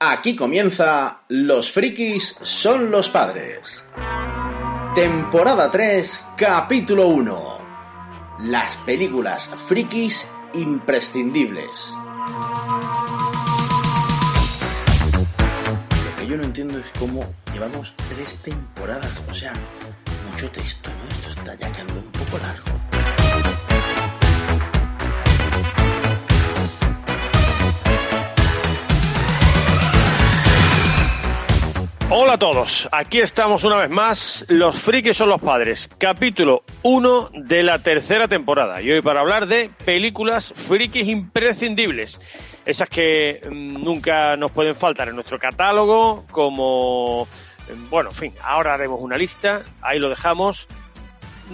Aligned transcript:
Aquí 0.00 0.36
comienza 0.36 1.22
Los 1.26 1.72
frikis 1.72 2.36
son 2.42 2.88
los 2.88 3.08
padres. 3.08 3.82
Temporada 4.94 5.68
3, 5.72 6.24
capítulo 6.36 7.08
1. 7.08 7.58
Las 8.44 8.76
películas 8.76 9.48
frikis 9.48 10.28
imprescindibles. 10.54 11.88
Lo 16.04 16.20
que 16.20 16.26
yo 16.28 16.36
no 16.36 16.44
entiendo 16.44 16.78
es 16.78 16.86
cómo 16.96 17.34
llevamos 17.52 17.92
tres 18.08 18.36
temporadas, 18.44 19.10
o 19.28 19.34
sea, 19.34 19.52
mucho 20.30 20.48
texto, 20.52 20.90
¿no? 20.90 21.08
Esto 21.10 21.40
está 21.40 21.54
ya 21.56 21.72
quedando 21.72 21.94
un 21.94 22.12
poco 22.12 22.38
largo. 22.38 22.87
Hola 32.10 32.32
a 32.32 32.38
todos, 32.38 32.88
aquí 32.90 33.20
estamos 33.20 33.64
una 33.64 33.76
vez 33.76 33.90
más, 33.90 34.46
Los 34.48 34.80
frikis 34.80 35.14
son 35.14 35.28
los 35.28 35.42
padres, 35.42 35.90
capítulo 35.98 36.62
1 36.82 37.32
de 37.34 37.62
la 37.62 37.80
tercera 37.80 38.26
temporada. 38.26 38.80
Y 38.80 38.90
hoy 38.90 39.02
para 39.02 39.20
hablar 39.20 39.46
de 39.46 39.70
películas 39.84 40.54
frikis 40.56 41.06
imprescindibles, 41.06 42.18
esas 42.64 42.88
que 42.88 43.42
mm, 43.46 43.84
nunca 43.84 44.36
nos 44.38 44.52
pueden 44.52 44.74
faltar 44.74 45.08
en 45.08 45.16
nuestro 45.16 45.38
catálogo, 45.38 46.24
como, 46.30 47.24
mm, 47.26 47.90
bueno, 47.90 48.08
en 48.08 48.16
fin, 48.16 48.34
ahora 48.42 48.72
haremos 48.72 49.00
una 49.02 49.18
lista, 49.18 49.60
ahí 49.82 49.98
lo 49.98 50.08
dejamos. 50.08 50.66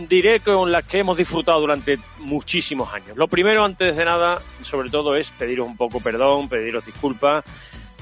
Diré 0.08 0.38
con 0.38 0.70
las 0.70 0.84
que 0.84 1.00
hemos 1.00 1.16
disfrutado 1.16 1.58
durante 1.60 1.98
muchísimos 2.18 2.94
años. 2.94 3.16
Lo 3.16 3.26
primero, 3.26 3.64
antes 3.64 3.96
de 3.96 4.04
nada, 4.04 4.40
sobre 4.62 4.88
todo, 4.88 5.16
es 5.16 5.32
pediros 5.32 5.66
un 5.66 5.76
poco 5.76 5.98
perdón, 5.98 6.48
pediros 6.48 6.86
disculpas 6.86 7.44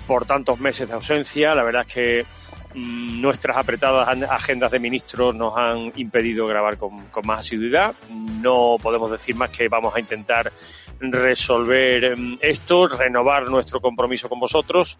por 0.07 0.27
tantos 0.27 0.61
meses 0.61 0.89
de 0.89 0.95
ausencia. 0.95 1.55
La 1.55 1.63
verdad 1.63 1.85
es 1.87 1.95
que 1.95 2.27
mm, 2.75 3.21
nuestras 3.21 3.57
apretadas 3.57 4.09
agendas 4.31 4.71
de 4.71 4.79
ministros 4.79 5.35
nos 5.35 5.57
han 5.57 5.93
impedido 5.97 6.47
grabar 6.47 6.79
con, 6.79 7.07
más 7.25 7.41
asiduidad. 7.41 7.95
No 8.11 8.77
podemos 8.83 9.11
decir 9.11 9.35
más 9.35 9.51
que 9.51 9.69
vamos 9.69 9.95
a 9.95 10.01
intentar 10.01 10.53
resolver 11.01 12.17
mm, 12.17 12.39
esto, 12.41 12.89
renovar 12.89 13.49
nuestro 13.49 13.81
compromiso 13.81 14.29
con 14.29 14.41
vosotros 14.41 14.99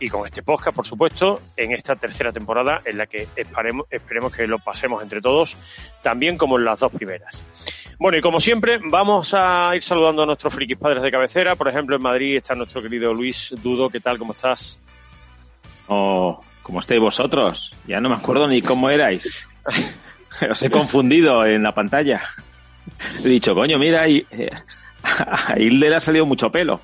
y 0.00 0.08
con 0.08 0.26
este 0.26 0.42
podcast, 0.42 0.74
por 0.74 0.86
supuesto, 0.86 1.40
en 1.56 1.72
esta 1.72 1.96
tercera 1.96 2.32
temporada 2.32 2.82
en 2.84 2.98
la 2.98 3.06
que 3.06 3.28
esperemos, 3.36 3.86
esperemos 3.90 4.32
que 4.34 4.46
lo 4.46 4.58
pasemos 4.58 5.02
entre 5.02 5.20
todos, 5.20 5.56
también 6.02 6.36
como 6.36 6.58
en 6.58 6.64
las 6.64 6.80
dos 6.80 6.92
primeras. 6.92 7.44
Bueno, 7.98 8.18
y 8.18 8.20
como 8.20 8.40
siempre, 8.40 8.80
vamos 8.82 9.34
a 9.34 9.70
ir 9.74 9.82
saludando 9.82 10.22
a 10.22 10.26
nuestros 10.26 10.52
frikis 10.52 10.76
padres 10.76 11.02
de 11.02 11.10
cabecera. 11.10 11.56
Por 11.56 11.68
ejemplo, 11.68 11.96
en 11.96 12.02
Madrid 12.02 12.36
está 12.36 12.54
nuestro 12.54 12.82
querido 12.82 13.14
Luis 13.14 13.54
Dudo. 13.62 13.88
¿Qué 13.88 14.00
tal? 14.00 14.18
¿Cómo 14.18 14.32
estás? 14.32 14.80
Oh, 15.86 16.40
¿cómo 16.62 16.80
estáis 16.80 17.00
vosotros? 17.00 17.74
Ya 17.86 18.00
no 18.00 18.08
me 18.08 18.16
acuerdo 18.16 18.48
ni 18.48 18.62
cómo 18.62 18.90
erais. 18.90 19.46
Os 20.50 20.62
he 20.62 20.70
confundido 20.70 21.46
en 21.46 21.62
la 21.62 21.72
pantalla. 21.72 22.20
He 23.22 23.28
dicho, 23.28 23.54
coño, 23.54 23.78
mira, 23.78 24.02
ahí, 24.02 24.26
eh, 24.30 24.50
a 25.02 25.58
Hilde 25.58 25.90
le 25.90 25.96
ha 25.96 26.00
salido 26.00 26.26
mucho 26.26 26.50
pelo. 26.50 26.80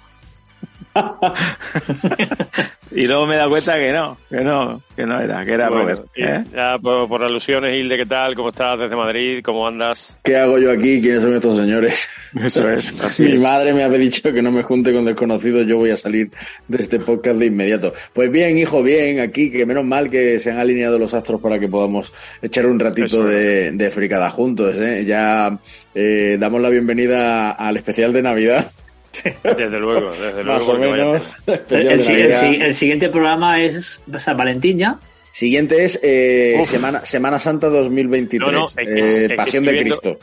Y 2.93 3.07
luego 3.07 3.27
me 3.27 3.35
he 3.35 3.39
dado 3.39 3.51
cuenta 3.51 3.79
que 3.79 3.93
no, 3.93 4.19
que 4.29 4.41
no, 4.43 4.83
que 4.97 5.07
no 5.07 5.21
era, 5.21 5.45
que 5.45 5.53
era 5.53 5.69
Bueno, 5.69 5.83
Robert. 5.85 6.05
¿eh? 6.17 6.45
ya 6.53 6.79
por, 6.79 7.09
por 7.09 7.23
alusiones, 7.23 7.75
Hilde, 7.75 7.97
¿qué 7.97 8.07
tal? 8.07 8.35
¿Cómo 8.35 8.49
estás 8.49 8.81
desde 8.81 8.97
Madrid? 8.97 9.41
¿Cómo 9.45 9.67
andas? 9.67 10.17
¿Qué 10.25 10.37
hago 10.37 10.59
yo 10.59 10.73
aquí? 10.73 11.01
¿Quiénes 11.01 11.23
son 11.23 11.35
estos 11.35 11.57
señores? 11.57 12.09
Eso 12.45 12.69
es, 12.69 12.93
así 13.03 13.25
Mi 13.25 13.33
es. 13.35 13.43
madre 13.43 13.73
me 13.73 13.85
había 13.85 13.99
dicho 13.99 14.33
que 14.33 14.43
no 14.43 14.51
me 14.51 14.63
junte 14.63 14.93
con 14.93 15.05
desconocidos, 15.05 15.67
yo 15.67 15.77
voy 15.77 15.91
a 15.91 15.97
salir 15.97 16.31
de 16.67 16.79
este 16.79 16.99
podcast 16.99 17.39
de 17.39 17.47
inmediato. 17.47 17.93
Pues 18.13 18.31
bien, 18.31 18.59
hijo, 18.59 18.83
bien, 18.83 19.21
aquí, 19.21 19.51
que 19.51 19.65
menos 19.67 19.85
mal 19.85 20.11
que 20.11 20.39
se 20.41 20.51
han 20.51 20.59
alineado 20.59 20.99
los 20.99 21.15
astros 21.15 21.41
para 21.41 21.59
que 21.61 21.69
podamos 21.69 22.13
echar 22.43 22.67
un 22.67 22.81
ratito 22.81 23.07
Eso 23.07 23.25
de, 23.25 23.71
de 23.73 23.91
fricada 23.91 24.31
juntos. 24.31 24.77
¿eh? 24.77 25.05
Ya 25.07 25.57
eh, 25.95 26.37
damos 26.41 26.61
la 26.61 26.69
bienvenida 26.71 27.53
al 27.53 27.77
especial 27.77 28.13
de 28.13 28.23
Navidad, 28.23 28.67
Desde 29.43 29.79
luego, 29.79 30.11
desde 30.13 30.45
luego. 30.45 30.53
más 30.53 30.63
o 30.63 30.67
porque 30.67 30.87
vaya 30.87 31.05
menos. 31.05 31.35
El, 31.71 32.75
siguiente 32.75 33.09
programa 33.09 33.61
es 33.63 34.01
San 34.19 34.37
Valentín 34.37 34.79
ya. 34.79 34.99
Siguiente 35.33 35.85
es 35.85 35.99
eh. 36.03 36.61
Semana, 36.65 37.05
Semana 37.05 37.39
Santa 37.39 37.69
2023, 37.69 38.53
No, 38.53 38.59
no, 38.61 38.67
es 38.69 38.75
que- 38.75 38.83
eh, 38.83 39.25
es 39.27 39.33
Pasión 39.37 39.65
de 39.65 39.73
viendo- 39.73 39.99
Cristo. 39.99 40.19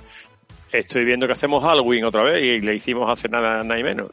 Estoy 0.72 1.06
viendo 1.06 1.26
que 1.28 1.34
hacemos 1.34 1.64
Halloween 1.64 2.04
otra 2.06 2.24
vez 2.24 2.44
y 2.44 2.60
le 2.60 2.76
hicimos 2.76 3.10
hace 3.10 3.30
nada, 3.30 3.64
nada 3.64 3.80
y 3.80 3.84
menos. 3.84 4.10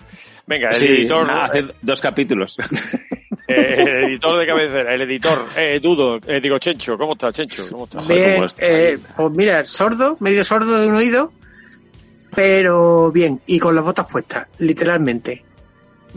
Venga, 0.46 0.68
el 0.70 0.76
Sí, 0.76 0.86
editor, 0.86 1.26
nada, 1.26 1.46
hace 1.46 1.64
dos 1.82 2.00
capítulos. 2.00 2.56
eh, 3.48 3.74
el 3.76 4.04
editor 4.04 4.38
de 4.38 4.46
cabecera, 4.46 4.94
el 4.94 5.02
editor, 5.02 5.46
eh, 5.56 5.80
Dudo, 5.82 6.18
eh, 6.26 6.41
digo 6.41 6.58
Chencho, 6.58 6.96
¿cómo 6.96 7.14
estás, 7.14 7.34
Chencho? 7.34 7.64
¿Cómo 7.72 7.84
estás? 7.84 8.02
Joder, 8.04 8.16
Bien, 8.22 8.34
cómo 8.36 8.46
está 8.46 8.66
eh, 8.66 8.98
pues 9.16 9.32
mira, 9.32 9.64
sordo, 9.64 10.16
medio 10.20 10.44
sordo 10.44 10.80
de 10.80 10.86
un 10.88 10.94
oído, 10.94 11.32
pero 12.34 13.11
bien, 13.12 13.41
y 13.47 13.59
con 13.59 13.75
las 13.75 13.84
botas 13.84 14.06
puestas, 14.11 14.47
literalmente. 14.59 15.43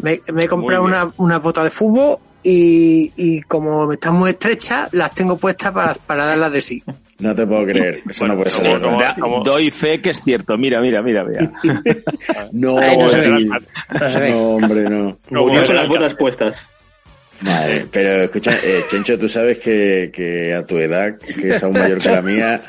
Me, 0.02 0.22
me 0.32 0.44
he 0.44 0.48
comprado 0.48 0.86
bien. 0.86 0.96
una, 0.96 1.12
unas 1.18 1.44
botas 1.44 1.64
de 1.66 1.70
fútbol 1.72 2.18
y, 2.44 3.12
y 3.16 3.42
como 3.42 3.92
están 3.92 4.14
muy 4.14 4.30
estrechas, 4.32 4.94
las 4.94 5.12
tengo 5.14 5.38
puestas 5.38 5.72
para, 5.72 5.94
para 5.94 6.26
darlas 6.26 6.52
de 6.52 6.62
sí. 6.62 6.84
No 7.20 7.34
te 7.34 7.48
puedo 7.48 7.66
creer, 7.66 8.04
eso 8.08 8.20
Bueno, 8.20 8.36
no 8.36 8.42
puede 8.44 8.50
ser. 8.56 8.64
como- 8.64 8.74
verdad. 8.76 8.90
como- 8.90 9.00
Da- 9.00 9.16
como- 9.20 9.44
doy 9.44 9.72
fe 9.72 10.00
que 10.02 10.12
es 10.12 10.22
cierto. 10.22 10.56
Mira, 10.56 10.80
mira, 10.82 11.02
mira, 11.02 11.24
mira. 11.24 11.52
No, 12.52 12.78
Ay, 12.78 12.96
no. 12.96 13.08
No 13.08 14.30
no, 14.30 14.40
hombre, 14.56 14.84
no. 14.88 15.18
El 15.32 15.66
con 15.66 15.76
las 15.76 15.88
botas 15.88 16.14
puestas. 16.14 16.68
Vale, 17.42 17.88
pero 17.92 18.24
escucha, 18.24 18.52
eh, 18.64 18.82
Chencho, 18.90 19.18
tú 19.20 19.30
sabes 19.30 19.60
que, 19.60 20.10
que 20.12 20.54
a 20.56 20.66
tu 20.66 20.78
edad, 20.78 21.18
que 21.20 21.50
es 21.50 21.64
aún 21.64 21.74
mayor 21.74 22.00
que 22.02 22.10
la 22.10 22.22
mía, 22.22 22.64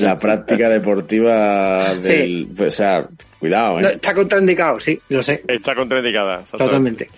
la 0.00 0.16
práctica 0.16 0.68
deportiva 0.68 1.94
del... 1.94 2.48
pues, 2.56 2.74
o 2.74 2.76
sea, 2.76 3.08
cuidado, 3.38 3.80
No, 3.80 3.88
¿eh? 3.88 3.92
está 3.94 4.12
contraindicado, 4.12 4.80
sí, 4.80 4.98
lo 5.10 5.22
sé, 5.22 5.42
Está 5.46 5.74
contraindicada. 5.76 6.42
totalmente. 6.44 7.08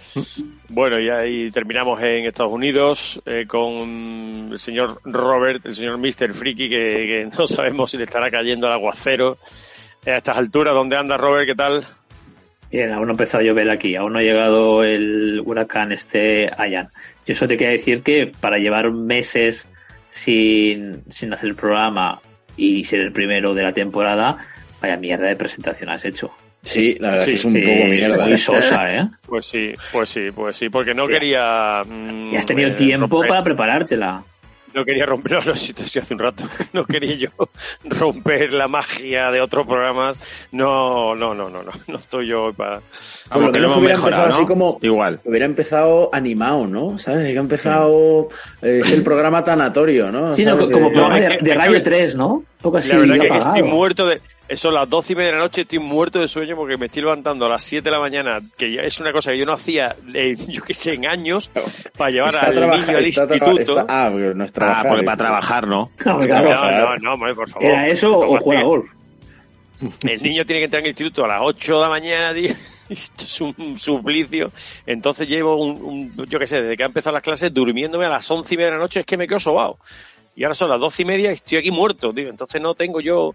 Bueno, 0.69 1.01
y 1.01 1.09
ahí 1.09 1.51
terminamos 1.51 2.03
en 2.03 2.27
Estados 2.27 2.53
Unidos 2.53 3.21
eh, 3.25 3.47
con 3.47 4.51
el 4.53 4.59
señor 4.59 5.01
Robert, 5.05 5.65
el 5.65 5.75
señor 5.75 5.97
Mr. 5.99 6.35
Freaky, 6.35 6.69
que, 6.69 6.77
que 6.77 7.31
no 7.39 7.47
sabemos 7.47 7.91
si 7.91 7.97
le 7.97 8.05
estará 8.05 8.31
cayendo 8.31 8.67
el 8.67 8.75
aguacero 8.75 9.39
a 10.07 10.17
estas 10.17 10.37
alturas. 10.37 10.75
¿Dónde 10.75 10.97
anda 10.97 11.17
Robert? 11.17 11.47
¿Qué 11.47 11.55
tal? 11.55 11.87
Bien, 12.71 12.93
aún 12.93 13.07
no 13.07 13.13
ha 13.13 13.15
empezado 13.15 13.43
a 13.43 13.47
llover 13.47 13.69
aquí, 13.71 13.97
aún 13.97 14.13
no 14.13 14.19
ha 14.21 14.23
llegado 14.23 14.85
el 14.85 15.43
huracán 15.45 15.91
este 15.93 16.49
Ayan. 16.57 16.89
Yo 17.27 17.35
solo 17.35 17.49
te 17.49 17.57
quería 17.57 17.73
decir 17.73 18.03
que 18.03 18.31
para 18.41 18.59
llevar 18.59 18.91
meses 18.93 19.67
sin, 20.09 21.03
sin 21.11 21.33
hacer 21.33 21.51
el 21.51 21.55
programa 21.57 22.21
y 22.57 22.85
ser 22.85 23.01
el 23.01 23.13
primero 23.13 23.55
de 23.55 23.63
la 23.63 23.73
temporada, 23.73 24.39
vaya 24.81 24.97
mierda 24.97 25.27
de 25.27 25.37
presentación 25.37 25.91
has 25.91 26.05
hecho. 26.05 26.31
Sí, 26.63 26.97
la 27.01 27.13
verdad 27.13 27.25
Sí, 27.25 27.31
que 27.31 27.37
es 27.37 27.45
un 27.45 27.55
Sí, 27.55 27.61
poco 27.63 27.85
mierda. 27.89 28.27
Muy 28.27 28.37
sosa, 28.39 28.95
¿eh? 28.95 29.09
Pues 29.27 29.47
sí, 29.47 29.73
pues 29.93 30.11
sí, 30.11 30.21
pues 30.35 30.57
sí, 30.59 30.69
porque 30.69 30.93
no 30.95 31.07
quería... 31.09 31.83
mm, 31.87 32.35
Y 32.35 32.37
has 32.37 32.45
tenido 32.47 32.69
eh, 32.69 32.75
tiempo 32.75 33.23
romper- 33.23 33.29
para 33.29 33.43
preparártela. 33.43 34.23
No 34.75 34.85
quería 34.85 35.05
romper, 35.07 35.33
no, 35.39 35.41
no, 35.45 35.55
sí, 35.55 35.73
sí, 35.75 35.99
hace 35.99 36.15
un 36.15 36.21
rato. 36.21 36.45
No 36.73 36.85
quería 36.85 37.17
yo 37.17 37.29
romper 37.85 38.53
la 38.53 38.69
magia 38.69 39.31
de 39.31 39.41
otros 39.41 39.67
programas. 39.67 40.19
No, 40.53 41.15
no, 41.15 41.35
no, 41.35 41.49
no, 41.51 41.63
no, 41.63 41.73
no 41.89 41.99
estoy 41.99 42.29
yo 42.29 42.53
para... 42.53 42.81
Por 43.29 43.43
lo 43.43 43.47
que 43.47 43.53
menos 43.53 43.61
lo 43.61 43.67
hemos 43.67 43.79
hubiera 43.79 43.95
mejorado, 43.97 44.23
empezado 44.25 44.43
así 44.43 44.47
como- 44.47 44.79
Igual. 44.83 45.21
Hubiera 45.25 45.47
empezado 45.47 46.11
animado, 46.13 46.67
¿no? 46.67 46.99
¿Sabes? 46.99 47.27
Que 47.33 47.37
ha 47.37 47.41
empezado... 47.41 48.29
eh, 48.63 48.81
es 48.85 48.93
el 48.93 49.03
programa 49.03 49.43
tanatorio, 49.45 50.13
¿no? 50.13 50.35
Sí, 50.35 50.45
no, 50.45 50.57
como 50.57 50.69
De- 50.69 50.77
programa 50.91 51.19
de, 51.21 51.55
Radio 51.55 51.83
3, 51.83 52.15
¿no? 52.17 52.45
Poco 52.63 52.77
así, 52.79 52.89
La 52.91 52.99
verdad 52.99 53.15
que 53.21 53.27
apagado. 53.27 53.55
estoy 53.57 53.71
muerto 53.71 54.07
de... 54.07 54.21
Son 54.57 54.75
las 54.75 54.89
doce 54.91 55.13
y 55.13 55.17
media 55.17 55.31
de 55.31 55.37
la 55.37 55.43
noche, 55.45 55.61
estoy 55.63 55.79
muerto 55.79 56.19
de 56.19 56.27
sueño 56.29 56.57
porque 56.57 56.77
me 56.77 56.87
estoy 56.87 57.03
levantando 57.03 57.47
a 57.47 57.49
las 57.49 57.63
7 57.65 57.85
de 57.85 57.91
la 57.91 58.01
mañana, 58.01 58.39
que 58.59 58.73
ya 58.75 58.81
es 58.83 58.99
una 59.01 59.13
cosa 59.13 59.31
que 59.31 59.39
yo 59.39 59.47
no 59.47 59.53
hacía, 59.53 59.95
eh, 60.13 60.35
yo 60.49 60.63
qué 60.63 60.75
sé, 60.75 60.95
en 60.95 61.07
años, 61.07 61.51
para 61.97 62.11
llevar 62.11 62.35
Está 62.35 62.47
al 62.47 62.55
trabaja- 62.55 62.87
niño 62.87 62.99
al 62.99 63.07
instituto. 63.07 63.81
está- 63.81 63.87
ah, 63.89 64.11
pero 64.13 64.35
no 64.35 64.45
es 64.45 64.51
Ah, 64.51 64.53
trabajar. 64.55 64.87
porque 64.89 65.03
¿eh? 65.03 65.05
para 65.05 65.17
trabajar, 65.17 65.67
¿no? 65.69 65.91
No, 66.05 66.19
No, 66.19 66.27
no, 66.27 66.97
no, 66.99 67.13
hombre, 67.15 67.35
por 67.35 67.49
favor. 67.49 67.69
¿Era 67.69 67.87
eso 67.87 68.17
o 68.17 68.27
¿Cómo 68.27 68.39
jugar 68.39 68.65
golf? 68.65 68.91
El 70.07 70.23
niño 70.23 70.45
tiene 70.45 70.61
que 70.61 70.65
entrar 70.65 70.83
al 70.83 70.89
instituto 70.89 71.25
a 71.25 71.29
las 71.29 71.41
8 71.43 71.75
de 71.77 71.81
la 71.81 71.89
mañana, 71.89 72.35
tío. 72.35 72.53
Esto 72.89 73.23
es 73.25 73.41
un 73.41 73.79
suplicio. 73.79 74.51
Entonces 74.85 75.29
llevo 75.29 75.57
un, 75.65 75.81
un- 76.17 76.27
yo 76.27 76.39
qué 76.41 76.47
sé, 76.49 76.61
desde 76.61 76.77
que 76.77 76.83
ha 76.83 76.87
empezado 76.87 77.15
las 77.15 77.23
clases, 77.23 77.55
durmiéndome 77.55 78.05
a 78.05 78.11
las 78.11 78.29
once 78.31 78.53
y 78.55 78.57
media 78.57 78.73
de 78.73 78.77
la 78.79 78.83
noche, 78.83 79.01
es 79.01 79.07
que 79.07 79.17
me 79.17 79.29
quedo 79.29 79.39
sobado. 79.39 79.79
Y 80.35 80.43
ahora 80.43 80.55
son 80.55 80.71
las 80.71 80.81
doce 80.81 81.03
y 81.03 81.05
media 81.05 81.31
y 81.31 81.35
estoy 81.35 81.59
aquí 81.59 81.71
muerto, 81.71 82.13
tío. 82.13 82.29
Entonces 82.29 82.61
no 82.61 82.75
tengo 82.75 83.01
yo, 83.01 83.35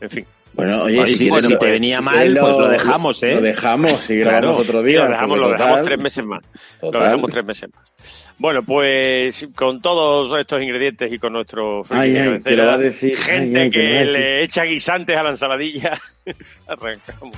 en 0.00 0.08
fin. 0.10 0.24
Bueno, 0.54 0.84
oye, 0.84 1.06
si 1.08 1.28
bueno, 1.28 1.48
te 1.58 1.66
venía 1.72 2.00
mal, 2.00 2.14
quieres 2.16 2.38
pues 2.38 2.56
lo 2.56 2.68
dejamos, 2.68 3.22
¿eh? 3.24 3.34
Lo 3.34 3.40
dejamos 3.40 4.08
y 4.10 4.20
Claro. 4.20 4.38
grabamos 4.38 4.62
otro 4.62 4.82
día. 4.82 5.04
lo 5.04 5.10
dejamos, 5.10 5.38
lo 5.38 5.48
dejamos 5.48 5.68
total- 5.70 5.84
tres 5.86 6.02
meses 6.02 6.24
más. 6.24 6.42
Lo 6.80 6.90
dejamos 6.92 7.30
tres 7.32 7.44
meses 7.44 7.70
más. 7.74 7.94
Bueno, 8.38 8.62
pues 8.64 9.48
con 9.54 9.80
todos 9.80 10.38
estos 10.38 10.60
ingredientes 10.62 11.12
y 11.12 11.18
con 11.18 11.32
nuestro 11.32 11.82
Ay, 11.90 12.12
de 12.12 12.20
ay, 12.20 12.26
cabecera, 12.26 12.50
que 12.50 12.56
lo 12.62 12.66
va 12.66 12.74
a 12.74 12.78
decir. 12.78 13.16
gente 13.16 13.60
Ay, 13.60 13.70
que 13.70 14.04
lo 14.04 14.12
le 14.12 14.42
echa 14.44 14.64
guisantes 14.64 15.16
a 15.16 15.22
la 15.22 15.30
ensaladilla, 15.30 16.00
arrancamos. 16.66 17.36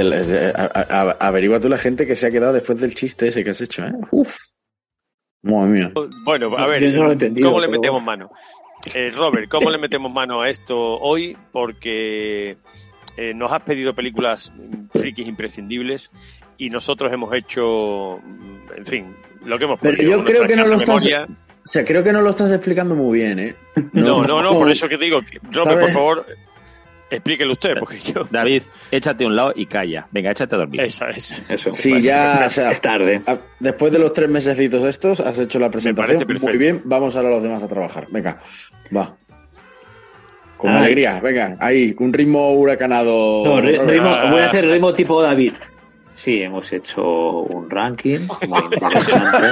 A- 0.00 0.70
a- 0.74 1.16
averigua 1.28 1.60
tú 1.60 1.68
la 1.68 1.78
gente 1.78 2.06
que 2.06 2.16
se 2.16 2.26
ha 2.26 2.30
quedado 2.30 2.52
después 2.52 2.80
del 2.80 2.94
chiste 2.94 3.28
ese 3.28 3.42
que 3.44 3.50
has 3.50 3.60
hecho, 3.60 3.82
¿eh? 3.84 3.92
Uf. 4.10 4.34
Madre 5.42 5.70
mía. 5.70 5.92
Bueno, 6.24 6.56
a 6.56 6.66
ver, 6.66 6.82
Yo 6.82 6.90
no 6.90 7.08
¿cómo 7.08 7.60
le 7.60 7.68
pero 7.68 7.70
metemos 7.80 8.04
bueno. 8.04 8.28
mano? 8.28 8.30
Eh, 8.94 9.10
Robert, 9.10 9.48
¿cómo 9.48 9.70
le 9.70 9.78
metemos 9.78 10.12
mano 10.12 10.42
a 10.42 10.48
esto 10.50 10.76
hoy? 10.76 11.36
Porque 11.52 12.56
eh, 13.16 13.34
nos 13.34 13.50
has 13.52 13.62
pedido 13.62 13.94
películas 13.94 14.52
frikis 14.92 15.26
imprescindibles 15.28 16.10
y 16.58 16.68
nosotros 16.70 17.12
hemos 17.12 17.32
hecho, 17.34 18.18
en 18.76 18.86
fin, 18.86 19.16
lo 19.44 19.58
que 19.58 19.64
hemos 19.64 19.78
Pero 19.80 19.96
podido. 19.96 20.10
yo 20.10 20.16
con 20.18 20.26
creo 20.26 20.46
que 20.46 20.56
no 20.56 20.64
lo 20.66 20.76
estás- 20.76 20.88
memoria. 21.04 21.26
O 21.64 21.68
sea, 21.68 21.84
creo 21.84 22.04
que 22.04 22.12
no 22.12 22.22
lo 22.22 22.30
estás 22.30 22.50
explicando 22.52 22.94
muy 22.94 23.18
bien, 23.18 23.38
¿eh? 23.40 23.56
No, 23.92 24.22
no, 24.24 24.40
no, 24.40 24.52
por 24.52 24.70
eso 24.70 24.88
que 24.88 24.96
te 24.98 25.04
digo, 25.06 25.20
Robert, 25.50 25.64
¿Sabes? 25.64 25.80
por 25.80 25.90
favor, 25.90 26.26
explíquelo 27.10 27.52
usted, 27.52 27.74
porque 27.78 27.98
yo... 28.00 28.26
David, 28.30 28.62
échate 28.90 29.24
a 29.24 29.26
un 29.26 29.36
lado 29.36 29.52
y 29.54 29.66
calla. 29.66 30.06
Venga, 30.10 30.30
échate 30.30 30.54
a 30.54 30.58
dormir. 30.58 30.80
Esa, 30.82 31.10
esa. 31.10 31.36
Eso. 31.48 31.72
Sí, 31.72 32.00
ya, 32.02 32.44
o 32.46 32.50
sea, 32.50 32.70
Es 32.70 32.80
tarde. 32.80 33.20
Ah, 33.26 33.38
Después 33.60 33.92
de 33.92 33.98
los 33.98 34.12
tres 34.12 34.28
mesecitos 34.28 34.84
estos, 34.84 35.20
has 35.20 35.38
hecho 35.38 35.58
la 35.58 35.70
presentación. 35.70 36.06
parece 36.18 36.26
perfecto. 36.26 36.48
Muy 36.48 36.58
bien, 36.58 36.82
vamos 36.84 37.14
ahora 37.16 37.30
los 37.30 37.42
demás 37.42 37.62
a 37.62 37.68
trabajar. 37.68 38.06
Venga, 38.10 38.40
va. 38.96 39.16
Con 40.56 40.70
Ay. 40.70 40.76
alegría, 40.78 41.20
venga, 41.20 41.56
ahí, 41.60 41.94
un 41.98 42.12
ritmo 42.12 42.52
huracanado. 42.54 43.42
No, 43.44 43.60
ritmo- 43.60 44.30
voy 44.30 44.40
a 44.40 44.46
hacer 44.46 44.66
ritmo 44.66 44.92
tipo 44.92 45.22
David. 45.22 45.52
Sí, 46.16 46.40
hemos 46.40 46.72
hecho 46.72 47.02
un 47.42 47.68
ranking 47.68 48.26
muy 48.48 48.60
interesante. 48.72 49.46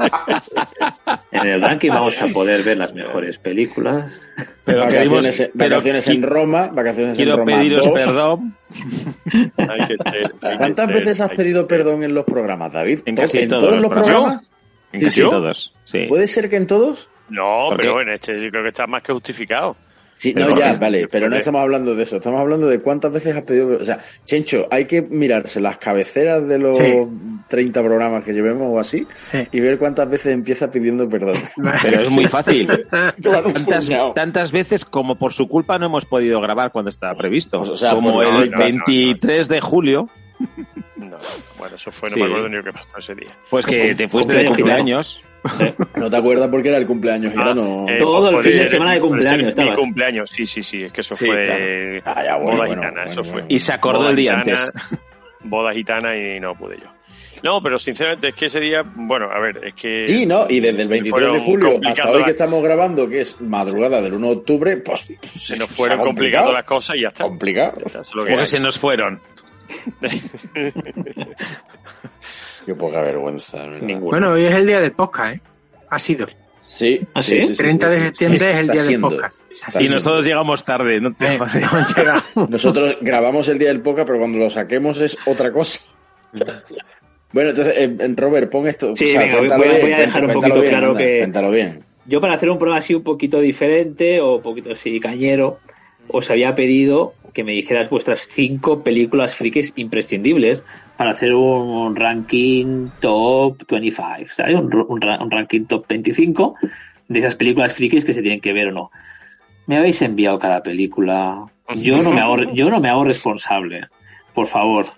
En 1.32 1.46
el 1.48 1.60
ranking 1.60 1.90
vamos 1.90 2.20
a 2.20 2.26
poder 2.26 2.62
ver 2.64 2.76
las 2.76 2.92
mejores 2.92 3.38
películas. 3.38 4.20
Pero 4.64 4.80
vacaciones, 4.80 5.40
en- 5.40 5.50
pero 5.56 5.76
vacaciones 5.76 6.08
en 6.08 6.22
Roma, 6.22 6.68
vacaciones 6.72 7.10
en 7.10 7.16
Quiero 7.16 7.36
Roma. 7.38 7.52
pediros 7.56 7.84
dos. 7.86 7.94
perdón 7.94 8.56
Hay 9.56 9.86
que 9.86 9.96
ser- 9.96 10.32
hay 10.42 10.50
que 10.52 10.56
¿Cuántas 10.58 10.86
ser- 10.86 10.94
veces 10.94 11.20
has 11.20 11.30
pedido 11.30 11.60
ser. 11.62 11.68
perdón 11.68 12.02
en 12.02 12.14
los 12.14 12.24
programas, 12.24 12.72
David? 12.72 13.00
En 13.06 13.14
¿To- 13.14 13.22
casi 13.22 13.38
¿En 13.38 13.48
todos 13.48 13.62
todos 13.62 13.76
los 13.80 13.88
programas. 13.88 14.08
programas? 14.16 14.50
en 14.92 15.00
¿Sí, 15.00 15.06
casi 15.06 15.22
sí? 15.22 15.28
todos. 15.30 15.74
Sí. 15.84 16.06
¿Puede 16.08 16.26
ser 16.26 16.50
que 16.50 16.56
en 16.56 16.66
todos? 16.66 17.08
No, 17.28 17.66
¿Por 17.70 17.76
pero 17.80 17.96
qué? 17.96 18.02
en 18.02 18.08
este 18.10 18.40
yo 18.42 18.50
creo 18.50 18.62
que 18.64 18.68
está 18.70 18.86
más 18.88 19.02
que 19.02 19.12
justificado. 19.12 19.76
Sí, 20.20 20.34
Pero 20.34 20.50
no, 20.50 20.58
ya, 20.58 20.74
vale, 20.74 21.08
pero 21.08 21.30
no 21.30 21.36
estamos 21.36 21.62
hablando 21.62 21.94
de 21.94 22.02
eso, 22.02 22.16
estamos 22.16 22.38
hablando 22.42 22.66
de 22.66 22.78
cuántas 22.80 23.10
veces 23.10 23.34
has 23.34 23.42
pedido. 23.42 23.78
O 23.80 23.84
sea, 23.86 24.00
Chencho, 24.26 24.66
hay 24.70 24.84
que 24.84 25.00
mirarse 25.00 25.60
las 25.62 25.78
cabeceras 25.78 26.46
de 26.46 26.58
los 26.58 26.76
Sí. 26.76 26.92
30 27.48 27.82
programas 27.82 28.22
que 28.22 28.34
llevemos 28.34 28.66
o 28.70 28.78
así 28.78 29.06
Sí. 29.22 29.38
y 29.50 29.60
ver 29.60 29.78
cuántas 29.78 30.10
veces 30.10 30.34
empieza 30.34 30.70
pidiendo 30.70 31.08
perdón. 31.08 31.36
Pero 31.82 32.02
es 32.02 32.10
muy 32.10 32.26
fácil. 32.26 32.68
Claro, 33.22 33.50
Tantas, 33.52 33.88
tantas 34.14 34.52
veces 34.52 34.84
como 34.84 35.14
por 35.16 35.32
su 35.32 35.48
culpa 35.48 35.78
no 35.78 35.86
hemos 35.86 36.04
podido 36.04 36.38
grabar 36.42 36.70
cuando 36.70 36.90
estaba 36.90 37.14
previsto. 37.14 37.58
Pues, 37.60 37.70
o 37.70 37.76
sea, 37.76 37.94
como 37.94 38.12
pues, 38.12 38.28
no, 38.28 38.42
el 38.42 38.50
no, 38.50 38.58
no, 38.58 38.62
23 38.64 39.48
de 39.48 39.60
julio, 39.62 40.10
No, 40.96 41.16
bueno, 41.58 41.76
eso 41.76 41.90
fue, 41.92 42.10
no 42.10 42.14
Sí. 42.16 42.20
me 42.20 42.26
acuerdo 42.26 42.48
ni 42.50 42.56
lo 42.56 42.64
que 42.64 42.72
pasó 42.72 42.88
ese 42.98 43.14
día. 43.14 43.30
pues 43.48 43.64
que 43.64 43.94
te 43.94 44.06
fuiste 44.06 44.34
de 44.34 44.44
Cumpleaños, 44.44 45.22
¿No 45.96 46.10
te 46.10 46.16
acuerdas 46.16 46.48
porque 46.48 46.68
era 46.68 46.78
el 46.78 46.86
cumpleaños 46.86 47.32
gitano? 47.32 47.86
eh, 47.88 47.96
Todo 47.98 48.30
el 48.30 48.38
fin 48.38 48.58
de 48.58 48.66
semana 48.66 48.92
de 48.92 49.00
cumpleaños 49.00 49.42
Mi 49.44 49.48
estabas. 49.48 49.76
cumpleaños, 49.78 50.30
sí, 50.30 50.44
sí, 50.46 50.62
sí, 50.62 50.82
es 50.84 50.92
que 50.92 51.00
eso 51.00 51.14
Sí, 51.14 51.26
fue 51.26 52.02
Ah, 52.04 52.22
ya, 52.24 52.36
bueno, 52.36 52.52
boda 52.52 52.66
bueno, 52.66 52.74
gitana, 52.82 52.90
bueno, 52.90 53.02
eso 53.10 53.20
bueno. 53.22 53.32
fue. 53.32 53.44
Y 53.48 53.58
se 53.58 53.72
acordó 53.72 53.98
Boda 54.00 54.10
el 54.10 54.16
día 54.16 54.38
gitana, 54.40 54.62
antes. 54.64 55.00
Boda 55.44 55.72
gitana 55.72 56.16
y 56.16 56.38
no 56.40 56.54
pude 56.54 56.76
yo. 56.78 56.86
No, 57.42 57.62
pero 57.62 57.78
sinceramente 57.78 58.28
es 58.28 58.34
que 58.34 58.46
ese 58.46 58.60
día, 58.60 58.82
bueno, 58.94 59.30
a 59.32 59.40
ver, 59.40 59.64
es 59.68 59.74
que... 59.74 60.04
Sí, 60.06 60.26
¿no? 60.26 60.44
Y 60.46 60.60
desde 60.60 60.82
el 60.82 60.84
se 60.84 60.90
23 60.90 61.32
de 61.32 61.40
julio 61.40 61.80
hasta 61.86 62.10
hoy 62.10 62.22
que 62.24 62.30
estamos 62.32 62.62
grabando, 62.62 63.08
que 63.08 63.22
es 63.22 63.40
madrugada 63.40 64.02
del 64.02 64.12
1 64.12 64.26
de 64.26 64.32
octubre, 64.34 64.76
pues 64.76 65.10
Se 65.22 65.56
nos 65.56 65.70
fueron 65.70 66.00
complicando 66.00 66.52
las 66.52 66.64
cosas 66.66 66.96
y 66.96 67.02
ya 67.02 67.08
está. 67.08 67.24
Complicado. 67.24 67.72
Ya 67.80 67.86
está, 67.86 68.00
eso 68.02 68.10
es 68.10 68.14
lo 68.14 68.24
que 68.24 68.30
Porque 68.32 68.40
hay. 68.42 68.46
se 68.46 68.60
nos 68.60 68.78
fueron. 68.78 69.20
Qué 72.70 72.76
poca 72.76 73.00
vergüenza. 73.02 73.58
Bueno, 74.00 74.30
hoy 74.30 74.44
es 74.44 74.54
el 74.54 74.64
día 74.64 74.78
del 74.80 74.92
podcast, 74.92 75.34
¿eh? 75.34 75.40
Ha 75.88 75.98
sido. 75.98 76.28
Sí, 76.68 77.00
¿Ah, 77.14 77.20
sí? 77.20 77.52
30 77.56 77.88
de 77.88 77.98
septiembre 77.98 78.52
es 78.52 78.60
el 78.60 78.68
día 78.68 78.82
del 78.84 79.00
podcast. 79.00 79.42
Y 79.50 79.70
siendo. 79.72 79.94
nosotros 79.96 80.24
llegamos 80.24 80.64
tarde. 80.64 81.00
No 81.00 81.12
te 81.12 81.34
Eh, 81.34 81.38
llegado. 81.96 82.22
Nosotros 82.48 82.96
grabamos 83.00 83.48
el 83.48 83.58
día 83.58 83.70
del 83.70 83.82
podcast, 83.82 84.06
pero 84.06 84.20
cuando 84.20 84.38
lo 84.38 84.48
saquemos 84.50 85.00
es 85.00 85.18
otra 85.26 85.50
cosa. 85.52 85.80
Bueno, 87.32 87.50
entonces, 87.50 87.74
eh, 87.76 88.14
Robert, 88.16 88.50
pon 88.50 88.66
esto. 88.68 88.94
Sí, 88.96 89.16
venga, 89.16 89.38
voy- 89.38 89.48
voy 89.48 89.68
a- 89.68 89.80
voy 89.80 89.92
a 89.92 89.98
dejar 90.00 90.24
un 90.26 90.32
poquito 90.32 90.54
bien, 90.60 90.68
claro 90.68 90.86
anda, 90.90 90.98
que- 91.00 91.18
Cuéntalo 91.20 91.50
bien. 91.50 91.84
Yo 92.06 92.20
para 92.20 92.34
hacer 92.34 92.50
un 92.50 92.58
programa 92.58 92.78
así 92.78 92.92
un 92.94 93.02
poquito 93.04 93.40
diferente 93.40 94.20
o 94.20 94.36
un 94.36 94.42
poquito 94.42 94.72
así 94.72 94.98
cañero, 94.98 95.58
os 96.08 96.28
había 96.30 96.54
pedido 96.56 97.14
que 97.32 97.44
me 97.44 97.52
dijeras 97.52 97.88
vuestras 97.88 98.28
cinco 98.32 98.82
películas 98.82 99.36
frikis 99.36 99.72
imprescindibles 99.76 100.64
para 101.00 101.12
hacer 101.12 101.34
un 101.34 101.96
ranking 101.96 102.88
top 103.00 103.56
25, 103.66 104.28
¿sabes? 104.34 104.54
Un, 104.54 104.66
un 104.86 105.00
un 105.02 105.30
ranking 105.30 105.64
top 105.64 105.86
25 105.88 106.56
de 107.08 107.18
esas 107.18 107.36
películas 107.36 107.72
frikis 107.72 108.04
que 108.04 108.12
se 108.12 108.20
tienen 108.20 108.38
que 108.38 108.52
ver 108.52 108.68
o 108.68 108.72
no. 108.72 108.90
Me 109.66 109.78
habéis 109.78 110.02
enviado 110.02 110.38
cada 110.38 110.62
película. 110.62 111.46
Yo 111.76 112.02
no 112.02 112.12
me 112.12 112.20
hago, 112.20 112.52
yo 112.52 112.68
no 112.68 112.80
me 112.80 112.90
hago 112.90 113.06
responsable. 113.06 113.88
Por 114.34 114.46
favor. 114.46 114.88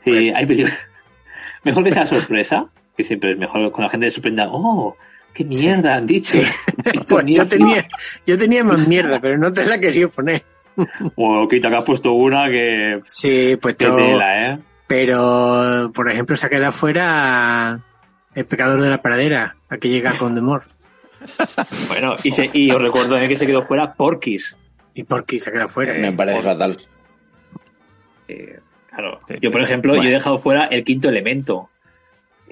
Sí, 0.00 0.30
hay 0.30 0.46
películas. 0.46 0.88
Mejor 1.64 1.84
que 1.84 1.92
sea 1.92 2.06
sorpresa, 2.06 2.70
que 2.96 3.04
siempre 3.04 3.32
es 3.32 3.36
mejor 3.36 3.70
con 3.72 3.84
la 3.84 3.90
gente 3.90 4.08
se 4.08 4.14
sorprenda. 4.14 4.48
Oh, 4.50 4.96
qué 5.34 5.44
mierda 5.44 5.96
han 5.96 6.06
dicho. 6.06 6.38
Pues 7.10 7.26
yo 7.26 7.46
tenía, 7.46 7.86
yo 8.26 8.38
tenía 8.38 8.64
más 8.64 8.88
mierda, 8.88 9.20
pero 9.20 9.36
no 9.36 9.52
te 9.52 9.66
la 9.66 9.78
quería 9.78 10.08
poner. 10.08 10.40
Bueno, 11.14 11.46
quita 11.46 11.68
que 11.68 11.76
has 11.76 11.84
puesto 11.84 12.14
una 12.14 12.48
que. 12.48 12.98
Sí, 13.06 13.58
pues 13.60 13.76
todo. 13.76 13.98
tela, 13.98 14.54
¿eh? 14.54 14.58
Pero, 14.94 15.90
por 15.94 16.10
ejemplo, 16.10 16.36
se 16.36 16.46
ha 16.46 16.50
quedado 16.50 16.70
fuera 16.70 17.80
el 18.34 18.44
pecador 18.44 18.78
de 18.82 18.90
la 18.90 19.00
pradera, 19.00 19.56
al 19.70 19.78
que 19.78 19.88
llega 19.88 20.18
con 20.18 20.34
Demor. 20.34 20.64
Bueno, 21.88 22.16
y, 22.24 22.30
se- 22.32 22.50
y 22.52 22.70
os 22.70 22.82
recuerdo 22.82 23.16
eh, 23.18 23.26
que 23.26 23.36
se 23.38 23.46
quedó 23.46 23.64
fuera 23.64 23.94
Porky's. 23.94 24.54
¿Y 24.92 25.04
por 25.04 25.24
qué 25.24 25.40
se 25.40 25.48
ha 25.48 25.52
quedado 25.54 25.70
fuera? 25.70 25.94
Me 25.94 26.12
parece 26.12 26.42
fatal. 26.42 26.76
Eh, 28.28 28.58
claro. 28.90 29.20
Yo, 29.40 29.50
por 29.50 29.62
ejemplo, 29.62 29.94
yo 29.96 30.02
he 30.02 30.10
dejado 30.10 30.38
fuera 30.38 30.64
el 30.66 30.84
quinto 30.84 31.08
elemento. 31.08 31.70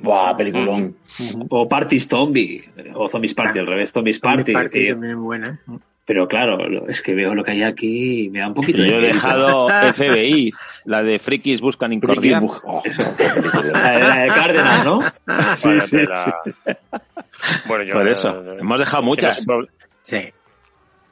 Buah, 0.01 0.35
peliculón. 0.35 0.97
O 1.51 1.69
Party 1.69 1.99
Zombie. 2.01 2.65
O 2.95 3.07
Zombies 3.09 3.35
Party, 3.35 3.59
al 3.59 3.67
revés, 3.67 3.93
Zombies 3.93 4.19
Party. 4.19 4.45
Tío. 4.55 4.93
también 4.95 5.11
es 5.13 5.17
buena. 5.17 5.61
Pero 6.11 6.27
claro, 6.27 6.57
lo- 6.69 6.89
es 6.89 7.03
que 7.03 7.15
veo 7.15 7.37
lo 7.37 7.45
que 7.45 7.53
hay 7.53 7.63
aquí 7.63 8.23
y 8.25 8.31
me 8.31 8.41
da 8.41 8.49
un 8.49 8.55
poquito 8.55 8.81
Y 8.83 8.87
de 8.87 8.91
yo 8.91 8.97
he 8.97 9.01
dejado 9.01 9.69
FBI, 9.95 10.51
la 10.87 11.05
de 11.05 11.21
Frikis 11.21 11.61
Buscan 11.61 11.93
Incordia. 11.93 12.43
Oh. 12.65 12.83
La 13.73 13.91
de, 13.93 14.01
la 14.01 14.19
de 14.23 14.27
Cárdenas, 14.27 14.85
¿no? 14.85 14.99
Vaya 15.25 15.85
tela. 15.89 16.37
Bueno, 17.69 17.85
yo 17.85 17.95
Por 17.95 18.09
eso, 18.09 18.43
hemos 18.59 18.79
dejado 18.81 19.05
muchas. 19.05 19.47
Sí. 20.03 20.19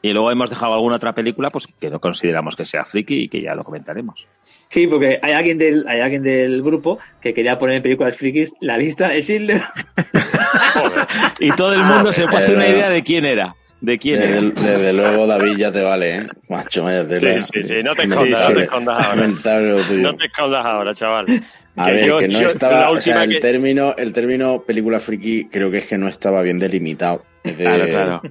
Y 0.02 0.12
luego 0.12 0.32
hemos 0.32 0.50
dejado 0.50 0.74
alguna 0.74 0.96
otra 0.96 1.12
película 1.14 1.50
pues 1.50 1.68
que 1.78 1.90
no 1.90 2.00
consideramos 2.00 2.56
que 2.56 2.66
sea 2.66 2.84
friki 2.84 3.22
y 3.22 3.28
que 3.28 3.40
ya 3.40 3.54
lo 3.54 3.62
comentaremos. 3.62 4.26
Sí, 4.68 4.88
porque 4.88 5.20
hay 5.22 5.32
alguien 5.32 5.58
del, 5.58 5.86
hay 5.86 6.00
alguien 6.00 6.24
del 6.24 6.60
grupo 6.60 6.98
que 7.20 7.32
quería 7.32 7.56
poner 7.56 7.76
en 7.76 7.82
películas 7.84 8.16
frikis 8.16 8.52
la 8.60 8.76
lista 8.76 9.06
de 9.10 9.22
Schindler. 9.22 9.62
Y 11.38 11.52
todo 11.52 11.72
el 11.74 11.84
mundo 11.84 12.12
se 12.12 12.24
puede 12.26 12.42
hacer 12.44 12.56
una 12.56 12.66
idea 12.68 12.90
de 12.90 13.04
quién 13.04 13.24
era. 13.24 13.54
De 13.80 13.96
quién 13.98 14.18
Desde, 14.18 14.40
desde 14.50 14.92
luego, 14.92 15.26
David, 15.26 15.56
ya 15.56 15.70
te 15.70 15.80
vale, 15.82 16.16
¿eh? 16.16 16.26
Macho, 16.48 16.82
vaya 16.82 17.06
tela. 17.06 17.40
Sí, 17.42 17.50
sí, 17.54 17.62
sí, 17.62 17.74
no 17.82 17.94
te 17.94 18.02
escondas, 18.02 18.48
no 18.48 18.54
te 18.56 18.62
escondas 18.64 19.06
ahora. 19.06 19.26
No 19.26 20.16
te 20.16 20.26
escondas 20.26 20.66
ahora, 20.66 20.94
chaval. 20.94 21.26
A 21.76 21.86
Que 21.86 21.92
ver, 21.92 22.06
yo- 22.06 22.18
que 22.18 22.26
no 22.28 22.40
yo- 22.40 22.48
estaba, 22.48 22.80
la 22.80 22.90
o 22.90 23.00
sea, 23.00 23.22
el 23.22 23.30
que- 23.34 23.38
término, 23.40 23.94
el 23.96 24.12
término 24.12 24.62
película 24.62 24.98
friki 24.98 25.44
creo 25.48 25.70
que 25.70 25.78
es 25.78 25.86
que 25.86 25.96
no 25.96 26.08
estaba 26.08 26.42
bien 26.42 26.58
delimitado. 26.58 27.24
Es 27.44 27.56
de, 27.56 27.64
Claro, 27.64 27.86
claro. 27.86 28.22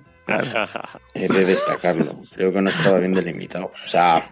es 1.14 1.30
de 1.30 1.46
destacarlo. 1.46 2.16
Creo 2.36 2.52
que 2.52 2.62
no 2.62 2.70
estaba 2.70 3.00
bien 3.00 3.14
delimitado. 3.14 3.72
O 3.84 3.88
sea, 3.88 4.30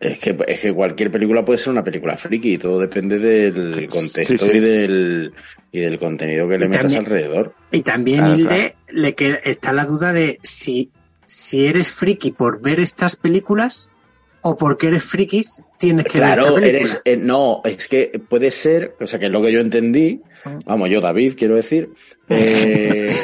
es 0.00 0.18
que, 0.18 0.36
es 0.48 0.60
que 0.60 0.72
cualquier 0.72 1.10
película 1.10 1.44
puede 1.44 1.58
ser 1.58 1.72
una 1.72 1.84
película 1.84 2.16
friki 2.16 2.54
y 2.54 2.58
todo 2.58 2.78
depende 2.80 3.18
del 3.18 3.88
contexto 3.88 4.36
Sí, 4.38 4.38
sí. 4.38 4.50
y 4.56 4.60
del 4.60 5.32
y 5.72 5.80
del 5.80 5.98
contenido 5.98 6.48
que 6.48 6.58
le 6.58 6.68
metas 6.68 6.94
alrededor. 6.96 7.54
Y 7.72 7.82
también, 7.82 8.20
Claro, 8.20 8.34
Hilde, 8.38 8.76
le 8.90 9.14
queda, 9.14 9.36
está 9.44 9.72
la 9.72 9.84
duda 9.84 10.12
de 10.12 10.38
si, 10.42 10.90
si 11.26 11.66
eres 11.66 11.90
friki 11.92 12.30
por 12.32 12.62
ver 12.62 12.80
estas 12.80 13.16
películas 13.16 13.90
o 14.42 14.56
porque 14.56 14.86
eres 14.88 15.04
friki 15.04 15.42
tienes 15.78 16.04
que 16.06 16.20
ver 16.20 16.30
esta 16.30 16.40
Claro, 16.42 16.54
película. 16.54 16.78
eres, 16.78 17.02
eh, 17.04 17.16
no, 17.16 17.60
es 17.64 17.88
que 17.88 18.22
puede 18.28 18.50
ser, 18.52 18.94
o 19.00 19.06
sea, 19.06 19.18
que 19.18 19.26
es 19.26 19.32
lo 19.32 19.42
que 19.42 19.52
yo 19.52 19.60
entendí, 19.60 20.20
vamos, 20.64 20.88
yo 20.90 21.00
David, 21.00 21.34
quiero 21.36 21.56
decir, 21.56 21.90
eh, 22.28 23.14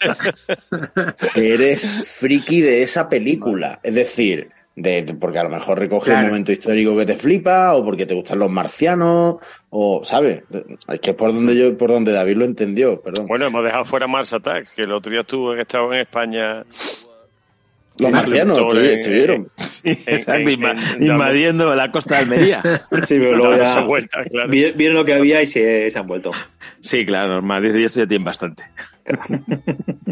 que 1.34 1.54
eres 1.54 1.86
friki 2.06 2.60
de 2.60 2.82
esa 2.82 3.08
película, 3.08 3.78
es 3.82 3.94
decir, 3.94 4.48
de, 4.82 5.02
de- 5.02 5.14
porque 5.14 5.38
a 5.38 5.44
lo 5.44 5.50
mejor 5.50 5.78
recoge 5.78 6.06
Claro. 6.06 6.22
un 6.24 6.28
momento 6.30 6.52
histórico 6.52 6.96
que 6.96 7.06
te 7.06 7.14
flipa, 7.16 7.74
o 7.74 7.84
porque 7.84 8.06
te 8.06 8.14
gustan 8.14 8.38
los 8.38 8.50
marcianos, 8.50 9.36
o, 9.70 10.00
¿sabes? 10.04 10.42
Es 10.88 11.00
que 11.00 11.10
es 11.10 11.16
por 11.16 11.32
donde 11.32 11.56
yo, 11.56 11.76
por 11.78 11.90
donde 11.90 12.12
David 12.12 12.36
lo 12.36 12.44
entendió, 12.44 13.00
perdón. 13.00 13.26
Bueno, 13.26 13.46
hemos 13.46 13.64
dejado 13.64 13.84
fuera 13.84 14.06
Mars 14.06 14.32
Attack, 14.32 14.74
que 14.74 14.82
el 14.82 14.92
otro 14.92 15.10
día 15.12 15.20
estuvo, 15.20 15.54
que 15.54 15.62
estaba 15.62 15.94
en 15.94 16.00
España 16.02 16.64
Los 17.98 18.10
marcianos 18.10 18.58
estuvieron. 18.74 19.48
Invadiendo 21.00 21.74
la 21.74 21.90
costa 21.90 22.16
de 22.16 22.22
Almería. 22.22 22.62
Sí, 23.04 23.18
pero 23.18 23.36
luego 23.36 23.50
Dando 23.50 23.64
ya 23.64 23.70
esa 23.70 23.80
vuelta, 23.82 24.24
claro. 24.30 24.48
vi- 24.50 24.72
vieron 24.72 24.96
lo 24.96 25.04
que 25.04 25.14
había 25.14 25.42
y 25.42 25.46
se, 25.46 25.90
se 25.90 25.98
han 25.98 26.06
vuelto. 26.06 26.30
Sí, 26.80 27.04
claro, 27.04 27.28
normal. 27.34 27.64
Eso 27.64 28.00
ya 28.00 28.06
tienen 28.06 28.24
bastante. 28.24 28.62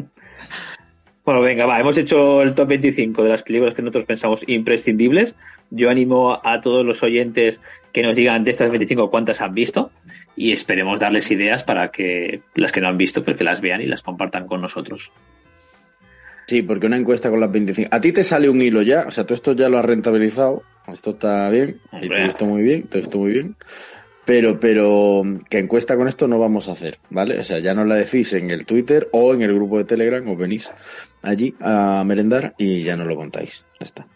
Bueno, 1.29 1.43
venga, 1.43 1.67
va, 1.67 1.79
hemos 1.79 1.99
hecho 1.99 2.41
el 2.41 2.55
top 2.55 2.69
25 2.69 3.23
de 3.23 3.29
las 3.29 3.43
películas 3.43 3.75
que 3.75 3.83
nosotros 3.83 4.07
pensamos 4.07 4.43
imprescindibles. 4.47 5.35
Yo 5.69 5.91
animo 5.91 6.41
a 6.43 6.63
todos 6.63 6.87
los 6.87 7.03
oyentes 7.03 7.61
que 7.93 8.01
nos 8.01 8.17
digan 8.17 8.45
de 8.45 8.51
estas 8.51 8.71
25 8.71 9.11
cuántas 9.11 9.43
han 9.43 9.53
visto 9.53 9.91
y 10.37 10.53
esperemos 10.53 10.99
darles 10.99 11.31
ideas 11.31 11.65
para 11.65 11.91
que 11.91 12.41
las 12.55 12.73
que 12.73 12.81
no 12.81 12.89
han 12.89 12.97
visto, 12.97 13.23
pues 13.23 13.37
que 13.37 13.45
las 13.45 13.61
vean 13.61 13.83
y 13.83 13.85
las 13.85 14.01
compartan 14.01 14.47
con 14.47 14.63
nosotros. 14.63 15.13
Sí, 16.47 16.63
porque 16.63 16.87
una 16.87 16.97
encuesta 16.97 17.29
con 17.29 17.41
las 17.41 17.53
25. 17.53 17.95
A 17.95 18.01
ti 18.01 18.11
te 18.13 18.25
sale 18.25 18.49
un 18.49 18.63
hilo 18.63 18.81
ya, 18.81 19.05
o 19.07 19.11
sea, 19.11 19.25
tú 19.25 19.35
esto 19.35 19.53
ya 19.53 19.69
lo 19.69 19.79
has 19.79 19.85
rentabilizado, 19.85 20.63
esto 20.91 21.11
está 21.11 21.51
bien, 21.51 21.79
y 21.93 21.97
Hombre. 21.97 22.09
todo 22.09 22.27
esto 22.31 22.47
muy 22.47 22.63
bien, 22.63 22.83
todo 22.85 23.03
esto 23.03 23.19
muy 23.19 23.33
bien. 23.33 23.55
Pero, 24.29 24.61
pero, 24.61 25.23
que 25.49 25.59
encuesta 25.59 25.97
con 25.97 26.07
esto 26.07 26.29
no 26.29 26.39
vamos 26.39 26.69
a 26.69 26.73
hacer, 26.73 26.99
¿vale? 27.09 27.39
O 27.39 27.43
sea, 27.43 27.61
ya 27.61 27.73
nos 27.73 27.87
la 27.87 27.95
decís 27.95 28.35
en 28.35 28.51
el 28.51 28.67
Twitter 28.67 29.09
o 29.13 29.33
en 29.33 29.41
el 29.41 29.55
grupo 29.55 29.79
de 29.79 29.85
Telegram, 29.85 30.29
os 30.29 30.37
venís 30.37 30.71
allí 31.23 31.55
a 31.63 32.05
merendar 32.05 32.53
y 32.59 32.83
ya 32.83 32.95
nos 32.95 33.07
lo 33.07 33.17
contáis. 33.17 33.65
Ya 33.81 33.85
está. 33.87 34.07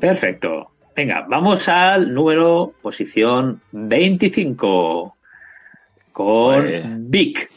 Perfecto. 0.00 0.70
Venga, 0.96 1.26
vamos 1.28 1.68
al 1.68 2.12
número 2.12 2.74
posición 2.82 3.60
25 3.70 5.16
con 6.10 6.62
Pues- 6.64 6.84
Vic. 7.08 7.48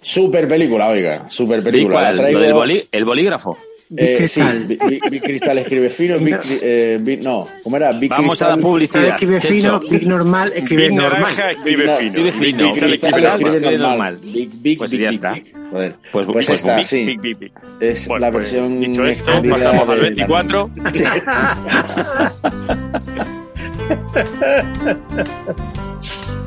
Super 0.00 0.48
película, 0.48 0.88
oiga, 0.88 1.30
super 1.30 1.60
¿Y 1.60 1.62
película. 1.62 2.10
La 2.12 2.16
traigo- 2.18 2.40
¿Lo 2.40 2.44
del 2.44 2.54
boli- 2.54 2.88
¿El 2.90 3.04
bolígrafo? 3.04 3.56
Big 3.88 4.08
Eh. 4.22 4.28
Sí, 4.28 4.42
Big, 4.66 4.78
Big- 4.88 5.10
Big 5.10 5.22
Cristal 5.22 5.58
escribe 5.58 5.90
fino, 5.90 6.18
Big, 6.24 6.34
no. 6.34 6.40
eh, 6.62 6.98
Big- 7.00 7.20
no, 7.22 7.46
¿cómo 7.62 7.76
era? 7.76 7.92
Big 7.92 8.10
Vamos 8.10 8.40
a 8.42 8.48
la 8.48 8.56
publicidad. 8.56 9.06
escribe 9.08 9.40
fino. 9.40 9.78
Big 9.80 10.06
normal, 10.06 10.52
escribe 10.54 10.82
Big 10.88 10.92
normal. 10.94 11.20
naranja 11.20 11.50
escribe 11.52 11.84
Big- 11.84 11.96
fino. 11.96 12.08
escribe 12.08 12.30
Big 12.30 12.56
fino, 12.56 12.72
Cristal 12.72 12.88
Big 12.88 12.94
escribe 12.94 13.12
Cristal 13.12 13.22
normal. 13.22 13.46
escribe 13.54 13.78
normal. 13.78 14.14
normal. 14.14 14.32
Big, 14.34 14.50
big, 14.62 14.78
Pues 14.78 14.90
big, 14.90 15.00
ya 15.00 15.08
big, 15.08 15.14
está. 15.16 15.32
big. 15.32 15.54
Joder. 15.70 15.94
Pues- 16.12 16.26
Pues, 16.26 16.46
pues 16.46 16.62
Big, 16.76 16.84
sí. 16.86 17.04
big, 17.04 17.20
big, 17.20 17.38
big. 17.38 17.52
Es 17.80 18.08
Bueno, 18.08 18.26
la 18.26 18.32
pues, 18.32 18.52
versión 18.52 18.80
dicho 18.80 19.04
esto, 19.06 19.42
pasamos 19.50 19.88
al 19.88 19.96
de- 19.96 20.02
24. 20.02 20.70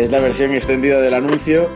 Es 0.00 0.10
la 0.10 0.18
versión 0.18 0.54
extendida 0.54 0.98
del 1.02 1.12
anuncio 1.12 1.68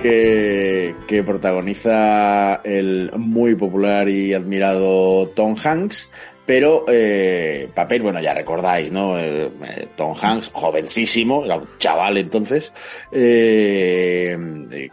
que, 0.00 0.94
que 1.06 1.22
protagoniza 1.22 2.54
el 2.64 3.10
muy 3.18 3.54
popular 3.54 4.08
y 4.08 4.32
admirado 4.32 5.28
Tom 5.36 5.56
Hanks. 5.62 6.10
Pero 6.46 6.84
eh, 6.88 7.68
papel, 7.74 8.02
bueno, 8.02 8.20
ya 8.20 8.32
recordáis, 8.32 8.92
¿no? 8.92 9.18
Eh, 9.18 9.46
eh, 9.46 9.88
Tom 9.96 10.14
Hanks, 10.20 10.50
jovencísimo, 10.52 11.44
era 11.44 11.56
un 11.56 11.68
chaval 11.78 12.18
entonces, 12.18 12.72
eh, 13.10 14.36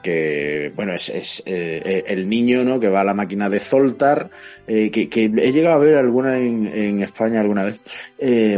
que, 0.02 0.72
bueno, 0.76 0.94
es, 0.96 1.10
es 1.10 1.44
eh, 1.46 2.04
el 2.08 2.28
niño, 2.28 2.64
¿no? 2.64 2.80
Que 2.80 2.90
va 2.90 3.02
a 3.02 3.04
la 3.04 3.14
máquina 3.14 3.50
de 3.50 3.60
Zoltar, 3.60 4.32
eh, 4.66 4.90
que, 4.90 5.08
que 5.08 5.26
he 5.26 5.52
llegado 5.52 5.76
a 5.76 5.86
ver 5.86 5.98
alguna 5.98 6.40
en, 6.40 6.68
en 6.68 7.04
España 7.04 7.40
alguna 7.42 7.66
vez, 7.66 7.80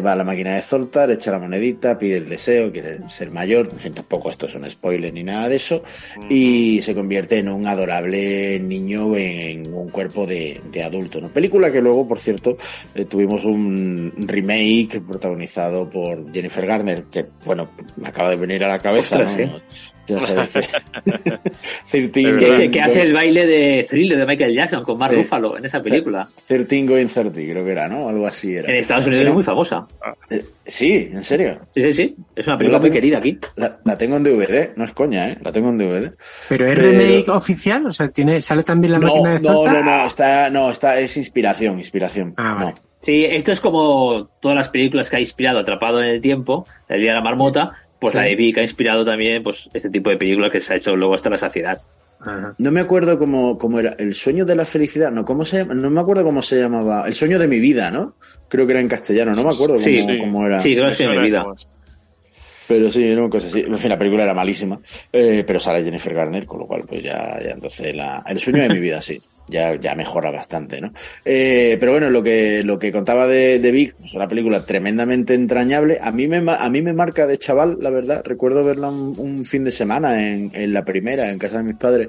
va 0.01 0.13
a 0.13 0.15
la 0.15 0.23
máquina 0.23 0.55
de 0.55 0.61
Zoltar, 0.61 1.11
echa 1.11 1.31
la 1.31 1.39
monedita, 1.39 1.97
pide 1.97 2.17
el 2.17 2.29
deseo, 2.29 2.71
quiere 2.71 2.99
ser 3.09 3.29
mayor, 3.31 3.67
en 3.71 3.79
fin, 3.79 3.93
tampoco 3.93 4.29
esto 4.29 4.45
es 4.45 4.55
un 4.55 4.69
spoiler 4.69 5.11
ni 5.11 5.23
nada 5.23 5.49
de 5.49 5.55
eso, 5.57 5.81
y 6.29 6.81
se 6.81 6.93
convierte 6.95 7.39
en 7.39 7.49
un 7.49 7.67
adorable 7.67 8.59
niño 8.59 9.17
en 9.17 9.73
un 9.73 9.89
cuerpo 9.89 10.25
de, 10.25 10.61
de 10.71 10.83
adulto, 10.83 11.19
¿no? 11.19 11.29
Película 11.29 11.71
que 11.71 11.81
luego, 11.81 12.07
por 12.07 12.19
cierto, 12.19 12.57
eh, 12.93 13.05
tuvimos 13.05 13.43
un 13.45 14.13
remake 14.17 15.01
protagonizado 15.01 15.89
por 15.89 16.31
Jennifer 16.31 16.65
Garner, 16.65 17.05
que, 17.05 17.25
bueno, 17.45 17.69
me 17.95 18.09
acaba 18.09 18.29
de 18.29 18.37
venir 18.37 18.63
a 18.63 18.67
la 18.67 18.79
cabeza, 18.79 19.17
Ostras, 19.19 19.37
¿no? 19.51 19.61
Ya 20.07 20.21
sabes 20.21 20.49
que... 20.51 20.61
13 21.91 22.11
Que- 22.11 22.71
Que, 22.71 22.81
hace 22.81 23.01
el 23.01 23.13
baile 23.13 23.45
de 23.45 23.85
thriller 23.89 24.17
de 24.17 24.25
Michael 24.25 24.53
Jackson 24.55 24.83
con 24.83 24.97
Mark 24.97 25.13
Sí. 25.13 25.17
Ruffalo 25.21 25.57
en 25.57 25.65
esa 25.65 25.81
película. 25.81 26.27
13 26.47 26.83
going 26.85 27.07
30, 27.07 27.31
creo 27.33 27.65
que 27.65 27.71
era, 27.71 27.87
¿no? 27.87 28.09
Algo 28.09 28.27
así 28.27 28.55
era. 28.55 28.69
En 28.71 28.75
Estados 28.79 29.07
Unidos 29.07 29.27
es 29.27 29.33
muy 29.33 29.43
famosa. 29.43 29.87
Eh, 30.29 30.43
sí, 30.65 31.09
en 31.11 31.23
serio. 31.23 31.59
Sí, 31.73 31.81
sí, 31.83 31.93
sí. 31.93 32.15
Es 32.35 32.47
una 32.47 32.57
película 32.57 32.77
la 32.77 32.81
muy 32.81 32.89
tengo- 32.89 32.93
querida 33.01 33.17
aquí. 33.19 33.37
La, 33.55 33.79
la 33.83 33.97
tengo 33.97 34.17
en 34.17 34.23
DVD, 34.23 34.71
no 34.75 34.83
es 34.85 34.91
coña, 34.91 35.29
¿eh? 35.29 35.37
La 35.41 35.51
tengo 35.51 35.69
en 35.69 35.77
DVD. 35.77 36.11
Pero 36.49 36.65
es 36.65 36.75
Pero- 36.75 36.89
remake 36.91 37.29
oficial, 37.29 37.85
o 37.85 37.91
sea, 37.91 38.09
tiene, 38.09 38.41
sale 38.41 38.63
también 38.63 38.93
la 38.93 38.99
No, 38.99 39.07
máquina 39.07 39.29
de 39.29 39.35
no, 39.35 39.39
Zoltar. 39.53 39.73
no, 39.73 39.83
no, 39.83 40.07
está, 40.07 40.49
no, 40.49 40.69
está, 40.69 40.99
es 40.99 41.15
inspiración, 41.17 41.77
inspiración. 41.79 42.33
Ah, 42.37 42.55
vale. 42.55 42.71
No. 42.71 42.85
Sí, 43.01 43.23
esto 43.23 43.51
es 43.51 43.61
como 43.61 44.31
todas 44.41 44.57
las 44.57 44.69
películas 44.69 45.11
que 45.11 45.17
ha 45.17 45.19
inspirado 45.19 45.59
Atrapado 45.59 45.99
en 46.01 46.07
el 46.09 46.21
Tiempo, 46.21 46.65
El 46.89 47.01
Día 47.01 47.11
de 47.11 47.17
la 47.17 47.21
Marmota, 47.21 47.69
pues 47.99 48.11
Sí. 48.11 48.17
la 48.17 48.23
de 48.25 48.35
Vic 48.35 48.57
ha 48.57 48.61
inspirado 48.61 49.05
también 49.05 49.41
pues 49.43 49.69
este 49.73 49.89
tipo 49.89 50.09
de 50.09 50.17
películas 50.17 50.51
que 50.51 50.59
se 50.59 50.73
ha 50.73 50.77
hecho 50.77 50.95
luego 50.95 51.13
hasta 51.15 51.29
la 51.29 51.37
saciedad. 51.37 51.81
Ajá. 52.19 52.55
No 52.57 52.71
me 52.71 52.79
acuerdo 52.79 53.19
cómo, 53.19 53.57
cómo 53.57 53.79
era. 53.79 53.95
El 53.99 54.15
sueño 54.15 54.45
de 54.45 54.55
la 54.55 54.65
felicidad, 54.65 55.11
no, 55.11 55.23
¿cómo 55.25 55.45
se 55.45 55.57
llama? 55.57 55.73
No 55.75 55.89
me 55.89 56.01
acuerdo 56.01 56.23
cómo 56.23 56.41
se 56.41 56.57
llamaba. 56.57 57.05
El 57.07 57.13
sueño 57.13 57.37
de 57.37 57.47
mi 57.47 57.59
vida, 57.59 57.91
¿no? 57.91 58.15
Creo 58.47 58.65
que 58.65 58.71
era 58.73 58.81
en 58.81 58.87
castellano, 58.87 59.31
no 59.33 59.43
me 59.43 59.49
acuerdo 59.53 59.77
Sí, 59.77 59.97
cómo, 59.97 60.09
sí. 60.13 60.19
cómo 60.19 60.45
era. 60.47 60.59
Sí, 60.59 60.73
creo 60.75 60.87
que 60.89 60.95
sí, 60.95 61.07
mi 61.07 61.19
vida. 61.19 61.43
como- 61.43 61.55
Pero 62.67 62.89
sí, 62.91 63.03
era 63.11 63.21
una 63.21 63.29
cosa 63.29 63.45
así. 63.47 63.59
En 63.59 63.77
fin, 63.77 63.89
la 63.89 63.97
película 63.99 64.23
era 64.23 64.33
malísima, 64.33 64.79
eh, 65.13 65.43
pero 65.45 65.59
sale 65.59 65.83
Jennifer 65.83 66.13
Garner, 66.15 66.45
con 66.47 66.59
lo 66.61 66.65
cual, 66.65 66.83
pues 66.87 67.03
ya, 67.03 67.39
ya 67.43 67.51
entonces 67.51 67.95
la, 67.95 68.23
el 68.27 68.39
sueño 68.39 68.63
de 68.63 68.69
mi 68.69 68.79
vida, 68.79 69.01
sí. 69.03 69.21
Ya, 69.47 69.75
ya 69.75 69.93
mejora 69.93 70.31
bastante, 70.31 70.81
¿no? 70.81 70.91
Eh, 71.23 71.77
pero 71.79 71.91
bueno, 71.91 72.09
lo 72.09 72.23
que, 72.23 72.63
lo 72.63 72.79
que 72.79 72.91
contaba 72.91 73.27
de, 73.27 73.59
de 73.59 73.71
Vic, 73.71 73.95
es 74.03 74.13
una 74.15 74.27
película 74.27 74.65
tremendamente 74.65 75.35
entrañable. 75.35 75.99
A 76.01 76.11
mí 76.11 76.27
me, 76.27 76.43
a 76.51 76.69
mí 76.69 76.81
me 76.81 76.93
marca 76.93 77.27
de 77.27 77.37
chaval, 77.37 77.77
la 77.79 77.91
verdad. 77.91 78.23
Recuerdo 78.25 78.63
verla 78.63 78.89
un, 78.89 79.13
un 79.17 79.45
fin 79.45 79.63
de 79.63 79.71
semana 79.71 80.27
en, 80.27 80.49
en 80.53 80.73
la 80.73 80.83
primera, 80.83 81.29
en 81.29 81.37
casa 81.37 81.57
de 81.57 81.63
mis 81.63 81.77
padres, 81.77 82.07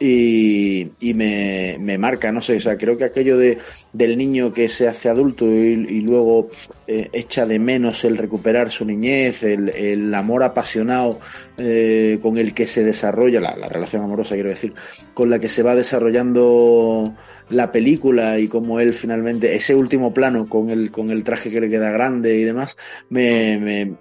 y, 0.00 0.90
y 1.00 1.14
me, 1.14 1.76
me 1.80 1.98
marca, 1.98 2.30
no 2.30 2.40
sé, 2.40 2.56
o 2.56 2.60
sea, 2.60 2.76
creo 2.76 2.96
que 2.96 3.04
aquello 3.04 3.36
de, 3.36 3.58
del 3.92 4.16
niño 4.16 4.52
que 4.52 4.68
se 4.68 4.88
hace 4.88 5.08
adulto 5.08 5.46
y, 5.46 6.00
luego 6.00 6.48
eh, 6.86 7.08
echa 7.12 7.46
de 7.46 7.58
menos 7.58 8.04
el 8.04 8.16
recuperar 8.16 8.70
su 8.70 8.84
niñez, 8.84 9.42
el, 9.42 9.68
el 9.70 10.14
amor 10.14 10.42
apasionado 10.42 11.18
eh, 11.56 12.18
con 12.22 12.38
el 12.38 12.54
que 12.54 12.66
se 12.66 12.84
desarrolla, 12.84 13.40
la, 13.40 13.56
la 13.56 13.66
relación 13.66 14.02
amorosa 14.02 14.34
quiero 14.34 14.50
decir, 14.50 14.72
con 15.14 15.30
la 15.30 15.38
que 15.38 15.48
se 15.48 15.62
va 15.62 15.74
desarrollando 15.74 17.14
la 17.50 17.72
película 17.72 18.38
y 18.38 18.48
como 18.48 18.80
él 18.80 18.94
finalmente, 18.94 19.54
ese 19.54 19.74
último 19.74 20.12
plano 20.12 20.46
con 20.46 20.70
el, 20.70 20.90
con 20.90 21.10
el 21.10 21.24
traje 21.24 21.50
que 21.50 21.60
le 21.60 21.70
queda 21.70 21.90
grande 21.90 22.36
y 22.36 22.44
demás, 22.44 22.76
me, 23.08 23.58
me, 23.58 23.94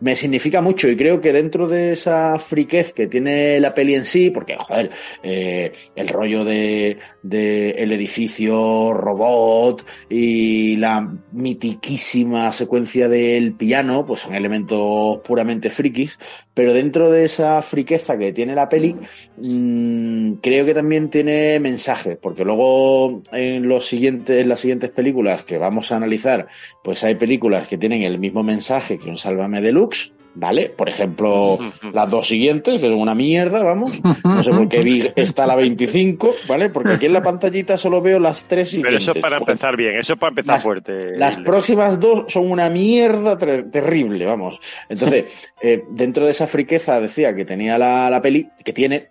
me 0.00 0.16
significa 0.16 0.60
mucho 0.60 0.88
y 0.88 0.96
creo 0.96 1.20
que 1.20 1.32
dentro 1.32 1.68
de 1.68 1.92
esa 1.92 2.38
friquez 2.38 2.92
que 2.92 3.06
tiene 3.06 3.60
la 3.60 3.74
peli 3.74 3.94
en 3.94 4.04
sí, 4.04 4.30
porque 4.30 4.56
joder, 4.56 4.90
eh, 5.22 5.72
el 5.94 6.08
rollo 6.08 6.44
de, 6.44 6.98
el 7.22 7.92
edificio 7.92 8.92
robot 8.92 9.86
y 10.08 10.76
la 10.76 11.08
mitiquísima 11.32 12.52
secuencia 12.52 13.08
del 13.08 13.54
piano, 13.54 14.06
pues 14.06 14.20
son 14.20 14.34
elementos 14.34 15.20
puramente 15.24 15.70
frikis, 15.70 16.18
pero 16.54 16.72
dentro 16.72 17.10
de 17.10 17.24
esa 17.24 17.62
friqueza 17.62 18.18
que 18.18 18.32
tiene 18.32 18.54
la 18.54 18.68
peli, 18.68 18.96
mmm, 19.36 20.34
creo 20.42 20.64
que 20.66 20.74
también 20.74 21.08
tiene 21.10 21.60
mensajes, 21.60 22.18
porque 22.20 22.44
luego 22.44 23.22
en 23.32 23.68
los 23.68 23.86
siguientes, 23.86 24.40
en 24.40 24.48
las 24.48 24.60
siguientes 24.60 24.90
películas 24.90 25.44
que 25.44 25.58
vamos 25.58 25.92
a 25.92 25.96
analizar, 25.96 26.48
pues 26.82 27.02
hay 27.04 27.14
películas 27.14 27.66
que 27.68 27.78
tienen 27.78 28.02
el 28.02 28.18
mismo 28.18 28.42
mensaje 28.42 28.98
que 28.98 29.08
un 29.08 29.16
Deluxe, 29.58 30.12
¿vale? 30.34 30.68
Por 30.70 30.88
ejemplo, 30.88 31.58
las 31.92 32.08
dos 32.08 32.28
siguientes, 32.28 32.80
que 32.80 32.88
son 32.88 32.98
una 33.00 33.14
mierda, 33.14 33.62
vamos. 33.64 34.00
No 34.24 34.42
sé 34.44 34.50
por 34.50 34.68
qué 34.68 34.82
vi 34.82 35.10
está 35.16 35.46
la 35.46 35.56
25, 35.56 36.32
¿vale? 36.46 36.68
Porque 36.70 36.92
aquí 36.92 37.06
en 37.06 37.14
la 37.14 37.22
pantallita 37.22 37.76
solo 37.76 38.00
veo 38.00 38.18
las 38.20 38.44
tres 38.44 38.68
Pero 38.70 38.82
siguientes. 38.84 39.02
eso 39.02 39.12
es 39.14 39.20
para 39.20 39.38
Pues, 39.38 39.48
empezar 39.48 39.76
bien, 39.76 39.96
eso 39.98 40.12
es 40.12 40.18
para 40.20 40.28
empezar 40.30 40.54
Las- 40.56 40.62
fuerte. 40.62 41.16
las 41.18 41.38
próximas 41.40 41.98
dos 41.98 42.32
son 42.32 42.50
una 42.50 42.70
mierda 42.70 43.36
ter- 43.38 43.70
terrible, 43.70 44.24
vamos. 44.26 44.58
Entonces, 44.88 45.24
eh, 45.62 45.82
dentro 45.90 46.24
de 46.26 46.30
esa 46.30 46.46
friqueza 46.46 47.00
decía 47.00 47.34
que 47.34 47.44
tenía 47.44 47.76
la, 47.78 48.08
la 48.08 48.22
peli, 48.22 48.48
que 48.64 48.72
tiene, 48.72 49.08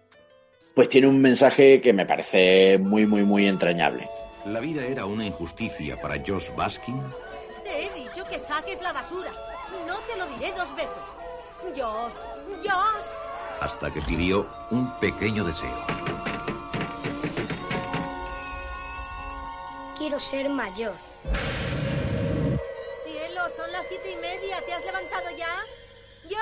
pues 0.74 0.88
tiene 0.88 1.08
un 1.08 1.20
mensaje 1.22 1.82
que 1.82 1.92
me 1.92 2.06
parece 2.06 2.78
muy, 2.78 3.06
muy, 3.06 3.24
muy 3.24 3.46
entrañable. 3.46 4.08
La 4.46 4.62
vida 4.62 4.86
era 4.86 5.06
una 5.06 5.26
injusticia 5.26 6.00
para 6.02 6.16
Josh 6.26 6.52
Baskin. 6.56 6.96
Que 8.30 8.40
saques 8.40 8.82
la 8.82 8.94
basura. 8.94 9.32
No 9.88 10.00
te 10.02 10.18
lo 10.18 10.28
diré 10.28 10.54
dos 10.54 10.74
veces. 10.76 10.92
Josh, 11.76 12.14
Josh. 12.64 13.10
hasta 13.60 13.92
que 13.92 14.02
pidió 14.02 14.48
un 14.72 14.90
pequeño 15.00 15.44
deseo. 15.44 15.86
quiero 20.10 20.20
ser 20.20 20.50
mayor. 20.50 20.96
Cielo, 23.06 23.42
son 23.56 23.72
las 23.72 23.86
siete 23.88 24.14
y 24.14 24.16
media. 24.16 24.60
¿Te 24.66 24.74
has 24.74 24.84
levantado 24.84 25.30
ya? 25.38 25.54
Dios. 26.28 26.40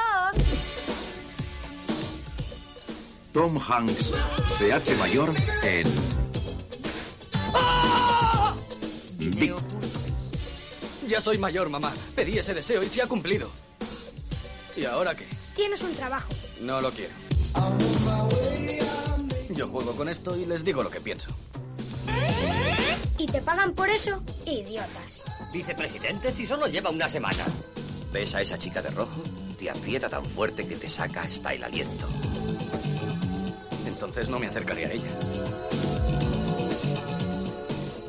Tom 3.33 3.59
Hanks 3.59 4.13
se 4.57 4.71
hace 4.71 4.95
mayor 4.95 5.33
en 9.19 9.31
Big. 9.31 9.53
Ya 11.07 11.21
soy 11.21 11.37
mayor, 11.37 11.69
mamá. 11.69 11.93
Pedí 12.15 12.37
ese 12.37 12.53
deseo 12.53 12.83
y 12.83 12.89
se 12.89 13.01
ha 13.01 13.07
cumplido. 13.07 13.49
¿Y 14.75 14.83
ahora 14.83 15.15
qué? 15.15 15.25
Tienes 15.55 15.81
un 15.81 15.95
trabajo. 15.95 16.27
No 16.59 16.81
lo 16.81 16.91
quiero. 16.91 17.13
Yo 19.49 19.67
juego 19.69 19.95
con 19.95 20.09
esto 20.09 20.35
y 20.35 20.45
les 20.45 20.65
digo 20.65 20.83
lo 20.83 20.89
que 20.89 20.99
pienso. 20.99 21.29
¿Y 23.17 23.25
te 23.25 23.41
pagan 23.41 23.73
por 23.73 23.89
eso? 23.89 24.21
Idiotas. 24.45 25.23
Vicepresidente 25.53 26.33
si 26.33 26.45
solo 26.45 26.67
lleva 26.67 26.89
una 26.89 27.07
semana. 27.07 27.45
¿Ves 28.11 28.35
a 28.35 28.41
esa 28.41 28.57
chica 28.57 28.81
de 28.81 28.89
rojo? 28.89 29.23
Te 29.57 29.69
aprieta 29.69 30.09
tan 30.09 30.25
fuerte 30.25 30.67
que 30.67 30.75
te 30.75 30.89
saca 30.89 31.21
hasta 31.21 31.53
el 31.53 31.63
aliento. 31.63 32.07
Entonces 33.87 34.27
no 34.27 34.39
me 34.39 34.47
acercaré 34.47 34.85
a 34.85 34.91
ella. 34.91 35.09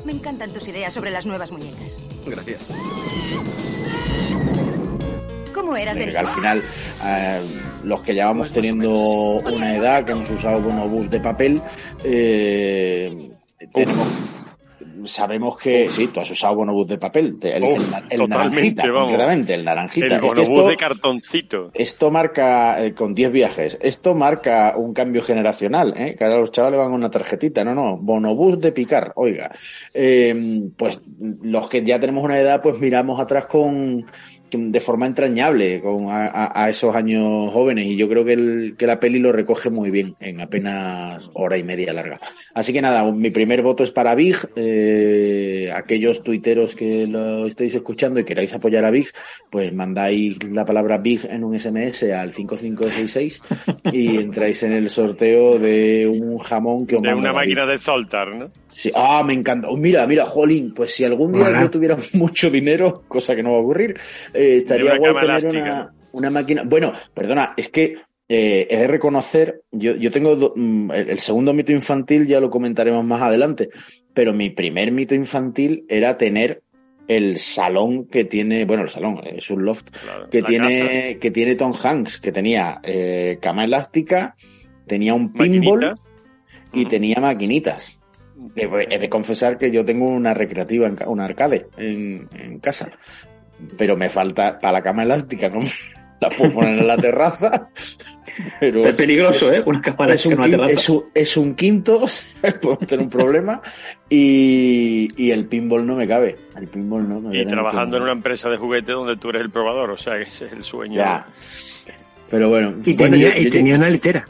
Me 0.03 0.11
encantan 0.11 0.51
tus 0.51 0.67
ideas 0.67 0.93
sobre 0.93 1.11
las 1.11 1.25
nuevas 1.25 1.51
muñecas. 1.51 2.08
Gracias. 2.25 2.69
¿Cómo 5.53 5.75
eras 5.75 5.97
de 5.97 6.17
al 6.17 6.27
final, 6.27 6.63
eh, 7.05 7.41
los 7.83 8.01
que 8.03 8.15
ya 8.15 8.25
vamos 8.27 8.51
teniendo 8.51 8.91
una 8.93 9.75
edad, 9.75 10.05
que 10.05 10.11
hemos 10.13 10.29
usado 10.29 10.61
bonobús 10.61 11.09
de 11.09 11.19
papel, 11.19 11.61
eh, 12.03 13.31
tenemos- 13.73 14.07
sabemos 15.05 15.57
que 15.57 15.89
sí, 15.89 16.07
tú 16.07 16.19
has 16.19 16.29
usado 16.31 16.55
bonobús 16.55 16.87
de 16.87 16.97
papel, 16.97 17.37
el, 17.41 17.51
el- 17.51 17.63
Uf, 17.63 17.93
el 18.09 18.17
totalmente, 18.19 18.27
naranjita, 18.27 18.91
vamos. 18.91 19.49
el 19.49 19.63
naranjita. 19.65 20.05
El 20.15 20.21
bonobús 20.21 20.49
esto- 20.49 20.67
de 20.67 20.77
cartoncito. 20.77 21.71
esto 21.73 22.11
marca, 22.11 22.83
eh, 22.85 22.93
con 22.93 23.13
10 23.13 23.31
viajes, 23.31 23.77
esto 23.81 24.15
marca 24.15 24.73
un 24.77 24.93
cambio 24.93 25.21
generacional, 25.21 25.93
¿eh? 25.97 26.15
que 26.17 26.23
ahora 26.23 26.37
los 26.39 26.51
chavales 26.51 26.77
van 26.77 26.87
con 26.89 26.95
una 26.95 27.09
tarjetita, 27.11 27.63
no, 27.63 27.73
no, 27.75 27.97
bonobús 27.97 28.59
de 28.59 28.71
picar, 28.71 29.13
oiga. 29.15 29.51
Eh, 29.93 30.61
pues 30.77 30.99
los 31.41 31.69
que 31.69 31.83
ya 31.83 31.99
tenemos 31.99 32.23
una 32.23 32.39
edad, 32.39 32.61
pues 32.61 32.79
miramos 32.79 33.19
atrás 33.19 33.45
con 33.47 34.05
de 34.51 34.79
forma 34.79 35.05
entrañable 35.05 35.81
con 35.81 36.09
a, 36.09 36.51
a- 36.53 36.69
esos 36.69 36.95
años 36.95 37.51
jóvenes 37.53 37.85
y 37.87 37.95
yo 37.97 38.07
creo 38.09 38.23
que, 38.25 38.33
el, 38.33 38.75
que 38.77 38.87
la 38.87 38.99
peli 38.99 39.19
lo 39.19 39.31
recoge 39.31 39.69
muy 39.69 39.89
bien 39.91 40.15
en 40.19 40.41
apenas 40.41 41.29
hora 41.33 41.57
y 41.57 41.63
media 41.63 41.93
larga. 41.93 42.19
Así 42.53 42.73
que 42.73 42.81
nada, 42.81 43.03
mi 43.11 43.29
primer 43.31 43.61
voto 43.61 43.83
es 43.83 43.91
para 43.91 44.15
Big. 44.15 44.35
Eh, 44.55 45.71
aquellos 45.73 46.23
tuiteros 46.23 46.75
que 46.75 47.07
lo 47.07 47.45
estéis 47.45 47.75
escuchando 47.75 48.19
y 48.19 48.23
queráis 48.25 48.53
apoyar 48.53 48.85
a 48.85 48.91
Big, 48.91 49.07
pues 49.49 49.73
mandáis 49.73 50.41
la 50.43 50.65
palabra 50.65 50.97
Big 50.97 51.25
en 51.29 51.43
un 51.43 51.59
SMS 51.59 52.03
al 52.03 52.33
5566 52.33 53.41
y 53.93 54.17
entráis 54.17 54.63
en 54.63 54.73
el 54.73 54.89
sorteo 54.89 55.59
de 55.59 56.07
un 56.07 56.37
jamón 56.39 56.85
que 56.87 56.95
os 56.95 57.01
De 57.01 57.13
una 57.13 57.33
máquina 57.33 57.65
de 57.65 57.77
soltar, 57.77 58.35
¿no? 58.35 58.49
Sí, 58.69 58.91
ah, 58.95 59.23
me 59.25 59.33
encanta. 59.33 59.67
Oh, 59.69 59.77
mira, 59.77 60.05
mira, 60.05 60.25
Jolín, 60.25 60.73
pues 60.73 60.91
si 60.91 61.03
algún 61.03 61.33
día 61.33 61.45
Hola. 61.47 61.61
yo 61.63 61.69
tuviera 61.71 61.97
mucho 62.13 62.49
dinero, 62.49 63.03
cosa 63.07 63.35
que 63.35 63.41
no 63.43 63.51
va 63.53 63.57
a 63.57 63.61
ocurrir, 63.61 63.97
eh, 64.33 64.38
estaría 64.57 64.91
una 64.93 64.97
guay 64.99 65.13
tener 65.13 65.29
elástica, 65.29 65.61
una, 65.63 65.93
una 66.11 66.29
máquina. 66.29 66.63
Bueno, 66.65 66.91
perdona, 67.13 67.53
es 67.57 67.69
que 67.69 67.95
eh, 68.27 68.67
he 68.69 68.77
de 68.77 68.87
reconocer, 68.87 69.61
yo, 69.71 69.95
yo 69.95 70.11
tengo 70.11 70.35
do- 70.35 70.53
mm, 70.55 70.91
el, 70.91 71.09
el 71.11 71.19
segundo 71.19 71.53
mito 71.53 71.71
infantil, 71.71 72.27
ya 72.27 72.39
lo 72.39 72.49
comentaremos 72.49 73.03
más 73.05 73.21
adelante, 73.21 73.69
pero 74.13 74.33
mi 74.33 74.49
primer 74.51 74.91
mito 74.91 75.15
infantil 75.15 75.85
era 75.89 76.17
tener 76.17 76.61
el 77.07 77.37
salón 77.37 78.05
que 78.05 78.25
tiene, 78.25 78.65
bueno, 78.65 78.83
el 78.83 78.89
salón, 78.89 79.19
es 79.25 79.49
un 79.49 79.65
loft, 79.65 79.87
que 80.29 80.43
tiene, 80.43 81.17
que 81.19 81.31
tiene 81.31 81.55
Tom 81.55 81.73
Hanks, 81.73 82.19
que 82.19 82.31
tenía 82.31 82.79
eh, 82.83 83.39
cama 83.41 83.65
elástica, 83.65 84.35
tenía 84.85 85.15
un 85.15 85.33
pinball 85.33 85.79
Maquinitas. 85.79 86.07
y 86.71 86.85
tenía 86.85 87.15
maquinitas. 87.19 87.95
Eh, 88.55 88.69
He 88.91 88.99
de 88.99 89.09
confesar 89.09 89.57
que 89.57 89.71
yo 89.71 89.83
tengo 89.83 90.05
una 90.05 90.35
recreativa, 90.35 90.87
una 91.07 91.25
arcade 91.25 91.65
en, 91.79 92.29
en 92.37 92.59
casa, 92.59 92.91
pero 93.77 93.95
me 93.97 94.09
falta 94.09 94.57
para 94.59 94.73
la 94.73 94.81
cama 94.81 95.03
elástica, 95.03 95.49
no 95.49 95.59
la 96.21 96.29
puedo 96.29 96.53
poner 96.53 96.79
en 96.79 96.87
la 96.87 96.97
terraza. 96.97 97.69
Pero 98.59 98.85
Es 98.87 98.95
peligroso, 98.95 99.51
¿eh? 99.53 99.61
Una 99.65 99.81
cama 99.81 100.05
es 100.13 100.25
un, 100.25 100.31
en 100.33 100.39
una 100.39 100.47
terraza. 100.49 100.73
es 100.73 100.89
un, 100.89 101.03
es 101.13 101.37
un 101.37 101.55
quinto, 101.55 102.05
podemos 102.61 102.87
tener 102.87 103.03
un 103.03 103.09
problema. 103.09 103.61
Y, 104.09 105.07
y 105.17 105.31
el 105.31 105.45
pinball 105.47 105.85
no 105.85 105.95
me 105.95 106.07
cabe. 106.07 106.37
El 106.57 106.67
pinball 106.67 107.07
no 107.07 107.19
me 107.21 107.41
Y 107.41 107.45
trabajando 107.45 107.97
en 107.97 108.03
una 108.03 108.13
empresa 108.13 108.49
de 108.49 108.57
juguetes 108.57 108.95
donde 108.95 109.17
tú 109.17 109.29
eres 109.29 109.41
el 109.43 109.51
probador, 109.51 109.91
o 109.91 109.97
sea, 109.97 110.15
que 110.17 110.23
ese 110.23 110.45
es 110.45 110.53
el 110.53 110.63
sueño. 110.63 110.97
Ya. 110.97 111.25
Pero 112.29 112.47
bueno. 112.49 112.75
Y 112.85 112.95
bueno, 112.95 113.13
tenía, 113.15 113.33
yo- 113.35 113.41
y 113.41 113.43
yo- 113.45 113.49
tenía 113.51 113.75
una 113.75 113.89
litera. 113.89 114.25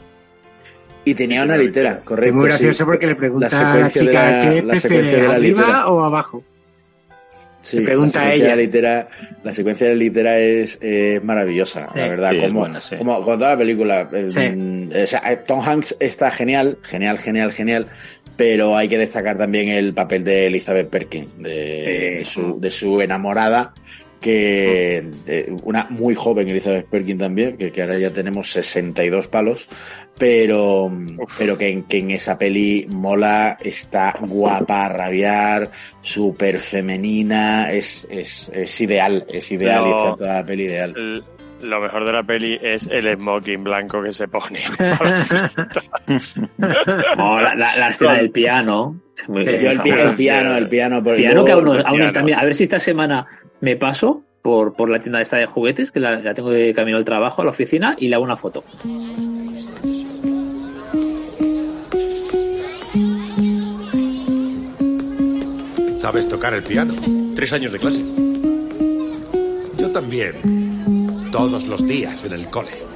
y 1.04 1.14
tenía 1.14 1.42
una 1.44 1.56
litera, 1.56 2.00
correcto. 2.00 2.28
Es 2.30 2.34
muy 2.34 2.46
gracioso 2.46 2.78
sí. 2.78 2.84
porque 2.84 3.06
le 3.06 3.14
pregunta 3.14 3.72
a 3.72 3.78
la 3.78 3.90
chica 3.90 4.32
la- 4.32 4.38
qué 4.40 4.62
la 4.62 4.78
secuencia 4.78 4.88
prefiere, 4.88 5.22
de 5.22 5.28
la 5.28 5.34
arriba 5.34 5.60
litera. 5.62 5.86
o 5.88 6.04
abajo. 6.04 6.42
Sí, 7.62 7.76
Le 7.78 7.84
pregunta 7.84 8.24
la 8.24 8.34
ella. 8.34 8.56
litera, 8.56 9.08
la 9.44 9.52
secuencia 9.52 9.86
de 9.88 9.94
litera 9.94 10.38
es, 10.38 10.78
es 10.80 11.22
maravillosa, 11.22 11.84
Sí. 11.86 11.98
la 11.98 12.08
verdad. 12.08 12.30
Sí, 12.32 12.40
como, 12.40 12.60
buena, 12.60 12.80
sí. 12.80 12.96
como 12.96 13.22
con 13.24 13.36
toda 13.38 13.50
la 13.50 13.58
película. 13.58 14.08
eh, 14.12 14.28
Sí. 14.28 14.40
o 15.02 15.06
sea, 15.06 15.20
eh, 15.30 15.40
Tom 15.46 15.60
Hanks 15.60 15.96
está 16.00 16.30
genial, 16.30 16.78
genial, 16.82 17.18
genial, 17.18 17.52
genial. 17.52 17.86
Pero 18.36 18.74
hay 18.74 18.88
que 18.88 18.96
destacar 18.96 19.36
también 19.36 19.68
el 19.68 19.92
papel 19.92 20.24
de 20.24 20.46
Elizabeth 20.46 20.88
Perkins, 20.88 21.36
de, 21.42 22.14
de 22.18 22.24
su, 22.24 22.58
de 22.58 22.70
su 22.70 22.98
enamorada, 23.02 23.74
que 24.20 25.10
de 25.24 25.52
una 25.62 25.86
muy 25.90 26.14
joven 26.14 26.48
Elizabeth 26.48 26.86
Perkins 26.86 27.20
también, 27.20 27.56
que, 27.56 27.72
que 27.72 27.82
ahora 27.82 27.98
ya 27.98 28.10
tenemos 28.12 28.50
62 28.50 29.28
palos, 29.28 29.66
pero, 30.18 30.92
pero 31.38 31.56
que, 31.56 31.70
en- 31.70 31.84
que 31.84 31.98
en 31.98 32.10
esa 32.10 32.36
peli 32.36 32.86
mola, 32.90 33.56
está 33.62 34.14
guapa 34.20 34.84
a 34.84 34.88
rabiar, 34.90 35.70
súper 36.02 36.58
femenina, 36.60 37.70
es, 37.72 38.06
es, 38.10 38.50
es 38.54 38.80
ideal, 38.80 39.24
es 39.28 39.50
ideal 39.50 39.86
y 39.86 39.90
está 39.90 40.08
en 40.10 40.16
toda 40.16 40.34
la 40.34 40.44
peli 40.44 40.64
ideal. 40.66 41.24
Lo 41.62 41.78
mejor 41.78 42.06
de 42.06 42.12
la 42.12 42.22
peli 42.22 42.58
es 42.62 42.86
el 42.90 43.14
smoking 43.16 43.64
blanco 43.64 44.02
que 44.02 44.12
se 44.12 44.28
pone. 44.28 44.60
No, 47.16 47.40
la, 47.40 47.54
la- 47.54 47.76
la 47.76 47.88
escena 47.88 48.14
del 48.14 48.30
piano. 48.30 48.96
Yo 49.28 49.34
el, 49.36 49.80
piano, 50.16 50.56
el 50.56 50.68
piano, 50.68 51.02
por 51.02 51.16
Piano 51.16 51.44
que 51.44 51.52
aún, 51.52 52.02
está. 52.02 52.22
Mira, 52.22 52.40
a 52.40 52.44
ver 52.46 52.54
si 52.54 52.62
esta 52.62 52.78
semana 52.78 53.26
me 53.60 53.76
paso 53.76 54.22
por, 54.42 54.74
por 54.74 54.88
la 54.90 54.98
tienda 54.98 55.20
esta 55.20 55.36
de 55.36 55.46
juguetes, 55.46 55.90
que 55.90 56.00
la, 56.00 56.20
la 56.20 56.34
tengo 56.34 56.50
de 56.50 56.72
camino 56.74 56.96
al 56.96 57.04
trabajo, 57.04 57.42
a 57.42 57.44
la 57.44 57.50
oficina, 57.50 57.96
y 57.98 58.08
le 58.08 58.14
hago 58.14 58.24
una 58.24 58.36
foto. 58.36 58.64
¿Sabes 65.98 66.28
tocar 66.28 66.54
el 66.54 66.62
piano? 66.62 66.94
Tres 67.36 67.52
años 67.52 67.72
de 67.72 67.78
clase. 67.78 68.04
Yo 69.78 69.90
también. 69.92 70.34
Todos 71.30 71.68
los 71.68 71.86
días 71.86 72.24
en 72.24 72.32
el 72.32 72.48
cole. 72.48 72.89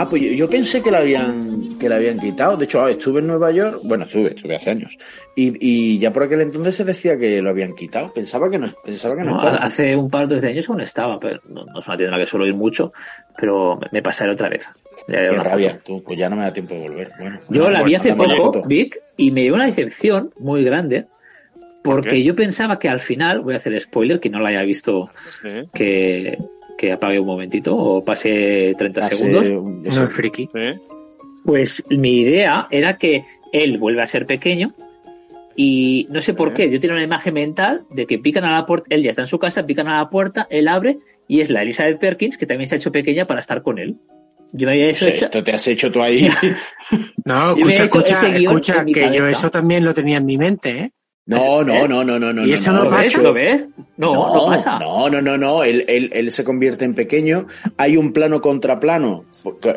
Ah, 0.00 0.06
pues 0.08 0.22
yo, 0.22 0.28
yo 0.32 0.48
pensé 0.50 0.82
que 0.82 0.90
la 0.90 0.98
habían 0.98 1.78
que 1.78 1.88
la 1.88 1.96
habían 1.96 2.18
quitado. 2.18 2.56
De 2.56 2.64
hecho, 2.64 2.80
ah, 2.82 2.90
estuve 2.90 3.20
en 3.20 3.26
Nueva 3.26 3.50
York, 3.50 3.80
bueno, 3.84 4.04
estuve, 4.04 4.28
estuve 4.34 4.56
hace 4.56 4.70
años. 4.70 4.96
Y, 5.36 5.54
y 5.60 5.98
ya 5.98 6.12
por 6.12 6.22
aquel 6.24 6.40
entonces 6.42 6.76
se 6.76 6.84
decía 6.84 7.16
que 7.18 7.40
lo 7.42 7.50
habían 7.50 7.74
quitado. 7.74 8.12
Pensaba 8.12 8.50
que 8.50 8.58
no, 8.58 8.72
pensaba 8.84 9.14
que 9.16 9.22
no, 9.22 9.30
No, 9.32 9.36
estaba. 9.38 9.56
hace 9.56 9.96
un 9.96 10.10
par 10.10 10.28
de 10.28 10.46
años 10.48 10.68
aún 10.68 10.80
estaba, 10.80 11.18
pero 11.20 11.40
no, 11.48 11.64
no 11.64 11.80
es 11.80 11.86
una 11.86 11.96
tienda 11.96 12.14
en 12.14 12.20
la 12.20 12.24
que 12.24 12.30
suelo 12.30 12.46
ir 12.46 12.54
mucho, 12.54 12.92
pero 13.38 13.76
me, 13.76 13.86
me 13.92 14.02
pasaré 14.02 14.32
otra 14.32 14.48
vez. 14.48 14.68
Qué 15.06 15.28
una 15.32 15.42
rabia, 15.42 15.78
tú, 15.84 16.02
pues 16.02 16.18
ya 16.18 16.28
no 16.28 16.36
me 16.36 16.42
da 16.42 16.52
tiempo 16.52 16.74
de 16.74 16.80
volver. 16.80 17.10
Bueno, 17.18 17.40
Yo 17.48 17.70
la 17.70 17.82
vi 17.82 17.94
hace 17.94 18.14
poco. 18.14 18.62
Vic, 18.66 18.98
y 19.16 19.30
me 19.30 19.42
dio 19.42 19.54
una 19.54 19.66
decepción 19.66 20.32
muy 20.38 20.62
grande, 20.64 21.06
porque 21.82 22.10
qué? 22.10 22.24
yo 22.24 22.34
pensaba 22.36 22.78
que 22.78 22.88
al 22.88 23.00
final, 23.00 23.40
voy 23.40 23.54
a 23.54 23.56
hacer 23.56 23.78
spoiler, 23.80 24.20
que 24.20 24.28
no 24.30 24.38
la 24.40 24.50
haya 24.50 24.62
visto, 24.62 25.10
Sí. 25.42 25.48
que, 25.72 26.38
que 26.80 26.92
apague 26.92 27.20
un 27.20 27.26
momentito 27.26 27.76
o 27.76 28.02
pase 28.02 28.74
30 28.78 29.00
Hace 29.02 29.16
segundos. 29.16 29.50
un- 29.50 29.82
No 29.82 30.04
es 30.04 30.12
friki. 30.16 30.48
Pues 31.44 31.84
mi 31.90 32.20
idea 32.20 32.66
era 32.70 32.96
que 32.96 33.22
él 33.52 33.76
vuelve 33.76 34.00
a 34.02 34.06
ser 34.06 34.24
pequeño 34.24 34.72
y 35.56 36.06
no 36.10 36.22
sé 36.22 36.32
por 36.32 36.54
qué, 36.54 36.70
yo 36.70 36.80
tengo 36.80 36.94
una 36.94 37.02
imagen 37.04 37.34
mental 37.34 37.82
de 37.90 38.06
que 38.06 38.18
pican 38.18 38.44
a 38.44 38.52
la 38.52 38.64
puerta, 38.64 38.86
él 38.94 39.02
ya 39.02 39.10
está 39.10 39.20
en 39.22 39.26
su 39.28 39.38
casa, 39.38 39.66
pican 39.66 39.88
a 39.88 39.98
la 39.98 40.08
puerta, 40.08 40.46
él 40.50 40.68
abre 40.68 40.98
y 41.28 41.40
es 41.40 41.50
la 41.50 41.60
Elizabeth 41.62 41.98
Perkins 41.98 42.38
que 42.38 42.46
también 42.46 42.66
se 42.66 42.76
ha 42.76 42.78
hecho 42.78 42.90
pequeña 42.92 43.26
para 43.26 43.40
estar 43.40 43.62
con 43.62 43.78
él. 43.78 43.96
Yo 44.52 44.66
me 44.66 44.72
había 44.72 44.88
hecho, 44.88 45.04
Sí, 45.04 45.10
esto 45.12 45.42
te 45.44 45.52
has 45.52 45.68
hecho 45.68 45.92
tú 45.92 46.02
ahí. 46.02 46.28
No, 47.26 47.50
escucha, 47.56 47.84
escucha, 47.84 48.36
escucha, 48.36 48.84
que 48.86 49.14
yo 49.14 49.26
eso 49.28 49.50
también 49.50 49.84
lo 49.84 49.92
tenía 49.92 50.16
en 50.16 50.24
mi 50.24 50.38
mente, 50.38 50.70
¿eh? 50.70 50.90
No, 51.30 51.62
no, 51.62 51.86
no, 51.86 52.02
no, 52.02 52.18
no, 52.18 52.32
no. 52.32 52.46
¿Y 52.46 52.52
eso 52.52 52.72
no 52.72 52.84
¿Lo 52.84 52.90
ves? 52.90 53.06
pasa? 53.06 53.22
¿Lo 53.22 53.32
ves? 53.32 53.66
No, 53.96 54.34
no, 54.34 54.46
pasa. 54.46 54.78
No, 54.80 55.08
no, 55.08 55.22
no, 55.22 55.38
no. 55.38 55.62
Él, 55.62 55.84
él, 55.86 56.10
él 56.12 56.30
se 56.32 56.42
convierte 56.42 56.84
en 56.84 56.94
pequeño. 56.94 57.46
Hay 57.76 57.96
un 57.96 58.12
plano 58.12 58.40
contra 58.40 58.80
plano 58.80 59.24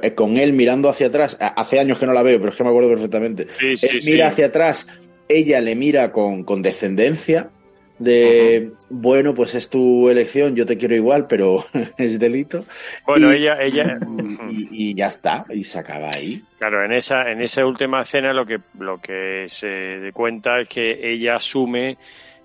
eh, 0.02 0.14
con 0.16 0.38
él 0.38 0.54
mirando 0.54 0.90
hacia 0.90 1.08
atrás. 1.08 1.38
Hace 1.40 1.80
años 1.80 2.00
que 2.00 2.08
no 2.08 2.14
la 2.14 2.24
veo, 2.24 2.40
pero 2.40 2.52
es 2.52 2.58
que 2.58 2.64
me 2.64 2.70
acuerdo 2.70 2.90
perfectamente. 2.90 3.48
Sí, 3.60 3.76
sí, 3.78 3.88
él 3.88 4.02
sí. 4.02 4.12
mira 4.12 4.30
hacia 4.30 4.48
atrás, 4.48 4.88
ella 5.28 5.62
le 5.62 5.76
mira 5.76 6.12
con, 6.12 6.44
con 6.44 6.62
descendencia. 6.62 7.50
De 8.00 8.72
bueno, 8.90 9.34
pues 9.34 9.56
es 9.56 9.70
tu 9.70 10.10
elección, 10.10 10.56
yo 10.56 10.66
te 10.66 10.78
quiero 10.78 10.96
igual, 10.96 11.28
pero 11.28 11.64
es 11.98 12.20
delito. 12.20 12.66
Bueno, 13.06 13.32
Y- 13.32 13.38
ella, 13.38 13.62
ella, 13.62 13.98
y, 14.52 14.90
y 14.90 14.94
ya 14.96 15.08
está, 15.08 15.46
y 15.50 15.64
se 15.64 15.80
acaba 15.80 16.10
ahí. 16.14 16.42
Claro, 16.58 16.84
en 16.84 16.94
esa, 16.94 17.30
en 17.32 17.42
esa 17.42 17.66
última 17.66 18.02
escena 18.02 18.34
lo 18.34 18.46
que, 18.46 18.58
lo 18.80 19.00
que 19.00 19.46
se 19.48 20.12
cuenta 20.14 20.60
es 20.62 20.68
que 20.70 21.12
ella 21.14 21.36
asume, 21.36 21.98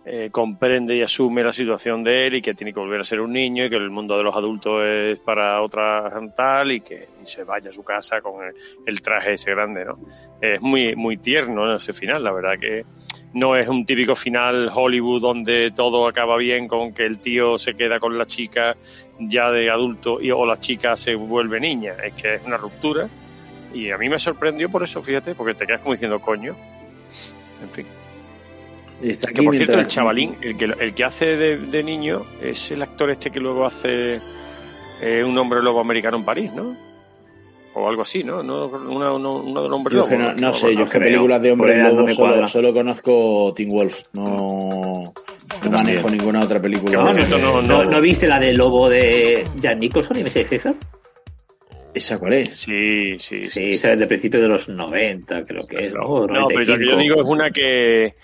eh, 0.04 0.30
comprende 0.30 0.96
y 0.96 1.02
asume 1.02 1.42
la 1.42 1.52
situación 1.52 2.02
de 2.02 2.26
él 2.26 2.36
y 2.36 2.42
que 2.42 2.54
tiene 2.54 2.72
que 2.72 2.80
volver 2.80 3.00
a 3.00 3.04
ser 3.04 3.20
un 3.20 3.32
niño 3.32 3.66
y 3.66 3.70
que 3.70 3.76
el 3.76 3.90
mundo 3.90 4.16
de 4.16 4.22
los 4.22 4.34
adultos 4.34 4.82
es 4.84 5.18
para 5.18 5.60
otra 5.60 6.10
tal 6.34 6.72
y 6.72 6.80
que 6.80 7.08
se 7.24 7.44
vaya 7.44 7.70
a 7.70 7.72
su 7.72 7.82
casa 7.82 8.20
con 8.20 8.36
el, 8.86 9.02
traje 9.02 9.34
ese 9.34 9.50
grande, 9.50 9.84
¿no? 9.84 9.98
Es 10.40 10.60
muy, 10.62 10.96
muy 10.96 11.18
tierno 11.18 11.66
¿no? 11.66 11.76
ese 11.76 11.92
final, 11.92 12.24
la 12.24 12.32
verdad 12.32 12.58
que 12.58 12.84
no 13.34 13.54
es 13.56 13.68
un 13.68 13.84
típico 13.84 14.14
final 14.14 14.70
Hollywood 14.72 15.20
donde 15.20 15.72
todo 15.72 16.06
acaba 16.08 16.38
bien 16.38 16.68
con 16.68 16.94
que 16.94 17.04
el 17.04 17.18
tío 17.18 17.58
se 17.58 17.74
queda 17.74 18.00
con 18.00 18.16
la 18.16 18.26
chica 18.26 18.76
ya 19.18 19.50
de 19.50 19.68
adulto 19.68 20.22
y, 20.22 20.30
o 20.30 20.46
la 20.46 20.58
chica 20.58 20.96
se 20.96 21.14
vuelve 21.16 21.60
niña, 21.60 21.94
es 22.02 22.14
que 22.14 22.36
es 22.36 22.44
una 22.46 22.56
ruptura 22.56 23.08
y 23.74 23.90
a 23.90 23.98
mí 23.98 24.08
me 24.08 24.18
sorprendió 24.18 24.70
por 24.70 24.82
eso, 24.82 25.02
fíjate, 25.02 25.34
porque 25.34 25.54
te 25.54 25.66
quedas 25.66 25.80
como 25.80 25.92
diciendo 25.92 26.20
coño. 26.20 26.56
En 27.62 27.70
fin. 27.70 27.97
Está 29.02 29.32
Que 29.32 29.42
por 29.42 29.54
cierto, 29.54 29.78
el 29.78 29.86
chavalín, 29.86 30.36
el 30.40 30.56
que, 30.56 30.64
el 30.64 30.94
que 30.94 31.04
hace 31.04 31.26
de, 31.36 31.56
de 31.58 31.82
niño, 31.84 32.24
es 32.42 32.70
el 32.72 32.82
actor 32.82 33.10
este 33.10 33.30
que 33.30 33.38
luego 33.38 33.64
hace 33.64 34.20
eh, 35.00 35.22
un 35.24 35.38
hombre 35.38 35.62
lobo 35.62 35.80
americano 35.80 36.16
en 36.16 36.24
París, 36.24 36.52
¿no? 36.52 36.76
O 37.74 37.88
algo 37.88 38.02
así, 38.02 38.24
¿no? 38.24 38.42
no 38.42 38.66
una- 38.66 39.12
de 39.12 39.68
los 39.68 39.70
hombres 39.72 39.92
Yo 39.94 39.98
lobos. 40.00 40.10
que 40.10 40.18
no, 40.18 40.34
no 40.34 40.52
sé, 40.52 40.74
yo 40.74 40.82
es 40.82 40.90
que 40.90 40.98
películas 40.98 41.40
de 41.40 41.54
no 41.54 41.64
lobos 41.64 42.04
me 42.06 42.12
solo, 42.12 42.48
solo 42.48 42.72
conozco 42.72 43.52
Teen 43.54 43.68
Wolf. 43.70 44.00
No, 44.14 45.04
no 45.64 45.70
manejo 45.70 46.10
ninguna 46.10 46.42
otra 46.42 46.60
película. 46.60 47.00
No, 47.04 47.14
de- 47.14 47.28
no, 47.28 47.38
no, 47.38 47.62
no, 47.62 47.84
¿no 47.84 48.00
viste 48.00 48.26
la 48.26 48.40
del 48.40 48.56
lobo 48.56 48.88
de 48.88 49.44
Jan 49.62 49.78
Nicholson 49.78 50.18
y 50.18 50.24
Missy 50.24 50.42
Pfeiffer? 50.42 50.74
¿Esa 51.94 52.18
cuál 52.18 52.32
es? 52.34 52.58
Sí, 52.60 53.18
sí, 53.18 53.42
Sí, 53.44 53.70
esa 53.72 53.92
es 53.92 53.98
de 54.00 54.06
principios 54.06 54.42
de 54.42 54.48
los 54.48 54.68
90, 54.68 55.44
creo 55.44 55.62
que 55.66 55.86
es, 55.86 55.92
¿no? 55.92 56.22
Pero 56.26 56.34
yo 56.64 56.76
95. 56.76 56.96
digo 56.98 57.14
es 57.16 57.26
una 57.26 57.50
que 57.50 58.14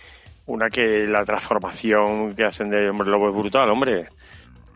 una 0.46 0.68
que 0.68 1.06
la 1.06 1.24
transformación 1.24 2.34
que 2.34 2.44
hacen 2.44 2.70
de 2.70 2.88
hombre 2.90 3.08
lobo 3.08 3.28
es 3.30 3.34
brutal, 3.36 3.70
hombre. 3.70 4.06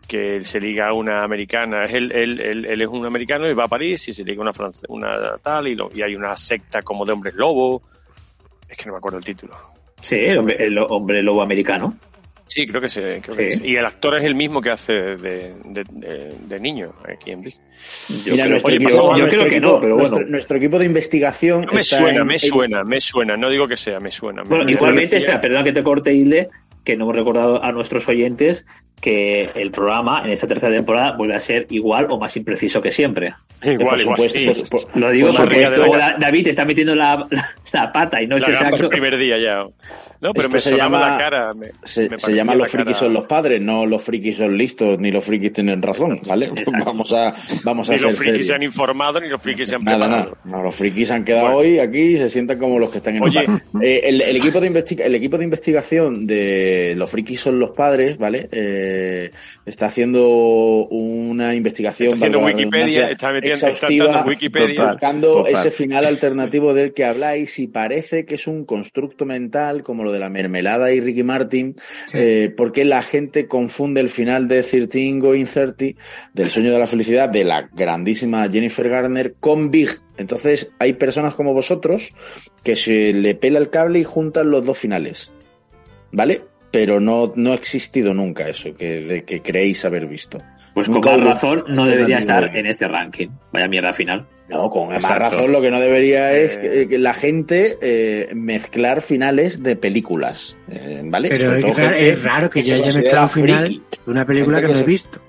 Que 0.07 0.43
se 0.43 0.59
liga 0.59 0.87
a 0.89 0.93
una 0.93 1.23
americana, 1.23 1.83
es 1.83 1.93
él, 1.93 2.11
él, 2.11 2.41
él, 2.41 2.65
él 2.65 2.81
es 2.81 2.87
un 2.87 3.05
americano 3.05 3.47
y 3.47 3.53
va 3.53 3.65
a 3.65 3.67
París 3.67 4.07
y 4.07 4.13
se 4.13 4.23
liga 4.23 4.39
a 4.39 4.41
una, 4.41 4.53
france- 4.53 4.85
una 4.89 5.37
tal 5.43 5.67
y, 5.67 5.75
lo- 5.75 5.89
y 5.93 6.01
hay 6.01 6.15
una 6.15 6.35
secta 6.35 6.81
como 6.81 7.05
de 7.05 7.13
hombres 7.13 7.35
lobo. 7.35 7.83
Es 8.67 8.75
que 8.75 8.85
no 8.87 8.93
me 8.93 8.97
acuerdo 8.97 9.19
el 9.19 9.23
título. 9.25 9.55
Sí, 10.01 10.15
el 10.15 10.39
hombre, 10.39 10.55
el 10.59 10.77
hombre 10.79 11.21
lobo 11.21 11.43
americano. 11.43 11.93
Sí, 12.47 12.65
creo 12.65 12.81
que 12.81 12.89
sí. 12.89 13.01
creo 13.01 13.35
que 13.37 13.51
Sí. 13.51 13.59
sí. 13.59 13.67
Y 13.67 13.75
el 13.75 13.85
actor 13.85 14.17
es 14.17 14.25
el 14.25 14.33
mismo 14.33 14.59
que 14.61 14.71
hace 14.71 14.93
de, 14.93 15.53
de, 15.63 15.83
de- 15.91 16.35
de 16.39 16.59
niño 16.59 16.91
aquí 17.07 17.29
en 17.29 17.41
Big. 17.41 17.55
Yo 18.09 18.15
Mira, 18.33 18.43
creo- 18.45 18.49
nuestro 18.49 18.67
oye, 18.67 18.75
equipo- 18.77 18.89
pasamos- 18.89 19.11
yo 19.11 19.17
nuestro 19.19 19.39
creo 19.39 19.49
que 19.51 19.57
equipo- 19.57 19.73
no, 19.73 19.79
pero 19.81 19.95
bueno. 19.95 20.09
nuestro, 20.09 20.29
nuestro 20.31 20.57
equipo 20.57 20.79
de 20.79 20.85
investigación. 20.85 21.61
No 21.65 21.73
me 21.73 21.81
está 21.81 21.97
suena, 21.97 22.19
en- 22.21 22.27
me 22.27 22.33
en- 22.33 22.39
suena, 22.39 22.83
me 22.83 22.99
suena. 22.99 23.37
No 23.37 23.49
digo 23.49 23.67
que 23.67 23.77
sea, 23.77 23.99
me 23.99 24.11
suena. 24.11 24.43
Bueno, 24.47 24.65
me 24.65 24.71
igualmente, 24.71 25.09
parecía- 25.09 25.17
espera, 25.19 25.41
perdona 25.41 25.63
que 25.63 25.71
te 25.73 25.83
corte, 25.83 26.13
Isle, 26.13 26.49
que 26.83 26.95
no 26.95 27.03
hemos 27.05 27.15
recordado 27.15 27.63
a 27.63 27.71
nuestros 27.71 28.07
oyentes 28.07 28.65
que 29.01 29.49
el 29.55 29.71
programa 29.71 30.23
en 30.25 30.31
esta 30.31 30.47
tercera 30.47 30.73
temporada 30.75 31.15
vuelve 31.15 31.35
a 31.35 31.39
ser 31.39 31.67
igual 31.69 32.07
o 32.09 32.19
más 32.19 32.35
impreciso 32.35 32.81
que 32.81 32.91
siempre. 32.91 33.33
Igual, 33.61 33.77
por 33.77 33.99
igual. 33.99 34.17
supuesto, 34.29 34.39
sí. 34.39 34.45
por- 34.71 34.81
por- 34.91 34.97
Lo 35.01 35.11
digo 35.11 35.27
Por 35.31 35.97
Da- 35.97 36.15
David 36.19 36.47
está 36.47 36.65
metiendo 36.65 36.95
la, 36.95 37.25
la, 37.29 37.49
la 37.71 37.91
pata 37.91 38.21
y 38.21 38.27
no 38.27 38.37
es 38.37 38.43
gamba 38.43 38.59
el 38.59 38.65
exacto. 38.65 38.89
primer 38.89 39.17
día 39.17 39.37
ya. 39.37 39.59
No, 40.21 40.33
pero 40.33 40.47
Esto 40.49 40.55
me 40.55 40.59
se 40.59 40.75
llama- 40.75 41.11
la 41.11 41.17
cara. 41.17 41.53
me- 41.53 41.71
Se, 41.85 42.09
me 42.09 42.19
se 42.19 42.33
llama 42.33 42.51
la 42.53 42.59
los 42.59 42.67
frikis 42.69 42.85
cara- 42.87 42.99
son 42.99 43.13
los 43.13 43.25
padres, 43.25 43.61
no 43.61 43.85
los 43.85 44.03
frikis 44.03 44.35
son 44.37 44.57
listos, 44.57 44.99
ni 44.99 45.11
los 45.11 45.23
frikis 45.23 45.53
tienen 45.53 45.81
razón, 45.81 46.19
¿vale? 46.27 46.47
Exacto. 46.47 46.71
Vamos 46.85 47.13
a, 47.13 47.33
vamos 47.63 47.89
a 47.89 47.93
Ni 47.93 47.99
ser 47.99 48.07
los 48.09 48.17
frikis 48.19 48.47
se 48.47 48.53
han 48.53 48.63
informado 48.63 49.21
ni 49.21 49.29
los 49.29 49.41
frikis 49.41 49.69
se 49.69 49.75
han 49.75 49.83
Nada, 49.83 49.97
preparado. 50.07 50.37
nada. 50.43 50.57
No, 50.57 50.63
los 50.63 50.75
frikis 50.75 51.11
han 51.11 51.23
quedado 51.23 51.45
Bueno. 51.53 51.57
hoy 51.59 51.79
aquí 51.79 51.99
y 52.01 52.17
se 52.17 52.29
sientan 52.29 52.57
como 52.59 52.79
los 52.79 52.89
que 52.89 52.97
están 52.97 53.15
en 53.15 53.23
Oye. 53.23 53.45
el. 53.73 53.81
Eh, 53.81 54.01
el, 54.09 54.21
el 54.21 54.35
equipo 54.35 54.59
de 54.59 54.67
investiga- 54.67 55.05
el 55.05 55.15
equipo 55.15 55.37
de 55.37 55.43
investigación 55.45 56.27
de 56.27 56.95
los 56.97 57.09
frikis 57.09 57.39
son 57.39 57.57
los 57.59 57.71
padres, 57.71 58.17
¿vale? 58.17 58.49
Eh, 58.51 59.31
está 59.65 59.85
haciendo 59.85 60.27
una 60.89 61.55
investigación 61.55 62.13
Está 62.13 62.25
haciendo 62.27 62.39
Wikipedia, 62.45 63.07
está 63.07 63.31
metiendo- 63.31 63.67
está 63.67 63.87
Wikipedia. 64.25 64.75
total, 64.75 64.87
buscando 64.91 65.31
Total. 65.33 65.53
ese 65.53 65.71
final 65.71 66.05
alternativo 66.05 66.73
del 66.73 66.93
que 66.93 67.05
habláis 67.05 67.57
y 67.59 67.67
parece 67.67 68.25
que 68.25 68.35
es 68.35 68.47
un 68.47 68.65
constructo 68.65 69.25
mental 69.25 69.83
como 69.83 70.03
lo 70.03 70.08
de 70.11 70.19
la 70.19 70.29
mermelada 70.29 70.91
y 70.91 71.01
Ricky 71.01 71.23
Martin, 71.23 71.75
eh, 72.13 72.53
porque 72.55 72.85
la 72.85 73.03
gente 73.03 73.47
confunde 73.47 74.01
el 74.01 74.09
final 74.09 74.47
de 74.47 74.63
13 74.63 75.19
Going 75.19 75.45
30 75.45 75.99
del 76.33 76.45
sueño 76.45 76.71
de 76.71 76.79
la 76.79 76.87
felicidad 76.87 77.29
de 77.29 77.43
la 77.43 77.69
grandísima 77.73 78.49
Jennifer 78.49 78.89
Garner 78.89 79.35
con 79.39 79.71
Big. 79.71 79.89
Entonces 80.17 80.71
hay 80.79 80.93
personas 80.93 81.35
como 81.35 81.53
vosotros 81.53 82.13
que 82.63 82.75
se 82.75 83.13
le 83.13 83.35
pela 83.35 83.59
el 83.59 83.69
cable 83.69 83.99
y 83.99 84.03
juntan 84.03 84.49
los 84.49 84.65
dos 84.65 84.77
finales. 84.77 85.31
¿Vale? 86.11 86.41
Pero 86.71 86.99
no, 86.99 87.33
no 87.35 87.51
ha 87.51 87.55
existido 87.55 88.13
nunca 88.13 88.47
eso 88.47 88.75
que, 88.75 89.01
de 89.01 89.23
que 89.23 89.41
creéis 89.41 89.85
haber 89.85 90.07
visto. 90.07 90.39
Pues 90.73 90.87
con 90.87 91.01
más 91.01 91.19
razón 91.19 91.63
no 91.67 91.85
debería 91.85 92.19
estar 92.19 92.55
en 92.55 92.65
este 92.65 92.87
ranking. 92.87 93.29
Vaya 93.51 93.67
mierda 93.67 93.91
final. 93.93 94.25
No, 94.49 94.69
con 94.69 94.89
más 94.89 95.03
razón 95.17 95.51
lo 95.51 95.61
que 95.61 95.69
no 95.71 95.79
debería 95.79 96.31
es 96.33 96.57
Eh. 96.57 96.61
que, 96.61 96.87
que 96.89 96.97
la 96.97 97.13
gente 97.13 97.77
eh, 97.81 98.29
mezclar 98.33 99.01
finales 99.01 99.61
de 99.61 99.75
películas, 99.75 100.57
eh, 100.71 101.01
¿vale? 101.05 101.29
Pero 101.29 101.53
es, 101.53 101.61
raro, 101.63 101.73
gente 101.75 102.09
es 102.09 102.23
raro 102.23 102.49
que 102.49 102.63
se 102.63 102.69
yo 102.69 102.75
haya 102.83 102.99
mezclado 102.99 103.25
un 103.25 103.29
final 103.29 103.65
friki. 103.65 103.81
de 104.05 104.11
una 104.11 104.25
película 104.25 104.57
Gente 104.57 104.67
que 104.67 104.73
no 104.73 104.79
he 104.79 104.81
se- 104.83 104.87
visto. 104.87 105.19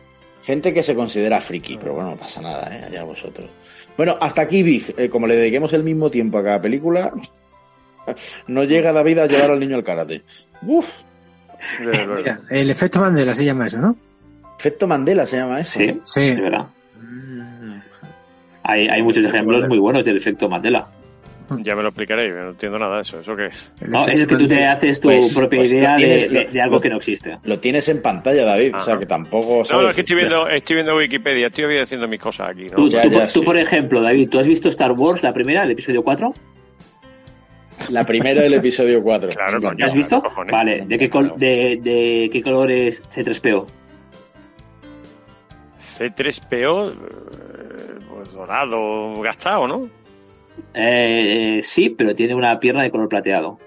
Gente 0.45 0.73
que 0.75 0.83
se 0.83 0.95
considera 0.95 1.41
friki, 1.41 1.77
pero 1.79 1.95
bueno, 1.95 2.11
no 2.11 2.17
pasa 2.17 2.41
nada, 2.41 2.75
¿eh? 2.75 2.85
allá 2.87 3.03
vosotros. 3.05 3.49
Bueno, 3.97 4.17
hasta 4.21 4.43
aquí 4.43 4.63
Big, 4.63 4.95
Eh, 4.97 5.09
como 5.11 5.27
le 5.27 5.37
dediquemos 5.37 5.73
el 5.75 5.83
mismo 5.85 6.11
tiempo 6.11 6.39
a 6.39 6.43
cada 6.45 6.63
película, 6.63 7.13
no 8.47 8.65
llega 8.65 8.93
David 8.93 9.19
a 9.19 9.27
llevar 9.27 9.51
al 9.51 9.59
niño 9.59 9.77
al 9.77 9.85
karate. 9.85 10.23
Uf, 10.63 10.89
el 12.51 12.71
efecto 12.71 13.01
Mandela 13.01 13.35
se 13.35 13.45
llama 13.45 13.67
eso, 13.67 13.79
¿no? 13.79 13.97
Efecto 14.61 14.87
Mandela 14.87 15.27
se 15.27 15.37
llama 15.39 15.61
eso. 15.61 15.79
Sí, 15.81 16.01
Sí. 16.05 16.35
de 16.35 16.41
verdad. 16.41 16.67
Hay, 18.63 18.87
hay 18.89 19.03
muchos 19.03 19.25
ejemplos 19.25 19.67
muy 19.67 19.79
buenos 19.79 20.05
del 20.05 20.17
efecto 20.17 20.49
Mandela. 20.49 20.87
Ya 21.63 21.75
me 21.75 21.83
lo 21.83 21.89
explicaréis, 21.89 22.33
no 22.33 22.51
entiendo 22.51 22.79
nada 22.79 22.97
de 22.97 23.03
eso. 23.03 23.19
¿Eso 23.21 23.35
qué 23.35 23.47
es? 23.47 23.73
No, 23.89 24.07
es 24.07 24.25
que 24.25 24.37
tú 24.37 24.47
te 24.47 24.65
haces 24.65 25.01
tu 25.01 25.09
Pues- 25.09 25.35
propia 25.35 25.59
pues 25.59 25.73
idea 25.73 25.97
de, 25.97 26.05
tienes- 26.07 26.31
de- 26.31 26.45
lo- 26.45 26.51
de 26.53 26.61
algo 26.61 26.75
lo- 26.77 26.81
que 26.81 26.89
no 26.91 26.97
existe. 26.99 27.39
Lo 27.43 27.59
tienes 27.59 27.89
en 27.89 28.01
pantalla, 28.01 28.45
David, 28.45 28.77
o 28.77 28.81
sea 28.81 28.93
Ajá. 28.95 29.01
que 29.01 29.07
tampoco 29.07 29.59
No, 29.59 29.65
sabes. 29.65 29.83
no, 29.83 29.89
es 29.89 29.95
que 29.97 30.03
estoy 30.03 30.17
viendo, 30.17 30.49
estoy 30.49 30.75
viendo 30.77 30.95
Wikipedia, 30.95 31.49
estoy 31.49 31.79
haciendo 31.79 32.07
mis 32.07 32.21
cosas 32.21 32.51
aquí. 32.51 32.67
¿no? 32.67 32.77
Tú, 32.77 32.89
Ya, 32.89 33.01
tú 33.01 33.09
ya, 33.11 33.19
por- 33.19 33.27
tú, 33.33 33.41
sí. 33.41 33.45
por 33.45 33.57
ejemplo, 33.57 34.01
David, 34.01 34.29
¿tú 34.29 34.39
has 34.39 34.47
visto 34.47 34.69
Star 34.69 34.93
Wars, 34.93 35.25
la 35.25 35.33
primera, 35.33 35.65
el 35.65 35.73
episodio 35.73 36.05
4? 36.05 36.33
La 37.91 38.05
primera 38.05 38.43
del 38.43 38.55
episodio 38.55 39.03
4. 39.03 39.31
Claro, 39.31 39.61
coño. 39.61 39.75
¿La 39.77 39.87
has 39.87 39.95
visto? 39.95 40.21
cojones. 40.23 40.53
Vale, 40.53 40.83
¿de 40.87 40.99
qué, 40.99 41.11
col- 41.11 41.33
de, 41.37 41.81
de 41.83 42.29
qué 42.33 42.43
color 42.43 42.71
es 42.71 43.03
C3PO? 43.11 43.67
C3PO, 46.01 46.93
eh, 46.93 47.99
pues 48.09 48.33
dorado, 48.33 49.21
gastado, 49.21 49.69
¿no? 49.69 49.85
Eh, 50.75 51.59
eh, 51.59 51.63
sí, 51.63 51.91
pero 51.91 52.15
tiene 52.15 52.35
una 52.35 52.59
pierna 52.59 52.83
de 52.83 52.91
color 52.91 53.09
plateado. 53.09 53.59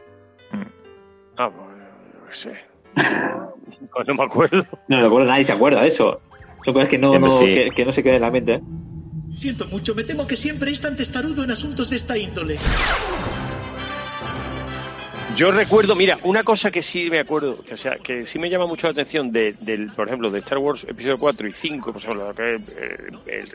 Ah, 1.37 1.49
pues, 1.49 1.67
no 2.25 2.33
sé. 2.33 2.57
Pues 3.93 4.07
no 4.07 4.15
me 4.15 4.23
acuerdo. 4.23 4.63
No 4.87 4.97
me 4.97 5.05
acuerdo, 5.05 5.27
nadie 5.27 5.45
se 5.45 5.51
acuerda 5.51 5.81
de 5.81 5.87
eso. 5.89 6.19
Son 6.65 6.73
cosas 6.73 6.89
que 6.89 6.97
no, 6.97 7.19
no- 7.19 7.29
sí. 7.29 7.45
que, 7.53 7.69
que 7.69 7.85
no 7.85 7.91
se 7.91 8.01
queden 8.01 8.15
en 8.15 8.21
la 8.21 8.31
mente. 8.31 8.53
¿eh? 8.55 8.63
Siento 9.35 9.67
mucho, 9.67 9.93
me 9.93 10.03
temo 10.03 10.25
que 10.25 10.35
siempre 10.35 10.71
es 10.71 10.81
tan 10.81 10.95
testarudo 10.95 11.43
en 11.43 11.51
asuntos 11.51 11.91
de 11.91 11.97
esta 11.97 12.17
índole. 12.17 12.57
Yo 15.35 15.49
recuerdo, 15.49 15.95
mira, 15.95 16.19
una 16.25 16.43
cosa 16.43 16.69
que 16.69 16.83
sí 16.83 17.09
me 17.09 17.19
acuerdo, 17.19 17.63
que, 17.63 17.73
o 17.73 17.77
sea, 17.77 17.95
que 17.95 18.27
sí 18.27 18.37
me 18.37 18.51
llama 18.51 18.67
mucho 18.67 18.85
la 18.85 18.91
atención 18.91 19.31
de, 19.31 19.53
del, 19.53 19.91
por 19.91 20.07
ejemplo, 20.07 20.29
de 20.29 20.37
Star 20.37 20.59
Wars 20.59 20.83
episodio 20.87 21.17
4 21.17 21.47
y 21.47 21.53
5, 21.53 21.91
por 21.91 21.99
ejemplo, 21.99 22.31
el, 23.25 23.49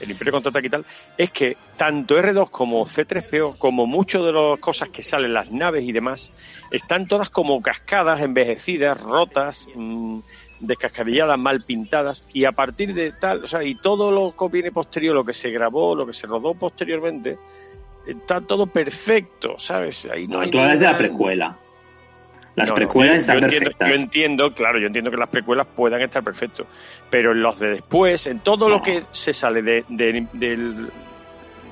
el 0.00 0.10
Imperio 0.10 0.32
Contraataque 0.34 0.66
y 0.66 0.70
tal, 0.70 0.84
es 1.16 1.30
que 1.30 1.56
tanto 1.78 2.18
R2 2.18 2.50
como 2.50 2.84
C3PO, 2.84 3.56
como 3.56 3.86
muchas 3.86 4.24
de 4.24 4.32
las 4.32 4.60
cosas 4.60 4.90
que 4.90 5.02
salen, 5.02 5.32
las 5.32 5.50
naves 5.50 5.84
y 5.84 5.92
demás, 5.92 6.32
están 6.70 7.06
todas 7.06 7.30
como 7.30 7.62
cascadas, 7.62 8.20
envejecidas, 8.20 9.00
rotas, 9.00 9.68
mm, 9.74 10.18
descascarilladas, 10.60 11.38
mal 11.38 11.62
pintadas, 11.64 12.26
y 12.34 12.44
a 12.44 12.52
partir 12.52 12.92
de 12.92 13.12
tal, 13.12 13.44
o 13.44 13.46
sea, 13.46 13.64
y 13.64 13.76
todo 13.76 14.10
lo 14.10 14.36
que 14.36 14.48
viene 14.52 14.70
posterior, 14.70 15.14
lo 15.14 15.24
que 15.24 15.32
se 15.32 15.48
grabó, 15.48 15.94
lo 15.94 16.06
que 16.06 16.12
se 16.12 16.26
rodó 16.26 16.52
posteriormente, 16.52 17.38
está 18.06 18.40
todo 18.40 18.66
perfecto, 18.66 19.58
¿sabes? 19.58 20.06
Ahí 20.10 20.26
no, 20.26 20.36
No, 20.36 20.40
hay 20.42 20.50
tú 20.50 20.58
hablas 20.60 20.78
de 20.80 20.86
la 20.86 20.96
precuela. 20.98 21.58
Las 22.54 22.70
No, 22.70 22.74
precuelas 22.74 23.20
están 23.20 23.40
yo 23.40 23.44
entiendo, 23.44 23.64
perfectas. 23.64 23.88
Yo 23.90 23.94
entiendo, 24.02 24.54
claro, 24.54 24.78
yo 24.78 24.86
entiendo 24.86 25.10
que 25.10 25.16
las 25.18 25.28
precuelas 25.28 25.66
puedan 25.76 26.00
estar 26.00 26.24
perfectos, 26.24 26.66
pero 27.10 27.32
en 27.32 27.42
los 27.42 27.58
de 27.58 27.70
después, 27.72 28.26
en 28.26 28.40
todo 28.40 28.68
lo 28.70 28.80
que 28.80 29.04
se 29.12 29.32
sale 29.34 29.60
de, 29.60 29.84
de, 29.88 30.26
del- 30.32 30.90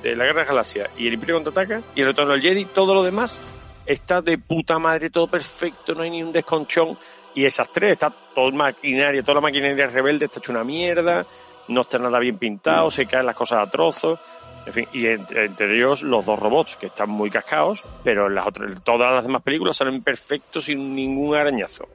de 0.03 0.15
la 0.15 0.25
Guerra 0.25 0.41
de 0.41 0.47
Galaxia 0.47 0.89
y 0.97 1.07
el 1.07 1.13
Imperio 1.15 1.35
contraataca 1.41 1.81
y 1.95 2.01
el 2.01 2.07
Retorno 2.07 2.33
del 2.33 2.41
Jedi, 2.43 2.65
todo 2.65 2.93
lo 2.93 3.01
demás 3.01 3.39
está 3.87 4.21
de 4.21 4.37
puta 4.37 4.77
madre, 4.77 5.09
todo 5.09 5.27
perfecto, 5.27 5.95
no 5.95 6.03
hay 6.03 6.11
ni 6.11 6.21
un 6.21 6.31
desconchón. 6.31 6.97
Y 7.33 7.43
esas 7.45 7.67
tres, 7.71 7.93
está 7.93 8.13
todo 8.35 8.51
maquinaria, 8.51 9.21
toda 9.23 9.35
la 9.35 9.41
maquinaria 9.41 9.87
rebelde 9.87 10.25
está 10.25 10.39
hecha 10.39 10.51
una 10.51 10.63
mierda, 10.63 11.25
no 11.67 11.81
está 11.81 11.97
nada 11.97 12.19
bien 12.19 12.37
pintado, 12.37 12.91
se 12.91 13.07
caen 13.07 13.25
las 13.25 13.35
cosas 13.35 13.67
a 13.67 13.69
trozos. 13.71 14.19
En 14.65 14.73
fin, 14.73 14.87
y 14.93 15.05
entre, 15.05 15.45
entre 15.45 15.75
ellos 15.77 16.01
los 16.01 16.25
dos 16.25 16.39
robots, 16.39 16.75
que 16.77 16.87
están 16.87 17.09
muy 17.09 17.29
cascados, 17.29 17.83
pero 18.03 18.27
en 18.27 18.35
las 18.35 18.47
otras, 18.47 18.83
todas 18.83 19.13
las 19.13 19.23
demás 19.23 19.43
películas 19.43 19.77
salen 19.77 20.01
perfectos 20.01 20.65
sin 20.65 20.95
ningún 20.95 21.35
arañazo. 21.35 21.87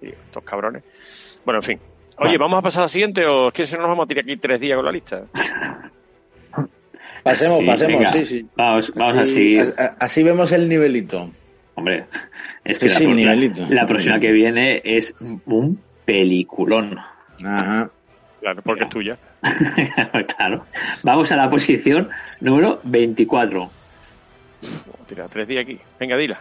Y 0.00 0.08
estos 0.08 0.42
cabrones. 0.44 0.82
Bueno, 1.44 1.58
en 1.60 1.62
fin. 1.62 1.78
Oye, 2.18 2.38
¿vamos 2.38 2.58
a 2.58 2.62
pasar 2.62 2.80
a 2.80 2.84
la 2.84 2.88
siguiente 2.88 3.26
o 3.26 3.48
es 3.48 3.54
que 3.54 3.66
si 3.66 3.74
no 3.74 3.80
nos 3.82 3.88
vamos 3.90 4.04
a 4.04 4.08
tirar 4.08 4.24
aquí 4.24 4.36
tres 4.38 4.58
días 4.60 4.76
con 4.76 4.84
la 4.86 4.92
lista? 4.92 5.24
Pasemos, 7.22 7.58
Sí, 7.58 7.66
pasemos, 7.66 7.98
venga, 7.98 8.12
sí, 8.12 8.24
sí. 8.24 8.46
Vamos, 8.56 8.92
vamos 8.94 9.22
Así- 9.22 9.58
así. 9.58 9.72
a- 9.78 9.84
a- 9.84 9.96
Así 9.98 10.22
vemos 10.22 10.52
el 10.52 10.68
nivelito. 10.68 11.30
Hombre, 11.74 12.04
es 12.64 12.78
que 12.78 12.88
Sí, 12.88 13.04
la, 13.24 13.34
sí, 13.34 13.52
la 13.68 13.86
próxima 13.86 14.18
que 14.20 14.30
viene 14.32 14.80
es 14.84 15.12
un 15.20 15.80
peliculón. 16.04 16.98
Ajá. 17.44 17.90
Claro, 18.46 18.62
porque 18.62 18.84
es 18.84 18.90
tuya. 18.90 19.18
claro. 20.36 20.66
Vamos 21.02 21.32
a 21.32 21.36
la 21.36 21.50
posición 21.50 22.08
número 22.38 22.78
24. 22.84 23.58
Vamos 23.58 25.00
a 25.02 25.06
tirar 25.08 25.28
tres 25.28 25.48
días 25.48 25.64
aquí. 25.64 25.80
Venga, 25.98 26.16
dila. 26.16 26.38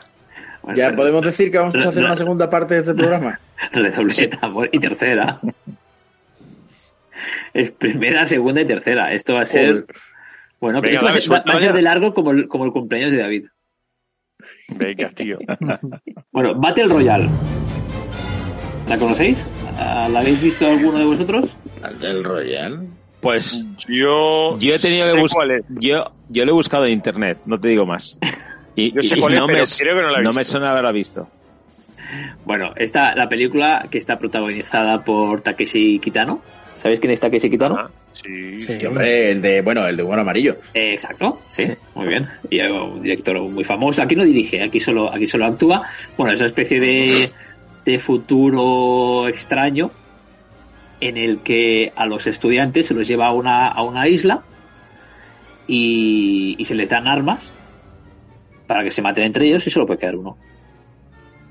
Bueno, 0.61 0.77
Ya 0.77 0.85
pero- 0.85 0.97
podemos 0.97 1.25
decir 1.25 1.49
que 1.49 1.57
vamos 1.57 1.73
a 1.73 1.79
hacer 1.89 2.01
No. 2.03 2.09
una 2.09 2.15
segunda 2.15 2.47
parte 2.47 2.75
de 2.75 2.81
este 2.81 2.93
programa. 2.93 3.39
Redoble 3.71 4.13
de 4.13 4.27
tambor. 4.27 4.69
Y 4.71 4.77
tercera. 4.77 5.39
Es 7.55 7.71
primera, 7.71 8.27
segunda 8.27 8.61
y 8.61 8.65
tercera. 8.65 9.11
Esto 9.11 9.33
va 9.33 9.41
a 9.41 9.45
ser. 9.45 9.87
Bueno, 10.61 10.81
Venga, 10.81 10.93
esto 10.93 11.05
va, 11.07 11.11
a 11.11 11.19
ser, 11.57 11.65
va- 11.65 11.71
a 11.71 11.73
de 11.73 11.81
largo 11.81 12.13
como 12.13 12.29
el, 12.29 12.47
como 12.47 12.65
el 12.65 12.71
cumpleaños 12.71 13.13
de 13.13 13.17
David. 13.17 13.45
Venga, 14.67 15.09
tío. 15.09 15.39
Bueno, 16.31 16.53
Battle 16.53 16.85
Royale. 16.85 17.29
¿La 18.87 18.99
conocéis? 18.99 19.43
¿La 19.77 20.19
habéis 20.19 20.41
visto 20.41 20.65
alguno 20.67 20.99
de 20.99 21.05
vosotros? 21.05 21.57
¿El 22.01 22.23
Royal? 22.23 22.87
Pues 23.21 23.65
Yo, 23.87 24.57
yo 24.59 24.75
he 24.75 24.79
tenido 24.79 25.11
que 25.11 25.19
buscar. 25.19 25.47
Yo, 25.79 26.11
yo 26.29 26.45
lo 26.45 26.51
he 26.51 26.53
buscado 26.53 26.85
en 26.85 26.93
internet, 26.93 27.39
no 27.45 27.59
te 27.59 27.69
digo 27.69 27.85
más. 27.85 28.17
Y, 28.75 28.91
Yo 28.95 29.01
sé 29.01 29.17
y 29.17 29.19
cuál 29.19 29.33
es, 29.33 29.39
no, 29.39 29.47
pero 29.47 29.59
me, 29.59 29.65
creo 29.77 29.95
que 29.95 30.01
no 30.01 30.09
la 30.11 30.19
he 30.19 30.23
no 30.23 30.29
visto. 30.29 30.39
me 30.39 30.45
suena 30.45 30.71
haberla 30.71 30.91
visto. 30.91 31.27
Bueno, 32.45 32.71
esta, 32.75 33.15
la 33.15 33.27
película 33.27 33.87
que 33.89 33.97
está 33.97 34.17
protagonizada 34.19 35.03
por 35.03 35.41
Takeshi 35.41 35.99
Kitano. 35.99 36.41
¿Sabéis 36.75 36.99
quién 36.99 37.11
es 37.13 37.19
Takeshi 37.19 37.49
Kitano? 37.49 37.77
Ah, 37.79 37.89
sí. 38.13 38.59
Sí. 38.59 38.79
Sí, 38.79 38.85
hombre, 38.85 39.31
el 39.31 39.41
de, 39.41 39.61
bueno, 39.61 39.87
el 39.87 39.95
de 39.97 40.03
humor 40.03 40.19
amarillo. 40.19 40.57
Eh, 40.73 40.93
exacto, 40.93 41.41
sí, 41.49 41.71
muy 41.95 42.07
bien. 42.07 42.27
Y 42.49 42.59
un 42.61 43.01
director 43.01 43.39
muy 43.39 43.63
famoso. 43.63 44.03
Aquí 44.03 44.15
no 44.15 44.23
dirige, 44.23 44.61
aquí 44.61 44.79
solo, 44.79 45.11
aquí 45.11 45.25
solo 45.25 45.45
actúa. 45.45 45.83
Bueno, 46.17 46.33
es 46.33 46.39
una 46.39 46.47
especie 46.49 46.79
de, 46.79 47.31
de 47.85 47.99
futuro 47.99 49.27
extraño 49.27 49.91
en 50.99 51.17
el 51.17 51.39
que 51.39 51.91
a 51.95 52.05
los 52.07 52.25
estudiantes 52.27 52.87
se 52.87 52.93
los 52.93 53.07
lleva 53.07 53.27
a 53.27 53.31
una, 53.33 53.67
a 53.67 53.83
una 53.83 54.07
isla 54.07 54.43
y, 55.67 56.55
y 56.57 56.65
se 56.65 56.75
les 56.75 56.89
dan 56.89 57.07
armas 57.07 57.53
para 58.67 58.83
que 58.83 58.91
se 58.91 59.01
maten 59.01 59.25
entre 59.25 59.45
ellos 59.47 59.65
y 59.67 59.69
solo 59.69 59.85
puede 59.85 59.99
quedar 59.99 60.15
uno. 60.15 60.37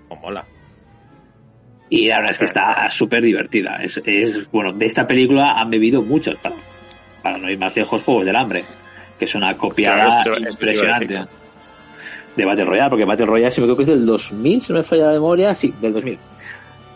Oh, 0.08 0.16
mola. 0.16 0.44
Y 1.90 2.08
la 2.08 2.16
verdad 2.16 2.32
es 2.32 2.38
que 2.38 2.44
está 2.46 2.88
súper 2.90 3.22
divertida. 3.22 3.76
Es, 3.82 4.00
es, 4.04 4.50
bueno, 4.50 4.72
de 4.72 4.86
esta 4.86 5.06
película 5.06 5.52
han 5.52 5.70
bebido 5.70 6.02
muchos, 6.02 6.34
para, 6.40 6.56
para 7.22 7.38
no 7.38 7.48
ir 7.50 7.58
más 7.58 7.76
lejos, 7.76 8.02
Juegos 8.02 8.24
del 8.26 8.34
Hambre, 8.36 8.64
que 9.18 9.26
es 9.26 9.34
una 9.34 9.56
copiada 9.56 10.22
Claro, 10.24 10.36
esto- 10.38 10.50
impresionante. 10.50 11.20
De 12.36 12.44
Battle 12.44 12.64
Royale, 12.64 12.90
porque 12.90 13.04
Battle 13.04 13.26
Royale, 13.26 13.50
si 13.50 13.60
me 13.60 13.66
equivoco, 13.66 13.82
es 13.82 13.88
del 13.88 14.06
2000, 14.06 14.62
si 14.62 14.72
no 14.72 14.78
me 14.78 14.84
falla 14.84 15.06
la 15.06 15.12
memoria, 15.12 15.54
sí, 15.54 15.72
del 15.80 15.92
2000. 15.92 16.18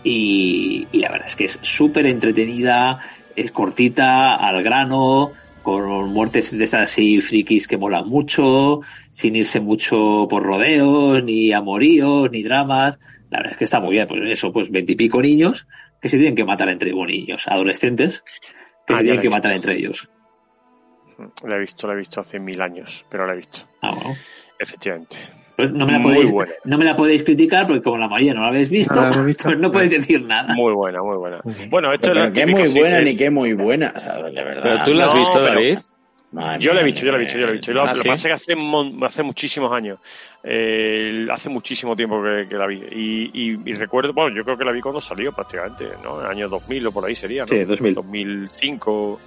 Y, 0.05 0.87
y 0.93 0.99
la 0.99 1.11
verdad 1.11 1.29
es 1.29 1.37
que 1.37 1.45
es 1.45 1.59
súper 1.63 2.07
entretenida, 2.07 3.01
es 3.37 3.53
cortita, 3.53 4.35
al 4.37 4.63
grano, 4.63 5.33
con 5.63 6.11
muertes 6.13 6.57
de 6.57 6.65
estas 6.65 6.83
así 6.83 7.21
frikis 7.21 7.69
que 7.69 7.77
molan 7.77 8.09
mucho, 8.09 8.81
sin 9.11 9.37
irse 9.37 9.61
mucho 9.61 10.27
por 10.29 10.43
rodeos, 10.43 11.23
ni 11.23 11.53
amoríos, 11.53 12.31
ni 12.31 12.43
dramas. 12.43 12.99
La 13.31 13.39
verdad 13.39 13.53
es 13.53 13.59
que 13.59 13.65
está 13.65 13.81
muy 13.81 13.93
bien, 13.93 14.09
pues 14.09 14.23
eso, 14.25 14.53
pues 14.53 14.71
veintipico 14.71 15.21
niños 15.21 15.67
que 16.01 16.09
se 16.09 16.17
tienen 16.17 16.37
que 16.37 16.45
matar 16.45 16.69
entre 16.69 16.93
bueno, 16.93 17.13
niños, 17.13 17.47
adolescentes 17.49 18.23
que 18.87 18.95
Ah, 18.95 18.99
se 18.99 19.03
tienen 19.03 19.21
que 19.21 19.29
matar 19.29 19.53
entre 19.53 19.77
ellos. 19.77 20.09
La 21.45 21.57
he 21.57 21.61
visto, 21.61 21.87
la 21.87 21.95
he 21.95 21.97
visto 21.97 22.21
hace 22.21 22.39
mil 22.39 22.63
años, 22.63 23.05
pero 23.11 23.27
la 23.27 23.35
he 23.35 23.37
visto. 23.37 23.59
Ah, 23.83 23.95
bueno. 23.95 24.15
Efectivamente. 24.59 25.17
Pues 25.57 25.73
no 25.73 25.87
me 25.87 25.93
la 25.93 25.99
Muy 25.99 26.13
podéis, 26.13 26.31
buena. 26.33 26.53
no 26.65 26.79
me 26.79 26.85
la 26.85 26.95
podéis 26.95 27.25
criticar 27.25 27.67
porque 27.67 27.83
como 27.83 27.99
la 27.99 28.07
mayoría 28.09 28.33
no 28.33 28.43
la 28.43 28.49
habéis 28.49 28.71
visto, 28.71 28.95
No 28.95 29.25
visto. 29.25 29.45
pues 29.49 29.59
no 29.59 29.71
podéis 29.73 29.91
decir 29.91 30.23
nada. 30.23 30.55
Muy 30.55 30.73
buena, 30.73 31.03
muy 31.03 31.17
buena. 31.17 31.41
Bueno, 31.69 31.91
esto 31.91 32.09
es 32.11 32.15
Pero 32.15 32.27
lo 32.27 32.33
que 32.33 32.41
típico, 32.43 32.59
muy 32.59 32.69
buena 32.81 32.99
que- 32.99 33.05
ni 33.05 33.17
que 33.17 33.31
muy 33.31 33.53
buena. 33.55 33.93
O 33.97 33.99
sea, 34.01 34.23
de 34.23 34.31
verdad. 34.45 34.63
Pero 34.63 34.85
tú 34.85 34.95
la 34.95 35.07
has 35.07 35.15
No, 35.15 35.19
visto, 35.21 35.35
pero- 35.39 35.47
David. 35.55 35.79
Madre 36.31 36.61
Yo 36.61 36.75
la 36.75 36.83
he 36.83 36.85
visto, 36.85 37.07
yo 37.07 37.11
la 37.11 37.17
he 37.17 37.21
visto, 37.23 37.39
yo 37.39 37.47
la 37.47 37.51
he 37.53 37.57
visto. 37.57 37.73
Lo, 37.73 37.83
Ah, 37.85 37.87
lo 37.87 37.93
que 37.95 38.01
¿sí? 38.03 38.09
pasa 38.09 38.29
es 38.29 38.45
que 38.45 38.53
hace, 38.53 38.61
hace 39.07 39.23
muchísimos 39.23 39.73
años. 39.73 39.99
Eh, 40.45 41.27
hace 41.33 41.49
muchísimo 41.49 41.97
tiempo 41.97 42.23
que, 42.23 42.47
que 42.47 42.55
la 42.55 42.67
vi. 42.67 42.83
Y, 42.93 43.31
y- 43.33 43.59
y 43.65 43.73
recuerdo, 43.73 44.13
bueno, 44.13 44.37
yo 44.37 44.45
creo 44.45 44.59
que 44.59 44.65
la 44.67 44.73
vi 44.73 44.83
cuando 44.83 45.01
salió 45.01 45.33
prácticamente, 45.33 45.87
¿no? 46.05 46.21
En 46.21 46.27
el 46.27 46.31
año 46.31 46.49
2000 46.51 46.87
o 46.87 46.93
por 46.93 47.07
ahí 47.07 47.15
sería, 47.15 47.43
¿no? 47.43 47.49
Sí, 47.49 47.65
2000. 47.65 47.95
2005. 47.95 49.21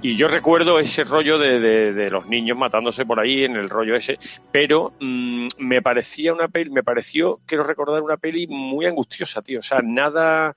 Y 0.00 0.16
yo 0.16 0.28
recuerdo 0.28 0.78
ese 0.78 1.02
rollo 1.04 1.38
de, 1.38 1.60
de- 1.60 2.10
los 2.10 2.26
niños 2.26 2.58
matándose 2.58 3.06
por 3.06 3.18
ahí 3.20 3.44
en 3.44 3.56
el 3.56 3.70
rollo 3.70 3.96
ese, 3.96 4.18
pero 4.52 4.92
mm, 5.00 5.48
me 5.58 5.80
parecía 5.80 6.32
una 6.34 6.48
peli, 6.48 6.70
me 6.70 6.82
pareció, 6.82 7.40
quiero 7.46 7.64
recordar 7.64 8.02
una 8.02 8.18
peli 8.18 8.46
muy 8.46 8.84
angustiosa, 8.86 9.40
tío. 9.40 9.60
O 9.60 9.62
sea, 9.62 9.80
nada, 9.82 10.54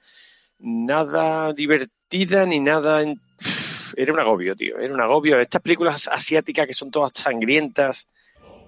nada 0.60 1.54
divertida 1.54 2.46
ni 2.46 2.60
nada. 2.60 3.04
Era 3.96 4.14
un 4.14 4.20
agobio, 4.20 4.56
tío. 4.56 4.78
Era 4.80 4.94
un 4.94 5.02
agobio. 5.02 5.40
Estas 5.40 5.62
películas 5.62 6.08
asiáticas 6.12 6.68
que 6.68 6.74
son 6.74 6.92
todas 6.92 7.14
sangrientas, 7.16 8.06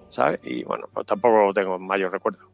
¿sabes? 0.08 0.40
Y 0.42 0.64
bueno, 0.64 0.88
pues 0.92 1.06
tampoco 1.06 1.52
tengo 1.52 1.78
mayor 1.78 2.10
recuerdo, 2.10 2.48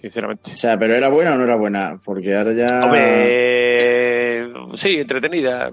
sinceramente. 0.00 0.52
O 0.52 0.56
sea, 0.56 0.78
pero 0.78 0.94
era 0.94 1.08
buena 1.08 1.34
o 1.34 1.36
no 1.38 1.44
era 1.44 1.56
buena, 1.56 1.98
porque 2.04 2.34
ahora 2.36 2.52
ya. 2.52 2.66
Hombre, 2.84 4.48
sí, 4.74 4.90
entretenida. 4.98 5.70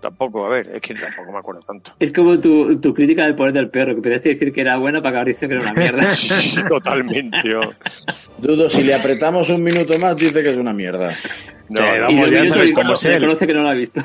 Tampoco, 0.00 0.44
a 0.44 0.50
ver, 0.50 0.68
es 0.76 0.82
que 0.82 0.94
tampoco 0.94 1.32
me 1.32 1.38
acuerdo 1.38 1.62
tanto. 1.62 1.92
Es 1.98 2.12
como 2.12 2.38
tu, 2.38 2.78
tu 2.78 2.92
crítica 2.92 3.24
del 3.24 3.34
poder 3.34 3.54
del 3.54 3.70
perro, 3.70 4.00
que 4.02 4.08
a 4.08 4.18
decir 4.18 4.52
que 4.52 4.60
era 4.60 4.76
buena 4.76 4.98
para 5.00 5.10
acabar 5.10 5.28
diciendo 5.28 5.56
que 5.58 5.64
era 5.64 5.72
una 5.72 5.80
mierda. 5.80 6.14
Totalmente. 6.68 7.38
yo. 7.44 7.60
Dudo, 8.38 8.68
si 8.68 8.82
le 8.82 8.94
apretamos 8.94 9.48
un 9.48 9.62
minuto 9.62 9.98
más, 9.98 10.14
dice 10.16 10.42
que 10.42 10.50
es 10.50 10.56
una 10.56 10.72
mierda. 10.74 11.16
No, 11.70 11.80
Que 11.80 12.00
vamos, 12.00 12.30
ya 12.30 12.44
sabes 12.44 12.72
cómo 12.72 12.92
él. 13.02 13.12
reconoce 13.14 13.46
que 13.46 13.54
no 13.54 13.62
la 13.62 13.70
ha 13.70 13.74
visto. 13.74 14.02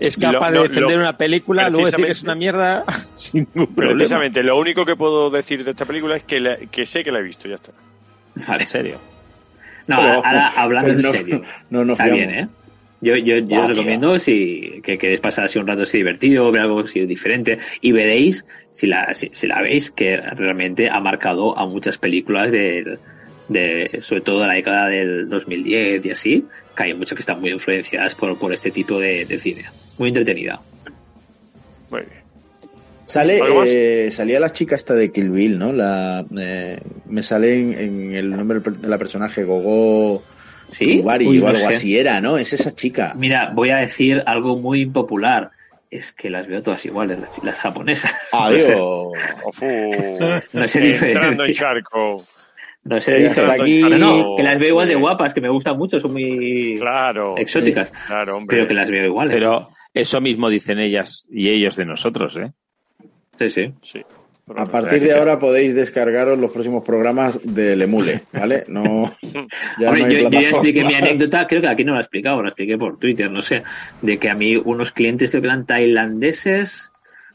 Es 0.00 0.16
capaz 0.16 0.50
lo- 0.50 0.62
de 0.62 0.68
defender 0.68 0.96
lo- 0.96 1.02
una 1.02 1.16
película, 1.16 1.68
luego 1.68 1.84
decir 1.86 2.04
que 2.06 2.12
es 2.12 2.22
una 2.22 2.34
mierda 2.34 2.84
sin 3.14 3.46
ningún 3.54 3.74
problema. 3.74 3.96
Precisamente, 3.98 4.42
lo 4.42 4.58
único 4.58 4.84
que 4.86 4.96
puedo 4.96 5.28
decir 5.30 5.62
de 5.62 5.70
esta 5.72 5.84
película 5.84 6.16
es 6.16 6.24
que, 6.24 6.40
la- 6.40 6.56
que 6.56 6.86
sé 6.86 7.04
que 7.04 7.12
la 7.12 7.18
he 7.18 7.22
visto, 7.22 7.48
ya 7.48 7.56
está. 7.56 7.72
Vale. 8.46 8.62
En 8.62 8.68
serio. 8.68 8.98
No, 9.86 9.96
Pero- 9.96 10.12
ahora 10.24 10.48
hablando 10.56 10.90
en 10.92 11.00
no, 11.02 11.10
serio. 11.10 11.42
No, 11.70 11.84
no 11.84 11.92
Está 11.92 12.04
fiamos. 12.04 12.20
bien, 12.26 12.34
¿eh? 12.38 12.48
Yo, 13.00 13.16
yo, 13.16 13.36
yo 13.38 13.56
Ah, 13.56 13.62
os 13.64 13.68
recomiendo 13.68 14.18
si, 14.18 14.80
que 14.82 14.96
queréis 14.96 15.20
pasar 15.20 15.44
así 15.44 15.58
un 15.58 15.66
rato 15.66 15.82
así 15.82 15.98
divertido, 15.98 16.50
ver 16.50 16.62
algo 16.62 16.80
así 16.80 17.04
diferente 17.04 17.58
y 17.82 17.92
veréis, 17.92 18.46
si 18.70 18.86
la, 18.86 19.12
si, 19.12 19.28
si 19.32 19.46
la 19.46 19.60
veis, 19.60 19.90
que 19.90 20.16
realmente 20.16 20.88
ha 20.88 21.00
marcado 21.00 21.58
a 21.58 21.66
muchas 21.66 21.98
películas 21.98 22.50
de, 22.50 22.96
de 23.48 23.98
sobre 24.00 24.22
todo 24.22 24.40
de 24.40 24.46
la 24.46 24.54
década 24.54 24.86
del 24.88 25.28
2010 25.28 26.06
y 26.06 26.10
así, 26.12 26.44
que 26.74 26.82
hay 26.84 26.94
muchas 26.94 27.14
que 27.16 27.20
están 27.20 27.40
muy 27.42 27.50
influenciadas 27.50 28.14
por, 28.14 28.38
por 28.38 28.54
este 28.54 28.70
tipo 28.70 28.98
de, 28.98 29.26
de 29.26 29.38
cine. 29.38 29.64
Muy 29.98 30.08
entretenida. 30.08 30.62
Muy 31.90 32.00
bien. 32.00 32.23
Sale, 33.06 33.40
eh, 33.66 34.10
salía 34.10 34.40
la 34.40 34.50
chica 34.50 34.76
esta 34.76 34.94
de 34.94 35.12
Kill 35.12 35.30
Bill, 35.30 35.58
¿no? 35.58 35.72
La, 35.72 36.24
eh, 36.38 36.80
me 37.06 37.22
sale 37.22 37.60
en, 37.60 37.72
en 37.74 38.12
el 38.14 38.30
nombre 38.30 38.60
de 38.60 38.88
la 38.88 38.96
personaje 38.98 39.44
Gogo 39.44 40.22
¿Sí? 40.70 40.98
Kubari 41.00 41.26
Uy, 41.26 41.38
o 41.38 41.42
no 41.42 41.46
algo 41.48 41.60
sé. 41.60 41.66
así 41.76 41.98
era, 41.98 42.20
¿no? 42.20 42.38
Es 42.38 42.52
esa 42.54 42.72
chica. 42.74 43.12
Mira, 43.16 43.52
voy 43.54 43.70
a 43.70 43.76
decir 43.76 44.22
algo 44.26 44.56
muy 44.56 44.80
impopular. 44.82 45.50
Es 45.90 46.12
que 46.12 46.30
las 46.30 46.46
veo 46.48 46.60
todas 46.62 46.84
iguales, 46.86 47.20
las, 47.20 47.44
las 47.44 47.60
japonesas. 47.60 48.12
Adiós. 48.32 48.68
Entonces. 48.70 50.44
No 50.52 50.66
sé 50.66 50.82
Entrando 50.82 51.44
en 51.44 51.52
charco. 51.52 52.24
No 52.84 53.00
sé, 53.00 53.14
dice 53.16 53.40
aquí. 53.42 53.80
No, 53.82 53.98
no, 53.98 54.36
que 54.36 54.42
las 54.42 54.58
veo 54.58 54.70
igual 54.70 54.88
de 54.88 54.94
guapas, 54.94 55.32
que 55.32 55.40
me 55.40 55.48
gustan 55.48 55.76
mucho, 55.78 56.00
son 56.00 56.12
muy 56.12 56.76
Claro. 56.78 57.36
exóticas. 57.38 57.92
Claro, 58.06 58.36
hombre. 58.38 58.56
Pero 58.56 58.68
que 58.68 58.74
las 58.74 58.90
veo 58.90 59.04
iguales. 59.06 59.34
Pero 59.36 59.68
eso 59.92 60.20
mismo 60.20 60.48
dicen 60.50 60.80
ellas 60.80 61.26
y 61.30 61.48
ellos 61.50 61.76
de 61.76 61.84
nosotros, 61.86 62.36
¿eh? 62.38 62.52
Sí, 63.38 63.48
sí. 63.48 63.72
Sí. 63.82 64.02
A 64.56 64.66
partir 64.66 65.00
de 65.02 65.14
ahora 65.14 65.38
podéis 65.38 65.74
descargaros 65.74 66.38
los 66.38 66.52
próximos 66.52 66.84
programas 66.84 67.40
del 67.42 67.80
Emule, 67.80 68.22
¿vale? 68.32 68.64
No. 68.68 69.14
Ya 69.80 69.88
Hombre, 69.88 70.02
no 70.02 70.06
hay 70.06 70.12
yo, 70.22 70.30
yo 70.30 70.40
ya 70.40 70.48
expliqué 70.50 70.84
mi 70.84 70.94
anécdota, 70.94 71.46
creo 71.46 71.62
que 71.62 71.68
aquí 71.68 71.82
no 71.84 71.92
la 71.92 71.98
he 72.00 72.02
explicado, 72.02 72.42
la 72.42 72.48
expliqué 72.50 72.76
por 72.76 72.98
Twitter, 72.98 73.30
no 73.30 73.40
sé, 73.40 73.62
de 74.02 74.18
que 74.18 74.28
a 74.28 74.34
mí 74.34 74.54
unos 74.56 74.92
clientes 74.92 75.30
creo 75.30 75.40
que 75.42 75.48
eran 75.48 75.64
tailandeses 75.66 76.90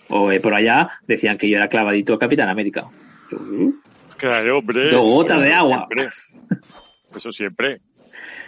o 0.08 0.32
eh, 0.32 0.40
por 0.40 0.54
allá 0.54 0.90
decían 1.08 1.38
que 1.40 1.50
yo 1.50 1.58
era 1.58 1.68
clavadito 1.68 2.14
a 2.14 2.20
Capitán 2.20 2.48
América. 2.50 2.86
Claro, 4.18 4.60
hombre. 4.60 4.92
Dos 4.92 5.02
gotas 5.04 5.42
de 5.42 5.54
agua. 5.54 5.88
Siempre. 5.90 6.10
Eso 7.18 7.32
siempre. 7.32 7.82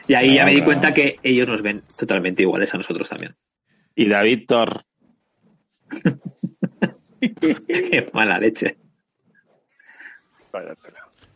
Y 0.08 0.14
ahí 0.14 0.36
ya 0.36 0.46
me 0.46 0.52
di 0.52 0.58
Claro. 0.58 0.66
cuenta 0.68 0.94
que 0.94 1.16
ellos 1.24 1.48
nos 1.48 1.62
ven 1.62 1.82
totalmente 1.98 2.44
iguales 2.44 2.74
a 2.74 2.78
nosotros 2.78 3.10
también. 3.10 3.36
Y 3.96 4.08
David 4.08 4.46
Thor. 4.48 4.84
Qué 7.40 8.10
mala 8.14 8.38
leche. 8.40 8.78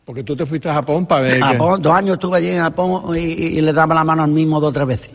Porque 0.04 0.22
tú 0.22 0.36
te 0.36 0.44
fuiste 0.46 0.68
a 0.68 0.74
Japón 0.74 1.06
para 1.06 1.22
ver. 1.22 1.34
que- 1.34 1.40
Japón, 1.40 1.80
dos 1.82 1.94
años 1.94 2.14
estuve 2.14 2.38
allí 2.38 2.48
en 2.50 2.60
Japón 2.62 3.16
y, 3.16 3.18
y- 3.20 3.58
y 3.58 3.60
le 3.60 3.72
daba 3.72 3.94
la 3.94 4.04
mano 4.04 4.22
al 4.24 4.30
mismo 4.30 4.60
dos 4.60 4.70
o 4.70 4.72
tres 4.72 4.86
veces. 4.86 5.10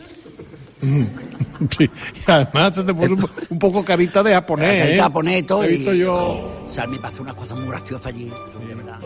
Sí, 1.78 1.84
y 2.26 2.30
además 2.30 2.74
se 2.74 2.82
te 2.82 2.92
puso 2.92 3.14
un, 3.14 3.24
un 3.50 3.58
poco 3.60 3.84
carita 3.84 4.20
de 4.20 4.32
japonés. 4.32 4.78
Carita 4.80 4.96
¿eh? 4.96 5.00
japonés 5.00 5.38
y 5.38 5.42
todo, 5.44 5.62
He 5.62 5.68
y- 5.74 5.76
visto 5.76 5.94
yo. 5.94 6.14
O 6.68 6.72
sea, 6.72 6.88
me 6.88 6.98
pasó 6.98 7.22
una 7.22 7.34
cosa 7.36 7.54
muy 7.54 7.68
graciosa 7.68 8.08
allí, 8.08 8.24
de 8.68 8.74
verdad. 8.74 8.98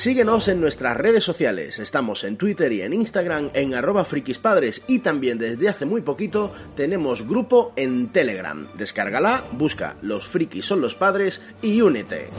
Síguenos 0.00 0.48
en 0.48 0.62
nuestras 0.62 0.96
redes 0.96 1.22
sociales. 1.22 1.78
Estamos 1.78 2.24
en 2.24 2.38
Twitter 2.38 2.72
y 2.72 2.80
en 2.80 2.94
Instagram 2.94 3.50
en 3.52 3.74
arroba 3.74 4.02
frikispadres 4.02 4.82
y 4.88 5.00
también 5.00 5.36
desde 5.36 5.68
hace 5.68 5.84
muy 5.84 6.00
poquito 6.00 6.54
tenemos 6.74 7.28
grupo 7.28 7.74
en 7.76 8.08
Telegram. 8.08 8.66
Descárgala, 8.78 9.44
busca 9.52 9.96
Los 10.00 10.26
frikis 10.26 10.64
son 10.64 10.80
los 10.80 10.94
padres 10.94 11.42
y 11.60 11.82
únete. 11.82 12.30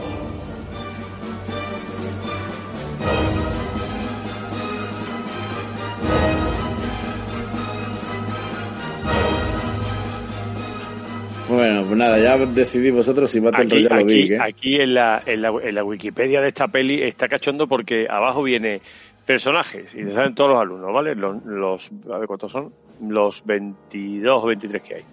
Bueno, 11.52 11.82
pues 11.82 11.96
nada, 11.96 12.18
ya 12.18 12.38
decidí 12.38 12.90
vosotros 12.90 13.30
si 13.30 13.38
Battle 13.38 13.64
Aquí, 13.64 13.74
Royale 13.74 13.94
o 13.94 14.04
aquí, 14.06 14.14
Big, 14.14 14.32
¿eh? 14.32 14.38
aquí 14.40 14.74
en, 14.76 14.94
la, 14.94 15.22
en, 15.26 15.42
la, 15.42 15.52
en 15.62 15.74
la 15.74 15.84
Wikipedia 15.84 16.40
de 16.40 16.48
esta 16.48 16.68
peli 16.68 17.02
está 17.02 17.28
cachondo 17.28 17.66
porque 17.66 18.06
abajo 18.08 18.42
viene 18.42 18.80
personajes 19.26 19.94
y 19.94 20.02
te 20.02 20.12
salen 20.12 20.34
todos 20.34 20.50
los 20.50 20.60
alumnos, 20.60 20.92
¿vale? 20.94 21.14
Los, 21.14 21.44
los 21.44 21.90
a 22.10 22.18
ver 22.18 22.26
cuántos 22.26 22.52
son, 22.52 22.72
los 23.06 23.44
22 23.44 24.42
o 24.42 24.46
23 24.46 24.82
que 24.82 24.94
hay. 24.94 25.04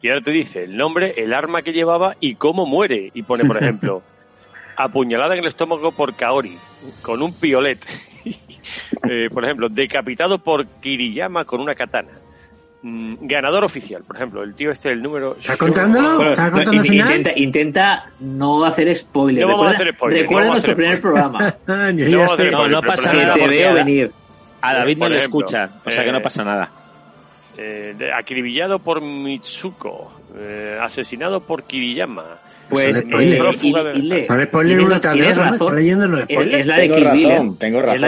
Y 0.00 0.08
ahora 0.08 0.22
te 0.22 0.30
dice 0.30 0.62
el 0.62 0.76
nombre, 0.76 1.14
el 1.16 1.34
arma 1.34 1.62
que 1.62 1.72
llevaba 1.72 2.14
y 2.20 2.36
cómo 2.36 2.64
muere. 2.64 3.10
Y 3.14 3.24
pone, 3.24 3.44
por 3.44 3.56
ejemplo, 3.62 4.02
apuñalada 4.76 5.34
en 5.34 5.40
el 5.40 5.46
estómago 5.46 5.90
por 5.90 6.14
Kaori, 6.14 6.56
con 7.02 7.22
un 7.22 7.32
piolet. 7.32 7.84
Eh, 9.08 9.30
por 9.32 9.42
ejemplo, 9.44 9.70
decapitado 9.70 10.38
por 10.38 10.66
Kiriyama 10.66 11.46
con 11.46 11.62
una 11.62 11.74
katana. 11.74 12.10
Mm, 12.80 13.16
ganador 13.22 13.64
oficial, 13.64 14.04
por 14.04 14.14
ejemplo, 14.16 14.42
el 14.44 14.54
tío 14.54 14.70
este, 14.70 14.90
el 14.92 15.02
número... 15.02 15.36
¿Está 15.40 15.56
contándolo? 15.56 16.14
Bueno, 16.14 16.30
¿Está 16.30 16.44
no, 16.46 16.52
contando 16.52 16.70
el 16.80 16.86
in- 16.86 16.92
final? 16.92 17.08
intenta, 17.16 17.32
intenta 17.40 18.10
no 18.20 18.64
hacer 18.64 18.94
spoiler. 18.94 19.42
No 19.44 19.48
vamos 19.48 19.66
a 19.66 19.70
Recuerda- 19.72 19.82
hacer 19.82 19.94
spoiler, 19.96 20.20
Recuerda 20.22 20.44
no 20.44 20.50
vamos 20.50 20.64
a 20.64 20.66
nuestro 20.66 20.74
primer 20.76 20.96
spoiler. 20.96 21.30
programa. 21.30 21.54
No 22.20 22.28
sé. 22.28 22.50
spoiler, 22.50 22.80
pasa 22.82 23.12
nada 23.12 23.34
te 23.34 23.48
veo 23.48 23.74
venir. 23.74 24.12
A 24.60 24.74
David 24.74 24.96
no 24.98 25.06
ejemplo, 25.06 25.18
escuchan, 25.24 25.70
o 25.84 25.90
sea 25.90 26.02
que 26.04 26.08
eh, 26.10 26.12
no 26.12 26.22
pasa 26.22 26.44
nada. 26.44 26.70
Eh, 27.56 27.94
acribillado 28.16 28.78
por 28.78 29.00
Mitsuko, 29.00 30.12
eh, 30.36 30.78
asesinado 30.80 31.40
por 31.40 31.64
Kiriyama. 31.64 32.24
Pues, 32.68 32.84
eh, 32.84 32.92
razón. 35.34 35.52
Está 35.68 35.72
leyendo 35.74 36.06
los 36.06 36.20
Es, 36.20 36.26
spoilers. 36.26 36.60
es 36.60 36.66
la 36.66 36.76
de 36.76 36.82
Tengo 36.82 36.94
Kill 36.96 37.10
Bill, 37.10 37.30
¿eh? 37.30 37.50
tengo 37.58 37.82
razón, 37.82 38.00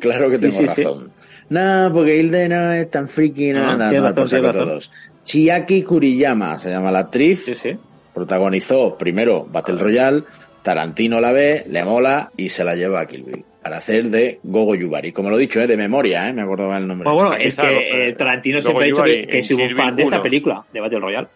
claro 0.00 0.30
que, 0.30 0.38
tengo 0.38 0.60
razón. 0.62 1.10
No, 1.50 1.90
porque 1.92 2.16
Hilde 2.18 2.48
no 2.48 2.72
es 2.72 2.90
tan 2.90 3.08
friki, 3.08 3.52
no, 3.52 3.60
No, 3.60 3.76
nada, 3.76 3.90
tienes 3.90 4.02
nada, 4.02 4.08
razón, 4.24 4.40
por 4.42 4.54
saco 4.54 4.64
todos. 4.66 4.92
Chiaki 5.24 5.82
Kuriyama 5.82 6.58
se 6.58 6.70
llama 6.70 6.90
la 6.90 7.00
actriz, 7.00 7.44
Sí, 7.44 7.54
sí. 7.54 7.70
protagonizó 8.14 8.96
primero 8.96 9.44
Battle 9.46 9.78
Royale, 9.78 10.24
Tarantino 10.62 11.20
la 11.20 11.32
ve, 11.32 11.64
le 11.68 11.84
mola 11.84 12.30
y 12.36 12.48
se 12.48 12.64
la 12.64 12.74
lleva 12.74 13.00
a 13.00 13.06
Kill 13.06 13.22
Bill 13.24 13.44
para 13.62 13.76
hacer 13.78 14.10
de 14.10 14.40
Gogo 14.42 14.74
Yubari. 14.74 15.12
Como 15.12 15.30
lo 15.30 15.36
he 15.36 15.40
dicho, 15.40 15.60
¿eh? 15.60 15.66
de 15.66 15.76
memoria, 15.76 16.28
¿eh? 16.28 16.32
me 16.32 16.42
acordaba 16.42 16.78
el 16.78 16.86
nombre. 16.88 17.08
Bueno, 17.08 17.28
bueno, 17.28 17.34
Aquí 17.36 17.46
es 17.48 17.56
que 17.56 18.08
eh, 18.08 18.12
Tarantino 18.14 18.58
luego 18.60 18.80
siempre 18.80 18.84
ha 18.84 18.86
dicho 18.88 19.02
que, 19.26 19.26
que 19.30 19.38
es 19.38 19.50
un 19.52 19.70
fan 19.70 19.94
de 19.96 20.02
esta 20.04 20.16
1. 20.16 20.22
película, 20.22 20.64
de 20.72 20.80
Battle 20.80 21.00
Royale. 21.00 21.28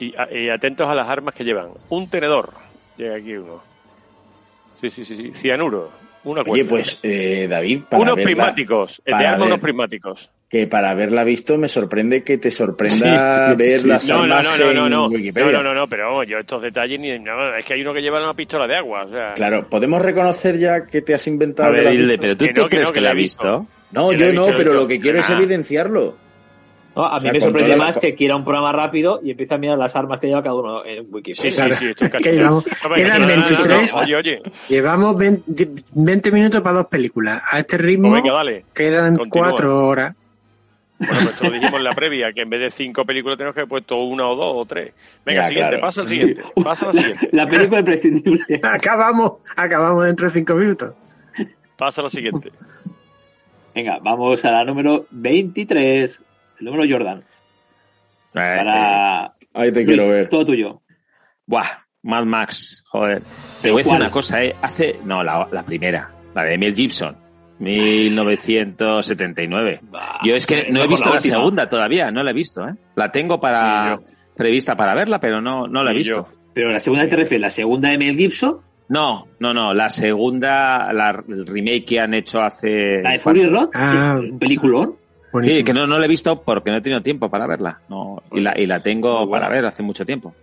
Y, 0.00 0.14
y 0.36 0.48
atentos 0.48 0.88
a 0.88 0.94
las 0.94 1.08
armas 1.08 1.34
que 1.34 1.44
llevan. 1.44 1.68
Un 1.88 2.08
tenedor. 2.08 2.50
Llega 2.96 3.16
aquí 3.16 3.36
uno. 3.36 3.62
Sí, 4.80 4.90
sí, 4.90 5.04
sí, 5.04 5.16
sí. 5.16 5.32
Cianuro. 5.34 5.90
Una 6.24 6.42
Oye, 6.46 6.64
pues 6.64 6.98
eh, 7.02 7.46
David, 7.48 7.82
para 7.88 8.02
unos 8.02 8.16
verla- 8.16 8.24
prismáticos. 8.24 9.00
El 9.04 9.04
de 9.04 9.10
para 9.12 9.28
arma, 9.30 9.44
ver- 9.44 9.52
unos 9.52 9.60
prismáticos. 9.62 10.30
que 10.50 10.66
para 10.66 10.90
haberla 10.90 11.24
visto 11.24 11.56
me 11.58 11.68
sorprende 11.68 12.22
que 12.24 12.38
te 12.38 12.50
sorprenda 12.50 12.96
Sí, 12.96 13.52
sí, 13.52 13.56
ver 13.56 13.78
sí. 13.78 13.86
las 13.88 14.08
No, 14.08 14.26
no, 14.26 14.34
armas 14.34 14.58
no, 14.58 14.66
no, 14.66 14.72
no, 14.74 14.86
en 14.86 14.92
no. 14.92 15.06
Wikipedia. 15.08 15.52
No, 15.52 15.62
no, 15.62 15.62
no, 15.62 15.74
no, 15.80 15.86
pero 15.88 16.06
vamos, 16.10 16.26
yo 16.26 16.38
estos 16.38 16.60
detalles 16.62 16.98
ni. 17.00 17.18
No, 17.18 17.54
es 17.56 17.64
que 17.66 17.74
hay 17.74 17.82
uno 17.82 17.94
que 17.94 18.00
lleva 18.02 18.22
una 18.22 18.34
pistola 18.34 18.66
de 18.66 18.76
agua. 18.76 19.04
O 19.04 19.10
sea, 19.10 19.34
Claro, 19.34 19.66
podemos 19.68 20.02
reconocer 20.02 20.58
ya 20.58 20.84
que 20.86 21.02
te 21.02 21.14
has 21.14 21.26
inventado. 21.26 21.68
A 21.68 21.72
ver, 21.72 21.90
visto? 21.90 22.20
pero 22.20 22.36
tú 22.36 22.44
Que 22.46 22.52
te 22.52 22.60
no, 22.60 22.66
que 22.66 22.70
crees 22.70 22.88
no, 22.88 22.92
que, 22.92 22.94
que 22.94 23.00
la 23.00 23.08
has 23.10 23.14
he 23.14 23.18
visto. 23.18 23.58
visto. 23.60 23.72
No, 23.92 24.12
yo 24.12 24.32
no, 24.32 24.44
visto, 24.46 24.56
pero 24.58 24.72
yo- 24.74 24.80
lo 24.80 24.88
que 24.88 25.00
quiero 25.00 25.18
es 25.20 25.30
Ah. 25.30 25.34
evidenciarlo. 25.34 26.16
No, 26.98 27.04
a 27.04 27.12
O 27.12 27.14
mí 27.16 27.20
sea, 27.22 27.32
me 27.32 27.40
sorprende 27.40 27.68
la- 27.70 27.76
más 27.76 27.96
que 27.96 28.14
quiera 28.16 28.34
un 28.34 28.44
programa 28.44 28.72
rápido 28.72 29.20
y 29.22 29.30
empieza 29.30 29.54
a 29.54 29.58
mirar 29.58 29.78
las 29.78 29.94
armas 29.94 30.18
que 30.20 30.26
lleva 30.26 30.42
cada 30.42 30.56
uno 30.56 30.84
en 30.84 31.06
Wikipedia. 31.14 31.52
Sí, 31.52 31.70
sí, 31.70 31.76
sí, 31.76 31.86
esto 31.90 32.04
es 32.06 32.10
Que 32.10 32.18
cachondo. 32.18 32.36
llevamos- 32.36 32.64
quedan 32.96 33.20
no, 33.20 33.26
no, 33.28 33.34
no, 33.36 33.40
no, 33.40 33.46
23. 33.46 33.94
Oye, 33.94 34.16
oye. 34.16 34.42
Llevamos 34.68 35.16
20, 35.16 35.68
20 35.94 36.32
minutos 36.32 36.60
para 36.60 36.76
dos 36.78 36.86
películas. 36.86 37.40
A 37.50 37.60
este 37.60 37.78
ritmo 37.78 38.10
Pues 38.10 38.22
venga, 38.22 38.34
dale. 38.34 38.64
quedan 38.74 39.16
Continúa. 39.16 39.46
cuatro 39.48 39.86
horas. 39.86 40.16
Bueno, 40.98 41.14
pues 41.14 41.28
esto 41.28 41.44
lo 41.44 41.50
dijimos 41.52 41.74
en 41.74 41.84
la 41.84 41.92
previa, 41.92 42.32
que 42.32 42.42
en 42.42 42.50
vez 42.50 42.60
de 42.60 42.70
cinco 42.72 43.04
películas 43.04 43.38
tenemos 43.38 43.54
que 43.54 43.60
haber 43.60 43.68
puesto 43.68 43.96
una 44.02 44.26
o 44.28 44.34
dos 44.34 44.52
o 44.56 44.64
tres. 44.66 44.92
Venga, 45.24 45.42
Ya, 45.42 45.48
siguiente, 45.50 45.68
claro. 45.70 45.80
pasa 45.86 46.00
al 46.00 46.08
siguiente. 46.08 46.42
Pasa 46.64 46.86
al 46.86 46.92
siguiente. 46.94 47.28
La 47.32 47.46
película 47.46 47.78
imprescindible. 47.80 48.44
Acabamos, 48.64 49.34
acabamos 49.56 50.04
dentro 50.04 50.26
de 50.26 50.32
cinco 50.32 50.54
minutos. 50.56 50.94
Pasa 51.76 52.02
al 52.02 52.10
siguiente. 52.10 52.48
Venga, 53.72 54.00
vamos 54.02 54.44
a 54.44 54.50
la 54.50 54.64
número 54.64 55.06
23. 55.12 56.20
El 56.60 56.66
número 56.66 56.84
Jordan. 56.88 57.24
Para. 58.32 59.32
Ahí 59.54 59.72
te 59.72 59.84
Luis, 59.84 59.86
quiero 59.86 60.08
ver. 60.08 60.28
Todo 60.28 60.44
tuyo. 60.46 60.82
Buah, 61.46 61.66
Mad 62.02 62.24
Max, 62.24 62.84
joder. 62.88 63.22
Te 63.62 63.70
voy 63.70 63.80
a 63.80 63.84
decir 63.84 64.00
una 64.00 64.10
cosa, 64.10 64.44
¿eh? 64.44 64.54
Hace. 64.62 64.98
No, 65.04 65.22
la, 65.22 65.48
la 65.50 65.64
primera, 65.64 66.10
la 66.34 66.44
de 66.44 66.58
Mel 66.58 66.74
Gibson. 66.74 67.16
1979. 67.60 69.80
Yo 70.24 70.36
es 70.36 70.46
que 70.46 70.68
no 70.70 70.84
he 70.84 70.86
visto 70.86 71.12
la 71.12 71.20
segunda 71.20 71.68
todavía, 71.68 72.10
no 72.10 72.22
la 72.22 72.30
he 72.30 72.34
visto, 72.34 72.66
¿eh? 72.68 72.74
La 72.94 73.10
tengo 73.10 73.40
para 73.40 73.98
prevista 74.36 74.76
para 74.76 74.94
verla, 74.94 75.18
pero 75.18 75.40
no, 75.40 75.66
no 75.66 75.82
la 75.82 75.90
he 75.90 75.94
visto. 75.94 76.28
Pero 76.54 76.70
la 76.70 76.78
segunda 76.80 77.08
te 77.08 77.16
refieres, 77.16 77.40
la 77.42 77.50
segunda 77.50 77.90
de 77.90 77.98
Mel 77.98 78.16
Gibson, 78.16 78.60
No, 78.88 79.26
no, 79.40 79.52
no, 79.52 79.74
la 79.74 79.90
segunda, 79.90 80.92
la, 80.92 81.10
el 81.28 81.46
remake 81.46 81.84
que 81.84 82.00
han 82.00 82.14
hecho 82.14 82.40
hace... 82.40 83.02
la 83.02 83.10
de 83.12 83.18
Fury 83.18 83.46
Road, 83.46 83.70
Ah. 83.74 84.14
un 84.18 84.38
peliculón. 84.38 84.94
Sí, 85.50 85.62
que 85.64 85.72
no, 85.74 85.86
no 85.86 85.98
la 85.98 86.04
he 86.06 86.08
visto 86.08 86.42
porque 86.42 86.70
no 86.70 86.76
he 86.76 86.80
tenido 86.80 87.02
tiempo 87.02 87.28
para 87.28 87.46
verla. 87.46 87.80
No, 87.88 88.22
y, 88.32 88.40
la, 88.40 88.58
y 88.58 88.66
la 88.66 88.80
tengo 88.82 89.28
para 89.30 89.48
ver 89.48 89.64
hace 89.66 89.82
mucho 89.82 90.04
tiempo. 90.06 90.34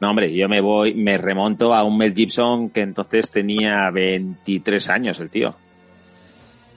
No, 0.00 0.10
hombre, 0.10 0.32
yo 0.34 0.48
me 0.48 0.60
voy, 0.60 0.94
me 0.94 1.16
remonto 1.16 1.74
a 1.74 1.84
un 1.84 1.96
Mel 1.96 2.12
Gibson 2.14 2.70
que 2.70 2.80
entonces 2.82 3.30
tenía 3.30 3.88
23 3.90 4.90
años, 4.90 5.20
el 5.20 5.30
tío. 5.30 5.54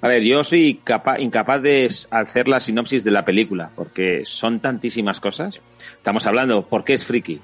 A 0.02 0.08
ver, 0.08 0.22
yo 0.22 0.44
soy 0.44 0.80
capa- 0.84 1.20
incapaz 1.20 1.62
de 1.64 1.90
hacer 2.12 2.48
la 2.48 2.60
sinopsis 2.60 3.04
de 3.04 3.10
la 3.12 3.26
película, 3.26 3.72
porque 3.76 4.24
son 4.26 4.60
tantísimas 4.60 5.20
cosas. 5.20 5.60
Estamos 5.98 6.28
hablando, 6.28 6.62
¿por 6.68 6.84
qué 6.84 6.94
es 6.94 7.04
friki? 7.06 7.42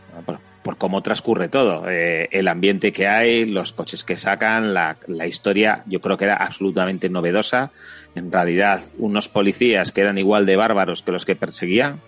Por 0.63 0.77
cómo 0.77 1.01
transcurre 1.01 1.49
todo. 1.49 1.89
Eh, 1.89 2.29
el 2.31 2.47
ambiente 2.47 2.91
que 2.91 3.07
hay, 3.07 3.45
los 3.45 3.73
coches 3.73 4.03
que 4.03 4.17
sacan, 4.17 4.73
la, 4.73 4.97
la 5.07 5.27
historia, 5.27 5.83
yo 5.87 6.01
creo 6.01 6.17
que 6.17 6.25
era 6.25 6.35
absolutamente 6.35 7.09
novedosa. 7.09 7.71
En 8.15 8.31
realidad, 8.31 8.81
unos 8.97 9.29
policías 9.29 9.91
que 9.91 10.01
eran 10.01 10.17
igual 10.17 10.45
de 10.45 10.55
bárbaros 10.55 11.01
que 11.01 11.11
los 11.11 11.25
que 11.25 11.35
perseguían, 11.35 11.99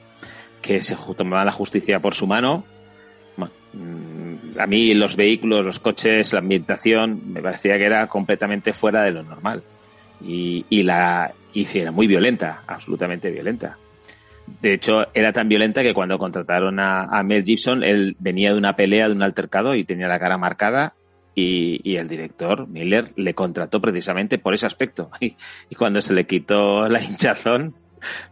que 0.61 0.81
se 0.81 0.95
tomaban 1.17 1.45
la 1.45 1.51
justicia 1.51 1.99
por 1.99 2.13
su 2.13 2.27
mano. 2.27 2.63
Mm, 3.73 4.59
a 4.59 4.67
mí 4.67 4.93
los 4.93 5.15
vehículos, 5.15 5.65
los 5.65 5.79
coches, 5.79 6.31
la 6.31 6.39
ambientación, 6.39 7.33
me 7.33 7.41
parecía 7.41 7.77
que 7.77 7.85
era 7.85 8.07
completamente 8.07 8.71
fuera 8.71 9.01
de 9.03 9.11
lo 9.11 9.23
normal. 9.23 9.63
Y, 10.23 10.65
y 10.69 10.83
la 10.83 11.33
y 11.53 11.67
era 11.77 11.91
muy 11.91 12.07
violenta, 12.07 12.63
absolutamente 12.67 13.29
violenta. 13.29 13.77
De 14.61 14.73
hecho, 14.73 15.07
era 15.13 15.33
tan 15.33 15.47
violenta 15.47 15.83
que 15.83 15.93
cuando 15.93 16.17
contrataron 16.17 16.79
a, 16.79 17.23
Mel 17.23 17.43
Gibson, 17.43 17.83
él 17.83 18.15
venía 18.19 18.51
de 18.51 18.57
una 18.57 18.75
pelea, 18.75 19.07
de 19.07 19.13
un 19.13 19.23
altercado 19.23 19.75
y 19.75 19.83
tenía 19.83 20.07
la 20.07 20.19
cara 20.19 20.37
marcada 20.37 20.95
y, 21.35 21.79
y 21.89 21.97
el 21.97 22.07
director, 22.07 22.67
Miller, 22.67 23.13
le 23.15 23.33
contrató 23.33 23.81
precisamente 23.81 24.37
por 24.37 24.53
ese 24.53 24.65
aspecto. 24.65 25.09
Y, 25.19 25.75
cuando 25.75 26.01
se 26.01 26.13
le 26.13 26.25
quitó 26.25 26.87
la 26.87 27.01
hinchazón, 27.01 27.75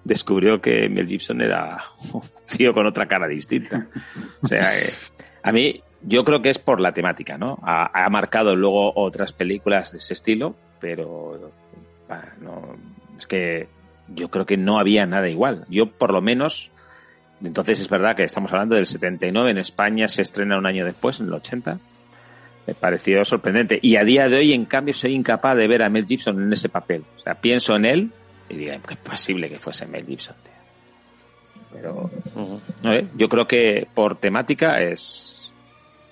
descubrió 0.03 0.61
que 0.61 0.89
Mel 0.89 1.07
Gibson 1.07 1.41
era 1.41 1.77
un 2.13 2.21
tío 2.49 2.73
con 2.73 2.85
otra 2.85 3.07
cara 3.07 3.27
distinta. 3.27 3.87
O 4.41 4.47
sea, 4.47 4.77
eh, 4.77 4.89
a 5.43 5.51
mí 5.51 5.81
yo 6.01 6.23
creo 6.23 6.41
que 6.41 6.49
es 6.49 6.59
por 6.59 6.81
la 6.81 6.93
temática, 6.93 7.37
¿no? 7.37 7.59
Ha, 7.63 8.05
ha 8.05 8.09
marcado 8.09 8.55
luego 8.55 8.93
otras 8.95 9.31
películas 9.31 9.91
de 9.91 9.99
ese 9.99 10.13
estilo, 10.13 10.55
pero 10.79 11.51
no, 12.41 12.75
es 13.17 13.27
que 13.27 13.67
yo 14.15 14.29
creo 14.29 14.45
que 14.45 14.57
no 14.57 14.79
había 14.79 15.05
nada 15.05 15.29
igual. 15.29 15.65
Yo 15.69 15.87
por 15.87 16.11
lo 16.11 16.21
menos, 16.21 16.71
entonces 17.43 17.79
es 17.79 17.89
verdad 17.89 18.15
que 18.15 18.23
estamos 18.23 18.51
hablando 18.51 18.75
del 18.75 18.85
79, 18.85 19.51
en 19.51 19.57
España 19.57 20.07
se 20.07 20.21
estrena 20.21 20.57
un 20.57 20.65
año 20.65 20.85
después, 20.85 21.19
en 21.19 21.27
el 21.27 21.33
80. 21.33 21.79
Me 22.67 22.73
pareció 22.75 23.25
sorprendente. 23.25 23.79
Y 23.81 23.95
a 23.95 24.03
día 24.03 24.29
de 24.29 24.37
hoy, 24.37 24.53
en 24.53 24.65
cambio, 24.65 24.93
soy 24.93 25.13
incapaz 25.13 25.57
de 25.57 25.67
ver 25.67 25.81
a 25.81 25.89
Mel 25.89 26.05
Gibson 26.05 26.41
en 26.41 26.53
ese 26.53 26.69
papel. 26.69 27.03
O 27.17 27.19
sea, 27.19 27.35
pienso 27.35 27.75
en 27.75 27.85
él 27.85 28.11
y 28.49 28.55
digo, 28.55 28.73
¿qué 28.87 28.93
es 28.93 28.99
posible 28.99 29.49
que 29.49 29.59
fuese 29.59 29.85
Mel 29.87 30.05
Gibson, 30.05 30.35
tío? 30.43 30.51
Pero, 31.73 32.11
no 32.35 32.93
sé, 32.93 33.07
yo 33.15 33.29
creo 33.29 33.47
que 33.47 33.87
por 33.93 34.17
temática 34.17 34.81
es, 34.81 35.51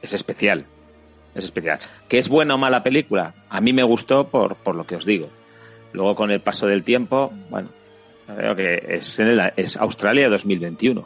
es 0.02 0.14
especial. 0.14 0.66
Es 1.36 1.43
especial. 1.43 1.80
¿Que 2.08 2.18
es 2.18 2.30
buena 2.30 2.56
o 2.56 2.58
mala 2.58 2.82
película? 2.82 3.34
A 3.50 3.62
mí 3.62 3.74
me 3.74 3.84
gustó 3.84 4.28
por, 4.30 4.56
por 4.56 4.76
lo 4.76 4.88
que 4.88 4.95
os 4.95 5.06
digo. 5.06 5.30
Luego, 5.93 6.16
con 6.16 6.32
el 6.32 6.39
paso 6.39 6.66
del 6.68 6.84
tiempo, 6.84 7.32
bueno, 7.50 7.70
creo 8.36 8.55
que 8.55 8.84
es, 8.89 9.19
en 9.19 9.27
el- 9.27 9.53
es 9.55 9.77
Australia 9.77 10.30
2021. 10.30 11.05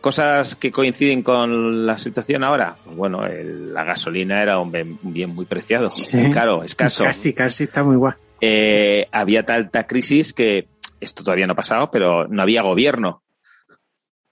Cosas 0.00 0.56
que 0.56 0.72
coinciden 0.72 1.22
con 1.22 1.86
la 1.86 1.96
situación 1.96 2.42
ahora. 2.42 2.74
Pues 2.84 2.96
bueno, 2.96 3.24
el- 3.26 3.72
la 3.72 3.84
gasolina 3.84 4.42
era 4.42 4.58
un 4.58 4.72
bien, 4.72 4.98
un 5.02 5.12
bien 5.12 5.30
muy 5.34 5.44
preciado, 5.44 5.88
muy 6.14 6.30
caro, 6.32 6.62
escaso. 6.64 7.04
Casi, 7.04 7.32
casi 7.32 7.64
está 7.64 7.84
muy 7.84 7.96
guay. 7.96 8.14
Eh, 8.40 9.06
había 9.12 9.44
tanta 9.46 9.86
crisis 9.86 10.32
que 10.32 10.66
esto 11.00 11.22
todavía 11.22 11.46
no 11.46 11.52
ha 11.52 11.56
pasado, 11.56 11.90
pero 11.92 12.26
no 12.26 12.42
había 12.42 12.62
gobierno. 12.62 13.22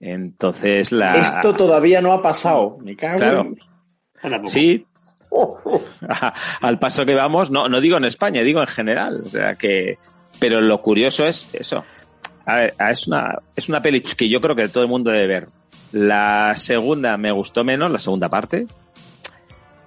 Entonces 0.00 0.92
la 0.92 1.14
Esto 1.14 1.54
todavía 1.54 2.00
no 2.00 2.12
ha 2.12 2.22
pasado. 2.22 2.78
Me 2.82 2.96
cago 2.96 3.18
Claro. 3.18 3.40
en- 3.40 4.48
Sí. 4.48 4.86
Al 6.61 6.78
paso 6.78 7.06
que 7.06 7.14
vamos, 7.14 7.50
no, 7.50 7.68
no 7.68 7.80
digo 7.80 7.96
en 7.96 8.04
España, 8.04 8.42
digo 8.42 8.61
en 8.61 8.66
general. 8.66 9.22
O 9.24 9.28
sea 9.28 9.54
que, 9.54 9.98
pero 10.38 10.61
lo 10.61 10.80
curioso 10.82 11.26
es 11.26 11.48
eso. 11.52 11.84
A 12.51 12.57
ver, 12.57 12.74
es 12.90 13.07
una, 13.07 13.38
es 13.55 13.68
una 13.68 13.80
peli 13.80 14.01
que 14.01 14.28
yo 14.28 14.40
creo 14.40 14.57
que 14.57 14.68
todo 14.68 14.82
el 14.82 14.90
mundo 14.90 15.11
debe 15.12 15.26
ver. 15.26 15.48
La 15.92 16.55
segunda 16.57 17.16
me 17.16 17.30
gustó 17.30 17.62
menos, 17.62 17.92
la 17.92 18.01
segunda 18.01 18.28
parte. 18.28 18.66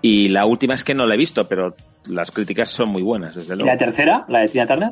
Y 0.01 0.29
la 0.29 0.45
última 0.45 0.73
es 0.73 0.83
que 0.83 0.93
no 0.93 1.05
la 1.05 1.15
he 1.15 1.17
visto, 1.17 1.45
pero 1.47 1.75
las 2.05 2.31
críticas 2.31 2.69
son 2.69 2.89
muy 2.89 3.01
buenas, 3.01 3.35
desde 3.35 3.53
¿Y 3.53 3.57
luego. 3.57 3.71
la 3.71 3.77
tercera? 3.77 4.25
¿La 4.29 4.39
de 4.39 4.47
Tina 4.47 4.65
Turner? 4.65 4.91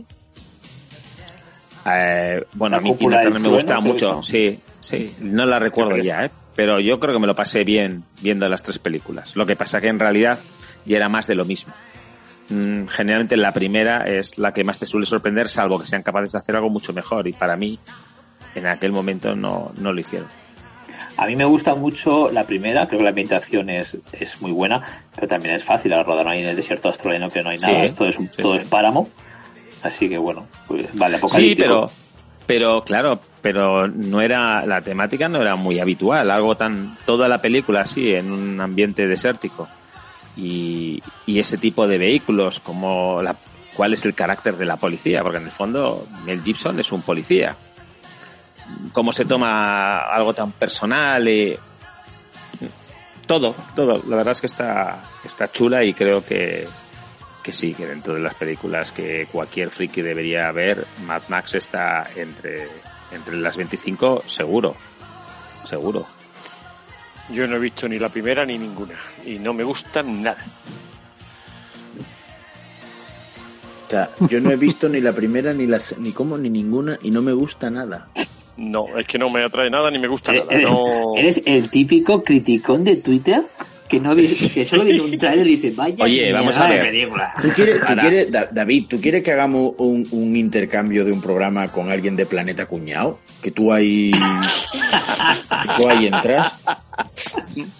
Eh, 1.85 2.43
bueno, 2.53 2.77
a 2.77 2.79
mí 2.81 2.93
Tina 2.95 3.21
Turner 3.21 3.33
me 3.33 3.39
trueno, 3.39 3.49
gusta 3.55 3.77
creo 3.77 3.81
mucho, 3.81 4.21
sí, 4.21 4.59
sí, 4.79 5.15
no 5.19 5.45
la 5.45 5.57
recuerdo 5.57 5.97
ya, 5.97 6.25
¿eh? 6.25 6.31
pero 6.55 6.79
yo 6.79 6.99
creo 6.99 7.13
que 7.13 7.19
me 7.19 7.27
lo 7.27 7.35
pasé 7.35 7.63
bien 7.63 8.03
viendo 8.21 8.47
las 8.49 8.63
tres 8.63 8.79
películas. 8.79 9.35
Lo 9.35 9.45
que 9.45 9.55
pasa 9.55 9.81
que 9.81 9.87
en 9.87 9.99
realidad 9.99 10.39
ya 10.85 10.97
era 10.97 11.09
más 11.09 11.25
de 11.27 11.35
lo 11.35 11.45
mismo. 11.45 11.73
Mm, 12.51 12.87
Generalmente 12.87 13.37
la 13.37 13.51
primera 13.53 14.05
es 14.07 14.37
la 14.37 14.53
que 14.53 14.63
más 14.63 14.77
te 14.77 14.85
suele 14.85 15.05
sorprender, 15.05 15.47
salvo 15.47 15.79
que 15.79 15.87
sean 15.87 16.03
capaces 16.03 16.33
de 16.33 16.37
hacer 16.39 16.55
algo 16.55 16.69
mucho 16.69 16.91
mejor, 16.93 17.27
y 17.27 17.33
para 17.33 17.55
mí 17.55 17.79
en 18.55 18.67
aquel 18.67 18.91
momento 18.91 19.35
no, 19.35 19.71
no 19.77 19.93
lo 19.93 19.99
hicieron. 19.99 20.27
A 21.17 21.25
mí 21.27 21.35
me 21.35 21.45
gusta 21.45 21.75
mucho 21.75 22.31
la 22.31 22.45
primera, 22.45 22.87
creo 22.87 22.99
que 22.99 23.03
la 23.03 23.09
ambientación 23.09 23.69
es, 23.69 23.97
es 24.11 24.41
muy 24.41 24.51
buena, 24.51 24.81
pero 25.15 25.27
también 25.27 25.55
es 25.55 25.63
fácil, 25.63 25.91
la 25.91 26.03
rodaron 26.03 26.31
ahí 26.31 26.41
en 26.41 26.47
el 26.49 26.55
desierto 26.55 26.87
australiano 26.89 27.29
que 27.29 27.41
no 27.43 27.49
hay 27.51 27.57
Sí, 27.59 27.65
nada, 27.67 27.93
todo, 27.95 28.07
es, 28.07 28.17
un- 28.17 28.29
Sí, 28.35 28.41
todo 28.41 28.53
sí. 28.55 28.59
es 28.63 28.67
páramo, 28.67 29.09
así 29.83 30.09
que 30.09 30.17
bueno, 30.17 30.47
pues 30.67 30.87
vale, 30.97 31.15
Sí, 31.15 31.17
apocalíptico. 31.19 31.67
pero, 31.67 31.91
pero 32.47 32.83
claro, 32.83 33.19
pero 33.41 33.87
no 33.87 34.21
era, 34.21 34.65
la 34.65 34.81
temática 34.81 35.29
no 35.29 35.41
era 35.41 35.55
muy 35.55 35.79
habitual, 35.79 36.31
algo 36.31 36.55
tan, 36.57 36.97
toda 37.05 37.27
la 37.27 37.41
película 37.41 37.81
así, 37.81 38.13
en 38.13 38.31
un 38.31 38.59
ambiente 38.59 39.07
desértico. 39.07 39.67
Y, 40.37 41.03
y 41.25 41.39
ese 41.39 41.57
tipo 41.57 41.87
de 41.87 41.97
vehículos, 41.97 42.59
como 42.59 43.21
la, 43.21 43.35
cuál 43.75 43.93
es 43.93 44.05
el 44.05 44.13
carácter 44.13 44.57
de 44.57 44.65
la 44.65 44.77
policía, 44.77 45.21
porque 45.23 45.37
en 45.37 45.45
el 45.45 45.51
fondo 45.51 46.07
Mel 46.25 46.43
Gibson 46.43 46.79
es 46.79 46.91
un 46.91 47.01
policía. 47.01 47.57
Cómo 48.93 49.11
se 49.11 49.25
toma 49.25 49.99
algo 49.99 50.33
tan 50.33 50.51
personal, 50.53 51.27
y 51.27 51.57
todo, 53.25 53.55
todo. 53.75 54.03
La 54.07 54.17
verdad 54.17 54.33
es 54.33 54.41
que 54.41 54.47
está, 54.47 55.03
está 55.23 55.51
chula 55.51 55.83
y 55.83 55.93
creo 55.93 56.23
que, 56.23 56.67
que 57.41 57.53
sí, 57.53 57.73
que 57.73 57.85
dentro 57.85 58.13
de 58.13 58.19
las 58.19 58.35
películas 58.35 58.91
que 58.91 59.27
cualquier 59.31 59.71
friki 59.71 60.01
debería 60.01 60.51
ver, 60.51 60.85
Mad 61.05 61.23
Max 61.29 61.55
está 61.55 62.09
entre, 62.15 62.67
entre 63.11 63.37
las 63.37 63.55
25 63.55 64.23
seguro. 64.25 64.75
Seguro. 65.63 66.20
Yo 67.33 67.47
no 67.47 67.55
he 67.55 67.59
visto 67.59 67.87
ni 67.87 67.97
la 67.99 68.09
primera 68.09 68.45
ni 68.45 68.57
ninguna. 68.57 68.95
Y 69.25 69.39
no 69.39 69.53
me 69.53 69.63
gusta 69.63 70.01
nada. 70.01 70.37
O 73.87 73.89
sea, 73.91 74.09
yo 74.29 74.39
no 74.39 74.51
he 74.51 74.55
visto 74.55 74.87
ni 74.87 75.01
la 75.01 75.11
primera, 75.11 75.53
ni 75.53 75.67
las, 75.67 75.97
ni 75.97 76.11
como, 76.13 76.37
ni 76.37 76.49
ninguna, 76.49 76.97
y 77.01 77.11
no 77.11 77.21
me 77.21 77.33
gusta 77.33 77.69
nada. 77.69 78.07
No, 78.55 78.83
es 78.97 79.05
que 79.05 79.17
no 79.17 79.29
me 79.29 79.43
atrae 79.43 79.69
nada 79.69 79.91
ni 79.91 79.99
me 79.99 80.07
gusta 80.07 80.31
nada. 80.31 80.45
¿Eres, 80.49 80.69
No... 80.71 81.15
eres 81.17 81.41
el 81.45 81.69
típico 81.69 82.23
criticón 82.23 82.83
de 82.83 82.97
Twitter 82.97 83.41
que 83.89 83.99
no 83.99 84.15
que 84.15 84.63
solo 84.63 84.85
viene 84.85 85.01
un 85.01 85.17
trailer 85.17 85.45
y 85.45 85.55
dice, 85.57 85.71
vaya 85.71 86.01
Oye, 86.05 86.31
vamos 86.31 86.55
a 86.57 86.69
ver. 86.69 86.81
película. 86.83 87.33
¿Tú 87.41 87.49
quieres, 87.53 87.79
tú 87.81 87.85
Ahora- 87.89 88.01
quieres- 88.03 88.31
Da- 88.31 88.47
David, 88.49 88.85
¿tú 88.87 89.01
quieres 89.01 89.21
que 89.21 89.33
hagamos 89.33 89.73
un, 89.79 90.07
un 90.11 90.37
intercambio 90.37 91.03
de 91.03 91.11
un 91.11 91.19
programa 91.21 91.67
con 91.67 91.91
alguien 91.91 92.15
de 92.15 92.25
Planeta 92.25 92.67
Cuñado? 92.67 93.19
Que 93.41 93.51
tú 93.51 93.73
ahí, 93.73 94.11
que 94.13 95.69
tú 95.75 95.89
ahí 95.89 96.05
entras. 96.07 96.55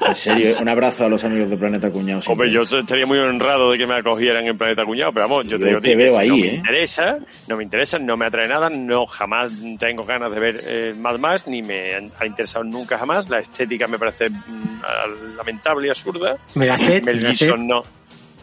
En 0.06 0.16
serio, 0.16 0.56
un 0.62 0.68
abrazo 0.70 1.06
a 1.06 1.10
los 1.10 1.24
amigos 1.24 1.50
de 1.50 1.58
Planeta 1.58 1.90
Cuñado. 1.92 2.22
Hombre, 2.28 2.52
yo 2.52 2.62
estaría 2.64 3.06
muy 3.06 3.18
honrado 3.18 3.72
de 3.72 3.78
que 3.78 3.88
me 3.88 3.96
acogieran 3.96 4.46
en 4.46 4.58
Planeta 4.58 4.84
Cuñado, 4.84 5.12
pero 5.14 5.28
vamos, 5.30 5.48
yo 5.48 5.58
te 5.58 5.66
digo 5.66 5.82
te 5.82 5.96
veo 5.96 6.14
que 6.14 6.20
ahí, 6.20 6.30
no 6.30 6.36
me 6.36 6.42
¿eh? 6.48 6.56
interesa, 6.56 7.18
no 7.48 7.58
me 7.58 7.64
interesa, 7.64 8.00
no 8.00 8.18
me 8.18 8.26
atrae 8.26 8.48
nada, 8.48 8.70
no 8.70 9.06
jamás 9.06 9.52
tengo 9.80 10.04
ganas 10.04 10.32
de 10.32 10.40
ver 10.40 10.64
eh, 10.66 10.94
Mad 10.98 11.18
Max, 11.20 11.44
ni 11.48 11.62
me 11.62 11.94
ha 12.20 12.26
interesado 12.26 12.64
nunca 12.64 12.98
jamás, 12.98 13.30
la 13.30 13.40
estética 13.40 13.88
me 13.88 13.98
parece 13.98 14.30
mm, 14.30 15.36
lamentable 15.38 15.88
y 15.88 15.90
absurda. 15.90 16.38
Me 16.56 16.66
da 16.68 16.78
sed, 16.78 17.04
Mel 17.04 17.18
me 17.18 17.22
da 17.24 17.34
sed. 17.34 17.52
no, 17.58 17.84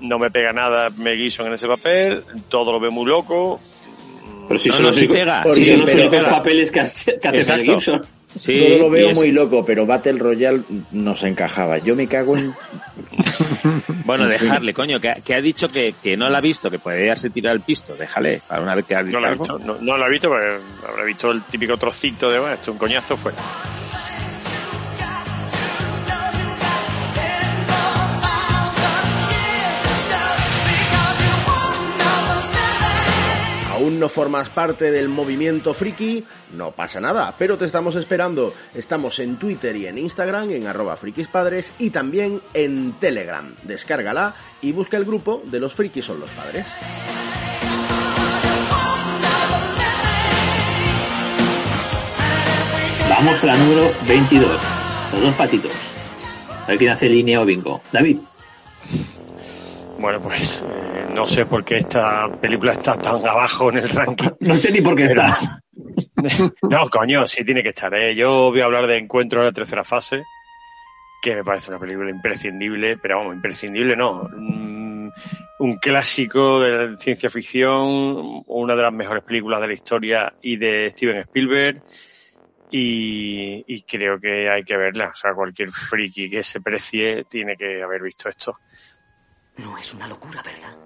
no 0.01 0.19
me 0.19 0.31
pega 0.31 0.53
nada 0.53 0.91
Mel 0.97 1.17
Gibson 1.17 1.47
en 1.49 1.53
ese 1.55 1.67
papel, 1.69 2.25
todo 2.49 2.73
lo 2.73 2.81
veo 2.81 2.91
muy 2.91 3.07
loco. 3.07 3.61
Pero 4.49 4.59
si 4.61 4.69
No, 4.71 4.75
son 4.77 4.83
no, 4.85 4.89
los 4.89 4.97
únicos- 4.99 5.17
pega, 5.19 5.45
si 5.53 5.65
sí, 5.65 5.71
son 5.73 5.81
los 5.81 5.91
pega. 5.91 6.29
papeles 6.31 6.71
que 6.71 6.81
hace, 6.81 7.19
que 7.21 7.29
hace. 7.29 7.65
Gibson. 7.65 8.07
Sí, 8.39 8.59
Todo 8.67 8.79
lo 8.79 8.91
veo 8.91 9.11
es- 9.11 9.17
muy 9.19 9.31
loco, 9.33 9.65
pero 9.65 9.85
Battle 9.87 10.19
Royale 10.19 10.63
nos 10.93 11.23
encajaba. 11.25 11.79
Yo 11.79 11.95
me 11.97 12.07
cago 12.07 12.37
en... 12.37 12.55
Bueno, 14.05 14.25
En 14.25 14.31
fin. 14.39 14.41
dejarle, 14.49 14.73
coño, 14.73 15.01
que, 15.01 15.13
que 15.25 15.35
ha 15.35 15.41
dicho 15.43 15.69
que, 15.71 15.95
que 16.03 16.17
no 16.17 16.29
la 16.31 16.39
ha 16.39 16.41
visto, 16.41 16.71
que 16.71 16.79
puede 16.79 17.07
darse 17.07 17.29
tirar 17.31 17.55
el 17.55 17.61
pisto. 17.61 17.95
Déjale, 17.95 18.41
para 18.49 18.63
una 18.63 18.75
vez 18.75 18.87
que 18.87 18.95
ha 18.95 19.03
dicho 19.03 19.19
No 19.19 19.21
la 19.21 19.29
algo. 19.33 19.45
visto, 19.45 19.59
no, 19.59 19.77
no 19.81 19.99
la 19.99 20.07
he 20.07 20.11
visto, 20.11 20.29
porque 20.29 20.47
habrá 20.89 21.05
visto 21.05 21.31
el 21.31 21.43
típico 21.43 21.77
trocito 21.77 22.31
de, 22.31 22.39
bueno, 22.39 22.55
esto 22.55 22.71
es 22.71 22.75
un 22.75 22.79
coñazo 22.79 23.17
fuera. 23.17 23.37
¿Aún 33.79 34.01
no 34.01 34.09
formas 34.09 34.49
parte 34.49 34.91
del 34.91 35.09
movimiento 35.09 35.73
friki? 35.73 36.25
No 36.53 36.73
pasa 36.73 37.01
nada, 37.01 37.33
pero 37.39 37.57
te 37.57 37.65
estamos 37.65 37.95
esperando. 37.95 38.53
Estamos 38.75 39.21
en 39.21 39.37
Twitter 39.37 39.77
y 39.77 39.87
en 39.87 39.99
Instagram 39.99 40.51
en 40.51 40.67
arroba 40.67 40.97
frikispadres 40.97 41.73
y 41.79 41.91
también 41.91 42.41
en 42.55 42.95
Telegram. 42.95 43.55
Descárgala 43.63 44.35
y 44.63 44.73
busca 44.73 44.97
el 44.97 45.05
grupo 45.05 45.45
de 45.45 45.61
los 45.61 45.75
frikis 45.75 46.05
son 46.07 46.19
los 46.19 46.31
padres. 46.31 46.67
Vamos 53.09 53.45
a 53.45 53.47
la 53.47 53.57
número 53.59 53.93
22. 54.09 54.61
Los 55.13 55.23
dos 55.23 55.35
patitos. 55.37 55.73
A 56.65 56.67
ver 56.67 56.79
quién 56.79 56.91
hace 56.91 57.09
línea 57.09 57.41
o 57.41 57.45
bingo. 57.45 57.81
David. 57.93 58.19
Bueno, 59.99 60.21
pues 60.21 60.65
eh, 60.67 61.07
no 61.13 61.27
sé 61.27 61.45
por 61.47 61.65
qué 61.65 61.79
esta 61.79 62.29
película 62.41 62.73
está 62.73 62.97
tan 62.97 63.27
abajo 63.27 63.71
en 63.71 63.79
el 63.79 63.89
ranking. 63.89 64.29
No 64.41 64.57
sé 64.57 64.71
ni 64.71 64.81
por 64.81 64.95
qué 64.97 65.05
Pero- 65.07 65.23
está. 65.25 65.61
No, 66.63 66.89
coño, 66.89 67.27
sí 67.27 67.45
tiene 67.45 67.63
que 67.63 67.71
estar. 67.71 67.93
¿eh? 67.95 68.15
Yo 68.15 68.51
voy 68.51 68.61
a 68.61 68.65
hablar 68.65 68.87
de 68.87 68.97
Encuentro 68.99 69.41
en 69.41 69.47
la 69.47 69.53
tercera 69.53 69.85
fase, 69.85 70.23
que 71.23 71.35
me 71.37 71.45
parece 71.45 71.71
una 71.71 71.81
película 71.81 72.11
imprescindible, 72.11 72.97
pero 72.99 73.19
vamos, 73.19 73.35
imprescindible 73.35 73.97
no. 73.97 74.29
Mm, 74.37 75.11
Un 75.61 75.77
clásico 75.79 76.61
de 76.61 76.97
ciencia 76.99 77.29
ficción, 77.31 78.43
una 78.47 78.77
de 78.77 78.83
las 78.83 78.93
mejores 78.93 79.25
películas 79.25 79.61
de 79.61 79.67
la 79.67 79.73
historia 79.73 80.33
y 80.43 80.57
de 80.57 80.91
Steven 80.91 81.19
Spielberg. 81.19 81.83
Y, 82.71 83.65
y 83.67 83.83
creo 83.83 84.21
que 84.21 84.49
hay 84.51 84.63
que 84.63 84.77
verla. 84.77 85.09
O 85.13 85.17
sea, 85.17 85.33
cualquier 85.35 85.71
friki 85.71 86.29
que 86.31 86.43
se 86.43 86.61
precie 86.61 87.25
tiene 87.25 87.57
que 87.57 87.83
haber 87.83 88.03
visto 88.03 88.29
esto. 88.29 88.59
No 89.59 89.77
es 89.79 89.95
una 89.95 90.07
locura, 90.09 90.43
¿verdad? 90.45 90.77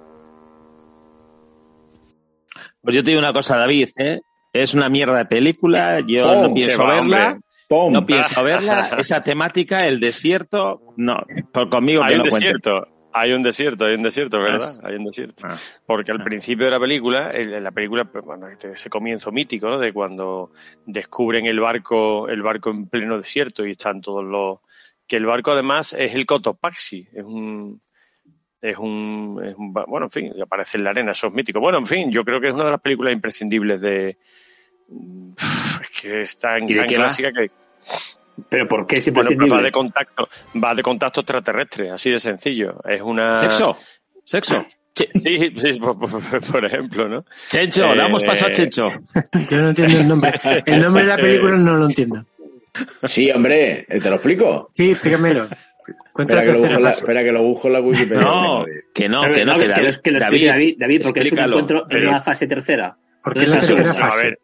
Pues 2.80 2.96
yo 2.96 3.04
te 3.04 3.10
digo 3.10 3.20
una 3.20 3.32
cosa, 3.32 3.56
David, 3.56 3.88
¿eh? 3.98 4.20
Es 4.52 4.74
una 4.74 4.88
mierda 4.88 5.16
de 5.16 5.24
película, 5.26 6.00
yo 6.00 6.30
¡Pum! 6.30 6.42
no 6.42 6.54
pienso 6.54 6.84
va, 6.84 6.94
verla. 6.94 7.38
No 7.70 8.04
pienso 8.06 8.42
verla. 8.42 8.88
Esa 8.98 9.22
temática, 9.22 9.86
el 9.86 9.98
desierto, 9.98 10.80
no. 10.96 11.16
Por 11.52 11.70
conmigo 11.70 12.02
Hay 12.02 12.14
que 12.14 12.20
un 12.20 12.28
cuente. 12.28 12.46
desierto. 12.46 12.88
Hay 13.14 13.32
un 13.32 13.42
desierto, 13.42 13.84
hay 13.84 13.94
un 13.94 14.02
desierto, 14.02 14.38
¿verdad? 14.38 14.78
Ah. 14.82 14.88
Hay 14.88 14.96
un 14.96 15.04
desierto. 15.04 15.46
Ah. 15.46 15.58
Porque 15.86 16.12
al 16.12 16.22
principio 16.24 16.66
de 16.66 16.72
la 16.72 16.80
película, 16.80 17.30
en 17.30 17.52
en 17.52 17.62
la 17.64 17.70
película, 17.70 18.04
pues, 18.06 18.24
bueno, 18.24 18.48
este- 18.48 18.72
ese 18.72 18.88
comienzo 18.90 19.30
mítico, 19.32 19.68
¿no? 19.68 19.78
De 19.78 19.92
cuando 19.92 20.50
descubren 20.86 21.46
el 21.46 21.60
barco, 21.60 22.28
el 22.28 22.42
barco 22.42 22.70
en 22.70 22.88
pleno 22.88 23.18
desierto 23.18 23.66
y 23.66 23.72
están 23.72 24.00
todos 24.00 24.24
los, 24.24 24.60
que 25.06 25.16
el 25.16 25.26
barco 25.26 25.52
además 25.52 25.92
es 25.92 26.14
el 26.14 26.24
Cotopaxi, 26.26 27.06
es 27.12 27.24
un, 27.24 27.82
es 28.62 28.78
un, 28.78 29.42
es 29.44 29.54
un 29.56 29.72
bueno, 29.72 30.06
en 30.06 30.10
fin, 30.10 30.32
aparece 30.40 30.78
en 30.78 30.84
la 30.84 30.90
arena, 30.90 31.12
eso 31.12 31.26
es 31.26 31.34
mítico. 31.34 31.60
Bueno, 31.60 31.78
en 31.78 31.86
fin, 31.86 32.10
yo 32.10 32.24
creo 32.24 32.40
que 32.40 32.48
es 32.48 32.54
una 32.54 32.64
de 32.64 32.70
las 32.70 32.80
películas 32.80 33.12
imprescindibles 33.12 33.80
de, 33.80 34.16
es 35.82 35.90
que 36.00 36.22
es 36.22 36.38
tan, 36.38 36.64
¿Y 36.68 36.74
de 36.74 36.80
tan 36.80 36.88
qué 36.88 36.96
va? 36.98 37.04
clásica 37.04 37.32
que, 37.32 37.50
Pero 38.48 38.68
¿por 38.68 38.86
qué 38.86 38.96
es 39.00 39.12
bueno, 39.12 39.28
pues 39.28 39.28
va 39.28 39.32
imprescindible? 39.32 39.64
de 39.66 39.72
contacto, 39.72 40.28
va 40.62 40.74
de 40.74 40.82
contacto 40.82 41.20
extraterrestre, 41.20 41.90
así 41.90 42.10
de 42.10 42.20
sencillo. 42.20 42.80
Es 42.88 43.02
una 43.02 43.40
¿Sexo? 43.42 43.76
¿Sexo? 44.24 44.64
Sí, 44.94 45.06
sí, 45.22 45.50
sí, 45.60 45.78
por, 45.80 45.98
por- 45.98 46.46
por 46.52 46.64
ejemplo, 46.66 47.08
¿no? 47.08 47.24
Chencho, 47.48 47.92
Eh, 47.94 47.96
damos 47.96 48.22
paso 48.24 48.46
a 48.46 48.52
Chencho. 48.52 48.82
Yo 49.50 49.56
no 49.58 49.70
entiendo 49.70 49.98
el 49.98 50.06
nombre. 50.08 50.32
El 50.66 50.80
nombre 50.82 51.02
de 51.02 51.08
la 51.08 51.16
película 51.16 51.56
no 51.56 51.76
lo 51.78 51.86
entiendo. 51.86 52.22
Sí, 53.04 53.30
hombre, 53.30 53.86
¿te 53.88 54.08
lo 54.10 54.16
explico? 54.16 54.70
Sí, 54.74 54.90
explícamelo. 54.92 55.48
Cuenta 56.12 56.40
Espera 56.40 56.42
la 56.42 56.42
que, 56.42 56.48
lo 56.48 56.52
busco 56.52 56.62
tercera 56.62 56.76
en 56.76 56.82
la, 56.84 56.90
espera 56.90 57.22
que 57.24 57.32
lo 57.32 57.42
busco 57.42 57.66
en 57.68 57.72
la 57.72 57.80
Wikipedia. 57.80 58.20
No, 58.22 58.64
que 58.94 59.08
no, 59.08 59.22
que 59.32 59.44
no, 59.44 59.58
que 59.58 59.68
David, 59.68 59.86
lo- 59.96 60.02
que 60.02 60.10
lo 60.12 60.18
David, 60.20 60.74
David, 60.78 61.02
porque 61.02 61.20
es 61.20 61.32
un 61.32 61.38
encuentro 61.38 61.86
en 61.90 62.06
una 62.08 62.20
fase 62.20 62.46
tercera. 62.46 62.96
¿Por 63.22 63.34
qué 63.34 63.46
la 63.46 63.58
tercera 63.58 63.90
A 63.90 63.94
fase? 63.94 64.26
ver, 64.28 64.38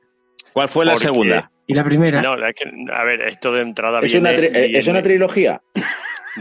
¿Cuál 0.53 0.69
fue 0.69 0.85
la 0.85 0.93
Porque- 0.93 1.07
segunda? 1.07 1.51
Y 1.67 1.75
la 1.75 1.85
primera. 1.85 2.23
no, 2.23 2.35
es 2.47 2.55
que, 2.55 2.65
a 2.93 3.05
ver, 3.05 3.21
esto 3.29 3.53
de 3.53 3.61
entrada 3.63 4.01
¿Es 4.03 4.11
viene... 4.11 4.31
una, 4.31 4.39
tri- 4.39 4.51
eh, 4.57 4.71
¿Es 4.75 4.87
una 4.87 5.03
trilogía? 5.03 5.61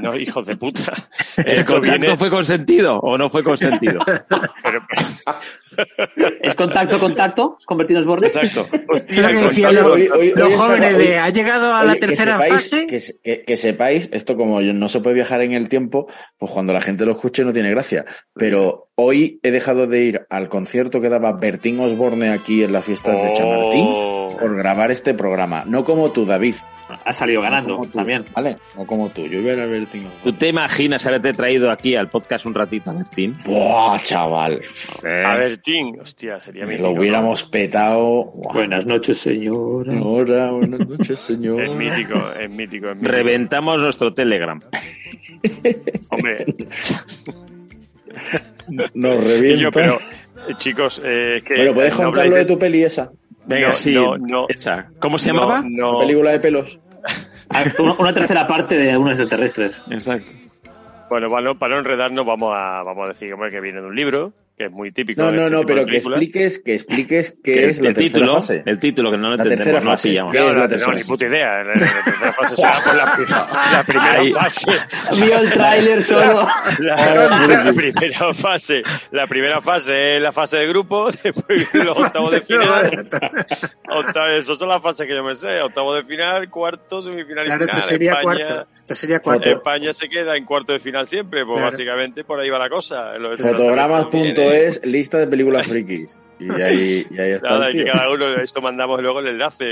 No, 0.01 0.15
hijos 0.15 0.45
de 0.45 0.55
puta. 0.55 0.93
¿El 1.37 1.47
Esto 1.59 1.73
contacto 1.73 1.99
viene- 1.99 2.17
fue 2.17 2.29
consentido 2.29 2.99
o 2.99 3.17
no 3.17 3.29
fue 3.29 3.43
consentido? 3.43 3.99
pero- 4.05 4.81
¿Es 6.41 6.55
contacto, 6.55 6.99
contacto? 6.99 7.57
¿Convertidos 7.65 8.05
bordes? 8.05 8.35
exacto. 8.35 8.67
Es 9.07 9.19
lo 9.19 9.27
que 9.27 9.33
decían 9.35 9.75
los, 9.75 9.85
Hoy- 9.85 10.07
hoy- 10.07 10.33
los 10.35 10.47
hoy 10.47 10.53
jóvenes 10.53 10.89
estaba- 10.91 11.03
de 11.03 11.17
ha 11.19 11.29
llegado 11.29 11.75
a 11.75 11.83
la 11.83 11.93
que 11.93 11.99
tercera 11.99 12.37
sepáis- 12.39 12.49
fase. 12.49 12.85
Que, 12.87 12.99
que- 13.23 13.43
que 13.43 13.57
sepáis, 13.57 14.09
esto 14.11 14.35
como 14.35 14.61
yo- 14.61 14.73
no 14.73 14.89
se 14.89 14.99
puede 15.01 15.15
viajar 15.15 15.41
en 15.41 15.53
el 15.53 15.69
tiempo, 15.69 16.07
pues 16.37 16.51
cuando 16.51 16.73
la 16.73 16.81
gente 16.81 17.05
lo 17.05 17.11
escuche 17.11 17.43
no 17.43 17.53
tiene 17.53 17.69
gracia. 17.69 18.05
Pero 18.33 18.89
hoy 18.95 19.39
he 19.43 19.51
dejado 19.51 19.87
de 19.87 20.01
ir 20.03 20.21
al 20.29 20.49
concierto 20.49 20.99
que 21.01 21.09
daba 21.09 21.33
Bertín 21.33 21.79
Osborne 21.79 22.29
aquí 22.29 22.63
en 22.63 22.71
las 22.71 22.85
fiestas 22.85 23.21
de 23.23 23.33
Chamartín 23.33 23.87
Por 24.35 24.55
grabar 24.55 24.91
este 24.91 25.13
programa. 25.13 25.63
No 25.65 25.83
como 25.83 26.11
tú, 26.11 26.25
David. 26.25 26.55
Ha 27.03 27.11
salido 27.11 27.41
ganando 27.41 27.69
No 27.71 27.75
como 27.79 27.89
tú, 27.89 27.97
también. 27.97 28.23
¿Vale? 28.33 28.57
No 28.77 28.85
como 28.85 29.09
tú. 29.09 29.25
Yo 29.27 29.39
iba 29.39 29.51
a 29.51 29.53
ir 29.55 29.59
a 29.59 29.65
Bertín 29.65 30.07
¿Tú 30.23 30.31
te 30.31 30.47
imaginas 30.47 31.05
haberte 31.05 31.33
traído 31.33 31.69
aquí 31.69 31.95
al 31.95 32.07
podcast 32.09 32.45
un 32.45 32.53
ratito, 32.55 32.93
Martín? 32.93 33.35
Buah, 33.45 33.99
chaval. 33.99 34.61
A 35.25 35.35
ver, 35.35 35.57
Tim, 35.57 35.99
hostia, 36.01 36.39
sería 36.39 36.65
mítico. 36.65 36.87
lo 36.87 36.93
hubiéramos 36.99 37.43
petado. 37.43 38.31
Buenas 38.53 38.85
noches, 38.85 39.17
señora. 39.17 39.93
Hola, 40.01 40.51
buenas 40.51 40.87
noches, 40.87 41.19
señor. 41.19 41.61
Es 41.61 41.71
mítico, 41.71 42.31
es 42.39 42.49
mítico, 42.49 42.89
es 42.89 42.95
mítico. 42.95 43.11
Reventamos 43.11 43.79
nuestro 43.79 44.13
Telegram. 44.13 44.61
Hombre, 46.09 46.45
Nos 48.93 49.23
revienta. 49.23 49.61
yo, 49.61 49.71
pero, 49.71 49.95
eh, 49.95 50.53
chicos, 50.57 51.01
eh, 51.03 51.41
que... 51.45 51.55
Bueno, 51.55 51.73
¿puedes 51.73 51.93
contar 51.95 52.27
lo 52.27 52.35
de 52.35 52.45
tu 52.45 52.57
peli 52.57 52.83
esa? 52.83 53.11
Venga, 53.47 53.67
No, 53.67 53.71
sí. 53.73 53.93
no, 53.93 54.17
no. 54.17 54.45
Esa. 54.49 54.89
¿Cómo 54.99 55.17
se 55.17 55.31
no, 55.31 55.39
llamaba? 55.39 55.63
No, 55.67 55.99
Película 55.99 56.31
de 56.31 56.39
pelos. 56.39 56.79
Ah, 57.49 57.63
Una, 57.79 57.93
una 57.93 58.13
tercera 58.13 58.45
parte 58.45 58.77
de 58.77 58.97
unos 58.97 59.19
extraterrestres. 59.19 59.81
Exacto. 59.89 60.29
Bueno, 61.09 61.29
para 61.29 61.41
no, 61.45 61.57
para 61.57 61.73
no 61.75 61.79
enredarnos, 61.79 62.25
vamos 62.25 62.53
a, 62.53 62.83
vamos 62.83 63.05
a 63.05 63.07
decir 63.09 63.33
hombre, 63.33 63.49
que 63.49 63.61
viene 63.61 63.79
de 63.79 63.87
un 63.87 63.95
libro, 63.95 64.33
que 64.57 64.65
es 64.65 64.71
muy 64.71 64.91
típico. 64.91 65.21
No, 65.21 65.31
no, 65.31 65.43
este 65.43 65.55
no, 65.55 65.61
pero 65.63 65.85
que 65.85 65.97
expliques, 65.97 66.57
que 66.59 66.73
expliques 66.73 67.37
qué 67.43 67.53
Que 67.53 67.65
es 67.65 67.79
la 67.79 67.89
el 67.89 67.93
tercera 67.95 68.13
título, 68.19 68.33
fase. 68.37 68.63
el 68.65 68.79
título 68.79 69.11
que 69.11 69.17
no 69.17 69.29
lo 69.29 69.35
La 69.37 69.43
entendemos, 69.43 69.63
tercera 69.65 69.85
no 69.85 69.91
fase. 69.91 70.09
pillamos. 70.09 70.33
¿Qué 70.33 70.39
No, 70.39 70.67
ni 70.67 70.77
fase? 70.79 71.05
puta 71.05 71.25
idea. 71.27 71.49
La, 71.59 71.63
la 71.63 71.73
tercera 71.73 72.33
fase 72.33 72.55
será 72.55 72.71
por 72.83 72.95
la, 72.95 73.05
la 73.73 73.83
primera 73.85 74.19
Ahí. 74.19 74.31
fase. 74.33 74.71
Vio 75.21 75.37
el 75.39 75.49
tráiler 75.51 76.01
solo. 76.01 76.47
La, 76.79 77.15
la 77.65 77.73
primera 77.73 78.33
fase. 78.33 78.81
La 79.11 79.25
primera 79.27 79.61
fase 79.61 80.17
es 80.17 80.23
la 80.23 80.31
fase 80.31 80.57
de 80.57 80.67
grupo, 80.67 81.11
después 81.11 81.69
los 81.75 81.99
octavos 81.99 82.31
de 82.31 82.41
final. 82.41 83.07
Octavo- 83.89 84.27
eso 84.39 84.55
son 84.55 84.69
las 84.69 84.81
fases 84.81 85.07
que 85.07 85.13
yo 85.15 85.23
me 85.23 85.35
sé. 85.35 85.61
Octavo 85.61 85.93
de 85.93 86.03
final, 86.03 86.49
cuarto, 86.49 87.01
semifinal 87.01 87.43
y 87.43 87.47
Claro, 87.47 87.61
final. 87.65 87.77
esto 87.77 87.81
sería 87.89 88.11
España, 88.13 88.23
cuarto. 88.45 88.61
Esto 88.75 88.95
sería 88.95 89.19
cuarto. 89.19 89.49
España 89.49 89.93
se 89.93 90.09
queda 90.09 90.35
en 90.35 90.45
cuarto 90.45 90.73
de 90.73 90.79
final 90.79 91.07
siempre, 91.07 91.45
pues 91.45 91.57
Claro. 91.57 91.71
básicamente 91.71 92.23
por 92.23 92.39
ahí 92.39 92.49
va 92.49 92.57
la 92.59 92.69
cosa. 92.69 93.13
Los 93.19 93.37
Fotogramas.es, 94.47 94.85
lista 94.85 95.17
de 95.19 95.27
películas 95.27 95.67
frikis. 95.67 96.19
Y 96.39 96.51
ahí, 96.61 97.05
y 97.09 97.19
ahí 97.19 97.31
está 97.31 97.49
Nada, 97.49 97.67
el 97.69 97.75
y 97.75 97.77
que 97.79 97.83
tío. 97.85 97.93
cada 97.93 98.11
uno, 98.11 98.35
esto 98.41 98.61
mandamos 98.61 99.01
luego 99.01 99.19
el 99.21 99.27
enlace 99.27 99.65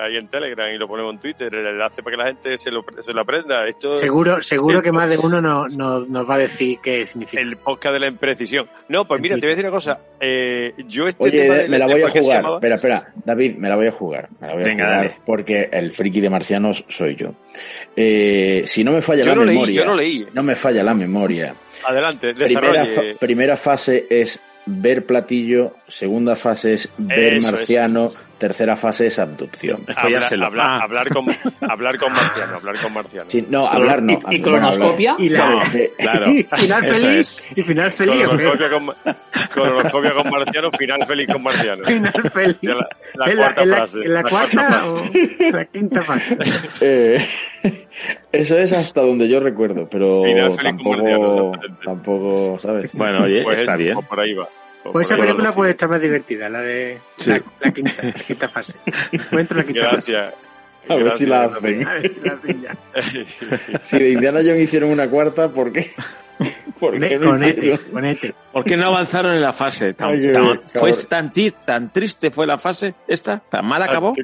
ahí 0.00 0.16
en 0.16 0.28
Telegram 0.28 0.72
y 0.74 0.78
lo 0.78 0.88
ponemos 0.88 1.12
en 1.14 1.20
Twitter, 1.20 1.54
el 1.54 1.66
enlace 1.66 2.02
para 2.02 2.16
que 2.16 2.22
la 2.22 2.28
gente 2.28 2.56
se 2.58 2.70
lo, 2.70 2.84
se 3.00 3.12
lo 3.12 3.20
aprenda. 3.20 3.66
Esto 3.66 3.98
Seguro, 3.98 4.40
seguro 4.40 4.80
que 4.82 4.92
más 4.92 5.10
de 5.10 5.18
uno 5.18 5.40
no, 5.40 5.66
no- 5.68 6.06
nos 6.06 6.28
va 6.28 6.34
a 6.34 6.38
decir 6.38 6.78
qué 6.82 7.04
significa. 7.04 7.42
el 7.42 7.56
podcast 7.58 7.92
de 7.94 8.00
la 8.00 8.06
imprecisión. 8.08 8.68
No, 8.88 9.06
pues 9.06 9.20
mira, 9.20 9.34
te 9.36 9.40
voy 9.42 9.48
a 9.48 9.50
decir 9.50 9.64
una 9.64 9.74
cosa. 9.74 9.98
Eh, 10.20 10.72
yo 10.88 11.06
este 11.06 11.22
Oye, 11.24 11.42
tema 11.42 11.54
del- 11.56 11.70
me 11.70 11.78
la 11.78 11.86
voy 11.86 12.00
a 12.00 12.04
¿por 12.04 12.12
qué 12.12 12.22
se 12.22 12.26
jugar. 12.26 12.44
Espera, 12.54 12.74
espera. 12.76 13.12
David, 13.24 13.56
me 13.56 13.68
la 13.68 13.76
voy 13.76 13.86
a 13.88 13.92
jugar. 13.92 14.28
Me 14.40 14.46
la 14.46 14.52
voy 14.54 14.62
a 14.62 14.66
Venga, 14.66 14.84
jugar 14.84 14.98
dale. 15.04 15.16
porque 15.26 15.68
el 15.72 15.92
friki 15.92 16.20
de 16.20 16.30
marcianos 16.30 16.84
soy 16.88 17.14
yo. 17.16 17.34
Eh, 17.94 18.62
si 18.66 18.84
no 18.84 18.92
me 18.92 19.02
falla 19.02 19.22
Yo 19.22 19.30
la 19.30 19.34
no 19.36 19.44
leí, 19.44 19.54
memoria. 19.54 19.74
yo 19.82 19.84
no 19.86 19.94
leí. 19.96 20.14
si 20.18 20.26
no 20.32 20.42
me 20.42 20.54
falla 20.54 20.82
la 20.82 20.94
memoria. 20.94 21.54
Adelante, 21.84 22.34
Primera, 22.34 22.84
fa- 22.86 23.02
primera 23.18 23.56
fase 23.56 24.06
es 24.08 24.40
ver 24.66 25.06
platillo. 25.06 25.76
Segunda 25.88 26.36
fase 26.36 26.74
es 26.74 26.90
ver 26.98 27.34
Eso, 27.34 27.50
marciano. 27.50 28.10
Tercera 28.38 28.76
fase 28.76 29.06
es 29.06 29.18
abducción. 29.18 29.80
Habla- 29.88 30.02
follárselo. 30.02 30.46
hablar, 30.46 30.66
Ah. 30.68 30.84
hablar 30.84 31.08
con 31.08 31.26
hablar 31.70 31.98
con 31.98 32.12
Marciano, 32.12 32.56
hablar 32.56 32.78
con 32.82 32.92
Marciano. 32.92 33.30
Sí, 33.30 33.46
no, 33.48 33.66
hablar 33.66 34.02
no. 34.02 34.12
¿Y- 34.30 34.36
y 34.36 34.42
hablar. 34.42 35.14
Y 35.18 35.28
la- 35.30 35.50
No, 35.50 35.62
sí. 35.62 35.88
Claro. 35.98 36.26
Y 36.30 36.42
final 36.42 36.84
feliz. 36.84 37.16
es. 37.18 37.46
Y 37.56 37.62
final 37.62 37.90
feliz. 37.92 38.26
Colonoscopia 38.26 38.70
con, 38.70 38.86
colonoscopia 39.54 40.12
con 40.14 40.30
Marciano, 40.30 40.70
final 40.72 41.06
feliz 41.06 41.28
con 41.32 41.42
Marciano. 41.42 41.84
Final 41.84 42.12
feliz. 42.32 42.58
La, 42.62 42.74
la 43.14 43.30
¿En 43.30 43.36
la, 43.38 43.42
cuarta 43.54 43.62
en 43.62 43.70
la- 43.70 43.76
frase. 43.76 43.98
en 44.04 44.12
la 44.14 44.22
cuarta 44.22 44.86
o 44.90 45.04
la 45.52 45.64
quinta 45.66 46.04
fase? 46.04 46.36
Eh, 46.80 47.26
eso 48.32 48.58
es 48.58 48.72
hasta 48.72 49.00
donde 49.00 49.28
yo 49.28 49.40
recuerdo, 49.40 49.88
pero 49.88 50.22
Final 50.24 50.52
feliz 50.56 50.82
con 50.82 50.92
Marciano, 50.98 51.52
tampoco, 51.52 51.60
tampoco, 51.82 52.58
¿sabes? 52.58 52.90
Bueno, 52.92 53.24
oye, 53.24 53.42
Pues 53.42 53.60
está 53.60 53.76
bien. 53.76 53.96
Por 54.06 54.20
ahí 54.20 54.34
va. 54.34 54.46
Pues 54.92 55.06
esa 55.10 55.16
película 55.20 55.52
puede 55.54 55.70
estar 55.72 55.88
más 55.88 56.00
divertida, 56.00 56.48
la 56.48 56.60
de 56.60 56.98
Sí. 57.16 57.30
la, 57.30 57.42
la 57.60 57.72
quinta, 57.72 58.02
la 58.02 58.12
quinta 58.12 58.48
fase. 58.48 58.78
Encuentro 59.12 59.58
la 59.58 59.64
quinta 59.64 59.88
fase. 59.90 60.12
Gracias. 60.12 60.34
A 60.88 60.94
ver 60.94 61.12
si 61.12 61.26
la 61.26 61.44
hacen. 61.44 61.86
A 61.86 61.94
ver 61.94 62.10
si 62.10 62.20
la 62.20 62.32
hacen 62.34 62.62
ya. 62.62 62.76
Si 63.82 63.98
de 63.98 64.10
Indiana 64.10 64.38
Jones 64.40 64.60
hicieron 64.62 64.90
una 64.90 65.08
cuarta, 65.08 65.48
¿por 65.48 65.72
qué? 65.72 65.90
¿Por 66.78 66.98
qué 66.98 67.18
no 67.18 67.34
este, 67.36 67.72
este. 67.72 68.34
¿Por 68.52 68.64
qué 68.64 68.76
no 68.76 68.86
avanzaron 68.88 69.34
en 69.34 69.40
la 69.42 69.52
fase? 69.54 69.94
Tan- 69.94 70.10
Ay, 70.12 70.20
qué 70.20 70.28
tan- 70.32 70.42
bien, 70.44 70.60
fue 70.74 70.92
tan, 71.64 71.92
triste 71.92 72.30
fue 72.30 72.46
la 72.46 72.58
fase 72.58 72.94
esta, 73.08 73.38
tan 73.40 73.64
mal 73.66 73.82
acabó. 73.82 74.14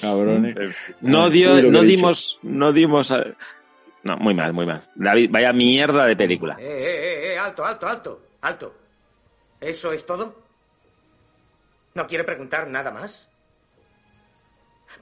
Cabrones. 0.00 0.54
Fin. 0.56 0.74
No 1.02 1.30
dio, 1.30 1.62
no 1.62 1.82
dimos, 1.82 2.38
no 2.42 2.72
dimos. 2.72 3.12
a- 3.12 3.24
No, 4.02 4.16
muy 4.18 4.34
mal, 4.34 4.52
muy 4.52 4.66
mal. 4.66 4.82
David, 4.94 5.30
vaya 5.30 5.52
mierda 5.52 6.06
de 6.06 6.16
película. 6.16 6.56
Eh, 6.58 6.64
eh, 6.64 7.32
eh, 7.34 7.38
alto, 7.38 7.64
alto, 7.64 7.86
alto, 7.86 8.20
alto. 8.42 8.74
¿Eso 9.60 9.92
es 9.92 10.04
todo? 10.04 10.42
¿No 11.94 12.06
quiere 12.06 12.24
preguntar 12.24 12.68
nada 12.68 12.90
más? 12.90 13.28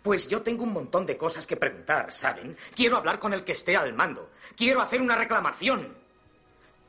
Pues 0.02 0.28
yo 0.28 0.42
tengo 0.42 0.64
un 0.64 0.72
montón 0.72 1.04
de 1.06 1.16
cosas 1.16 1.46
que 1.46 1.56
preguntar, 1.56 2.12
¿saben? 2.12 2.56
Quiero 2.74 2.96
hablar 2.96 3.18
con 3.18 3.32
el 3.32 3.44
que 3.44 3.52
esté 3.52 3.76
al 3.76 3.92
mando. 3.92 4.30
Quiero 4.56 4.80
hacer 4.80 5.00
una 5.00 5.16
reclamación. 5.16 5.96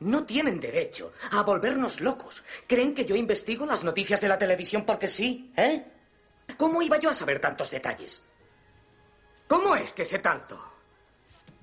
No 0.00 0.24
tienen 0.24 0.60
derecho 0.60 1.12
a 1.32 1.42
volvernos 1.42 2.00
locos. 2.00 2.44
¿Creen 2.66 2.94
que 2.94 3.04
yo 3.04 3.16
investigo 3.16 3.66
las 3.66 3.84
noticias 3.84 4.20
de 4.20 4.28
la 4.28 4.38
televisión 4.38 4.84
porque 4.84 5.08
sí? 5.08 5.52
¿Eh? 5.56 5.84
¿Cómo 6.56 6.82
iba 6.82 6.98
yo 6.98 7.10
a 7.10 7.14
saber 7.14 7.40
tantos 7.40 7.70
detalles? 7.70 8.22
¿Cómo 9.48 9.74
es 9.76 9.92
que 9.92 10.04
sé 10.04 10.18
tanto? 10.18 10.72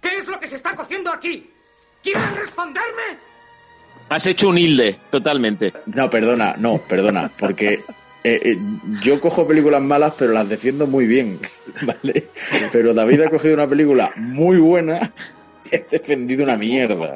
¿Qué 0.02 0.18
es 0.18 0.28
lo 0.28 0.40
que 0.40 0.48
se 0.48 0.56
está 0.56 0.76
cociendo 0.76 1.12
aquí? 1.12 1.54
¿Quieren 2.02 2.36
responderme? 2.36 3.33
Has 4.10 4.28
hecho 4.28 4.50
un 4.50 4.58
hilde, 4.58 4.98
totalmente. 5.10 5.74
No, 5.88 6.10
perdona, 6.10 6.56
no, 6.58 6.78
perdona, 6.78 7.32
porque 7.40 7.84
eh, 8.24 8.40
eh, 8.44 8.58
yo 9.02 9.20
cojo 9.20 9.48
películas 9.48 9.82
malas, 9.82 10.14
pero 10.18 10.34
las 10.34 10.48
defiendo 10.48 10.86
muy 10.88 11.06
bien, 11.08 11.40
¿vale? 11.82 12.28
Pero 12.72 12.94
David 12.94 13.22
ha 13.22 13.30
cogido 13.30 13.56
una 13.56 13.68
película 13.68 14.12
muy 14.16 14.58
buena 14.60 15.12
y 15.72 15.76
ha 15.76 15.80
defendido 15.90 16.44
una 16.44 16.58
mierda. 16.58 17.16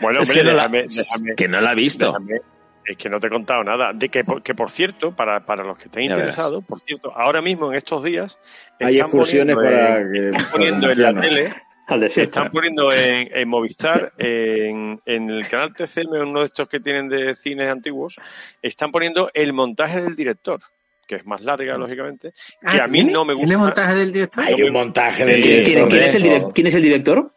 Bueno, 0.00 0.20
Es 0.22 0.30
hombre, 0.30 0.34
que 0.42 0.44
no 0.44 0.52
la- 0.52 0.68
déjame, 0.68 0.82
déjame- 0.88 1.34
que 1.36 1.48
no 1.48 1.60
la 1.60 1.70
ha 1.70 1.74
visto. 1.74 2.06
déjame- 2.12 2.40
es 2.84 2.96
que 2.96 3.08
no 3.08 3.20
te 3.20 3.28
he 3.28 3.30
contado 3.30 3.62
nada. 3.62 3.92
De 3.94 4.08
que, 4.08 4.24
por- 4.24 4.42
que 4.42 4.54
por 4.54 4.70
cierto, 4.70 5.12
para, 5.14 5.44
para 5.46 5.62
los 5.62 5.78
que 5.78 5.84
estén 5.84 6.02
Ya 6.04 6.08
verás. 6.08 6.20
interesados, 6.22 6.64
por 6.64 6.80
cierto, 6.80 7.12
ahora 7.16 7.40
mismo 7.40 7.70
en 7.70 7.76
estos 7.78 8.02
días 8.02 8.38
Hay 8.80 8.98
excursiones 8.98 9.54
poniendo 9.54 9.78
para 9.80 10.00
en- 10.00 10.12
que- 10.12 10.28
están 10.30 10.46
poniendo 10.50 10.90
en 10.90 11.02
la 11.02 11.20
tele 11.20 11.54
Al 11.90 12.00
desierto. 12.00 12.38
están 12.38 12.52
poniendo 12.52 12.90
en, 12.92 13.28
en 13.36 13.48
Movistar, 13.48 14.12
en, 14.18 15.00
en 15.04 15.30
el 15.30 15.46
canal 15.48 15.74
TCM, 15.74 16.12
uno 16.28 16.40
de 16.40 16.46
estos 16.46 16.68
que 16.68 16.80
tienen 16.80 17.08
de 17.08 17.34
cines 17.34 17.70
antiguos, 17.70 18.16
están 18.62 18.90
poniendo 18.90 19.30
el 19.34 19.52
montaje 19.52 20.00
del 20.00 20.16
director, 20.16 20.60
que 21.06 21.16
es 21.16 21.26
más 21.26 21.40
larga, 21.42 21.76
lógicamente, 21.76 22.30
que 22.60 22.78
Ah, 22.78 22.82
a 22.84 22.88
mí 22.88 22.98
¿tiene? 22.98 23.12
no 23.12 23.24
me 23.24 23.34
gusta. 23.34 23.46
¿Tiene 23.48 23.62
montaje 23.62 23.94
del 23.94 24.12
director? 24.12 24.44
Hay 24.44 24.62
un 24.62 24.72
montaje 24.72 25.24
del 25.26 25.42
¿Quién, 25.42 25.64
director. 25.64 25.88
quién 25.90 26.02
es 26.04 26.14
el 26.14 26.22
de 26.22 26.28
direc- 26.30 26.40
todo. 26.42 26.52
quién 26.52 26.66
es 26.68 26.74
el 26.74 26.82
director? 26.82 27.32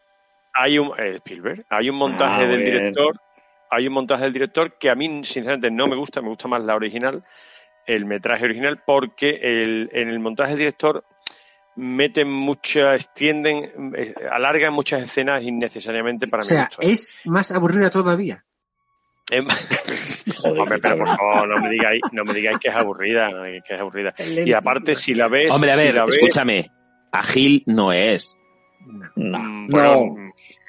Hay 0.54 0.78
un 0.78 0.88
eh, 0.98 1.14
Spielberg, 1.16 1.64
hay 1.68 1.90
un 1.90 1.96
montaje 1.96 2.44
Ah, 2.44 2.48
del 2.48 2.58
bien. 2.58 2.72
director, 2.72 3.16
hay 3.70 3.86
un 3.88 3.92
montaje 3.92 4.22
del 4.24 4.32
director 4.32 4.78
que 4.78 4.88
a 4.88 4.94
mí 4.94 5.24
sinceramente 5.24 5.70
no 5.70 5.88
me 5.88 5.96
gusta, 5.96 6.22
me 6.22 6.28
gusta 6.28 6.46
más 6.46 6.62
la 6.62 6.76
original, 6.76 7.24
el 7.86 8.04
metraje 8.04 8.44
original, 8.44 8.80
porque 8.86 9.30
el, 9.42 9.90
en 9.92 10.08
el 10.08 10.20
montaje 10.20 10.50
del 10.50 10.58
director 10.60 11.04
meten 11.76 12.30
muchas, 12.30 12.94
extienden, 13.06 13.92
eh, 13.96 14.14
alargan 14.30 14.72
muchas 14.72 15.02
escenas 15.02 15.42
innecesariamente 15.42 16.26
para 16.28 16.40
O 16.42 16.44
sea, 16.44 16.66
gusto. 16.66 16.82
¿eh? 16.82 16.92
es 16.92 17.22
más 17.24 17.52
aburrida 17.52 17.90
todavía. 17.90 18.44
Hombre, 20.44 20.78
pero 20.82 20.98
por 20.98 21.08
favor, 21.08 21.48
no 21.48 21.60
me 21.62 21.70
digáis, 21.70 22.00
no 22.12 22.24
me 22.24 22.34
digáis 22.34 22.58
que 22.58 22.68
es 22.68 22.74
aburrida, 22.74 23.30
no 23.30 23.42
digáis 23.42 23.62
que 23.66 23.74
es 23.74 23.80
aburrida. 23.80 24.14
Y 24.18 24.52
aparte, 24.52 24.94
si 24.94 25.14
la 25.14 25.28
ves, 25.28 25.52
Hombre, 25.52 25.72
a 25.72 25.76
si 25.76 25.82
ver, 25.84 25.94
la 25.94 26.04
ves, 26.04 26.16
escúchame. 26.16 26.70
Ágil 27.10 27.62
no 27.66 27.92
es. 27.92 28.36
mm, 29.16 29.68
bueno, 29.70 30.06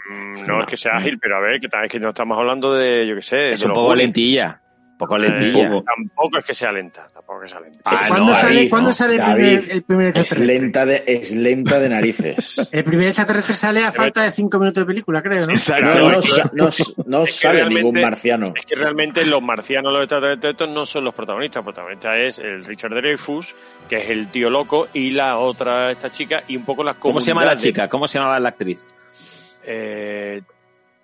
mm, 0.10 0.46
no 0.48 0.60
es 0.62 0.66
que 0.68 0.78
sea 0.78 0.94
ágil, 0.96 1.20
pero 1.20 1.38
a 1.38 1.42
ver, 1.42 1.60
que 1.60 1.68
tal 1.68 1.82
vez 1.82 1.92
que 1.92 2.00
no 2.00 2.10
estamos 2.10 2.38
hablando 2.38 2.74
de, 2.74 3.06
yo 3.08 3.16
qué 3.16 3.22
sé, 3.22 3.50
Es 3.50 3.62
de 3.62 3.68
un 3.68 3.74
poco 3.74 3.94
lentilla. 3.96 4.62
Poco 4.98 5.18
Eh, 5.18 5.20
lentilla. 5.20 5.70
tampoco 5.84 6.38
es 6.40 6.46
que 6.46 6.54
sea 6.54 6.72
lenta, 6.72 7.06
tampoco 7.14 7.44
es 7.44 7.52
que 7.52 7.58
sea 7.58 7.60
lenta. 7.68 7.80
Ah, 7.84 8.06
¿Cuándo 8.08 8.30
no, 8.32 8.36
sale, 8.36 8.56
David, 8.56 8.70
¿cuándo 8.70 8.90
no. 8.90 8.94
sale 8.94 9.16
el, 9.16 9.22
primer, 9.34 9.72
el 9.72 9.84
primer 9.84 10.08
Es 10.08 10.16
extraterrestre? 10.16 10.62
lenta 10.64 10.86
de, 10.86 11.04
es 11.06 11.32
lenta 11.36 11.80
de 11.80 11.90
narices. 11.90 12.56
El 12.72 12.84
primer 12.86 13.08
extraterrestre 13.08 13.54
sale 13.56 13.84
a 13.84 13.92
falta 13.92 14.24
de 14.24 14.32
cinco 14.32 14.58
minutos 14.58 14.82
de 14.82 14.86
película, 14.88 15.22
creo, 15.22 15.42
¿no? 15.42 15.48
No, 15.48 16.10
no, 16.12 16.22
sa- 16.22 16.50
no, 16.54 16.70
no 17.06 17.24
Es 17.24 17.34
que 17.34 17.48
sale 17.48 17.66
ningún 17.68 18.00
marciano. 18.00 18.54
Es 18.56 18.66
que 18.66 18.76
realmente 18.76 19.26
los 19.26 19.42
marcianos, 19.42 19.92
los 19.92 20.04
extraterrestres, 20.04 20.70
no 20.70 20.86
son 20.86 21.04
los 21.04 21.14
protagonistas. 21.14 21.58
El 21.60 21.64
protagonista 21.66 22.18
es 22.18 22.40
el 22.40 22.64
Richard 22.64 22.92
Dreyfus, 22.96 23.54
que 23.90 23.98
es 23.98 24.10
el 24.10 24.30
tío 24.30 24.50
loco, 24.50 24.88
y 24.94 25.10
la 25.12 25.38
otra, 25.40 25.92
esta 25.92 26.10
chica, 26.10 26.44
y 26.48 26.56
un 26.56 26.64
poco 26.66 26.84
las 26.84 26.96
¿Cómo 26.98 27.20
se 27.20 27.28
llama 27.28 27.44
la 27.46 27.56
chica? 27.58 27.90
¿Cómo 27.90 28.08
se 28.08 28.18
llamaba 28.18 28.40
la 28.40 28.50
actriz? 28.50 28.80
Eh, 29.66 30.42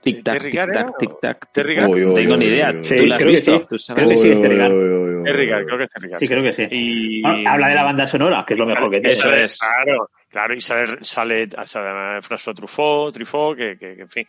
Tic 0.01 0.23
tac, 0.23 0.41
tic 0.41 0.53
tac, 0.73 0.97
tic 0.97 1.19
tac. 1.21 1.51
Terry 1.53 1.75
No 1.77 1.89
Garner. 1.89 2.13
tengo 2.13 2.37
ni 2.37 2.45
idea. 2.45 2.71
¿Tú 2.81 3.05
la 3.05 3.15
has 3.15 3.21
creo 3.21 3.29
que 3.29 3.35
visto? 3.35 3.59
sí. 3.59 3.65
¿Tú 3.69 3.77
sabes? 3.77 4.03
Creo 4.03 4.09
que 4.15 4.21
sí, 4.23 4.29
es 4.31 4.41
Terry 4.41 4.57
Garner. 4.57 5.23
Terry 5.23 5.47
Garner, 5.47 5.65
creo 5.67 5.77
que 5.77 5.83
es 5.83 5.89
Terry 5.91 6.07
Garner. 6.09 6.19
Sí, 6.19 6.27
creo 6.27 6.43
que 6.43 6.51
sí. 6.51 6.67
Y... 6.71 7.23
Habla 7.47 7.67
de 7.69 7.75
la 7.75 7.83
banda 7.83 8.07
sonora, 8.07 8.43
que 8.47 8.53
es 8.55 8.59
lo 8.59 8.65
mejor 8.65 8.89
que 8.89 8.99
tiene. 8.99 9.13
Eso 9.13 9.31
es. 9.31 9.59
Claro, 9.59 10.09
claro, 10.29 10.53
y 10.55 10.61
sale, 10.61 10.85
sale, 11.01 11.49
sale 11.63 12.21
François 12.21 12.55
Truffaut, 12.55 13.13
Truffaut 13.13 13.55
que, 13.57 13.77
que, 13.77 13.95
que, 13.95 14.01
en 14.01 14.09
fin. 14.09 14.25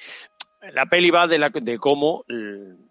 La 0.75 0.87
peli 0.87 1.11
va 1.11 1.27
de, 1.27 1.39
la, 1.39 1.49
de 1.51 1.79
cómo 1.79 2.25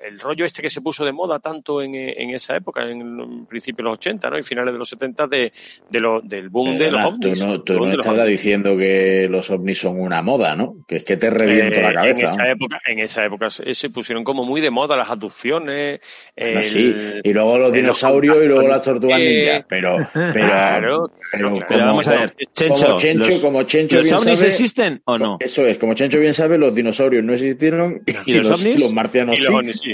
el, 0.07 0.19
rollo 0.19 0.45
este 0.45 0.61
que 0.61 0.69
se 0.69 0.81
puso 0.81 1.03
de 1.05 1.11
moda 1.11 1.39
tanto 1.39 1.81
en, 1.81 1.95
en 1.95 2.29
esa 2.31 2.55
época, 2.55 2.83
en 2.89 3.01
el 3.01 3.45
principio 3.47 3.83
de 3.83 3.89
los 3.91 3.97
80 3.99 4.29
¿no? 4.29 4.37
y 4.39 4.43
finales 4.43 4.73
de 4.73 4.77
los 4.79 4.89
70, 4.89 5.27
de, 5.27 5.51
de 5.89 5.99
lo, 5.99 6.21
del 6.21 6.49
boom 6.49 6.77
de 6.77 6.91
los 6.91 7.03
ovnis. 7.03 7.39
tú 7.39 7.45
no, 7.45 7.61
tú 7.61 7.73
del 7.73 7.79
boom 7.79 7.89
no 7.89 7.91
de 7.91 7.97
los 7.97 8.05
estás 8.05 8.19
ovnis. 8.19 8.31
diciendo 8.31 8.77
que 8.77 9.27
los 9.29 9.49
ovnis 9.51 9.79
son 9.79 9.99
una 9.99 10.21
moda, 10.21 10.55
¿no? 10.55 10.75
Que 10.87 10.97
es 10.97 11.03
que 11.03 11.17
te 11.17 11.29
reviento 11.29 11.79
Eh, 11.79 11.83
la 11.83 11.93
cabeza. 11.93 12.19
En 12.19 12.25
esa 12.25 12.43
¿no? 12.43 12.51
época, 12.51 12.79
en 12.85 12.99
esa 12.99 13.25
época 13.25 13.49
se, 13.49 13.73
se 13.73 13.89
pusieron 13.89 14.23
como 14.23 14.43
muy 14.45 14.61
de 14.61 14.69
moda 14.71 14.95
las 14.95 15.09
abducciones. 15.09 15.99
Bueno, 16.37 16.59
el- 16.59 16.63
sí, 16.63 16.95
y 17.23 17.33
luego 17.33 17.57
los 17.57 17.71
dinosaurios 17.73 18.37
y 18.43 18.47
luego 18.47 18.67
las 18.67 18.81
tortugas 18.81 19.19
Eh, 19.19 19.23
ninja. 19.25 19.65
Pero, 19.67 19.97
pero, 20.13 20.31
Claro, 20.33 21.11
pero 21.31 21.51
claro, 21.53 21.65
como, 21.67 21.79
vamos 21.85 22.07
a 22.07 22.11
ver, 22.19 22.33
Chencho, 22.53 22.85
como 22.85 22.97
Chencho, 22.99 23.29
los- 23.29 23.39
como 23.39 23.63
Chencho 23.63 23.95
¿Los 23.97 24.03
bien 24.05 24.15
ovnis 24.15 24.39
sabe, 24.39 24.49
existen 24.49 25.01
o 25.05 25.17
no? 25.17 25.37
Eso 25.39 25.65
es, 25.65 25.77
como 25.77 25.93
Chencho 25.93 26.19
bien 26.19 26.33
sabe, 26.33 26.57
los 26.57 26.73
dinosaurios 26.75 27.23
no 27.23 27.33
existieron 27.33 28.01
y, 28.05 28.31
¿Y 28.31 28.35
los 28.35 28.51
ovnis? 28.51 28.79
los 28.79 28.93
marcianos 28.93 29.35
y 29.37 29.41
sí. 29.41 29.47
los 29.47 29.53
ovnis 29.55 29.79
sí. 29.79 29.90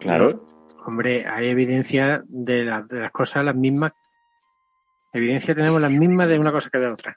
Claro. 0.00 0.46
Hombre, 0.86 1.24
hay 1.28 1.48
evidencia 1.48 2.22
de, 2.28 2.64
la- 2.64 2.82
de 2.82 3.00
las 3.00 3.10
cosas 3.10 3.44
las 3.44 3.54
mismas. 3.54 3.92
Evidencia 5.12 5.54
tenemos 5.54 5.80
las 5.80 5.90
mismas 5.92 6.28
de 6.28 6.38
una 6.38 6.52
cosa 6.52 6.70
que 6.70 6.78
de 6.78 6.86
otra. 6.88 7.16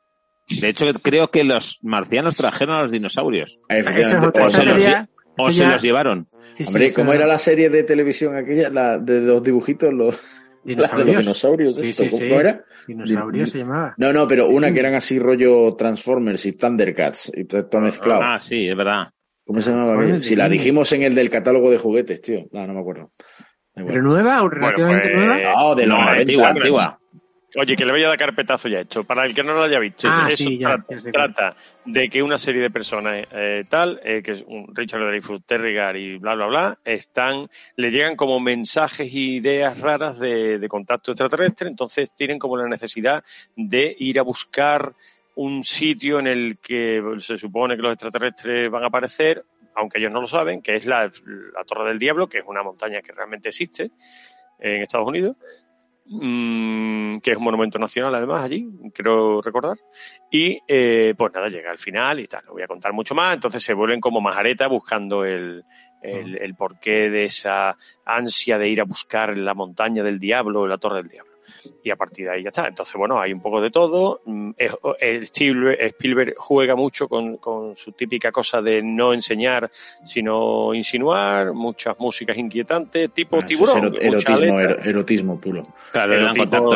De 0.59 0.69
hecho, 0.69 0.86
creo 1.01 1.30
que 1.30 1.43
los 1.43 1.80
marcianos 1.82 2.36
trajeron 2.36 2.76
a 2.76 2.84
los 2.84 2.91
dinosaurios. 2.91 3.59
Esa 3.69 3.91
es 3.91 4.13
otra 4.13 4.43
O 4.43 4.47
se 4.47 4.57
los, 4.65 4.65
teoría. 4.67 5.03
lle- 5.03 5.07
o 5.38 5.43
Eso 5.43 5.51
se 5.51 5.59
ya- 5.59 5.72
los 5.74 5.82
llevaron. 5.82 6.28
Sí, 6.53 6.63
sí, 6.65 6.69
Hombre, 6.69 6.86
eso- 6.88 7.01
¿cómo 7.01 7.13
era 7.13 7.26
la 7.28 7.38
serie 7.38 7.69
de 7.69 7.84
televisión 7.84 8.36
aquella? 8.36 8.69
La 8.69 8.97
de 8.97 9.22
los 9.22 9.41
dibujitos, 9.43 9.93
los 9.93 10.19
de 10.65 10.76
los 10.76 10.91
dinosaurios. 11.05 11.80
Sí, 11.80 11.89
esto, 11.89 12.03
sí, 12.03 12.09
sí. 12.09 12.28
¿Cómo 12.30 12.41
era? 12.41 12.65
Dinosaurio 12.88 13.45
se 13.45 13.57
llamaba. 13.59 13.93
No, 13.97 14.11
no, 14.11 14.28
pero 14.28 14.49
una 14.49 14.74
que 14.74 14.80
eran 14.80 14.95
así 14.95 15.19
rollo 15.19 15.76
Transformers 15.76 16.45
y 16.45 16.53
Thundercats 16.53 17.32
y 17.34 17.45
todo 17.45 17.65
todo 17.67 17.82
mezclado. 17.82 18.22
Ah, 18.24 18.39
sí, 18.39 18.67
es 18.67 18.76
verdad. 18.76 19.09
¿Cómo 19.45 19.61
se 19.61 19.71
llamaba? 19.71 20.21
Si 20.21 20.35
la 20.35 20.47
dijimos 20.49 20.91
en 20.93 21.03
el 21.03 21.15
del 21.15 21.29
catálogo 21.29 21.69
de 21.71 21.77
juguetes, 21.77 22.21
tío. 22.21 22.45
No, 22.51 22.65
no 22.67 22.73
me 22.73 22.79
acuerdo. 22.81 23.11
¿Pero 23.73 24.01
nueva 24.01 24.43
o 24.43 24.49
relativamente 24.49 25.09
pues, 25.09 25.25
nueva? 25.25 25.53
No, 25.55 25.75
de 25.75 25.87
No, 25.87 25.95
90. 25.97 26.19
antigua, 26.19 26.49
antigua. 26.49 26.97
Oye, 27.57 27.75
que 27.75 27.83
le 27.83 27.91
voy 27.91 28.01
a 28.03 28.07
dar 28.07 28.17
carpetazo 28.17 28.69
ya 28.69 28.79
hecho. 28.79 29.03
Para 29.03 29.25
el 29.25 29.35
que 29.35 29.43
no 29.43 29.53
lo 29.53 29.63
haya 29.63 29.77
visto, 29.77 30.07
Ah, 30.09 30.27
eso 30.29 30.37
sí, 30.37 30.57
ya, 30.57 30.67
trata, 30.69 30.85
ya 30.89 31.01
sé 31.01 31.11
cuál. 31.11 31.33
trata 31.33 31.55
de 31.83 32.09
que 32.09 32.23
una 32.23 32.37
serie 32.37 32.61
de 32.61 32.69
personas 32.69 33.25
eh, 33.29 33.65
tal, 33.67 33.99
eh, 34.05 34.21
que 34.23 34.31
es 34.33 34.43
un 34.47 34.73
Richard 34.73 35.01
Dreyfuss, 35.01 35.45
Terry 35.45 35.73
Gar 35.73 35.97
y 35.97 36.17
bla, 36.17 36.35
bla, 36.35 36.45
bla, 36.47 36.79
están, 36.85 37.49
le 37.75 37.91
llegan 37.91 38.15
como 38.15 38.39
mensajes 38.39 39.13
e 39.13 39.19
ideas 39.19 39.81
raras 39.81 40.17
de, 40.17 40.59
de 40.59 40.67
contacto 40.69 41.11
extraterrestre, 41.11 41.67
entonces 41.67 42.13
tienen 42.15 42.39
como 42.39 42.55
la 42.55 42.69
necesidad 42.69 43.21
de 43.57 43.97
ir 43.99 44.17
a 44.19 44.23
buscar 44.23 44.93
un 45.36 45.63
sitio 45.63 46.19
en 46.19 46.27
el 46.27 46.57
que 46.59 47.01
se 47.19 47.38
supone 47.38 47.75
que 47.75 47.82
los 47.82 47.93
extraterrestres 47.93 48.69
van 48.69 48.84
a 48.84 48.88
aparecer, 48.88 49.45
aunque 49.75 49.99
ellos 49.99 50.11
no 50.11 50.21
lo 50.21 50.27
saben, 50.27 50.61
que 50.61 50.75
es 50.75 50.86
la, 50.86 51.03
la 51.03 51.63
Torre 51.65 51.89
del 51.89 51.99
Diablo, 51.99 52.27
que 52.27 52.39
es 52.39 52.43
una 52.45 52.63
montaña 52.63 53.01
que 53.01 53.13
realmente 53.13 53.49
existe 53.49 53.91
en 54.59 54.82
Estados 54.82 55.07
Unidos, 55.07 55.38
mm, 56.05 57.19
que 57.19 57.32
es 57.32 57.38
un 57.38 57.43
monumento 57.43 57.79
nacional 57.79 58.13
además 58.13 58.43
allí, 58.43 58.67
creo 58.93 59.41
recordar. 59.41 59.77
Y 60.29 60.59
eh, 60.67 61.13
pues 61.17 61.34
nada, 61.34 61.47
llega 61.47 61.71
al 61.71 61.79
final 61.79 62.19
y 62.19 62.27
tal, 62.27 62.43
no 62.45 62.53
voy 62.53 62.63
a 62.63 62.67
contar 62.67 62.93
mucho 62.93 63.15
más, 63.15 63.34
entonces 63.34 63.63
se 63.63 63.73
vuelven 63.73 64.01
como 64.01 64.21
majareta 64.21 64.67
buscando 64.67 65.23
el, 65.23 65.63
el, 66.01 66.38
el 66.38 66.55
porqué 66.55 67.09
de 67.09 67.23
esa 67.23 67.77
ansia 68.05 68.57
de 68.57 68.69
ir 68.69 68.82
a 68.82 68.86
buscar 68.86 69.38
la 69.38 69.53
montaña 69.53 70.03
del 70.03 70.19
diablo, 70.19 70.67
la 70.67 70.77
torre 70.77 70.97
del 70.97 71.07
diablo. 71.07 71.30
Y 71.84 71.89
a 71.91 71.95
partir 71.95 72.26
de 72.26 72.32
ahí 72.34 72.43
ya 72.43 72.49
está. 72.49 72.68
Entonces, 72.68 72.95
bueno, 72.95 73.20
hay 73.20 73.34
un 73.34 73.41
poco 73.41 73.59
de 73.62 73.70
todo. 73.72 74.22
Mm, 74.26 74.51
el 74.99 75.22
Spielberg, 75.24 76.36
juega 76.38 76.76
mucho 76.76 77.07
con, 77.07 77.38
con 77.38 77.76
su 77.76 77.91
típica 77.93 78.32
cosa 78.32 78.62
de 78.62 78.82
no 78.84 79.14
enseñar, 79.14 79.70
sino 80.03 80.74
insinuar, 80.74 81.53
muchas 81.53 81.99
músicas 81.99 82.38
inquietantes, 82.38 83.12
tipo 83.14 83.39
es 83.39 83.45
tiburón. 83.45 83.95
erotismo, 83.99 84.59
ero- 84.59 84.78
erotismo 84.84 85.39
puro. 85.39 85.64
Claro, 85.91 86.14
Erotismo 86.14 86.70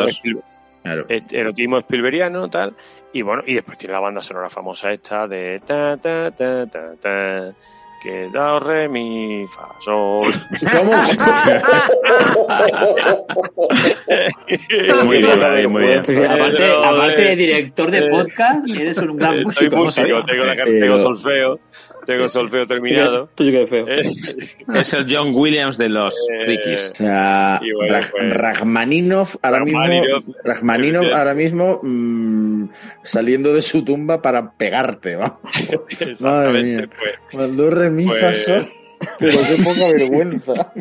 Claro. 0.82 1.06
erotismo 1.08 1.78
Spielbergiano, 1.78 2.48
tal. 2.48 2.76
Y 3.12 3.22
bueno, 3.22 3.42
y 3.46 3.54
después 3.54 3.76
tiene 3.78 3.92
la 3.94 4.00
banda 4.00 4.22
sonora 4.22 4.48
famosa 4.50 4.92
esta 4.92 5.26
de 5.26 5.60
ta 5.66 5.96
ta 5.96 6.30
ta 6.30 6.66
ta 6.66 6.94
ta 7.00 7.54
que 8.02 8.28
da 8.32 8.58
re 8.58 8.88
mi 8.88 9.46
fa 9.48 9.68
sol. 9.80 10.22
Muy 15.04 15.18
bien, 15.18 15.40
David, 15.40 15.68
muy 15.68 15.82
bien. 15.82 16.02
Pues, 16.04 16.18
aparte, 16.18 16.72
aparte 16.72 17.22
de 17.22 17.32
eh, 17.32 17.36
director 17.36 17.90
de 17.90 17.98
eh, 17.98 18.10
podcast, 18.10 18.68
eres 18.68 18.98
un 18.98 19.16
gran 19.16 19.34
Soy 19.34 19.44
músico. 19.44 19.76
¿no 19.76 19.90
sabía? 19.90 20.14
músico, 20.14 20.32
tengo, 20.32 20.44
la, 20.44 20.54
tengo 20.54 20.98
solfeo, 20.98 21.60
tengo 22.06 22.28
solfeo 22.28 22.66
terminado. 22.66 23.28
Tú 23.34 23.44
que 23.44 23.66
feo. 23.66 23.86
Eh, 23.88 24.00
Es 24.74 24.92
el 24.94 25.06
John 25.08 25.32
Williams 25.34 25.76
de 25.78 25.88
los 25.88 26.14
Eh, 26.32 26.44
frikis. 26.44 26.90
O 26.92 26.94
sea, 26.94 27.60
Y 27.62 27.72
bueno, 27.72 27.94
Raj- 27.94 28.10
pues- 28.10 28.34
Rachmaninov 28.34 29.28
ahora 29.42 29.64
mismo, 29.64 29.80
Rachmaninov 30.44 31.04
ahora 31.14 31.34
mismo 31.34 31.80
mm, 31.82 32.68
saliendo 33.02 33.52
de 33.54 33.62
su 33.62 33.84
tumba 33.84 34.20
para 34.22 34.52
pegarte, 34.52 35.16
vamos. 35.16 35.38
Madre 35.42 36.10
Exactamente, 36.12 36.62
mía. 36.76 36.88
pues. 36.98 37.34
Mandó 37.34 37.70
re 37.70 37.90
mi 37.90 38.06
fa, 38.06 38.12
Pues- 38.20 38.44
sol. 38.44 38.68
Pero 39.18 39.38
qué 39.46 39.62
poca 39.62 39.88
vergüenza. 39.88 40.72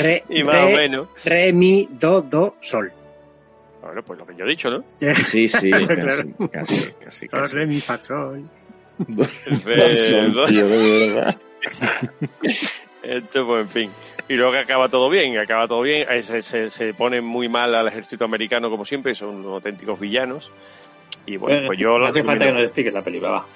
Re, 0.00 0.24
Y 0.30 0.42
más 0.42 0.56
o 0.64 0.68
menos. 0.70 1.08
re, 1.24 1.52
mi, 1.52 1.86
do, 2.00 2.22
do, 2.22 2.56
sol. 2.60 2.90
Bueno, 3.82 4.02
pues 4.02 4.18
lo 4.18 4.26
que 4.26 4.34
yo 4.36 4.44
he 4.46 4.48
dicho, 4.48 4.70
¿no? 4.70 4.82
Sí, 4.98 5.48
sí, 5.48 5.70
Claro. 5.70 5.86
casi, 5.86 6.32
casi, 6.50 6.92
casi, 7.04 7.28
casi. 7.28 7.56
re, 7.56 7.66
mi, 7.66 7.80
fa, 7.80 8.02
sol. 8.02 8.42
Eh, 9.66 10.30
de 10.50 10.62
verdad. 10.62 11.36
Esto, 13.02 13.46
pues, 13.46 13.62
en 13.62 13.68
fin. 13.68 13.90
y 14.28 14.34
luego 14.34 14.52
que 14.52 14.58
acaba 14.58 14.88
todo 14.88 15.08
bien, 15.08 15.38
acaba 15.38 15.66
todo 15.68 15.82
bien, 15.82 16.06
eh, 16.10 16.22
se, 16.22 16.42
se, 16.42 16.68
se 16.70 16.92
pone 16.94 17.20
muy 17.20 17.48
mal 17.48 17.74
al 17.74 17.88
ejército 17.88 18.24
americano 18.24 18.68
como 18.70 18.84
siempre, 18.84 19.14
son 19.14 19.44
auténticos 19.46 19.98
villanos. 19.98 20.50
Y 21.26 21.36
bueno, 21.36 21.66
pues 21.66 21.78
yo 21.78 21.98
no 21.98 22.06
hace 22.06 22.22
falta 22.22 22.46
que 22.46 22.52
nos 22.52 22.62
expliques 22.64 22.92
la 22.92 23.02
película, 23.02 23.30
va. 23.30 23.46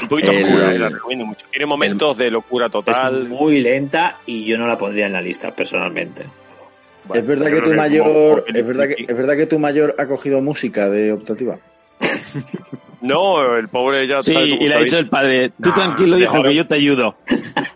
Un 0.00 0.08
poquito 0.08 0.30
El- 0.30 0.44
oscura, 0.44 0.72
eh, 0.74 0.78
la 0.78 0.88
recomiendo 0.88 1.26
mucho. 1.26 1.46
Tiene 1.50 1.66
momentos 1.66 2.16
de 2.16 2.30
locura 2.30 2.66
Es 2.66 2.72
total. 2.72 3.28
muy 3.28 3.60
lenta 3.60 4.18
y 4.26 4.44
yo 4.44 4.56
no 4.56 4.66
la 4.66 4.78
pondría 4.78 5.06
en 5.06 5.12
la 5.12 5.20
lista, 5.20 5.50
personalmente. 5.54 6.24
Bueno, 7.06 7.20
es 7.20 7.26
verdad 7.28 7.50
que 7.50 7.60
tu 7.60 7.74
mayor, 7.74 8.44
es 8.48 8.66
verdad 8.66 8.88
que, 8.88 9.04
es 9.06 9.16
verdad 9.16 9.36
que 9.36 9.46
tu 9.46 9.58
mayor 9.58 9.94
ha 9.98 10.06
cogido 10.06 10.40
música 10.40 10.88
de 10.88 11.12
optativa. 11.12 11.58
No, 13.06 13.56
el 13.56 13.68
pobre 13.68 14.06
ya 14.08 14.22
Sí, 14.22 14.32
sabe 14.32 14.50
cómo 14.50 14.62
y 14.64 14.68
le 14.68 14.74
ha 14.74 14.78
dicho 14.78 14.98
el 14.98 15.08
padre, 15.08 15.50
tú 15.62 15.72
tranquilo, 15.72 16.18
hijo, 16.18 16.42
que 16.42 16.54
yo 16.54 16.66
te 16.66 16.74
ayudo. 16.76 17.16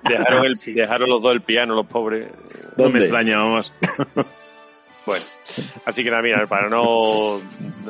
Dejaron, 0.08 0.46
el- 0.46 0.56
Sí, 0.56 0.72
dejaron 0.72 1.06
sí. 1.06 1.10
los 1.10 1.22
dos 1.22 1.32
el 1.32 1.42
piano, 1.42 1.74
los 1.74 1.86
pobres. 1.86 2.28
No 2.76 2.88
me 2.90 2.98
extraña, 3.00 3.36
vamos. 3.38 3.72
Bueno, 5.06 5.24
así 5.86 6.04
que 6.04 6.10
nada, 6.10 6.20
mira, 6.22 6.46
para 6.46 6.68
no 6.68 7.40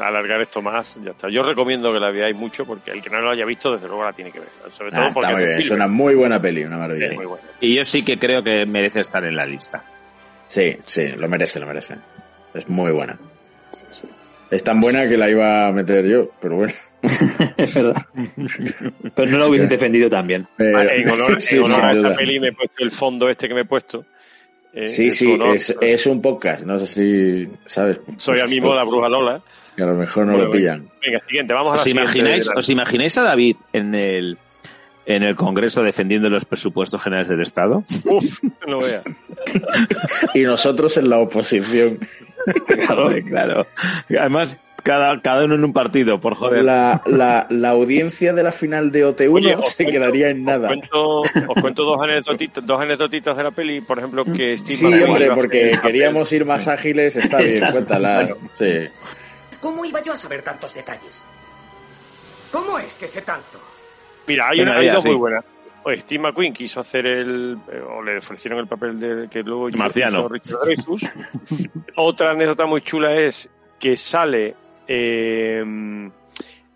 alargar 0.00 0.40
esto 0.40 0.62
más, 0.62 0.96
ya 1.02 1.10
está. 1.10 1.28
Yo 1.28 1.42
recomiendo 1.42 1.92
que 1.92 1.98
la 1.98 2.12
veáis 2.12 2.36
mucho 2.36 2.64
porque 2.64 2.92
el 2.92 3.02
que 3.02 3.10
no 3.10 3.20
lo 3.20 3.30
haya 3.32 3.44
visto, 3.44 3.72
desde 3.72 3.88
luego 3.88 4.04
la 4.04 4.12
tiene 4.12 4.30
que 4.30 4.38
ver. 4.38 4.48
Sobre 4.70 4.92
todo 4.92 5.00
Ah, 5.02 5.10
porque 5.12 5.26
está 5.26 5.32
muy 5.36 5.42
es 5.42 5.48
bien, 5.48 5.60
es 5.62 5.70
una 5.70 5.88
muy 5.88 6.14
buena 6.14 6.40
peli, 6.40 6.62
una 6.62 6.78
maravilla. 6.78 7.06
Es 7.06 7.16
muy 7.16 7.26
buena. 7.26 7.44
Y 7.60 7.74
yo 7.74 7.84
sí 7.84 8.04
que 8.04 8.20
creo 8.20 8.44
que 8.44 8.64
merece 8.66 9.00
estar 9.00 9.24
en 9.24 9.34
la 9.34 9.44
lista. 9.46 9.82
Sí, 10.46 10.76
sí, 10.84 11.08
lo 11.16 11.28
merece, 11.28 11.58
lo 11.58 11.66
merece. 11.66 11.96
Es 12.54 12.68
muy 12.68 12.92
buena. 12.92 13.18
Es 14.48 14.62
tan 14.62 14.80
buena 14.80 15.08
que 15.08 15.16
la 15.16 15.28
iba 15.28 15.66
a 15.66 15.72
meter 15.72 16.06
yo, 16.06 16.30
pero 16.40 16.54
bueno. 16.54 16.72
Es 17.02 17.74
verdad. 17.74 18.06
Pero 19.14 19.30
no 19.30 19.38
lo 19.38 19.48
hubiese 19.48 19.68
defendido 19.68 20.08
también. 20.08 20.46
Ah, 20.58 20.62
en 20.94 21.08
honor, 21.08 21.30
en 21.50 21.60
a 21.64 21.66
esa 21.66 21.92
duda. 21.92 22.16
peli 22.16 22.40
me 22.40 22.48
he 22.48 22.52
puesto 22.52 22.82
el 22.84 22.90
fondo 22.90 23.28
este 23.28 23.48
que 23.48 23.54
me 23.54 23.60
he 23.62 23.64
puesto. 23.64 24.04
eh, 24.72 24.88
Sí, 24.88 25.10
sí, 25.10 25.32
honor. 25.32 25.56
es, 25.56 25.74
es 25.80 26.06
un 26.06 26.20
podcast, 26.20 26.62
no 26.64 26.78
sé 26.78 26.86
si 26.86 27.48
sabes. 27.66 27.98
Soy 28.16 28.40
a 28.40 28.46
mismo 28.46 28.74
la 28.74 28.84
bruja 28.84 29.08
Lola. 29.08 29.40
Que 29.76 29.84
a 29.84 29.86
lo 29.86 29.94
mejor 29.94 30.26
no 30.26 30.32
Bueno, 30.32 30.46
lo 30.48 30.52
pillan. 30.52 30.88
Venga, 31.04 31.20
siguiente, 31.20 31.54
vamos 31.54 31.72
a 31.72 31.76
la 31.76 31.82
¿Os 31.82 31.84
siguiente 31.84 32.18
imagináis, 32.18 32.46
la- 32.48 32.54
¿Os 32.56 32.68
imagináis 32.68 33.18
a 33.18 33.22
David 33.22 33.56
en 33.72 33.94
el, 33.94 34.38
en 35.06 35.22
el 35.22 35.36
Congreso 35.36 35.84
defendiendo 35.84 36.28
los 36.28 36.44
presupuestos 36.44 37.00
generales 37.00 37.28
del 37.28 37.42
Estado? 37.42 37.84
Uf, 38.04 38.38
no 38.66 38.80
veas. 38.80 39.04
Y 40.34 40.42
nosotros 40.42 40.96
en 40.96 41.08
la 41.08 41.18
oposición. 41.20 41.98
claro, 42.66 43.08
claro. 43.26 43.66
Además, 44.18 44.56
cada, 44.88 45.20
cada 45.20 45.44
uno 45.44 45.54
en 45.56 45.64
un 45.64 45.72
partido, 45.74 46.18
por 46.18 46.34
joder. 46.34 46.64
La, 46.64 47.02
la, 47.04 47.46
la 47.50 47.68
audiencia 47.70 48.32
de 48.32 48.42
la 48.42 48.52
final 48.52 48.90
de 48.90 49.06
OT1 49.06 49.32
Oye, 49.34 49.56
se 49.62 49.84
cuento- 49.84 49.92
quedaría 49.92 50.28
en 50.30 50.44
nada. 50.44 50.68
Os 50.70 50.76
cuento, 50.76 51.20
os 51.20 51.60
cuento 51.60 51.84
dos, 51.84 52.02
anecdotitas, 52.02 52.64
dos 52.64 52.80
anecdotitas 52.80 53.36
de 53.36 53.42
la 53.42 53.50
peli, 53.50 53.82
por 53.82 53.98
ejemplo, 53.98 54.24
que 54.24 54.56
Steve 54.56 54.74
Sí, 54.74 54.86
hombre, 55.04 55.30
porque 55.34 55.72
queríamos 55.82 56.32
ir 56.32 56.46
más 56.46 56.66
ágiles, 56.68 57.14
está 57.16 57.36
bien, 57.36 57.50
Exacto. 57.50 57.74
cuéntala. 57.74 58.28
Sí. 58.54 58.88
¿Cómo 59.60 59.84
iba 59.84 60.02
yo 60.02 60.14
a 60.14 60.16
saber 60.16 60.40
tantos 60.42 60.74
detalles? 60.74 61.22
¿Cómo 62.50 62.78
es 62.78 62.96
que 62.96 63.06
sé 63.06 63.20
tanto? 63.22 63.60
Mira, 64.26 64.48
hay, 64.48 64.60
una, 64.60 64.80
dos 64.92 65.02
sí. 65.02 65.08
muy 65.10 65.18
buenas. 65.18 65.44
O 65.84 65.92
Steve 65.94 66.22
McQueen 66.22 66.52
quiso 66.52 66.80
hacer 66.80 67.06
el. 67.06 67.56
eh, 67.70 67.80
o 67.80 68.02
le 68.02 68.18
ofrecieron 68.18 68.58
el 68.58 68.66
papel 68.66 68.98
de 68.98 69.28
que 69.28 69.42
luego 69.42 69.68
hizo 69.68 69.78
Marciano. 69.78 70.28
Richard 70.28 70.58
Dreyfuss. 70.64 71.02
Otra 71.96 72.30
anécdota 72.32 72.66
muy 72.66 72.80
chula 72.82 73.14
es 73.16 73.48
que 73.78 73.96
sale 73.96 74.54
eh, 74.88 75.64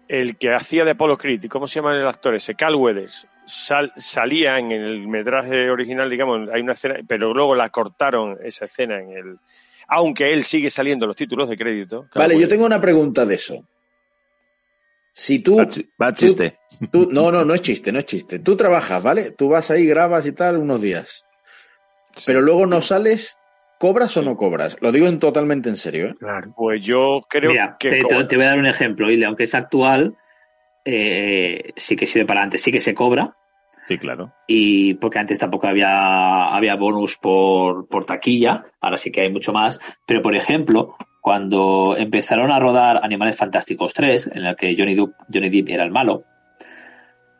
el 0.08 0.36
que 0.36 0.52
hacía 0.54 0.84
de 0.84 0.92
Apollo 0.92 1.16
Creed. 1.18 1.44
¿y 1.44 1.48
¿Cómo 1.48 1.66
se 1.66 1.76
llama 1.76 1.96
el 1.96 2.06
actor 2.06 2.34
ese? 2.34 2.54
Cal 2.54 2.74
Weathers. 2.74 3.26
Sal- 3.46 3.92
salía 3.96 4.58
en 4.58 4.70
el 4.70 5.08
metraje 5.08 5.68
original, 5.70 6.08
digamos, 6.08 6.48
hay 6.50 6.60
una 6.60 6.74
escena, 6.74 6.96
pero 7.08 7.32
luego 7.34 7.54
la 7.54 7.70
cortaron 7.70 8.38
esa 8.44 8.66
escena 8.66 9.00
en 9.00 9.12
el. 9.16 9.38
Aunque 9.88 10.32
él 10.32 10.44
sigue 10.44 10.70
saliendo 10.70 11.04
en 11.06 11.08
los 11.08 11.16
títulos 11.16 11.48
de 11.48 11.56
crédito. 11.58 12.02
Cal 12.12 12.22
Vale, 12.22 12.38
yo 12.38 12.46
tengo 12.46 12.64
una 12.66 12.80
pregunta 12.80 13.24
de 13.26 13.34
eso. 13.34 13.64
Si 15.14 15.40
tú, 15.40 15.58
Va, 15.58 15.68
chi- 15.68 15.86
va 16.00 16.14
chiste. 16.14 16.56
tú- 16.90 17.08
No, 17.10 17.30
no, 17.30 17.44
no 17.44 17.54
es 17.54 17.60
chiste, 17.60 17.92
no 17.92 17.98
es 17.98 18.06
chiste. 18.06 18.38
Tú 18.38 18.56
trabajas, 18.56 19.02
¿vale? 19.02 19.32
Tú 19.32 19.48
vas 19.48 19.70
ahí, 19.70 19.86
grabas 19.86 20.24
y 20.26 20.32
tal 20.32 20.56
unos 20.56 20.80
días. 20.80 21.26
Sí. 22.16 22.24
Pero 22.26 22.40
luego 22.40 22.66
no 22.66 22.80
sales, 22.80 23.36
¿cobras 23.83 24.16
o 24.16 24.22
no 24.22 24.37
cobras? 24.37 24.76
Lo 24.80 24.93
digo 24.93 25.09
en 25.09 25.18
totalmente 25.18 25.68
en 25.68 25.76
serio, 25.76 26.07
¿eh? 26.07 26.12
Claro. 26.18 26.55
Pues 26.57 26.85
yo 26.85 27.22
creo 27.28 27.51
Mira, 27.51 27.76
que. 27.80 27.89
te, 27.89 28.05
te- 28.05 28.37
voy 28.37 28.45
a 28.45 28.49
dar 28.51 28.59
un 28.59 28.66
ejemplo, 28.66 29.11
y 29.11 29.22
aunque 29.24 29.43
es 29.43 29.55
actual, 29.57 30.14
eh, 30.85 31.72
sí 31.76 31.97
que 31.97 32.07
sirve 32.07 32.24
para 32.26 32.43
antes, 32.43 32.62
sí 32.62 32.70
que 32.70 32.80
se 32.80 32.95
cobra. 32.95 33.35
Sí, 33.89 33.99
claro. 33.99 34.33
y 34.47 34.95
porque 34.95 35.18
antes 35.18 35.41
tampoco 35.41 35.66
había, 35.66 36.47
había 36.55 36.76
bonus 36.76 37.16
por, 37.16 37.89
por 37.89 38.07
taquilla, 38.07 38.64
ahora 38.80 38.97
sí 38.97 39.11
que 39.11 39.22
hay 39.22 39.30
mucho 39.33 39.53
más, 39.53 39.80
pero 40.07 40.22
por 40.22 40.37
ejemplo, 40.37 40.95
cuando 41.20 41.97
empezaron 41.99 42.53
a 42.53 42.61
rodar 42.61 43.01
Animales 43.03 43.37
Fantásticos 43.37 43.93
3, 43.93 44.30
en 44.35 44.45
el 44.47 44.55
que 44.55 44.76
Johnny 44.78 44.95
Depp, 44.95 45.11
Johnny 45.35 45.49
Depp 45.51 45.68
era 45.70 45.83
el 45.85 45.91
malo, 45.91 46.22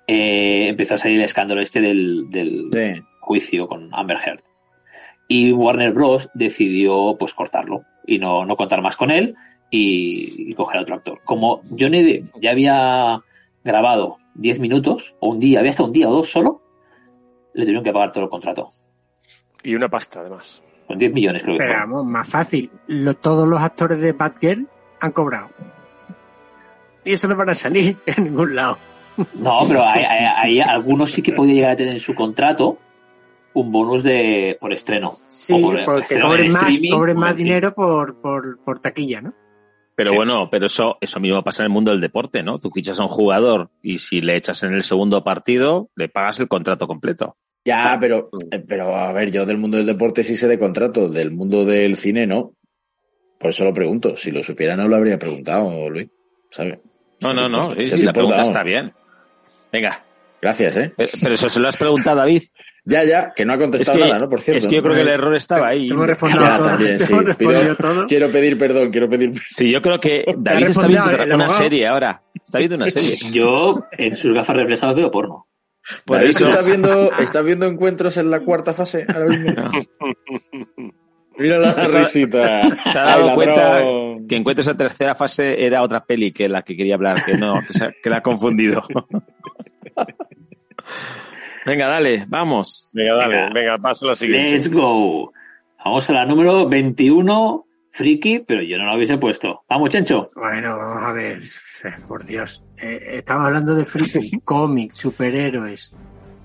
eh, 0.09 0.66
empezó 0.68 0.95
a 0.95 0.99
salir 0.99 1.18
el 1.18 1.24
escándalo 1.24 1.61
este 1.61 1.80
del, 1.80 2.28
del 2.30 2.68
Sí. 2.72 3.03
juicio 3.20 3.68
con 3.68 3.88
Amber 3.93 4.18
Heard. 4.26 4.43
Y 5.32 5.52
Warner 5.52 5.92
Bros. 5.92 6.28
decidió 6.34 7.16
pues 7.18 7.32
cortarlo 7.34 7.84
y 8.06 8.18
no, 8.18 8.44
no 8.44 8.56
contar 8.56 8.82
más 8.82 8.96
con 8.96 9.10
él 9.10 9.34
y, 9.70 10.50
y 10.50 10.54
coger 10.54 10.78
a 10.78 10.82
otro 10.82 10.94
actor. 10.96 11.20
Como 11.24 11.62
Johnny 11.78 12.02
Depp 12.02 12.34
ya 12.40 12.50
había 12.50 13.20
grabado 13.64 14.18
10 14.34 14.60
minutos, 14.60 15.14
o 15.20 15.28
un 15.30 15.38
día, 15.38 15.60
había 15.60 15.70
estado 15.70 15.86
un 15.86 15.92
día 15.92 16.08
o 16.08 16.12
dos 16.12 16.30
solo, 16.30 16.60
le 17.54 17.62
tuvieron 17.64 17.84
que 17.84 17.92
pagar 17.92 18.12
todo 18.12 18.24
el 18.24 18.30
contrato. 18.30 18.70
Y 19.62 19.74
una 19.74 19.88
pasta, 19.88 20.20
además. 20.20 20.60
Con 20.86 20.98
10 20.98 21.12
millones 21.12 21.42
creo 21.42 21.56
que 21.56 21.64
Pero 21.64 21.74
vamos, 21.78 22.04
más 22.04 22.28
fácil. 22.28 22.70
Lo- 22.88 23.14
todos 23.14 23.48
los 23.48 23.60
actores 23.60 24.00
de 24.00 24.12
Batgirl 24.12 24.66
han 25.00 25.12
cobrado. 25.12 25.50
Y 27.04 27.12
eso 27.12 27.28
no 27.28 27.36
van 27.36 27.50
a 27.50 27.54
salir 27.54 27.96
en 28.06 28.24
ningún 28.24 28.54
lado. 28.54 28.78
No, 29.34 29.60
pero 29.68 29.84
hay, 29.84 30.02
hay- 30.04 30.26
hay 30.36 30.60
algunos 30.60 31.10
sí 31.12 31.22
que 31.22 31.32
podía 31.32 31.54
llegar 31.54 31.70
a 31.72 31.76
tener 31.76 31.94
en 31.94 32.00
su 32.00 32.14
contrato 32.14 32.78
un 33.55 33.70
bonus 33.72 34.03
de 34.03 34.57
por 34.61 34.72
estreno. 34.72 35.16
Sí, 35.26 35.61
por- 35.61 35.84
porque 35.84 36.14
en 36.14 36.53
más, 36.53 37.14
más 37.14 37.36
dinero 37.36 37.74
por, 37.74 38.20
por, 38.20 38.59
por 38.64 38.78
taquilla, 38.78 39.20
¿no? 39.20 39.34
Pero 39.94 40.11
Sí. 40.11 40.16
bueno, 40.16 40.48
pero 40.50 40.66
eso, 40.66 40.96
eso 41.03 41.20
mismo 41.20 41.42
pasa 41.44 41.62
en 41.62 41.66
el 41.66 41.72
mundo 41.72 41.90
del 41.90 42.00
deporte, 42.00 42.42
¿no? 42.42 42.59
Tú 42.59 42.70
fichas 42.70 42.98
a 42.98 43.03
un 43.03 43.09
jugador 43.11 43.70
y 43.82 43.98
si 43.98 44.22
le 44.22 44.36
echas 44.36 44.62
en 44.62 44.72
el 44.72 44.82
segundo 44.82 45.22
partido, 45.22 45.90
le 45.96 46.09
pagas 46.09 46.40
el 46.40 46.48
contrato 46.48 46.86
completo. 46.86 47.36
Ya, 47.64 47.96
pero, 48.00 48.30
eh, 48.50 48.59
pero 48.66 48.96
a 48.96 49.12
ver, 49.12 49.30
yo 49.30 49.44
del 49.44 49.59
mundo 49.59 49.76
del 49.76 49.86
deporte 49.86 50.24
sí 50.24 50.34
sé 50.34 50.48
de 50.48 50.59
contrato, 50.59 51.09
del 51.09 51.30
mundo 51.30 51.64
del 51.64 51.96
cine 51.96 52.26
no. 52.26 52.55
Por 53.38 53.50
eso 53.50 53.64
lo 53.64 53.74
pregunto. 53.74 54.16
Si 54.16 54.30
lo 54.30 54.42
supiera 54.42 54.76
no 54.76 54.88
lo 54.88 54.96
habría 54.96 55.18
preguntado, 55.18 55.88
Luis. 55.90 56.09
¿Sabes? 56.50 56.78
No, 57.20 57.32
no, 57.34 57.48
no. 57.48 57.70
Sí, 57.72 57.86
sí, 57.86 57.90
la 57.90 57.96
importa, 57.96 58.12
pregunta 58.14 58.36
vamos. 58.36 58.48
está 58.48 58.62
bien. 58.64 58.92
Venga. 59.70 60.03
Gracias, 60.40 60.76
¿eh? 60.76 60.92
Pero, 60.96 61.11
pero 61.22 61.34
eso 61.34 61.48
se 61.48 61.61
lo 61.61 61.68
has 61.68 61.76
preguntado 61.76 62.16
a 62.18 62.24
David. 62.24 62.42
Ya, 62.84 63.04
ya, 63.04 63.32
que 63.34 63.44
no 63.44 63.52
ha 63.52 63.56
Es 63.56 63.60
contestado 63.62 63.98
que, 63.98 64.04
nada, 64.04 64.18
¿no? 64.18 64.28
Por 64.28 64.40
cierto. 64.40 64.58
es 64.58 64.66
que 64.66 64.74
yo 64.74 64.82
creo 64.82 64.94
que 64.96 65.02
el 65.02 65.08
error 65.08 65.34
estaba 65.36 65.68
ahí. 65.68 65.86
Te 65.86 65.94
hemos 65.94 66.06
respondido 66.06 66.42
Ya, 66.42 66.54
todo. 66.56 66.66
también, 66.68 66.98
te 66.98 67.04
sí. 67.04 67.12
hemos 67.12 67.24
respondido 67.26 67.62
Pido- 67.62 67.76
todo. 67.76 68.06
Quiero 68.08 68.28
pedir 68.30 68.58
perdón, 68.58 68.90
quiero 68.90 69.08
pedir 69.08 69.32
Sí, 69.48 69.70
yo 69.70 69.80
creo 69.80 70.00
que 70.00 70.24
David 70.36 70.66
está 70.66 70.86
viendo 70.88 71.34
una 71.36 71.50
serie 71.50 71.86
ahora. 71.86 72.22
Está 72.34 72.58
viendo 72.58 72.76
una 72.76 72.90
serie. 72.90 73.16
Yo 73.32 73.84
en 73.92 74.16
sus 74.16 74.34
gafas 74.34 74.56
reflejadas 74.56 74.96
veo 74.96 75.10
porno. 75.12 75.46
Por 76.04 76.16
David, 76.18 76.30
eso. 76.30 76.48
¿estás 76.48 76.66
viendo, 76.66 77.12
¿estás 77.18 77.44
viendo 77.44 77.66
encuentros 77.66 78.16
en 78.16 78.30
la 78.30 78.40
cuarta 78.40 78.72
fase 78.72 79.04
ahora 79.12 79.26
mismo? 79.26 79.52
Mira 81.38 81.58
la 81.58 81.72
risita. 81.86 82.62
Se 82.92 82.98
ha 82.98 83.02
dado 83.04 83.28
Ay, 83.30 83.34
cuenta 83.36 83.82
que 84.28 84.36
encuentros 84.36 84.66
en 84.68 84.76
tercera 84.76 85.14
fase 85.14 85.64
era 85.64 85.82
otra 85.82 86.04
peli 86.04 86.30
que 86.32 86.48
la 86.48 86.62
que 86.62 86.76
quería 86.76 86.94
hablar, 86.96 87.24
que 87.24 87.34
no, 87.36 87.60
que, 87.66 87.72
se- 87.72 87.94
que 88.02 88.10
la 88.10 88.18
ha 88.18 88.22
confundido. 88.22 88.82
Venga, 91.64 91.86
dale, 91.88 92.24
vamos. 92.28 92.88
Venga, 92.92 93.14
dale, 93.14 93.34
Venga. 93.36 93.50
venga, 93.54 93.78
pasa 93.78 94.06
a 94.06 94.08
la 94.10 94.14
siguiente. 94.14 94.50
Let's 94.52 94.70
go. 94.70 95.32
Vamos 95.84 96.08
a 96.10 96.12
la 96.12 96.26
número 96.26 96.68
21, 96.68 97.66
friki, 97.92 98.40
pero 98.40 98.62
yo 98.62 98.78
no 98.78 98.86
la 98.86 98.96
hubiese 98.96 99.18
puesto. 99.18 99.62
Vamos, 99.68 99.90
Chencho. 99.90 100.30
Bueno, 100.34 100.76
vamos 100.76 101.02
a 101.04 101.12
ver, 101.12 101.40
por 102.08 102.24
Dios. 102.24 102.64
Eh, 102.78 103.00
estamos 103.18 103.46
hablando 103.46 103.74
de 103.74 103.84
friki, 103.84 104.40
cómics, 104.44 104.96
superhéroes. 104.98 105.94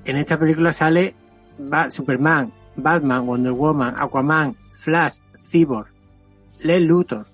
En 0.06 0.18
esta 0.18 0.38
película 0.40 0.72
sale 0.72 1.16
Ba- 1.58 1.90
Superman, 1.92 2.52
Batman, 2.76 3.26
Wonder 3.26 3.52
Woman, 3.54 3.96
Aquaman, 3.98 4.56
Flash, 4.72 5.18
Cyborg, 5.36 5.88
Lex 6.60 6.82
Luthor, 6.82 7.28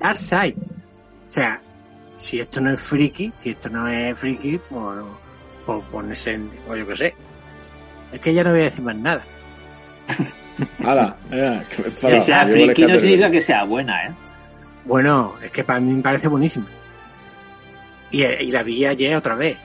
Darkseid. 0.00 0.54
O 0.58 1.30
sea, 1.30 1.60
si 2.16 2.40
esto 2.40 2.60
no 2.60 2.70
es 2.72 2.80
friki, 2.80 3.32
si 3.36 3.50
esto 3.50 3.70
no 3.70 3.88
es 3.88 4.18
friki, 4.20 4.58
pues, 4.68 4.98
pues 5.64 5.82
ponerse 5.90 6.32
en, 6.32 6.50
o 6.68 6.76
yo 6.76 6.86
qué 6.86 6.96
sé. 6.96 7.14
Es 8.12 8.20
que 8.20 8.34
ya 8.34 8.44
no 8.44 8.50
voy 8.50 8.60
a 8.60 8.64
decir 8.64 8.84
más 8.84 8.96
nada. 8.96 9.22
Hala, 10.84 11.16
que 11.30 12.06
me 12.06 12.16
el 12.16 12.22
friki 12.22 12.82
no 12.86 12.98
significa 12.98 13.30
que 13.30 13.40
sea 13.40 13.64
buena, 13.64 14.06
¿eh? 14.06 14.12
Bueno, 14.84 15.34
es 15.42 15.50
que 15.50 15.64
para 15.64 15.80
mí 15.80 15.92
me 15.92 16.02
parece 16.02 16.28
buenísima. 16.28 16.66
Y, 18.10 18.22
y 18.24 18.50
la 18.50 18.62
vi 18.62 18.84
ayer 18.84 19.16
otra 19.16 19.34
vez. 19.34 19.56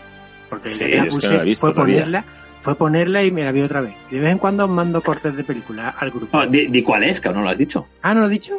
Porque 0.50 0.74
Sí, 0.74 0.88
la 0.89 1.06
puse 1.06 1.43
la 1.43 1.56
fue 1.56 1.74
todavía. 1.74 1.95
ponerla 2.04 2.26
fue 2.62 2.76
ponerla 2.76 3.24
y 3.24 3.32
me 3.32 3.43
la 3.43 3.52
vi 3.52 3.62
otra 3.62 3.82
vez. 3.82 3.93
De 4.10 4.20
vez 4.20 4.32
en 4.32 4.38
cuando 4.39 4.68
mando 4.68 5.02
cortes 5.02 5.36
de 5.36 5.43
película 5.43 5.89
al 5.89 6.10
grupo. 6.12 6.38
No, 6.38 6.45
di, 6.48 6.68
di 6.68 6.82
cuál 6.82 7.04
es, 7.04 7.20
que 7.22 7.30
no 7.30 7.41
lo 7.41 7.50
has 7.50 7.58
dicho. 7.58 7.86
Ah, 8.02 8.14
¿no 8.14 8.22
lo 8.22 8.28
he 8.28 8.30
dicho? 8.32 8.58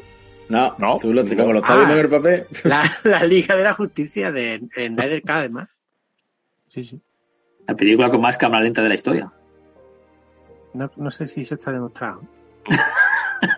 No, 0.51 0.75
No. 0.79 0.99
tú 0.99 1.13
lo, 1.13 1.25
como 1.27 1.53
lo 1.53 1.59
estás 1.59 1.73
Ah. 1.73 1.77
viendo 1.79 1.95
en 1.95 2.01
el 2.01 2.09
papel. 2.09 2.47
La, 2.65 2.83
la 3.05 3.25
Liga 3.25 3.57
de 3.57 3.65
la 3.65 3.75
Justicia 3.75 4.31
de 4.33 4.61
Snyder 4.75 5.21
Cut, 5.23 5.31
además. 5.31 5.69
Sí, 6.69 6.85
sí. 6.85 7.01
La 7.69 7.75
película 7.77 8.11
con 8.11 8.21
más 8.21 8.37
cámara 8.39 8.65
lenta 8.65 8.83
de 8.83 8.89
la 8.89 8.95
historia. 8.95 9.31
No, 10.75 10.91
no 10.97 11.11
sé 11.11 11.27
si 11.27 11.43
eso 11.43 11.55
está 11.55 11.71
demostrado. 11.73 12.23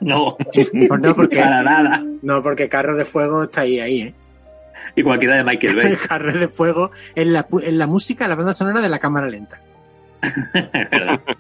No, 0.03 0.37
Pues 0.53 0.71
no, 0.75 1.15
porque, 1.15 1.39
para 1.39 1.63
nada. 1.63 2.05
no, 2.21 2.43
porque 2.43 2.69
Carros 2.69 2.99
de 2.99 3.07
Fuego 3.07 3.45
está 3.45 3.63
ahí, 3.63 3.81
ahí, 3.81 4.03
¿eh? 4.03 4.15
Y 4.95 5.03
cualquiera 5.03 5.37
de 5.37 5.45
Michael 5.45 5.75
Bay. 5.77 5.97
Carros 6.09 6.39
de 6.39 6.49
Fuego 6.49 6.91
es 7.15 7.27
la, 7.27 7.47
es 7.63 7.73
la 7.73 7.87
música, 7.87 8.29
la 8.29 8.35
banda 8.35 8.53
sonora 8.53 8.83
de 8.83 8.91
la 8.91 8.99
cámara 8.99 9.27
lenta. 9.31 9.59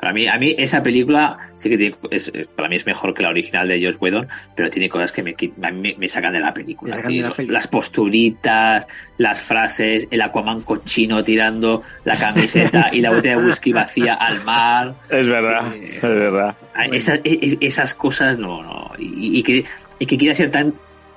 Para 0.00 0.14
mí, 0.14 0.26
a 0.26 0.38
mí 0.38 0.54
esa 0.56 0.82
película 0.82 1.36
sí 1.52 1.68
que 1.68 1.76
tiene, 1.76 1.94
es, 2.10 2.32
para 2.56 2.68
mí 2.70 2.76
es 2.76 2.86
mejor 2.86 3.12
que 3.12 3.22
la 3.22 3.28
original 3.28 3.68
de 3.68 3.84
Josh 3.84 3.96
Whedon, 4.00 4.26
pero 4.56 4.70
tiene 4.70 4.88
cosas 4.88 5.12
que 5.12 5.22
me, 5.22 5.36
qui- 5.36 5.52
a 5.62 5.70
mí 5.70 5.80
me, 5.80 5.94
me 5.98 6.08
sacan 6.08 6.32
de 6.32 6.40
la 6.40 6.54
película. 6.54 6.90
Me 6.90 6.96
sacan 6.96 7.10
Sí, 7.10 7.16
de 7.18 7.22
la 7.22 7.28
los- 7.28 7.36
película. 7.36 7.58
Las 7.58 7.66
posturitas, 7.68 8.86
las 9.18 9.40
frases, 9.42 10.08
el 10.10 10.22
Aquaman 10.22 10.62
cochino 10.62 11.22
tirando 11.22 11.82
la 12.04 12.16
camiseta 12.16 12.88
y 12.92 13.00
la 13.00 13.10
botella 13.10 13.36
de 13.38 13.44
whisky 13.44 13.72
vacía 13.72 14.14
al 14.14 14.42
mar. 14.44 14.94
Es 15.10 15.28
verdad, 15.28 15.74
Eh, 15.74 15.82
es 15.84 16.02
verdad. 16.02 16.56
Ah, 16.74 16.86
e- 16.86 17.20
e- 17.24 17.58
esas 17.60 17.94
cosas 17.94 18.38
no, 18.38 18.62
no. 18.62 18.92
Y, 18.98 19.38
y 19.38 19.42
que, 19.42 19.64
y 19.98 20.06
que 20.06 20.16
quiera 20.16 20.32
ser 20.34 20.50
tan 20.50 20.72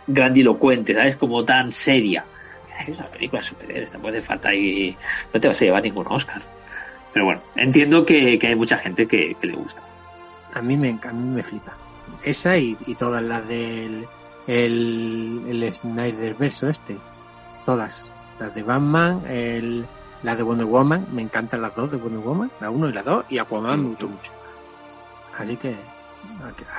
grandilocuente, 0.07 0.93
¿sabes? 0.93 1.15
Como 1.15 1.43
tan 1.45 1.71
seria. 1.71 2.25
Es 2.81 2.89
una 2.89 3.07
película 3.07 3.41
de 3.41 3.47
superhéroes, 3.47 3.91
tampoco 3.91 4.09
hace 4.11 4.21
falta 4.21 4.49
ahí. 4.49 4.95
No 5.33 5.39
te 5.39 5.47
vas 5.47 5.61
a 5.61 5.65
llevar 5.65 5.83
ningún 5.83 6.05
Oscar. 6.09 6.41
Pero 7.13 7.25
bueno, 7.25 7.41
entiendo 7.55 8.05
que, 8.05 8.37
que 8.39 8.47
hay 8.47 8.55
mucha 8.55 8.77
gente 8.77 9.07
que, 9.07 9.35
que 9.39 9.47
le 9.47 9.53
gusta. 9.55 9.81
A 10.53 10.61
mí 10.61 10.75
me, 10.77 10.97
a 11.03 11.13
mí 11.13 11.35
me 11.35 11.43
flipa. 11.43 11.73
Esa 12.23 12.57
y, 12.57 12.75
y 12.87 12.95
todas 12.95 13.21
las 13.23 13.47
del 13.47 14.05
el, 14.47 15.43
el 15.49 15.73
Snyder 15.73 16.35
verso 16.35 16.67
este. 16.69 16.97
Todas. 17.65 18.11
Las 18.39 18.53
de 18.55 18.63
Batman, 18.63 19.23
el, 19.29 19.85
las 20.23 20.37
de 20.37 20.43
Wonder 20.43 20.65
Woman. 20.65 21.07
Me 21.11 21.21
encantan 21.21 21.61
las 21.61 21.75
dos 21.75 21.91
de 21.91 21.97
Wonder 21.97 22.19
Woman. 22.19 22.51
La 22.59 22.69
1 22.69 22.89
y 22.89 22.93
la 22.93 23.03
2. 23.03 23.25
Y 23.29 23.37
Aquaman 23.37 23.81
me 23.81 23.87
gustó 23.89 24.07
mucho. 24.09 24.31
Así 25.37 25.55
que 25.57 25.75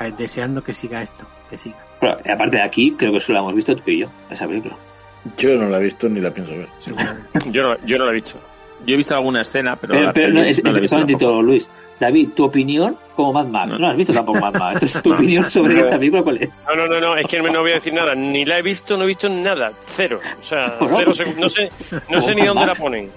a- 0.00 0.04
a- 0.04 0.10
deseando 0.10 0.62
que 0.62 0.72
siga 0.72 1.00
esto. 1.02 1.26
Que 1.48 1.56
siga. 1.58 1.76
Pero, 2.00 2.12
aparte 2.34 2.56
de 2.56 2.62
aquí, 2.62 2.92
creo 2.98 3.12
que 3.12 3.20
solo 3.20 3.34
la 3.38 3.42
hemos 3.44 3.54
visto 3.54 3.74
tú 3.76 3.90
y 3.90 4.00
yo, 4.00 4.08
esa 4.30 4.46
película. 4.46 4.76
Yo 5.38 5.56
no 5.56 5.68
la 5.68 5.78
he 5.78 5.82
visto 5.84 6.08
ni 6.08 6.20
la 6.20 6.30
pienso 6.30 6.52
ver. 6.52 6.68
Yo 7.50 7.62
no, 7.62 7.76
yo 7.86 7.96
no 7.98 8.04
la 8.04 8.10
he 8.10 8.14
visto. 8.16 8.38
Yo 8.86 8.94
he 8.94 8.96
visto 8.96 9.14
alguna 9.14 9.42
escena, 9.42 9.76
pero, 9.76 9.94
Pero, 9.94 10.12
pero 10.12 10.28
no, 10.32 10.42
es, 10.42 10.62
no 10.62 10.70
la 10.70 10.76
he 10.76 10.78
es- 10.78 10.82
visto 10.82 10.96
solamente 10.96 11.12
tampoco. 11.14 11.32
todo, 11.32 11.42
Luis. 11.42 11.68
David, 12.00 12.30
tu 12.34 12.44
opinión 12.44 12.96
como 13.14 13.32
Mad 13.32 13.46
Max. 13.46 13.72
No, 13.74 13.78
No. 13.78 13.88
has 13.90 13.96
visto 13.96 14.12
tampoco 14.12 14.40
Mad 14.40 14.54
Max. 14.54 14.74
Entonces, 14.74 15.02
tu 15.02 15.10
No. 15.10 15.14
opinión 15.16 15.50
sobre 15.50 15.74
No. 15.74 15.80
esta 15.80 15.96
película, 15.96 16.22
¿cuál 16.22 16.38
es? 16.42 16.60
No, 16.66 16.74
no, 16.74 16.86
no, 16.88 17.00
no, 17.00 17.16
es 17.16 17.26
que 17.26 17.40
no 17.40 17.60
voy 17.60 17.70
a 17.70 17.74
decir 17.74 17.92
nada. 17.94 18.14
Ni 18.14 18.44
la 18.44 18.58
he 18.58 18.62
visto, 18.62 18.96
no 18.96 19.04
he 19.04 19.06
visto 19.06 19.28
nada. 19.28 19.72
Cero. 19.86 20.18
O 20.40 20.42
sea, 20.42 20.76
Bueno. 20.80 21.12
cero 21.14 21.30
no 21.38 21.48
sé, 21.48 21.70
no 22.08 22.20
sé 22.20 22.34
ni 22.34 22.40
Mad 22.42 22.48
dónde 22.48 22.66
la 22.66 22.74
ponen. 22.74 23.10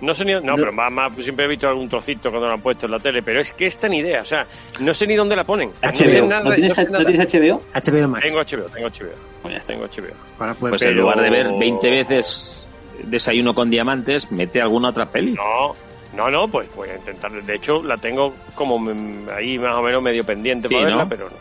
No 0.00 0.12
sé 0.12 0.24
ni 0.24 0.32
no, 0.32 0.56
pero 0.56 0.72
más, 0.72 0.90
más 0.90 1.12
pues 1.12 1.22
siempre 1.24 1.44
he 1.44 1.48
visto 1.48 1.68
algún 1.68 1.88
trocito 1.88 2.30
cuando 2.30 2.48
lo 2.48 2.54
han 2.54 2.60
puesto 2.60 2.86
en 2.86 2.92
la 2.92 2.98
tele, 2.98 3.22
pero 3.22 3.40
es 3.40 3.52
que 3.52 3.66
esta 3.66 3.88
ni 3.88 3.98
idea, 3.98 4.22
o 4.22 4.24
sea, 4.24 4.44
no 4.80 4.92
sé 4.92 5.06
ni 5.06 5.14
dónde 5.14 5.36
la 5.36 5.44
ponen. 5.44 5.70
No 5.80 5.92
sé 5.92 6.04
HBO. 6.20 6.26
nada, 6.26 6.42
¿No 6.42 6.54
tienes, 6.54 6.74
sé 6.74 6.84
¿No 6.84 6.90
nada. 6.90 7.04
tienes 7.04 7.32
HBO? 7.32 7.60
HBO 7.74 8.08
Max. 8.08 8.26
Tengo 8.26 8.40
HBO, 8.40 8.68
tengo 8.70 8.88
HBO. 8.88 9.12
Pues 9.42 9.54
ya. 9.54 9.60
Tengo 9.60 9.84
HBO. 9.84 10.14
Ahora 10.40 10.54
Pues 10.58 10.74
Pero- 10.80 10.90
en 10.92 10.98
lugar 10.98 11.20
de 11.20 11.30
ver 11.30 11.46
20 11.60 11.90
veces 11.90 12.57
Desayuno 13.04 13.54
con 13.54 13.70
Diamantes, 13.70 14.30
mete 14.32 14.60
alguna 14.60 14.88
otra 14.90 15.06
peli. 15.06 15.32
No, 15.32 15.74
no, 16.16 16.30
no, 16.30 16.48
pues 16.48 16.68
voy 16.74 16.88
a 16.90 16.96
intentar. 16.96 17.30
De 17.30 17.54
hecho, 17.54 17.82
la 17.82 17.96
tengo 17.96 18.34
como 18.54 18.78
mm, 18.78 19.28
ahí 19.36 19.58
más 19.58 19.76
o 19.78 19.82
menos 19.82 20.02
medio 20.02 20.24
pendiente 20.24 20.68
Sí, 20.68 20.74
para 20.74 20.86
verla, 20.86 21.02
¿no? 21.04 21.08
pero 21.08 21.24
no. 21.30 21.36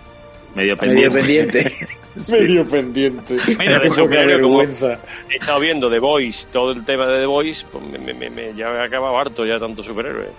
Medio 0.56 0.76
Medio 0.78 1.12
pendiente. 1.12 1.64
pendiente. 1.64 1.88
Medio 2.32 2.66
pendiente. 2.68 3.36
Mira, 3.60 3.80
de 3.80 3.90
como 3.90 4.08
vergüenza. 4.08 4.94
he 5.30 5.36
estado 5.38 5.60
viendo 5.60 5.88
The 5.90 6.00
Voice, 6.00 6.48
todo 6.52 6.72
el 6.72 6.84
tema 6.84 7.06
de 7.08 7.20
The 7.20 7.26
Voice, 7.28 7.66
pues 7.72 7.84
me, 7.86 8.00
me- 8.00 8.14
me- 8.14 8.30
me- 8.30 8.54
ya 8.56 8.70
me 8.70 8.78
he 8.80 8.84
acabado 8.84 9.18
harto 9.20 9.46
ya 9.46 9.60
tanto 9.60 9.84
superhéroe. 9.84 10.30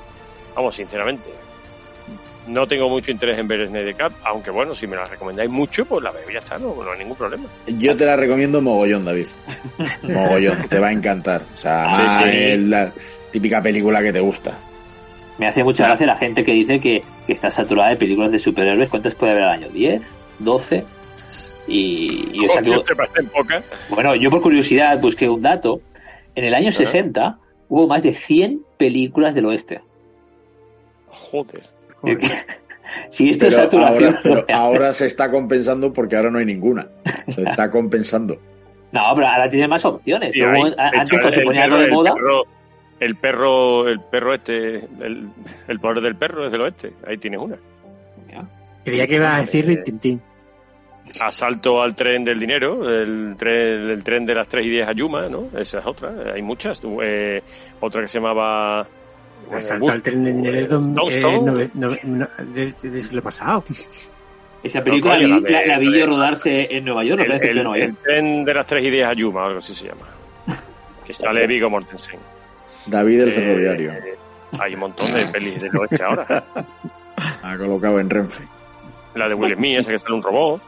Vamos, 0.56 0.74
sinceramente. 0.74 1.30
No 2.48 2.66
tengo 2.66 2.88
mucho 2.88 3.10
interés 3.10 3.38
en 3.38 3.46
ver 3.46 3.66
Snyder 3.68 3.94
Cut, 3.94 4.12
aunque 4.24 4.50
bueno, 4.50 4.74
si 4.74 4.86
me 4.86 4.96
la 4.96 5.04
recomendáis 5.04 5.50
mucho, 5.50 5.84
pues 5.84 6.02
la 6.02 6.10
veo 6.10 6.28
y 6.28 6.32
ya 6.32 6.38
está, 6.38 6.58
no, 6.58 6.74
no 6.82 6.90
hay 6.90 6.98
ningún 6.98 7.16
problema. 7.16 7.44
Yo 7.66 7.96
te 7.96 8.04
la 8.06 8.16
recomiendo 8.16 8.60
mogollón, 8.62 9.04
David. 9.04 9.26
Mogollón, 10.02 10.66
te 10.68 10.78
va 10.78 10.88
a 10.88 10.92
encantar. 10.92 11.42
O 11.54 11.56
sea, 11.56 11.94
Sí, 11.94 12.00
además 12.02 12.24
sí. 12.24 12.30
es 12.32 12.58
la 12.60 12.92
típica 13.30 13.62
película 13.62 14.02
que 14.02 14.12
te 14.12 14.20
gusta. 14.20 14.58
Me 15.38 15.46
hace 15.46 15.62
mucha 15.62 15.86
gracia 15.86 16.06
la 16.06 16.16
gente 16.16 16.42
que 16.44 16.52
dice 16.52 16.80
que, 16.80 17.02
que 17.26 17.32
está 17.32 17.50
saturada 17.50 17.90
de 17.90 17.96
películas 17.96 18.32
de 18.32 18.38
superhéroes. 18.38 18.88
¿Cuántas 18.90 19.14
puede 19.14 19.32
haber 19.32 19.44
al 19.44 19.50
año? 19.50 19.68
¿10? 19.68 20.00
¿12? 20.42 20.84
Y, 21.68 22.30
y 22.32 22.46
o 22.46 22.50
sea, 22.50 22.62
que- 22.62 22.70
Coño, 22.70 22.82
te 22.82 22.96
parecen 22.96 23.26
pocas. 23.28 23.62
bueno, 23.90 24.14
yo 24.16 24.30
por 24.30 24.40
curiosidad 24.40 24.98
busqué 25.00 25.28
un 25.28 25.42
dato. 25.42 25.80
En 26.34 26.44
el 26.44 26.54
año 26.54 26.72
60 26.72 27.38
hubo 27.68 27.86
más 27.86 28.02
de 28.02 28.14
100 28.14 28.62
películas 28.78 29.34
del 29.34 29.46
oeste. 29.46 29.80
Joder. 31.08 31.62
Si 33.10 33.28
esto 33.30 33.46
es 33.48 33.54
saturación. 33.54 34.04
ahora, 34.16 34.20
pero 34.22 34.44
ahora 34.52 34.92
se 34.92 35.06
está 35.06 35.30
compensando 35.30 35.92
porque 35.92 36.16
ahora 36.16 36.30
no 36.30 36.38
hay 36.38 36.44
ninguna. 36.46 36.86
Se 37.28 37.42
está 37.42 37.70
compensando. 37.72 38.38
No, 38.92 39.02
pero 39.14 39.26
ahora 39.26 39.48
tiene 39.50 39.68
más 39.68 39.84
opciones. 39.84 40.32
Sí, 40.32 40.40
Luego, 40.40 40.66
hay- 40.66 40.74
a- 40.78 40.90
de 40.90 40.98
antes 40.98 41.02
hecho, 41.02 41.10
cuando 41.16 41.30
se 41.32 41.40
ponía 41.42 41.62
perro- 41.66 41.74
algo 41.74 41.78
de 41.82 41.84
el 41.88 41.92
moda, 41.92 42.14
perro- 42.14 42.44
el 43.00 43.16
perro, 43.16 43.88
el 43.88 44.00
perro 44.00 44.34
este, 44.34 44.76
el, 44.78 45.28
el 45.68 45.80
poder 45.80 46.02
del 46.02 46.16
perro 46.16 46.46
es 46.46 46.52
del 46.52 46.62
oeste. 46.62 46.92
Ahí 47.06 47.18
tienes 47.18 47.40
una. 47.40 47.56
Creía 48.84 49.06
que 49.06 49.16
iba 49.16 49.36
a 49.36 49.40
decir 49.40 49.66
Rintintín. 49.66 50.22
Asalto 51.20 51.80
al 51.82 51.94
tren 51.94 52.24
del 52.24 52.38
dinero, 52.38 52.88
el 52.88 53.34
tren, 53.38 53.88
el 53.90 54.02
tren 54.04 54.24
de 54.26 54.34
las 54.34 54.46
3 54.48 54.64
y 54.66 54.70
10 54.70 54.88
a 54.88 54.92
Yuma, 54.92 55.28
¿no? 55.28 55.48
Esa 55.58 55.78
es 55.80 55.86
otra. 55.86 56.12
Hay 56.34 56.42
muchas. 56.42 56.80
Eh, 57.02 57.42
otra 57.80 58.02
que 58.02 58.08
se 58.08 58.18
llamaba. 58.18 58.86
Asalto 59.52 59.90
al 59.92 60.02
tren 60.02 60.24
de 60.24 60.32
dinero 60.32 60.76
eh, 60.76 61.40
no, 61.44 62.28
de- 62.52 62.74
del 62.90 63.00
siglo 63.02 63.22
pasado. 63.22 63.64
esa 64.62 64.82
película 64.84 65.14
coño, 65.16 65.26
la, 65.28 65.36
vi, 65.36 65.42
la 65.42 65.48
de- 65.60 65.66
la- 65.66 65.74
la 65.74 65.78
vi 65.78 65.98
yo 65.98 66.06
rodarse 66.06 66.68
en 66.76 66.84
Nueva 66.84 67.04
York. 67.04 67.22
el, 67.22 67.28
¿no? 67.28 67.34
el- 67.42 67.54
Nueva 67.64 67.76
el 67.78 67.82
York. 67.90 67.98
tren 68.02 68.44
de 68.44 68.54
las 68.54 68.66
3 68.66 68.84
y 68.84 68.90
10 68.90 69.06
a 69.06 69.12
Yuma, 69.14 69.46
algo 69.46 69.58
así 69.60 69.74
se 69.74 69.86
llama. 69.86 70.06
Que 71.06 71.14
sale 71.14 71.46
Vigo 71.46 71.70
Mortensen. 71.70 72.18
David 72.86 73.20
el 73.22 73.28
Eh, 73.28 73.32
ferroviario. 73.32 73.92
Hay 74.60 74.74
un 74.74 74.80
montón 74.80 75.12
de 75.12 75.26
pelis 75.26 75.60
del 75.60 75.76
oeste 75.76 76.02
ahora. 76.02 76.44
Ha 77.42 77.56
colocado 77.58 77.98
en 77.98 78.08
Renfe. 78.08 78.44
La 79.16 79.28
de 79.28 79.34
Will 79.34 79.54
Smith, 79.56 79.78
esa 79.78 79.90
que 79.90 79.98
sale 79.98 80.14
un 80.14 80.22
robot. 80.22 80.62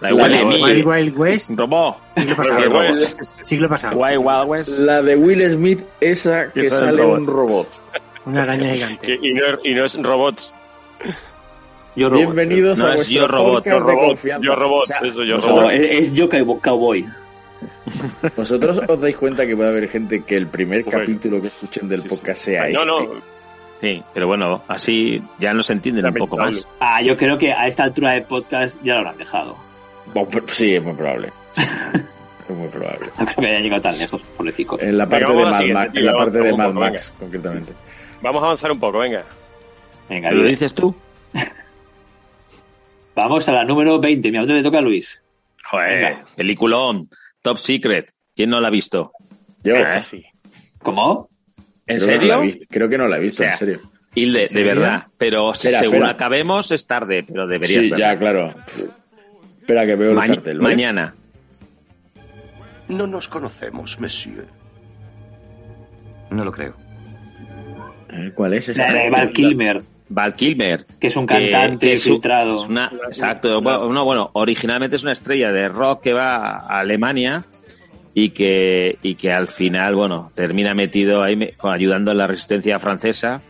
La 0.00 0.08
de 0.08 0.14
La 0.14 0.22
Will 0.24 0.32
de 0.32 0.38
Smith. 0.58 0.62
Wild 0.64 0.86
Wild 0.86 1.16
West, 1.18 1.50
Robot. 1.56 1.96
siglo 2.16 2.26
Wild 2.26 2.36
pasado. 2.36 2.78
West. 2.78 3.22
Siglo 3.42 3.68
pasado. 3.70 3.96
Wild 3.96 4.18
Wild 4.18 4.44
West. 4.48 4.78
La 4.80 5.00
de 5.02 5.16
Will 5.16 5.50
Smith, 5.50 5.82
esa 6.00 6.52
que 6.52 6.62
Que 6.62 6.68
sale 6.68 6.86
sale 6.86 7.02
un 7.06 7.26
robot. 7.26 7.68
Una 8.26 8.42
araña 8.42 8.72
gigante. 8.74 9.18
Y, 9.20 9.34
no, 9.34 9.46
es- 9.46 9.60
y 9.64 9.74
no 9.74 9.84
es 9.84 10.02
robots. 10.02 10.52
Yo 11.96 12.08
robot. 12.08 12.24
Bienvenidos 12.24 12.78
No 12.78 12.86
a 12.86 12.94
es 12.96 13.08
Yo 13.08 13.28
Robot, 13.28 13.64
Yo 13.64 13.78
robot, 13.78 14.18
yo 14.40 14.56
robot, 14.56 14.82
O 14.82 14.86
sea, 14.86 14.98
eso 15.04 15.22
yo 15.22 15.36
No, 15.36 15.46
robot. 15.46 15.72
es, 15.74 15.86
es 16.08 16.12
Yo 16.12 16.28
Cow- 16.28 16.60
Cowboy. 16.60 17.04
¿Vosotros 18.36 18.80
os 18.88 19.00
dais 19.00 19.16
cuenta 19.16 19.46
que 19.46 19.54
puede 19.54 19.68
haber 19.68 19.88
gente 19.88 20.22
que 20.24 20.36
el 20.36 20.48
primer 20.48 20.82
Bueno. 20.84 21.00
capítulo 21.00 21.40
que 21.40 21.48
escuchen 21.48 21.88
del 21.88 22.02
Sí, 22.02 22.08
podcast 22.08 22.40
sí. 22.40 22.50
sea 22.52 22.62
No, 22.62 22.68
este? 22.68 22.86
no, 22.86 23.34
Sí, 23.80 24.02
pero 24.14 24.26
bueno, 24.26 24.62
así 24.66 25.22
ya 25.38 25.52
nos 25.52 25.68
entienden 25.70 26.06
un 26.06 26.14
poco 26.14 26.38
más. 26.38 26.66
Ah, 26.80 27.02
yo 27.02 27.16
creo 27.16 27.36
que 27.36 27.52
a 27.52 27.66
esta 27.66 27.84
altura 27.84 28.12
de 28.12 28.22
podcast 28.22 28.82
ya 28.82 28.94
lo 28.94 29.00
habrán 29.00 29.18
dejado. 29.18 29.56
Bueno, 30.14 30.28
Sí, 30.50 30.74
es 30.74 30.82
muy 30.82 30.94
probable. 30.94 31.30
es 32.48 32.56
muy 32.56 32.68
probable. 32.68 33.08
No 33.18 33.26
creo 33.26 33.36
que 33.36 33.46
hayan 33.46 33.62
llegado 33.62 33.82
tan 33.82 33.98
lejos, 33.98 34.22
pobrecicos. 34.36 34.80
En 34.82 34.96
la 34.96 35.04
Venga, 35.04 35.26
parte 35.26 35.36
de 35.38 35.44
Mad 35.44 35.64
Max, 35.74 35.90
en 35.94 36.06
la 36.06 36.16
parte 36.16 36.38
de 36.38 36.52
Mad 36.54 36.72
Max, 36.72 37.12
concretamente. 37.20 37.72
Vamos 38.24 38.42
a 38.42 38.46
avanzar 38.46 38.72
un 38.72 38.80
poco, 38.80 38.98
venga. 39.00 39.22
Venga, 40.08 40.30
¿Lo 40.32 40.44
dices 40.44 40.72
tú? 40.72 40.94
Vamos 43.14 43.46
a 43.48 43.52
la 43.52 43.64
número 43.64 44.00
20. 44.00 44.30
Mi 44.30 44.38
auto 44.38 44.54
le 44.54 44.62
toca 44.62 44.78
a 44.78 44.80
Luis. 44.80 45.22
Joder, 45.70 46.04
Venga. 46.04 46.24
peliculón, 46.34 47.08
Top 47.42 47.58
Secret. 47.58 48.12
¿Quién 48.34 48.48
no 48.48 48.60
la 48.62 48.68
ha 48.68 48.70
visto? 48.70 49.12
Yo, 49.62 49.74
sí. 50.02 50.24
¿Cómo? 50.82 51.28
¿En 51.86 51.98
creo 51.98 52.08
que 52.08 52.26
no 52.26 52.26
la 52.26 52.44
serio? 52.46 52.66
creo 52.70 52.88
que 52.88 52.98
no 52.98 53.08
la 53.08 53.16
he 53.18 53.20
visto, 53.20 53.42
O 53.42 53.44
sea, 53.44 53.52
en 53.52 53.58
serio. 53.58 53.80
Hilde, 54.14 54.38
de 54.40 54.46
serio? 54.46 54.74
verdad. 54.74 55.06
Pero 55.18 55.52
Espera, 55.52 55.80
según 55.80 55.96
espera. 55.96 56.12
acabemos 56.12 56.70
es 56.70 56.86
tarde, 56.86 57.24
pero 57.28 57.46
deberías 57.46 57.82
Sí, 57.84 57.90
ya, 57.96 58.18
claro. 58.18 58.54
Espera 59.60 59.84
que 59.84 59.94
veo 59.96 60.12
el 60.12 60.16
cartel. 60.16 60.58
¿vale? 60.60 60.74
Mañana. 60.74 61.14
No 62.88 63.06
nos 63.06 63.28
conocemos, 63.28 64.00
monsieur. 64.00 64.46
No 66.30 66.42
lo 66.44 66.52
creo. 66.52 66.74
Eh, 68.14 68.30
¿Cuál 68.34 68.54
es 68.54 68.68
esa? 68.68 68.92
La 68.92 69.02
de 69.04 69.10
Val 69.10 69.32
Kilmer, 69.32 69.82
Val 70.08 70.34
Kilmer. 70.34 70.86
que 71.00 71.08
es 71.08 71.16
un 71.16 71.26
que- 71.26 71.50
cantante 71.50 71.86
que 71.88 71.92
es 71.94 72.06
un- 72.06 72.12
filtrado. 72.14 72.56
es 72.62 72.68
una- 72.68 72.92
exacto. 73.08 73.60
Bueno, 73.60 73.92
no, 73.92 74.04
bueno, 74.04 74.30
originalmente 74.34 74.96
es 74.96 75.02
una 75.02 75.12
estrella 75.12 75.50
de 75.52 75.68
rock 75.68 76.02
que 76.02 76.12
va 76.12 76.36
a 76.58 76.78
Alemania 76.80 77.44
y 78.14 78.30
que, 78.30 78.98
y 79.02 79.16
que 79.16 79.32
al 79.32 79.48
final, 79.48 79.96
bueno, 79.96 80.30
termina 80.34 80.72
metido 80.74 81.22
ahí 81.22 81.52
ayudando 81.62 82.12
a 82.12 82.14
la 82.14 82.26
resistencia 82.28 82.78
francesa. 82.78 83.40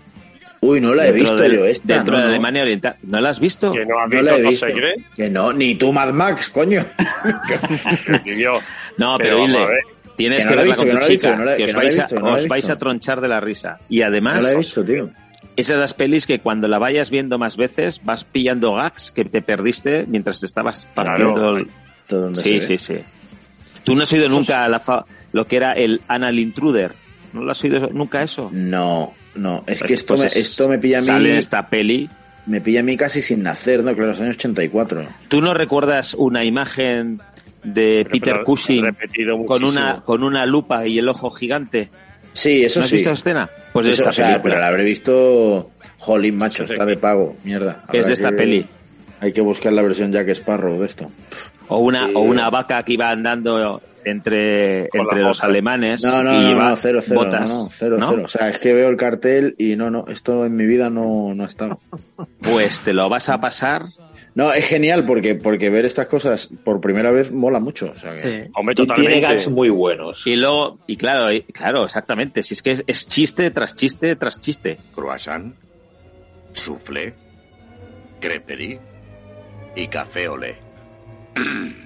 Uy, 0.62 0.80
no 0.80 0.94
la 0.94 1.06
he 1.08 1.12
visto 1.12 1.36
del- 1.36 1.56
yo 1.56 1.64
esta. 1.66 1.92
Dentro 1.96 2.12
no, 2.14 2.20
de 2.20 2.24
no. 2.24 2.30
Alemania 2.30 2.62
Oriental. 2.62 2.96
¿No 3.02 3.20
la 3.20 3.28
has 3.28 3.38
visto? 3.38 3.70
Que 3.70 3.84
no 3.84 3.98
has 4.00 4.10
No 4.10 4.16
visto, 4.18 4.24
la 4.24 4.38
he 4.38 4.42
no 4.42 4.48
visto. 4.48 4.66
se 4.66 4.72
cree. 4.72 4.94
Que 5.14 5.28
no, 5.28 5.52
ni 5.52 5.74
tú 5.74 5.92
Mad 5.92 6.14
Max, 6.14 6.48
coño. 6.48 6.82
No, 8.96 9.18
pero, 9.18 9.18
Pero 9.18 9.34
vamos 9.36 9.48
dile, 9.48 9.62
a 9.62 9.66
ver. 9.66 9.78
Tienes 10.16 10.44
Que 10.44 10.50
no 10.50 10.56
verla 10.56 10.76
con 10.76 10.88
tu 10.88 10.94
no 10.94 11.00
chica, 11.00 11.30
que 11.56 11.66
no 11.72 11.78
os, 11.78 12.12
no 12.12 12.48
vais, 12.48 12.68
a, 12.68 12.72
no 12.72 12.78
tronchar 12.78 13.20
de 13.20 13.28
la 13.28 13.40
risa. 13.40 13.78
Y 13.88 14.00
No 14.00 14.06
además, 14.06 14.42
la 14.42 14.52
he 14.52 14.56
visto, 14.56 14.84
tío. 14.84 15.10
esas 15.56 15.78
las 15.78 15.94
pelis 15.94 16.26
que 16.26 16.40
cuando 16.40 16.68
la 16.68 16.78
vayas 16.78 17.10
viendo 17.10 17.38
más 17.38 17.56
veces 17.56 18.00
vas 18.04 18.24
pillando 18.24 18.74
gags 18.74 19.10
que 19.12 19.24
te 19.24 19.42
perdiste 19.42 20.04
mientras 20.08 20.40
te 20.40 20.46
estabas 20.46 20.86
partiendo. 20.94 21.34
Claro. 21.34 21.56
el- 21.58 21.68
Todo 22.06 22.34
Sí, 22.34 22.60
sí, 22.60 22.76
sí. 22.78 22.96
Tú 23.82 23.94
no 23.96 24.02
has 24.02 24.12
oído 24.12 24.28
nunca 24.28 24.68
la 24.68 24.78
fa- 24.80 25.04
lo 25.32 25.46
que 25.46 25.56
era 25.56 25.72
el 25.72 26.00
Anal 26.08 26.38
Intruder. 26.38 26.92
¿No 27.32 27.42
lo 27.42 27.50
has 27.52 27.62
oído 27.64 27.88
nunca 27.92 28.22
eso? 28.22 28.50
No, 28.52 29.12
no. 29.34 29.64
Es 29.66 29.78
Pues- 29.80 29.88
que 29.88 29.94
esto, 29.94 30.16
me, 30.16 30.26
es- 30.26 30.36
esto 30.36 30.68
me 30.68 30.78
pilla 30.78 30.98
a 30.98 31.00
mí. 31.00 31.06
Sale 31.06 31.38
esta 31.38 31.68
peli. 31.68 32.08
Me 32.46 32.60
pilla 32.60 32.80
a 32.80 32.82
mí 32.82 32.94
casi 32.96 33.22
sin 33.22 33.42
nacer, 33.42 33.82
¿no? 33.82 33.94
Claro, 33.94 34.10
los 34.10 34.20
años 34.20 34.36
84. 34.36 35.06
¿Tú 35.28 35.40
no 35.40 35.54
recuerdas 35.54 36.12
una 36.12 36.44
imagen 36.44 37.20
de 37.64 38.06
Peter 38.10 38.34
pero 38.34 38.44
Cushing 38.44 38.84
repetido 38.84 39.44
con 39.46 39.64
una, 39.64 40.00
con 40.04 40.22
una 40.22 40.46
lupa 40.46 40.86
y 40.86 40.98
el 40.98 41.08
ojo 41.08 41.30
gigante? 41.30 41.90
Sí, 42.32 42.64
eso 42.64 42.80
¿No 42.80 42.84
has 42.84 42.90
sí. 42.90 42.96
visto 42.96 43.10
la 43.10 43.14
escena? 43.16 43.50
Pues 43.72 43.86
de 43.86 43.92
esta 43.92 44.10
o 44.10 44.12
sea, 44.12 44.26
película. 44.26 44.42
pero 44.54 44.60
la 44.60 44.68
habré 44.68 44.84
visto. 44.84 45.70
Jolín, 45.98 46.36
macho, 46.36 46.64
está 46.64 46.84
de 46.84 46.96
pago. 46.96 47.36
Mierda. 47.44 47.82
Es 47.92 48.06
de 48.06 48.12
esta 48.12 48.30
que- 48.30 48.36
peli. 48.36 48.66
Hay 49.20 49.32
que 49.32 49.40
buscar 49.40 49.72
la 49.72 49.80
versión 49.82 50.12
Jack 50.12 50.28
Sparrow 50.30 50.78
de 50.80 50.86
esto. 50.86 51.10
O 51.68 51.78
una, 51.78 52.06
Sí. 52.06 52.12
o 52.14 52.20
una 52.20 52.50
vaca 52.50 52.82
que 52.82 52.92
iba 52.92 53.08
andando 53.10 53.80
entre, 54.04 54.88
Con 54.90 55.02
entre 55.02 55.22
los 55.22 55.42
alemanes 55.42 56.02
No, 56.04 56.22
no, 56.22 56.34
y 56.50 56.54
no, 56.54 56.76
cero, 56.76 56.98
cero, 57.00 57.20
botas. 57.20 57.48
no, 57.48 57.64
no, 57.64 57.68
cero, 57.70 57.96
¿no? 57.98 58.10
cero. 58.10 58.22
O 58.26 58.28
sea, 58.28 58.50
es 58.50 58.58
que 58.58 58.74
veo 58.74 58.88
el 58.90 58.98
cartel 58.98 59.54
y 59.56 59.76
no, 59.76 59.90
no, 59.90 60.04
esto 60.08 60.44
en 60.44 60.54
mi 60.56 60.66
vida 60.66 60.90
no, 60.90 61.32
no 61.34 61.44
ha 61.44 61.46
estado. 61.46 61.80
Pues 62.42 62.82
te 62.82 62.92
lo 62.92 63.08
vas 63.08 63.30
a 63.30 63.40
pasar. 63.40 63.86
No, 64.34 64.52
es 64.52 64.64
genial 64.66 65.06
porque, 65.06 65.36
porque 65.36 65.70
ver 65.70 65.84
estas 65.84 66.08
cosas 66.08 66.48
por 66.64 66.80
primera 66.80 67.10
vez 67.12 67.30
mola 67.30 67.60
mucho. 67.60 67.92
O 67.94 67.98
sea 67.98 68.18
Sí. 68.18 68.50
Hombre, 68.54 68.72
Y 68.72 68.76
tiene 68.76 68.86
totalmente. 68.88 69.20
gags 69.20 69.48
muy 69.48 69.68
buenos. 69.68 70.26
Y 70.26 70.34
luego, 70.36 70.78
y 70.88 70.96
claro, 70.96 71.32
y- 71.32 71.42
claro, 71.42 71.84
exactamente. 71.84 72.42
Si 72.42 72.54
es 72.54 72.62
que 72.62 72.72
es, 72.72 72.84
es 72.88 73.06
chiste 73.06 73.50
tras 73.52 73.74
chiste 73.74 74.16
tras 74.16 74.40
chiste. 74.40 74.78
Croissant, 74.94 75.54
soufflé, 76.52 77.14
creperie 78.20 78.80
y 79.76 79.86
café 79.86 80.28
olé. 80.28 80.56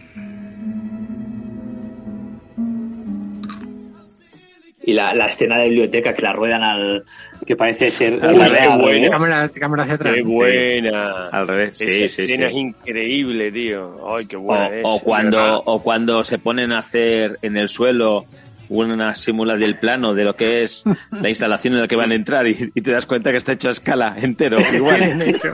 Y 4.89 4.95
la, 4.95 5.12
la 5.12 5.26
escena 5.26 5.59
de 5.59 5.68
biblioteca 5.68 6.14
que 6.14 6.22
la 6.22 6.32
ruedan 6.32 6.62
al. 6.62 7.05
que 7.47 7.57
parece 7.57 7.91
ser. 7.91 8.14
Uy, 8.14 8.20
al 8.22 8.34
qué 8.36 8.45
revés, 8.49 8.78
buena. 8.78 9.07
¿no? 9.07 9.12
Cámara, 9.12 9.51
cámara 9.61 9.82
hacia 9.82 9.95
atrás. 9.97 10.14
Qué 10.14 10.22
buena. 10.22 11.28
Al 11.28 11.47
revés. 11.47 11.76
Sí, 11.76 11.84
Esa 11.84 12.16
sí, 12.16 12.22
escena 12.22 12.49
sí. 12.49 12.55
es 12.55 12.57
increíble, 12.57 13.53
tío. 13.53 13.97
Ay, 14.16 14.24
qué 14.24 14.36
O, 14.36 14.41
buena 14.41 14.66
es. 14.68 14.82
o 14.84 14.89
verdad. 14.93 15.05
cuando, 15.05 15.62
o 15.66 15.82
cuando 15.82 16.24
se 16.24 16.39
ponen 16.39 16.72
a 16.72 16.78
hacer 16.78 17.39
en 17.43 17.59
el 17.59 17.68
suelo 17.68 18.24
una 18.70 19.14
simula 19.14 19.57
del 19.57 19.76
plano 19.78 20.14
de 20.14 20.24
lo 20.24 20.34
que 20.34 20.62
es 20.62 20.84
la 21.11 21.28
instalación 21.28 21.74
en 21.74 21.80
la 21.80 21.89
que 21.89 21.97
van 21.97 22.12
a 22.12 22.14
entrar 22.14 22.47
y, 22.47 22.70
y 22.74 22.80
te 22.80 22.91
das 22.91 23.05
cuenta 23.05 23.30
que 23.30 23.36
está 23.36 23.53
hecho 23.53 23.68
a 23.68 23.72
escala 23.72 24.14
entero. 24.18 24.57
Tienen 24.70 24.76
Igual. 24.76 25.20
hecho 25.22 25.53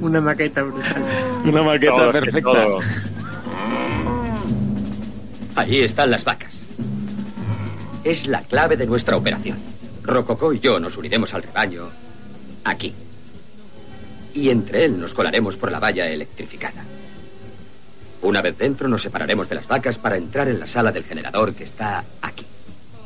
una 0.00 0.20
maqueta 0.20 0.62
brutal. 0.62 1.02
Una 1.46 1.62
maqueta 1.62 1.92
Todo, 1.96 2.12
perfecta. 2.12 2.66
Allí 5.56 5.80
están 5.80 6.10
las 6.10 6.24
vacas. 6.24 6.57
Es 8.08 8.26
la 8.26 8.40
clave 8.40 8.78
de 8.78 8.86
nuestra 8.86 9.18
operación. 9.18 9.58
Rococó 10.02 10.54
y 10.54 10.60
yo 10.60 10.80
nos 10.80 10.96
uniremos 10.96 11.34
al 11.34 11.42
rebaño 11.42 11.90
aquí. 12.64 12.94
Y 14.32 14.48
entre 14.48 14.86
él 14.86 14.98
nos 14.98 15.12
colaremos 15.12 15.58
por 15.58 15.70
la 15.70 15.78
valla 15.78 16.08
electrificada. 16.08 16.82
Una 18.22 18.40
vez 18.40 18.56
dentro 18.56 18.88
nos 18.88 19.02
separaremos 19.02 19.50
de 19.50 19.56
las 19.56 19.68
vacas 19.68 19.98
para 19.98 20.16
entrar 20.16 20.48
en 20.48 20.58
la 20.58 20.66
sala 20.66 20.90
del 20.90 21.04
generador 21.04 21.52
que 21.52 21.64
está 21.64 22.02
aquí. 22.22 22.46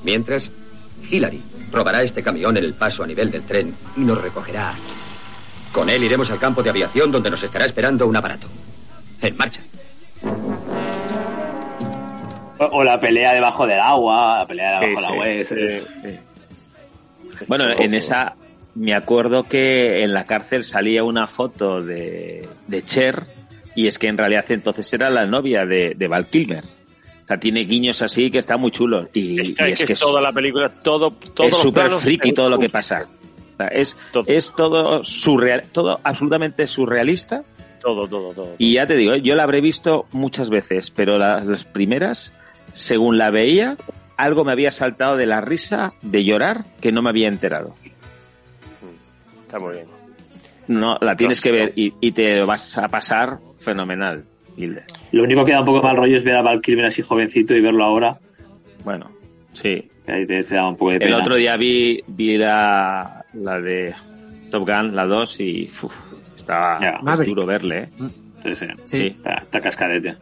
Mientras, 0.05 0.53
Hillary 1.11 1.43
robará 1.73 2.05
este 2.05 2.23
camión 2.23 2.57
en 2.57 2.63
el 2.63 2.75
paso 2.75 3.03
a 3.03 3.09
nivel 3.09 3.33
del 3.33 3.43
tren 3.43 3.75
y 3.97 4.03
nos 4.03 4.23
recogerá 4.23 4.71
aquí. 4.71 4.83
Con 5.73 5.91
él 5.91 6.05
iremos 6.05 6.31
al 6.31 6.39
campo 6.39 6.63
de 6.63 6.71
aviación 6.71 7.11
donde 7.11 7.29
nos 7.29 7.43
estará 7.43 7.65
esperando 7.65 8.07
un 8.07 8.15
aparato. 8.15 8.47
En 9.21 9.37
marcha. 9.37 9.63
O, 12.71 12.85
la 12.85 13.01
pelea 13.01 13.33
debajo 13.35 13.67
del 13.67 13.81
agua, 13.81 14.39
la 14.41 14.47
pelea 14.47 14.81
debajo 14.81 14.87
Sí, 14.87 14.95
del 14.95 14.99
sí, 14.99 15.13
agua. 15.13 15.29
es- 15.29 15.49
sí, 15.49 15.55
es- 16.05 17.47
Bueno, 17.49 17.69
en 17.71 17.95
esa 17.95 18.35
me 18.75 18.95
acuerdo 18.95 19.45
que 19.45 20.03
en 20.03 20.15
la 20.15 20.25
cárcel 20.27 20.65
salía 20.65 21.05
una 21.05 21.27
foto 21.27 21.83
de, 21.83 22.49
de 22.69 22.83
Cher 22.85 23.27
y 23.75 23.87
es 23.87 23.99
que 23.99 24.07
en 24.09 24.17
realidad 24.19 24.45
entonces 24.51 24.91
era 24.93 25.11
la 25.11 25.27
novia 25.27 25.67
de, 25.67 25.95
de 25.97 26.09
Val 26.09 26.27
Kilmer. 26.27 26.65
O 26.65 27.27
sea, 27.27 27.39
tiene 27.39 27.61
guiños 27.65 28.03
así 28.03 28.31
que 28.31 28.39
está 28.39 28.57
muy 28.57 28.71
chulo. 28.71 29.09
Y, 29.13 29.41
Esta 29.41 29.69
y 29.69 29.73
es, 29.73 29.85
que 29.85 29.93
es 29.95 30.01
toda 30.01 30.21
la 30.21 30.33
película, 30.33 30.69
todo, 30.83 31.11
todos 31.35 31.53
es 31.53 31.59
súper 31.59 31.91
friki 31.93 32.33
todo 32.33 32.49
lo 32.51 32.59
que 32.59 32.69
pasa. 32.69 33.07
O 33.55 33.57
sea, 33.57 33.69
es, 33.69 33.97
es 34.27 34.53
todo 34.55 35.05
surreal, 35.05 35.65
todo 35.73 36.01
absolutamente 36.03 36.67
surrealista. 36.67 37.43
Todo, 37.81 38.07
todo, 38.09 38.33
todo. 38.33 38.55
Y 38.59 38.75
ya 38.75 38.87
te 38.87 38.97
digo, 38.97 39.17
yo 39.17 39.35
la 39.35 39.43
habré 39.43 39.61
visto 39.61 40.07
muchas 40.13 40.51
veces, 40.51 40.91
pero 40.91 41.19
la- 41.19 41.41
las 41.45 41.65
primeras, 41.65 42.33
según 42.75 43.19
la 43.19 43.31
veía, 43.31 43.77
algo 44.17 44.45
me 44.45 44.53
había 44.53 44.71
saltado 44.73 45.17
de 45.17 45.27
la 45.27 45.41
risa, 45.41 45.93
de 46.03 46.25
llorar, 46.25 46.65
que 46.81 46.93
no 46.93 47.03
me 47.03 47.11
había 47.11 47.29
enterado. 47.29 47.75
Está 49.47 49.59
muy 49.59 49.75
bien. 49.75 49.87
No, 50.69 50.97
la 51.01 51.17
tienes 51.17 51.41
que 51.41 51.53
ver 51.53 51.73
y, 51.77 51.93
y 52.01 52.13
te 52.13 52.41
vas 52.45 52.79
a 52.79 52.89
pasar 52.89 53.39
fenomenal, 53.59 54.25
Hilde. 54.57 54.85
Lo 55.11 55.25
único 55.25 55.45
que 55.45 55.53
da 55.53 55.61
un 55.61 55.67
poco 55.67 55.83
mal 55.83 55.97
rollo 55.97 56.17
es 56.17 56.25
ver 56.25 56.37
a 56.37 56.43
Val 56.43 56.61
Kilmer 56.63 56.87
así 56.87 57.03
jovencito 57.03 57.55
y 57.55 57.61
verlo 57.61 57.85
ahora. 57.85 58.19
Bueno, 58.85 59.11
sí. 59.53 59.89
Ahí 60.07 60.25
te, 60.25 60.43
te 60.43 60.55
da 60.55 60.69
un 60.69 60.77
poco 60.77 60.93
de 60.93 60.99
pena. 61.01 61.15
El 61.17 61.21
otro 61.21 61.37
día 61.37 61.57
vi, 61.57 62.03
vi 62.07 62.37
la, 62.37 63.25
la 63.35 63.61
de 63.61 63.95
Top 64.51 64.69
Gun, 64.69 64.95
la 64.97 65.07
2, 65.07 65.41
y 65.41 65.71
uf, 65.83 65.95
estaba 66.35 66.81
Ya. 66.81 67.17
duro 67.25 67.45
verle, 67.47 67.79
¿eh? 67.83 67.89
Sí, 68.45 68.55
sí. 68.55 68.67
Sí. 68.85 69.07
Está, 69.09 69.35
está 69.43 69.61
cascadete. 69.61 70.17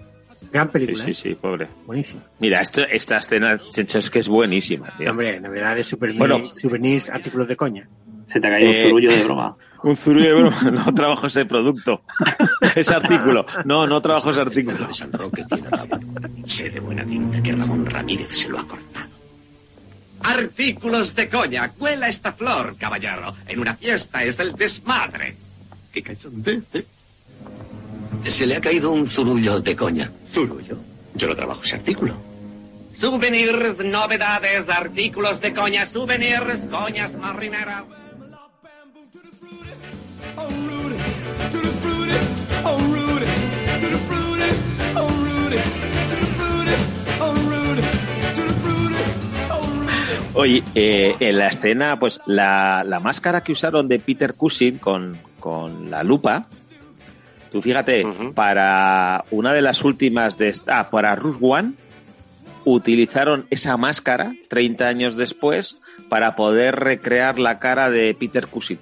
Gran 0.53 0.67
Sí, 0.69 0.73
película. 0.73 1.05
sí, 1.05 1.11
¿eh? 1.11 1.15
sí, 1.15 1.35
pobre. 1.35 1.69
Buenísimo. 1.87 2.23
Mira, 2.41 2.61
esto, 2.61 2.83
esta 2.83 3.19
escena, 3.19 3.59
es 3.77 4.11
que 4.11 4.19
es 4.19 4.29
buenísima, 4.29 4.89
tío. 4.99 5.11
Hombre, 5.11 5.41
novedades, 5.41 5.87
souvenirs, 5.89 6.19
Bueno. 6.19 6.39
souvenirs, 6.53 7.09
artículos 7.11 7.47
de 7.49 7.57
coña. 7.57 7.89
Se 8.27 8.41
te 8.41 8.49
ha 8.49 8.51
caído 8.51 8.71
un 8.71 8.77
Eh, 8.77 8.83
zurullo 8.83 9.11
de 9.11 9.25
broma. 9.25 9.53
Un 9.83 9.97
zurullo 9.97 10.27
de 10.29 10.35
broma. 10.35 10.63
No 10.71 10.93
trabajo 10.95 11.27
ese 11.27 11.47
producto. 11.47 12.03
ese 12.77 12.95
artículo. 12.95 13.47
No, 13.65 13.87
no 13.87 14.03
trabajo 14.03 14.31
ese 14.31 14.41
artículo. 14.43 14.87
de 14.87 14.93
San 14.93 15.11
Roque 15.13 15.43
tiene 15.49 15.71
razón. 15.71 16.45
Sé 16.45 16.69
de 16.69 16.81
buena 16.81 17.03
tinta 17.05 17.43
que 17.43 17.53
Ramón 17.53 17.87
Ramírez 17.87 18.29
se 18.31 18.51
lo 18.51 18.59
ha 18.59 18.67
cortado. 18.67 19.09
Artículos 20.23 21.15
de 21.15 21.29
coña. 21.31 21.71
Cuela 21.71 22.09
esta 22.09 22.33
flor, 22.33 22.77
caballero. 22.79 23.35
En 23.49 23.59
una 23.59 23.75
fiesta 23.75 24.23
es 24.23 24.39
el 24.39 24.53
desmadre. 24.55 25.35
Qué 25.93 26.03
cachondeo, 26.03 26.61
¿eh? 26.75 26.85
Se 28.27 28.47
le 28.47 28.57
ha 28.57 28.61
caído 28.61 28.91
un 28.91 29.07
zurullo 29.07 29.61
de 29.61 29.77
coña. 29.77 30.11
¿Zurullo? 30.33 30.77
Yo 31.15 31.29
no 31.29 31.35
trabajo 31.35 31.63
ese 31.65 31.77
artículo. 31.77 32.15
Souvenirs, 32.95 33.85
novedades, 33.85 34.69
artículos 34.69 35.41
de 35.41 35.55
coña, 35.55 35.87
souvenirs, 35.87 36.67
coñas 36.71 37.15
marineras. 37.17 37.85
Oye, 50.35 50.63
eh, 50.75 51.17
en 51.21 51.39
la 51.39 51.49
escena, 51.49 51.99
pues 51.99 52.21
la, 52.27 52.83
la 52.87 53.01
máscara 53.01 53.43
que 53.43 53.53
usaron 53.53 53.89
de 53.89 53.99
Peter 53.99 54.35
Cushing 54.35 54.79
con, 54.79 55.19
con 55.39 55.91
la 55.91 56.03
lupa, 56.03 56.47
tú 57.51 57.61
fíjate, 57.63 58.07
para 58.35 59.25
una 59.31 59.53
de 59.53 59.63
las 59.63 59.83
últimas 59.85 60.37
de 60.39 60.49
esta, 60.49 60.81
ah, 60.81 60.91
para 60.91 61.15
Rush 61.17 61.37
One, 61.41 61.73
utilizaron 62.65 63.47
esa 63.51 63.77
máscara 63.77 64.35
30 64.49 64.87
años 64.87 65.17
después 65.17 65.79
para 66.09 66.37
poder 66.37 66.77
recrear 66.77 67.39
la 67.39 67.59
cara 67.59 67.91
de 67.91 68.15
Peter 68.15 68.47
Cushing. 68.47 68.79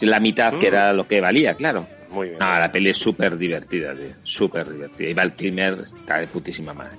La 0.00 0.20
mitad, 0.20 0.54
que 0.54 0.68
era 0.68 0.92
lo 0.92 1.06
que 1.08 1.20
valía, 1.20 1.54
claro. 1.54 1.86
Muy 2.10 2.28
bien. 2.28 2.38
No, 2.38 2.58
la 2.58 2.70
peli 2.70 2.90
es 2.90 2.96
súper 2.96 3.36
divertida, 3.36 3.92
tío. 3.94 4.14
Súper 4.22 4.70
divertida. 4.70 5.08
Y 5.10 5.14
Val 5.14 5.32
Kilmer 5.34 5.74
está 5.84 6.18
de 6.20 6.26
putísima 6.28 6.72
madre. 6.72 6.96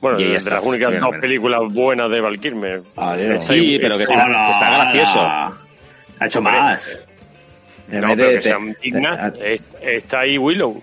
Bueno, 0.00 0.20
Y 0.20 0.24
de 0.24 0.40
las 0.40 0.62
únicas 0.62 1.00
dos 1.00 1.16
películas 1.20 1.60
buenas 1.72 2.10
de 2.10 2.20
Val 2.20 2.38
Kilmer. 2.38 2.82
Adiós. 2.96 3.44
Sí, 3.46 3.78
pero 3.80 3.96
que 3.96 4.04
está- 4.04 4.26
está, 4.26 4.44
que 4.44 4.50
está 4.52 4.70
gracioso. 4.70 5.20
Ha 5.20 6.26
hecho 6.26 6.40
más. 6.42 6.98
En 7.90 8.00
No, 8.02 8.08
vez 8.08 8.16
pero 8.16 8.28
de- 8.28 8.34
que 8.34 8.40
te- 8.40 8.48
sean 8.48 8.76
dignas. 8.82 9.32
te- 9.34 9.54
es- 9.54 9.62
Está 9.80 10.20
ahí 10.20 10.36
Willow. 10.38 10.82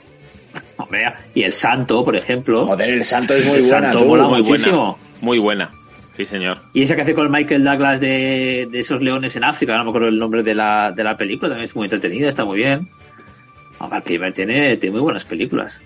Hombre, 0.77 1.11
y 1.33 1.43
el 1.43 1.53
santo, 1.53 2.03
por 2.03 2.15
ejemplo. 2.15 2.65
Joder, 2.65 2.89
el 2.89 3.05
santo 3.05 3.33
es 3.33 3.45
muy 3.45 3.57
El 3.57 3.61
buena. 3.63 3.91
santo 3.91 4.05
mola 4.05 4.23
muy 4.27 4.43
muchísimo. 4.43 4.75
buena. 4.77 5.21
Muy 5.21 5.37
buena. 5.39 5.71
Sí, 6.17 6.25
señor. 6.25 6.59
Y 6.73 6.81
esa 6.81 6.95
que 6.95 7.01
hace 7.01 7.13
con 7.13 7.29
Michael 7.31 7.63
Douglas 7.63 7.99
de, 7.99 8.67
de 8.71 8.79
esos 8.79 9.01
leones 9.01 9.35
en 9.35 9.43
África, 9.43 9.77
no 9.77 9.83
me 9.83 9.89
acuerdo 9.89 10.07
el 10.07 10.17
nombre 10.17 10.43
de 10.43 10.55
la, 10.55 10.91
de 10.91 11.03
la 11.03 11.17
película, 11.17 11.49
también 11.49 11.65
es 11.65 11.75
muy 11.75 11.85
entretenida, 11.85 12.29
está 12.29 12.45
muy 12.45 12.57
bien. 12.57 12.87
Kilmer 14.05 14.33
tiene, 14.33 14.77
tiene 14.77 14.93
muy 14.93 15.01
buenas 15.01 15.25
películas. 15.25 15.79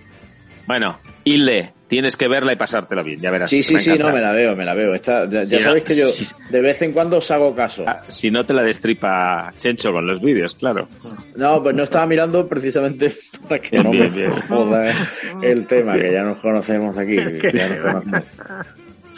Bueno, 0.68 1.00
Hilde, 1.24 1.74
tienes 1.90 2.16
que 2.16 2.30
verla 2.30 2.54
y 2.54 2.56
pasártela 2.56 3.04
bien, 3.04 3.20
ya 3.20 3.32
verás. 3.32 3.50
Sí, 3.50 3.62
sí, 3.64 3.74
Me 3.74 3.80
sí, 3.82 3.92
no, 4.00 4.14
me 4.14 4.22
la 4.22 4.32
veo, 4.32 4.56
me 4.56 4.64
la 4.64 4.74
veo. 4.76 4.96
Ya 4.96 5.26
ya 5.30 5.46
Sí, 5.46 5.60
sabéis 5.60 5.84
que 5.84 5.96
yo 5.98 6.08
sí. 6.08 6.26
de 6.50 6.62
vez 6.62 6.82
en 6.84 6.94
cuando 6.94 7.18
os 7.18 7.30
hago 7.32 7.54
caso. 7.56 7.84
Ah, 7.88 8.02
Si 8.08 8.32
no 8.32 8.46
te 8.46 8.54
la 8.54 8.62
destripa 8.62 9.52
Chencho 9.58 9.92
con 9.92 10.08
los 10.08 10.22
vídeos, 10.22 10.54
claro. 10.56 10.88
No, 11.36 11.62
pues 11.62 11.76
no 11.76 11.84
estaba 11.84 12.06
mirando 12.06 12.48
precisamente 12.48 13.14
para 13.50 13.60
que 13.62 13.72
Bien, 13.72 13.84
no 13.84 13.92
bien, 13.92 14.12
me 14.12 14.18
bien. 14.18 14.32
joda 14.48 14.94
el 15.42 15.66
tema, 15.68 15.98
que 15.98 16.12
ya 16.14 16.24
nos 16.24 16.38
conocemos 16.38 16.96
aquí. 16.98 17.16
ya 17.54 17.70
nos 17.70 17.78
conocemos. 17.80 18.24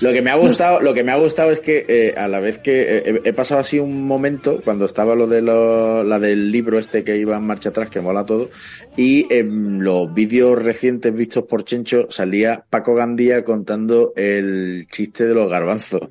Lo 0.02 0.12
que 0.14 0.22
me 0.22 0.32
ha 0.32 0.36
gustado, 0.36 0.80
lo 0.82 0.94
que 0.94 1.04
me 1.04 1.12
ha 1.12 1.18
gustado 1.18 1.52
es 1.52 1.60
que 1.60 1.86
eh, 1.88 2.14
a 2.18 2.28
la 2.28 2.40
vez 2.40 2.58
que 2.60 2.82
eh, 2.82 3.22
he, 3.24 3.30
he 3.30 3.34
pasado 3.34 3.62
así 3.62 3.78
un 3.78 4.08
momento 4.08 4.62
cuando 4.64 4.86
estaba 4.86 5.16
lo 5.16 5.28
de 5.28 5.42
lo- 5.42 6.04
la 6.04 6.18
del 6.18 6.52
libro 6.52 6.80
este 6.80 7.04
que 7.04 7.18
iba 7.18 7.38
en 7.38 7.44
marcha 7.46 7.70
atrás 7.70 7.90
que 7.90 8.00
mola 8.02 8.26
todo 8.26 8.50
y 8.98 9.32
en 9.34 9.84
los 9.84 10.12
vídeos 10.14 10.62
recientes 10.64 11.14
vistos 11.14 11.44
por 11.44 11.66
Chencho 11.66 12.08
salía 12.10 12.64
Paco 12.70 12.96
Gandía 12.96 13.44
contando 13.44 14.14
el 14.16 14.88
chiste 14.92 15.26
de 15.28 15.34
los 15.34 15.50
garbanzos. 15.50 16.02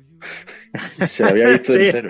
Se 1.07 1.23
lo 1.23 1.29
había 1.31 1.49
visto 1.49 1.73
Sí. 1.73 1.79
entero. 1.85 2.09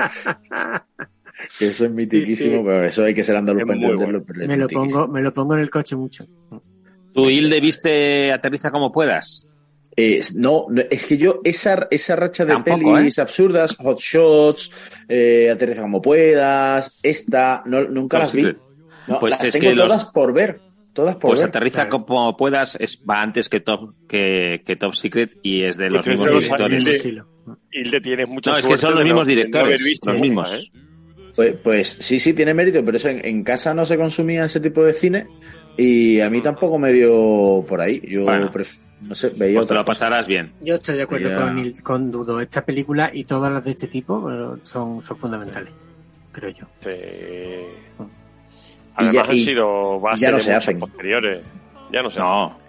Que 1.57 1.65
eso 1.65 1.85
es 1.85 1.91
mitiquísimo, 1.91 2.57
sí. 2.57 2.63
pero 2.63 2.85
eso 2.85 3.03
hay 3.03 3.15
que 3.15 3.23
ser 3.23 3.35
andaluz 3.35 3.63
para 3.63 3.73
entenderlo. 3.79 4.23
Me 4.47 4.57
lo 4.57 4.67
pongo, 4.67 5.07
me 5.07 5.21
lo 5.21 5.33
pongo 5.33 5.55
en 5.55 5.61
el 5.61 5.69
coche 5.71 5.95
mucho. 5.95 6.27
¿Tú, 7.13 7.29
Hilde, 7.29 7.59
viste 7.59 8.31
Aterriza 8.31 8.69
como 8.69 8.91
puedas? 8.91 9.47
Eh, 9.95 10.21
no, 10.35 10.67
no, 10.69 10.81
es 10.89 11.05
que 11.05 11.17
yo 11.17 11.41
esa, 11.43 11.87
esa 11.91 12.15
racha 12.15 12.45
de 12.45 12.53
Tampoco, 12.53 12.93
pelis 12.95 13.19
absurdas, 13.19 13.75
Hot 13.75 13.99
Shots, 13.99 14.71
eh, 15.09 15.49
Aterriza 15.51 15.81
como 15.81 16.01
puedas, 16.01 16.97
esta, 17.03 17.61
no, 17.65 17.81
nunca 17.83 18.17
Top 18.17 18.23
las 18.23 18.33
vi. 18.33 18.43
No, 19.07 19.19
Pues 19.19 19.31
las 19.31 19.43
es 19.43 19.53
tengo 19.53 19.69
que 19.69 19.75
los- 19.75 19.87
todas 19.87 20.05
por 20.05 20.33
ver, 20.33 20.61
todas 20.93 21.15
por 21.15 21.31
Pues 21.31 21.41
ver. 21.41 21.49
Aterriza 21.49 21.89
como 21.89 22.37
puedas 22.37 22.77
es, 22.79 23.01
va 23.09 23.21
antes 23.21 23.49
que 23.49 23.59
Top, 23.59 23.93
que, 24.07 24.63
que 24.65 24.75
Top 24.77 24.93
Secret 24.93 25.31
y 25.41 25.63
es 25.63 25.75
de 25.75 25.89
los 25.89 26.05
Pues 26.05 26.19
mismos 26.19 26.41
directores. 26.41 27.05
Hilde, 27.71 28.25
mucha 28.27 28.51
No, 28.51 28.57
es 28.57 28.65
que 28.65 28.77
son 28.77 28.91
los 28.91 28.99
de 28.99 29.05
mismos 29.05 29.27
directores, 29.27 29.83
visto 29.83 30.13
los 30.13 30.21
mismos. 30.21 30.53
¿eh? 30.53 30.71
Pues, 31.35 31.55
pues 31.63 31.97
sí, 31.99 32.19
sí, 32.19 32.33
tiene 32.33 32.53
mérito, 32.53 32.83
pero 32.85 32.97
eso 32.97 33.07
en, 33.09 33.25
en 33.25 33.43
casa 33.43 33.73
no 33.73 33.85
se 33.85 33.97
consumía 33.97 34.45
ese 34.45 34.59
tipo 34.59 34.83
de 34.83 34.93
cine 34.93 35.27
y 35.77 36.19
a 36.21 36.29
mí 36.29 36.41
tampoco 36.41 36.77
me 36.77 36.91
dio 36.93 37.63
por 37.67 37.81
ahí. 37.81 38.01
Yo 38.07 38.23
Bueno. 38.25 38.51
pref- 38.51 38.77
no 39.01 39.15
sé, 39.15 39.29
veía 39.35 39.55
Pues 39.57 39.67
te 39.67 39.73
lo 39.73 39.83
pasarás 39.85 40.27
bien. 40.27 40.51
Yo 40.61 40.75
estoy 40.75 40.95
de 40.97 41.03
acuerdo 41.03 41.29
con, 41.41 41.71
con 41.83 42.11
Dudo. 42.11 42.39
Esta 42.39 42.63
película 42.63 43.09
y 43.11 43.23
todas 43.23 43.51
las 43.51 43.63
de 43.63 43.71
este 43.71 43.87
tipo 43.87 44.21
son, 44.63 45.01
son 45.01 45.17
fundamentales, 45.17 45.73
creo 46.31 46.51
yo. 46.51 46.65
Sí. 46.83 46.89
Y 47.99 48.03
Además 48.95 49.13
ya- 49.15 49.31
han 49.31 49.37
sido 49.37 49.99
base 49.99 50.25
ya 50.25 50.31
no 50.31 50.37
de 50.37 50.43
se 50.43 50.53
hacen. 50.53 50.79
posteriores. 50.79 51.41
Ya 51.91 52.01
no 52.03 52.11
se 52.11 52.19
No, 52.19 52.45
hacen. 52.45 52.61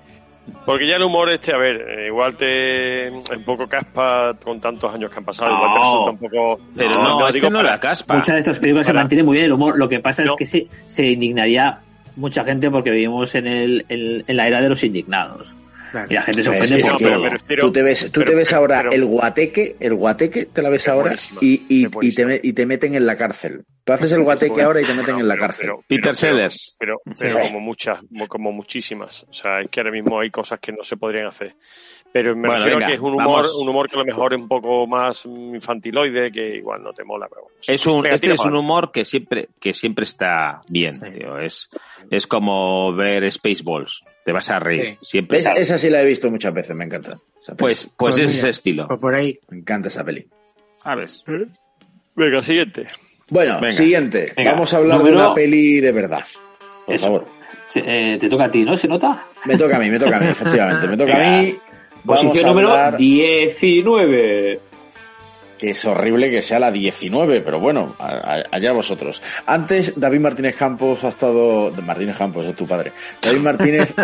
Porque 0.66 0.88
ya 0.88 0.96
el 0.96 1.02
humor 1.04 1.32
este, 1.32 1.54
a 1.54 1.56
ver, 1.58 1.76
eh, 1.88 2.06
igual 2.08 2.36
te 2.36 3.08
un 3.10 3.44
poco 3.44 3.68
caspa 3.68 4.34
con 4.42 4.60
tantos 4.60 4.92
años 4.92 5.08
que 5.10 5.18
han 5.18 5.24
pasado, 5.24 5.52
igual 5.54 5.72
te 5.72 5.78
No. 5.78 5.84
resulta 5.84 6.10
un 6.10 6.18
poco 6.18 6.60
pero 6.76 7.02
no, 7.02 7.28
es 7.28 7.34
digo 7.34 7.46
que 7.46 7.50
no 7.52 7.58
para- 7.60 7.70
la 7.72 7.80
caspa. 7.80 8.16
Muchas 8.16 8.34
de 8.34 8.38
estas 8.40 8.58
películas 8.58 8.86
se 8.86 8.92
mantiene 8.92 9.22
muy 9.22 9.34
bien 9.34 9.46
el 9.46 9.52
humor. 9.52 9.78
Lo 9.78 9.88
que 9.88 10.00
pasa 10.00 10.24
No. 10.24 10.32
es 10.32 10.36
que 10.38 10.46
se, 10.46 10.66
se 10.86 11.06
indignaría 11.10 11.78
mucha 12.16 12.44
gente 12.44 12.70
porque 12.70 12.90
vivimos 12.90 13.34
en, 13.34 13.46
el, 13.46 13.84
en, 13.88 14.24
en 14.26 14.36
la 14.36 14.46
era 14.48 14.60
de 14.60 14.68
los 14.68 14.82
indignados. 14.84 15.52
Claro. 15.90 16.06
Y 16.08 16.14
la 16.14 16.22
gente 16.22 16.42
se 16.42 16.48
ofende 16.48 16.80
es 16.80 16.88
por 16.88 16.98
que 16.98 17.04
todo. 17.04 17.66
tú 17.66 17.72
te 17.72 17.82
ves, 17.82 18.04
tú 18.10 18.20
pero- 18.20 18.24
te 18.30 18.34
ves 18.34 18.48
pero- 18.48 18.60
ahora 18.60 18.78
pero- 18.80 18.92
el 18.92 19.04
guateque, 19.04 19.76
el 19.78 19.94
guateque 19.94 20.46
te 20.46 20.62
la 20.62 20.70
ves 20.70 20.82
Es 20.82 20.88
ahora 20.88 21.14
y, 21.42 21.52
y, 21.68 21.86
y, 22.00 22.14
te, 22.14 22.40
y 22.42 22.52
te 22.54 22.64
meten 22.64 22.94
en 22.94 23.04
la 23.04 23.14
cárcel. 23.16 23.64
Tú 23.84 23.92
haces 23.92 24.10
el 24.12 24.22
guateque 24.22 24.62
ahora 24.62 24.80
y 24.80 24.84
te 24.84 24.94
meten 24.94 25.16
bueno, 25.16 25.20
en 25.20 25.28
la 25.28 25.34
pero- 25.34 25.46
cárcel. 25.46 25.60
pero- 25.66 25.84
Peter 25.86 26.02
pero- 26.02 26.14
Sellers. 26.14 26.76
Pero, 26.78 27.00
pero 27.18 27.36
Sí. 27.36 27.42
como 27.48 27.60
muchas, 27.60 27.98
como 28.28 28.52
muchísimas. 28.52 29.24
O 29.28 29.34
sea, 29.34 29.60
es 29.60 29.68
que 29.68 29.80
ahora 29.80 29.90
mismo 29.92 30.18
hay 30.18 30.30
cosas 30.30 30.58
que 30.60 30.72
no 30.72 30.82
se 30.82 30.96
podrían 30.96 31.26
hacer. 31.26 31.54
Pero 32.12 32.34
me 32.36 32.42
Bueno, 32.48 32.54
refiero 32.64 32.76
venga, 32.76 32.86
a 32.86 32.88
que 32.90 32.94
es 32.96 33.00
un 33.00 33.12
humor, 33.14 33.24
vamos. 33.26 33.54
un 33.54 33.68
humor 33.70 33.88
que 33.88 33.96
a 33.96 33.98
lo 34.00 34.04
mejor 34.04 34.34
es 34.34 34.40
un 34.40 34.48
poco 34.48 34.86
más 34.86 35.24
infantiloide, 35.24 36.30
que 36.30 36.56
igual 36.56 36.82
no 36.82 36.92
te 36.92 37.04
mola, 37.04 37.26
pero 37.28 37.42
bueno. 37.42 37.56
Es 37.66 37.86
un, 37.86 38.02
Venga, 38.02 38.14
este 38.16 38.32
es 38.34 38.40
un 38.44 38.54
humor 38.54 38.92
que 38.92 39.04
siempre, 39.06 39.48
que 39.58 39.72
siempre 39.72 40.04
está 40.04 40.60
bien, 40.68 40.92
tío. 41.12 41.38
Es, 41.38 41.70
es 42.10 42.26
como 42.26 42.92
ver 42.94 43.30
Spaceballs. 43.32 44.04
Te 44.26 44.32
vas 44.32 44.50
a 44.50 44.58
reír. 44.58 44.96
Siempre. 45.00 45.38
Esa, 45.38 45.52
esa 45.54 45.78
sí 45.78 45.88
la 45.88 46.02
he 46.02 46.04
visto 46.04 46.30
muchas 46.30 46.52
veces, 46.52 46.76
me 46.76 46.84
encanta. 46.84 47.18
Pues, 47.56 47.56
pues 47.56 47.90
Pues 47.96 48.16
es 48.18 48.22
mira. 48.26 48.38
ese 48.38 48.48
estilo. 48.50 48.86
Pues 48.88 49.00
por 49.00 49.14
ahí, 49.14 49.38
me 49.48 49.58
encanta 49.58 49.88
esa 49.88 50.04
peli. 50.04 50.26
¿Sabes? 50.82 51.24
Venga, 52.14 52.42
siguiente. 52.42 52.88
Bueno, 53.30 53.54
Venga. 53.54 53.72
siguiente. 53.72 54.32
Venga. 54.36 54.52
Vamos 54.52 54.74
a 54.74 54.76
hablar 54.76 54.98
Número- 54.98 55.16
de 55.18 55.24
una 55.24 55.34
peli 55.34 55.80
de 55.80 55.92
verdad. 55.92 56.24
Por 56.84 56.94
Eso. 56.94 57.04
favor. 57.06 57.26
Se- 57.64 57.82
eh, 57.86 58.18
te 58.18 58.28
toca 58.28 58.44
a 58.44 58.50
ti, 58.50 58.64
¿no? 58.64 58.76
¿Se 58.76 58.86
nota? 58.88 59.28
Me 59.46 59.56
toca 59.56 59.76
a 59.76 59.78
mí, 59.78 59.88
me 59.88 59.98
toca 59.98 60.16
a 60.16 60.20
mí, 60.20 60.26
efectivamente. 60.26 60.86
Me 60.88 60.96
toca 60.96 61.14
a 61.14 61.40
mí. 61.42 61.54
Posición 62.04 62.46
número 62.46 62.70
hablar- 62.70 62.96
19. 62.96 64.60
que 65.62 65.70
es 65.70 65.84
horrible 65.84 66.28
que 66.28 66.42
sea 66.42 66.58
la 66.58 66.72
19, 66.72 67.40
pero 67.40 67.60
bueno, 67.60 67.94
allá 67.96 68.72
vosotros. 68.72 69.22
Antes, 69.46 69.92
David 69.94 70.18
Martínez 70.18 70.56
Campos 70.56 71.04
ha 71.04 71.08
estado... 71.08 71.70
Martínez 71.82 72.18
Campos, 72.18 72.44
es 72.46 72.56
tu 72.56 72.66
padre. 72.66 72.90
David 73.22 73.38
Martínez 73.42 73.94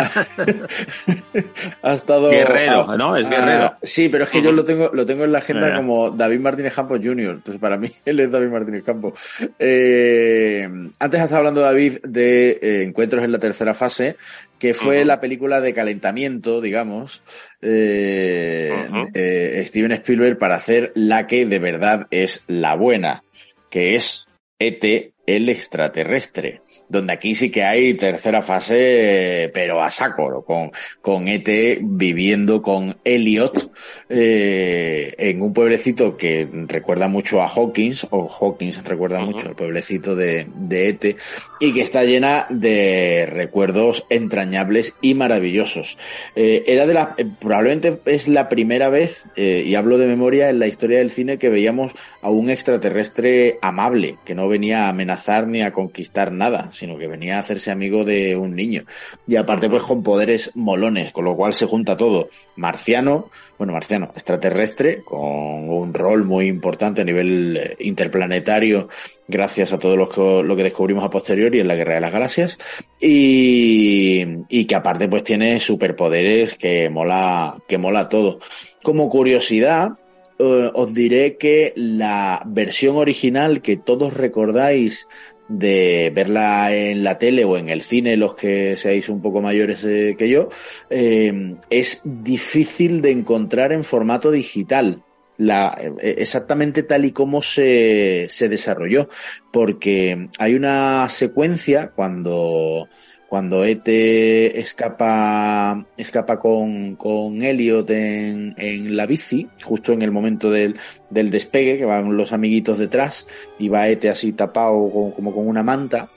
ha 1.83 1.91
estado... 1.91 2.29
Guerrero, 2.29 2.85
ah, 2.87 2.95
¿no? 2.95 3.17
Es 3.17 3.27
ah, 3.27 3.29
guerrero. 3.29 3.73
sí, 3.83 4.07
pero 4.07 4.23
es 4.23 4.29
que 4.29 4.41
yo 4.41 4.53
lo 4.53 4.63
tengo, 4.63 4.89
lo 4.93 5.05
tengo 5.05 5.25
en 5.25 5.33
la 5.33 5.39
agenda 5.39 5.75
como 5.75 6.11
David 6.11 6.39
Martínez 6.39 6.73
Campos 6.73 7.01
Jr., 7.03 7.31
entonces 7.31 7.59
para 7.59 7.75
mí 7.75 7.91
él 8.05 8.21
es 8.21 8.31
David 8.31 8.47
Martínez 8.47 8.83
Campos. 8.83 9.13
Eh, 9.59 10.65
antes 10.97 11.19
ha 11.19 11.23
estado 11.25 11.39
hablando 11.39 11.59
David 11.59 11.97
de 12.03 12.51
eh, 12.51 12.83
Encuentros 12.83 13.21
en 13.21 13.33
la 13.33 13.39
tercera 13.39 13.73
fase, 13.73 14.15
que 14.59 14.73
fue 14.73 15.05
la 15.05 15.21
película 15.21 15.61
de 15.61 15.73
calentamiento, 15.73 16.59
digamos, 16.61 17.23
eh, 17.61 18.87
eh, 19.13 19.63
Steven 19.65 19.93
Spielberg 19.93 20.37
para 20.37 20.55
hacer 20.55 20.91
la 20.95 21.27
que 21.27 21.45
de 21.45 21.59
verdad 21.59 22.07
es 22.11 22.43
la 22.47 22.75
buena, 22.75 23.23
que 23.69 23.95
es 23.95 24.27
ET, 24.59 25.13
el 25.25 25.49
extraterrestre. 25.49 26.61
Donde 26.89 27.13
aquí 27.13 27.35
sí 27.35 27.49
que 27.49 27.63
hay 27.63 27.93
tercera 27.93 28.41
fase, 28.41 29.49
pero 29.53 29.81
a 29.81 29.89
saco, 29.89 30.43
con, 30.43 30.71
con 31.01 31.27
ET 31.27 31.79
viviendo 31.81 32.61
con 32.61 32.97
Elliot 33.03 33.71
eh, 34.09 35.13
en 35.17 35.41
un 35.41 35.53
pueblecito 35.53 36.17
que 36.17 36.47
recuerda 36.67 37.07
mucho 37.07 37.41
a 37.41 37.47
Hawkins, 37.47 38.07
o 38.09 38.27
Hawkins 38.27 38.83
recuerda 38.83 39.21
mucho 39.21 39.47
al 39.47 39.55
pueblecito 39.55 40.15
de, 40.15 40.47
de 40.55 40.89
ET, 40.89 41.17
y 41.59 41.73
que 41.73 41.81
está 41.81 42.03
llena 42.03 42.47
de 42.49 43.27
recuerdos 43.27 44.05
entrañables 44.09 44.95
y 45.01 45.13
maravillosos. 45.13 45.97
Eh, 46.35 46.63
era 46.67 46.85
de 46.85 46.93
la, 46.93 47.15
probablemente 47.39 47.99
es 48.05 48.27
la 48.27 48.49
primera 48.49 48.89
vez, 48.89 49.25
eh, 49.35 49.63
y 49.65 49.75
hablo 49.75 49.97
de 49.97 50.07
memoria, 50.07 50.49
en 50.49 50.59
la 50.59 50.67
historia 50.67 50.99
del 50.99 51.09
cine 51.09 51.37
que 51.37 51.49
veíamos 51.49 51.93
a 52.21 52.29
un 52.29 52.49
extraterrestre 52.49 53.57
amable, 53.61 54.17
que 54.25 54.35
no 54.35 54.47
venía 54.47 54.85
a 54.85 54.89
amenazar 54.89 55.47
ni 55.47 55.61
a 55.61 55.71
conquistar 55.71 56.31
nada, 56.31 56.71
sino 56.79 56.97
que 56.97 57.07
venía 57.07 57.35
a 57.35 57.39
hacerse 57.39 57.71
amigo 57.71 58.05
de 58.05 58.35
un 58.35 58.55
niño. 58.55 58.83
Y 59.27 59.35
aparte 59.35 59.69
pues 59.69 59.83
con 59.83 60.01
poderes 60.01 60.51
molones, 60.55 61.11
con 61.11 61.25
lo 61.25 61.35
cual 61.35 61.53
se 61.53 61.65
junta 61.65 61.97
todo. 61.97 62.29
Marciano, 62.55 63.29
bueno, 63.57 63.73
marciano, 63.73 64.11
extraterrestre, 64.15 65.03
con 65.03 65.69
un 65.69 65.93
rol 65.93 66.23
muy 66.23 66.47
importante 66.47 67.01
a 67.01 67.03
nivel 67.05 67.57
eh, 67.57 67.75
interplanetario, 67.81 68.87
gracias 69.27 69.73
a 69.73 69.79
todo 69.79 69.97
lo 69.97 70.09
que, 70.55 70.63
descubrimos 70.63 71.03
a 71.03 71.09
posteriori 71.09 71.59
en 71.59 71.67
la 71.67 71.75
Guerra 71.75 71.95
de 71.95 72.01
las 72.01 72.11
Galaxias, 72.11 72.57
y, 72.99 74.25
y 74.47 74.65
que 74.65 74.75
aparte 74.75 75.09
pues 75.09 75.23
tiene 75.23 75.59
superpoderes 75.59 76.55
que 76.55 76.89
mola, 76.89 77.57
que 77.67 77.77
mola 77.77 78.07
todo. 78.07 78.39
Como 78.81 79.09
curiosidad, 79.09 79.97
eh, 80.39 80.71
os 80.73 80.93
diré 80.93 81.35
que 81.35 81.73
la 81.75 82.41
versión 82.45 82.95
original 82.95 83.61
que 83.61 83.75
todos 83.75 84.13
recordáis 84.13 85.05
de 85.49 86.11
verla 86.13 86.73
en 86.73 87.03
la 87.03 87.17
tele 87.17 87.43
o 87.43 87.57
en 87.57 87.69
el 87.69 87.81
cine, 87.81 88.15
los 88.15 88.35
que 88.35 88.77
seáis 88.77 89.09
un 89.09 89.21
poco 89.21 89.41
mayores 89.41 89.83
eh, 89.83 90.15
que 90.17 90.29
yo, 90.29 90.49
eh, 90.89 91.55
es 91.69 92.01
difícil 92.05 93.01
de 93.01 93.11
encontrar 93.11 93.73
en 93.73 93.83
formato 93.83 94.31
digital. 94.31 95.03
La, 95.37 95.75
eh, 95.79 96.15
exactamente 96.17 96.83
tal 96.83 97.05
y 97.05 97.11
como 97.11 97.41
se, 97.41 98.27
se 98.29 98.47
desarrolló, 98.47 99.09
porque 99.51 100.29
hay 100.37 100.53
una 100.53 101.09
secuencia 101.09 101.91
cuando, 101.95 102.87
cuando 103.29 103.63
Ete 103.63 104.59
escapa, 104.59 105.85
escapa 105.95 106.39
con, 106.39 106.95
con 106.95 107.43
Elliot 107.43 107.89
en, 107.91 108.55
en 108.57 108.97
la 108.97 109.05
bici, 109.05 109.47
justo 109.63 109.93
en 109.93 110.01
el 110.01 110.09
momento 110.09 110.49
del, 110.49 110.79
del 111.11 111.29
despegue, 111.29 111.77
que 111.77 111.85
van 111.85 112.17
los 112.17 112.33
amiguitos 112.33 112.79
detrás, 112.79 113.27
y 113.59 113.69
va 113.69 113.87
Ete 113.87 114.09
así 114.09 114.33
tapado 114.33 115.13
como 115.15 115.31
con 115.31 115.47
una 115.47 115.61
manta, 115.61 116.09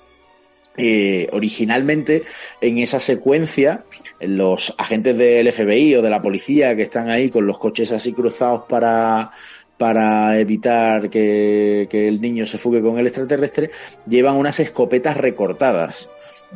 eh, 0.79 1.29
originalmente 1.33 2.23
en 2.63 2.79
esa 2.79 2.99
secuencia 2.99 3.85
los 4.21 4.75
agentes 4.79 5.19
del 5.19 5.53
FBI 5.53 5.97
o 5.97 6.03
de 6.03 6.09
la 6.09 6.23
policía 6.23 6.75
que 6.75 6.85
están 6.85 7.11
ahí 7.11 7.29
con 7.29 7.47
los 7.47 7.59
coches 7.59 7.93
así 7.93 8.15
cruzados 8.15 8.63
para 8.67 9.33
para 9.77 10.39
evitar 10.39 11.11
que, 11.11 11.89
que 11.91 12.09
el 12.09 12.23
niño 12.23 12.47
se 12.47 12.57
fugue 12.57 12.81
con 12.81 12.99
el 12.99 13.07
extraterrestre, 13.07 13.71
llevan 14.07 14.37
unas 14.37 14.61
escopetas 14.61 15.17
recortadas. 15.17 16.09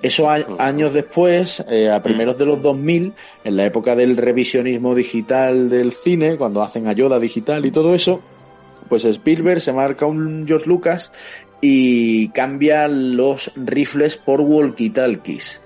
Eso 0.03 0.29
a- 0.31 0.45
años 0.59 0.93
después, 0.93 1.65
eh, 1.71 1.91
a 1.91 2.03
primeros 2.03 2.37
de 2.39 2.45
los 2.47 2.61
2000, 2.63 3.13
en 3.45 3.57
la 3.57 3.65
época 3.65 3.97
del 3.97 4.17
revisionismo 4.17 4.95
digital 4.95 5.69
del 5.71 5.93
cine, 5.93 6.37
cuando 6.37 6.63
hacen 6.63 6.87
ayuda 6.87 7.19
digital 7.19 7.65
y 7.65 7.71
todo 7.71 7.95
eso, 7.95 8.21
pues 8.89 9.05
Spielberg 9.05 9.61
se 9.61 9.73
marca 9.73 10.07
un 10.07 10.45
George 10.47 10.67
Lucas 10.69 11.11
y 11.61 12.29
cambia 12.29 12.87
los 12.89 13.51
rifles 13.57 14.17
por 14.17 14.41
walkie-talkies. 14.43 15.61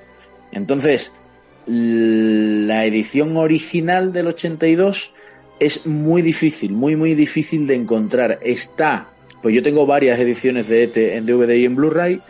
Entonces, 0.53 1.13
la 1.67 2.85
edición 2.85 3.37
original 3.37 4.13
del 4.13 4.29
82 4.29 5.13
es 5.59 5.87
muy 5.87 6.23
difícil, 6.23 6.73
muy, 6.73 6.97
muy 6.97 7.15
difícil 7.15 7.67
de 7.67 7.75
encontrar. 7.75 8.39
Está, 8.43 9.09
pues 9.43 9.55
yo 9.55 9.63
tengo 9.63 9.87
varias 9.87 10.19
ediciones 10.19 10.69
de 10.69 10.85
ET 10.85 11.17
en 11.17 11.27
DVD 11.27 11.55
y 11.57 11.65
en 11.67 11.77
Blu-ray, 11.77 12.21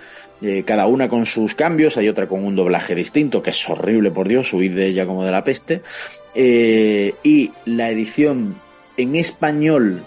eh, 0.42 0.62
cada 0.64 0.86
una 0.86 1.08
con 1.08 1.26
sus 1.26 1.54
cambios, 1.54 1.96
hay 1.96 2.08
otra 2.08 2.26
con 2.26 2.44
un 2.44 2.56
doblaje 2.56 2.94
distinto, 2.94 3.42
que 3.42 3.50
es 3.50 3.68
horrible, 3.68 4.10
por 4.10 4.28
Dios, 4.28 4.48
subid 4.48 4.74
de 4.74 4.86
ella 4.86 5.06
como 5.06 5.24
de 5.24 5.30
la 5.30 5.44
peste. 5.44 5.82
Eh, 6.34 7.14
y 7.22 7.52
la 7.66 7.90
edición 7.90 8.56
en 8.96 9.16
español 9.16 10.02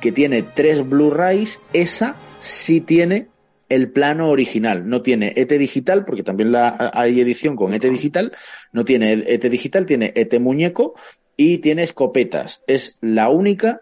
que 0.00 0.12
tiene 0.12 0.42
tres 0.42 0.88
Blu-rays, 0.88 1.60
esa 1.72 2.16
sí 2.40 2.80
tiene 2.80 3.28
el 3.68 3.90
plano 3.90 4.30
original. 4.30 4.88
No 4.88 5.02
tiene 5.02 5.32
ET 5.36 5.50
digital, 5.52 6.04
porque 6.04 6.22
también 6.22 6.52
la, 6.52 6.90
hay 6.92 7.20
edición 7.20 7.56
con 7.56 7.74
ET 7.74 7.82
digital. 7.82 8.32
No 8.72 8.84
tiene 8.84 9.24
ET 9.26 9.44
digital, 9.44 9.86
tiene 9.86 10.12
ET 10.14 10.38
muñeco 10.38 10.94
y 11.36 11.58
tiene 11.58 11.82
escopetas. 11.82 12.62
Es 12.66 12.96
la 13.00 13.28
única 13.28 13.80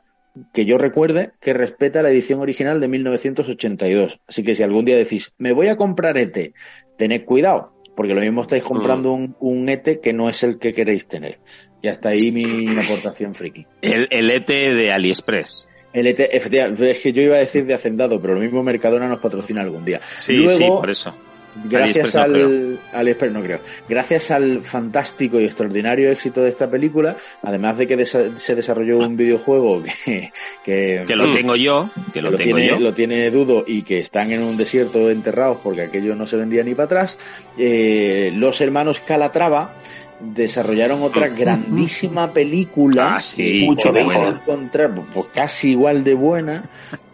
que 0.53 0.65
yo 0.65 0.79
recuerde 0.79 1.33
que 1.41 1.53
respeta 1.53 2.03
la 2.03 2.11
edición 2.11 2.41
original 2.41 2.81
de 2.81 2.89
1982. 2.89 4.21
Así 4.27 4.43
que 4.43 4.55
si 4.55 4.63
algún 4.63 4.85
día 4.85 4.97
decís, 4.97 5.33
me 5.39 5.53
voy 5.53 5.69
a 5.69 5.77
comprar 5.77 6.19
ET, 6.19 6.55
tened 6.97 7.25
cuidado, 7.25 7.73
porque 7.97 8.15
lo 8.15 8.21
mismo 8.21 8.43
estáis 8.43 8.63
comprando 8.63 9.13
un, 9.13 9.37
un 9.41 9.69
ET 9.69 10.01
que 10.01 10.13
no 10.13 10.29
es 10.29 10.43
el 10.43 10.59
que 10.59 10.73
queréis 10.73 11.07
tener. 11.07 11.39
Y 11.83 11.89
hasta 11.89 12.11
ahí 12.11 12.31
mi 12.31 12.69
aportación 12.79 13.35
friki. 13.35 13.67
El, 13.81 14.07
el 14.11 14.31
ET 14.31 14.47
de 14.49 14.93
AliExpress. 14.93 15.69
El 15.93 16.07
ET, 16.07 16.21
es 16.21 17.01
que 17.01 17.13
yo 17.13 17.23
iba 17.23 17.37
a 17.37 17.41
decir 17.41 17.67
de 17.67 17.75
Hacendado, 17.75 18.21
pero 18.21 18.35
lo 18.35 18.41
mismo 18.41 18.63
Mercadona 18.63 19.09
nos 19.09 19.21
patrocina 19.21 19.61
algún 19.63 19.85
día. 19.85 20.01
Sí, 20.19 20.37
Luego, 20.37 20.59
sí, 20.59 20.65
por 20.65 20.91
eso. 20.91 21.15
Gracias 21.65 22.15
AliExpress 22.17 23.33
no 23.33 23.39
al, 23.39 23.43
no 23.43 23.43
creo. 23.43 23.59
Gracias 23.89 24.31
al 24.31 24.63
fantástico 24.63 25.41
y 25.41 25.45
extraordinario 25.45 26.11
éxito 26.11 26.43
de 26.43 26.49
esta 26.51 26.71
película, 26.71 27.17
además 27.43 27.77
de 27.79 27.87
que 27.87 27.99
desa- 27.99 28.37
se 28.37 28.55
desarrolló 28.55 28.99
un 28.99 29.17
videojuego 29.17 29.83
que, 29.83 30.33
que, 30.65 31.05
Que 31.07 31.17
lo 31.17 31.31
tengo 31.31 31.57
yo, 31.57 31.91
que 32.13 32.23
lo 32.23 32.35
tengo 32.35 32.57
tiene, 32.57 32.69
yo. 32.71 32.79
lo 32.79 32.95
tiene 32.95 33.31
Dudo 33.31 33.65
y 33.67 33.83
que 33.83 33.99
están 33.99 34.31
en 34.31 34.43
un 34.43 34.57
desierto 34.57 35.11
enterrados 35.11 35.59
porque 35.63 35.83
aquello 35.83 36.15
no 36.15 36.27
se 36.27 36.37
vendía 36.37 36.63
ni 36.63 36.75
para 36.75 36.85
atrás, 36.87 37.19
eh, 37.59 38.33
los 38.35 38.61
hermanos 38.61 39.01
Calatrava 39.01 39.75
desarrollaron 40.21 41.03
otra 41.03 41.29
grandísima 41.29 42.33
película 42.33 43.03
Mm. 43.05 43.07
Ah, 43.15 43.23
sí, 43.23 43.63
mucho 43.65 43.89
podéis 43.89 44.09
mejor. 44.09 44.29
encontrar 44.35 44.91
pues 45.15 45.27
casi 45.35 45.71
igual 45.71 46.05
de 46.05 46.15
buena 46.15 46.65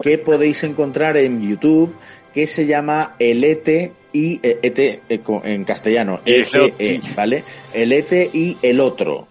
que 0.03 0.19
podéis 0.19 0.65
encontrar 0.65 1.17
en 1.17 1.41
YouTube 1.41 1.95
que 2.37 2.47
se 2.47 2.67
llama 2.67 3.15
El 3.19 3.43
ET 3.45 3.67
y 4.13 4.39
eh, 4.43 4.59
ET 4.63 5.01
en 5.43 5.65
castellano 5.65 6.21
Eso. 6.27 6.69
EE, 6.79 7.01
¿vale? 7.17 7.43
El 7.73 7.93
ET 7.93 8.13
y 8.35 8.59
el 8.61 8.79
otro 8.81 9.27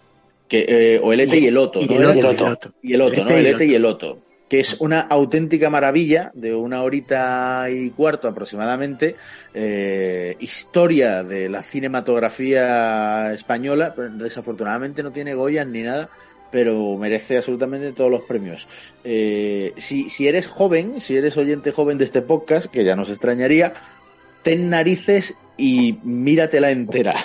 que 0.50 0.66
eh, 0.68 1.00
o 1.04 1.14
el 1.14 1.20
ET 1.20 1.34
y 1.36 1.46
el 1.46 1.56
otro, 1.58 1.82
Y 1.84 1.86
¿no? 1.88 2.10
el 2.12 2.18
otro, 2.18 2.32
y 2.34 2.36
el 2.36 2.52
otro. 2.52 2.72
y 2.82 2.94
el 2.96 3.02
otro, 3.02 3.24
¿no? 3.24 3.30
ET 3.30 3.36
y 3.36 3.40
El 3.42 3.46
el 3.46 3.62
ET 3.62 3.72
y 3.72 3.76
el 3.76 3.86
otro. 3.86 4.18
Que 4.50 4.60
es 4.60 4.76
una 4.80 5.02
auténtica 5.02 5.70
maravilla 5.70 6.32
de 6.34 6.56
una 6.56 6.82
horita 6.82 7.68
y 7.70 7.92
cuarto 7.92 8.28
aproximadamente. 8.28 9.16
eh, 9.54 10.36
historia 10.40 11.22
de 11.24 11.48
la 11.48 11.62
cinematografía 11.62 13.34
española. 13.34 13.94
pero 13.96 14.10
desafortunadamente 14.10 15.04
no 15.04 15.12
tiene 15.12 15.36
Goyas 15.36 15.68
ni 15.68 15.84
nada, 15.84 16.10
pero 16.52 16.98
merece 16.98 17.38
absolutamente 17.38 17.92
todos 17.92 18.12
los 18.12 18.22
premios. 18.24 18.68
Eh, 19.04 19.74
si, 19.78 20.10
si 20.10 20.28
eres 20.28 20.48
joven, 20.48 21.02
si 21.02 21.18
eres 21.18 21.38
oyente 21.38 21.72
joven 21.72 21.98
de 21.98 22.06
este 22.06 22.22
podcast, 22.22 22.68
que 22.68 22.84
ya 22.84 22.96
nos 22.96 23.10
extrañaría, 23.10 23.74
ten 24.44 24.70
narices 24.70 25.38
y 25.58 26.00
míratela 26.04 26.72
entera. 26.72 27.16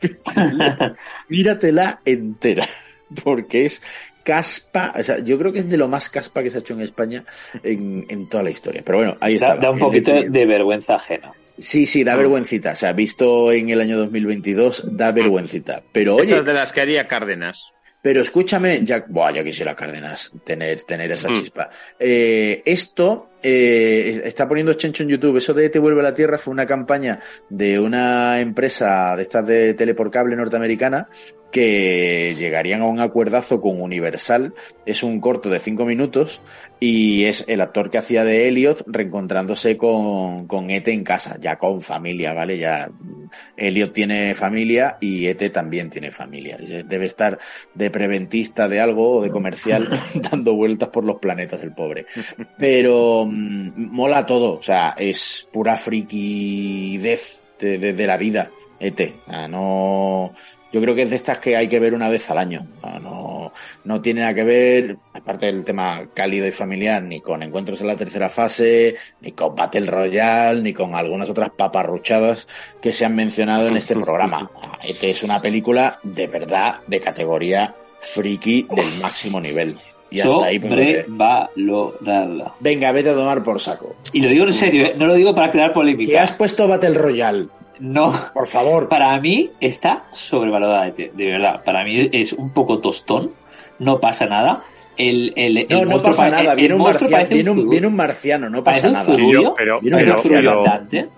míratela 1.28 2.00
entera. 2.04 2.68
Porque 3.24 3.64
es 3.64 3.82
caspa, 4.22 4.92
o 4.96 5.02
sea, 5.02 5.18
yo 5.18 5.38
creo 5.38 5.52
que 5.52 5.60
es 5.60 5.68
de 5.68 5.76
lo 5.76 5.88
más 5.88 6.10
caspa 6.10 6.42
que 6.42 6.50
se 6.50 6.58
ha 6.58 6.60
hecho 6.60 6.74
en 6.74 6.82
España 6.82 7.24
en, 7.62 8.06
en 8.08 8.28
toda 8.28 8.42
la 8.42 8.50
historia. 8.50 8.82
Pero 8.84 8.98
bueno, 8.98 9.16
ahí 9.20 9.34
está. 9.34 9.54
Da, 9.54 9.62
da 9.62 9.70
un 9.70 9.78
poquito 9.78 10.12
de 10.12 10.46
vergüenza 10.46 10.96
ajena. 10.96 11.32
Sí, 11.60 11.86
sí, 11.86 12.04
da 12.04 12.16
vergüencita. 12.16 12.72
O 12.72 12.76
sea, 12.76 12.92
visto 12.92 13.52
en 13.52 13.68
el 13.68 13.80
año 13.80 13.98
2022, 13.98 14.96
da 14.96 15.12
vergüencita. 15.12 15.82
Pero 15.92 16.16
oye, 16.16 16.30
Estas 16.30 16.46
de 16.46 16.54
las 16.54 16.72
que 16.72 16.80
haría 16.80 17.06
Cárdenas. 17.06 17.72
Pero 18.02 18.22
escúchame, 18.22 18.84
ya, 18.84 19.04
buah, 19.06 19.32
ya 19.32 19.44
quisiera 19.44 19.76
Cárdenas 19.76 20.30
tener, 20.44 20.82
tener 20.82 21.12
esa 21.12 21.28
chispa. 21.32 21.68
Eh, 21.98 22.62
esto 22.64 23.30
eh, 23.42 24.22
está 24.24 24.48
poniendo 24.48 24.72
Chencho 24.74 25.02
en 25.02 25.10
YouTube. 25.10 25.36
Eso 25.36 25.52
de 25.52 25.68
Te 25.68 25.78
vuelve 25.78 26.00
a 26.00 26.04
la 26.04 26.14
Tierra 26.14 26.38
fue 26.38 26.52
una 26.52 26.66
campaña 26.66 27.18
de 27.48 27.78
una 27.78 28.40
empresa 28.40 29.14
de 29.16 29.22
estas 29.22 29.46
de 29.46 29.74
tele 29.74 29.94
por 29.94 30.10
cable 30.10 30.34
norteamericana 30.34 31.08
que 31.50 32.34
llegarían 32.38 32.82
a 32.82 32.86
un 32.86 33.00
acuerdazo 33.00 33.60
con 33.60 33.80
Universal. 33.80 34.54
Es 34.86 35.02
un 35.02 35.20
corto 35.20 35.50
de 35.50 35.58
cinco 35.58 35.84
minutos 35.84 36.40
y 36.78 37.24
es 37.26 37.44
el 37.48 37.60
actor 37.60 37.90
que 37.90 37.98
hacía 37.98 38.24
de 38.24 38.48
Elliot 38.48 38.84
reencontrándose 38.86 39.76
con, 39.76 40.46
con 40.46 40.70
Ete 40.70 40.92
en 40.92 41.04
casa, 41.04 41.36
ya 41.40 41.56
con 41.56 41.80
familia, 41.80 42.32
¿vale? 42.32 42.58
Ya 42.58 42.90
Elliot 43.56 43.92
tiene 43.92 44.34
familia 44.34 44.96
y 45.00 45.26
Ete 45.26 45.50
también 45.50 45.90
tiene 45.90 46.10
familia. 46.10 46.56
Debe 46.58 47.04
estar 47.04 47.38
de 47.74 47.90
preventista 47.90 48.68
de 48.68 48.80
algo 48.80 49.18
o 49.18 49.22
de 49.22 49.30
comercial 49.30 49.88
dando 50.30 50.54
vueltas 50.54 50.88
por 50.88 51.04
los 51.04 51.18
planetas 51.18 51.62
el 51.62 51.72
pobre. 51.72 52.06
Pero 52.58 53.26
mm, 53.26 53.92
mola 53.92 54.24
todo, 54.24 54.58
o 54.58 54.62
sea, 54.62 54.94
es 54.96 55.48
pura 55.52 55.76
frikidez 55.76 57.44
de, 57.58 57.78
de, 57.78 57.92
de 57.92 58.06
la 58.06 58.16
vida, 58.16 58.50
Ete. 58.78 59.14
Ah, 59.26 59.46
no, 59.46 60.32
yo 60.72 60.80
creo 60.80 60.94
que 60.94 61.02
es 61.02 61.10
de 61.10 61.16
estas 61.16 61.38
que 61.38 61.56
hay 61.56 61.68
que 61.68 61.80
ver 61.80 61.94
una 61.94 62.08
vez 62.08 62.30
al 62.30 62.38
año. 62.38 62.66
No, 62.82 63.52
no, 63.84 64.00
tiene 64.00 64.20
nada 64.20 64.34
que 64.34 64.44
ver, 64.44 64.96
aparte 65.12 65.46
del 65.46 65.64
tema 65.64 66.08
cálido 66.14 66.46
y 66.46 66.52
familiar, 66.52 67.02
ni 67.02 67.20
con 67.20 67.42
encuentros 67.42 67.80
en 67.80 67.88
la 67.88 67.96
tercera 67.96 68.28
fase, 68.28 68.94
ni 69.20 69.32
con 69.32 69.54
Battle 69.54 69.86
Royale, 69.86 70.62
ni 70.62 70.72
con 70.72 70.94
algunas 70.94 71.28
otras 71.28 71.50
paparruchadas 71.56 72.46
que 72.80 72.92
se 72.92 73.04
han 73.04 73.14
mencionado 73.14 73.68
en 73.68 73.76
este 73.76 73.94
programa. 73.94 74.50
Este 74.82 75.10
es 75.10 75.22
una 75.22 75.40
película 75.40 75.98
de 76.02 76.26
verdad 76.26 76.80
de 76.86 77.00
categoría 77.00 77.74
friki 78.00 78.66
del 78.74 78.98
máximo 79.00 79.38
nivel. 79.40 79.76
Y 80.10 80.20
hasta 80.20 80.46
ahí. 80.46 80.58
Sobrevalorada. 80.58 82.54
Venga, 82.60 82.92
vete 82.92 83.10
a 83.10 83.14
tomar 83.14 83.44
por 83.44 83.60
saco. 83.60 83.96
Y 84.12 84.20
lo 84.20 84.30
digo 84.30 84.46
en 84.46 84.52
serio, 84.52 84.86
¿eh? 84.86 84.94
no 84.96 85.06
lo 85.06 85.14
digo 85.14 85.34
para 85.34 85.52
crear 85.52 85.72
polémica. 85.72 86.10
¿Qué 86.10 86.18
has 86.18 86.32
puesto 86.32 86.66
Battle 86.66 86.94
Royale? 86.94 87.48
No. 87.80 88.12
Por 88.34 88.46
favor. 88.46 88.88
Para 88.88 89.18
mí 89.20 89.50
está 89.60 90.04
sobrevalorada, 90.12 90.90
de, 90.90 91.10
de 91.14 91.26
verdad. 91.26 91.62
Para 91.64 91.82
mí 91.84 92.08
es 92.12 92.32
un 92.32 92.50
poco 92.52 92.78
tostón. 92.78 93.32
No 93.78 93.98
pasa 93.98 94.26
nada. 94.26 94.62
El, 94.96 95.32
el, 95.36 95.56
el 95.58 95.66
No, 95.70 95.84
no 95.86 96.02
pasa 96.02 96.24
pa- 96.24 96.30
nada. 96.30 96.54
Viene 96.54 96.74
un, 96.74 96.82
marciano, 96.82 97.26
viene, 97.30 97.50
un, 97.50 97.68
viene 97.70 97.86
un 97.86 97.96
marciano, 97.96 98.50
no 98.50 98.62
pasa 98.62 98.86
un 98.88 98.92
nada. 98.92 99.04
zurullo, 99.06 99.54
pero- 99.56 99.80
Viene 99.80 99.96
un 99.96 100.02
pero 100.02 100.14
marciano. 100.14 100.50
flotante. 100.52 101.08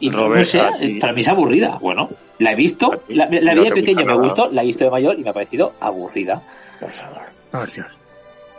Y 0.00 0.10
no 0.10 0.16
Robert, 0.18 0.46
sé, 0.46 0.60
aquí- 0.60 0.98
para 0.98 1.12
mí 1.12 1.20
es 1.20 1.28
aburrida. 1.28 1.78
Bueno, 1.80 2.08
la 2.38 2.52
he 2.52 2.54
visto, 2.56 3.02
la, 3.08 3.28
la 3.30 3.54
no 3.54 3.62
vi 3.62 3.68
de 3.68 3.74
pequeño, 3.76 4.04
me 4.04 4.16
gustó, 4.18 4.48
la 4.50 4.62
he 4.62 4.66
visto 4.66 4.82
de 4.84 4.90
mayor 4.90 5.16
y 5.18 5.22
me 5.22 5.30
ha 5.30 5.32
parecido 5.32 5.74
aburrida. 5.78 6.42
Por 6.80 6.90
favor. 6.90 7.20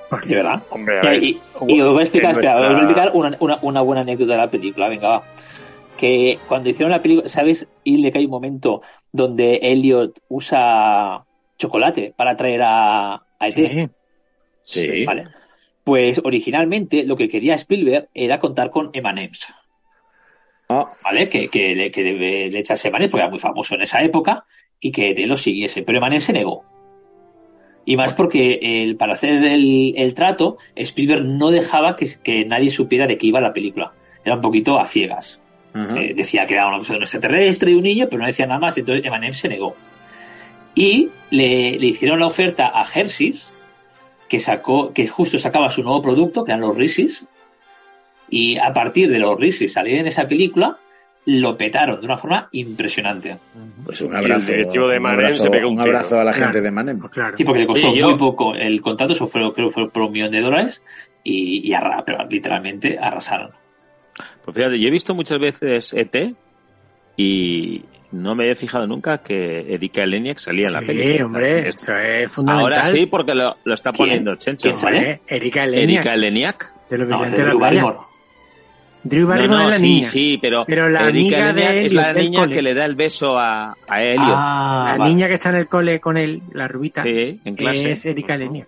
Por 0.09 0.23
De 0.25 0.35
verdad. 0.35 0.61
Hombre, 0.69 0.99
a 0.99 1.03
Y, 1.03 1.07
ver, 1.07 1.23
y- 1.23 1.41
y 1.67 1.81
os 1.81 1.89
voy 1.93 1.99
a 1.99 2.03
explicar, 2.03 2.31
espera, 2.31 2.57
os 2.59 2.67
voy 2.67 2.75
a 2.75 2.77
explicar 2.79 3.11
una, 3.13 3.35
una, 3.39 3.59
una 3.61 3.81
buena 3.81 4.01
anécdota 4.01 4.33
de 4.33 4.37
la 4.37 4.49
película, 4.49 4.87
venga, 4.87 5.07
va. 5.07 5.23
Que 6.01 6.39
cuando 6.47 6.67
hicieron 6.67 6.89
la 6.89 7.03
película, 7.03 7.29
¿sabes? 7.29 7.67
Y 7.83 8.09
que 8.11 8.17
hay 8.17 8.25
un 8.25 8.31
momento 8.31 8.81
donde 9.11 9.59
Elliot 9.61 10.19
usa 10.29 11.23
chocolate 11.59 12.11
para 12.17 12.35
traer 12.35 12.63
a, 12.63 13.13
a 13.13 13.47
ET. 13.47 13.51
Sí. 13.51 13.89
Sí. 14.63 15.05
¿Vale? 15.05 15.27
Pues 15.83 16.19
originalmente 16.23 17.03
lo 17.03 17.15
que 17.15 17.29
quería 17.29 17.53
Spielberg 17.53 18.09
era 18.15 18.39
contar 18.39 18.71
con 18.71 18.89
M&M's, 18.93 19.53
Ah, 20.69 20.91
¿vale? 21.03 21.29
Que, 21.29 21.49
que, 21.49 21.75
le, 21.75 21.91
que 21.91 22.01
le, 22.01 22.49
le 22.49 22.59
echase 22.59 22.87
M&M's 22.87 23.09
porque 23.11 23.21
era 23.21 23.29
muy 23.29 23.37
famoso 23.39 23.75
en 23.75 23.83
esa 23.83 24.01
época 24.01 24.45
y 24.79 24.91
que 24.91 25.11
ET 25.11 25.19
lo 25.27 25.35
siguiese, 25.35 25.83
pero 25.83 25.99
M&M's 25.99 26.23
se 26.23 26.33
negó. 26.33 26.63
Y 27.85 27.95
más 27.95 28.15
porque 28.15 28.57
el, 28.59 28.95
para 28.95 29.13
hacer 29.13 29.43
el, 29.43 29.93
el 29.95 30.15
trato, 30.15 30.57
Spielberg 30.75 31.25
no 31.25 31.51
dejaba 31.51 31.95
que, 31.95 32.09
que 32.23 32.43
nadie 32.43 32.71
supiera 32.71 33.05
de 33.05 33.19
qué 33.19 33.27
iba 33.27 33.39
la 33.39 33.53
película. 33.53 33.93
Era 34.25 34.35
un 34.35 34.41
poquito 34.41 34.79
a 34.79 34.87
ciegas. 34.87 35.39
Eh, 35.73 36.13
decía 36.15 36.45
que 36.45 36.55
era 36.55 36.67
una 36.67 36.79
cosa 36.79 36.93
de 36.93 36.97
un 36.97 37.03
extraterrestre 37.03 37.71
y 37.71 37.75
un 37.75 37.83
niño, 37.83 38.07
pero 38.09 38.21
no 38.21 38.27
decía 38.27 38.45
nada 38.45 38.59
más, 38.59 38.77
entonces 38.77 39.05
Emanem 39.05 39.33
se 39.33 39.47
negó. 39.47 39.75
Y 40.75 41.09
le, 41.31 41.77
le 41.79 41.85
hicieron 41.87 42.19
la 42.19 42.27
oferta 42.27 42.71
a 42.73 42.85
Hershey's, 42.85 43.51
que 44.29 44.39
sacó, 44.39 44.93
que 44.93 45.07
justo 45.07 45.37
sacaba 45.37 45.69
su 45.69 45.83
nuevo 45.83 46.01
producto, 46.01 46.43
que 46.45 46.51
eran 46.51 46.61
los 46.61 46.75
Reese's, 46.75 47.25
y 48.29 48.57
a 48.57 48.71
partir 48.73 49.09
de 49.09 49.19
los 49.19 49.37
Reese's 49.39 49.73
salir 49.73 49.95
en 49.99 50.07
esa 50.07 50.27
película, 50.27 50.77
lo 51.25 51.55
petaron 51.57 51.99
de 51.99 52.05
una 52.05 52.17
forma 52.17 52.47
impresionante. 52.53 53.37
Pues 53.85 54.01
un 54.01 54.07
Y 54.07 54.11
el 54.11 54.15
abrazo. 54.17 54.51
directivo 54.53 54.87
de 54.87 54.97
un 54.97 55.03
Manem 55.03 55.19
abrazo, 55.25 55.43
se 55.43 55.49
pegó 55.49 55.67
un 55.69 55.75
un 55.75 55.81
abrazo 55.81 56.19
a 56.19 56.23
la 56.23 56.33
gente 56.33 56.51
Claro. 56.51 56.63
de 56.63 56.71
Manem. 56.71 56.97
Sí, 57.35 57.43
porque 57.43 57.59
le 57.59 57.67
costó 57.67 57.93
muy 57.93 58.15
poco 58.15 58.55
el 58.55 58.81
contrato, 58.81 59.13
eso 59.13 59.27
fue, 59.27 59.41
creo 59.53 59.67
que 59.67 59.73
fue 59.73 59.89
por 59.89 60.03
un 60.03 60.11
millón 60.13 60.31
de 60.31 60.41
dólares, 60.41 60.81
y, 61.23 61.67
y 61.69 61.73
arra- 61.73 62.03
pero 62.05 62.25
literalmente 62.27 62.97
arrasaron. 62.97 63.51
Pues 64.43 64.55
fíjate, 64.55 64.79
yo 64.79 64.87
he 64.87 64.91
visto 64.91 65.13
muchas 65.15 65.39
veces 65.39 65.91
ET 65.93 66.33
y 67.17 67.83
no 68.11 68.35
me 68.35 68.51
he 68.51 68.55
fijado 68.55 68.87
nunca 68.87 69.19
que 69.19 69.73
Erika 69.73 70.03
Eleniak 70.03 70.37
salía 70.39 70.67
en 70.67 70.73
la 70.73 70.79
Sí, 70.81 70.85
película. 70.87 71.25
hombre, 71.25 71.59
Es- 71.69 71.75
eso 71.75 71.95
es 71.97 72.31
fundamental. 72.31 72.73
Ahora 72.73 72.85
sí, 72.85 73.05
porque 73.05 73.33
lo, 73.35 73.57
lo 73.63 73.73
está 73.73 73.91
¿Quién? 73.91 73.97
poniendo 73.97 74.35
Chencho. 74.35 74.63
¿Quién 74.63 74.77
sale? 74.77 75.21
Erika 75.27 75.63
Eleniak. 75.63 75.87
Erika 76.05 76.13
Eleniak. 76.13 76.73
De 76.89 76.97
los 76.97 77.07
No, 77.07 77.15
vigilantes 77.15 77.39
de 77.39 77.43
la 77.45 77.49
Drew 77.51 77.59
playa. 77.59 77.83
Barrymore. 77.83 78.07
Drew 79.03 79.27
Barrymore 79.27 79.47
no, 79.49 79.57
no, 79.63 79.63
es 79.63 79.69
la 79.71 79.77
sí, 79.77 79.81
niña. 79.83 80.07
sí, 80.07 80.39
pero, 80.41 80.65
Pero 80.67 80.89
la 80.89 81.07
Erika 81.07 81.49
amiga 81.49 81.53
de 81.53 81.85
es 81.87 81.93
la 81.93 82.13
niña 82.13 82.39
cole. 82.41 82.55
que 82.55 82.61
le 82.61 82.73
da 82.75 82.85
el 82.85 82.95
beso 82.95 83.39
a, 83.39 83.75
a 83.87 84.03
Elliot. 84.03 84.19
Ah, 84.29 84.95
la 84.99 85.05
niña 85.07 85.27
que 85.27 85.33
está 85.35 85.49
en 85.49 85.55
el 85.55 85.67
cole 85.67 85.99
con 85.99 86.17
él, 86.17 86.41
la 86.53 86.67
rubita, 86.67 87.01
Sí, 87.03 87.39
en 87.43 87.55
clase. 87.55 87.91
es 87.93 88.05
Erika 88.05 88.35
Eleniak. 88.35 88.67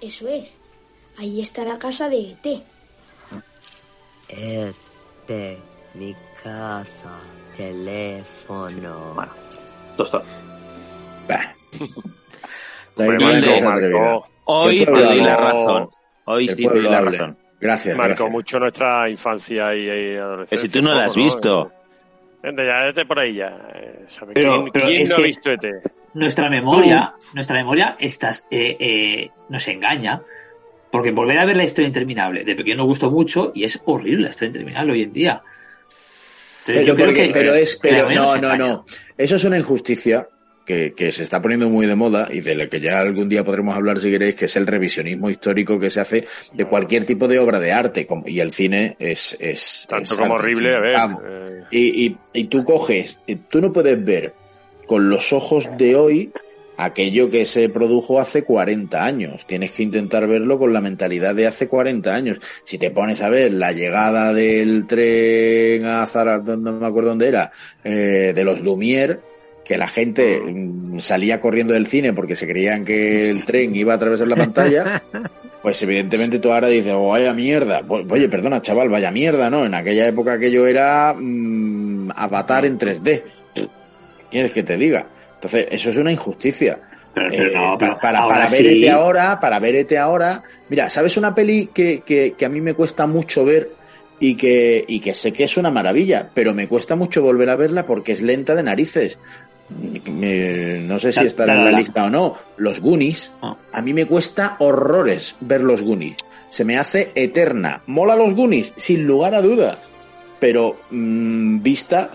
Eso 0.00 0.26
es. 0.28 0.54
Ahí 1.18 1.40
está 1.40 1.64
la 1.64 1.78
casa 1.78 2.08
de 2.08 2.16
E 2.16 2.30
ET. 2.42 2.62
Este, 4.28 5.58
mi 5.94 6.14
casa, 6.42 7.10
teléfono. 7.56 9.14
La 12.96 13.04
Hombre, 13.04 13.14
ignorancia 13.16 13.64
Marco. 13.68 14.26
Hoy 14.44 14.84
te 14.84 14.90
doy 14.90 15.20
la 15.20 15.36
razón. 15.36 15.88
Hoy 16.24 16.48
sí 16.48 16.56
te 16.56 16.68
doy 16.68 16.82
la 16.82 17.00
razón. 17.00 17.36
Gracias, 17.58 17.96
Marcó 17.96 18.08
gracias. 18.24 18.30
mucho 18.30 18.58
nuestra 18.58 19.08
infancia 19.08 19.74
y, 19.74 19.86
y 19.86 20.16
adolescencia. 20.16 20.56
Que 20.62 20.68
si 20.68 20.68
tú 20.68 20.82
no 20.82 20.94
la 20.94 21.04
has 21.04 21.08
poco, 21.08 21.18
¿no? 21.18 21.24
visto. 21.24 21.72
Vente, 22.42 22.66
ya, 22.66 22.84
vete 22.84 23.06
por 23.06 23.18
ahí 23.18 23.34
ya. 23.34 23.56
eh, 23.74 24.04
¿sabe? 24.08 24.34
Pero- 24.34 24.52
¿Quién, 24.62 24.72
pero 24.72 24.86
quién 24.86 25.00
es 25.02 25.10
no 25.10 25.16
ha 25.16 25.20
visto 25.20 25.50
ET? 25.50 25.64
Nuestra 26.14 26.48
memoria, 26.50 27.14
nuestra 27.34 27.56
memoria 27.56 27.96
estas, 27.98 28.46
eh, 28.50 28.76
eh, 28.78 29.30
nos 29.48 29.66
engaña, 29.68 30.22
porque 30.96 31.10
volver 31.12 31.38
a 31.38 31.44
ver 31.44 31.56
la 31.56 31.64
historia 31.64 31.86
interminable 31.86 32.44
de 32.44 32.54
pequeño 32.54 32.76
nos 32.78 32.86
gustó 32.86 33.10
mucho 33.10 33.52
y 33.54 33.64
es 33.64 33.80
horrible 33.84 34.24
la 34.24 34.28
historia 34.30 34.48
interminable 34.48 34.92
hoy 34.92 35.02
en 35.02 35.12
día. 35.12 35.42
Entonces, 36.60 36.64
Pero, 36.66 36.82
yo 36.86 36.94
creo 36.94 37.06
porque- 37.06 37.26
que- 37.26 37.32
pero 37.32 37.54
es, 37.54 37.78
pero 37.80 38.10
no, 38.10 38.36
no, 38.38 38.56
no. 38.56 38.84
Eso 39.16 39.36
es 39.36 39.44
una 39.44 39.58
injusticia 39.58 40.28
que, 40.64 40.94
que 40.96 41.12
se 41.12 41.22
está 41.22 41.40
poniendo 41.40 41.68
muy 41.68 41.86
de 41.86 41.94
moda 41.94 42.26
y 42.28 42.40
de 42.40 42.56
la 42.56 42.66
que 42.68 42.80
ya 42.80 42.98
algún 42.98 43.28
día 43.28 43.44
podremos 43.44 43.76
hablar 43.76 44.00
si 44.00 44.10
queréis, 44.10 44.34
que 44.34 44.46
es 44.46 44.56
el 44.56 44.66
revisionismo 44.66 45.30
histórico 45.30 45.78
que 45.78 45.90
se 45.90 46.00
hace 46.00 46.24
de 46.54 46.64
cualquier 46.64 47.04
tipo 47.04 47.28
de 47.28 47.38
obra 47.38 47.60
de 47.60 47.70
arte, 47.72 48.04
como- 48.04 48.26
y 48.26 48.40
el 48.40 48.50
cine 48.50 48.96
es, 48.98 49.36
es 49.38 49.86
Tanto 49.88 50.14
es 50.14 50.18
como 50.18 50.34
arte, 50.34 50.42
horrible, 50.44 50.74
a 50.74 50.80
ver. 50.80 50.96
eh, 51.24 51.62
Y, 51.70 52.06
y, 52.06 52.18
y 52.32 52.44
tú 52.48 52.64
coges, 52.64 53.20
y 53.28 53.36
tú 53.36 53.60
no 53.60 53.72
puedes 53.72 54.04
ver 54.04 54.34
con 54.88 55.08
los 55.08 55.32
ojos 55.32 55.68
de 55.78 55.94
hoy 55.94 56.32
aquello 56.76 57.30
que 57.30 57.44
se 57.44 57.68
produjo 57.68 58.20
hace 58.20 58.44
40 58.44 59.04
años. 59.04 59.46
Tienes 59.46 59.72
que 59.72 59.82
intentar 59.82 60.26
verlo 60.26 60.58
con 60.58 60.72
la 60.72 60.80
mentalidad 60.80 61.34
de 61.34 61.46
hace 61.46 61.68
40 61.68 62.14
años. 62.14 62.38
Si 62.64 62.78
te 62.78 62.90
pones 62.90 63.20
a 63.22 63.28
ver 63.28 63.52
la 63.52 63.72
llegada 63.72 64.32
del 64.32 64.86
tren 64.86 65.84
a 65.86 66.06
Zara, 66.06 66.38
no 66.38 66.72
me 66.72 66.86
acuerdo 66.86 67.10
dónde 67.10 67.28
era, 67.28 67.52
eh, 67.84 68.32
de 68.34 68.44
los 68.44 68.60
Lumière, 68.60 69.20
que 69.64 69.78
la 69.78 69.88
gente 69.88 70.40
mm, 70.40 70.98
salía 70.98 71.40
corriendo 71.40 71.72
del 71.72 71.86
cine 71.86 72.12
porque 72.12 72.36
se 72.36 72.46
creían 72.46 72.84
que 72.84 73.30
el 73.30 73.44
tren 73.44 73.74
iba 73.74 73.94
a 73.94 73.96
atravesar 73.96 74.28
la 74.28 74.36
pantalla, 74.36 75.02
pues 75.62 75.82
evidentemente 75.82 76.38
tú 76.38 76.52
ahora 76.52 76.68
dices, 76.68 76.92
oh, 76.94 77.08
vaya 77.08 77.32
mierda. 77.34 77.82
Pues, 77.82 78.06
Oye, 78.10 78.28
perdona, 78.28 78.62
chaval, 78.62 78.88
vaya 78.88 79.10
mierda, 79.10 79.50
¿no? 79.50 79.66
En 79.66 79.74
aquella 79.74 80.06
época 80.06 80.34
aquello 80.34 80.66
era 80.66 81.14
mm, 81.14 82.10
Avatar 82.14 82.64
en 82.66 82.78
3D. 82.78 83.22
¿Qué 83.54 83.68
¿Quieres 84.30 84.52
que 84.52 84.62
te 84.62 84.76
diga? 84.76 85.08
Entonces, 85.36 85.66
eso 85.70 85.90
es 85.90 85.96
una 85.96 86.12
injusticia. 86.12 86.78
Pero- 87.14 87.30
pero 87.30 87.48
Eh, 87.48 87.52
no, 87.54 87.78
para, 87.78 87.98
para, 87.98 88.18
ahora 88.18 88.34
para 88.36 88.46
sí. 88.48 88.62
ver 88.62 88.72
ET 88.84 88.90
ahora, 88.90 89.40
para 89.40 89.58
ver 89.58 89.76
ET 89.76 89.92
ahora. 89.96 90.42
Mira, 90.68 90.88
¿sabes 90.90 91.16
una 91.16 91.34
peli 91.34 91.70
que, 91.72 92.02
que, 92.04 92.34
que 92.36 92.44
a 92.44 92.48
mí 92.50 92.60
me 92.60 92.74
cuesta 92.74 93.06
mucho 93.06 93.44
ver 93.44 93.70
y 94.20 94.34
que, 94.34 94.84
y 94.86 95.00
que 95.00 95.14
sé 95.14 95.32
que 95.32 95.44
es 95.44 95.56
una 95.56 95.70
maravilla, 95.70 96.28
pero 96.34 96.52
me 96.52 96.68
cuesta 96.68 96.94
mucho 96.94 97.22
volver 97.22 97.48
a 97.50 97.56
verla 97.56 97.86
porque 97.86 98.12
es 98.12 98.20
lenta 98.20 98.54
de 98.54 98.62
narices? 98.62 99.18
No 99.70 100.98
sé 100.98 101.12
si 101.12 101.20
La- 101.20 101.26
estará 101.26 101.54
la- 101.54 101.60
en 101.60 101.72
la 101.72 101.78
lista 101.78 102.04
o 102.04 102.10
no. 102.10 102.34
Los 102.56 102.80
Goonies. 102.80 103.32
A 103.72 103.80
mí 103.82 103.92
me 103.92 104.06
cuesta 104.06 104.56
horrores 104.60 105.36
ver 105.40 105.62
los 105.62 105.82
Goonies. 105.82 106.16
Se 106.48 106.64
me 106.64 106.76
hace 106.78 107.12
eterna. 107.14 107.82
Mola 107.86 108.14
los 108.16 108.34
Goonies, 108.34 108.72
sin 108.76 109.04
lugar 109.06 109.34
a 109.34 109.42
dudas. 109.42 109.78
Pero 110.38 110.76
mm, 110.90 111.62
vista 111.62 112.10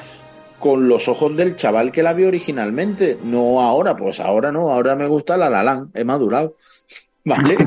con 0.62 0.88
los 0.88 1.08
ojos 1.10 1.36
del 1.36 1.56
chaval 1.58 1.92
que 1.92 2.02
la 2.04 2.14
vio 2.14 2.28
originalmente. 2.30 3.18
No 3.24 3.60
ahora, 3.62 3.96
pues 3.96 4.20
ahora 4.22 4.52
no. 4.52 4.72
Ahora 4.72 4.96
me 4.96 5.08
gusta 5.08 5.36
la 5.38 5.50
La 5.50 5.62
Land. 5.64 5.90
He 5.98 6.04
madurado. 6.06 6.56
¿Vale? 7.26 7.58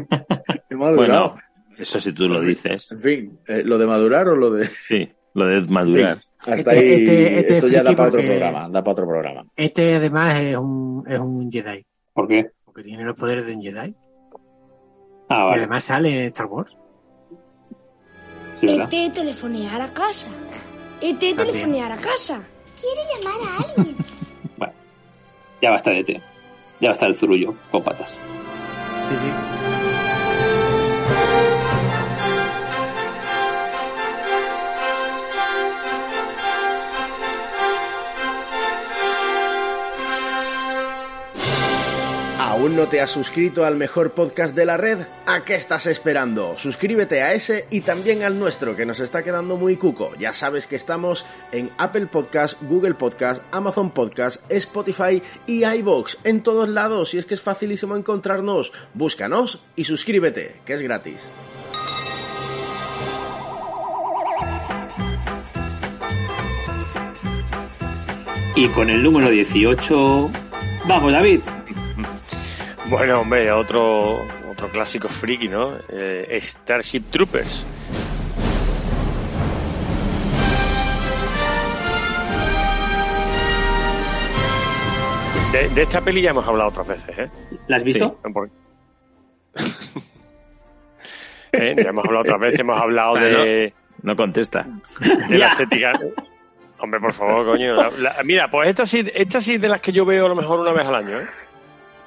He 0.70 0.74
madurado. 0.74 1.30
Bueno, 1.32 1.42
eso 1.76 2.00
si 2.00 2.12
tú 2.12 2.28
lo 2.28 2.40
dices. 2.40 2.90
En 2.90 3.00
fin, 3.00 3.38
eh, 3.46 3.62
¿lo 3.64 3.76
de 3.78 3.86
madurar 3.86 4.28
o 4.28 4.36
lo 4.36 4.50
de...? 4.50 4.70
Sí, 4.88 5.10
lo 5.34 5.46
de 5.46 5.60
madurar. 5.62 6.22
Hasta 6.38 6.54
Este- 6.54 6.70
ahí, 6.78 6.92
este- 6.92 7.38
este 7.38 7.58
esto 7.58 7.68
ya 7.68 7.82
da 7.82 7.96
para 7.96 8.08
otro 8.10 8.20
programa, 8.20 8.68
da 8.68 8.82
para 8.84 8.92
otro 8.92 9.06
programa. 9.08 9.44
Este 9.56 9.94
además 9.94 10.40
es 10.40 10.56
un, 10.56 11.04
es 11.08 11.18
un 11.18 11.50
Jedi. 11.50 11.84
¿Por 12.12 12.28
qué? 12.28 12.50
Porque 12.64 12.82
tiene 12.82 13.02
los 13.04 13.18
poderes 13.18 13.46
de 13.46 13.54
un 13.54 13.62
Jedi. 13.62 13.94
Ah, 15.30 15.38
Y 15.40 15.44
vale. 15.44 15.56
además 15.62 15.84
sale 15.84 16.10
en 16.10 16.24
Star 16.26 16.46
Wars. 16.46 16.78
Sí, 18.60 18.66
¿verdad? 18.66 18.88
ET 18.92 19.12
telefonear 19.14 19.80
a 19.80 19.92
casa. 19.92 20.28
ET 21.00 21.18
telefonear 21.18 21.92
a 21.92 21.96
casa. 21.96 22.42
Quiere 22.80 23.00
llamar 23.12 23.40
a 23.48 23.56
alguien. 23.62 23.96
Ya 25.62 25.70
va 25.70 25.76
a 25.76 25.78
estar 25.78 25.94
ET. 25.94 26.08
Ya 26.80 26.88
va 26.88 26.90
a 26.90 26.92
estar 26.92 27.08
el 27.08 27.14
zurullo 27.14 27.54
con 27.70 27.82
patas. 27.82 28.10
Sí, 29.08 29.16
sí. 29.16 29.63
¿Aún 42.64 42.76
no 42.76 42.88
te 42.88 43.02
has 43.02 43.10
suscrito 43.10 43.66
al 43.66 43.76
mejor 43.76 44.12
podcast 44.12 44.56
de 44.56 44.64
la 44.64 44.78
red? 44.78 45.00
¿A 45.26 45.44
qué 45.44 45.54
estás 45.54 45.84
esperando? 45.84 46.56
Suscríbete 46.56 47.20
a 47.20 47.34
ese 47.34 47.66
y 47.68 47.82
también 47.82 48.22
al 48.22 48.38
nuestro, 48.38 48.74
que 48.74 48.86
nos 48.86 49.00
está 49.00 49.22
quedando 49.22 49.58
muy 49.58 49.76
cuco. 49.76 50.14
Ya 50.18 50.32
sabes 50.32 50.66
que 50.66 50.74
estamos 50.74 51.26
en 51.52 51.68
Apple 51.76 52.06
Podcast, 52.06 52.56
Google 52.62 52.94
Podcast, 52.94 53.42
Amazon 53.50 53.90
Podcast, 53.90 54.40
Spotify 54.48 55.22
y 55.46 55.66
iBox, 55.66 56.16
en 56.24 56.42
todos 56.42 56.66
lados, 56.70 57.12
y 57.12 57.18
es 57.18 57.26
que 57.26 57.34
es 57.34 57.42
facilísimo 57.42 57.96
encontrarnos. 57.96 58.72
Búscanos 58.94 59.62
y 59.76 59.84
suscríbete, 59.84 60.56
que 60.64 60.72
es 60.72 60.80
gratis. 60.80 61.28
Y 68.56 68.68
con 68.68 68.88
el 68.88 69.02
número 69.02 69.28
18. 69.28 70.30
Vamos, 70.86 71.12
David. 71.12 71.40
Bueno, 72.86 73.20
hombre, 73.20 73.50
otro, 73.50 74.26
otro 74.50 74.70
clásico 74.70 75.08
friki, 75.08 75.48
¿no? 75.48 75.78
Eh, 75.88 76.38
Starship 76.42 77.02
Troopers. 77.10 77.64
De, 85.52 85.68
de 85.68 85.82
esta 85.82 86.00
peli 86.00 86.20
ya 86.22 86.30
hemos 86.30 86.46
hablado 86.48 86.70
otras 86.70 86.88
veces, 86.88 87.16
¿eh? 87.18 87.30
¿La 87.68 87.76
has 87.76 87.84
visto? 87.84 88.18
Sí, 89.54 89.70
¿Eh? 91.52 91.76
Ya 91.80 91.90
hemos 91.90 92.04
hablado 92.04 92.22
otras 92.22 92.40
veces, 92.40 92.58
hemos 92.60 92.80
hablado 92.80 93.10
O 93.10 93.14
sea, 93.14 93.22
de, 93.24 93.72
No 94.02 94.16
contesta. 94.16 94.66
de 95.28 95.38
la 95.38 95.48
estética. 95.48 95.92
Hombre, 96.80 96.98
por 96.98 97.12
favor, 97.12 97.46
coño. 97.46 97.74
La- 97.76 97.90
la- 97.90 98.16
mira, 98.24 98.50
pues 98.50 98.68
esta 98.68 98.84
sí, 98.84 99.04
esta 99.14 99.40
sí 99.40 99.58
de 99.58 99.68
las 99.68 99.80
que 99.80 99.92
yo 99.92 100.04
veo 100.04 100.26
a 100.26 100.28
lo 100.28 100.34
mejor 100.34 100.58
una 100.58 100.72
vez 100.72 100.84
al 100.86 100.96
año, 100.96 101.20
¿eh? 101.20 101.26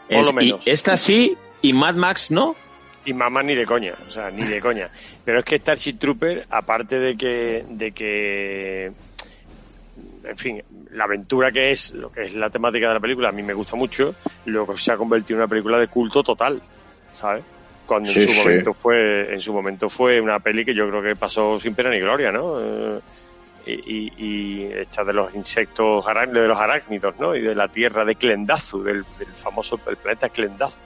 Por 0.07 0.17
Es- 0.17 0.27
lo 0.27 0.33
menos. 0.33 0.65
y 0.67 0.69
esta 0.69 0.97
sí 0.97 1.35
y 1.61 1.73
Mad 1.73 1.95
Max 1.95 2.31
no. 2.31 2.55
Y 3.05 3.13
mamá 3.13 3.41
ni 3.41 3.55
de 3.55 3.65
coña, 3.65 3.93
o 4.07 4.11
sea, 4.11 4.29
ni 4.29 4.43
de 4.43 4.59
coña. 4.59 4.89
Pero 5.23 5.39
es 5.39 5.45
que 5.45 5.57
Starship 5.59 5.93
Trooper, 5.97 6.45
aparte 6.49 6.99
de 6.99 7.15
que, 7.15 7.63
de 7.69 7.91
que, 7.93 8.91
en 10.25 10.37
fin, 10.37 10.61
la 10.91 11.05
aventura 11.05 11.51
que 11.51 11.71
es, 11.71 11.93
lo 11.93 12.11
que 12.11 12.23
es 12.23 12.35
la 12.35 12.49
temática 12.49 12.89
de 12.89 12.93
la 12.95 12.99
película, 12.99 13.29
a 13.29 13.31
mí 13.31 13.43
me 13.43 13.53
gusta 13.53 13.75
mucho, 13.77 14.15
luego 14.45 14.77
se 14.77 14.91
ha 14.91 14.97
convertido 14.97 15.37
en 15.37 15.41
una 15.43 15.47
película 15.47 15.79
de 15.79 15.87
culto 15.87 16.21
total, 16.21 16.61
¿sabes? 17.13 17.43
Cuando 17.85 18.11
Sí, 18.11 18.19
en 18.21 18.27
su 18.27 18.33
sí. 18.33 18.39
momento 18.39 18.73
fue, 18.73 19.33
en 19.33 19.39
su 19.39 19.53
momento 19.53 19.89
fue 19.89 20.19
una 20.19 20.39
peli 20.39 20.65
que 20.65 20.75
yo 20.75 20.89
creo 20.89 21.01
que 21.01 21.15
pasó 21.15 21.57
sin 21.61 21.73
pena 21.75 21.89
ni 21.89 21.99
gloria, 21.99 22.31
¿no? 22.33 22.59
Eh, 22.59 22.99
Y, 23.69 24.13
y, 24.17 24.63
hecha 24.73 25.03
de 25.03 25.13
los 25.13 25.35
insectos, 25.35 26.05
de 26.05 26.47
los 26.47 26.57
arácnidos, 26.57 27.15
¿no? 27.19 27.35
Y 27.35 27.41
de 27.41 27.53
la 27.53 27.67
tierra 27.67 28.05
de 28.05 28.15
Klendazu, 28.15 28.81
del, 28.81 29.03
del 29.19 29.27
famoso 29.27 29.79
el 29.87 29.97
planeta 29.97 30.29
Klendazu, 30.29 30.77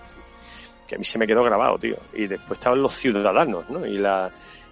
que 0.88 0.96
a 0.96 0.98
mí 0.98 1.06
se 1.06 1.20
me 1.20 1.28
quedó 1.28 1.44
grabado, 1.44 1.78
tío. 1.78 1.98
Y 2.14 2.28
después 2.28 2.58
estaban 2.58 2.82
los 2.82 2.94
ciudadanos, 2.94 3.70
¿no? 3.70 3.86
Y 3.86 3.98
la 3.98 4.32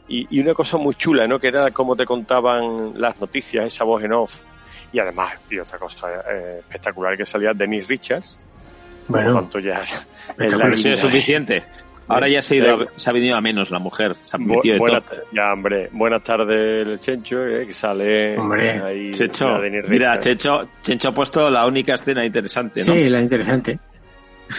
y, 0.09 0.27
y 0.31 0.41
una 0.41 0.53
cosa 0.53 0.77
muy 0.77 0.95
chula, 0.95 1.27
¿no? 1.27 1.39
Que 1.39 1.47
era 1.47 1.69
cómo 1.71 1.95
te 1.95 2.05
contaban 2.05 2.99
las 2.99 3.19
noticias, 3.19 3.65
esa 3.65 3.83
voz 3.83 4.03
en 4.03 4.13
off. 4.13 4.33
Y 4.91 4.99
además, 4.99 5.35
y 5.49 5.59
otra 5.59 5.77
cosa 5.77 6.07
eh, 6.29 6.57
espectacular 6.59 7.15
que 7.15 7.25
salía 7.25 7.53
Denise 7.53 7.87
Richards. 7.87 8.39
Por 9.07 9.23
lo 9.23 9.33
tanto, 9.33 9.59
ya 9.59 9.83
la 10.37 10.67
es 10.67 10.99
suficiente. 10.99 11.63
Ahora 12.09 12.27
ya 12.27 12.41
se 12.41 12.55
ha, 12.55 12.57
ido, 12.57 12.81
a- 12.81 12.87
se 12.99 13.09
ha 13.09 13.13
venido 13.13 13.35
a 13.35 13.41
menos 13.41 13.69
la 13.71 13.79
mujer. 13.79 14.15
Se 14.23 14.35
ha 14.35 14.39
Bu- 14.39 14.55
metido 14.55 14.73
de 14.73 14.79
buena- 14.79 15.03
ya, 15.31 15.53
hombre, 15.53 15.89
buenas 15.91 16.23
tardes, 16.23 16.87
el 16.87 16.99
Chencho, 16.99 17.45
eh, 17.45 17.67
que 17.67 17.73
sale 17.73 18.37
Hombre, 18.37 18.71
ahí. 18.81 19.11
Checho, 19.11 19.59
mira, 19.59 19.81
Richards. 20.15 20.25
Checho, 20.25 20.67
Checho 20.81 21.09
ha 21.09 21.11
puesto 21.13 21.49
la 21.49 21.65
única 21.67 21.93
escena 21.95 22.25
interesante, 22.25 22.81
¿no? 22.85 22.93
Sí, 22.93 23.09
la 23.09 23.21
interesante. 23.21 23.79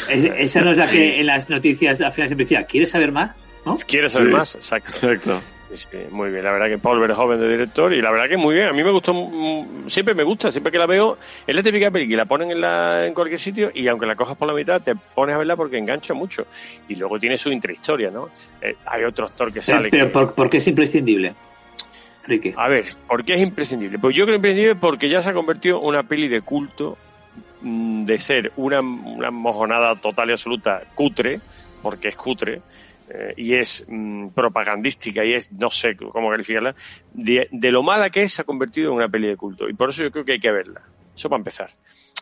Es- 0.08 0.24
esa 0.24 0.60
no 0.60 0.70
es 0.70 0.76
la 0.76 0.88
que 0.88 1.18
en 1.20 1.26
las 1.26 1.50
noticias 1.50 2.00
al 2.00 2.12
final 2.12 2.28
siempre 2.28 2.44
decía, 2.44 2.64
¿quieres 2.64 2.90
saber 2.90 3.10
más? 3.12 3.34
¿No? 3.66 3.74
¿Quieres 3.86 4.12
saber 4.12 4.28
Sí. 4.28 4.34
más? 4.34 4.54
Exacto. 4.54 5.42
sí, 5.72 5.98
muy 6.10 6.30
bien. 6.30 6.44
La 6.44 6.52
verdad 6.52 6.68
que 6.68 6.78
Paul 6.78 7.00
Verhoeven 7.00 7.40
de 7.40 7.48
director 7.48 7.92
y 7.92 8.00
la 8.02 8.10
verdad 8.10 8.28
que 8.28 8.36
muy 8.36 8.54
bien. 8.54 8.66
A 8.68 8.72
mí 8.72 8.82
me 8.82 8.90
gustó, 8.90 9.12
mm, 9.14 9.88
siempre 9.88 10.14
me 10.14 10.22
gusta, 10.24 10.50
siempre 10.50 10.70
que 10.72 10.78
la 10.78 10.86
veo, 10.86 11.18
es 11.46 11.54
la 11.54 11.62
típica 11.62 11.90
película, 11.90 12.18
la 12.18 12.24
ponen 12.26 12.50
en, 12.50 12.60
la, 12.60 13.06
en 13.06 13.14
cualquier 13.14 13.38
sitio 13.40 13.70
y 13.74 13.86
aunque 13.88 14.06
la 14.06 14.14
cojas 14.16 14.36
por 14.36 14.48
la 14.48 14.54
mitad, 14.54 14.80
te 14.82 14.94
pones 15.14 15.34
a 15.34 15.38
verla 15.38 15.56
porque 15.56 15.78
engancha 15.78 16.14
mucho. 16.14 16.46
Y 16.88 16.96
luego 16.96 17.18
tiene 17.18 17.38
su 17.38 17.50
intrahistoria, 17.50 18.10
¿no? 18.10 18.28
Eh, 18.60 18.74
hay 18.86 19.04
otro 19.04 19.26
actor 19.26 19.52
que 19.52 19.62
sale. 19.62 19.90
pero 19.90 20.06
que- 20.06 20.12
¿por, 20.12 20.34
por 20.34 20.50
qué 20.50 20.56
es 20.58 20.66
imprescindible? 20.68 21.34
Friki. 22.22 22.52
A 22.56 22.68
ver, 22.68 22.84
¿por 23.08 23.24
qué 23.24 23.34
es 23.34 23.40
imprescindible? 23.40 23.98
Pues 23.98 24.14
yo 24.14 24.24
creo 24.24 24.36
imprescindible 24.36 24.74
porque 24.76 25.08
ya 25.08 25.22
se 25.22 25.30
ha 25.30 25.34
convertido 25.34 25.78
en 25.80 25.86
una 25.86 26.02
peli 26.02 26.28
de 26.28 26.42
culto 26.42 26.98
mm, 27.62 28.04
de 28.04 28.18
ser 28.18 28.52
una, 28.56 28.80
una 28.80 29.30
mojonada 29.30 29.94
total 29.96 30.28
y 30.28 30.32
absoluta 30.32 30.82
cutre, 30.94 31.40
porque 31.82 32.08
es 32.08 32.16
cutre, 32.16 32.60
eh, 33.12 33.34
y 33.36 33.54
es 33.54 33.84
mm, 33.88 34.28
propagandística 34.28 35.24
y 35.24 35.34
es, 35.34 35.50
no 35.52 35.68
sé 35.70 35.96
cómo 35.96 36.30
calificarla, 36.30 36.74
de, 37.12 37.48
de 37.50 37.70
lo 37.70 37.82
mala 37.82 38.08
que 38.10 38.22
es 38.22 38.32
se 38.32 38.42
ha 38.42 38.44
convertido 38.44 38.90
en 38.90 38.96
una 38.96 39.08
peli 39.08 39.28
de 39.28 39.36
culto. 39.36 39.68
Y 39.68 39.74
por 39.74 39.90
eso 39.90 40.02
yo 40.04 40.10
creo 40.10 40.24
que 40.24 40.32
hay 40.32 40.40
que 40.40 40.50
verla. 40.52 40.80
Eso 41.16 41.28
para 41.28 41.40
empezar. 41.40 41.70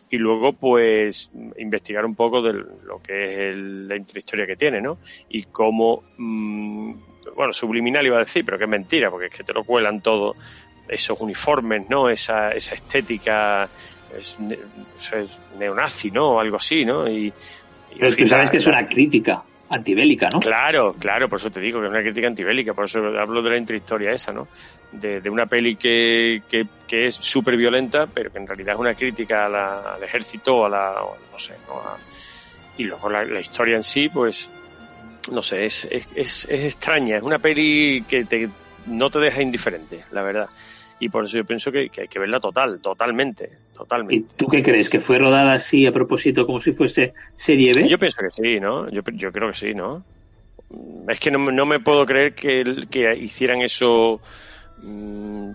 Y 0.09 0.17
luego, 0.17 0.53
pues, 0.53 1.31
investigar 1.57 2.05
un 2.05 2.15
poco 2.15 2.41
de 2.41 2.53
lo 2.53 3.01
que 3.03 3.23
es 3.23 3.39
el- 3.39 3.87
la 3.87 3.95
intrahistoria 3.95 4.47
que 4.47 4.55
tiene, 4.55 4.81
¿no? 4.81 4.97
Y 5.29 5.43
cómo, 5.43 6.03
mm, 6.17 6.93
bueno, 7.35 7.53
subliminal 7.53 8.05
iba 8.05 8.17
a 8.17 8.21
decir, 8.21 8.43
pero 8.43 8.57
que 8.57 8.63
es 8.63 8.69
mentira, 8.69 9.11
porque 9.11 9.27
es 9.27 9.33
que 9.35 9.43
te 9.43 9.53
lo 9.53 9.63
cuelan 9.63 10.01
todo, 10.01 10.35
esos 10.87 11.19
uniformes, 11.21 11.87
¿no? 11.89 12.09
Esa, 12.09 12.49
esa 12.51 12.73
estética, 12.73 13.69
es, 14.17 14.37
es 15.13 15.37
neonazi, 15.59 16.09
¿no? 16.09 16.31
O 16.31 16.39
algo 16.39 16.57
así, 16.57 16.83
¿no? 16.83 17.07
Y, 17.07 17.27
y, 17.27 17.33
Pero 17.99 18.15
tú 18.15 18.25
sabes 18.25 18.49
que 18.49 18.57
es 18.57 18.65
una 18.67 18.87
crítica 18.87 19.43
antibélica, 19.69 20.29
¿no? 20.29 20.39
Claro, 20.39 20.93
claro, 20.99 21.29
por 21.29 21.39
eso 21.39 21.49
te 21.51 21.59
digo 21.59 21.79
que 21.79 21.85
es 21.85 21.91
una 21.91 22.01
crítica 22.01 22.27
antibélica, 22.27 22.73
por 22.73 22.85
eso 22.85 22.99
hablo 22.99 23.41
de 23.41 23.51
la 23.51 23.57
intrahistoria 23.57 24.11
esa, 24.11 24.31
¿no? 24.33 24.47
De, 24.91 25.29
una 25.29 25.45
peli 25.45 25.77
que, 25.77 26.41
que, 26.49 27.07
es 27.07 27.15
súper 27.15 27.55
violenta, 27.55 28.07
pero 28.07 28.31
que 28.31 28.39
en 28.39 28.47
realidad 28.47 28.73
es 28.73 28.79
una 28.79 28.95
crítica 28.95 29.45
a 29.45 29.49
la- 29.49 29.93
al 29.95 30.03
ejército, 30.03 30.65
a 30.65 30.69
la, 30.69 30.93
no 31.31 31.37
sé, 31.39 31.53
¿no? 31.67 31.79
A- 31.79 31.97
y 32.77 32.83
luego 32.85 33.09
la, 33.09 33.23
la 33.25 33.39
historia 33.41 33.75
en 33.75 33.83
sí, 33.83 34.09
pues, 34.09 34.49
no 35.31 35.43
sé, 35.43 35.65
es, 35.65 35.85
es, 35.91 36.07
es, 36.15 36.47
es 36.49 36.63
extraña, 36.63 37.17
es 37.17 37.23
una 37.23 37.37
peli 37.39 38.03
que 38.09 38.25
te, 38.25 38.47
no 38.85 39.09
te 39.09 39.19
deja 39.19 39.41
indiferente, 39.41 40.03
la 40.11 40.23
verdad. 40.23 40.47
Y 40.99 41.09
por 41.09 41.25
eso 41.25 41.37
yo 41.37 41.45
pienso 41.45 41.71
que, 41.71 41.89
que 41.89 42.01
hay 42.01 42.07
que 42.07 42.19
verla 42.19 42.39
total, 42.39 42.79
totalmente, 42.81 43.49
totalmente. 43.73 44.15
¿Y 44.15 44.21
tú 44.35 44.47
qué 44.47 44.61
crees? 44.61 44.89
¿Que 44.89 44.99
fue 44.99 45.17
rodada 45.17 45.53
así 45.53 45.85
a 45.85 45.91
propósito 45.93 46.45
como 46.45 46.59
si 46.59 46.73
fuese 46.73 47.13
serie 47.35 47.71
B? 47.73 47.87
Yo 47.87 47.97
pienso 47.97 48.17
que 48.21 48.29
sí, 48.31 48.59
¿no? 48.59 48.89
Yo, 48.89 49.01
yo 49.13 49.31
creo 49.31 49.49
que 49.51 49.57
sí, 49.57 49.73
¿no? 49.73 50.03
Es 51.07 51.19
que 51.19 51.31
no, 51.31 51.39
me- 51.39 51.53
no 51.53 51.65
me 51.65 51.79
puedo 51.79 52.05
creer 52.05 52.33
que, 52.35 52.85
que 52.91 53.15
hicieran 53.15 53.61
eso, 53.61 54.19
mm, 54.83 55.51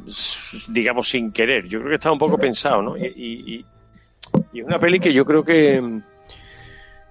digamos, 0.68 1.08
sin 1.10 1.30
querer. 1.30 1.66
Yo 1.68 1.78
creo 1.80 1.90
que 1.90 1.94
estaba 1.96 2.14
un 2.14 2.18
poco 2.18 2.38
pensado, 2.38 2.80
¿no? 2.82 2.96
Y, 2.96 3.04
y- 3.06 3.54
y- 3.56 3.64
y 4.54 4.60
es 4.60 4.66
una 4.66 4.78
peli 4.78 4.98
que 4.98 5.12
yo 5.12 5.24
creo 5.26 5.44
que, 5.44 6.00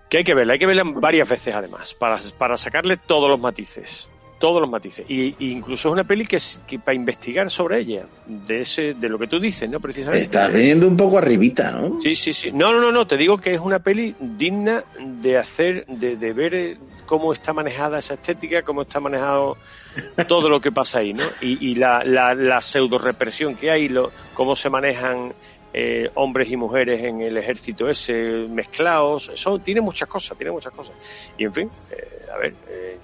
que 0.10 0.18
hay 0.18 0.24
que 0.24 0.34
verla. 0.34 0.54
Hay 0.54 0.60
que 0.60 0.66
verla 0.66 0.84
varias 0.86 1.30
veces, 1.30 1.54
además, 1.54 1.94
para, 1.94 2.18
para 2.38 2.58
sacarle 2.58 2.98
todos 2.98 3.30
los 3.30 3.40
matices. 3.40 4.10
Todos 4.44 4.60
los 4.60 4.70
matices. 4.70 5.06
Y, 5.08 5.36
y 5.40 5.52
incluso 5.54 5.88
es 5.88 5.94
una 5.94 6.04
peli 6.04 6.26
que, 6.26 6.36
es- 6.36 6.60
que 6.68 6.78
para 6.78 6.96
investigar 6.96 7.50
sobre 7.50 7.80
ella, 7.80 8.06
de 8.28 8.60
ese 8.60 8.94
de 8.94 9.08
lo 9.08 9.18
que 9.18 9.28
tú 9.28 9.40
dices, 9.40 9.70
¿no? 9.70 9.80
Precisamente. 9.80 10.22
Estás 10.26 10.52
viniendo 10.52 10.86
un 10.86 10.98
poco 10.98 11.18
arribita, 11.18 11.72
¿no? 11.72 11.98
Sí, 12.02 12.14
sí, 12.14 12.34
sí. 12.34 12.52
No, 12.52 12.74
no, 12.74 12.82
no, 12.82 12.92
no. 12.92 13.08
Te 13.08 13.16
digo 13.16 13.38
que 13.38 13.54
es 13.54 13.62
una 13.62 13.80
peli 13.80 14.14
digna 14.20 14.84
de 15.00 15.38
hacer, 15.38 15.86
de, 15.88 16.18
de 16.18 16.34
ver 16.34 16.54
eh, 16.56 16.78
cómo 17.06 17.32
está 17.32 17.54
manejada 17.54 18.00
esa 18.00 18.16
estética, 18.16 18.64
cómo 18.64 18.82
está 18.82 19.00
manejado 19.00 19.56
todo 20.28 20.50
lo 20.50 20.60
que 20.60 20.74
pasa 20.74 21.00
ahí, 21.00 21.14
¿no? 21.14 21.24
Y, 21.40 21.70
y 21.72 21.76
la, 21.76 22.04
la, 22.04 22.36
la 22.36 22.62
pseudo 22.62 22.98
represión 22.98 23.56
que 23.56 23.72
hay, 23.72 23.88
lo, 23.88 24.12
cómo 24.34 24.58
se 24.58 24.70
manejan 24.70 25.32
eh, 25.74 26.10
hombres 26.16 26.52
y 26.52 26.58
mujeres 26.58 27.02
en 27.02 27.22
el 27.22 27.38
ejército 27.38 27.88
ese 27.88 28.14
mezclados. 28.50 29.32
Eso 29.34 29.58
tiene 29.60 29.80
muchas 29.80 30.10
cosas, 30.10 30.38
tiene 30.38 30.52
muchas 30.52 30.74
cosas. 30.74 30.94
Y 31.38 31.46
en 31.46 31.54
fin, 31.54 31.70
eh, 31.92 32.26
a 32.30 32.38
ver. 32.40 32.54
eh, 32.68 32.98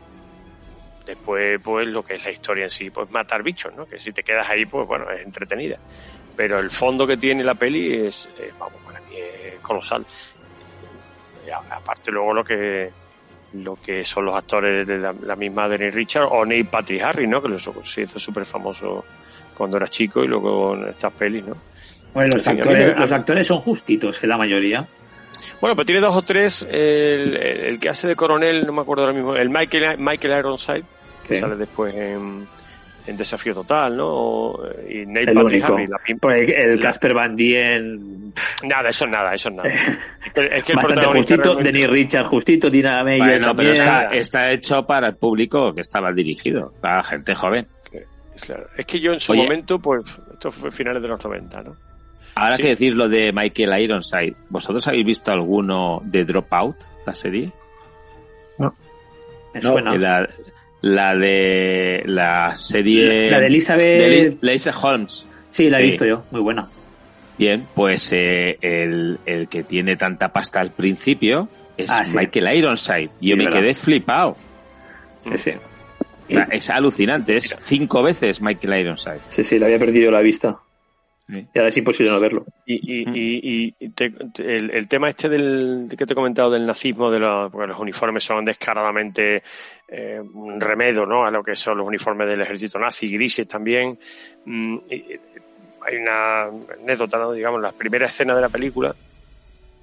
Después, 1.10 1.60
pues 1.64 1.88
lo 1.88 2.04
que 2.04 2.16
es 2.16 2.24
la 2.24 2.30
historia 2.32 2.66
en 2.66 2.70
sí, 2.70 2.92
pues 2.92 3.10
matar 3.10 3.42
bichos, 3.42 3.74
¿no? 3.76 3.88
Que 3.88 3.98
si 3.98 4.12
te 4.12 4.22
quedas 4.22 4.48
ahí, 4.48 4.66
pues 4.68 4.88
bueno, 4.88 5.10
es 5.10 5.26
entretenida. 5.26 5.80
Pero 6.36 6.60
el 6.60 6.70
fondo 6.70 7.08
que 7.08 7.18
tiene 7.18 7.44
la 7.44 7.56
peli 7.56 8.06
es, 8.06 8.28
eh, 8.38 8.52
vamos, 8.60 8.80
para 8.84 9.02
mí 9.02 9.16
es 9.18 9.60
colosal. 9.60 10.06
Y 11.44 11.50
aparte 11.50 12.12
luego 12.12 12.32
lo 12.34 12.44
que 12.44 12.94
lo 13.54 13.76
que 13.78 14.06
son 14.06 14.26
los 14.26 14.36
actores 14.36 14.88
de 14.88 15.00
la, 15.00 15.16
la 15.24 15.36
misma 15.36 15.68
Denise 15.68 15.96
Richard 15.98 16.28
o 16.30 16.46
Neil 16.46 16.68
Patrick 16.70 17.02
Harris, 17.02 17.28
¿no? 17.28 17.42
Que 17.42 17.48
lo- 17.50 17.58
se 17.84 18.02
hizo 18.02 18.20
súper 18.20 18.46
famoso 18.46 19.04
cuando 19.56 19.78
era 19.78 19.88
chico 19.88 20.24
y 20.24 20.28
luego 20.28 20.76
en 20.76 20.90
estas 20.90 21.12
pelis, 21.16 21.44
¿no? 21.44 21.56
Bueno, 22.14 22.36
los 22.36 22.46
mí 22.48 22.60
actores, 22.60 22.96
los 23.00 23.12
actores 23.12 23.48
son 23.48 23.58
justitos, 23.58 24.22
en 24.22 24.30
la 24.30 24.38
mayoría. 24.38 24.86
Bueno, 25.60 25.76
pero 25.76 25.86
tiene 25.86 26.02
dos 26.02 26.16
o 26.16 26.22
tres. 26.22 26.62
El, 26.62 27.36
el- 27.38 27.60
el 27.66 27.80
que 27.80 27.90
hace 27.90 28.08
de 28.08 28.16
coronel, 28.16 28.68
no 28.68 28.74
me 28.74 28.82
acuerdo 28.82 29.04
ahora 29.06 29.16
mismo, 29.16 29.36
el 29.36 29.50
Michael, 29.50 29.98
Michael 29.98 30.38
Ironside, 30.40 30.84
que 31.30 31.36
Sí. 31.36 31.40
sale 31.42 31.56
después 31.56 31.96
en, 31.96 32.46
en 33.08 33.18
Desafío 33.18 33.54
Total, 33.54 33.96
¿no? 33.96 34.08
O- 34.08 34.64
y 34.90 35.06
Neil 35.06 35.30
El 35.30 35.36
Patrick 35.36 35.64
único. 35.64 35.74
Harris. 35.74 35.90
La, 35.90 35.98
pim- 35.98 36.20
Pues 36.20 36.42
el, 36.42 36.52
el 36.54 36.76
la- 36.76 36.82
Casper 36.82 37.14
Van 37.14 37.36
Dien, 37.36 38.34
Nada, 38.64 38.90
eso 38.90 39.06
es 39.06 39.12
nada, 39.12 39.34
eso 39.34 39.50
es 39.50 39.56
nada. 39.56 39.70
Es 40.36 40.64
que, 40.64 40.72
el 40.74 40.76
bastante 40.76 41.06
justito. 41.08 41.42
realmente- 41.44 41.72
Denis 41.72 41.90
Richard, 41.90 42.26
justito. 42.26 42.70
Dina 42.70 43.04
Meyer 43.04 43.20
Bueno, 43.40 43.56
pero 43.56 43.72
está, 43.74 44.04
está 44.12 44.52
hecho 44.52 44.86
para 44.86 45.08
el 45.08 45.16
público 45.16 45.74
que 45.74 45.82
estaba 45.82 46.12
dirigido, 46.14 46.74
para 46.82 47.02
gente 47.04 47.34
joven. 47.36 47.66
Claro. 48.42 48.68
Es 48.78 48.86
que 48.86 49.00
yo 49.02 49.12
en 49.14 49.20
su 49.20 49.32
Oye. 49.34 49.44
momento, 49.44 49.80
pues, 49.80 50.02
esto 50.34 50.50
fue 50.52 50.72
finales 50.72 51.02
de 51.02 51.10
los 51.10 51.22
90, 51.24 51.62
¿no? 51.64 51.76
Ahora 52.36 52.56
Sí. 52.56 52.62
que 52.64 52.70
decís 52.70 52.94
lo 52.94 53.10
de 53.10 53.34
Michael 53.34 53.82
Ironside, 53.82 54.36
¿vosotros 54.50 54.88
habéis 54.88 55.06
visto 55.06 55.30
alguno 55.32 56.00
de 56.06 56.24
Dropout, 56.24 56.78
la 57.06 57.14
serie? 57.14 57.52
Me 59.54 59.62
suena. 59.62 59.96
La, 59.98 60.30
la 60.82 61.16
de 61.16 62.04
la 62.06 62.56
serie... 62.56 63.30
La 63.32 63.40
de 63.40 63.48
Elizabeth- 63.48 63.80
de 64.00 64.10
Li- 64.10 64.38
Elizabeth 64.50 64.80
Holmes. 64.84 65.26
Sí, 65.50 65.70
la 65.70 65.80
he 65.80 65.84
visto 65.84 66.06
yo. 66.06 66.24
Muy 66.32 66.42
buena. 66.42 66.68
Bien, 67.38 67.66
pues 67.74 68.10
eh, 68.12 68.58
el, 68.62 69.18
el 69.26 69.48
que 69.48 69.64
tiene 69.64 69.96
tanta 69.96 70.32
pasta 70.34 70.60
al 70.60 70.72
principio 70.72 71.48
es 71.78 71.90
Ah, 71.90 72.04
sí. 72.06 72.16
Michael 72.18 72.58
Ironside. 72.58 73.10
Yo 73.22 73.34
Sí, 73.34 73.36
me 73.36 73.46
verdad. 73.46 73.62
quedé 73.62 73.74
flipado. 73.74 74.36
Sí, 75.22 75.38
sí. 75.38 75.52
O 75.52 76.32
sea, 76.32 76.48
es 76.52 76.70
alucinante, 76.70 77.38
es 77.38 77.56
cinco 77.62 78.04
veces 78.04 78.42
Michael 78.42 78.82
Ironside. 78.86 79.20
Sí, 79.30 79.44
sí, 79.44 79.58
le 79.58 79.66
había 79.66 79.80
perdido 79.80 80.12
la 80.12 80.22
vista. 80.22 80.58
Sí. 81.32 81.46
Y 81.54 81.60
ahora 81.60 81.70
es 81.70 81.78
imposible 81.78 82.12
no 82.12 82.20
verlo. 82.20 82.46
Y, 82.66 82.74
y, 82.76 83.04
y, 83.68 83.76
y 83.80 83.90
te- 83.90 84.10
te- 84.10 84.56
el, 84.58 84.72
el 84.72 84.88
tema 84.88 85.10
este 85.10 85.30
del 85.30 85.86
que 85.96 86.06
te 86.06 86.14
he 86.14 86.16
comentado 86.16 86.50
del 86.50 86.66
nazismo, 86.66 87.12
de 87.12 87.20
los, 87.20 87.52
porque 87.52 87.68
los 87.68 87.80
uniformes 87.80 88.24
son 88.24 88.44
descaradamente 88.46 89.44
eh, 89.88 90.20
un 90.34 90.60
remedio 90.60 91.06
¿no? 91.06 91.26
a 91.26 91.32
lo 91.32 91.44
que 91.44 91.56
son 91.56 91.78
los 91.78 91.88
uniformes 91.88 92.28
del 92.28 92.42
ejército 92.42 92.80
nazi, 92.80 93.12
grises 93.12 93.48
también. 93.48 94.00
Mm, 94.46 94.78
hay 95.88 95.96
una 95.98 96.44
anécdota, 96.82 97.18
¿no? 97.20 97.32
digamos, 97.32 97.62
la 97.62 97.72
primera 97.74 98.08
escena 98.08 98.34
de 98.36 98.42
la 98.42 98.50
película 98.50 98.96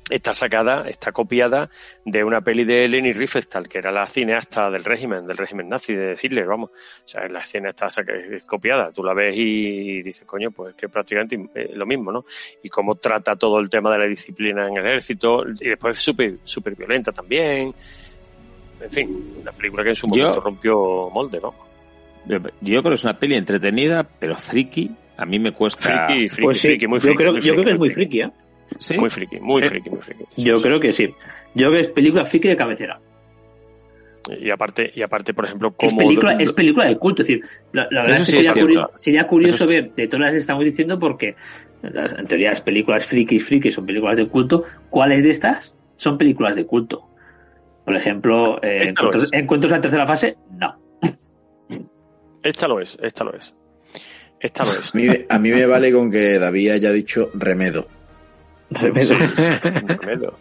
está 0.08 0.32
sacada, 0.34 0.88
está 0.88 1.10
copiada 1.12 1.68
de 2.04 2.22
una 2.22 2.40
peli 2.40 2.64
de 2.64 2.86
Leni 2.88 3.12
Riefenstahl, 3.12 3.68
que 3.68 3.78
era 3.78 3.90
la 3.90 4.06
cineasta 4.06 4.70
del 4.70 4.84
régimen, 4.84 5.26
del 5.26 5.36
régimen 5.36 5.68
nazi 5.68 5.94
de 5.94 6.16
Hitler, 6.20 6.46
vamos. 6.46 6.70
O 6.70 7.08
sea, 7.08 7.26
la 7.28 7.40
escena 7.40 7.70
está 7.70 7.90
saca- 7.90 8.14
es 8.14 8.44
copiada, 8.44 8.92
tú 8.92 9.02
la 9.02 9.14
ves 9.14 9.34
y 9.36 10.02
dices, 10.02 10.24
coño, 10.26 10.50
pues 10.52 10.74
que 10.74 10.88
prácticamente 10.88 11.36
eh, 11.54 11.70
lo 11.74 11.86
mismo, 11.86 12.12
¿no? 12.12 12.24
Y 12.62 12.68
cómo 12.68 12.94
trata 12.94 13.34
todo 13.36 13.58
el 13.58 13.68
tema 13.68 13.90
de 13.92 13.98
la 13.98 14.06
disciplina 14.06 14.68
en 14.68 14.76
el 14.76 14.86
ejército, 14.86 15.44
y 15.60 15.68
después 15.70 15.96
es 15.96 16.02
súper 16.04 16.36
súper 16.44 16.76
violenta 16.76 17.10
también. 17.12 17.74
En 18.80 18.90
fin, 18.90 19.34
una 19.40 19.52
película 19.52 19.82
que 19.82 19.88
en 19.90 19.96
su 19.96 20.06
Yo- 20.08 20.16
momento 20.16 20.40
rompió 20.40 21.10
molde, 21.10 21.40
¿no? 21.40 21.54
Yo 22.26 22.38
yo 22.60 22.80
creo 22.80 22.90
que 22.90 22.94
es 22.94 23.04
una 23.04 23.18
peli 23.18 23.34
entretenida, 23.36 24.02
pero 24.04 24.36
friki, 24.36 24.90
A 25.18 25.24
mí 25.24 25.38
me 25.38 25.52
cuesta. 25.52 25.80
Friki, 26.06 26.28
friki, 26.28 26.42
Pues 26.42 26.60
sí, 26.60 26.68
friki, 26.68 26.86
muy 26.86 26.98
yo 26.98 27.02
friki. 27.04 27.16
creo, 27.16 27.32
muy 27.32 27.40
yo 27.40 27.52
creo 27.54 27.64
que 27.64 27.70
es 27.72 27.78
muy 27.78 27.88
friki. 27.90 28.18
friki, 28.20 28.32
Muy 28.98 29.10
friki, 29.10 29.40
muy 29.40 29.62
Sí. 29.62 29.68
friki, 29.68 29.90
muy 29.90 30.00
friki. 30.00 30.24
Yo 30.36 30.60
creo 30.60 30.80
que 30.80 30.92
sí. 30.92 31.06
Yo 31.54 31.68
creo 31.68 31.72
que 31.72 31.80
es 31.80 31.88
película 31.88 32.24
friki 32.24 32.48
de 32.48 32.56
cabecera. 32.56 33.00
Y 34.40 34.50
aparte, 34.50 34.90
y 34.94 35.02
aparte, 35.02 35.32
por 35.34 35.44
ejemplo, 35.44 35.72
Es 35.78 35.90
como 35.90 35.98
película, 36.00 36.32
es 36.32 36.52
película 36.52 36.86
de 36.86 36.98
culto. 36.98 37.22
Es 37.22 37.28
decir, 37.28 37.44
la, 37.72 37.86
la 37.92 38.02
verdad 38.02 38.16
Eso 38.16 38.22
es 38.22 38.26
que 38.26 38.32
sí 38.32 38.38
es 38.40 38.46
sería, 38.48 38.60
curioso, 38.62 38.90
sería 38.96 39.26
curioso 39.28 39.66
ver 39.68 39.94
de 39.94 40.06
todas 40.08 40.20
las 40.22 40.30
que 40.32 40.36
estamos 40.38 40.64
diciendo, 40.64 40.98
porque 40.98 41.36
las- 41.82 42.12
en 42.12 42.26
teoría 42.26 42.48
las 42.50 42.60
películas 42.60 43.06
frikis, 43.06 43.46
frikis 43.46 43.74
son 43.74 43.86
películas 43.86 44.16
de 44.16 44.26
culto. 44.26 44.64
¿Cuáles 44.90 45.22
de 45.22 45.30
estas 45.30 45.76
son 45.94 46.18
películas 46.18 46.56
de 46.56 46.66
culto? 46.66 47.08
Por 47.84 47.94
ejemplo, 47.96 48.60
eh, 48.64 48.86
encuentros, 48.88 49.22
es. 49.22 49.32
encuentros 49.32 49.72
en 49.72 49.80
tercera 49.80 50.06
fase, 50.08 50.36
no. 50.58 50.76
Esta 52.42 52.66
lo 52.68 52.80
es, 52.80 52.96
esta 53.00 53.22
lo 53.24 53.32
es. 53.34 53.54
Esta 54.40 54.64
lo 54.64 54.70
es. 54.72 54.92
A 54.94 54.98
mí, 54.98 55.06
a 55.28 55.38
mí 55.38 55.50
me 55.50 55.66
vale 55.66 55.92
con 55.92 56.10
que 56.10 56.38
David 56.38 56.70
haya 56.70 56.90
dicho 56.92 57.30
remedo. 57.34 57.86
Remedo. 58.70 60.34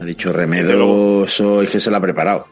Ha 0.00 0.04
dicho 0.04 0.32
remedo, 0.32 1.24
eso 1.24 1.62
es 1.62 1.70
que 1.70 1.80
se 1.80 1.90
la 1.90 1.98
ha 1.98 2.00
preparado. 2.00 2.46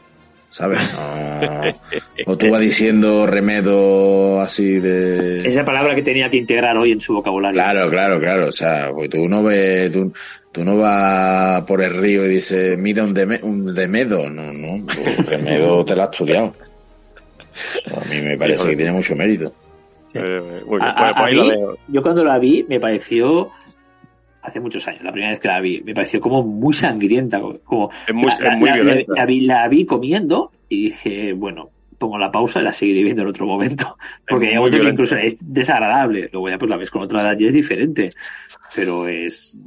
¿Sabes? 0.49 0.81
No. 0.93 1.37
O 2.25 2.35
tú 2.37 2.49
vas 2.49 2.59
diciendo 2.61 3.25
remedo 3.27 4.41
así 4.41 4.79
de. 4.79 5.47
Esa 5.47 5.63
palabra 5.63 5.93
que 5.95 6.01
tenía 6.01 6.29
que 6.29 6.37
integrar 6.37 6.75
hoy 6.77 6.91
en 6.91 6.99
su 6.99 7.13
vocabulario. 7.13 7.61
Claro, 7.61 7.89
claro, 7.89 8.19
claro. 8.19 8.47
O 8.47 8.51
sea, 8.51 8.89
pues 8.93 9.09
tú 9.09 9.27
no 9.29 9.43
ves, 9.43 9.91
tú, 9.93 10.11
tú 10.51 10.63
no 10.65 10.75
vas 10.77 11.61
por 11.61 11.81
el 11.83 11.93
río 11.95 12.25
y 12.25 12.29
dices, 12.29 12.77
mira 12.77 13.03
un, 13.03 13.13
deme- 13.13 13.41
un 13.43 13.73
demedo. 13.73 14.29
No, 14.29 14.51
no. 14.51 14.85
remedo 15.27 15.85
te 15.85 15.95
lo 15.95 16.03
has 16.03 16.09
estudiado. 16.11 16.47
O 16.47 17.89
sea, 17.89 18.01
a 18.01 18.05
mí 18.05 18.19
me 18.21 18.37
parece 18.37 18.67
que 18.69 18.75
tiene 18.75 18.91
mucho 18.91 19.15
mérito. 19.15 19.53
Eh, 20.15 20.41
A- 20.81 20.89
a- 21.09 21.13
pues, 21.13 21.37
pues 21.37 21.39
a 21.39 21.43
lo 21.43 21.77
yo 21.87 22.01
cuando 22.01 22.23
la 22.25 22.39
vi 22.39 22.65
me 22.67 22.79
pareció 22.79 23.51
hace 24.47 24.59
muchos 24.59 24.87
años, 24.87 25.03
la 25.03 25.11
primera 25.11 25.31
vez 25.31 25.39
que 25.39 25.47
la 25.47 25.59
vi, 25.59 25.81
me 25.81 25.93
pareció 25.93 26.19
como 26.21 26.41
muy 26.43 26.73
sangrienta, 26.73 27.39
como 27.63 27.91
Es 28.07 28.13
muy- 28.13 28.31
la, 28.39 28.49
es 28.53 28.57
muy 28.57 28.69
la- 28.69 28.75
la- 28.77 28.81
violenta. 28.83 29.13
la 29.15 29.25
vi, 29.25 29.41
la 29.41 29.67
vi 29.67 29.85
comiendo 29.85 30.51
y 30.69 30.85
dije, 30.85 31.33
bueno, 31.33 31.69
pongo 31.97 32.17
la 32.17 32.31
pausa 32.31 32.59
y 32.59 32.63
la 32.63 32.73
seguiré 32.73 33.03
viendo 33.03 33.23
en 33.23 33.27
otro 33.29 33.45
momento, 33.45 33.97
porque 34.27 34.47
hay 34.49 34.55
momento 34.57 34.79
que 34.79 34.89
incluso 34.89 35.15
es 35.17 35.37
desagradable, 35.53 36.29
luego 36.31 36.49
ya 36.49 36.57
pues 36.57 36.69
la 36.69 36.77
ves 36.77 36.91
con 36.91 37.01
otra 37.03 37.21
edad 37.21 37.39
y 37.39 37.47
es 37.47 37.53
diferente, 37.53 38.11
pero 38.75 39.07
es 39.07 39.59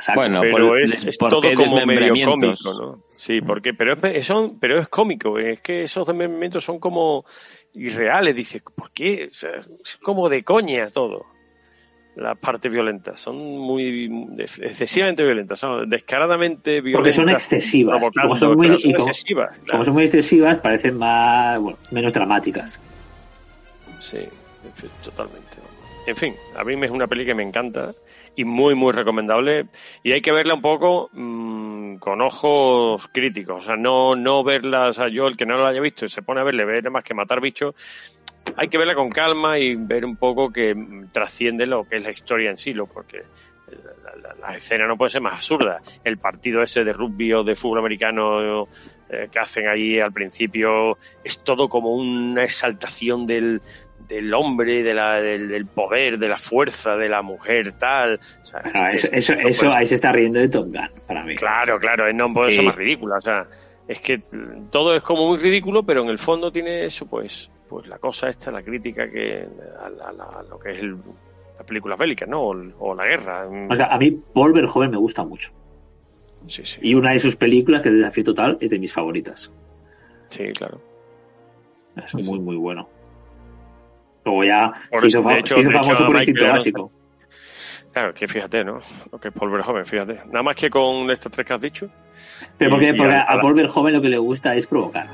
saco. 0.00 0.20
Bueno, 0.20 0.40
pero 0.40 0.68
por- 0.68 0.80
es, 0.80 1.18
todo 1.18 1.40
como 1.56 1.86
medio 1.86 2.14
cómico, 2.26 2.74
¿no? 2.80 3.04
Sí, 3.16 3.40
porque, 3.40 3.72
pero 3.74 3.94
es, 4.08 4.26
son, 4.26 4.58
pero 4.58 4.80
es 4.80 4.88
cómico, 4.88 5.38
es 5.38 5.60
que 5.60 5.82
esos 5.84 6.06
desmembramientos 6.06 6.64
son 6.64 6.78
como 6.80 7.24
irreales, 7.72 8.34
dices, 8.34 8.62
¿por 8.74 8.90
qué? 8.92 9.28
O 9.30 9.34
sea, 9.34 9.50
es 9.84 9.96
como 10.02 10.28
de 10.28 10.42
coña 10.42 10.86
todo. 10.88 11.24
Las 12.16 12.38
partes 12.38 12.72
violentas 12.72 13.18
son 13.18 13.36
muy 13.36 14.08
excesivamente 14.38 15.24
violentas, 15.24 15.58
son 15.58 15.88
descaradamente 15.90 16.80
violentas. 16.80 16.98
porque 16.98 17.12
son 17.12 17.28
excesivas, 17.28 18.04
y 18.04 18.20
como 18.20 18.36
son 18.36 18.56
muy, 18.56 18.66
claro, 18.68 18.78
son 18.78 18.90
y 18.90 18.94
como- 18.94 19.08
excesivas, 19.08 19.50
claro. 19.50 19.70
como 19.72 19.84
son 19.84 19.94
muy 19.94 20.02
excesivas, 20.04 20.58
parecen 20.58 20.96
más, 20.96 21.58
bueno, 21.58 21.78
menos 21.90 22.12
dramáticas. 22.12 22.80
Sí, 24.00 24.18
totalmente. 25.04 25.56
En 26.06 26.16
fin, 26.16 26.34
a 26.54 26.64
mí 26.64 26.76
me 26.76 26.86
es 26.86 26.92
una 26.92 27.06
peli 27.06 27.24
que 27.24 27.34
me 27.34 27.42
encanta 27.42 27.92
y 28.36 28.44
muy, 28.44 28.74
muy 28.74 28.92
recomendable. 28.92 29.66
Y 30.02 30.12
hay 30.12 30.20
que 30.20 30.32
verla 30.32 30.52
un 30.54 30.60
poco 30.60 31.08
mm, 31.12 31.96
con 31.96 32.20
ojos 32.20 33.08
críticos. 33.10 33.60
O 33.60 33.66
sea, 33.66 33.76
no, 33.76 34.14
no 34.14 34.44
verla, 34.44 34.88
o 34.88 34.92
sea, 34.92 35.08
yo 35.08 35.26
el 35.26 35.36
que 35.36 35.46
no 35.46 35.56
la 35.56 35.70
haya 35.70 35.80
visto 35.80 36.04
y 36.04 36.10
se 36.10 36.20
pone 36.20 36.42
a 36.42 36.44
verle, 36.44 36.66
ve 36.66 36.76
nada 36.82 36.90
más 36.90 37.04
que 37.04 37.14
matar 37.14 37.40
bichos, 37.40 37.74
hay 38.56 38.68
que 38.68 38.78
verla 38.78 38.94
con 38.94 39.10
calma 39.10 39.58
y 39.58 39.74
ver 39.74 40.04
un 40.04 40.16
poco 40.16 40.52
que 40.52 40.74
trasciende 41.12 41.66
lo 41.66 41.84
que 41.88 41.96
es 41.96 42.04
la 42.04 42.10
historia 42.10 42.50
en 42.50 42.56
sí, 42.56 42.72
lo 42.72 42.86
porque 42.86 43.22
la, 43.68 44.16
la- 44.28 44.34
la 44.48 44.56
escena 44.56 44.86
no 44.86 44.96
puede 44.96 45.10
ser 45.10 45.20
más 45.22 45.34
absurda. 45.34 45.80
El 46.04 46.18
partido 46.18 46.62
ese 46.62 46.84
de 46.84 46.92
rugby 46.92 47.32
o 47.32 47.42
de 47.44 47.56
fútbol 47.56 47.78
americano 47.78 48.68
eh, 49.08 49.28
que 49.32 49.38
hacen 49.38 49.68
ahí 49.68 49.98
al 49.98 50.12
principio 50.12 50.98
es 51.24 51.38
todo 51.42 51.68
como 51.68 51.94
una 51.94 52.44
exaltación 52.44 53.26
del, 53.26 53.60
del 54.08 54.32
hombre, 54.34 54.82
de 54.82 54.94
la, 54.94 55.14
del, 55.20 55.48
del 55.48 55.66
poder, 55.66 56.18
de 56.18 56.28
la 56.28 56.36
fuerza 56.36 56.96
de 56.96 57.08
la 57.08 57.22
mujer, 57.22 57.72
tal. 57.72 58.20
O 58.42 58.46
sea, 58.46 58.60
es 58.92 59.04
eso, 59.12 59.34
eso, 59.34 59.66
no 59.66 59.72
ahí 59.72 59.86
se 59.86 59.94
está 59.96 60.12
riendo 60.12 60.38
de 60.40 60.46
Gun, 60.48 60.72
para 61.06 61.24
mí. 61.24 61.34
Claro, 61.34 61.78
claro, 61.78 62.12
no 62.12 62.32
puede 62.32 62.52
ser 62.52 62.64
más 62.64 62.76
ridícula. 62.76 63.16
O 63.16 63.20
sea, 63.22 63.46
es 63.88 64.00
que 64.00 64.20
todo 64.70 64.94
es 64.94 65.02
como 65.02 65.26
muy 65.28 65.38
ridículo, 65.38 65.82
pero 65.84 66.02
en 66.02 66.08
el 66.10 66.18
fondo 66.18 66.52
tiene 66.52 66.84
eso, 66.84 67.06
pues, 67.06 67.50
pues 67.74 67.88
la 67.88 67.98
cosa 67.98 68.28
esta, 68.28 68.52
la 68.52 68.62
crítica 68.62 69.10
que 69.10 69.48
a, 69.80 69.86
a 70.06 70.38
a 70.38 70.42
lo 70.44 70.58
que 70.60 70.70
es 70.70 70.78
el, 70.78 70.96
las 71.56 71.66
películas 71.66 71.98
bélicas, 71.98 72.28
¿no? 72.28 72.40
O, 72.78 72.94
la 72.94 73.04
guerra. 73.04 73.48
O 73.68 73.74
sea, 73.74 73.86
a 73.86 73.98
mí 73.98 74.12
Paul 74.32 74.52
Verhoeven 74.52 74.92
me 74.92 74.96
gusta 74.96 75.24
mucho. 75.24 75.50
Sí, 76.46 76.62
sí. 76.64 76.78
Y 76.82 76.94
una 76.94 77.10
de 77.10 77.18
sus 77.18 77.34
películas, 77.34 77.82
que 77.82 77.88
es 77.88 77.98
Desafío 77.98 78.22
Total, 78.22 78.56
es 78.60 78.70
de 78.70 78.78
mis 78.78 78.92
favoritas. 78.92 79.50
Sí, 80.30 80.44
claro. 80.52 80.80
Es 81.96 82.14
muy, 82.14 82.38
muy 82.38 82.54
bueno. 82.56 82.88
Luego 84.24 84.44
ya 84.44 84.72
Por 84.90 85.00
se 85.00 85.08
hizo, 85.08 85.22
fa- 85.22 85.38
hecho- 85.38 85.54
se 85.54 85.60
hizo 85.62 85.70
de 85.70 85.74
hecho, 85.76 85.82
famoso 85.84 86.06
por 86.06 86.16
instinto 86.16 86.46
básico. 86.48 86.92
Claro, 87.92 88.14
que 88.14 88.28
fíjate, 88.28 88.64
¿no? 88.64 88.80
Lo 89.10 89.18
que 89.18 89.28
es 89.28 89.34
Paul 89.34 89.50
Verhoeven, 89.50 89.84
fíjate. 89.86 90.20
Nada 90.26 90.42
más 90.44 90.54
que 90.56 90.70
con 90.70 91.10
estas 91.10 91.32
tres 91.32 91.44
que 91.46 91.52
has 91.54 91.62
dicho. 91.62 91.88
Pero 92.56 92.70
porque, 92.70 92.90
y 92.90 92.92
porque 92.96 93.14
a- 93.14 93.22
a, 93.22 93.40
Paul 93.40 93.54
Verhoeven 93.54 93.94
lo 93.94 94.00
que 94.02 94.08
le 94.10 94.18
gusta 94.18 94.54
es 94.54 94.66
provocar. 94.66 95.06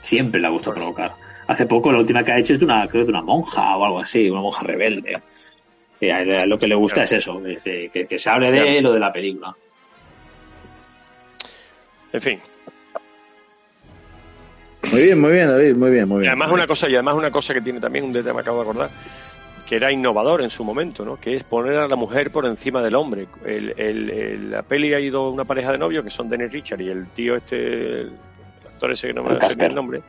Siempre 0.00 0.40
le 0.40 0.48
gusta 0.48 0.72
provocar. 0.72 1.12
Hace 1.46 1.66
poco 1.66 1.90
la 1.92 1.98
última 1.98 2.22
que 2.22 2.32
ha 2.32 2.38
hecho 2.38 2.52
es 2.54 2.58
de 2.58 2.64
una, 2.64 2.86
creo 2.88 3.04
de 3.04 3.10
una 3.10 3.22
monja 3.22 3.76
o 3.76 3.84
algo 3.84 4.00
así, 4.00 4.28
una 4.30 4.40
monja 4.40 4.62
rebelde. 4.62 5.20
Que 5.98 6.12
a 6.12 6.22
él 6.22 6.48
lo 6.48 6.58
que 6.58 6.66
le 6.66 6.74
gusta 6.74 7.02
es 7.02 7.12
eso, 7.12 7.42
que, 7.42 7.90
que- 7.92 8.06
que 8.06 8.18
se 8.18 8.30
hable 8.30 8.50
de 8.50 8.60
Claro. 8.62 8.78
él 8.78 8.86
o 8.86 8.92
de 8.92 9.00
la 9.00 9.12
película. 9.12 9.54
En 12.12 12.20
fin. 12.20 12.40
Muy 14.92 15.02
bien, 15.02 15.20
muy 15.20 15.32
bien, 15.32 15.48
David, 15.48 15.76
muy 15.76 15.90
bien, 15.90 16.08
muy 16.08 16.16
Y 16.18 16.20
bien. 16.20 16.30
además 16.30 16.50
una 16.52 16.66
cosa, 16.66 16.88
y 16.88 16.94
además 16.94 17.14
una 17.16 17.30
cosa 17.30 17.52
que 17.54 17.60
tiene 17.60 17.80
también 17.80 18.04
un 18.06 18.12
detalle 18.12 18.34
me 18.34 18.40
acabo 18.40 18.56
de 18.58 18.62
acordar, 18.70 18.90
que 19.68 19.76
era 19.76 19.92
innovador 19.92 20.42
en 20.42 20.50
su 20.50 20.64
momento, 20.64 21.04
¿no? 21.04 21.16
Que 21.20 21.34
es 21.36 21.44
poner 21.44 21.76
a 21.76 21.86
la 21.86 21.96
mujer 21.96 22.32
por 22.32 22.46
encima 22.46 22.82
del 22.82 22.94
hombre. 22.96 23.28
El, 23.44 23.74
el- 23.76 24.10
el- 24.10 24.50
la 24.50 24.62
peli 24.62 24.92
ha 24.94 25.00
ido 25.00 25.30
una 25.30 25.44
pareja 25.44 25.70
de 25.72 25.78
novios 25.78 26.02
que 26.02 26.10
son 26.10 26.28
Dennis 26.28 26.50
Richard 26.52 26.80
y 26.80 26.88
el 26.88 27.08
tío 27.10 27.36
este, 27.36 28.06
actor 28.80 28.92
ese 28.92 29.08
que 29.08 29.12
no 29.12 29.22
me 29.22 29.38
sé 29.38 29.66
el 29.66 29.74
nombre, 29.74 30.02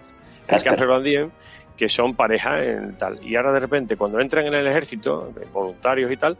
Casper. 0.48 0.72
Casper 0.72 0.88
Van 0.88 1.04
Dien, 1.04 1.32
que 1.76 1.90
son 1.90 2.16
pareja 2.16 2.64
en 2.64 2.96
tal. 2.98 3.20
Y 3.24 3.36
ahora 3.36 3.52
de 3.52 3.60
repente 3.60 3.98
cuando 3.98 4.20
entran 4.20 4.48
en 4.48 4.54
el 4.54 4.68
ejército, 4.68 5.34
voluntarios 5.52 6.12
y 6.12 6.18
tal, 6.18 6.38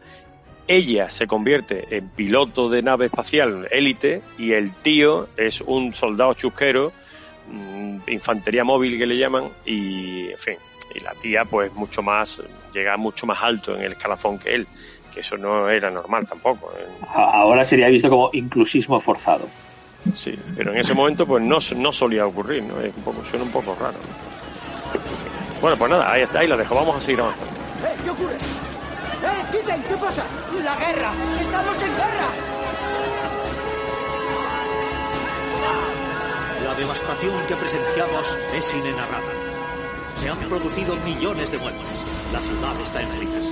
ella 0.66 1.10
se 1.10 1.26
convierte 1.26 1.84
en 1.90 2.08
piloto 2.08 2.70
de 2.70 2.82
nave 2.82 3.06
espacial 3.06 3.68
élite 3.70 4.22
y 4.38 4.52
el 4.52 4.72
tío 4.72 5.28
es 5.36 5.60
un 5.60 5.94
soldado 5.94 6.32
chusquero, 6.34 6.92
mm, 7.50 7.98
infantería 8.08 8.64
móvil 8.64 8.98
que 8.98 9.06
le 9.06 9.18
llaman, 9.18 9.50
y 9.66 10.30
en 10.30 10.38
fin, 10.38 10.54
y 10.94 11.00
la 11.00 11.12
tía 11.14 11.44
pues 11.44 11.72
mucho 11.74 12.02
más, 12.02 12.42
llega 12.72 12.96
mucho 12.96 13.26
más 13.26 13.42
alto 13.42 13.76
en 13.76 13.82
el 13.82 13.92
escalafón 13.92 14.38
que 14.38 14.54
él, 14.54 14.66
que 15.12 15.20
eso 15.20 15.36
no 15.36 15.68
era 15.68 15.90
normal 15.90 16.26
tampoco. 16.26 16.72
¿eh? 16.78 16.86
Ahora 17.14 17.64
sería 17.64 17.88
visto 17.88 18.08
como 18.08 18.30
inclusismo 18.32 19.00
forzado. 19.00 19.46
Sí, 20.16 20.38
pero 20.56 20.72
en 20.72 20.78
ese 20.78 20.94
momento 20.94 21.26
pues 21.26 21.42
no, 21.42 21.58
no 21.76 21.92
solía 21.92 22.26
ocurrir, 22.26 22.62
¿no? 22.64 22.80
Es 22.80 22.94
un 22.96 23.02
poco, 23.02 23.24
suena 23.24 23.44
un 23.44 23.50
poco 23.52 23.76
raro. 23.78 23.94
¿no? 23.94 24.32
Bueno, 25.60 25.76
pues 25.76 25.90
nada, 25.90 26.12
ahí 26.12 26.22
está, 26.22 26.40
ahí 26.40 26.48
la 26.48 26.56
dejo, 26.56 26.74
vamos 26.74 26.96
a 26.96 27.00
seguir 27.00 27.20
avanzando. 27.20 27.52
¡Eh! 27.52 27.94
¿Qué 28.02 28.10
ocurre? 28.10 28.34
¡Eh! 28.34 29.44
Kitten! 29.52 29.82
¿Qué 29.84 29.96
pasa? 29.96 30.24
¡La 30.62 30.76
guerra! 30.76 31.12
¡Estamos 31.40 31.76
en 31.82 31.92
guerra! 31.94 32.28
La 36.64 36.74
devastación 36.74 37.46
que 37.46 37.56
presenciamos 37.56 38.38
es 38.56 38.74
inenarrable. 38.74 39.34
Se 40.16 40.28
han 40.28 40.38
producido 40.48 40.96
millones 40.96 41.52
de 41.52 41.58
muertes. 41.58 42.04
La 42.32 42.40
ciudad 42.40 42.80
está 42.82 43.02
en 43.02 43.08
heridas. 43.12 43.44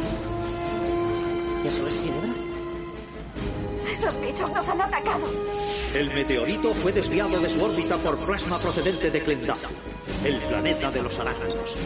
¿Eso 1.65 1.87
es 1.87 2.01
Ginebra? 2.01 2.40
Esos 3.91 4.21
bichos 4.21 4.51
nos 4.53 4.69
han 4.69 4.81
atacado. 4.81 5.27
El 5.95 6.13
meteorito 6.15 6.73
fue 6.75 6.93
desviado 6.93 7.41
de 7.41 7.49
su 7.49 7.63
órbita 7.63 7.97
por 7.97 8.17
plasma 8.25 8.59
procedente 8.59 9.11
de 9.11 9.21
Clendazu, 9.21 9.69
el 10.25 10.37
planeta 10.43 10.91
de 10.91 11.03
los 11.03 11.19
arácnidos. 11.19 11.77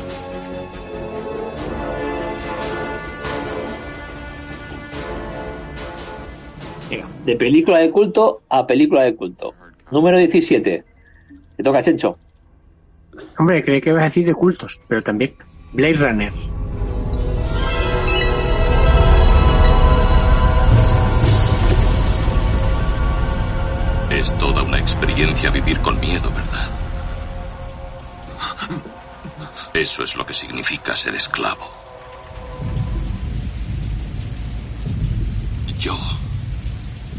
De 7.24 7.36
película 7.36 7.78
de 7.78 7.90
culto 7.90 8.42
a 8.50 8.66
película 8.66 9.02
de 9.02 9.16
culto. 9.16 9.54
Número 9.90 10.18
17. 10.18 10.84
Te 11.56 11.62
toca, 11.62 11.82
Chencho. 11.82 12.18
Hombre, 13.38 13.62
creí 13.62 13.80
que 13.80 13.90
ibas 13.90 14.02
a 14.02 14.04
decir 14.04 14.26
de 14.26 14.34
cultos, 14.34 14.80
pero 14.88 15.02
también 15.02 15.34
Blade 15.72 15.94
Runner. 15.94 16.32
experiencia 24.94 25.50
vivir 25.50 25.80
con 25.80 25.98
miedo, 25.98 26.30
¿verdad? 26.30 26.70
Eso 29.74 30.04
es 30.04 30.14
lo 30.14 30.24
que 30.24 30.32
significa 30.32 30.94
ser 30.94 31.16
esclavo. 31.16 31.68
Yo 35.78 35.98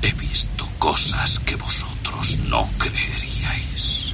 he 0.01 0.11
visto 0.13 0.67
cosas 0.79 1.39
que 1.39 1.57
vosotros 1.57 2.39
no 2.47 2.69
creeríais. 2.77 4.13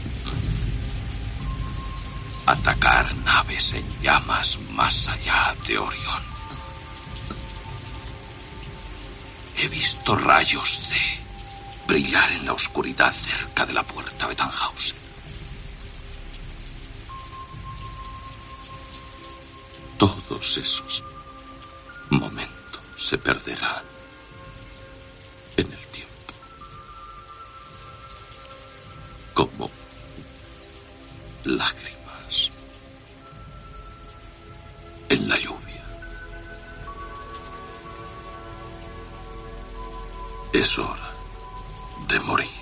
Atacar 2.47 3.13
naves 3.17 3.73
en 3.73 3.85
llamas 4.01 4.57
más 4.71 5.07
allá 5.07 5.55
de 5.67 5.77
Orión. 5.77 6.23
He 9.55 9.67
visto 9.67 10.15
rayos 10.15 10.81
de 10.89 11.20
brillar 11.87 12.31
en 12.31 12.45
la 12.45 12.53
oscuridad 12.53 13.13
cerca 13.13 13.65
de 13.65 13.73
la 13.73 13.83
puerta 13.83 14.27
de 14.27 14.35
Tannhausen. 14.35 14.97
Todos 19.97 20.57
esos 20.57 21.03
momentos 22.09 22.81
se 22.97 23.17
perderán 23.17 23.83
en 25.57 25.71
el 25.71 25.87
tiempo. 25.87 26.33
Como 29.33 29.69
lágrimas 31.43 32.51
en 35.09 35.29
la 35.29 35.37
lluvia. 35.37 35.83
Es 40.53 40.77
hora 40.79 41.10
de 42.07 42.19
morir. 42.19 42.60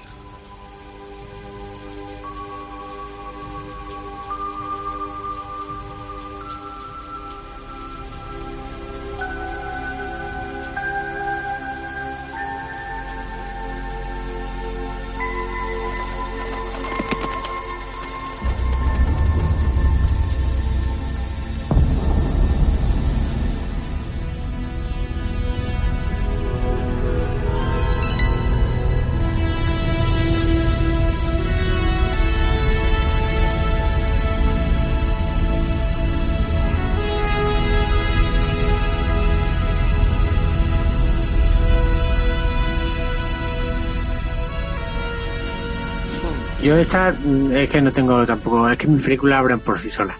Yo 46.69 46.77
esta 46.77 47.11
mm, 47.11 47.51
es 47.53 47.67
que 47.67 47.81
no 47.81 47.91
tengo 47.91 48.23
tampoco, 48.27 48.69
es 48.69 48.77
que 48.77 48.85
mis 48.85 49.03
películas 49.03 49.39
abren 49.39 49.59
por 49.59 49.79
sí 49.79 49.89
solas. 49.89 50.15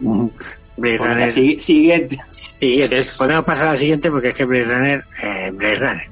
Mm, 0.00 0.26
Blade 0.76 0.98
Pues 0.98 1.00
la 1.00 1.14
Runner. 1.14 1.32
si- 1.32 1.58
siguiente. 1.60 2.18
Siguiente. 2.30 3.02
Podemos 3.16 3.44
pasar 3.46 3.68
a 3.68 3.70
la 3.70 3.76
siguiente 3.78 4.10
porque 4.10 4.28
es 4.28 4.34
que 4.34 4.44
Blade 4.44 4.64
Runner, 4.66 5.04
eh, 5.22 5.50
Blade 5.50 5.74
Runner. 5.76 6.06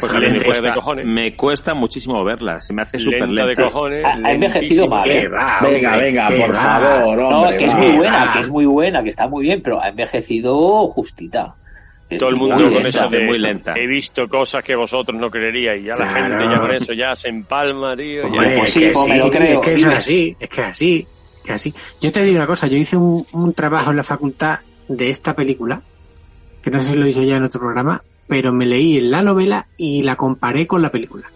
Pues 0.00 0.12
me, 0.12 0.42
cuesta, 0.44 0.94
me 1.04 1.34
cuesta 1.36 1.72
muchísimo 1.74 2.22
verla, 2.22 2.60
se 2.60 2.74
me 2.74 2.82
hace 2.82 2.98
súper 2.98 3.20
Lenta 3.22 3.42
de 3.42 3.46
lenta. 3.46 3.62
cojones, 3.64 4.04
Ha, 4.04 4.08
ha 4.22 4.32
envejecido 4.32 4.86
mal. 4.86 5.08
¿eh? 5.08 5.28
va, 5.28 5.58
Venga, 5.62 5.96
venga, 5.96 6.28
por 6.28 6.50
va. 6.54 6.60
favor, 6.60 7.18
No, 7.18 7.28
hombre. 7.40 7.56
que 7.56 7.64
es 7.64 7.72
va. 7.72 7.78
muy 7.78 7.92
buena, 7.96 8.32
que 8.34 8.40
es 8.40 8.48
muy 8.50 8.66
buena, 8.66 9.02
que 9.02 9.08
está 9.08 9.28
muy 9.28 9.42
bien, 9.44 9.62
pero 9.62 9.80
ha 9.82 9.88
envejecido 9.88 10.86
justita. 10.88 11.54
Todo 12.18 12.28
el 12.30 12.36
muy 12.36 12.48
mundo 12.50 12.64
con 12.64 12.82
lenta. 12.82 12.88
eso 12.88 13.08
de 13.08 13.20
muy 13.24 13.38
lenta. 13.38 13.74
He 13.76 13.86
visto 13.86 14.26
cosas 14.28 14.64
que 14.64 14.74
vosotros 14.74 15.18
no 15.20 15.30
creeríais. 15.30 15.82
Y 15.82 15.86
ya 15.86 15.92
la 15.92 15.96
Claro. 16.12 16.28
gente 16.38 16.54
ya 16.54 16.60
con 16.60 16.72
eso 16.74 16.92
ya 16.92 17.14
se 17.14 17.28
empalma, 17.28 17.96
tío. 17.96 18.26
Hombre, 18.26 18.50
ya- 18.50 18.58
pues 18.58 18.66
es 18.66 18.72
sí, 18.74 18.80
que 18.80 18.86
me 18.86 18.94
sí, 19.14 19.18
lo 19.18 19.30
creo. 19.30 19.46
es 19.52 19.58
que 19.66 19.72
eso 19.74 19.90
es 19.90 19.96
así, 19.98 20.36
es 20.40 20.48
que 20.48 20.60
es 20.60 20.66
así, 20.66 21.06
que 21.44 21.50
es 21.50 21.54
así. 21.54 21.74
Yo 22.00 22.10
te 22.12 22.22
digo 22.24 22.36
una 22.38 22.46
cosa, 22.46 22.66
yo 22.66 22.76
hice 22.76 22.96
un, 22.96 23.26
un 23.32 23.54
trabajo 23.54 23.90
en 23.90 23.96
la 23.96 24.02
facultad 24.02 24.58
de 24.88 25.08
esta 25.10 25.34
película, 25.34 25.80
que 26.62 26.70
no 26.70 26.80
sé 26.80 26.92
si 26.94 26.98
lo 26.98 27.06
hice 27.06 27.24
ya 27.26 27.36
en 27.36 27.44
otro 27.44 27.60
programa, 27.60 28.02
pero 28.26 28.52
me 28.52 28.66
leí 28.66 29.00
la 29.00 29.22
novela 29.22 29.66
y 29.76 30.02
la 30.02 30.16
comparé 30.16 30.66
con 30.66 30.82
la 30.82 30.90
película. 30.90 31.30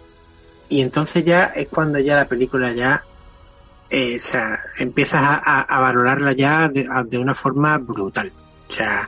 Y 0.69 0.81
entonces 0.81 1.23
ya 1.23 1.45
es 1.55 1.67
cuando 1.67 1.99
ya 1.99 2.15
la 2.15 2.25
película 2.25 2.73
ya, 2.73 3.03
eh, 3.89 4.15
o 4.15 4.19
sea, 4.19 4.59
empiezas 4.77 5.21
a, 5.21 5.35
a- 5.43 5.61
a 5.61 5.79
valorarla 5.79 6.33
ya 6.33 6.67
de, 6.69 6.87
a- 6.91 7.03
de 7.03 7.17
una 7.17 7.33
forma 7.33 7.77
brutal. 7.77 8.31
O 8.67 8.71
sea, 8.71 9.07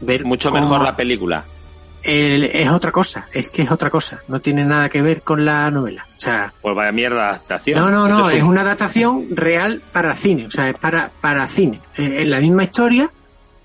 ver 0.00 0.24
Mucho 0.24 0.50
cómo- 0.50 0.62
mejor 0.62 0.82
la 0.82 0.96
película. 0.96 1.44
el- 2.02 2.44
es 2.44 2.68
otra 2.70 2.92
cosa, 2.92 3.26
es 3.32 3.48
que 3.50 3.62
es 3.62 3.70
otra 3.70 3.90
cosa, 3.90 4.20
no 4.28 4.40
tiene 4.40 4.64
nada 4.64 4.88
que 4.88 5.02
ver 5.02 5.22
con 5.22 5.44
la 5.44 5.70
novela. 5.70 6.06
O 6.16 6.20
sea, 6.20 6.52
Pues 6.62 6.74
vaya 6.76 6.92
mierda 6.92 7.30
adaptación. 7.30 7.80
no, 7.80 7.90
no, 7.90 8.06
no, 8.08 8.16
Entonces, 8.16 8.38
es 8.38 8.44
una 8.44 8.60
adaptación 8.60 9.26
real 9.30 9.82
para 9.92 10.14
cine, 10.14 10.46
o 10.46 10.50
sea, 10.50 10.68
es 10.70 10.78
para, 10.78 11.10
para 11.20 11.46
cine. 11.48 11.80
Eh, 11.96 12.18
Es 12.22 12.26
la 12.28 12.40
misma 12.40 12.64
historia, 12.64 13.10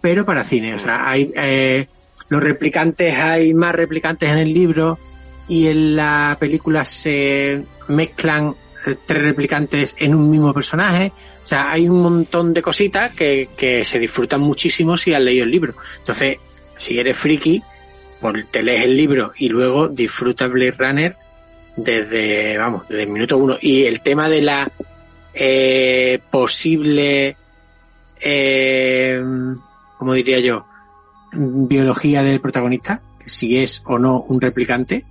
pero 0.02 0.26
para 0.26 0.44
cine. 0.44 0.74
O 0.74 0.80
sea, 0.80 1.08
hay 1.08 1.32
eh, 1.36 1.88
los 2.30 2.42
replicantes, 2.42 3.18
hay 3.20 3.54
más 3.54 3.76
replicantes 3.76 4.32
en 4.32 4.40
el 4.40 4.54
libro 4.54 4.98
y 5.48 5.68
en 5.68 5.96
la 5.96 6.36
película 6.40 6.84
se 6.86 7.64
mezclan 7.90 8.56
tres 9.06 9.22
replicantes 9.22 9.96
en 10.00 10.16
un 10.16 10.30
mismo 10.30 10.54
personaje. 10.54 11.12
O 11.44 11.46
sea, 11.46 11.72
hay 11.72 11.88
un 11.88 12.02
montón 12.02 12.54
de 12.54 12.62
cositas 12.62 13.14
que, 13.14 13.50
que 13.56 13.84
se 13.84 14.00
disfrutan 14.00 14.42
muchísimo 14.42 14.98
si 14.98 15.14
has 15.14 15.22
leído 15.22 15.46
el 15.46 15.52
libro. 15.52 15.76
Entonces, 16.00 16.38
si 16.78 16.98
eres 16.98 17.18
friki, 17.18 17.62
pues 18.20 18.46
te 18.52 18.64
lees 18.64 18.86
el 18.86 18.96
libro 18.96 19.34
y 19.38 19.50
luego 19.50 19.88
disfrutas 19.88 20.50
Blade 20.50 20.76
Runner 20.78 21.16
desde, 21.76 22.58
vamos, 22.58 22.88
desde 22.88 23.04
el 23.04 23.10
minuto 23.10 23.38
uno. 23.38 23.58
Y 23.62 23.84
el 23.86 24.02
tema 24.02 24.30
de 24.30 24.42
la 24.42 24.72
eh, 25.34 26.20
posible, 26.30 27.36
eh, 28.20 29.22
¿cómo 29.98 30.14
diría 30.14 30.40
yo? 30.40 30.66
Biología 31.34 32.24
del 32.24 32.42
protagonista, 32.42 33.02
si 33.26 33.58
es 33.58 33.84
o 33.86 33.98
no 33.98 34.22
un 34.22 34.42
replicante, 34.42 35.06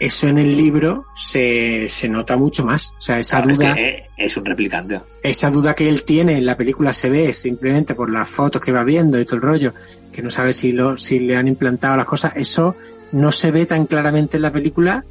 eso 0.00 0.26
en 0.28 0.38
el 0.38 0.56
libro 0.56 1.04
se, 1.14 1.86
se 1.88 2.08
nota 2.08 2.36
mucho 2.36 2.64
más. 2.64 2.94
O 2.98 3.00
sea, 3.00 3.18
esa 3.18 3.36
Claro, 3.36 3.52
es 3.52 3.58
duda, 3.58 3.74
que, 3.74 4.04
es 4.16 4.36
un 4.36 4.44
replicante. 4.46 5.00
esa 5.22 5.50
duda 5.50 5.74
que 5.74 5.88
él 5.88 6.02
tiene 6.04 6.38
en 6.38 6.46
la 6.46 6.56
película 6.56 6.92
se 6.94 7.10
ve 7.10 7.32
simplemente 7.34 7.94
por 7.94 8.10
las 8.10 8.28
fotos 8.28 8.62
que 8.62 8.72
va 8.72 8.82
viendo 8.82 9.20
y 9.20 9.24
todo 9.26 9.36
el 9.36 9.42
rollo, 9.42 9.74
que 10.10 10.22
no 10.22 10.30
sabe 10.30 10.54
si 10.54 10.72
lo, 10.72 10.96
si 10.96 11.18
le 11.18 11.36
han 11.36 11.48
implantado 11.48 11.98
las 11.98 12.06
cosas, 12.06 12.32
eso 12.34 12.74
no 13.12 13.30
se 13.30 13.50
ve 13.50 13.66
tan 13.66 13.86
claramente 13.86 14.38
en 14.38 14.42
la 14.42 14.52
película 14.52 15.04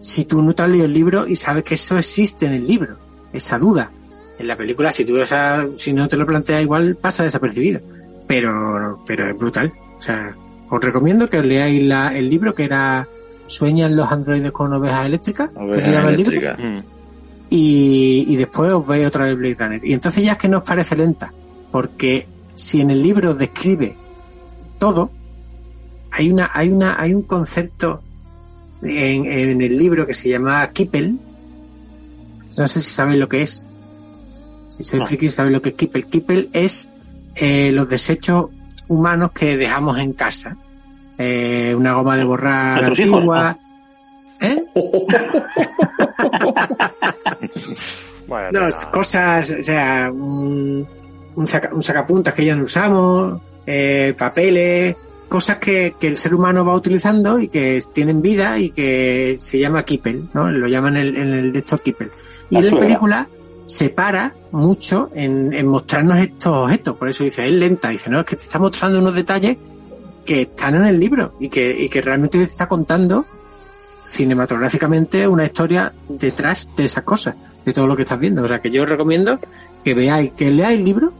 si 0.00 0.24
tú 0.24 0.42
no 0.42 0.52
te 0.54 0.64
has 0.64 0.68
leído 0.68 0.86
el 0.86 0.92
libro 0.92 1.28
y 1.28 1.36
sabes 1.36 1.62
que 1.62 1.74
eso 1.74 1.96
existe 1.96 2.46
en 2.46 2.54
el 2.54 2.64
libro, 2.64 2.96
esa 3.32 3.58
duda. 3.58 3.92
En 4.40 4.48
la 4.48 4.56
película, 4.56 4.90
si 4.90 5.04
tú 5.04 5.18
esa, 5.18 5.68
si 5.76 5.92
no 5.92 6.08
te 6.08 6.16
lo 6.16 6.26
planteas 6.26 6.62
igual, 6.62 6.96
pasa 6.96 7.22
desapercibido. 7.22 7.80
Pero, 8.26 9.04
pero 9.06 9.30
es 9.30 9.36
brutal. 9.36 9.72
O 9.98 10.02
sea, 10.02 10.34
os 10.68 10.80
recomiendo 10.80 11.30
que 11.30 11.38
os 11.38 11.44
leáis 11.44 11.80
la, 11.84 12.08
el 12.16 12.28
libro 12.28 12.52
que 12.54 12.64
era 12.64 13.06
Sueñan 13.46 13.96
los 13.96 14.10
androides 14.10 14.50
con 14.52 14.72
ovejas 14.72 15.06
eléctricas. 15.06 15.50
Ovejas 15.54 16.04
eléctricas. 16.06 16.58
Mm. 16.58 16.78
y, 17.50 18.24
y 18.28 18.36
después 18.36 18.70
os 18.72 18.86
veis 18.86 19.06
otra 19.06 19.26
vez 19.26 19.36
Blade 19.36 19.56
Runner. 19.58 19.80
Y 19.84 19.92
entonces 19.92 20.24
ya 20.24 20.32
es 20.32 20.38
que 20.38 20.48
no 20.48 20.58
os 20.58 20.64
parece 20.64 20.96
lenta, 20.96 21.32
porque 21.70 22.26
si 22.54 22.80
en 22.80 22.90
el 22.90 23.02
libro 23.02 23.34
describe 23.34 23.94
todo, 24.78 25.10
hay 26.10 26.30
una, 26.30 26.50
hay 26.54 26.70
una, 26.70 27.00
hay 27.00 27.12
un 27.14 27.22
concepto 27.22 28.02
en, 28.82 29.26
en 29.30 29.60
el 29.62 29.78
libro 29.78 30.06
que 30.06 30.14
se 30.14 30.28
llama 30.30 30.68
Kippel. 30.70 31.18
No 32.58 32.66
sé 32.66 32.80
si 32.80 32.90
sabéis 32.90 33.18
lo 33.18 33.28
que 33.28 33.42
es. 33.42 33.66
Si 34.68 34.82
sois 34.84 35.00
No. 35.02 35.06
friki 35.06 35.28
sabéis 35.28 35.52
lo 35.54 35.62
que 35.62 35.70
es 35.70 35.74
Kippel. 35.74 36.06
Kippel 36.06 36.50
es 36.52 36.88
eh, 37.36 37.70
los 37.72 37.88
desechos 37.90 38.46
humanos 38.88 39.32
que 39.32 39.56
dejamos 39.56 39.98
en 39.98 40.12
casa. 40.14 40.56
Eh, 41.24 41.74
una 41.76 41.92
goma 41.92 42.16
de 42.16 42.24
borrar 42.24 42.82
antigua. 42.84 43.56
¿Eh? 44.40 44.62
Bueno, 48.26 48.48
No, 48.52 48.60
no. 48.68 48.90
cosas, 48.90 49.54
o 49.58 49.62
sea, 49.62 50.10
un, 50.12 50.86
un, 51.34 51.46
saca- 51.46 51.70
un 51.72 51.82
sacapuntas 51.82 52.32
que 52.34 52.44
ya 52.44 52.56
no 52.56 52.62
usamos, 52.62 53.40
eh, 53.66 54.14
papeles, 54.16 54.96
cosas 55.28 55.58
que, 55.58 55.94
que 55.98 56.06
el 56.08 56.16
ser 56.16 56.34
humano 56.34 56.64
va 56.64 56.74
utilizando 56.74 57.38
y 57.38 57.48
que 57.48 57.82
tienen 57.92 58.22
vida 58.22 58.58
y 58.58 58.70
que 58.70 59.36
se 59.38 59.58
llama 59.58 59.84
Kippel, 59.84 60.28
¿no? 60.34 60.50
Lo 60.50 60.66
llaman 60.68 60.96
en, 60.96 61.16
en 61.16 61.28
el 61.34 61.52
de 61.52 61.58
estos 61.58 61.80
Kippel. 61.80 62.10
Y 62.50 62.56
en 62.56 62.64
la 62.64 62.70
Basura. 62.70 62.86
película 62.86 63.28
se 63.66 63.90
para 63.90 64.34
mucho 64.50 65.10
en, 65.14 65.52
en 65.52 65.66
mostrarnos 65.66 66.18
estos 66.18 66.52
objetos, 66.56 66.96
por 66.96 67.08
eso 67.08 67.24
dice, 67.24 67.46
es 67.46 67.52
lenta, 67.52 67.88
dice, 67.90 68.10
no, 68.10 68.20
es 68.20 68.26
que 68.26 68.36
te 68.36 68.42
está 68.44 68.58
mostrando 68.58 68.98
unos 68.98 69.14
detalles 69.14 69.56
que 70.24 70.42
están 70.42 70.74
en 70.76 70.86
el 70.86 70.98
libro 70.98 71.34
y 71.40 71.48
que, 71.48 71.74
y 71.78 71.88
que 71.88 72.00
realmente 72.00 72.38
te 72.38 72.44
está 72.44 72.68
contando 72.68 73.24
cinematográficamente 74.08 75.26
una 75.26 75.44
historia 75.44 75.92
detrás 76.08 76.68
de 76.76 76.84
esas 76.84 77.02
cosas, 77.02 77.34
de 77.64 77.72
todo 77.72 77.86
lo 77.86 77.96
que 77.96 78.02
estás 78.02 78.18
viendo. 78.18 78.44
O 78.44 78.48
sea 78.48 78.60
que 78.60 78.70
yo 78.70 78.82
os 78.82 78.88
recomiendo 78.88 79.38
que 79.82 79.94
veáis, 79.94 80.32
que 80.32 80.50
leáis 80.50 80.78
el 80.78 80.84
libro, 80.84 81.12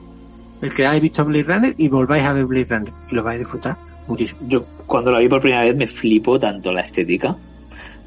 el 0.60 0.72
que 0.72 0.86
hayáis 0.86 1.02
visto 1.02 1.24
Blade 1.24 1.44
Runner 1.44 1.74
y 1.78 1.88
volváis 1.88 2.22
a 2.24 2.32
ver 2.32 2.44
Blade 2.44 2.66
Runner 2.68 2.92
y 3.10 3.14
lo 3.14 3.22
vais 3.22 3.36
a 3.36 3.38
disfrutar 3.38 3.76
muchísimo. 4.06 4.40
Yo 4.46 4.64
cuando 4.86 5.10
la 5.10 5.18
vi 5.18 5.28
por 5.28 5.40
primera 5.40 5.64
vez 5.64 5.74
me 5.74 5.86
flipó 5.86 6.38
tanto 6.38 6.70
la 6.70 6.82
estética. 6.82 7.36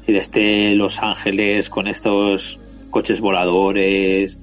decir, 0.00 0.16
este 0.16 0.74
Los 0.76 1.00
Ángeles 1.00 1.68
con 1.68 1.88
estos 1.88 2.58
coches 2.90 3.20
voladores 3.20 4.38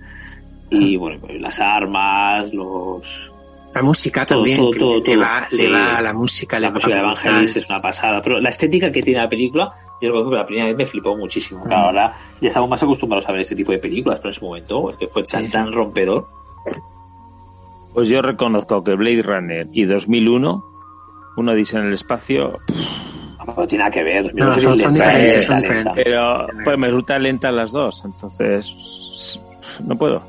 y 0.69 0.97
bueno, 0.97 1.19
pues, 1.21 1.39
las 1.39 1.59
armas, 1.59 2.53
los... 2.53 3.31
La 3.75 3.81
música 3.81 4.25
Todo, 4.25 4.39
también, 4.39 4.57
todo, 4.57 4.71
que 4.71 4.79
todo, 4.79 4.95
le, 4.97 5.01
todo. 5.03 5.19
va, 5.21 5.47
le 5.51 5.65
Sí. 5.65 5.71
va 5.71 6.01
la 6.01 6.13
música, 6.13 6.57
le 6.57 6.61
La 6.61 6.67
va 6.69 6.73
música 6.75 6.95
de 6.95 7.01
brutal. 7.01 7.21
Evangelis 7.25 7.55
es 7.55 7.69
una 7.69 7.81
pasada, 7.81 8.21
pero 8.21 8.39
la 8.39 8.49
estética 8.49 8.91
que 8.91 9.01
tiene 9.01 9.21
la 9.21 9.29
película, 9.29 9.73
yo 10.01 10.09
recuerdo 10.09 10.29
que 10.29 10.35
la 10.37 10.45
primera 10.45 10.67
vez 10.67 10.77
me 10.77 10.85
flipó 10.85 11.15
muchísimo. 11.17 11.63
Claro, 11.63 11.87
ahora 11.87 12.13
ya 12.41 12.47
estamos 12.49 12.69
más 12.69 12.83
acostumbrados 12.83 13.27
a 13.27 13.31
ver 13.31 13.41
este 13.41 13.55
tipo 13.55 13.71
de 13.71 13.79
películas, 13.79 14.19
pero 14.19 14.29
en 14.29 14.35
su 14.35 14.45
momento 14.45 14.91
es 14.91 14.97
que 14.97 15.07
fue 15.07 15.23
tan, 15.23 15.47
tan 15.47 15.71
rompedor. 15.71 16.27
Pues 17.93 18.07
yo 18.07 18.21
reconozco 18.21 18.83
que 18.83 18.95
Blade 18.95 19.21
Runner 19.21 19.67
y 19.71 19.85
2001, 19.85 20.65
uno 21.37 21.53
dice 21.53 21.77
en 21.77 21.85
el 21.87 21.93
espacio, 21.93 22.59
No 23.57 23.67
tiene 23.67 23.83
nada 23.83 23.91
que 23.91 24.03
ver. 24.03 24.33
No, 24.35 24.57
son- 24.59 24.77
son 24.79 24.93
diferentes, 24.93 25.45
son 25.45 25.57
diferentes. 25.59 26.03
pero 26.03 26.47
pues 26.63 26.77
me 26.77 26.87
resultan 26.87 27.23
lentas 27.23 27.53
las 27.53 27.71
dos, 27.71 28.01
entonces 28.05 29.39
no 29.83 29.95
puedo. 29.97 30.23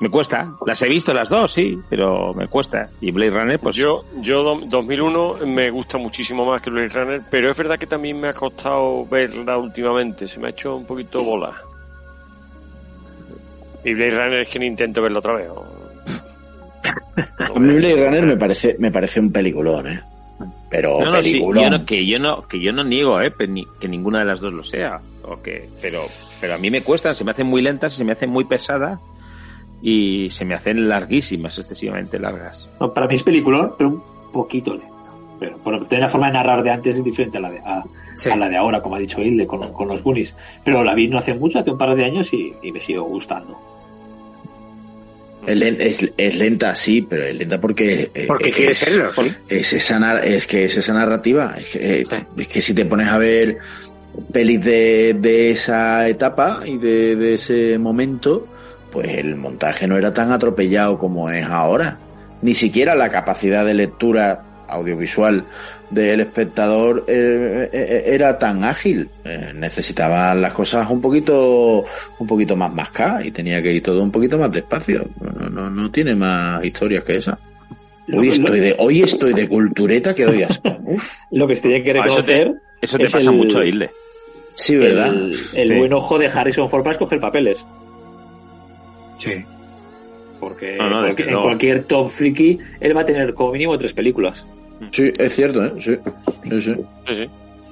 Me 0.00 0.10
cuesta. 0.10 0.52
Las 0.66 0.80
he 0.82 0.88
visto 0.88 1.12
las 1.14 1.28
dos, 1.28 1.52
sí, 1.52 1.78
pero 1.88 2.32
me 2.34 2.48
cuesta. 2.48 2.88
Y 3.00 3.10
Blade 3.10 3.30
Runner, 3.30 3.58
pues 3.60 3.76
Yo, 3.76 4.04
yo 4.20 4.42
do- 4.42 4.60
2001 4.66 5.38
me 5.46 5.70
gusta 5.70 5.98
muchísimo 5.98 6.44
más 6.44 6.60
que 6.62 6.70
Blade 6.70 6.88
Runner, 6.88 7.22
pero 7.30 7.50
es 7.50 7.56
verdad 7.56 7.78
que 7.78 7.86
también 7.86 8.20
me 8.20 8.28
ha 8.28 8.32
costado 8.32 9.06
verla 9.06 9.56
últimamente. 9.58 10.26
Se 10.28 10.38
me 10.40 10.48
ha 10.48 10.50
hecho 10.50 10.76
un 10.76 10.86
poquito 10.86 11.22
bola. 11.22 11.52
Y 13.84 13.94
Blade 13.94 14.10
Runner 14.10 14.40
es 14.40 14.48
que 14.48 14.58
ni 14.58 14.66
intento 14.66 15.00
verlo 15.02 15.18
otra 15.20 15.34
vez. 15.36 15.48
¿no? 15.48 15.62
A 17.54 17.58
mí 17.58 17.74
Blade 17.74 18.04
Runner 18.04 18.26
me 18.26 18.36
parece, 18.36 18.76
me 18.78 18.90
parece 18.90 19.20
un 19.20 19.30
peliculón, 19.32 19.88
¿eh? 19.88 20.02
Pero 20.70 21.00
No, 21.00 21.12
no, 21.12 21.22
sí, 21.22 21.32
peliculón. 21.32 21.64
yo 21.64 21.70
no- 21.70 21.84
que 21.86 22.06
yo 22.06 22.18
no 22.18 22.42
que 22.46 22.60
yo 22.60 22.72
no 22.72 22.84
niego 22.84 23.20
eh, 23.20 23.32
que 23.80 23.88
ninguna 23.88 24.20
de 24.20 24.24
las 24.24 24.40
dos 24.40 24.52
lo 24.52 24.62
sea 24.62 25.00
o 25.22 25.40
que 25.42 25.68
pero 25.82 26.02
pero 26.40 26.54
a 26.54 26.58
mí 26.58 26.70
me 26.70 26.82
cuestan 26.82 27.14
se 27.14 27.24
me 27.24 27.32
hacen 27.32 27.46
muy 27.48 27.60
lentas 27.62 27.92
se 27.94 28.04
me 28.04 28.12
hacen 28.12 28.30
muy 28.30 28.44
pesadas 28.44 29.00
y 29.82 30.28
se 30.30 30.44
me 30.44 30.54
hacen 30.54 30.88
larguísimas 30.88 31.56
excesivamente 31.58 32.18
largas 32.18 32.68
No, 32.80 32.92
para 32.92 33.06
mí 33.06 33.14
es 33.14 33.22
peliculón, 33.22 33.72
pero 33.78 33.90
un 33.90 34.02
poquito 34.32 34.72
lento. 34.72 34.86
Pero 35.38 35.56
bueno, 35.62 35.84
tiene 35.86 36.02
la 36.02 36.08
forma 36.08 36.26
de 36.26 36.32
narrar 36.32 36.62
de 36.64 36.70
antes 36.70 36.96
es 36.96 37.04
diferente 37.04 37.38
a 37.38 37.40
la 37.40 37.50
de, 37.50 37.58
a, 37.60 37.84
a 38.32 38.36
la 38.36 38.48
de 38.48 38.56
ahora, 38.56 38.80
como 38.82 38.96
ha 38.96 38.98
dicho 38.98 39.22
Hilde, 39.22 39.46
con, 39.46 39.72
con 39.72 39.86
los 39.86 40.02
Goonies. 40.02 40.34
Pero 40.64 40.82
la 40.82 40.94
vi 40.94 41.06
no 41.06 41.18
hace 41.18 41.32
mucho, 41.34 41.60
hace 41.60 41.70
un 41.70 41.78
par 41.78 41.94
de 41.94 42.04
años 42.04 42.32
y, 42.32 42.52
y 42.60 42.72
me 42.72 42.80
sigue 42.80 42.98
gustando. 42.98 43.56
Es, 45.46 45.62
es- 45.62 46.12
es 46.16 46.34
lenta, 46.34 46.74
sí, 46.74 47.02
pero 47.02 47.24
es 47.24 47.36
lenta 47.36 47.60
porque... 47.60 48.10
eh, 48.12 48.24
Porque 48.26 48.50
es- 48.50 48.56
quiere 48.56 48.74
serlo, 48.74 49.12
sí. 49.12 49.32
Es, 49.48 49.72
esa, 49.72 50.18
es 50.20 50.46
que 50.46 50.64
es 50.64 50.76
esa 50.76 50.92
narrativa. 50.92 51.54
Es 51.56 51.68
que, 51.68 52.00
es 52.36 52.48
que 52.48 52.60
si 52.60 52.74
te 52.74 52.84
pones 52.84 53.06
a 53.08 53.16
ver 53.18 53.58
pelis 54.32 54.62
de, 54.64 55.16
de 55.18 55.52
esa 55.52 56.06
etapa 56.08 56.62
y 56.66 56.76
de, 56.76 57.14
de 57.16 57.34
ese 57.34 57.78
momento, 57.78 58.46
pues 58.90 59.08
el 59.18 59.36
montaje 59.36 59.86
no 59.86 59.96
era 59.96 60.12
tan 60.12 60.32
atropellado 60.32 60.98
como 60.98 61.30
es 61.30 61.44
ahora. 61.44 61.98
Ni 62.42 62.54
siquiera 62.54 62.94
la 62.94 63.08
capacidad 63.10 63.64
de 63.64 63.74
lectura 63.74 64.44
audiovisual 64.68 65.44
del 65.90 66.20
espectador 66.20 67.04
eh, 67.08 67.68
eh, 67.72 68.02
era 68.06 68.38
tan 68.38 68.62
ágil. 68.64 69.08
Eh, 69.24 69.52
necesitaban 69.54 70.40
las 70.40 70.52
cosas 70.52 70.88
un 70.90 71.00
poquito, 71.00 71.84
un 72.18 72.26
poquito 72.26 72.54
más 72.54 72.72
mascadas 72.72 73.24
y 73.24 73.30
tenía 73.30 73.62
que 73.62 73.72
ir 73.72 73.82
todo 73.82 74.02
un 74.02 74.10
poquito 74.12 74.38
más 74.38 74.52
despacio. 74.52 75.04
No, 75.20 75.48
no, 75.48 75.70
no 75.70 75.90
tiene 75.90 76.14
más 76.14 76.62
historias 76.64 77.02
que 77.04 77.16
esa. 77.16 77.38
Hoy 78.12 78.30
estoy 78.30 78.60
de, 78.60 78.74
hoy 78.78 79.02
estoy 79.02 79.32
de 79.34 79.48
cultureta 79.48 80.14
que 80.14 80.24
doy 80.24 80.42
asco. 80.42 80.76
Lo 81.32 81.46
que 81.46 81.54
tiene 81.56 81.82
que 81.82 81.90
Ah, 81.98 82.04
eso 82.06 82.22
te- 82.22 82.38
reconocer. 82.38 82.62
eso 82.80 82.98
te 82.98 83.04
es 83.04 83.12
pasa 83.12 83.30
el- 83.30 83.36
mucho, 83.36 83.62
Hilde. 83.64 83.90
Sí, 84.54 84.76
¿verdad? 84.76 85.08
El, 85.14 85.34
el 85.54 85.68
Sí. 85.68 85.74
buen 85.78 85.92
ojo 85.92 86.18
de 86.18 86.26
Harrison 86.26 86.68
Ford 86.68 86.82
para 86.82 86.92
escoger 86.92 87.20
papeles. 87.20 87.64
Sí. 89.18 89.44
Porque 90.40 90.76
No, 90.78 90.88
no, 90.88 91.00
en, 91.00 91.06
desde 91.06 91.16
cualquier, 91.16 91.28
en 91.28 91.32
luego. 91.34 91.48
cualquier 91.48 91.84
top 91.84 92.10
friki, 92.10 92.58
él 92.80 92.96
va 92.96 93.00
a 93.02 93.04
tener 93.04 93.34
como 93.34 93.52
mínimo 93.52 93.76
tres 93.78 93.92
películas. 93.92 94.44
Sí, 94.92 95.10
es 95.18 95.34
cierto, 95.34 95.64
¿eh? 95.64 95.72
Sí, 95.80 95.96
sí, 96.44 96.60
sí. 96.60 96.74
Sí, 97.08 97.14
sí. 97.14 97.24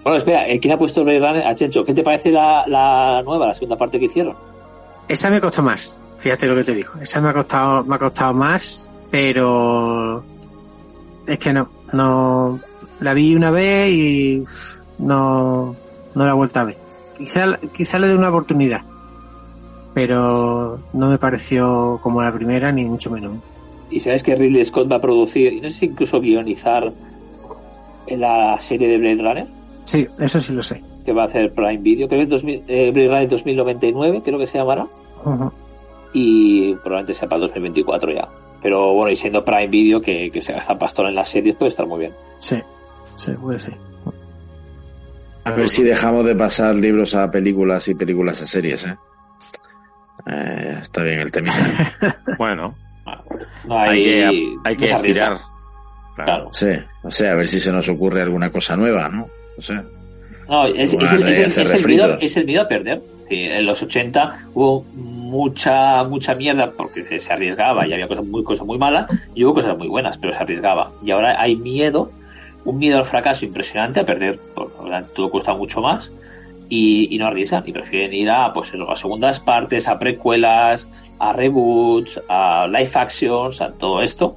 Bueno, 0.02 0.18
espera, 0.18 0.48
eh, 0.48 0.58
¿quién 0.60 0.74
ha 0.74 0.78
puesto 0.78 1.02
Blade 1.04 1.18
Runner? 1.20 1.46
A 1.46 1.54
Chencho, 1.54 1.84
¿qué 1.84 1.94
te 1.94 2.02
parece 2.02 2.30
la, 2.30 2.64
la 2.66 3.22
nueva, 3.24 3.46
la 3.48 3.54
segunda 3.54 3.76
parte 3.76 3.98
que 3.98 4.06
hicieron? 4.06 4.34
Esa 5.08 5.30
me 5.30 5.40
costó 5.40 5.62
más, 5.62 5.96
fíjate 6.18 6.46
lo 6.48 6.54
que 6.56 6.64
te 6.64 6.74
digo. 6.74 6.92
Esa 7.00 7.20
me 7.20 7.30
ha 7.30 7.32
costado, 7.32 7.84
me 7.84 7.94
ha 7.94 7.98
costado 7.98 8.34
más, 8.34 8.90
pero 9.10 10.24
es 11.26 11.38
que 11.38 11.52
no, 11.52 11.68
no 11.92 12.60
la 13.00 13.14
vi 13.14 13.34
una 13.36 13.50
vez 13.52 13.90
y 13.92 14.42
no, 14.98 15.76
no 16.14 16.24
la 16.24 16.30
he 16.32 16.34
vuelto 16.34 16.58
a 16.60 16.64
ver. 16.64 16.76
Quizá, 17.18 17.58
quizá 17.72 17.98
le 18.00 18.08
dé 18.08 18.16
una 18.16 18.28
oportunidad, 18.30 18.82
pero 19.96 20.78
no 20.92 21.08
me 21.08 21.16
pareció 21.16 21.98
como 22.02 22.20
la 22.20 22.30
primera 22.30 22.70
ni 22.70 22.84
mucho 22.84 23.08
menos. 23.10 23.38
Y 23.90 23.98
sabes 24.00 24.22
que 24.22 24.36
Ridley 24.36 24.62
Scott 24.62 24.92
va 24.92 24.96
a 24.96 25.00
producir, 25.00 25.54
y 25.54 25.60
no 25.62 25.70
sé 25.70 25.78
si 25.78 25.86
incluso 25.86 26.20
guionizar 26.20 26.92
en 28.06 28.20
la 28.20 28.60
serie 28.60 28.88
de 28.88 28.98
Blade 28.98 29.16
Runner, 29.22 29.46
Sí, 29.84 30.06
eso 30.20 30.38
sí 30.38 30.52
lo 30.52 30.60
sé. 30.60 30.82
que 31.02 31.12
va 31.14 31.22
a 31.22 31.24
hacer 31.24 31.50
Prime 31.54 31.78
Video, 31.78 32.08
creo 32.08 32.18
que 32.18 32.24
es 32.24 32.28
2000, 32.28 32.64
eh, 32.68 32.90
Blade 32.92 33.08
Runner 33.08 33.28
2099, 33.30 34.20
creo 34.22 34.38
que 34.38 34.46
se 34.46 34.58
llamará, 34.58 34.86
y 36.12 36.74
probablemente 36.74 37.14
sea 37.14 37.26
para 37.26 37.40
2024 37.40 38.12
ya. 38.12 38.28
Pero 38.62 38.92
bueno, 38.92 39.10
y 39.12 39.16
siendo 39.16 39.42
Prime 39.42 39.68
Video 39.68 39.98
que, 40.02 40.30
que 40.30 40.42
se 40.42 40.52
gasta 40.52 40.78
pastón 40.78 41.06
en 41.06 41.14
las 41.14 41.30
series, 41.30 41.56
puede 41.56 41.70
estar 41.70 41.86
muy 41.86 42.00
bien. 42.00 42.12
Sí, 42.38 42.56
sí, 43.14 43.32
puede 43.40 43.60
ser. 43.60 43.74
A 45.44 45.52
ver 45.52 45.70
si 45.70 45.82
dejamos 45.84 46.26
de 46.26 46.34
pasar 46.34 46.74
libros 46.74 47.14
a 47.14 47.30
películas 47.30 47.88
y 47.88 47.94
películas 47.94 48.42
a 48.42 48.44
series, 48.44 48.84
¿eh? 48.84 48.94
Eh, 50.26 50.78
está 50.82 51.02
bien 51.02 51.20
el 51.20 51.30
tema. 51.30 51.52
bueno 52.38 52.74
No 53.64 53.78
hay, 53.78 53.90
hay, 53.90 54.04
que 54.04 54.54
hay 54.64 54.76
que 54.76 54.84
estirar 54.86 55.38
Claro. 56.16 56.48
Sí, 56.52 56.66
o 57.02 57.10
sea, 57.10 57.32
a 57.32 57.34
ver 57.36 57.46
si 57.46 57.60
se 57.60 57.70
nos 57.70 57.88
ocurre 57.90 58.22
alguna 58.22 58.48
cosa 58.50 58.74
nueva, 58.74 59.08
¿no? 59.10 59.26
O 59.58 59.60
sea, 59.62 59.84
No, 60.48 60.64
es, 60.66 60.94
el, 60.94 60.98
de 60.98 61.04
es 61.30 61.38
el- 61.38 61.44
hacer 61.46 61.66
es 61.66 61.74
el 61.74 61.86
miedo, 61.86 62.18
es 62.18 62.36
el 62.38 62.44
miedo 62.46 62.62
a 62.62 62.68
perder. 62.68 63.02
Sí, 63.28 63.34
en 63.34 63.66
los 63.66 63.82
80 63.82 64.46
hubo 64.54 64.82
mucha 64.94 66.04
mucha 66.04 66.34
mierda 66.34 66.70
porque 66.74 67.02
se, 67.20 67.32
arriesgaba 67.32 67.86
y 67.86 67.92
había 67.92 68.08
cosas 68.08 68.24
muy 68.24 68.42
cosas 68.44 68.64
muy 68.66 68.78
malas 68.78 69.06
y 69.34 69.44
hubo 69.44 69.54
cosas 69.54 69.76
muy 69.76 69.88
buenas, 69.88 70.16
pero 70.16 70.32
se 70.32 70.38
arriesgaba. 70.38 70.90
Y 71.04 71.10
ahora 71.10 71.38
hay 71.38 71.54
miedo, 71.56 72.10
un 72.64 72.78
miedo 72.78 72.96
al 72.98 73.04
fracaso 73.04 73.44
impresionante 73.44 74.00
a 74.00 74.04
perder. 74.04 74.38
Por- 74.54 74.70
todo 75.14 75.28
cuesta 75.30 75.52
mucho 75.54 75.82
más 75.82 76.10
y, 76.68 77.14
y 77.14 77.18
no 77.18 77.26
arriesgan 77.26 77.62
y 77.66 77.72
prefieren 77.72 78.12
ir 78.12 78.30
a 78.30 78.52
pues 78.52 78.72
a 78.74 78.96
segundas 78.96 79.40
partes, 79.40 79.88
a 79.88 79.98
precuelas, 79.98 80.86
a 81.18 81.32
reboots, 81.32 82.20
a 82.28 82.66
live 82.68 82.90
actions, 82.94 83.60
a 83.60 83.72
todo 83.72 84.02
esto 84.02 84.36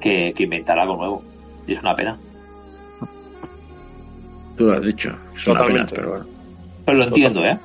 que, 0.00 0.32
que 0.36 0.44
inventar 0.44 0.78
algo 0.78 0.96
nuevo. 0.96 1.22
Y 1.66 1.74
es 1.74 1.80
una 1.80 1.94
pena. 1.96 2.16
tú 4.56 4.66
lo 4.66 4.72
has 4.74 4.82
dicho. 4.82 5.14
Es 5.36 5.46
una 5.46 5.60
pena, 5.66 5.84
Totalmente. 5.86 5.94
pero 5.96 6.08
bueno. 6.10 6.26
Pero 6.84 6.98
lo 6.98 7.04
entiendo, 7.04 7.44
¿eh? 7.44 7.58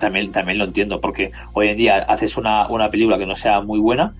También, 0.00 0.30
también 0.30 0.58
lo 0.58 0.64
entiendo, 0.64 1.00
porque 1.00 1.32
hoy 1.52 1.68
en 1.68 1.76
día 1.76 1.98
haces 1.98 2.36
una, 2.36 2.68
una 2.68 2.88
película 2.90 3.18
que 3.18 3.26
no 3.26 3.34
sea 3.34 3.60
muy 3.60 3.80
buena 3.80 4.14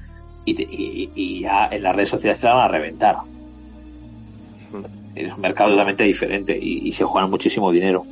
y, 0.45 0.55
te- 0.55 0.65
y- 0.65 1.11
y 1.15 1.41
ya 1.43 1.69
en 1.71 1.83
las 1.85 1.95
redes 1.95 2.09
sociales 2.09 2.41
te 2.41 2.47
la 2.49 2.55
van 2.55 2.65
a 2.65 2.69
reventar. 2.69 3.17
Es 5.15 5.33
un 5.35 5.41
mercado 5.41 5.71
totalmente 5.71 6.05
diferente 6.05 6.59
y, 6.61 6.89
y 6.89 6.93
se 6.93 7.05
juegan 7.05 7.31
muchísimo 7.31 7.71
dinero. 7.71 8.05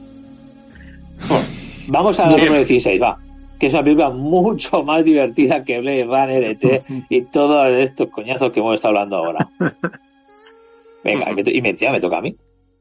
Vamos 1.88 2.18
a 2.18 2.26
la 2.26 2.36
número 2.36 2.54
16, 2.54 3.00
va. 3.00 3.18
Que 3.58 3.66
es 3.66 3.72
una 3.72 3.82
película 3.82 4.10
mucho 4.10 4.82
más 4.82 5.04
divertida 5.04 5.64
que 5.64 5.80
Blade 5.80 6.04
Runner, 6.04 6.44
ET 6.44 6.82
y 7.08 7.22
todos 7.22 7.66
estos 7.68 8.10
coñazos 8.10 8.52
que 8.52 8.60
hemos 8.60 8.74
estado 8.74 8.94
hablando 8.94 9.16
ahora. 9.16 9.48
Venga, 11.04 11.30
y 11.30 11.62
me, 11.62 11.70
encima 11.70 11.92
me 11.92 12.00
toca 12.00 12.18
a 12.18 12.20
mí. 12.20 12.36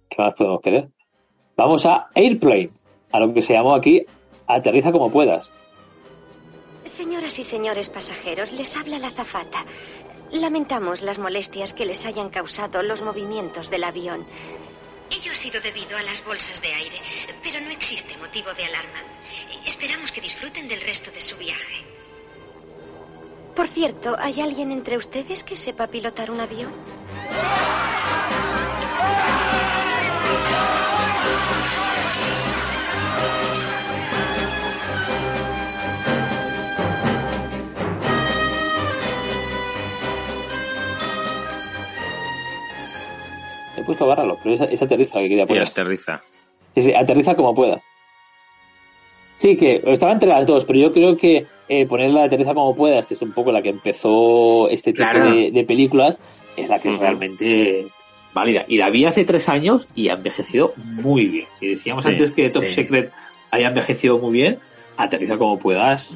¿Qué 0.09 0.21
más 0.21 0.33
podemos 0.33 0.61
querer? 0.61 0.89
Vamos 1.55 1.85
a 1.85 2.07
Airplane, 2.15 2.71
a 3.11 3.19
lo 3.19 3.33
que 3.33 3.41
se 3.41 3.53
llamó 3.53 3.75
aquí 3.75 4.05
Aterriza 4.47 4.91
como 4.91 5.11
puedas. 5.11 5.51
Señoras 6.83 7.39
y 7.39 7.43
señores 7.43 7.89
pasajeros, 7.89 8.51
les 8.53 8.75
habla 8.75 8.99
la 8.99 9.07
azafata. 9.07 9.65
Lamentamos 10.31 11.01
las 11.01 11.17
molestias 11.17 11.73
que 11.73 11.85
les 11.85 12.05
hayan 12.05 12.29
causado 12.29 12.83
los 12.83 13.01
movimientos 13.01 13.69
del 13.69 13.83
avión. 13.83 14.25
Ello 15.11 15.31
ha 15.31 15.35
sido 15.35 15.61
debido 15.61 15.97
a 15.97 16.03
las 16.03 16.23
bolsas 16.23 16.61
de 16.61 16.73
aire, 16.73 17.01
pero 17.43 17.59
no 17.61 17.69
existe 17.69 18.17
motivo 18.17 18.53
de 18.53 18.65
alarma. 18.65 19.01
Esperamos 19.65 20.11
que 20.11 20.21
disfruten 20.21 20.67
del 20.67 20.81
resto 20.81 21.11
de 21.11 21.21
su 21.21 21.35
viaje. 21.37 21.83
Por 23.55 23.67
cierto, 23.67 24.15
¿hay 24.19 24.41
alguien 24.41 24.71
entre 24.71 24.97
ustedes 24.97 25.43
que 25.43 25.55
sepa 25.55 25.87
pilotar 25.87 26.29
un 26.29 26.41
avión? 26.41 26.73
Puesto 43.85 44.05
a 44.05 44.07
bárralo, 44.07 44.37
pero 44.43 44.55
es, 44.55 44.61
es 44.71 44.81
aterriza 44.81 45.19
que 45.19 45.29
quería 45.29 45.43
Y 45.43 45.47
poner. 45.47 45.63
aterriza. 45.63 46.21
Sí, 46.73 46.81
sí, 46.81 46.93
aterriza 46.93 47.35
como 47.35 47.53
pueda. 47.55 47.81
Sí, 49.37 49.57
que 49.57 49.81
estaba 49.85 50.13
entre 50.13 50.29
las 50.29 50.47
dos, 50.47 50.63
pero 50.65 50.79
yo 50.79 50.93
creo 50.93 51.17
que 51.17 51.45
eh, 51.67 51.85
ponerla 51.85 52.21
de 52.21 52.25
aterriza 52.27 52.53
como 52.53 52.75
puedas, 52.75 53.05
que 53.05 53.15
es 53.15 53.21
un 53.21 53.33
poco 53.33 53.51
la 53.51 53.61
que 53.61 53.69
empezó 53.69 54.69
este 54.69 54.93
tipo 54.93 55.09
Claro. 55.09 55.31
de, 55.33 55.51
de 55.51 55.63
películas, 55.65 56.17
es 56.55 56.69
la 56.69 56.79
que 56.79 56.91
es 56.93 56.97
realmente 56.99 57.85
válida. 58.33 58.63
Y 58.67 58.77
la 58.77 58.89
vi 58.89 59.05
hace 59.05 59.25
tres 59.25 59.49
años 59.49 59.87
y 59.93 60.07
ha 60.09 60.13
envejecido 60.13 60.73
muy 60.77 61.25
bien. 61.25 61.47
Si 61.59 61.67
decíamos 61.67 62.05
Sí, 62.05 62.11
antes 62.11 62.31
que 62.31 62.47
Top 62.47 62.63
sí. 62.65 62.75
Secret 62.75 63.11
haya 63.51 63.67
envejecido 63.67 64.17
muy 64.19 64.31
bien, 64.33 64.57
aterriza 64.97 65.37
como 65.37 65.59
puedas. 65.59 66.15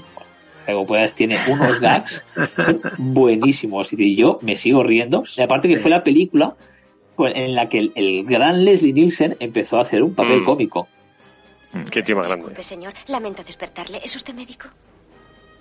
Como 0.66 0.86
puedas, 0.86 1.14
tiene 1.16 1.36
unos 1.52 1.80
gags 1.82 2.24
buenísimos. 2.98 3.92
Y 3.94 4.16
yo 4.16 4.40
me 4.44 4.56
sigo 4.56 4.84
riendo. 4.84 5.22
Y 5.38 5.42
aparte 5.42 5.68
que 5.68 5.78
fue 5.78 5.90
la 5.92 6.04
película 6.04 6.56
en 7.28 7.56
la 7.56 7.68
que 7.70 7.80
el, 7.80 7.92
el 7.96 8.24
gran 8.26 8.64
Leslie 8.66 8.94
Nielsen 8.94 9.36
empezó 9.40 9.78
a 9.78 9.82
hacer 9.82 10.02
un 10.04 10.14
papel 10.16 10.42
Mm. 10.42 10.46
cómico. 10.46 10.88
Qué 11.92 12.02
tío 12.02 12.16
más 12.16 12.26
grande. 12.28 12.46
Disculpe, 12.48 12.64
señor. 12.64 12.94
Lamento 13.08 13.44
despertarle. 13.44 14.02
¿Es 14.04 14.16
usted 14.16 14.34
médico? 14.34 14.68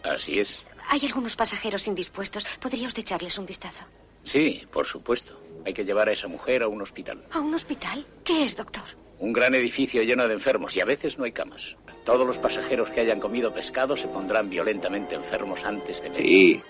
Así 0.05 0.39
es. 0.39 0.59
Hay 0.89 1.01
algunos 1.05 1.37
pasajeros 1.37 1.87
indispuestos. 1.87 2.47
¿Podría 2.61 2.87
usted 2.87 3.01
echarles 3.03 3.37
un 3.39 3.45
vistazo? 3.47 3.85
Sí, 4.25 4.63
por 4.73 4.87
supuesto. 4.87 5.39
Hay 5.67 5.75
que 5.75 5.85
llevar 5.85 6.09
a 6.09 6.13
esa 6.13 6.29
mujer 6.29 6.63
a 6.63 6.69
un 6.69 6.81
hospital. 6.81 7.23
¿A 7.33 7.41
un 7.41 7.55
hospital? 7.55 8.07
¿Qué 8.25 8.43
es, 8.45 8.57
doctor? 8.57 8.85
Un 9.19 9.33
gran 9.33 9.55
edificio 9.55 10.03
lleno 10.03 10.27
de 10.29 10.35
enfermos 10.35 10.77
y 10.77 10.81
a 10.81 10.85
veces 10.85 11.19
no 11.19 11.25
hay 11.25 11.33
camas. 11.33 11.77
Todos 12.05 12.27
los 12.27 12.39
pasajeros 12.39 12.89
que 12.91 13.01
hayan 13.01 13.21
comido 13.21 13.53
pescado 13.53 13.97
se 13.97 14.07
pondrán 14.09 14.49
violentamente 14.49 15.15
enfermos 15.17 15.65
antes 15.65 16.01
de 16.03 16.11
Sí. 16.17 16.63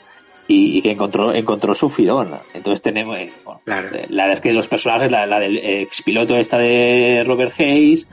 Y, 0.50 0.78
y 0.78 0.82
que 0.82 0.92
encontró, 0.92 1.32
encontró 1.34 1.74
su 1.74 1.88
filón. 1.90 2.30
Entonces 2.54 2.80
tenemos. 2.82 3.18
eh, 3.18 3.30
bueno, 3.44 3.60
eh, 3.94 4.06
La 4.08 4.22
verdad 4.24 4.34
es 4.38 4.40
que 4.40 4.52
los 4.52 4.66
personajes, 4.66 5.12
la, 5.12 5.26
la 5.26 5.38
del 5.38 5.58
ex 5.58 6.00
piloto 6.02 6.36
esta 6.36 6.56
de 6.58 7.22
Robert 7.26 7.52
Hayes, 7.60 8.08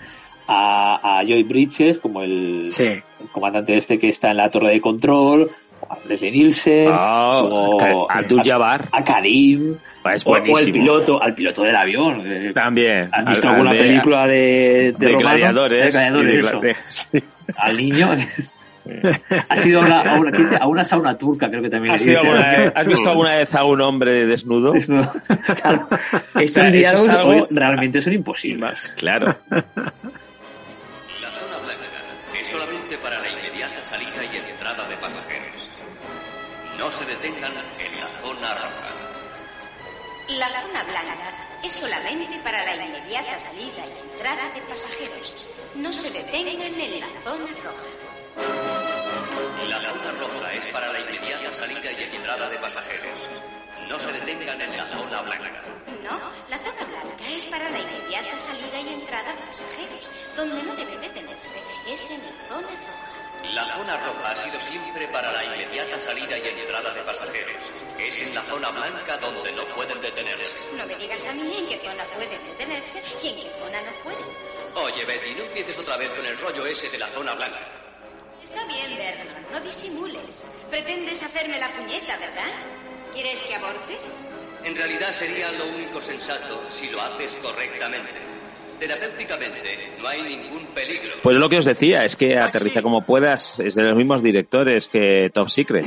a, 0.47 1.19
a 1.19 1.23
Joy 1.25 1.43
Bridges, 1.43 1.97
como 1.99 2.21
el, 2.21 2.67
el 2.79 3.29
comandante 3.31 3.75
este 3.77 3.97
que 3.97 4.09
está 4.09 4.31
en 4.31 4.37
la 4.37 4.49
torre 4.49 4.71
de 4.71 4.81
control, 4.81 5.49
a 5.89 5.97
Leslie 6.09 6.31
Nielsen, 6.31 6.89
como 6.89 8.09
a 8.11 8.17
Abdul 8.19 8.41
Jabbar. 8.43 8.81
a 8.91 9.03
Karim, 9.03 9.75
Es 10.13 10.25
o, 10.27 10.31
o 10.31 10.35
el 10.59 10.71
piloto, 10.71 11.21
al 11.21 11.33
piloto 11.33 11.63
del 11.63 11.75
avión. 11.75 12.21
eh, 12.25 12.51
También. 12.53 13.07
¿Has 13.13 13.25
visto 13.27 13.47
Al- 13.47 13.53
alguna 13.53 13.71
al 13.71 13.77
de- 13.77 13.83
película 13.83 14.27
de, 14.27 14.93
de, 14.97 15.07
de 15.07 15.15
gladiadores. 15.15 15.95
Al 17.55 17.77
niño. 17.77 18.09
ha 19.49 19.57
sido 19.57 19.81
a 19.81 19.83
una, 19.85 20.01
a, 20.01 20.19
una, 20.19 20.57
a 20.59 20.67
una 20.67 20.83
sauna 20.83 21.17
turca, 21.17 21.49
creo 21.49 21.61
que 21.61 21.69
también. 21.69 21.95
¿Has, 21.95 22.05
ido 22.05 22.21
vez- 22.23 22.71
has 22.75 22.85
visto 22.87 23.09
alguna 23.11 23.35
vez 23.35 23.53
a 23.55 23.63
un 23.65 23.81
hombre 23.81 24.25
desnudo? 24.25 24.73
Estos 24.75 24.89
Eso 26.35 26.61
es 26.61 26.71
diálogos 26.71 27.09
algo- 27.09 27.43
o 27.43 27.47
realmente 27.51 28.01
son 28.01 28.13
imposibles. 28.13 28.93
Claro. 28.97 29.27
La 29.49 29.61
zona 31.31 31.57
blanca 31.63 31.83
es 32.39 32.47
solamente 32.47 32.97
para 33.01 33.19
la 33.19 33.29
inmediata 33.29 33.83
salida 33.83 34.23
y 34.31 34.37
entrada 34.51 34.87
de 34.87 34.95
pasajeros. 34.97 35.69
No 36.77 36.91
se 36.91 37.05
detengan 37.05 37.51
en 37.53 37.99
la 37.99 38.07
zona 38.21 38.53
roja. 38.53 38.91
La 40.39 40.47
zona 40.61 40.83
blanca 40.83 41.31
es 41.63 41.73
solamente 41.73 42.37
para 42.43 42.63
la 42.63 42.75
inmediata 42.85 43.37
salida 43.39 43.85
y 43.85 44.11
entrada 44.13 44.49
de 44.53 44.61
pasajeros. 44.61 45.47
No 45.75 45.93
se 45.93 46.09
detengan 46.21 46.73
en 46.79 46.99
la 46.99 47.07
zona 47.23 47.45
roja. 47.63 47.83
La 48.37 49.79
zona 49.79 50.11
roja 50.19 50.53
es 50.53 50.67
para 50.67 50.91
la 50.91 50.99
inmediata 50.99 51.53
salida 51.53 51.91
y 51.91 52.15
entrada 52.15 52.49
de 52.49 52.57
pasajeros. 52.57 53.19
No 53.87 53.99
se 53.99 54.11
detengan 54.11 54.61
en 54.61 54.77
la 54.77 54.87
zona 54.87 55.21
blanca. 55.21 55.63
No, 56.03 56.19
la 56.49 56.57
zona 56.57 56.83
blanca 56.85 57.29
es 57.29 57.45
para 57.45 57.69
la 57.69 57.79
inmediata 57.79 58.39
salida 58.39 58.81
y 58.81 58.93
entrada 58.93 59.33
de 59.33 59.41
pasajeros. 59.43 60.09
Donde 60.35 60.63
no 60.63 60.75
debe 60.75 60.97
detenerse 60.97 61.57
es 61.87 62.09
en 62.11 62.25
la 62.25 62.31
zona 62.49 62.67
roja. 62.67 63.53
La 63.53 63.65
zona 63.75 63.97
roja 64.05 64.31
ha 64.31 64.35
sido 64.35 64.59
siempre 64.59 65.07
para 65.09 65.31
la 65.31 65.43
inmediata 65.43 65.99
salida 65.99 66.37
y 66.37 66.47
entrada 66.47 66.93
de 66.93 67.01
pasajeros. 67.03 67.63
Es 67.99 68.19
en 68.19 68.35
la 68.35 68.41
zona 68.43 68.69
blanca 68.71 69.17
donde 69.17 69.51
no 69.53 69.65
pueden 69.75 70.01
detenerse. 70.01 70.57
No 70.75 70.85
me 70.85 70.95
digas 70.95 71.25
a 71.25 71.31
mí 71.33 71.57
en 71.57 71.67
qué 71.67 71.79
zona 71.85 72.03
pueden 72.05 72.43
detenerse 72.43 73.01
y 73.23 73.27
en 73.29 73.35
qué 73.35 73.51
zona 73.59 73.81
no 73.81 73.91
pueden. 74.03 74.25
Oye, 74.75 75.05
Betty, 75.05 75.35
no 75.35 75.43
empieces 75.43 75.79
otra 75.79 75.95
vez 75.95 76.11
con 76.11 76.25
el 76.25 76.37
rollo 76.37 76.65
ese 76.65 76.89
de 76.89 76.97
la 76.97 77.07
zona 77.07 77.33
blanca. 77.35 77.84
Está 78.55 78.67
bien, 78.67 78.97
Vernon, 78.97 79.27
no 79.51 79.59
disimules. 79.59 80.47
Pretendes 80.71 81.21
hacerme 81.23 81.59
la 81.59 81.71
puñeta, 81.73 82.17
¿verdad? 82.17 82.51
¿Quieres 83.13 83.43
que 83.43 83.53
aborte? 83.55 83.97
En 84.63 84.75
realidad 84.75 85.11
sería 85.11 85.51
lo 85.51 85.65
único 85.75 85.99
sensato 85.99 86.61
si 86.69 86.89
lo 86.89 87.01
haces 87.01 87.37
correctamente. 87.41 88.11
Terapéuticamente 88.79 89.93
no 90.01 90.07
hay 90.07 90.21
ningún 90.21 90.65
peligro. 90.67 91.11
Pues 91.21 91.35
lo 91.37 91.49
que 91.49 91.57
os 91.57 91.65
decía, 91.65 92.05
es 92.05 92.15
que 92.15 92.37
aterriza 92.37 92.81
como 92.81 93.01
puedas, 93.05 93.59
es 93.59 93.75
de 93.75 93.83
los 93.83 93.95
mismos 93.97 94.23
directores 94.23 94.87
que 94.87 95.29
Top 95.33 95.49
Secret. 95.49 95.85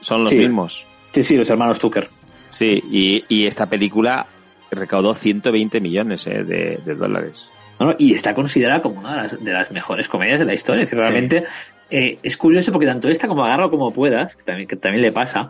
Son 0.00 0.22
los 0.22 0.30
Sí. 0.30 0.36
mismos. 0.38 0.86
Sí, 1.12 1.22
sí, 1.22 1.36
los 1.36 1.50
hermanos 1.50 1.78
Tucker. 1.78 2.08
Sí, 2.50 2.82
y, 2.90 3.24
y 3.28 3.46
esta 3.46 3.66
película 3.66 4.26
recaudó 4.70 5.12
120 5.14 5.80
millones 5.80 6.26
eh, 6.26 6.44
de, 6.44 6.78
de 6.84 6.94
dólares. 6.94 7.48
¿No? 7.80 7.94
Y 7.98 8.12
está 8.14 8.34
considerada 8.34 8.80
como 8.80 9.00
una 9.00 9.10
de 9.12 9.16
las, 9.22 9.44
de 9.44 9.52
las 9.52 9.72
mejores 9.72 10.08
comedias 10.08 10.38
de 10.38 10.44
la 10.44 10.54
historia. 10.54 10.82
Es 10.84 10.90
decir, 10.90 11.02
realmente 11.02 11.44
eh, 11.90 12.18
es 12.22 12.36
curioso 12.36 12.70
porque 12.70 12.86
tanto 12.86 13.08
esta 13.08 13.26
como 13.26 13.44
Agarro 13.44 13.70
como 13.70 13.90
puedas, 13.92 14.36
que 14.36 14.44
también, 14.44 14.68
que 14.68 14.76
también 14.76 15.02
le 15.02 15.10
pasa, 15.12 15.48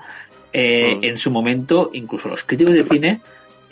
eh, 0.53 0.97
Mm. 0.97 1.05
en 1.05 1.19
su 1.19 1.31
momento, 1.31 1.91
incluso 1.93 2.29
los 2.29 2.43
críticos 2.45 2.75
de 2.75 2.85
cine 2.85 3.21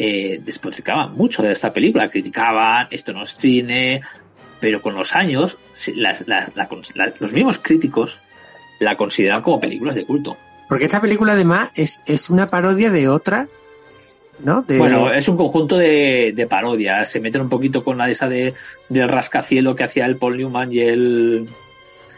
eh, 0.01 0.41
despotricaban 0.45 1.15
mucho 1.17 1.43
de 1.43 1.51
esta 1.53 1.73
película, 1.73 2.09
criticaban, 2.11 2.87
esto 2.91 3.13
no 3.13 3.23
es 3.25 3.35
cine, 3.35 4.01
pero 4.61 4.81
con 4.83 4.95
los 4.95 5.15
años, 5.17 5.57
las- 5.97 6.25
los 7.21 7.33
mismos 7.33 7.59
críticos 7.59 8.19
la 8.81 8.97
consideran 8.97 9.43
como 9.43 9.59
películas 9.61 9.95
de 9.97 10.05
culto. 10.05 10.37
Porque 10.69 10.85
esta 10.85 11.01
película 11.01 11.33
además 11.33 11.71
es, 11.75 12.03
es 12.07 12.31
una 12.31 12.47
parodia 12.47 12.91
de 12.91 13.09
otra, 13.09 13.49
¿no? 14.45 14.63
De, 14.63 14.79
Bueno, 14.79 15.13
es 15.13 15.29
un 15.29 15.37
conjunto 15.37 15.77
de, 15.77 16.33
de 16.35 16.47
parodias. 16.47 17.11
Se 17.11 17.21
meten 17.21 17.43
un 17.43 17.49
poquito 17.49 17.83
con 17.85 17.99
la 17.99 18.09
esa 18.09 18.29
de, 18.29 18.55
del 18.89 19.09
rascacielo 19.09 19.75
que 19.77 19.85
hacía 19.85 20.07
el 20.07 20.17
Paul 20.17 20.37
Newman 20.39 20.73
y 20.73 20.79
el, 20.81 21.49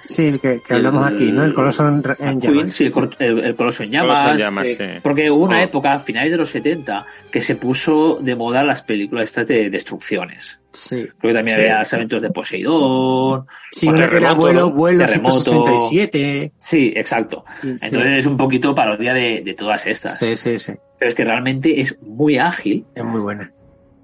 sí, 0.04 0.26
el 0.26 0.38
que, 0.40 0.60
que 0.60 0.74
hablamos 0.74 1.06
el- 1.08 1.14
aquí, 1.14 1.32
¿no? 1.32 1.44
El 1.44 1.52
Coloso 1.54 1.88
en, 1.88 2.02
en 2.18 2.38
Queen, 2.38 2.54
llamas. 2.54 2.72
sí, 2.72 2.84
el, 2.84 2.92
cor- 2.92 3.10
el- 3.18 3.38
el 3.40 3.54
Coloso 3.56 3.82
en 3.82 3.90
llamas. 3.90 4.18
Coloso 4.18 4.30
en 4.32 4.38
llamas, 4.38 4.66
eh, 4.66 4.76
sí. 4.78 5.00
Porque 5.02 5.30
hubo 5.30 5.44
una 5.46 5.58
Oh. 5.58 5.62
época, 5.64 5.94
a 5.94 5.98
finales 5.98 6.30
de 6.30 6.36
los 6.38 6.50
70, 6.50 7.04
que 7.32 7.40
se 7.40 7.56
puso 7.56 8.18
de 8.20 8.36
moda 8.36 8.62
las 8.62 8.82
películas 8.82 9.24
estas 9.24 9.46
de 9.48 9.68
destrucciones. 9.70 10.59
Sí. 10.72 10.96
Creo 11.18 11.32
que 11.32 11.34
también 11.34 11.56
Sí. 11.58 11.64
había 11.64 11.82
eventos 11.92 12.22
de 12.22 12.30
Poseidón. 12.30 13.46
Sí, 13.72 13.88
una 13.88 14.08
que 14.08 14.16
era 14.16 14.32
vuelo, 14.34 14.70
vuelo 14.70 15.04
Terremoto. 15.04 15.32
167. 15.32 16.52
Sí, 16.56 16.92
exacto. 16.94 17.44
Sí. 17.60 17.68
Entonces 17.70 18.18
es 18.18 18.26
un 18.26 18.36
poquito 18.36 18.74
parodia 18.74 19.12
de, 19.14 19.42
de 19.44 19.54
todas 19.54 19.86
estas. 19.86 20.18
Sí, 20.18 20.36
sí, 20.36 20.58
sí. 20.58 20.72
Pero 20.98 21.08
es 21.08 21.14
que 21.14 21.24
realmente 21.24 21.80
es 21.80 22.00
muy 22.02 22.38
ágil. 22.38 22.84
Es 22.94 23.04
muy 23.04 23.20
buena. 23.20 23.52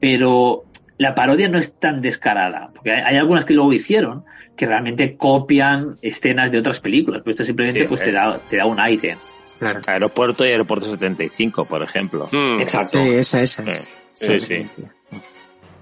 pero 0.01 0.65
la 0.99 1.15
parodia 1.15 1.49
no 1.49 1.59
es 1.59 1.75
tan 1.79 2.01
descarada, 2.01 2.71
porque 2.75 2.91
hay, 2.93 3.03
hay 3.03 3.17
algunas 3.17 3.45
que 3.45 3.53
luego 3.55 3.73
hicieron 3.73 4.25
que 4.57 4.65
realmente 4.67 5.17
copian 5.17 5.97
escenas 6.01 6.51
de 6.51 6.59
otras 6.59 6.81
películas, 6.81 7.21
pero 7.23 7.31
esto 7.33 7.45
simplemente 7.45 7.81
Sí, 7.81 7.87
pues 7.87 8.01
te 8.01 8.09
eh. 8.09 8.13
da, 8.15 8.39
te 8.49 8.57
da 8.57 8.65
un 8.67 8.81
aire. 8.81 9.19
Claro. 9.59 9.81
Aeropuerto 9.87 10.45
y 10.47 10.49
Aeropuerto 10.49 10.87
75, 10.91 11.67
por 11.67 11.83
ejemplo. 11.83 12.29
Mm. 12.33 12.61
Exacto. 12.61 13.03
Sí, 13.05 13.11
esa, 13.11 13.43
esa. 13.43 13.63
es. 13.65 13.93
Sí, 14.15 14.41
sí. 14.41 14.83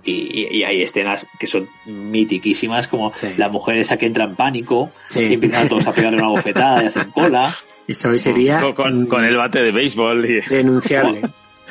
Y, 0.05 0.63
hay 0.65 0.83
escenas 0.83 1.27
que 1.39 1.47
son 1.47 1.69
mitiquísimas, 1.87 2.89
como 2.89 3.11
la 3.37 3.49
mujer 3.49 3.79
esa 3.79 3.97
que 3.97 4.07
entra 4.07 4.25
en 4.25 4.35
pánico, 4.37 4.91
Sí. 5.05 5.29
y 5.31 5.35
empiezan 5.35 5.69
todos 5.69 5.87
a 5.87 5.93
pegarle 5.93 6.19
una 6.19 6.29
bofetada 6.29 6.83
y 6.85 6.87
hacen 6.87 7.11
cola. 7.11 7.49
Eso 7.89 8.09
hoy 8.11 8.19
sería 8.19 8.61
Con, 8.61 8.75
con- 8.75 9.07
con 9.07 9.25
el 9.25 9.37
bate 9.37 9.63
de 9.63 9.71
béisbol. 9.73 10.25
Y... 10.27 10.41
denunciable. 10.41 11.23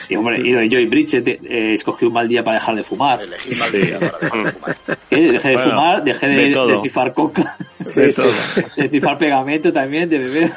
Y 0.09 0.17
hombre, 0.17 0.37
y 0.45 0.51
Joy 0.69 0.85
Bridget 0.87 1.25
eh, 1.25 1.73
escogió 1.73 2.09
un 2.09 2.13
mal 2.15 2.27
día 2.27 2.43
para 2.43 2.55
dejar 2.59 2.75
de 2.75 2.83
fumar. 2.83 3.21
Elegí 3.21 3.55
mal 3.55 3.71
día 3.71 3.99
para 3.99 4.17
dejar 4.19 4.43
de 4.43 4.51
fumar. 4.51 4.77
Eh, 5.09 5.31
Dejé 5.31 5.47
de 5.49 5.53
Bueno, 5.55 5.69
fumar, 5.71 6.03
dejé 6.03 6.27
de, 6.27 6.35
de 6.35 6.51
todo. 6.51 6.81
pifar 6.81 7.13
coca, 7.13 7.55
De 7.79 8.11
todo. 8.13 8.33
de 8.77 8.89
pifar 8.89 9.17
pegamento 9.17 9.71
también, 9.71 10.09
de 10.09 10.19
beber. 10.19 10.51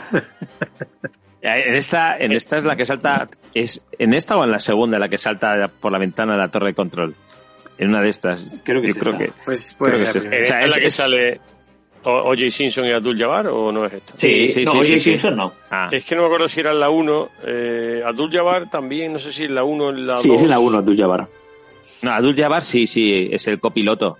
En 1.42 1.74
esta, 1.76 2.16
en 2.18 2.32
esta 2.32 2.58
es 2.58 2.64
la 2.64 2.74
que 2.74 2.84
salta. 2.84 3.28
¿Es 3.54 3.80
en 3.98 4.14
esta 4.14 4.36
o 4.36 4.42
en 4.42 4.50
la 4.50 4.58
segunda 4.58 4.98
la 4.98 5.08
que 5.08 5.16
salta 5.18 5.68
por 5.68 5.92
la 5.92 5.98
ventana 5.98 6.32
de 6.32 6.38
la 6.38 6.50
torre 6.50 6.68
de 6.68 6.74
control? 6.74 7.14
En 7.78 7.88
una 7.88 8.00
de 8.00 8.08
estas. 8.08 8.46
Creo 8.64 8.80
que 8.80 8.88
Yo 8.88 8.92
es 8.92 8.98
creo 8.98 9.12
esta. 9.14 9.24
que. 9.26 9.32
Pues 9.44 9.74
creo 9.78 9.78
puede 9.78 9.92
que 9.92 9.98
ser. 9.98 10.16
es 10.16 10.24
la 10.26 10.36
esta. 10.36 10.40
O 10.40 10.44
sea, 10.44 10.64
¿Es 10.64 10.70
la 10.70 10.76
que 10.80 10.86
es- 10.86 10.94
sale 10.94 11.40
O- 12.08 12.22
Oye 12.28 12.50
Simpson 12.52 12.84
y 12.84 12.92
Abdul 12.92 13.18
Jabbar 13.18 13.48
o 13.48 13.72
no 13.72 13.84
es 13.84 13.94
esta? 13.94 14.12
Sí, 14.16 14.48
sí, 14.48 14.64
no, 14.64 14.70
sí, 14.72 14.78
Oye 14.78 14.88
sí, 14.90 15.00
sí. 15.00 15.10
Simpson 15.10 15.36
no. 15.36 15.52
Ah. 15.70 15.88
Es 15.90 16.04
que 16.04 16.14
no 16.14 16.20
me 16.22 16.26
acuerdo 16.26 16.48
si 16.48 16.60
era 16.60 16.70
en 16.70 16.78
la 16.78 16.88
1. 16.88 17.28
Eh, 17.44 18.00
Abdul 18.06 18.30
Jabbar 18.30 18.70
también, 18.70 19.12
no 19.12 19.18
sé 19.18 19.32
si 19.32 19.44
en 19.44 19.54
la 19.56 19.64
1 19.64 19.84
o 19.86 19.90
en 19.90 20.06
la 20.06 20.12
2. 20.14 20.22
Sí, 20.22 20.32
es 20.32 20.42
en 20.44 20.50
la 20.50 20.58
1, 20.60 20.78
Abdul 20.78 20.96
Jabbar. 20.96 21.26
No, 22.02 22.10
Abdul 22.12 22.36
Jabbar 22.36 22.62
sí, 22.62 22.86
sí, 22.86 23.28
es 23.32 23.46
el 23.48 23.58
copiloto. 23.58 24.18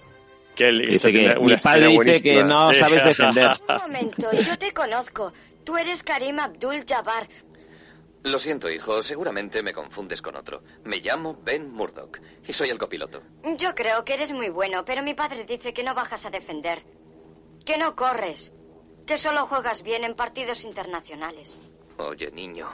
Que 0.57 0.65
él- 0.65 0.89
Dice 0.91 1.13
que 1.13 1.37
mi 1.41 1.57
padre 1.59 1.87
dice 1.89 2.23
que 2.23 2.43
no 2.43 2.75
sabes 2.75 3.05
defender. 3.05 3.51
Un 3.69 3.77
momento, 3.93 4.31
yo 4.43 4.59
te 4.59 4.73
conozco. 4.73 5.33
Tú 5.63 5.77
eres 5.77 6.03
Karim 6.03 6.41
Abdul 6.41 6.85
Jabbar. 6.89 7.29
Lo 8.27 8.41
siento, 8.41 8.69
hijo, 8.69 9.03
seguramente 9.03 9.63
me 9.63 9.73
confundes 9.73 10.21
con 10.21 10.35
otro. 10.35 10.61
Me 10.83 10.97
llamo 10.97 11.39
Ben 11.45 11.71
Murdoch 11.71 12.19
y 12.45 12.53
soy 12.53 12.71
el 12.71 12.79
copiloto. 12.79 13.23
Yo 13.57 13.73
creo 13.77 14.05
que 14.05 14.15
eres 14.15 14.33
muy 14.33 14.49
bueno, 14.49 14.85
pero 14.85 15.01
mi 15.05 15.15
padre 15.15 15.45
dice 15.45 15.73
que 15.73 15.85
no 15.85 15.95
bajas 15.95 16.27
a 16.27 16.31
defender. 16.31 16.83
Que 17.65 17.79
no 17.79 17.95
corres. 17.95 18.53
Que 19.07 19.17
solo 19.17 19.47
juegas 19.47 19.85
bien 19.85 20.03
en 20.03 20.17
partidos 20.17 20.65
internacionales. 20.65 21.57
Oye, 21.99 22.33
niño, 22.33 22.69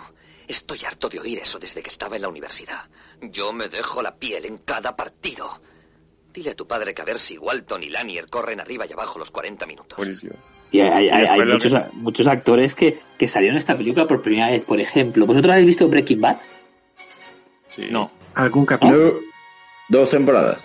estoy 0.49 0.87
harto 0.87 1.11
de 1.11 1.21
oír 1.21 1.41
eso 1.41 1.59
desde 1.59 1.83
que 1.83 1.91
estaba 1.91 2.17
en 2.17 2.23
la 2.23 2.29
universidad. 2.29 2.89
Yo 3.21 3.53
me 3.53 3.69
dejo 3.69 4.01
la 4.01 4.17
piel 4.17 4.47
en 4.47 4.57
cada 4.57 4.97
partido. 4.97 5.61
Dile 6.33 6.53
a 6.53 6.57
tu 6.57 6.67
padre 6.67 6.95
que 6.95 7.03
a 7.03 7.05
ver 7.05 7.19
si 7.19 7.37
Walton 7.37 7.83
y 7.83 7.91
Lanier 7.91 8.31
corren 8.31 8.59
arriba 8.59 8.87
y 8.87 8.93
abajo 8.95 9.19
los 9.19 9.31
40 9.31 9.67
minutos. 9.67 9.99
Y 10.73 10.81
hay, 10.81 11.39
muchos, 11.47 11.73
que- 11.73 11.97
muchos 11.99 12.27
actores 12.27 12.75
que, 12.75 12.99
que 13.19 13.29
salieron 13.29 13.55
en 13.55 13.59
esta 13.59 13.77
película 13.77 14.07
por 14.07 14.23
primera 14.23 14.49
vez. 14.49 14.63
Por 14.63 14.81
ejemplo, 14.81 15.27
¿vosotros 15.27 15.53
habéis 15.53 15.67
visto 15.69 15.87
Breaking 15.89 16.21
Bad? 16.21 16.39
No. 17.91 18.11
¿Algún 18.35 18.67
capítulo? 18.67 19.21
Dos 19.89 20.11
temporadas. 20.11 20.59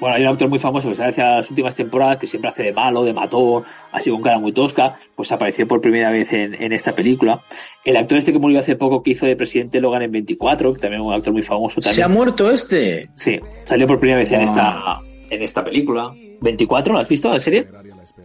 Bueno, 0.00 0.16
hay 0.16 0.22
un 0.22 0.28
actor 0.28 0.48
muy 0.48 0.58
famoso 0.58 0.88
que 0.88 0.96
sale 0.96 1.10
hacia 1.10 1.36
las 1.36 1.48
últimas 1.50 1.74
temporadas 1.74 2.18
que 2.18 2.26
siempre 2.26 2.50
hace 2.50 2.62
de 2.64 2.72
malo, 2.72 3.04
de 3.04 3.12
matón, 3.12 3.64
así 3.92 4.10
con 4.10 4.22
cara 4.22 4.38
muy 4.38 4.52
tosca, 4.52 4.98
pues 5.14 5.30
apareció 5.30 5.68
por 5.68 5.80
primera 5.80 6.10
vez 6.10 6.32
en, 6.32 6.54
en 6.54 6.72
esta 6.72 6.92
película. 6.92 7.40
El 7.84 7.96
actor 7.96 8.18
este 8.18 8.32
que 8.32 8.38
murió 8.38 8.58
hace 8.58 8.76
poco 8.76 9.02
que 9.02 9.12
hizo 9.12 9.24
de 9.24 9.36
presidente 9.36 9.80
Logan 9.80 10.02
en 10.02 10.10
24, 10.12 10.74
que 10.74 10.80
también 10.80 11.00
es 11.00 11.06
un 11.06 11.14
actor 11.14 11.32
muy 11.32 11.42
famoso 11.42 11.76
también. 11.80 11.94
¿Se 11.94 12.02
ha 12.02 12.08
muerto 12.08 12.50
este? 12.50 13.08
Sí, 13.14 13.38
salió 13.62 13.86
por 13.86 13.98
primera 14.00 14.18
vez 14.18 14.30
en 14.32 14.38
Wow. 14.40 14.44
esta 14.46 14.98
en 15.30 15.42
esta 15.42 15.64
película. 15.64 16.10
¿24? 16.40 16.86
¿Lo 16.92 16.98
has 16.98 17.08
visto 17.08 17.30
la 17.32 17.38
serie? 17.38 17.66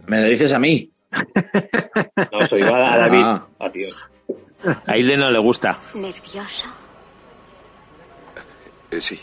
Me 0.06 0.20
lo 0.20 0.26
dices 0.26 0.52
a 0.52 0.58
mí. 0.58 0.90
No, 2.32 2.46
soy 2.46 2.62
a, 2.62 2.92
a 2.94 2.98
David. 2.98 3.22
Ah. 3.24 3.46
A 3.58 3.70
ti. 3.70 3.82
A 4.86 4.96
Hilde 4.96 5.16
no 5.16 5.30
le 5.30 5.38
gusta. 5.38 5.76
¿Nervioso? 5.94 6.66
Eh, 8.90 9.00
sí. 9.00 9.20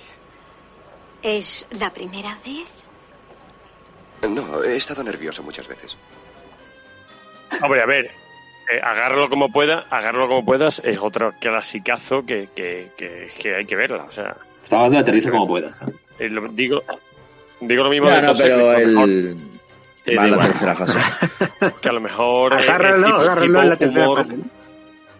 ¿Es 1.21 1.65
la 1.71 1.91
primera 1.93 2.37
vez? 2.45 2.67
No, 4.29 4.63
he 4.63 4.77
estado 4.77 5.03
nervioso 5.03 5.43
muchas 5.43 5.67
veces. 5.67 5.95
Hombre, 7.61 7.81
a 7.81 7.85
ver, 7.85 8.05
eh, 8.05 8.79
agárralo 8.83 9.29
como 9.29 9.49
pueda, 9.51 9.85
agárralo 9.89 10.27
como 10.27 10.45
puedas, 10.45 10.81
es 10.83 10.97
otro 10.99 11.33
clasicazo 11.39 12.25
que, 12.25 12.49
que, 12.55 12.91
que, 12.97 13.29
que 13.39 13.55
hay 13.55 13.65
que 13.65 13.75
verla. 13.75 14.03
O 14.03 14.11
sea, 14.11 14.35
Estaba 14.63 14.83
haciendo 14.83 14.99
aterriza 15.01 15.31
como 15.31 15.47
puedas. 15.47 15.75
eh, 16.19 16.29
lo- 16.29 16.47
digo, 16.49 16.81
digo 17.61 17.83
lo 17.83 17.89
mismo 17.89 18.09
de 18.09 18.21
no, 18.21 18.33
pero 18.35 18.73
el... 18.73 19.37
Eh, 20.07 20.15
Va 20.15 20.23
a 20.23 20.27
la 20.27 20.37
tercera 20.39 20.73
fase. 20.75 20.99
que 21.81 21.89
a 21.89 21.91
lo 21.91 22.01
mejor 22.01 22.53
eh, 22.53 22.57
Agárralo, 22.57 23.05
tipo- 23.05 23.17
agárralo 23.17 23.45
tipo 23.47 23.61
en 23.61 23.69
la 23.69 23.75
tercera 23.75 24.05
humor, 24.05 24.17
fase. 24.17 24.37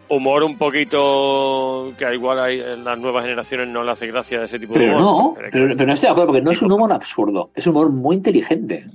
humor 0.10 0.44
un 0.44 0.58
poquito 0.58 1.94
que 1.98 2.14
igual 2.14 2.40
hay, 2.40 2.60
en 2.62 2.84
las 2.84 2.98
nuevas 2.98 3.24
generaciones 3.24 3.68
no 3.68 3.84
le 3.84 3.92
hace 3.92 4.08
gracia 4.08 4.44
ese 4.44 4.58
tipo 4.60 4.74
de 4.74 4.80
Pero 4.80 4.98
humor. 4.98 5.04
no, 5.04 5.34
Pero- 5.36 5.50
pero, 5.52 5.68
pero 5.76 5.88
no 5.88 5.94
estoy 5.94 6.08
de 6.08 6.12
acuerdo, 6.12 6.28
porque 6.28 6.42
no 6.42 6.52
es 6.52 6.62
un 6.62 6.72
humor 6.72 6.92
absurdo, 6.94 7.50
es 7.54 7.68
un 7.68 7.76
humor 7.76 7.90
muy 7.90 8.16
inteligente. 8.16 8.86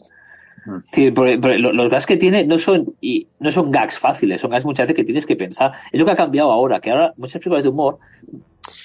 Sí, 0.92 1.10
porque- 1.10 1.38
porque 1.38 1.58
lo- 1.58 1.72
los 1.72 1.90
gags 1.90 2.06
que 2.06 2.16
tiene 2.16 2.44
no 2.46 2.56
son 2.56 2.94
y 3.00 3.26
no 3.40 3.50
son 3.50 3.70
gags 3.72 3.98
fáciles, 3.98 4.40
son 4.40 4.50
gags 4.52 4.64
muchas 4.64 4.84
veces 4.84 4.96
que 4.96 5.04
tienes 5.04 5.26
que 5.26 5.34
pensar. 5.36 5.72
Es 5.90 5.98
lo 5.98 6.06
que 6.06 6.12
ha 6.12 6.16
cambiado 6.16 6.52
ahora, 6.52 6.78
que 6.80 6.90
ahora 6.90 7.12
muchas 7.16 7.40
películas 7.40 7.64
de 7.64 7.68
humor 7.70 7.98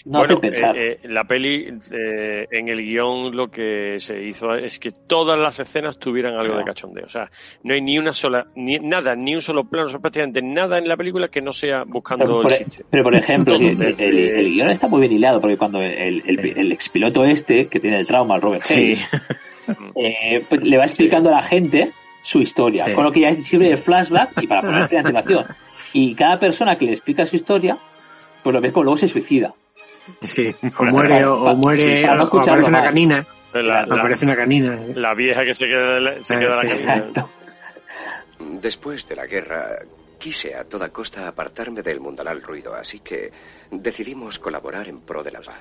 no 0.08 0.20
bueno, 0.20 0.40
pensar. 0.40 0.78
eh, 0.78 1.00
eh, 1.04 1.08
la 1.10 1.24
peli, 1.26 1.68
eh, 1.92 2.48
en 2.52 2.68
el 2.70 2.82
guion 2.84 3.36
lo 3.36 3.50
que 3.50 3.98
se 4.00 4.22
hizo 4.24 4.54
es 4.56 4.80
que 4.80 4.92
todas 4.92 5.38
las 5.38 5.60
escenas 5.60 5.98
tuvieran 6.00 6.36
algo 6.36 6.58
de 6.58 6.64
cachondeo. 6.64 7.06
O 7.06 7.10
sea, 7.10 7.30
no 7.64 7.74
hay 7.74 7.82
ni 7.82 7.98
una 8.00 8.14
sola, 8.14 8.48
ni 8.56 8.80
nada, 8.80 9.16
ni 9.16 9.36
un 9.36 9.42
solo 9.42 9.64
plano, 9.66 9.88
o 9.88 9.90
sea, 9.90 10.00
prácticamente 10.00 10.42
nada 10.42 10.78
en 10.78 10.88
la 10.88 10.96
película 10.98 11.28
que 11.28 11.42
no 11.42 11.52
sea 11.54 11.84
buscando 11.86 12.26
pero, 12.26 12.42
por, 12.42 12.52
el 12.54 12.58
chiste. 12.66 12.86
pero, 12.90 13.04
por 13.04 13.16
ejemplo, 13.16 13.56
el, 13.56 13.82
el- 13.82 14.00
el 14.00 14.54
guion 14.54 14.70
está 14.70 14.88
muy 14.88 15.02
bien 15.02 15.14
hilado, 15.14 15.40
porque 15.42 15.58
cuando 15.58 15.82
el, 15.82 16.24
el, 16.26 16.40
el 16.58 16.72
expiloto 16.72 17.26
este, 17.26 17.68
que 17.68 17.80
tiene 17.80 18.00
el 18.00 18.08
trauma, 18.08 18.36
el 18.36 18.42
Robert 18.42 18.64
Sí. 18.64 18.74
Hayes, 18.74 19.10
eh, 19.96 20.44
pues 20.48 20.64
le 20.64 20.78
va 20.78 20.84
explicando 20.84 21.30
a 21.30 21.34
la 21.34 21.44
gente 21.44 21.92
su 22.22 22.40
historia, 22.40 22.84
Sí. 22.86 22.94
con 22.94 23.04
lo 23.04 23.12
que 23.12 23.22
ya 23.22 23.34
sirve 23.34 23.70
de 23.70 23.78
flashback 23.78 24.42
y 24.42 24.48
para 24.48 24.62
ponerte 24.62 24.96
en 24.98 25.06
animación. 25.06 25.46
Y 25.94 26.14
cada 26.16 26.40
persona 26.40 26.78
que 26.78 26.86
le 26.86 26.92
explica 26.94 27.26
su 27.26 27.36
historia, 27.36 27.78
pues 28.44 28.54
lo 28.54 28.62
ves 28.62 28.72
como 28.74 28.84
luego 28.86 28.98
se 28.98 29.08
suicida. 29.08 29.54
Sí, 30.20 30.54
o 30.78 30.84
muere, 30.86 31.26
o, 31.26 31.36
o 31.52 31.56
muere, 31.56 31.98
Sí, 31.98 32.06
o 32.08 32.40
aparece 32.42 32.70
una 32.70 32.84
canina. 32.84 33.26
La, 33.54 33.86
la- 33.86 33.96
Aparece 34.00 34.26
una 34.26 34.36
canina. 34.36 34.80
la 34.96 35.14
vieja 35.14 35.44
que 35.44 35.54
se 35.54 35.66
queda, 35.66 36.24
se 36.24 36.36
Ah, 36.36 36.40
queda 36.40 36.48
en 36.50 36.54
sí, 36.54 36.68
la 36.68 36.74
cabina. 36.76 36.96
Exacto. 36.98 37.30
Después 38.40 39.08
de 39.08 39.16
la 39.16 39.26
guerra, 39.26 39.80
quise 40.20 40.54
a 40.56 40.64
toda 40.66 40.90
costa 40.90 41.28
apartarme 41.28 41.82
del 41.82 42.00
mundanal 42.00 42.42
ruido, 42.44 42.76
así 42.76 43.00
que 43.00 43.32
decidimos 43.72 44.38
colaborar 44.40 44.88
en 44.88 45.02
pro 45.02 45.24
de 45.24 45.32
la 45.32 45.42
paz. 45.42 45.56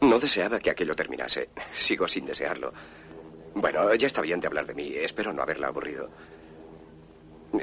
No 0.00 0.18
deseaba 0.18 0.58
que 0.58 0.70
aquello 0.70 0.94
terminase. 0.96 1.50
Sigo 1.72 2.08
sin 2.08 2.24
desearlo. 2.26 2.72
Bueno, 3.54 3.94
ya 3.94 4.06
está 4.06 4.20
bien 4.22 4.40
de 4.40 4.46
hablar 4.46 4.66
de 4.66 4.74
mí. 4.74 4.92
Espero 4.96 5.32
no 5.32 5.42
haberla 5.42 5.68
aburrido. 5.68 6.10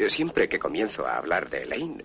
Siempre 0.07 0.47
que 0.47 0.57
comienzo 0.59 1.05
a 1.05 1.17
hablar 1.17 1.49
de 1.49 1.63
Elaine, 1.63 2.03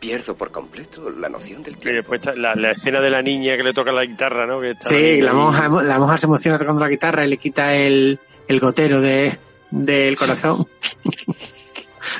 pierdo 0.00 0.36
por 0.36 0.50
completo 0.50 1.10
la 1.10 1.28
noción 1.28 1.62
del 1.62 1.74
Y 1.74 1.76
tiempo. 1.78 1.96
después 1.96 2.20
está 2.20 2.34
la, 2.34 2.54
la 2.54 2.72
escena 2.72 3.00
de 3.00 3.10
la 3.10 3.20
niña 3.22 3.56
que 3.56 3.62
le 3.62 3.72
toca 3.72 3.92
la 3.92 4.04
guitarra, 4.04 4.46
¿no? 4.46 4.60
Que 4.60 4.70
está 4.72 4.86
Sí, 4.88 5.20
la 5.20 5.30
ahí. 5.30 5.36
monja, 5.36 5.68
la 5.68 5.98
monja 5.98 6.16
se 6.16 6.26
emociona 6.26 6.56
tocando 6.58 6.82
la 6.82 6.88
guitarra 6.90 7.24
y 7.26 7.30
le 7.30 7.36
quita 7.36 7.74
el, 7.74 8.18
el 8.46 8.60
gotero 8.60 9.00
de, 9.00 9.36
del 9.70 10.16
corazón. 10.16 10.66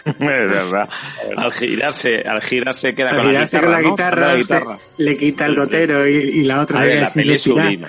Es 0.04 0.18
verdad. 0.18 0.88
Al 1.36 1.52
girarse, 1.52 2.20
al 2.26 2.42
girarse 2.42 2.94
queda 2.94 3.10
Al 3.10 3.16
con 3.18 3.32
la 3.32 3.40
guitarra, 3.44 3.62
con 3.62 3.72
la 3.72 3.80
¿no? 3.80 3.90
guitarra, 3.90 4.26
Con 4.30 4.38
la 4.38 4.44
se- 4.44 4.54
guitarra. 4.58 4.76
le 4.98 5.16
quita 5.16 5.46
el 5.46 5.56
gotero 5.56 6.08
y, 6.08 6.12
y 6.16 6.44
la 6.44 6.60
otra 6.60 6.80
ver, 6.80 7.00
la 7.00 7.06
sin 7.06 7.22
peli 7.22 7.34
es 7.36 7.44
respirar. 7.44 7.64
sublime. 7.66 7.86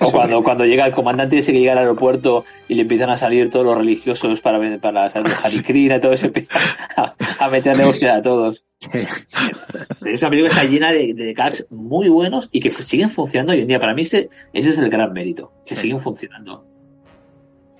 O 0.00 0.12
cuando, 0.12 0.42
cuando 0.42 0.64
llega 0.64 0.86
el 0.86 0.92
comandante 0.92 1.38
ese 1.38 1.52
que 1.52 1.58
llega 1.58 1.72
al 1.72 1.78
aeropuerto 1.78 2.44
y 2.68 2.74
le 2.76 2.82
empiezan 2.82 3.10
a 3.10 3.16
salir 3.16 3.50
todos 3.50 3.66
los 3.66 3.76
religiosos 3.76 4.40
para, 4.40 4.58
ver- 4.58 4.80
para 4.80 5.08
salir 5.08 5.32
de 5.32 5.62
Krishna, 5.66 6.00
todo 6.00 6.12
eso 6.12 6.26
empieza 6.26 6.58
a, 6.96 7.12
a 7.40 7.86
hostia 7.86 8.16
a 8.16 8.22
todos. 8.22 8.64
Esa 10.06 10.30
película 10.30 10.52
está 10.52 10.64
llena 10.64 10.92
de, 10.92 11.12
de 11.12 11.34
gags 11.34 11.66
muy 11.70 12.08
buenos 12.08 12.48
y 12.52 12.60
que 12.60 12.70
siguen 12.70 13.10
funcionando 13.10 13.52
hoy 13.52 13.60
en 13.60 13.66
día. 13.66 13.80
Para 13.80 13.94
mí 13.94 14.02
ese, 14.02 14.30
ese 14.52 14.70
es 14.70 14.78
el 14.78 14.88
gran 14.88 15.12
mérito, 15.12 15.52
que 15.66 15.74
siguen 15.74 16.00
funcionando. 16.00 16.64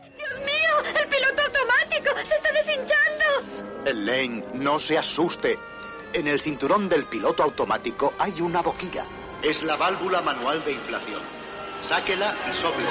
¡Mío! 0.06 0.74
¡El 1.00 1.08
piloto 1.08 1.42
automático! 1.42 2.10
¡Se 2.24 2.34
está 2.34 2.52
deshinchando! 2.52 3.24
Elaine, 3.86 4.44
no 4.54 4.78
se 4.78 4.98
asuste. 4.98 5.56
En 6.12 6.26
el 6.26 6.40
cinturón 6.40 6.88
del 6.88 7.04
piloto 7.04 7.44
automático 7.44 8.14
hay 8.18 8.40
una 8.40 8.60
boquilla. 8.60 9.04
Es 9.42 9.62
la 9.62 9.76
válvula 9.76 10.20
manual 10.22 10.64
de 10.64 10.72
inflación. 10.72 11.20
Sáquela 11.82 12.34
y 12.50 12.54
sóplela. 12.54 12.90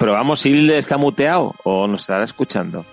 Pero 0.00 0.12
vamos, 0.12 0.44
Hilde 0.46 0.78
está 0.78 0.96
muteado 0.96 1.54
o 1.62 1.86
nos 1.86 2.00
estará 2.00 2.24
escuchando. 2.24 2.84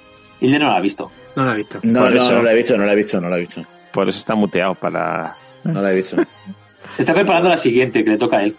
Hilde 0.41 0.59
no 0.59 0.67
la 0.67 0.75
ha 0.75 0.81
visto. 0.81 1.09
No 1.37 1.45
lo 1.45 1.51
ha 1.51 1.55
visto. 1.55 1.79
No, 1.81 2.01
Por 2.01 2.11
no, 2.11 2.17
eso. 2.17 2.33
no 2.33 2.43
la 2.43 2.51
he 2.51 2.55
visto, 2.55 2.77
no 2.77 2.83
la 2.85 2.91
he 2.93 2.95
visto, 2.97 3.21
no 3.21 3.29
la 3.29 3.37
he 3.37 3.39
visto. 3.39 3.61
Por 3.93 4.09
eso 4.09 4.19
está 4.19 4.35
muteado 4.35 4.75
para. 4.75 5.35
No 5.63 5.81
la 5.81 5.91
he 5.91 5.95
visto. 5.95 6.17
Está 6.97 7.13
preparando 7.13 7.47
la 7.49 7.57
siguiente 7.57 8.03
que 8.03 8.09
le 8.09 8.17
toca 8.17 8.37
a 8.37 8.43
él. 8.43 8.55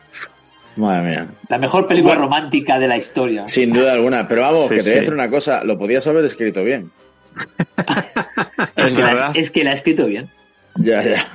Madre 0.76 1.08
mía. 1.10 1.26
La 1.48 1.58
mejor 1.58 1.86
película 1.88 2.14
romántica 2.14 2.78
de 2.78 2.86
la 2.88 2.96
historia. 2.96 3.48
Sin 3.48 3.72
duda 3.72 3.92
alguna. 3.92 4.26
Pero 4.28 4.42
vamos, 4.42 4.66
Sí, 4.68 4.76
que 4.76 4.76
te 4.76 4.82
voy 4.82 4.90
a 4.90 4.94
sí. 4.94 4.98
decir 5.00 5.14
una 5.14 5.28
cosa. 5.28 5.64
Lo 5.64 5.76
podías 5.76 6.06
haber 6.06 6.24
escrito 6.24 6.62
bien. 6.64 6.90
Es, 8.76 8.92
que 8.92 9.00
la, 9.02 9.06
verdad. 9.08 9.30
es 9.34 9.50
que 9.50 9.64
la 9.64 9.70
ha 9.70 9.74
escrito 9.74 10.06
bien. 10.06 10.28
Ya, 10.76 11.02
ya. 11.02 11.28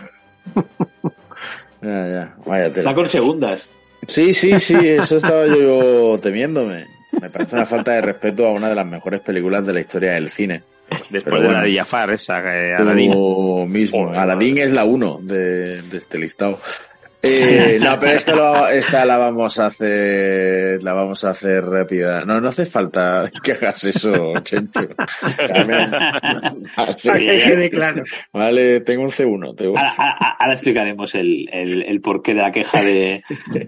Ya, 1.82 2.08
ya. 2.08 2.36
Vaya 2.46 2.74
tela. 2.74 2.90
Va 2.90 2.96
con 2.96 3.06
segundas. 3.06 3.70
Sí, 4.08 4.34
sí, 4.34 4.60
sí, 4.60 4.76
eso 4.76 5.18
estaba 5.18 5.46
yo 5.48 6.18
temiéndome. 6.22 6.86
Me 7.22 7.30
parece 7.30 7.56
una 7.56 7.66
falta 7.66 7.92
de 7.94 8.02
respeto 8.02 8.46
a 8.46 8.52
una 8.52 8.70
de 8.70 8.76
las 8.76 8.86
mejores 8.86 9.22
películas 9.22 9.66
de 9.66 9.74
la 9.74 9.80
historia 9.82 10.14
del 10.14 10.30
cine. 10.30 10.64
Después 10.90 11.24
Pero 11.24 11.36
de 11.38 11.44
bueno. 11.46 11.60
la 11.60 11.64
de 11.64 11.76
Jafar, 11.76 12.12
esa, 12.12 12.40
eh, 12.40 12.76
Aladdin. 12.76 13.12
Tú 13.12 13.66
mismo. 13.68 14.12
Aladdin 14.12 14.58
es 14.60 14.72
la 14.72 14.84
1 14.86 15.20
de, 15.24 15.82
de 15.82 15.98
este 15.98 16.18
listado. 16.18 16.60
Eh, 17.26 17.78
no, 17.82 17.98
pero 18.00 18.12
esta, 18.12 18.36
lo- 18.36 18.68
esta 18.70 19.06
la 19.06 19.18
vamos 19.18 19.58
a 19.58 19.68
hacer, 19.68 20.84
la 20.84 20.94
vamos 20.94 21.24
a 21.24 21.30
hacer 21.30 21.64
rápida. 21.64 22.26
No, 22.26 22.42
no 22.42 22.50
hace 22.50 22.66
falta 22.66 23.32
que 23.42 23.54
hagas 23.54 23.82
eso, 23.86 24.12
Chencho. 24.44 24.82
Carmen. 25.38 25.92
Para 26.76 26.96
que 26.96 27.42
quede 27.46 27.70
claro. 27.70 28.04
Vale, 28.34 28.82
tengo 28.82 29.04
un 29.04 29.10
C1. 29.10 29.56
tengo- 29.56 29.78
Ahora, 29.78 29.94
ahora- 29.98 30.36
ahora 30.38 30.54
explicaremos 30.54 31.16
el, 31.16 31.48
el, 31.52 31.84
el 31.84 32.02
porqué 32.02 32.34
de 32.34 32.42
la 32.42 32.52
queja 32.52 32.82
de, 32.82 33.24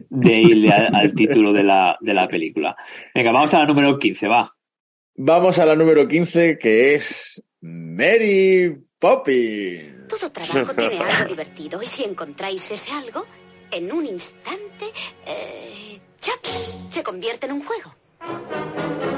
de 0.09 0.33
irle 0.41 0.71
al, 0.73 0.93
al 0.93 1.15
título 1.15 1.53
de 1.53 1.63
la, 1.63 1.97
de 2.01 2.13
la 2.13 2.27
película. 2.27 2.75
Venga, 3.13 3.31
vamos 3.31 3.53
a 3.53 3.59
la 3.59 3.65
número 3.65 3.97
15, 3.97 4.27
va. 4.27 4.51
Vamos 5.15 5.57
a 5.59 5.65
la 5.65 5.75
número 5.75 6.05
15, 6.05 6.57
que 6.59 6.95
es 6.95 7.41
Mary 7.61 8.73
Poppins. 8.99 10.07
Todo 10.09 10.29
trabajo 10.31 10.73
tiene 10.75 10.99
algo 10.99 11.29
divertido 11.29 11.81
y 11.81 11.85
si 11.87 12.03
encontráis 12.03 12.69
ese 12.69 12.91
algo, 12.91 13.25
en 13.71 13.91
un 13.91 14.05
instante, 14.05 14.91
eh, 15.25 15.99
ya 16.21 17.03
convierte 17.03 17.45
en 17.45 17.53
un 17.53 17.65
juego. 17.65 17.93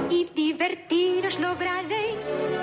Y 0.10 0.26
divertiros 0.36 1.40
lograréis, 1.40 2.16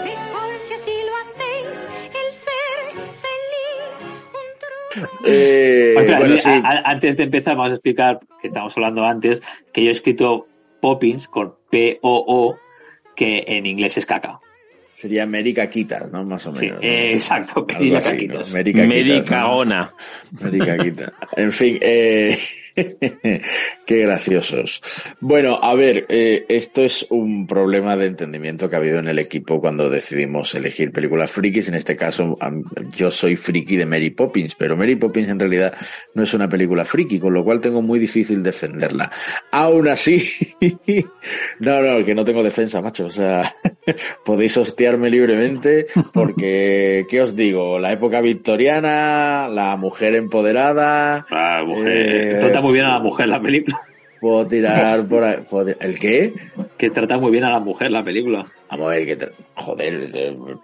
mejor 0.05 0.53
si 0.69 0.75
así 0.75 0.93
lo 1.07 1.15
hacéis, 1.17 1.67
el 2.09 2.35
ser 2.45 2.95
feliz. 3.23 5.09
Eh, 5.27 5.95
bueno, 6.19 6.35
a- 6.35 6.39
sí. 6.39 6.51
a- 6.51 6.83
antes 6.91 7.17
de 7.17 7.23
empezar, 7.25 7.57
vamos 7.57 7.73
a 7.73 7.75
explicar 7.77 8.21
que 8.41 8.47
estábamos 8.47 8.77
hablando 8.77 9.05
antes, 9.05 9.43
que 9.73 9.83
yo 9.83 9.89
he 9.89 9.93
escrito 9.93 10.47
Poppins 10.81 11.27
con 11.29 11.57
P-O-O, 11.71 12.59
que 13.17 13.45
en 13.47 13.67
inglés 13.67 13.97
es 13.97 14.07
caca. 14.07 14.41
Sería 14.95 15.27
Mérica 15.27 15.69
Quitas, 15.69 16.11
¿no? 16.13 16.25
Más 16.25 16.47
o 16.47 16.55
Sí, 16.55 16.67
menos. 16.67 16.81
¿no? 16.81 16.87
eh, 16.89 17.13
exacto, 17.15 17.67
Algo 17.69 17.81
Mérica 17.81 17.99
así, 17.99 18.09
¿no? 18.09 18.17
Quitas. 18.19 18.49
¿no? 18.49 18.55
Mericaona. 18.89 19.95
Mérica 20.41 20.79
Quitas. 20.79 21.13
En 21.37 21.53
fin, 21.53 21.79
eh, 21.81 22.39
qué 23.87 23.99
graciosos. 23.99 24.83
Bueno, 25.21 25.59
a 25.63 25.75
ver, 25.75 26.07
eh, 26.09 26.45
esto 26.49 26.83
es 26.83 27.07
un 27.11 27.47
problema 27.47 27.97
de 27.97 28.07
entendimiento 28.07 28.69
que 28.69 28.77
ha 28.77 28.79
habido 28.81 28.99
en 28.99 29.09
el 29.09 29.19
equipo 29.19 29.61
cuando 29.61 29.89
decidimos 29.89 30.55
elegir 30.55 30.91
películas 30.93 31.33
frikis. 31.33 31.69
En 31.69 31.75
este 31.75 31.97
caso, 31.97 32.37
yo 32.97 33.11
soy 33.11 33.37
friki 33.37 33.77
de 33.77 33.87
Mary 33.87 34.11
Poppins, 34.11 34.55
pero 34.57 34.77
Mary 34.77 34.97
Poppins 34.97 35.29
en 35.29 35.39
realidad 35.39 35.75
no 36.15 36.23
es 36.23 36.35
una 36.35 36.49
película 36.49 36.85
friki, 36.85 37.19
con 37.19 37.33
lo 37.33 37.45
cual 37.45 37.61
tengo 37.61 37.81
muy 37.81 37.99
difícil 37.99 38.43
defenderla. 38.43 39.11
Aún 39.53 39.89
así, 39.89 40.25
no, 41.61 41.81
no, 41.81 42.05
que 42.05 42.15
no 42.15 42.25
tengo 42.25 42.43
defensa, 42.43 42.83
macho. 42.83 43.07
O 43.07 43.11
sea, 43.11 43.55
podéis 44.25 44.57
hostiarme 44.57 45.11
libremente 45.11 45.87
porque, 46.13 47.07
¿qué 47.09 47.21
os 47.21 47.37
digo? 47.37 47.79
La 47.79 47.93
época 47.93 48.21
victoriana, 48.21 49.49
la 49.49 49.77
mujer 49.77 50.17
empoderada. 50.17 51.25
La 51.31 51.63
mujer. 51.65 51.87
eh, 51.87 52.41
muy 52.65 52.73
bien 52.73 52.87
a 52.87 52.95
la 52.95 52.99
mujer 52.99 53.29
la 53.29 53.43
película. 53.43 53.83
Puedo 54.21 54.47
tirar 54.47 55.07
por 55.07 55.23
ahí. 55.23 55.37
¿El 55.81 55.99
qué? 55.99 56.33
Que 56.79 56.89
trata 56.89 57.19
muy 57.19 57.31
bien 57.31 57.45
a 57.45 57.51
la 57.51 57.61
mujer 57.61 57.91
la 57.91 58.03
película. 58.03 58.43
Vamos 58.71 58.87
a 58.87 58.91
ver, 58.91 59.05
que 59.05 59.29
joder, 59.55 60.11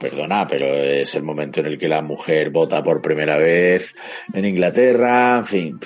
perdona, 0.01 0.47
pero 0.47 0.64
es 0.66 1.14
el 1.14 1.22
momento 1.22 1.60
en 1.60 1.66
el 1.66 1.78
que 1.78 1.89
la 1.89 2.01
mujer 2.01 2.48
vota 2.48 2.82
por 2.82 3.02
primera 3.02 3.36
vez 3.36 3.94
en 4.32 4.47
Inglaterra, 4.47 5.36
en 5.36 5.44
fin, 5.44 5.81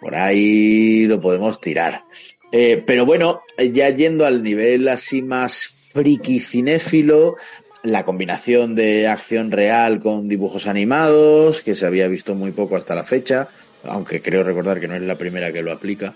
por 0.00 0.14
ahí 0.14 1.06
lo 1.06 1.20
podemos 1.20 1.60
tirar. 1.60 2.04
Eh, 2.52 2.80
pero 2.86 3.04
bueno, 3.04 3.42
ya 3.58 3.90
yendo 3.90 4.24
al 4.24 4.44
nivel 4.44 4.86
así 4.86 5.20
más 5.20 5.90
friki 5.92 6.38
cinéfilo, 6.38 7.34
la 7.82 8.04
combinación 8.04 8.76
de 8.76 9.08
acción 9.08 9.50
real 9.50 9.98
con 9.98 10.28
dibujos 10.28 10.68
animados, 10.68 11.60
que 11.60 11.74
se 11.74 11.86
había 11.86 12.06
visto 12.06 12.36
muy 12.36 12.52
poco 12.52 12.76
hasta 12.76 12.94
la 12.94 13.02
fecha, 13.02 13.48
aunque 13.88 14.20
creo 14.22 14.42
recordar 14.42 14.80
que 14.80 14.88
no 14.88 14.96
es 14.96 15.02
la 15.02 15.14
primera 15.16 15.52
que 15.52 15.62
lo 15.62 15.72
aplica. 15.72 16.14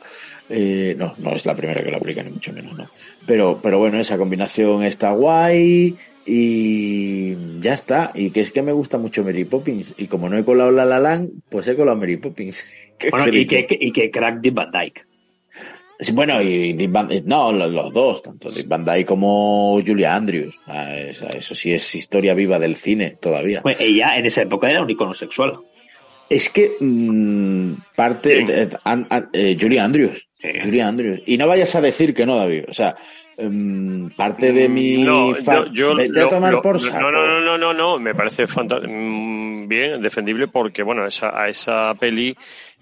Eh, 0.49 0.95
no, 0.99 1.15
no 1.19 1.31
es 1.35 1.47
la 1.47 1.55
primera 1.57 1.83
que 1.83 1.91
lo 1.91 1.97
aplica, 1.99 2.23
ni 2.23 2.31
mucho 2.31 2.53
menos, 2.53 2.77
no. 2.77 2.89
Pero, 3.27 3.61
pero 3.63 3.79
bueno, 3.79 3.99
esa 3.99 4.17
combinación 4.19 4.83
está 4.85 5.11
guay 5.13 5.97
y 6.27 7.61
ya 7.61 7.75
está. 7.75 8.13
Y 8.15 8.31
que 8.31 8.41
es 8.41 8.51
que 8.51 8.63
me 8.63 8.73
gusta 8.73 8.99
mucho 8.99 9.23
Mary 9.25 9.45
Poppins. 9.45 9.95
Y 9.99 10.07
como 10.07 10.29
no 10.29 10.37
he 10.39 10.45
colado 10.45 10.71
La 10.71 10.85
La 10.85 10.99
Land, 11.01 11.31
pues 11.49 11.67
he 11.69 11.77
colado 11.77 11.97
Mary 11.97 12.17
Poppins. 12.17 12.65
Bueno, 13.11 13.29
y 13.35 13.47
que, 13.47 13.67
y 13.81 13.93
que 13.93 14.11
crack 14.11 14.41
Dick 14.43 14.53
Van 14.53 14.71
Dyke. 14.71 15.07
Bueno, 16.13 16.43
y 16.43 16.75
Dick 16.75 16.93
Van- 16.93 17.09
no, 17.25 17.51
los, 17.51 17.71
los 17.73 17.93
dos, 17.95 18.23
tanto 18.23 18.51
Dick 18.51 18.69
Van 18.69 18.85
Dyke 18.85 19.07
como 19.07 19.81
Julia 19.83 20.15
Andrews. 20.15 20.55
Ah, 20.67 20.95
eso 20.99 21.55
sí 21.55 21.73
es 21.73 21.95
historia 21.95 22.35
viva 22.35 22.59
del 22.59 22.77
cine 22.77 23.17
todavía. 23.19 23.63
Bueno, 23.63 23.79
ella 23.81 24.19
en 24.19 24.27
esa 24.27 24.43
época 24.43 24.71
era 24.71 24.83
un 24.83 24.91
icono 24.91 25.15
sexual. 25.15 25.61
Es 26.31 26.49
que 26.49 26.77
mm, 26.81 27.73
parte 27.97 28.43
de, 28.45 28.69
an- 28.85 29.07
an- 29.11 29.29
eh, 29.33 29.57
Julia 29.61 29.85
Andrews. 29.85 30.29
Julia 30.63 30.87
Andrews. 30.89 31.21
Y 31.27 31.37
no 31.37 31.47
vayas 31.47 31.75
a 31.75 31.81
decir 31.81 32.15
que 32.15 32.25
no, 32.25 32.37
David. 32.37 32.65
O 32.69 32.73
sea, 32.73 32.95
mm, 33.37 34.11
parte 34.17 34.53
de 34.53 34.69
mi 34.69 35.03
No, 35.03 35.35
fa- 35.35 35.67
yo, 35.67 35.73
yo 35.73 35.95
Vete 35.97 36.21
a 36.21 36.23
lo- 36.23 36.29
tomar 36.29 36.53
lo- 36.53 36.63
por 36.63 36.75
no, 36.75 36.79
saco. 36.81 37.11
no, 37.11 37.27
no, 37.27 37.41
no, 37.41 37.59
no, 37.59 37.75
no, 37.75 37.99
me 37.99 38.15
parece 38.15 38.45
mm, 38.47 39.67
bien, 39.69 40.01
defendible, 40.01 40.47
porque 40.49 40.83
bueno, 40.85 41.05
esa, 41.07 41.37
a 41.39 41.49
esa 41.49 41.93
peli 41.95 42.35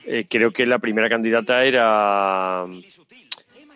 eh, 0.06 0.26
creo 0.28 0.50
que 0.52 0.64
la 0.66 0.78
primera 0.78 1.08
candidata 1.08 1.64
era 1.64 2.64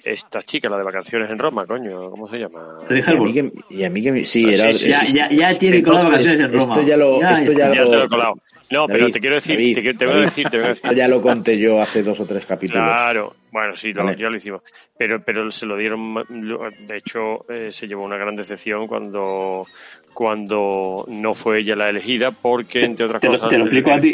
esta 0.05 0.43
chica, 0.43 0.69
la 0.69 0.77
de 0.79 0.83
vacaciones 0.85 1.31
en 1.31 1.39
Roma, 1.39 1.65
coño, 1.65 2.11
¿cómo 2.11 2.29
se 2.29 2.39
llama? 2.39 2.81
Y 2.91 3.11
a 3.11 3.15
mí 3.21 3.33
que, 3.33 3.53
y 3.71 3.85
a 3.85 3.91
mí 3.91 4.03
que 4.03 4.13
me- 4.13 4.25
sí, 4.25 4.45
Ah, 4.47 4.53
era, 4.53 4.75
sí, 4.75 4.91
sí, 4.91 4.93
sí. 5.07 5.13
Ya, 5.17 5.31
ya 5.31 5.57
tiene 5.59 5.83
colado 5.83 6.07
vacaciones 6.09 6.41
en 6.41 6.53
Roma. 6.53 6.63
Esto 6.75 6.83
ya 6.83 6.97
lo, 6.97 7.21
Ya 7.21 7.31
esto 7.35 7.53
ya 7.53 7.69
lo, 7.85 8.05
he 8.05 8.09
colado. 8.09 8.35
No, 8.73 8.87
pero 8.87 9.11
te 9.11 9.21
quiero 9.21 9.37
decir, 9.37 9.55
David, 9.55 9.75
te, 9.75 9.81
quiero- 9.83 9.99
te 9.99 10.07
voy 10.07 10.15
a 10.15 10.21
decir, 10.21 10.49
te 10.49 10.57
voy 10.57 10.67
a 10.67 10.69
decir. 10.71 10.85
esto 10.87 10.97
ya 10.97 11.09
lo 11.09 11.21
conté 11.21 11.59
yo 11.59 11.81
hace 11.81 12.03
dos 12.03 12.19
o 12.21 12.25
tres 12.27 12.47
capítulos. 12.47 12.83
Claro, 12.83 13.35
bueno, 13.53 13.77
sí, 13.77 13.93
lo- 13.93 14.13
ya 14.13 14.29
lo 14.29 14.37
hicimos. 14.37 14.63
Pero, 14.97 15.23
pero 15.23 15.51
se 15.53 15.67
lo 15.67 15.77
dieron, 15.77 16.15
de 16.15 16.97
hecho, 16.97 17.45
eh, 17.51 17.71
se 17.71 17.87
llevó 17.87 18.05
una 18.05 18.17
gran 18.17 18.35
decepción 18.37 18.87
cuando, 18.87 19.67
cuando 20.15 21.05
no 21.09 21.35
fue 21.35 21.61
ella 21.61 21.75
la 21.77 21.89
elegida, 21.91 22.31
porque, 22.31 22.81
entre 22.85 23.07
otras 23.07 23.21
Te 23.21 23.27
lo, 23.29 23.33
cosas. 23.35 23.49
te 23.49 23.59
lo 23.59 23.65
explico 23.65 23.93
a 23.93 24.01
ti. 24.01 24.13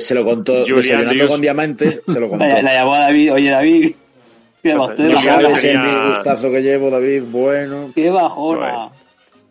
Se 0.00 0.14
lo 0.14 0.24
contó 0.24 0.64
Julia 0.66 1.28
con 1.28 1.40
diamantes, 1.40 2.02
se 2.06 2.20
lo 2.20 2.28
contó. 2.28 2.44
La, 2.48 2.62
la 2.62 2.72
llamó 2.74 2.94
a 2.94 3.00
David. 3.00 3.32
Oye, 3.34 3.50
David. 3.50 3.92
Qué 4.62 4.74
bajona. 4.74 5.08
No 5.08 5.16
sabes 5.16 5.64
el 5.64 5.82
disgustazo 5.82 6.50
que 6.50 6.60
llevo, 6.60 6.90
David. 6.90 7.22
Bueno. 7.30 7.92
Qué 7.94 8.10
bajona. 8.10 8.90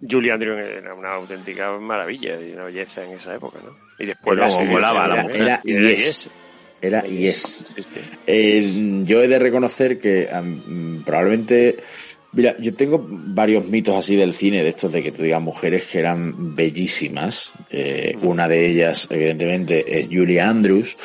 Julie 0.08 0.32
Andrews 0.32 0.60
era 0.60 0.94
una 0.94 1.14
auténtica 1.14 1.72
maravilla 1.78 2.40
y 2.40 2.52
una 2.52 2.66
belleza 2.66 3.04
en 3.04 3.18
esa 3.18 3.36
época, 3.36 3.60
¿no? 3.64 3.76
Y 3.98 4.06
después 4.06 4.38
Era, 4.38 4.48
luego 4.48 4.62
era, 4.62 4.72
volaba 4.72 5.08
la 5.08 5.24
mujer. 5.24 5.42
era 5.42 5.62
y 5.64 5.72
y 5.72 5.76
era 5.76 5.90
y 5.90 5.94
es. 5.94 6.08
es. 6.08 6.30
Era 6.82 7.08
y 7.08 7.28
es. 7.28 7.66
Sí, 7.76 7.84
sí. 7.84 8.02
Eh, 8.26 9.02
yo 9.04 9.22
he 9.22 9.28
de 9.28 9.40
reconocer 9.40 10.00
que 10.00 10.30
probablemente. 11.06 11.78
Mira, 12.32 12.56
yo 12.60 12.76
tengo 12.76 13.04
varios 13.10 13.66
mitos 13.66 13.96
así 13.96 14.16
del 14.16 14.36
cine, 14.36 14.62
de 14.62 14.70
estos 14.70 14.92
de 14.92 15.02
que 15.02 15.12
tú 15.12 15.24
digas 15.24 15.42
mujeres 15.42 15.88
que 15.92 15.98
eran 16.00 16.56
bellísimas. 16.56 17.52
Eh, 17.72 18.16
una 18.22 18.48
de 18.48 18.68
ellas, 18.68 19.08
evidentemente, 19.10 20.00
es 20.00 20.08
Julie 20.12 20.40
Andrews. 20.40 20.96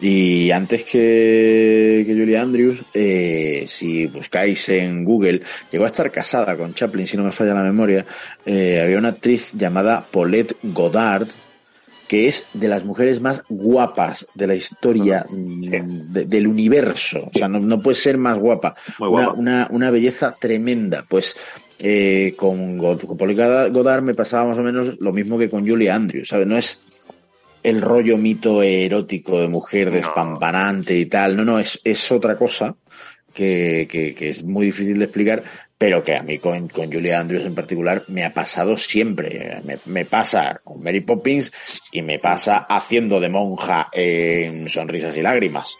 Y 0.00 0.50
antes 0.52 0.84
que, 0.84 2.04
que 2.06 2.14
Julie 2.14 2.36
Andrews, 2.38 2.78
eh, 2.94 3.64
si 3.66 4.06
buscáis 4.06 4.68
en 4.68 5.04
Google, 5.04 5.42
llegó 5.72 5.84
a 5.84 5.88
estar 5.88 6.10
casada 6.12 6.56
con 6.56 6.74
Chaplin, 6.74 7.06
si 7.06 7.16
no 7.16 7.24
me 7.24 7.32
falla 7.32 7.54
la 7.54 7.62
memoria, 7.64 8.04
eh, 8.46 8.80
había 8.84 8.98
una 8.98 9.08
actriz 9.08 9.52
llamada 9.54 10.06
Paulette 10.10 10.56
Goddard, 10.62 11.26
que 12.06 12.26
es 12.28 12.46
de 12.54 12.68
las 12.68 12.84
mujeres 12.84 13.20
más 13.20 13.42
guapas 13.48 14.26
de 14.34 14.46
la 14.46 14.54
historia 14.54 15.26
mm, 15.28 15.60
de- 16.12 16.24
del 16.26 16.46
universo. 16.46 17.24
O 17.26 17.30
sea, 17.36 17.48
no, 17.48 17.58
no 17.60 17.80
puede 17.82 17.96
ser 17.96 18.16
más 18.18 18.38
guapa. 18.38 18.76
Muy 18.98 19.08
Una, 19.10 19.32
una, 19.32 19.68
una 19.70 19.90
belleza 19.90 20.34
tremenda. 20.40 21.04
Pues 21.06 21.36
eh, 21.78 22.32
con, 22.36 22.78
God- 22.78 23.04
con 23.04 23.16
Paulette 23.18 23.70
Goddard 23.72 24.02
me 24.02 24.14
pasaba 24.14 24.46
más 24.50 24.58
o 24.58 24.62
menos 24.62 24.96
lo 25.00 25.12
mismo 25.12 25.36
que 25.36 25.50
con 25.50 25.68
Julie 25.68 25.90
Andrews, 25.90 26.28
¿sabes? 26.28 26.46
No 26.46 26.56
es 26.56 26.82
el 27.62 27.80
rollo 27.80 28.16
mito 28.16 28.62
erótico 28.62 29.40
de 29.40 29.48
mujer 29.48 29.90
despampanante 29.90 30.96
y 30.96 31.06
tal. 31.06 31.36
No, 31.36 31.44
no, 31.44 31.58
es, 31.58 31.80
es 31.84 32.10
otra 32.10 32.36
cosa 32.36 32.76
que, 33.32 33.86
que, 33.90 34.14
que 34.14 34.30
es 34.30 34.44
muy 34.44 34.66
difícil 34.66 34.98
de 34.98 35.04
explicar, 35.04 35.42
pero 35.76 36.02
que 36.02 36.16
a 36.16 36.22
mí 36.22 36.38
con, 36.38 36.68
con 36.68 36.92
Julie 36.92 37.14
Andrews 37.14 37.44
en 37.44 37.54
particular 37.54 38.02
me 38.08 38.24
ha 38.24 38.32
pasado 38.32 38.76
siempre. 38.76 39.60
Me, 39.64 39.78
me 39.86 40.04
pasa 40.04 40.60
con 40.64 40.82
Mary 40.82 41.00
Poppins 41.00 41.52
y 41.92 42.02
me 42.02 42.18
pasa 42.18 42.66
haciendo 42.68 43.20
de 43.20 43.28
monja 43.28 43.88
en 43.92 44.68
Sonrisas 44.68 45.16
y 45.16 45.22
Lágrimas. 45.22 45.76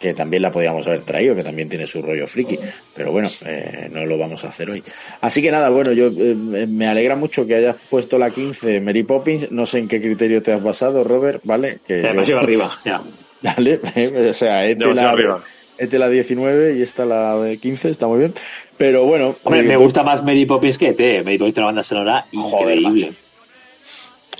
Que 0.00 0.14
también 0.14 0.40
la 0.42 0.50
podíamos 0.50 0.86
haber 0.86 1.02
traído, 1.02 1.36
que 1.36 1.44
también 1.44 1.68
tiene 1.68 1.86
su 1.86 2.00
rollo 2.00 2.26
friki. 2.26 2.58
Pero 2.96 3.12
bueno, 3.12 3.28
eh, 3.44 3.88
no 3.92 4.06
lo 4.06 4.16
vamos 4.16 4.42
a 4.44 4.48
hacer 4.48 4.70
hoy. 4.70 4.82
Así 5.20 5.42
que 5.42 5.50
nada, 5.50 5.68
bueno, 5.68 5.92
yo 5.92 6.06
eh, 6.06 6.34
me 6.66 6.86
alegra 6.88 7.16
mucho 7.16 7.46
que 7.46 7.54
hayas 7.56 7.76
puesto 7.90 8.16
la 8.18 8.30
15 8.30 8.80
Mary 8.80 9.02
Poppins. 9.02 9.50
No 9.52 9.66
sé 9.66 9.78
en 9.80 9.88
qué 9.88 10.00
criterio 10.00 10.42
te 10.42 10.52
has 10.54 10.62
basado, 10.62 11.04
Robert, 11.04 11.42
¿vale? 11.44 11.80
Que 11.86 12.02
yo- 12.24 12.38
arriba. 12.40 12.70
Ya. 12.84 13.02
Dale, 13.42 13.78
o 14.30 14.32
sea, 14.32 14.64
este 14.66 14.86
la, 14.94 15.10
arriba. 15.10 15.42
este 15.76 15.98
la 15.98 16.08
19 16.08 16.78
y 16.78 16.82
esta 16.82 17.04
la 17.04 17.36
de 17.38 17.58
15, 17.58 17.90
está 17.90 18.06
muy 18.06 18.20
bien. 18.20 18.34
Pero 18.78 19.04
bueno, 19.04 19.36
Hombre, 19.44 19.60
eh, 19.60 19.64
me 19.64 19.76
gusta 19.76 20.02
más 20.02 20.24
Mary 20.24 20.46
Poppins 20.46 20.78
que 20.78 20.94
T. 20.94 21.22
Mary 21.22 21.36
Poppins 21.36 21.54
tiene 21.54 21.64
una 21.64 21.66
banda 21.66 21.82
sonora 21.82 22.24
increíble. 22.32 23.12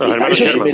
Los 0.08 0.16
hermanos 0.16 0.38
Sherman. 0.38 0.68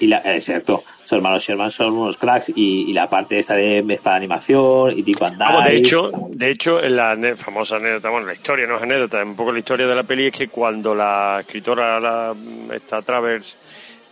y 0.00 0.06
la, 0.06 0.18
eh, 0.18 0.34
exacto. 0.34 0.82
Sus 1.02 1.12
hermanos 1.12 1.42
Sherman 1.44 1.70
son 1.70 1.92
unos 1.92 2.16
cracks 2.16 2.48
y, 2.54 2.90
y 2.90 2.92
la 2.94 3.08
parte 3.10 3.38
esta 3.38 3.54
de 3.54 3.82
mezcla 3.82 4.12
de 4.12 4.16
animación 4.16 4.98
y 4.98 5.02
Dick 5.02 5.18
Van 5.18 5.36
Vamos, 5.36 5.64
de 5.64 5.76
hecho, 5.76 6.10
de 6.30 6.50
hecho, 6.50 6.82
en 6.82 6.96
la 6.96 7.16
famosa 7.36 7.76
anécdota, 7.76 8.08
bueno, 8.10 8.26
la 8.26 8.32
historia 8.32 8.66
no 8.66 8.76
es 8.76 8.82
anécdota, 8.82 9.22
un 9.22 9.36
poco 9.36 9.52
la 9.52 9.58
historia 9.58 9.86
de 9.86 9.94
la 9.94 10.02
peli 10.04 10.26
es 10.28 10.32
que 10.32 10.48
cuando 10.48 10.94
la 10.94 11.38
escritora, 11.40 12.00
la, 12.00 12.34
esta 12.72 13.02
Travers, 13.02 13.56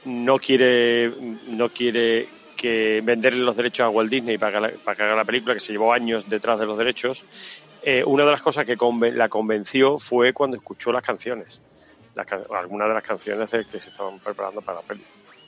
no 0.05 0.37
quiere, 0.39 1.11
no 1.49 1.69
quiere 1.71 2.29
que 2.57 3.01
venderle 3.03 3.41
los 3.43 3.57
derechos 3.57 3.87
a 3.87 3.89
Walt 3.89 4.11
Disney 4.11 4.37
para 4.37 4.53
que, 4.53 4.61
la- 4.61 4.73
para 4.85 4.97
que 4.97 5.03
haga 5.05 5.17
la 5.17 5.25
película, 5.25 5.55
que 5.55 5.61
se 5.61 5.73
llevó 5.73 5.93
años 5.93 6.29
detrás 6.29 6.59
de 6.61 6.67
los 6.67 6.77
derechos, 6.77 7.25
eh, 7.83 8.05
una 8.05 8.25
de 8.25 8.31
las 8.33 8.43
cosas 8.43 8.67
que 8.67 8.77
conven- 8.77 9.15
la 9.15 9.29
convenció 9.29 9.99
fue 9.99 10.33
cuando 10.33 10.57
escuchó 10.59 10.93
las 10.93 11.03
canciones, 11.03 11.61
las 12.15 12.27
algunas 12.51 12.89
de 12.89 12.95
las 12.95 13.03
canciones 13.03 13.51
que 13.51 13.81
se 13.81 13.91
estaban 13.91 14.19
preparando 14.19 14.61
para 14.61 14.81
la 14.81 14.87
peli. 14.87 15.05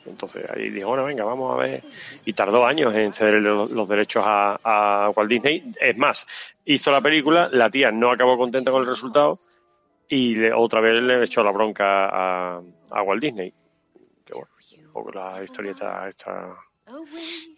Entonces 0.06 0.44
ahí 0.50 0.68
dijo, 0.70 0.88
bueno, 0.88 1.04
venga, 1.04 1.24
vamos 1.24 1.54
a 1.54 1.62
ver. 1.62 1.82
Y 2.24 2.32
tardó 2.32 2.66
años 2.66 2.94
en 2.94 3.12
ceder 3.12 3.40
los, 3.40 3.88
derechos 3.88 4.22
a, 4.26 5.10
Walt 5.16 5.30
Disney. 5.30 5.72
Es 5.80 5.96
más, 5.96 6.26
hizo 6.64 6.90
la 6.90 7.00
película, 7.00 7.48
la 7.50 7.70
tía 7.70 7.90
no 7.90 8.10
acabó 8.10 8.36
contenta 8.36 8.70
con 8.70 8.82
el 8.82 8.88
resultado 8.88 9.38
y 10.08 10.34
le- 10.34 10.52
otra 10.52 10.80
vez 10.80 10.94
le 11.02 11.24
echó 11.24 11.42
la 11.42 11.52
bronca 11.52 12.08
a, 12.08 12.60
a 12.90 13.02
Walt 13.02 13.22
Disney. 13.22 13.52
Que 14.26 14.34
bueno, 14.34 14.48
un 14.86 14.92
poco 14.92 15.12
la 15.12 15.42
historieta 15.42 16.08
está... 16.08 16.54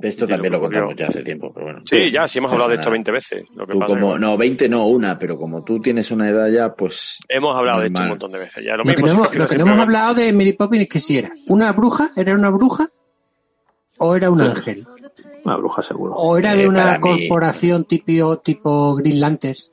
Esto 0.00 0.26
también 0.26 0.52
lo 0.52 0.60
contamos 0.60 0.94
ya 0.96 1.06
hace 1.06 1.22
tiempo, 1.22 1.50
pero 1.54 1.66
bueno. 1.66 1.80
Sí, 1.84 2.10
ya, 2.12 2.28
sí 2.28 2.38
hemos 2.38 2.52
hablado 2.52 2.68
de 2.70 2.74
esto 2.76 2.86
Nada. 2.86 2.92
20 2.92 3.12
veces. 3.12 3.44
Lo 3.54 3.66
que 3.66 3.72
Tú 3.72 3.78
pasa 3.78 3.94
es 3.94 4.00
como, 4.00 4.14
que 4.14 4.18
no, 4.20 4.36
20 4.36 4.68
no, 4.68 4.86
una, 4.86 5.18
pero 5.18 5.36
como 5.38 5.64
tú 5.64 5.80
tienes 5.80 6.10
una 6.10 6.28
edad 6.28 6.48
ya, 6.48 6.74
pues... 6.74 7.18
hemos 7.28 7.56
hablado 7.56 7.80
de 7.80 7.86
esto 7.86 8.00
un 8.00 8.08
montón 8.08 8.32
de 8.32 8.38
veces. 8.38 8.64
Ya, 8.64 8.72
lo 8.76 8.84
Lo 8.84 8.94
que 8.94 9.02
no 9.02 9.08
lo 9.08 9.30
que 9.30 9.38
no 9.38 9.46
siempre 9.48 9.60
hemos 9.72 9.80
hablado 9.80 10.14
de 10.14 10.32
Mary 10.32 10.52
Poppins 10.52 10.82
es 10.82 10.88
que 10.88 11.00
si 11.00 11.18
era 11.18 11.30
una 11.48 11.72
bruja, 11.72 12.10
era 12.16 12.34
una 12.34 12.50
bruja 12.50 12.90
o 13.98 14.14
era 14.16 14.30
un 14.30 14.40
ángel. 14.40 14.86
Una 15.44 15.56
bruja 15.56 15.80
seguro. 15.82 16.14
O 16.16 16.36
era 16.36 16.54
de 16.54 16.62
Eh, 16.64 16.68
una 16.68 16.94
mí- 16.94 17.00
corporación 17.00 17.84
tipo, 17.84 18.38
tipo 18.38 18.94
Green 18.96 19.20
Lanterns. 19.20 19.70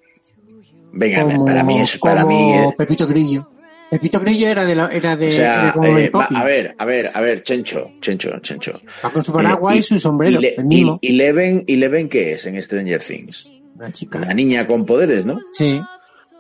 Venga, 0.93 1.23
como, 1.23 1.45
para 1.45 1.63
mí 1.63 1.79
es... 1.79 1.97
Para 1.97 2.21
como 2.21 2.37
mí 2.37 2.53
es- 2.53 2.75
Pepito 2.75 3.07
Grillo. 3.07 3.49
Pepito 3.93 4.19
Grillo 4.19 4.47
era 4.47 4.65
de, 4.65 4.75
la, 4.75 4.91
era 4.91 5.15
de, 5.15 5.29
o 5.29 5.31
sea, 5.31 5.63
era 5.63 5.73
como 5.73 5.97
eh, 5.97 6.09
va- 6.09 6.25
a 6.25 6.43
ver, 6.43 6.75
a 6.77 6.85
ver, 6.85 7.11
a 7.13 7.21
ver, 7.21 7.43
Chencho, 7.43 7.91
Chencho, 8.01 8.31
Chencho. 8.41 8.71
Va 9.03 9.11
con 9.11 9.23
su 9.23 9.31
paraguas 9.33 9.75
Eh, 9.75 9.79
y, 9.79 9.81
su 9.83 9.99
sombrero. 9.99 10.39
y 10.41 10.45
el 10.57 10.65
mismo. 10.65 10.99
y- 11.01 11.09
Eleven, 11.13 11.63
Eleven, 11.67 12.09
¿qué 12.09 12.33
es 12.33 12.45
en 12.45 12.61
Stranger 12.61 13.01
Things? 13.01 13.47
Una 13.75 13.91
chica. 13.91 14.17
Una 14.19 14.33
niña 14.33 14.65
con 14.65 14.85
poderes, 14.85 15.25
¿no? 15.25 15.39
Sí. 15.51 15.81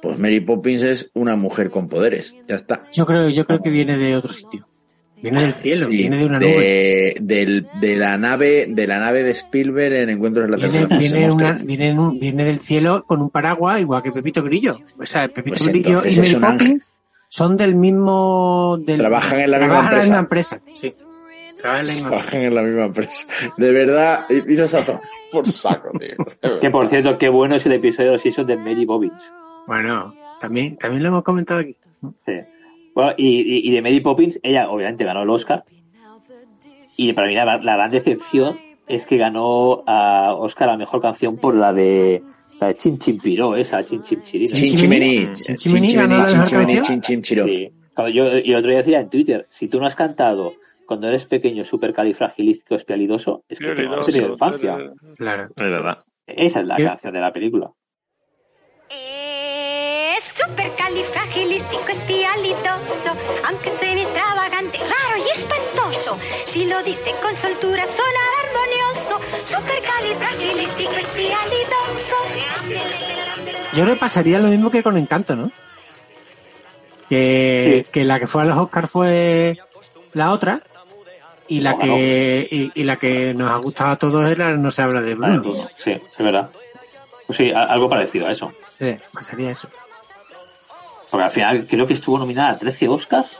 Pues 0.01 0.19
Mary 0.19 0.41
Poppins 0.41 0.83
es 0.83 1.09
una 1.13 1.35
mujer 1.35 1.69
con 1.69 1.87
poderes. 1.87 2.33
Ya 2.47 2.55
está. 2.55 2.83
Yo 2.91 3.05
creo, 3.05 3.29
yo 3.29 3.45
creo 3.45 3.59
que 3.61 3.69
viene 3.69 3.97
de 3.97 4.15
otro 4.17 4.33
sitio. 4.33 4.65
Viene 5.21 5.39
del 5.39 5.53
cielo, 5.53 5.87
Sí, 5.89 5.95
viene 5.95 6.17
de 6.17 6.25
una 6.25 6.37
de, 6.39 6.53
nube. 6.53 7.15
del- 7.21 7.67
de 7.79 7.95
la 7.95 8.17
nave, 8.17 8.65
de 8.69 8.85
la 8.87 8.99
nave 8.99 9.23
de 9.23 9.31
Spielberg 9.31 9.93
en 9.95 10.09
Encuentros 10.09 10.43
en 10.43 10.51
la 10.51 10.57
Tercera 10.57 10.97
viene, 10.97 11.31
una, 11.31 11.53
viene, 11.63 11.95
viene 12.19 12.43
del 12.43 12.59
cielo 12.59 13.05
con 13.07 13.21
un 13.21 13.29
paraguas 13.29 13.79
igual 13.79 14.03
que 14.03 14.11
Pepito 14.11 14.43
Grillo. 14.43 14.79
O 14.99 15.05
sea, 15.05 15.29
Pepito 15.29 15.55
Pues 15.59 15.69
Grillo 15.69 16.01
y 16.05 16.37
Mary. 16.37 16.57
Poppins 16.57 16.91
son 17.35 17.57
del 17.57 17.73
mismo... 17.75 18.77
Del, 18.79 18.99
Trabajan 18.99 19.39
en 19.39 19.49
la 19.49 19.57
misma 19.57 19.73
trabajan 19.89 20.15
empresa. 20.19 20.55
empresa. 20.57 20.61
Sí. 20.75 20.93
Trabajan 21.57 21.85
en 21.85 21.87
la 21.87 21.93
misma 21.93 22.07
empresa. 22.09 22.29
Trabajan 22.29 22.43
en 22.45 22.55
la 22.55 22.61
misma 22.61 22.83
empresa. 22.85 23.27
De 23.57 23.71
verdad, 23.71 24.25
iros 24.29 24.73
a 24.75 24.85
tomar 24.85 25.01
por 25.31 25.51
saco, 25.51 25.89
tío. 25.97 26.59
Que 26.61 26.69
por 26.69 26.87
cierto, 26.87 27.17
qué 27.17 27.29
bueno 27.29 27.55
es 27.55 27.65
el 27.65 27.71
episodio 27.71 28.09
de 28.09 28.13
los 28.13 28.21
Simpsons 28.21 28.47
de 28.47 28.55
Mary 28.57 28.85
Poppins. 28.85 29.33
Bueno, 29.65 30.13
también, 30.39 30.77
también 30.77 31.01
lo 31.01 31.09
hemos 31.09 31.23
comentado 31.23 31.61
aquí. 31.61 31.75
Sí. 32.23 32.33
Bueno, 32.93 33.13
y, 33.17 33.39
y- 33.41 33.67
y 33.67 33.71
de 33.73 33.81
Mary 33.81 33.99
Poppins, 34.01 34.39
ella 34.43 34.69
obviamente 34.69 35.03
ganó 35.03 35.23
el 35.23 35.29
Oscar. 35.31 35.63
Y 36.97 37.13
para 37.13 37.25
mí 37.27 37.33
la, 37.33 37.45
la 37.57 37.75
gran 37.77 37.89
decepción 37.89 38.59
es 38.85 39.07
que 39.07 39.17
ganó 39.17 39.81
a 39.87 40.35
Oscar 40.35 40.69
a 40.69 40.77
mejor 40.77 41.01
canción 41.01 41.37
por 41.37 41.55
la 41.55 41.73
de 41.73 42.21
la 42.63 42.69
de 42.69 42.75
Chin 42.75 42.97
Chin 42.97 43.17
Piró, 43.17 43.55
esa 43.55 43.83
Chin 43.83 44.01
Chin 44.01 44.21
Chirino. 44.23 44.51
Chinchimení. 44.53 45.33
Chinchimení 45.33 45.93
ganó 45.93 46.17
la 46.17 46.25
mejor 46.25 46.65
chin, 46.83 47.01
chin, 47.01 47.21
chiró. 47.21 47.45
Yo, 47.47 48.37
y 48.37 48.51
el 48.51 48.55
otro 48.57 48.69
día 48.69 48.79
decía 48.79 48.99
en 48.99 49.09
Twitter, 49.09 49.45
si 49.49 49.67
tú 49.67 49.79
no 49.79 49.85
has 49.85 49.95
cantado 49.95 50.53
cuando 50.87 51.07
eres 51.07 51.25
pequeño 51.25 51.63
supercalifragilístico 51.63 52.75
espialidoso, 52.75 53.43
es 53.47 53.59
que 53.59 53.73
tú 53.75 53.83
no 53.83 53.99
has 53.99 54.05
tenido 54.07 54.33
infancia. 54.33 54.77
Claro. 55.17 55.43
Es 55.55 55.69
verdad. 55.69 56.03
Esa 56.25 56.61
es 56.61 56.67
la 56.67 56.77
canción 56.77 57.13
de 57.13 57.19
la 57.19 57.31
película. 57.31 57.71
Es 60.33 60.45
supercalifragilístico 60.45 61.87
espialidoso, 61.89 63.15
aunque 63.47 63.77
suene 63.77 64.03
extravagante, 64.03 64.77
raro 64.79 65.23
y 65.23 65.37
espantoso. 65.37 66.17
Si 66.45 66.65
lo 66.65 66.81
dice 66.83 67.13
con 67.21 67.35
soltura 67.35 67.83
sonará 67.85 68.37
armonioso. 68.43 69.19
Supercalifragilístico 69.45 70.93
espialidoso. 70.93 72.15
Yo 73.73 73.83
creo 73.83 73.93
que 73.93 73.99
pasaría 73.99 74.39
lo 74.39 74.47
mismo 74.47 74.71
que 74.71 74.83
con 74.83 74.97
Encanto, 74.97 75.35
¿no? 75.35 75.51
Que, 77.09 77.85
que 77.91 78.05
la 78.05 78.19
que 78.19 78.27
fue 78.27 78.41
a 78.43 78.45
los 78.45 78.57
Oscars 78.57 78.89
fue 78.89 79.57
la 80.13 80.31
otra 80.31 80.63
y 81.47 81.59
la 81.59 81.77
que 81.77 82.47
y, 82.49 82.71
y 82.73 82.83
la 82.85 82.97
que 82.97 83.33
nos 83.33 83.51
ha 83.51 83.57
gustado 83.57 83.91
a 83.91 83.97
todos 83.97 84.27
era 84.29 84.53
No 84.53 84.71
se 84.71 84.81
habla 84.81 85.01
de 85.01 85.13
Bruno. 85.15 85.53
Sí, 85.77 85.91
es 85.91 86.17
verdad. 86.17 86.49
Pues 87.27 87.37
sí, 87.37 87.51
algo 87.51 87.89
parecido 87.89 88.27
a 88.27 88.31
eso. 88.31 88.51
Sí, 88.71 88.95
pasaría 89.13 89.51
eso. 89.51 89.69
Porque 91.13 91.25
al 91.25 91.29
final 91.29 91.67
creo 91.67 91.85
que 91.85 91.93
estuvo 91.93 92.17
nominada 92.17 92.53
a 92.53 92.57
13 92.57 92.87
Oscars 92.87 93.39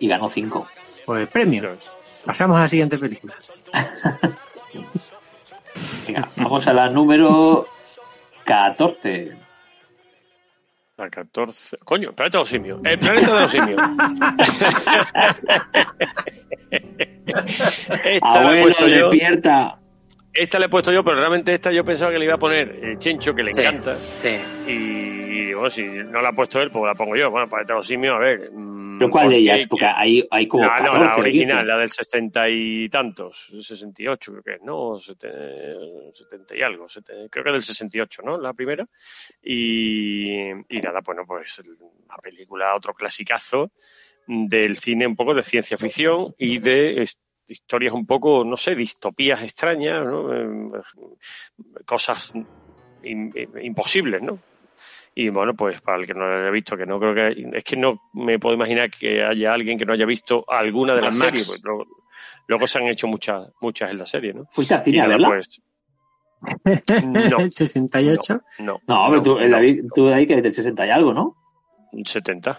y 0.00 0.06
ganó 0.06 0.28
5. 0.28 0.66
Pues 1.06 1.26
premio. 1.28 1.78
Pasamos 2.26 2.58
a 2.58 2.60
la 2.60 2.68
siguiente 2.68 2.98
película. 2.98 3.34
Venga, 6.06 6.28
vamos 6.36 6.66
a 6.66 6.74
la 6.74 6.90
número 6.90 7.66
14. 8.44 9.34
La 10.98 11.08
14. 11.08 11.78
Coño, 11.82 12.12
planeta 12.12 12.36
de 12.36 12.42
los 12.42 12.50
simios. 12.50 12.80
El 12.84 12.98
planeta 12.98 13.34
de 13.34 13.40
los 13.40 13.50
simios. 13.50 13.80
esta 18.04 18.44
la 18.44 18.54
he 18.54 18.60
Abuelo, 18.60 19.08
despierta. 19.08 19.78
Esta 20.34 20.58
la 20.58 20.66
he 20.66 20.68
puesto 20.68 20.90
yo, 20.92 21.04
pero 21.04 21.16
realmente 21.16 21.54
esta 21.54 21.70
yo 21.72 21.84
pensaba 21.84 22.10
que 22.10 22.18
le 22.18 22.24
iba 22.24 22.34
a 22.34 22.38
poner 22.38 22.78
eh, 22.82 22.94
Chencho, 22.98 23.34
que 23.34 23.44
le 23.44 23.52
Sí, 23.52 23.60
encanta. 23.60 23.94
Sí. 23.96 24.36
Y 24.66 25.52
bueno, 25.54 25.70
si 25.70 25.84
no 25.84 26.20
la 26.20 26.30
ha 26.30 26.32
puesto 26.32 26.60
él, 26.60 26.70
pues 26.72 26.84
la 26.84 26.94
pongo 26.94 27.14
yo. 27.16 27.30
Bueno, 27.30 27.48
planeta 27.48 27.74
de 27.74 27.78
los 27.78 27.86
simios, 27.86 28.14
a 28.16 28.18
ver. 28.18 28.50
mm, 28.52 28.98
¿Pero 28.98 29.10
cuál 29.10 29.28
de 29.28 29.36
ellas? 29.36 29.66
Porque 29.68 29.86
hay, 29.86 30.26
hay 30.30 30.48
como 30.48 30.64
Ah, 30.64 30.76
no, 30.80 30.90
14 30.90 30.98
la 31.04 31.16
original, 31.16 31.58
15. 31.60 31.64
la 31.72 31.78
del 31.78 31.90
sesenta 31.90 32.48
y 32.48 32.88
tantos, 32.88 33.48
68 33.60 34.32
creo 34.32 34.42
que 34.42 34.54
es, 34.54 34.62
¿no? 34.62 34.98
Sete- 34.98 35.76
setenta 36.12 36.56
y 36.56 36.62
algo, 36.62 36.88
sete- 36.88 37.28
creo 37.30 37.44
que 37.44 37.52
del 37.52 37.62
68, 37.62 38.22
¿no? 38.24 38.36
La 38.40 38.52
primera. 38.54 38.86
Y, 39.42 40.50
y 40.50 40.80
nada, 40.82 41.00
bueno, 41.04 41.22
pues 41.26 41.56
la 42.08 42.16
película, 42.18 42.74
otro 42.74 42.92
clasicazo 42.94 43.70
del 44.26 44.76
cine 44.78 45.06
un 45.06 45.16
poco 45.16 45.34
de 45.34 45.42
ciencia 45.42 45.76
ficción 45.76 46.34
y 46.38 46.58
de 46.58 47.02
es- 47.02 47.18
historias 47.48 47.92
un 47.94 48.06
poco, 48.06 48.44
no 48.44 48.56
sé, 48.56 48.74
distopías 48.74 49.42
extrañas, 49.42 50.04
¿no? 50.04 50.32
Eh, 50.34 50.80
Cosas 51.86 52.32
im- 53.02 53.32
imposibles, 53.62 54.22
¿no? 54.22 54.38
Y 55.14 55.28
bueno, 55.28 55.54
pues 55.54 55.80
para 55.80 55.98
el 55.98 56.06
que 56.06 56.14
no 56.14 56.26
lo 56.26 56.40
haya 56.40 56.50
visto, 56.50 56.76
que 56.76 56.86
no 56.86 56.98
creo 56.98 57.14
que. 57.14 57.56
Es 57.58 57.64
que 57.64 57.76
no 57.76 58.00
me 58.14 58.38
puedo 58.38 58.54
imaginar 58.56 58.90
que 58.90 59.22
haya 59.22 59.52
alguien 59.54 59.78
que 59.78 59.84
no 59.86 59.92
haya 59.92 60.06
visto 60.06 60.44
alguna 60.48 60.94
de 60.94 61.02
las 61.02 61.16
series. 61.16 61.46
Pues 61.48 61.60
luego, 61.62 61.84
luego 62.48 62.66
se 62.66 62.78
han 62.78 62.88
hecho 62.88 63.06
muchas 63.06 63.48
muchas 63.60 63.90
en 63.90 63.98
la 63.98 64.06
serie, 64.06 64.32
¿no? 64.32 64.46
¿Fuiste 64.50 64.74
al 64.74 64.82
cine 64.82 64.98
nada, 64.98 65.08
verla? 65.10 65.28
pues. 65.28 65.60
No. 67.30 67.38
El 67.38 67.52
68. 67.52 68.40
No. 68.60 68.78
No, 68.88 69.06
pero 69.10 69.22
tú, 69.22 69.38
David, 69.38 69.84
tú 69.94 70.06
de 70.06 70.14
ahí 70.14 70.26
que 70.26 70.34
es 70.34 70.42
del 70.42 70.52
60 70.52 70.86
y 70.86 70.90
algo, 70.90 71.14
¿no? 71.14 71.36
70. 72.04 72.58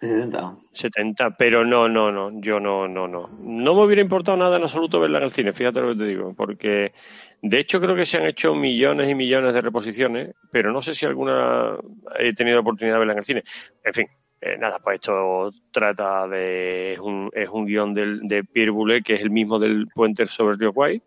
De 0.00 0.06
70. 0.08 0.56
70, 0.72 1.36
pero 1.36 1.62
no, 1.66 1.86
no, 1.86 2.10
no, 2.10 2.30
yo 2.40 2.58
no, 2.58 2.88
no, 2.88 3.06
no. 3.06 3.28
No 3.42 3.74
me 3.74 3.84
hubiera 3.84 4.00
importado 4.00 4.38
nada 4.38 4.56
en 4.56 4.62
absoluto 4.62 4.98
verla 4.98 5.18
en 5.18 5.24
el 5.24 5.30
cine, 5.30 5.52
fíjate 5.52 5.82
lo 5.82 5.88
que 5.88 5.98
te 5.98 6.06
digo, 6.06 6.32
porque 6.34 6.94
de 7.42 7.58
hecho 7.58 7.80
creo 7.80 7.94
que 7.94 8.06
se 8.06 8.16
han 8.16 8.24
hecho 8.24 8.54
millones 8.54 9.10
y 9.10 9.14
millones 9.14 9.52
de 9.52 9.60
reposiciones, 9.60 10.34
pero 10.50 10.72
no 10.72 10.80
sé 10.80 10.94
si 10.94 11.04
alguna 11.04 11.76
he 12.18 12.32
tenido 12.32 12.56
la 12.56 12.62
oportunidad 12.62 12.94
de 12.94 12.98
verla 12.98 13.12
en 13.12 13.18
el 13.18 13.24
cine. 13.26 13.42
En 13.84 13.92
fin, 13.92 14.06
eh, 14.40 14.56
nada, 14.58 14.78
pues 14.78 14.94
esto 14.94 15.52
trata 15.70 16.26
de, 16.26 16.94
es 16.94 16.98
un, 16.98 17.30
es 17.34 17.50
un 17.50 17.66
guion 17.66 17.92
del, 17.92 18.20
de 18.22 18.42
Pierre 18.42 18.70
Boulet, 18.70 19.04
que 19.04 19.14
es 19.14 19.20
el 19.20 19.30
mismo 19.30 19.58
del 19.58 19.86
Puente 19.94 20.26
sobre 20.28 20.56
el 20.64 20.72
Kwai, 20.72 21.02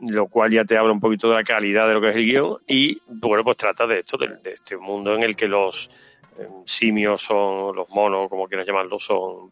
lo 0.00 0.28
cual 0.28 0.50
ya 0.50 0.66
te 0.66 0.76
habla 0.76 0.92
un 0.92 1.00
poquito 1.00 1.30
de 1.30 1.36
la 1.36 1.44
calidad 1.44 1.88
de 1.88 1.94
lo 1.94 2.02
que 2.02 2.10
es 2.10 2.16
el 2.16 2.26
guion, 2.26 2.58
y 2.66 3.00
bueno, 3.06 3.44
pues 3.44 3.56
trata 3.56 3.86
de 3.86 4.00
esto, 4.00 4.18
de, 4.18 4.28
de 4.42 4.52
este 4.52 4.76
mundo 4.76 5.14
en 5.14 5.22
el 5.22 5.34
que 5.34 5.48
los 5.48 5.88
simios 6.64 7.22
son, 7.22 7.74
los 7.74 7.88
monos, 7.90 8.28
como 8.28 8.46
quieras 8.46 8.66
llamarlo, 8.66 8.98
son, 8.98 9.50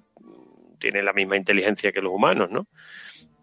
tienen 0.78 1.04
la 1.04 1.12
misma 1.12 1.36
inteligencia 1.36 1.92
que 1.92 2.00
los 2.00 2.12
humanos, 2.12 2.50
¿no? 2.50 2.66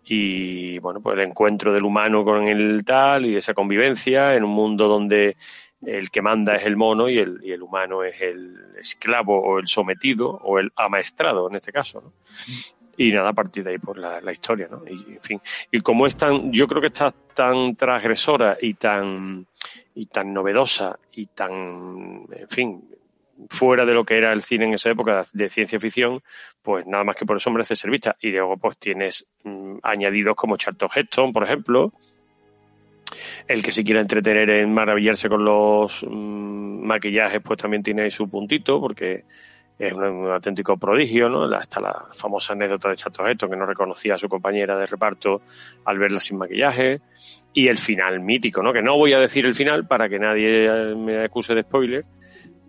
Y 0.08 0.78
bueno, 0.80 1.02
pues 1.02 1.18
el 1.18 1.24
encuentro 1.24 1.74
del 1.74 1.84
humano 1.84 2.24
con 2.24 2.48
el 2.48 2.84
tal 2.86 3.26
y 3.26 3.36
esa 3.36 3.54
convivencia 3.54 4.36
en 4.36 4.44
un 4.44 4.52
mundo 4.52 4.88
donde 4.88 5.36
el 5.84 6.12
que 6.12 6.22
manda 6.22 6.56
es 6.56 6.66
el 6.66 6.78
mono 6.78 7.10
y 7.10 7.18
el, 7.18 7.62
humano 7.62 8.04
es 8.04 8.22
el 8.22 8.56
esclavo 8.80 9.40
o 9.40 9.60
el 9.60 9.68
sometido 9.68 10.30
o 10.30 10.60
el 10.60 10.72
amaestrado 10.76 11.50
en 11.50 11.56
este 11.56 11.72
caso, 11.72 12.02
¿no? 12.02 12.14
Y 12.98 13.12
nada, 13.12 13.30
a 13.30 13.34
partir 13.34 13.64
de 13.64 13.72
ahí, 13.72 13.78
pues 13.78 13.98
la, 13.98 14.22
la 14.22 14.32
historia, 14.32 14.70
¿no? 14.72 14.84
Y, 14.88 15.16
en 15.16 15.22
fin, 15.22 15.42
y 15.70 15.82
como 15.82 16.08
es 16.08 16.16
tan, 16.16 16.54
yo 16.54 16.66
creo 16.66 16.80
que 16.80 16.88
está 16.88 17.12
tan 17.12 17.76
transgresora 17.76 18.58
y 18.62 18.76
tan, 18.76 19.46
y 19.96 20.06
tan 20.06 20.34
novedosa 20.34 20.98
y 21.12 21.26
tan, 21.26 22.26
en 22.32 22.48
fin, 22.48 22.90
fuera 23.50 23.86
de 23.86 23.94
lo 23.94 24.06
que 24.06 24.18
era 24.18 24.32
el 24.34 24.42
cine 24.42 24.66
en 24.66 24.74
esa 24.74 24.90
época 24.90 25.24
de 25.34 25.50
ciencia 25.50 25.80
ficción, 25.80 26.22
pues 26.62 26.86
nada 26.88 27.04
más 27.04 27.16
que 27.16 27.26
por 27.26 27.38
eso 27.38 27.52
merece 27.52 27.76
ser 27.76 27.92
vista. 27.92 28.16
Y 28.20 28.32
luego 28.32 28.58
pues 28.58 28.78
tienes 28.78 29.26
mm, 29.44 29.78
añadidos 29.84 30.36
como 30.36 30.58
Charlton 30.58 30.90
Heston, 30.94 31.34
por 31.34 31.44
ejemplo, 31.44 31.94
el 33.48 33.62
que 33.62 33.72
se 33.72 33.84
quiera 33.84 34.02
entretener 34.02 34.50
en 34.52 34.74
maravillarse 34.74 35.30
con 35.30 35.44
los 35.44 36.04
mm, 36.04 36.86
maquillajes, 36.86 37.42
pues 37.44 37.60
también 37.60 37.84
tiene 37.84 38.10
su 38.12 38.30
puntito, 38.30 38.80
porque 38.80 39.24
es 39.78 39.94
un, 39.94 40.04
un 40.04 40.32
auténtico 40.32 40.78
prodigio, 40.78 41.30
¿no? 41.30 41.60
Está 41.60 41.82
la 41.82 42.06
famosa 42.14 42.54
anécdota 42.54 42.90
de 42.90 42.96
Charlton 42.96 43.30
Heston 43.30 43.50
que 43.50 43.58
no 43.58 43.66
reconocía 43.66 44.16
a 44.16 44.18
su 44.18 44.30
compañera 44.30 44.78
de 44.78 44.86
reparto 44.86 45.42
al 45.84 46.00
verla 46.00 46.20
sin 46.20 46.38
maquillaje 46.38 47.02
y 47.54 47.68
el 47.68 47.78
final 47.78 48.20
mítico, 48.20 48.62
¿no? 48.62 48.74
Que 48.74 48.82
no 48.82 48.98
voy 48.98 49.14
a 49.14 49.20
decir 49.20 49.46
el 49.46 49.56
final 49.56 49.88
para 49.88 50.10
que 50.10 50.20
nadie 50.20 50.66
eh, 50.66 50.96
me 50.96 51.24
acuse 51.24 51.56
de 51.56 51.64
spoiler, 51.64 52.04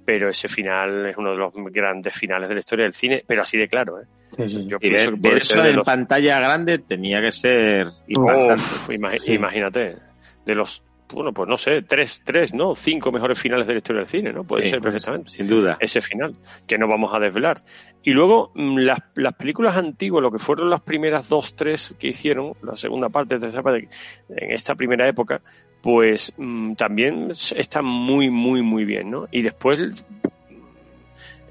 pero 0.07 0.31
ese 0.31 0.49
final 0.49 1.05
es 1.07 1.17
uno 1.19 1.33
de 1.33 1.37
los 1.37 1.53
grandes 1.73 2.15
finales 2.15 2.49
de 2.49 2.55
la 2.55 2.61
historia 2.61 2.85
del 2.85 2.95
cine, 2.95 3.23
pero 3.27 3.43
así 3.43 3.59
de 3.59 3.69
claro, 3.69 4.01
¿eh? 4.01 4.05
Yo 4.39 4.77
Y 4.81 4.89
pienso 4.89 5.11
ver, 5.11 5.11
que 5.11 5.17
puede 5.21 5.35
ver 5.35 5.45
ser 5.45 5.59
eso 5.59 5.67
en 5.69 5.77
los- 5.77 5.85
pantalla 5.85 6.41
grande 6.41 6.79
tenía 6.79 7.21
que 7.21 7.33
ser 7.33 7.89
impactante. 8.07 9.19
Sí. 9.19 9.33
Imagínate, 9.35 9.97
de 10.45 10.55
los, 10.55 10.83
bueno, 11.13 11.33
pues 11.33 11.49
no 11.49 11.57
sé, 11.57 11.83
tres, 11.83 12.21
tres, 12.25 12.53
¿no? 12.55 12.75
Cinco 12.75 13.11
mejores 13.13 13.39
finales 13.39 13.67
de 13.67 13.75
la 13.75 13.79
historia 13.79 14.01
del 14.03 14.09
cine, 14.11 14.33
¿no? 14.33 14.45
Puede 14.45 14.65
Sí, 14.65 14.71
ser 14.71 14.81
perfectamente. 14.81 15.31
sin 15.31 15.49
duda. 15.49 15.77
Ese 15.81 16.01
final, 16.01 16.35
que 16.67 16.79
no 16.79 16.87
vamos 16.89 17.13
a 17.15 17.19
desvelar. 17.19 17.63
Y 18.03 18.13
luego, 18.13 18.53
mm, 18.55 18.79
las, 18.79 18.99
las 19.15 19.35
películas 19.35 19.77
antiguas, 19.77 20.23
lo 20.23 20.31
que 20.31 20.39
fueron 20.39 20.71
las 20.71 20.83
primeras 20.83 21.29
dos, 21.29 21.55
tres 21.57 21.95
que 21.99 22.09
hicieron, 22.09 22.53
la 22.63 22.77
segunda 22.77 23.09
parte, 23.09 23.39
tercera 23.39 23.63
parte, 23.63 23.89
en 24.29 24.53
esta 24.53 24.75
primera 24.75 25.09
época, 25.09 25.41
pues 25.87 26.33
mm, 26.37 26.73
también 26.73 27.31
están 27.31 27.85
muy, 27.85 28.29
muy, 28.29 28.61
muy 28.61 28.85
bien, 28.85 29.09
¿no? 29.09 29.29
Y 29.31 29.43
después 29.43 30.05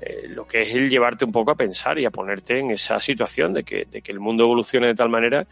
eh, 0.01 0.27
lo 0.27 0.45
que 0.45 0.59
es 0.59 0.75
el 0.75 0.89
llevarte 0.89 1.23
un 1.23 1.31
poco 1.31 1.51
a 1.51 1.55
pensar 1.55 1.97
y 1.99 2.05
a 2.05 2.11
ponerte 2.11 2.59
en 2.59 2.71
esa 2.71 2.99
situación 2.99 3.53
de 3.53 3.63
que, 3.63 3.85
de 3.89 4.01
que 4.01 4.11
el 4.11 4.19
mundo 4.19 4.43
evolucione 4.43 4.87
de 4.87 4.95
tal 4.95 5.07
manera 5.07 5.47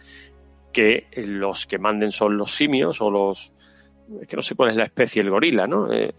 que 0.73 1.05
los 1.15 1.65
que 1.65 1.77
manden 1.77 2.11
son 2.11 2.35
los 2.35 2.53
simios 2.57 2.99
o 2.99 3.09
los 3.09 3.53
es 4.21 4.27
que 4.27 4.35
no 4.35 4.41
sé 4.43 4.53
cuál 4.53 4.71
es 4.71 4.75
la 4.75 4.83
especie 4.83 5.21
el 5.21 5.29
gorila 5.29 5.65
no 5.65 5.89
Eh, 5.93 6.13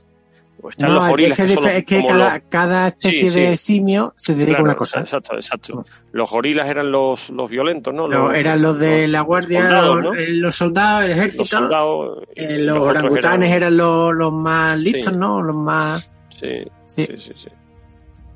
o 0.62 0.70
están 0.70 0.88
No, 0.90 0.94
los 0.96 1.04
es 1.08 1.14
que, 1.16 1.28
que 1.28 1.34
son 1.36 1.46
dife- 1.48 1.54
los- 1.56 1.66
es 1.66 1.84
que 1.84 1.96
como 1.96 2.08
cada, 2.08 2.34
los- 2.34 2.42
cada 2.48 2.86
especie 2.88 3.30
Sí, 3.30 3.40
de 3.40 3.56
simio 3.56 4.12
se 4.16 4.34
dedica 4.34 4.58
a 4.60 4.62
una 4.62 4.74
cosa. 4.74 5.00
exacto 5.00 5.34
exacto 5.36 5.84
los 6.12 6.30
gorilas 6.30 6.68
eran 6.68 6.90
los, 6.92 7.28
los 7.30 7.50
violentos 7.50 7.92
no 7.92 8.08
No, 8.08 8.32
eran 8.32 8.62
los 8.62 8.78
de 8.78 9.08
la 9.08 9.20
guardia, 9.22 9.60
soldados, 9.62 9.96
los, 9.96 10.04
¿no? 10.04 10.14
eh, 10.20 10.28
los 10.28 10.54
soldados, 10.54 11.04
el 11.04 11.10
ejército. 11.12 11.42
los 11.42 11.50
soldados 11.50 12.22
y 12.36 12.44
eh, 12.44 12.58
los 12.60 12.78
orangutanes 12.78 13.50
eran- 13.50 13.62
eran, 13.62 13.76
los, 13.76 14.14
los 14.14 14.32
más 14.32 14.78
listos, 14.78 15.12
Sí. 15.12 15.18
¿no? 15.18 15.42
Los 15.42 15.56
más. 15.56 16.08
Sí, 16.30 16.64
sí, 16.86 17.06
sí, 17.18 17.32
sí. 17.34 17.48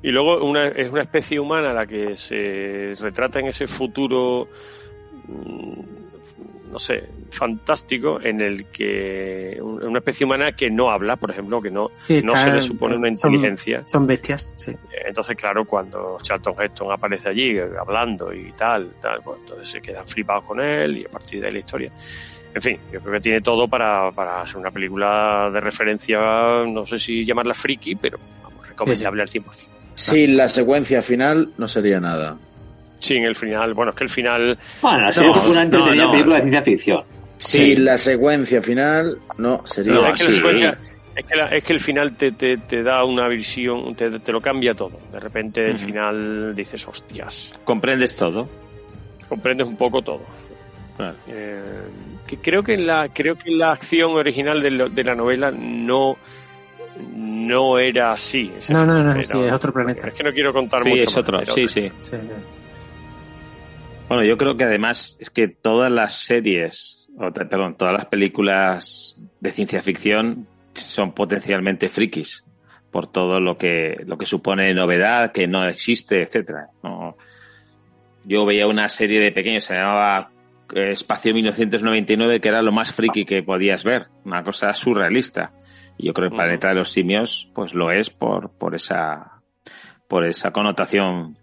Y 0.01 0.11
luego 0.11 0.43
una, 0.45 0.67
es 0.69 0.89
una 0.91 1.01
especie 1.01 1.39
humana 1.39 1.73
la 1.73 1.85
que 1.85 2.15
se 2.15 2.95
retrata 3.01 3.39
en 3.39 3.47
ese 3.47 3.67
futuro, 3.67 4.47
mm, 5.27 5.81
no 6.71 6.79
sé, 6.79 7.09
fantástico, 7.31 8.19
en 8.21 8.41
el 8.41 8.65
que 8.67 9.57
un- 9.61 9.83
una 9.83 9.99
especie 9.99 10.25
humana 10.25 10.51
que 10.51 10.69
no 10.69 10.89
habla, 10.91 11.15
por 11.15 11.31
ejemplo, 11.31 11.61
que 11.61 11.71
no, 11.71 11.89
Sí, 12.01 12.21
no 12.21 12.33
está- 12.33 12.45
se 12.45 12.51
le 12.55 12.61
supone 12.61 12.95
una 12.95 13.09
inteligencia. 13.09 13.83
Son 13.87 14.05
bestias, 14.05 14.53
sí. 14.55 14.73
Entonces, 15.05 15.35
claro, 15.35 15.65
cuando 15.65 16.17
Charlton 16.21 16.53
Heston 16.59 16.91
aparece 16.91 17.29
allí 17.29 17.57
eh, 17.57 17.67
hablando 17.79 18.33
y 18.33 18.51
tal, 18.53 18.91
tal 19.01 19.19
pues 19.23 19.39
entonces 19.41 19.69
se 19.69 19.81
quedan 19.81 20.05
flipados 20.07 20.45
con 20.45 20.59
él 20.61 20.97
y 20.99 21.05
a 21.05 21.09
partir 21.09 21.41
de 21.41 21.47
ahí 21.47 21.53
la 21.53 21.59
historia. 21.59 21.91
En 22.53 22.61
fin, 22.61 22.77
yo 22.91 22.99
creo 22.99 23.13
que 23.13 23.19
tiene 23.21 23.41
todo 23.41 23.67
para, 23.67 24.11
para 24.11 24.45
ser 24.45 24.57
una 24.57 24.71
película 24.71 25.49
de 25.53 25.59
referencia, 25.59 26.19
no 26.67 26.85
sé 26.85 26.97
si 26.97 27.23
llamarla 27.23 27.53
friki, 27.53 27.95
pero 27.95 28.17
vamos, 28.43 28.67
recomendable 28.67 29.21
al 29.21 29.27
100%. 29.29 29.67
Sin 29.95 30.37
la 30.37 30.47
secuencia 30.47 31.01
final 31.01 31.49
no 31.57 31.67
sería 31.67 31.99
nada. 31.99 32.37
Sí, 32.99 33.15
en 33.15 33.23
el 33.23 33.35
final, 33.35 33.73
bueno, 33.73 33.91
es 33.91 33.97
que 33.97 34.03
el 34.03 34.09
final... 34.09 34.57
Bueno, 34.81 35.07
ha 35.07 35.11
sido 35.11 35.31
una 35.49 35.61
entretenida 35.63 36.11
película 36.11 36.35
de 36.35 36.41
ciencia 36.41 36.61
ficción. 36.63 37.03
Sin 37.37 37.85
la 37.85 37.97
secuencia 37.97 38.61
final 38.61 39.17
no 39.37 39.65
sería 39.65 39.93
No, 39.93 40.07
es 40.07 40.19
que 40.19 40.25
la 40.25 40.29
sí. 40.31 40.35
secuencia- 40.35 40.77
es 41.15 41.25
que, 41.25 41.35
la- 41.35 41.47
es 41.47 41.63
que 41.63 41.73
el 41.73 41.79
final 41.79 42.15
te, 42.17 42.31
te, 42.33 42.57
te 42.57 42.83
da 42.83 43.03
una 43.05 43.27
visión, 43.27 43.95
te, 43.95 44.19
te 44.19 44.31
lo 44.31 44.39
cambia 44.41 44.73
todo. 44.73 44.99
De 45.11 45.19
repente 45.19 45.65
el 45.65 45.75
Ujú. 45.75 45.85
final 45.85 46.53
dices, 46.55 46.85
hostias, 46.87 47.53
Comprendes 47.63 48.15
todo. 48.15 48.47
comprendes 49.27 49.67
un 49.67 49.75
poco 49.77 50.01
todo. 50.01 50.21
Eh, 51.29 51.61
que 52.27 52.37
creo 52.37 52.61
que 52.61 52.73
en 52.73 52.85
la 52.85 53.07
creo 53.13 53.35
que 53.35 53.49
en 53.49 53.57
la 53.57 53.71
acción 53.71 54.11
original 54.11 54.61
de, 54.61 54.71
lo- 54.71 54.89
de 54.89 55.03
la 55.05 55.15
novela 55.15 55.49
no 55.51 56.17
no 57.15 57.79
era 57.79 58.11
así. 58.11 58.51
Es 58.59 58.69
No, 58.69 58.85
no, 58.85 59.01
no, 59.01 59.11
era- 59.11 59.23
sí, 59.23 59.39
es 59.39 59.51
otro 59.53 59.71
planeta. 59.71 60.07
Es 60.09 60.13
que 60.13 60.23
no 60.23 60.31
quiero 60.33 60.51
contar 60.51 60.81
Sí, 60.83 60.89
mucho. 60.89 61.01
es 61.03 61.07
más, 61.07 61.17
otro, 61.17 61.39
pero- 61.39 61.53
sí, 61.53 61.67
sí. 61.69 61.91
Bueno, 64.09 64.23
yo 64.23 64.39
creo 64.39 64.57
que 64.57 64.63
además 64.63 65.15
es 65.19 65.29
que 65.29 65.47
todas 65.47 65.91
las 65.91 66.15
series, 66.15 67.09
o, 67.15 67.31
perdón, 67.31 67.75
todas 67.75 67.93
las 67.93 68.07
películas 68.07 69.15
de 69.39 69.51
ciencia 69.51 69.83
ficción 69.83 70.47
son 70.73 71.13
potencialmente 71.13 71.89
frikis 71.89 72.43
por 72.89 73.05
todo 73.05 73.39
lo 73.39 73.59
que 73.59 74.01
lo 74.07 74.17
que 74.17 74.25
supone 74.25 74.73
novedad, 74.73 75.31
que 75.31 75.47
no 75.47 75.63
existe, 75.67 76.23
etcétera. 76.23 76.69
No, 76.81 77.17
yo 78.25 78.47
veía 78.47 78.65
una 78.65 78.89
serie 78.89 79.19
de 79.19 79.31
pequeños, 79.31 79.65
se 79.65 79.75
llamaba 79.75 80.31
eh, 80.73 80.93
Espacio 80.93 81.31
1999, 81.35 82.41
que 82.41 82.49
era 82.49 82.63
lo 82.63 82.71
más 82.71 82.91
friki 82.91 83.25
que 83.25 83.43
podías 83.43 83.83
ver, 83.83 84.07
una 84.25 84.43
cosa 84.43 84.73
surrealista. 84.73 85.51
Y 85.99 86.07
yo 86.07 86.15
creo 86.15 86.29
que 86.29 86.35
el 86.35 86.41
planeta 86.41 86.69
de 86.69 86.75
los 86.79 86.89
simios, 86.89 87.51
pues 87.53 87.75
lo 87.75 87.91
es 87.91 88.09
por, 88.09 88.49
por 88.49 88.73
esa, 88.73 89.41
por 90.07 90.25
esa 90.25 90.49
connotación 90.49 91.37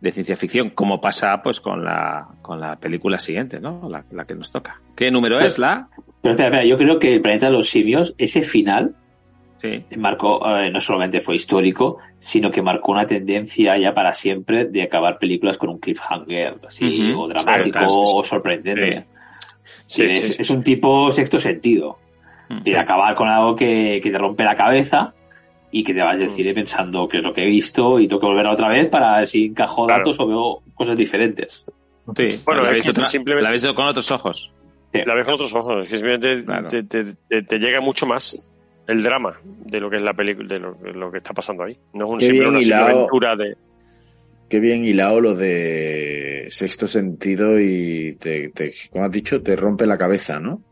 de 0.00 0.10
ciencia 0.12 0.36
ficción, 0.36 0.70
como 0.70 1.00
pasa 1.00 1.42
pues 1.42 1.60
con 1.60 1.84
la, 1.84 2.28
con 2.42 2.60
la 2.60 2.76
película 2.76 3.18
siguiente, 3.18 3.60
¿no? 3.60 3.88
La, 3.88 4.04
la 4.10 4.24
que 4.26 4.34
nos 4.34 4.50
toca. 4.52 4.80
¿Qué 4.94 5.10
número 5.10 5.40
es 5.40 5.58
la? 5.58 5.88
Pero 6.22 6.32
espera, 6.34 6.48
espera, 6.48 6.64
yo 6.64 6.76
creo 6.76 6.98
que 6.98 7.14
el 7.14 7.22
planeta 7.22 7.46
de 7.46 7.52
los 7.52 7.68
simios, 7.68 8.14
ese 8.18 8.42
final, 8.42 8.94
Sí. 9.58 9.82
marcó, 9.96 10.46
eh, 10.58 10.70
no 10.70 10.80
solamente 10.80 11.20
fue 11.22 11.34
histórico, 11.34 11.96
sino 12.18 12.50
que 12.50 12.60
marcó 12.60 12.92
una 12.92 13.06
tendencia 13.06 13.78
ya 13.78 13.94
para 13.94 14.12
siempre 14.12 14.66
de 14.66 14.82
acabar 14.82 15.18
películas 15.18 15.56
con 15.56 15.70
un 15.70 15.78
cliffhanger 15.78 16.56
así, 16.68 17.12
o 17.16 17.26
dramático, 17.26 17.78
Sí, 17.78 17.86
o 17.88 18.22
sorprendente. 18.22 19.06
Sí, 19.86 20.02
es, 20.02 20.38
es 20.40 20.50
un 20.50 20.62
tipo 20.62 21.10
sexto 21.10 21.38
sentido. 21.38 21.98
Y 22.64 22.70
de 22.72 22.78
acabar 22.78 23.14
con 23.14 23.28
algo 23.28 23.56
que, 23.56 23.98
que 24.02 24.10
te 24.10 24.18
rompe 24.18 24.44
la 24.44 24.54
cabeza 24.56 25.14
y 25.78 25.84
que 25.84 25.94
te 25.94 26.02
vas 26.02 26.18
del 26.18 26.28
cine 26.30 26.52
pensando 26.54 27.08
qué 27.08 27.18
es 27.18 27.22
lo 27.22 27.32
que 27.32 27.42
he 27.42 27.46
visto 27.46 27.98
y 28.00 28.06
tengo 28.08 28.20
que 28.20 28.26
volver 28.26 28.46
otra 28.46 28.68
vez 28.68 28.88
para 28.88 29.18
ver 29.18 29.26
si 29.26 29.46
encajo 29.46 29.86
Claro. 29.86 30.00
datos 30.04 30.20
o 30.20 30.26
veo 30.26 30.62
cosas 30.74 30.96
diferentes. 30.96 31.64
Sí, 32.16 32.40
Bueno, 32.44 32.62
la 32.62 32.70
es 32.70 32.76
ves 32.76 32.88
otra- 32.88 33.06
simplemente- 33.06 33.44
la 33.44 33.50
ves 33.50 33.64
con 33.72 33.86
otros 33.86 34.10
ojos. 34.12 34.52
La 34.92 35.14
ves 35.14 35.24
con 35.24 35.34
otros 35.34 35.54
ojos, 35.54 35.84
es 35.84 35.90
que 35.90 35.96
simplemente 35.98 36.42
te, 36.68 36.82
te- 36.84 37.14
te- 37.28 37.42
te 37.42 37.58
llega 37.58 37.80
mucho 37.80 38.06
más 38.06 38.40
el 38.86 39.02
drama 39.02 39.38
de 39.44 39.80
lo 39.80 39.90
que 39.90 39.96
es 39.96 40.02
la 40.02 40.14
película, 40.14 40.48
de 40.48 40.58
lo, 40.60 40.74
de 40.74 40.92
lo 40.92 41.10
que 41.10 41.18
está 41.18 41.34
pasando 41.34 41.64
ahí. 41.64 41.76
No 41.92 42.06
es 42.06 42.12
un, 42.12 42.18
Qué 42.18 42.30
bien 42.30 42.46
una 42.46 42.58
simple 42.60 42.76
hilado. 42.76 42.86
aventura 42.96 43.36
de... 43.36 43.56
Qué 44.48 44.60
bien 44.60 44.84
hilado 44.84 45.20
lo 45.20 45.34
de 45.34 46.46
sexto 46.50 46.86
sentido 46.86 47.58
y 47.58 48.14
te, 48.16 48.50
te 48.50 48.72
como 48.90 49.04
has 49.04 49.10
dicho, 49.10 49.42
te 49.42 49.56
rompe 49.56 49.84
la 49.86 49.98
cabeza, 49.98 50.38
¿no? 50.38 50.62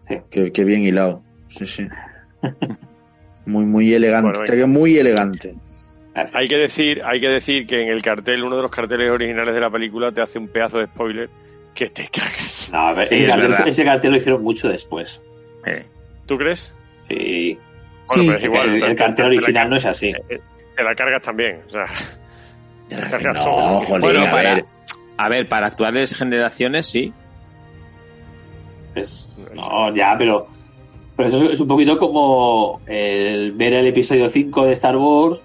Sí. 0.00 0.16
Qué, 0.30 0.50
qué 0.50 0.64
bien 0.64 0.82
hilado. 0.82 1.22
Sí, 1.48 1.64
sí. 1.64 1.86
Muy, 3.50 3.64
muy 3.64 3.92
elegante. 3.92 4.28
Bueno, 4.28 4.44
Está 4.44 4.56
que 4.56 4.66
muy 4.66 4.96
elegante. 4.98 5.54
Hay 6.34 6.48
que 6.48 6.56
decir, 6.56 7.02
hay 7.04 7.20
que 7.20 7.28
decir 7.28 7.66
que 7.66 7.82
en 7.82 7.88
el 7.88 8.02
cartel, 8.02 8.42
uno 8.42 8.56
de 8.56 8.62
los 8.62 8.70
carteles 8.70 9.10
originales 9.10 9.54
de 9.54 9.60
la 9.60 9.70
película 9.70 10.10
te 10.12 10.20
hace 10.22 10.38
un 10.38 10.48
pedazo 10.48 10.78
de 10.78 10.86
spoiler 10.86 11.28
que 11.74 11.88
te 11.88 12.08
cagas. 12.08 12.68
No, 12.72 12.78
a 12.88 12.92
ver, 12.92 13.08
Sí, 13.08 13.14
ese, 13.14 13.24
es 13.24 13.30
cartel, 13.30 13.48
verdad. 13.50 13.68
ese 13.68 13.84
cartel 13.84 14.10
lo 14.10 14.16
hicieron 14.16 14.42
mucho 14.42 14.68
después. 14.68 15.20
¿Tú 16.26 16.36
crees? 16.36 16.72
Sí. 17.08 17.58
Bueno, 18.08 18.24
pero 18.32 18.36
es 18.36 18.42
igual, 18.42 18.68
el, 18.74 18.80
te- 18.80 18.86
el 18.86 18.90
te- 18.92 18.96
cartel 18.96 19.24
la 19.24 19.36
original 19.36 19.70
no 19.70 19.76
es 19.76 19.86
así. 19.86 20.12
Te 20.76 20.82
la 20.82 20.94
cargas 20.94 21.22
también. 21.22 21.60
O 21.66 21.70
sea, 21.70 21.84
te 22.88 22.96
la 22.96 23.08
cargas 23.08 23.34
No, 23.36 23.40
todo. 23.44 23.80
joder, 23.82 24.00
Bueno, 24.00 24.26
a 24.26 24.30
para, 24.30 24.54
ver. 24.56 24.64
a 25.16 25.28
ver, 25.28 25.48
para 25.48 25.66
actuales 25.68 26.14
generaciones 26.16 26.86
sí. 26.88 27.12
Es- 28.94 29.28
no, 29.54 29.94
ya, 29.94 30.16
pero, 30.18 30.48
pero 31.24 31.28
eso 31.44 31.50
es 31.52 31.60
un 31.60 31.68
poquito 31.68 31.98
como 31.98 32.80
el 32.86 33.52
ver 33.52 33.74
el 33.74 33.86
episodio 33.86 34.28
5 34.28 34.64
de 34.66 34.72
Star 34.72 34.96
Wars 34.96 35.40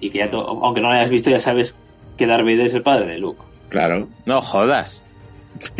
y 0.00 0.10
que 0.10 0.18
ya, 0.18 0.28
to- 0.28 0.40
aunque 0.64 0.80
no 0.80 0.88
lo 0.88 0.94
hayas 0.94 1.10
visto, 1.10 1.30
ya 1.30 1.40
sabes 1.40 1.76
que 2.16 2.26
Darth 2.26 2.44
Vader 2.44 2.62
es 2.66 2.74
el 2.74 2.82
padre 2.82 3.06
de 3.06 3.18
Luke. 3.18 3.40
Claro. 3.68 4.08
No 4.26 4.40
jodas. 4.42 5.02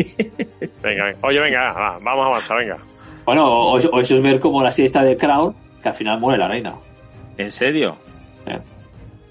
Venga, 0.83 1.15
oye, 1.21 1.39
venga, 1.39 1.73
va, 1.73 1.99
vamos 1.99 2.25
a 2.25 2.27
avanzar, 2.29 2.57
venga. 2.57 2.77
Bueno, 3.25 3.45
o, 3.47 3.73
o 3.77 3.99
eso 3.99 4.15
es 4.15 4.21
ver 4.21 4.39
como 4.39 4.61
la 4.61 4.71
siesta 4.71 5.03
de 5.03 5.17
Crown, 5.17 5.55
que 5.81 5.89
al 5.89 5.95
final 5.95 6.19
muere 6.19 6.37
la 6.39 6.47
reina. 6.47 6.73
¿En 7.37 7.51
serio? 7.51 7.95
Eh. 8.45 8.59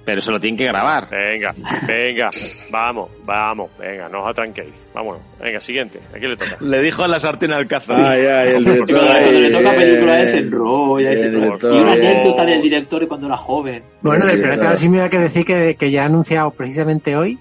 Pero 0.04 0.18
eso 0.18 0.32
lo 0.32 0.40
tienen 0.40 0.58
que 0.58 0.64
grabar. 0.64 1.08
Venga, 1.10 1.54
venga, 1.86 2.28
vamos, 2.72 3.10
vamos, 3.24 3.70
venga, 3.78 4.08
no 4.08 4.22
os 4.24 4.30
atranquéis. 4.30 4.72
Vámonos, 4.92 5.22
venga, 5.40 5.60
siguiente, 5.60 6.00
¿a 6.12 6.18
quién 6.18 6.30
le 6.32 6.36
toca? 6.36 6.56
Le 6.60 6.82
dijo 6.82 7.04
a 7.04 7.08
la 7.08 7.20
sartén 7.20 7.52
al 7.52 7.68
cazo. 7.68 7.94
Ay, 7.96 8.26
ay, 8.26 8.48
el 8.48 8.52
Cuando, 8.64 8.72
director. 8.72 9.00
cuando 9.00 9.30
le 9.40 9.50
toca 9.50 9.74
película 9.76 10.16
se 10.16 10.22
y 10.22 10.26
se 10.26 10.38
el 10.38 10.44
enrolla. 10.46 11.10
director, 11.10 11.72
Y 11.74 11.78
una 11.80 11.94
eh. 11.94 12.08
anécdota 12.08 12.44
del 12.44 12.62
director 12.62 13.06
cuando 13.08 13.26
era 13.28 13.36
joven. 13.36 13.82
Bueno, 14.00 14.26
del 14.26 14.36
Sí, 14.36 14.42
planeta 14.42 14.66
de 14.66 14.72
los 14.72 14.80
simios 14.80 15.04
hay 15.04 15.10
que 15.10 15.18
decir 15.18 15.44
que, 15.44 15.76
que 15.78 15.90
ya 15.92 16.02
ha 16.02 16.06
anunciado 16.06 16.50
precisamente 16.50 17.14
hoy 17.16 17.38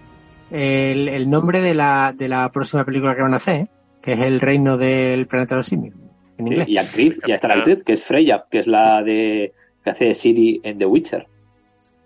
el, 0.51 1.07
el 1.07 1.29
nombre 1.29 1.61
de 1.61 1.73
la, 1.73 2.13
de 2.15 2.27
la 2.27 2.49
próxima 2.51 2.83
película 2.85 3.15
que 3.15 3.21
van 3.23 3.33
a 3.33 3.37
hacer, 3.37 3.61
¿eh? 3.61 3.67
que 4.03 4.13
es 4.13 4.19
El 4.19 4.39
Reino 4.39 4.77
del 4.77 5.25
Planeta 5.27 5.55
de 5.55 5.57
los 5.59 5.65
Simios, 5.65 5.95
en 6.37 6.47
Sí, 6.47 6.63
y 6.67 6.77
actriz, 6.77 7.19
ya 7.27 7.35
está 7.35 7.47
la 7.47 7.55
actriz, 7.55 7.83
que 7.83 7.93
es 7.93 8.03
Freya, 8.03 8.43
que 8.51 8.59
es 8.59 8.67
la 8.67 9.01
de 9.03 9.53
que 9.83 9.89
hace 9.89 10.13
Siri 10.13 10.61
en 10.63 10.77
The 10.77 10.85
Witcher. 10.85 11.25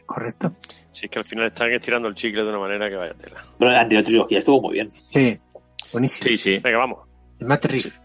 Correcto. 0.06 0.53
Sí, 0.91 1.06
es 1.06 1.11
que 1.11 1.19
al 1.19 1.26
final 1.26 1.48
están 1.48 1.72
estirando 1.72 2.07
el 2.07 2.15
chicle 2.15 2.44
de 2.44 2.49
una 2.49 2.60
manera 2.60 2.90
que 2.90 2.95
vaya 2.95 3.14
tela. 3.15 3.44
Pero 3.57 3.72
la 3.72 3.82
anterior 3.82 4.06
trilogía 4.06 4.38
estuvo 4.40 4.61
muy 4.61 4.73
bien. 4.73 4.91
Sí, 5.10 5.38
buenísimo. 5.91 6.27
Sí, 6.30 6.38
sí. 6.38 6.57
Venga, 6.60 6.77
vamos. 6.80 6.99
El 7.40 7.48
Matt 7.48 7.65
Reeves. 7.65 8.03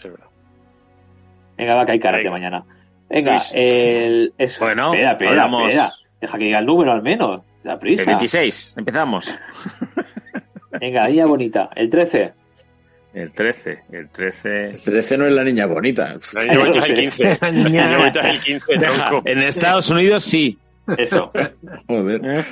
Venga, 1.56 1.74
va 1.74 1.86
que 1.86 1.93
hay 1.93 1.98
karate 2.01 2.24
Venga. 2.24 2.31
mañana. 2.32 2.64
Venga, 3.09 3.32
Luis. 3.32 3.51
el... 3.55 4.32
es- 4.39 4.59
Bueno, 4.59 4.93
espera, 4.94 5.12
espera, 5.12 5.31
hablamos- 5.31 5.68
espera. 5.68 5.90
Deja 6.20 6.39
que 6.39 6.44
diga 6.44 6.59
el 6.59 6.66
número 6.66 6.93
al 6.93 7.02
menos. 7.02 7.43
Da 7.62 7.78
prisa. 7.78 8.02
El 8.02 8.06
26, 8.09 8.74
empezamos. 8.78 9.39
Venga, 10.81 11.06
niña 11.09 11.27
bonita. 11.27 11.68
El 11.77 11.90
13. 11.90 12.32
El 13.12 13.32
13, 13.32 13.82
el 13.93 14.09
13. 14.09 14.70
El 14.70 14.82
13 14.82 15.18
no 15.18 15.27
es 15.27 15.32
la 15.32 15.44
niña 15.44 15.66
bonita. 15.66 16.16
La 16.32 16.43
niña 16.44 16.59
bonita 16.59 16.78
es 16.78 16.85
el 16.86 16.94
15. 16.94 17.24
La 17.40 17.51
La 17.51 17.51
niña- 17.52 17.98
bonita 17.98 18.20
es 18.20 18.35
el 18.36 18.40
15, 18.40 18.72
tronco. 18.78 19.22
En 19.28 19.43
Estados 19.43 19.90
Unidos 19.90 20.24
sí. 20.24 20.59
Eso. 20.99 21.31
Joder. 21.87 22.45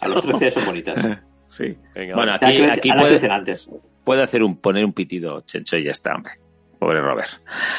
A 0.00 0.08
los 0.08 0.22
13 0.24 0.50
son 0.50 0.66
bonitas. 0.66 1.08
Sí. 1.48 1.76
Venga, 1.94 2.14
Bueno, 2.14 2.32
aquí, 2.34 2.46
que- 2.56 2.90
antes. 3.30 3.68
puede 4.04 4.22
hacer 4.22 4.42
un, 4.42 4.56
poner 4.56 4.84
un 4.84 4.92
pitido 4.92 5.40
Chencho 5.42 5.76
y 5.76 5.84
ya 5.84 5.90
está, 5.92 6.14
hombre. 6.14 6.32
Pobre 6.78 7.00
Robert. 7.00 7.28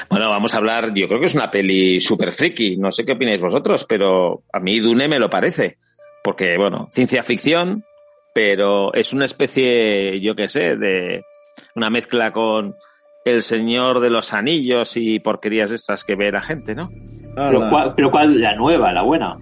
Bueno, 0.09 0.29
vamos 0.29 0.53
a 0.53 0.57
hablar, 0.57 0.93
yo 0.93 1.07
creo 1.09 1.19
que 1.19 1.25
es 1.25 1.35
una 1.35 1.51
peli 1.51 1.99
súper 1.99 2.31
friki, 2.31 2.77
no 2.77 2.89
sé 2.91 3.03
qué 3.03 3.11
opináis 3.13 3.41
vosotros, 3.41 3.85
pero 3.89 4.43
a 4.53 4.59
mí 4.59 4.79
Dune 4.79 5.07
me 5.09 5.19
lo 5.19 5.29
parece. 5.29 5.77
Porque, 6.23 6.55
bueno, 6.57 6.87
ciencia 6.93 7.21
ficción, 7.21 7.83
pero 8.33 8.93
es 8.93 9.11
una 9.11 9.25
especie, 9.25 10.21
yo 10.21 10.35
qué 10.35 10.47
sé, 10.47 10.77
de 10.77 11.23
una 11.75 11.89
mezcla 11.89 12.31
con 12.31 12.75
El 13.25 13.43
Señor 13.43 13.99
de 13.99 14.09
los 14.09 14.33
Anillos 14.33 14.95
y 14.95 15.19
porquerías 15.19 15.71
estas 15.71 16.05
que 16.05 16.15
ve 16.15 16.31
la 16.31 16.39
gente, 16.41 16.73
¿no? 16.73 16.89
Pero 17.35 17.69
cuál, 17.69 17.93
pero 17.95 18.09
cuál, 18.11 18.39
la 18.39 18.55
nueva, 18.55 18.93
la 18.93 19.01
buena. 19.01 19.37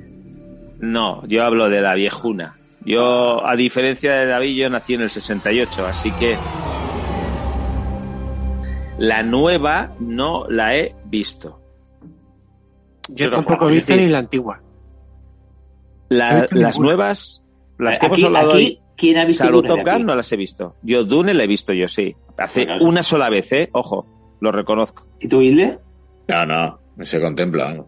No, 0.82 1.26
yo 1.28 1.44
hablo 1.46 1.70
de 1.70 1.80
la 1.82 1.94
viejuna. 1.96 2.58
Yo, 2.84 3.46
a 3.46 3.56
diferencia 3.56 4.14
de 4.14 4.26
David, 4.26 4.56
yo 4.56 4.70
nací 4.70 4.96
en 4.96 5.02
el 5.02 5.10
68, 5.12 5.86
así 5.86 6.12
que 6.14 6.36
la 8.98 9.24
nueva 9.24 9.96
no 10.00 10.46
la 10.50 10.76
he 10.76 10.96
visto. 11.06 11.60
Yo 13.10 13.16
Pero, 13.28 13.32
tampoco 13.32 13.70
he 13.70 13.74
visto 13.76 13.96
ni 13.96 14.08
la 14.08 14.20
antigua. 14.20 14.62
La- 16.10 16.34
No 16.34 16.40
las 16.52 16.76
ninguna. 16.76 16.88
nuevas, 16.88 17.44
las 17.78 17.98
que 18.00 18.06
Aquí- 18.06 18.16
hemos 18.22 18.24
hablado 18.24 18.52
aquí, 18.54 18.58
hoy, 18.66 18.80
¿quién 18.98 19.18
ha 19.18 19.26
visto 19.26 19.46
de 19.46 19.68
Top 19.68 19.80
Gun, 19.86 20.06
no 20.06 20.16
las 20.16 20.32
he 20.32 20.38
visto. 20.38 20.76
Yo 20.82 21.04
Dune 21.04 21.34
la 21.34 21.44
he 21.44 21.48
visto 21.48 21.74
yo, 21.74 21.88
sí. 21.88 22.16
Hace 22.38 22.66
Bueno, 22.66 22.84
una 22.86 23.04
sola 23.04 23.30
vez, 23.30 23.52
¿eh? 23.54 23.70
Ojo, 23.74 24.38
lo 24.40 24.52
reconozco. 24.52 25.06
¿Y 25.20 25.28
tú, 25.28 25.42
Hilde? 25.42 25.80
No, 26.28 26.46
no, 26.46 26.80
no 26.96 27.06
se 27.06 27.20
contempla. 27.22 27.84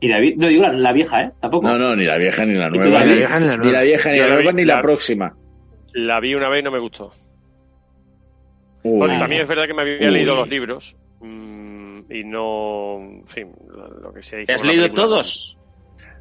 Y 0.00 0.08
la 0.08 0.20
vi- 0.20 0.36
no 0.36 0.46
digo 0.48 0.62
la, 0.62 0.72
la 0.72 0.92
vieja, 0.92 1.22
¿eh? 1.22 1.30
Tampoco. 1.40 1.66
No, 1.66 1.76
no, 1.78 1.96
ni 1.96 2.04
la 2.04 2.16
vieja 2.18 2.46
ni 2.46 2.54
la 2.54 2.68
¿Y 2.68 2.72
tú, 2.72 2.76
nueva. 2.88 2.98
David? 3.00 3.10
Ni, 3.10 3.16
vieja 3.18 3.40
ni 3.40 3.46
la 3.46 3.52
ni 3.52 3.58
nueva. 3.58 3.72
la 3.78 3.82
vieja 3.84 4.10
ni 4.12 4.18
la 4.18 4.26
la 4.28 4.34
nueva 4.34 4.52
ni 4.52 4.64
la 4.64 4.74
la- 4.76 4.82
próxima. 4.82 5.36
La 5.94 6.20
vi 6.20 6.34
una 6.34 6.48
vez 6.48 6.60
y 6.60 6.64
no 6.64 6.70
me 6.70 6.78
gustó. 6.78 7.12
Uy. 8.84 8.98
Porque 9.00 9.16
también 9.18 9.42
es 9.42 9.48
verdad 9.48 9.66
que 9.66 9.74
me 9.74 9.82
había 9.82 10.08
Uy. 10.08 10.14
leído 10.14 10.36
los 10.36 10.48
libros 10.48 10.96
mm, 11.20 12.00
y 12.12 12.24
no, 12.24 12.98
en 13.00 13.26
fin, 13.26 13.48
lo, 14.02 14.12
que 14.12 14.22
se 14.22 14.42
hizo. 14.42 14.52
¿Has 14.54 14.62
la 14.62 14.68
leído 14.68 14.84
película. 14.84 15.02
todos? 15.04 15.54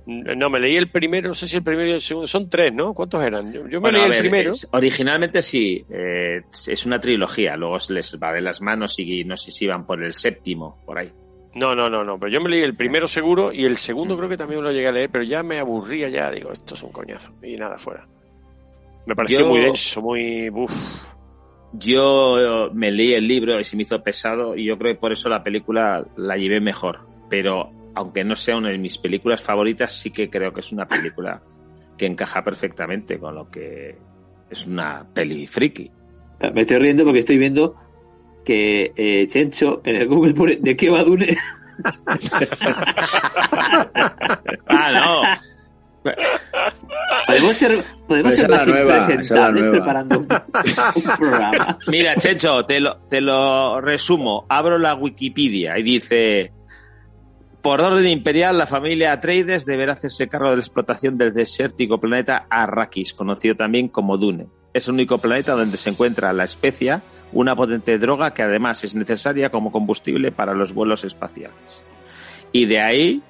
No, 0.08 0.50
me 0.50 0.60
leí 0.62 0.78
el 0.78 0.90
primero, 0.90 1.28
no 1.28 1.34
sé 1.34 1.48
si 1.50 1.58
el 1.58 1.64
primero 1.64 1.90
y 1.90 1.94
el 1.94 2.02
segundo, 2.02 2.28
son 2.28 2.50
tres, 2.50 2.74
¿no? 2.74 2.94
¿Cuántos 2.94 3.22
eran? 3.22 3.52
Yo, 3.52 3.64
yo 3.68 3.82
me 3.82 3.92
Bueno, 3.92 3.98
leí 4.00 4.06
el 4.06 4.12
ver, 4.12 4.20
primero. 4.22 4.52
es- 4.52 4.68
originalmente 4.72 5.42
sí, 5.44 5.84
eh, 5.90 6.42
es 6.66 6.86
una 6.86 7.00
trilogía, 7.02 7.58
luego 7.58 7.78
se 7.80 7.92
les 7.94 8.18
va 8.18 8.32
de 8.32 8.40
las 8.42 8.62
manos 8.62 8.98
y 9.00 9.26
no 9.26 9.36
sé 9.36 9.52
si 9.52 9.68
van 9.68 9.86
por 9.86 10.02
el 10.02 10.14
séptimo, 10.14 10.82
por 10.86 10.98
ahí. 10.98 11.12
No, 11.58 11.74
no, 11.74 11.90
no, 11.90 12.04
no, 12.04 12.20
pero 12.20 12.32
yo 12.32 12.40
me 12.40 12.50
leí 12.50 12.62
el 12.62 12.76
primero 12.76 13.08
seguro 13.08 13.52
y 13.52 13.66
el 13.66 13.78
segundo 13.78 14.16
creo 14.16 14.30
que 14.30 14.38
también 14.38 14.64
lo 14.64 14.72
llegué 14.72 14.90
a 14.90 14.92
leer, 14.92 15.10
pero 15.10 15.24
ya 15.24 15.42
me 15.42 15.58
aburría 15.58 16.08
ya, 16.08 16.30
digo, 16.30 16.52
esto 16.52 16.76
es 16.76 16.84
un 16.84 16.92
coñazo 16.92 17.32
y 17.42 17.56
nada, 17.56 17.80
fuera. 17.80 18.08
Me 19.08 19.16
pareció 19.16 19.40
Yo- 19.40 19.48
muy 19.48 19.62
denso, 19.62 20.02
muy... 20.02 20.50
Uf. 20.50 20.72
Yo 21.74 22.68
eh, 22.68 22.70
me 22.74 22.92
leí 22.92 23.14
el 23.14 23.28
libro 23.28 23.60
y 23.60 23.64
se 23.64 23.76
me 23.76 23.84
hizo 23.84 24.02
pesado 24.04 24.56
y 24.56 24.66
yo 24.66 24.78
creo 24.78 24.94
que 24.94 25.00
por 25.00 25.12
eso 25.12 25.30
la 25.30 25.44
película 25.44 26.06
la 26.16 26.38
llevé 26.38 26.62
mejor. 26.62 27.00
Pero 27.30 27.72
aunque 27.96 28.24
no 28.24 28.36
sea 28.36 28.56
una 28.56 28.70
de 28.70 28.78
mis 28.78 28.98
películas 28.98 29.42
favoritas, 29.42 29.94
sí 29.94 30.12
que 30.12 30.30
creo 30.30 30.54
que 30.54 30.62
es 30.62 30.72
una 30.72 30.88
película 30.88 31.42
que 31.98 32.06
encaja 32.06 32.44
perfectamente 32.44 33.20
con 33.20 33.36
lo 33.36 33.50
que 33.50 33.98
es 34.50 34.66
una 34.66 35.06
peli 35.14 35.48
friki. 35.48 35.92
Me 36.54 36.62
estoy 36.62 36.78
riendo 36.78 37.04
porque 37.04 37.20
estoy 37.20 37.38
viendo 37.38 37.76
que 38.48 38.94
eh, 38.96 39.28
Chencho 39.28 39.82
en 39.84 39.98
el 39.98 40.08
Google 40.08 40.34
pone 40.34 40.56
de 40.56 40.74
qué 40.78 40.90
va 40.90 41.04
Dune. 41.04 41.38
Ah, 44.70 44.92
no. 44.92 45.22
Podemos 47.28 47.58
ser, 47.58 47.86
podemos 48.08 48.36
ser 48.36 48.50
más 48.50 48.66
nueva, 48.66 48.98
impresentables 48.98 49.68
preparando 49.68 50.20
un, 50.20 50.28
un 50.96 51.04
programa. 51.18 51.78
Mira, 51.88 52.16
Checho, 52.16 52.66
te 52.66 52.80
lo, 52.80 52.98
te 53.10 53.22
lo 53.22 53.80
resumo. 53.82 54.46
Abro 54.50 54.80
la 54.80 54.96
Wikipedia 54.96 55.78
y 55.78 55.84
dice: 55.84 56.52
Por 57.62 57.82
orden 57.82 58.08
imperial, 58.08 58.58
la 58.58 58.66
familia 58.66 59.12
Atreides 59.12 59.66
deberá 59.66 59.94
hacerse 59.94 60.28
cargo 60.28 60.50
de 60.50 60.58
la 60.58 60.62
explotación 60.62 61.18
del 61.18 61.34
desértico 61.34 62.00
planeta 62.00 62.48
Arrakis, 62.50 63.14
conocido 63.14 63.56
también 63.56 63.90
como 63.90 64.18
Dune. 64.18 64.48
Es 64.74 64.88
el 64.88 64.96
único 64.96 65.18
planeta 65.20 65.54
donde 65.54 65.78
se 65.78 65.90
encuentra 65.90 66.34
la 66.34 66.46
especia, 66.46 67.04
una 67.34 67.56
potente 67.56 67.98
droga 68.00 68.34
que 68.34 68.42
además 68.44 68.84
es 68.84 68.96
necesaria 68.96 69.50
como 69.50 69.72
combustible 69.72 70.32
para 70.32 70.54
los 70.54 70.74
vuelos 70.74 71.04
espaciales. 71.04 71.56
Y 72.52 72.66
de 72.66 72.80
ahí 72.82 73.22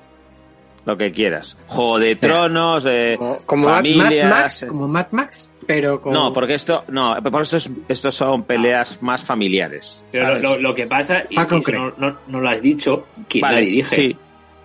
lo 0.85 0.97
que 0.97 1.11
quieras. 1.11 1.57
Juego 1.67 1.99
de 1.99 2.15
tronos, 2.15 2.85
eh, 2.87 3.17
Como, 3.45 3.67
familias. 3.67 4.23
Mad 4.23 4.29
Max, 4.41 4.65
como 4.69 4.87
Mad 4.87 5.07
Max, 5.11 5.51
pero 5.65 5.99
con... 6.01 6.13
No, 6.13 6.31
porque 6.31 6.53
esto, 6.53 6.85
no, 6.87 7.17
por 7.29 7.41
eso 7.41 7.57
es- 7.57 7.69
estos 7.89 8.15
son 8.15 8.43
peleas 8.43 9.01
más 9.01 9.23
familiares. 9.25 10.05
Pero 10.11 10.27
¿sabes? 10.27 10.41
lo, 10.43 10.57
lo 10.57 10.73
que 10.75 10.87
pasa, 10.87 11.23
y, 11.29 11.35
y 11.35 11.71
no, 11.73 11.93
no- 11.97 12.17
no 12.27 12.39
lo 12.39 12.49
has 12.49 12.61
dicho, 12.61 13.07
quien 13.27 13.41
Vale, 13.41 13.55
la 13.55 13.61
dirige. 13.61 13.95
sí. 13.95 14.17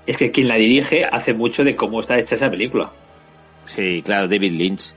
Es 0.07 0.17
que 0.17 0.31
quien 0.33 0.49
la 0.49 0.57
dirige 0.57 1.05
hace 1.05 1.33
mucho 1.33 1.63
de 1.65 1.75
cómo 1.77 2.01
está 2.01 2.19
hecha 2.19 2.35
esa 2.35 2.51
película. 2.51 2.91
Sí, 3.65 4.03
claro, 4.05 4.27
David 4.29 4.53
Lynch. 4.53 4.93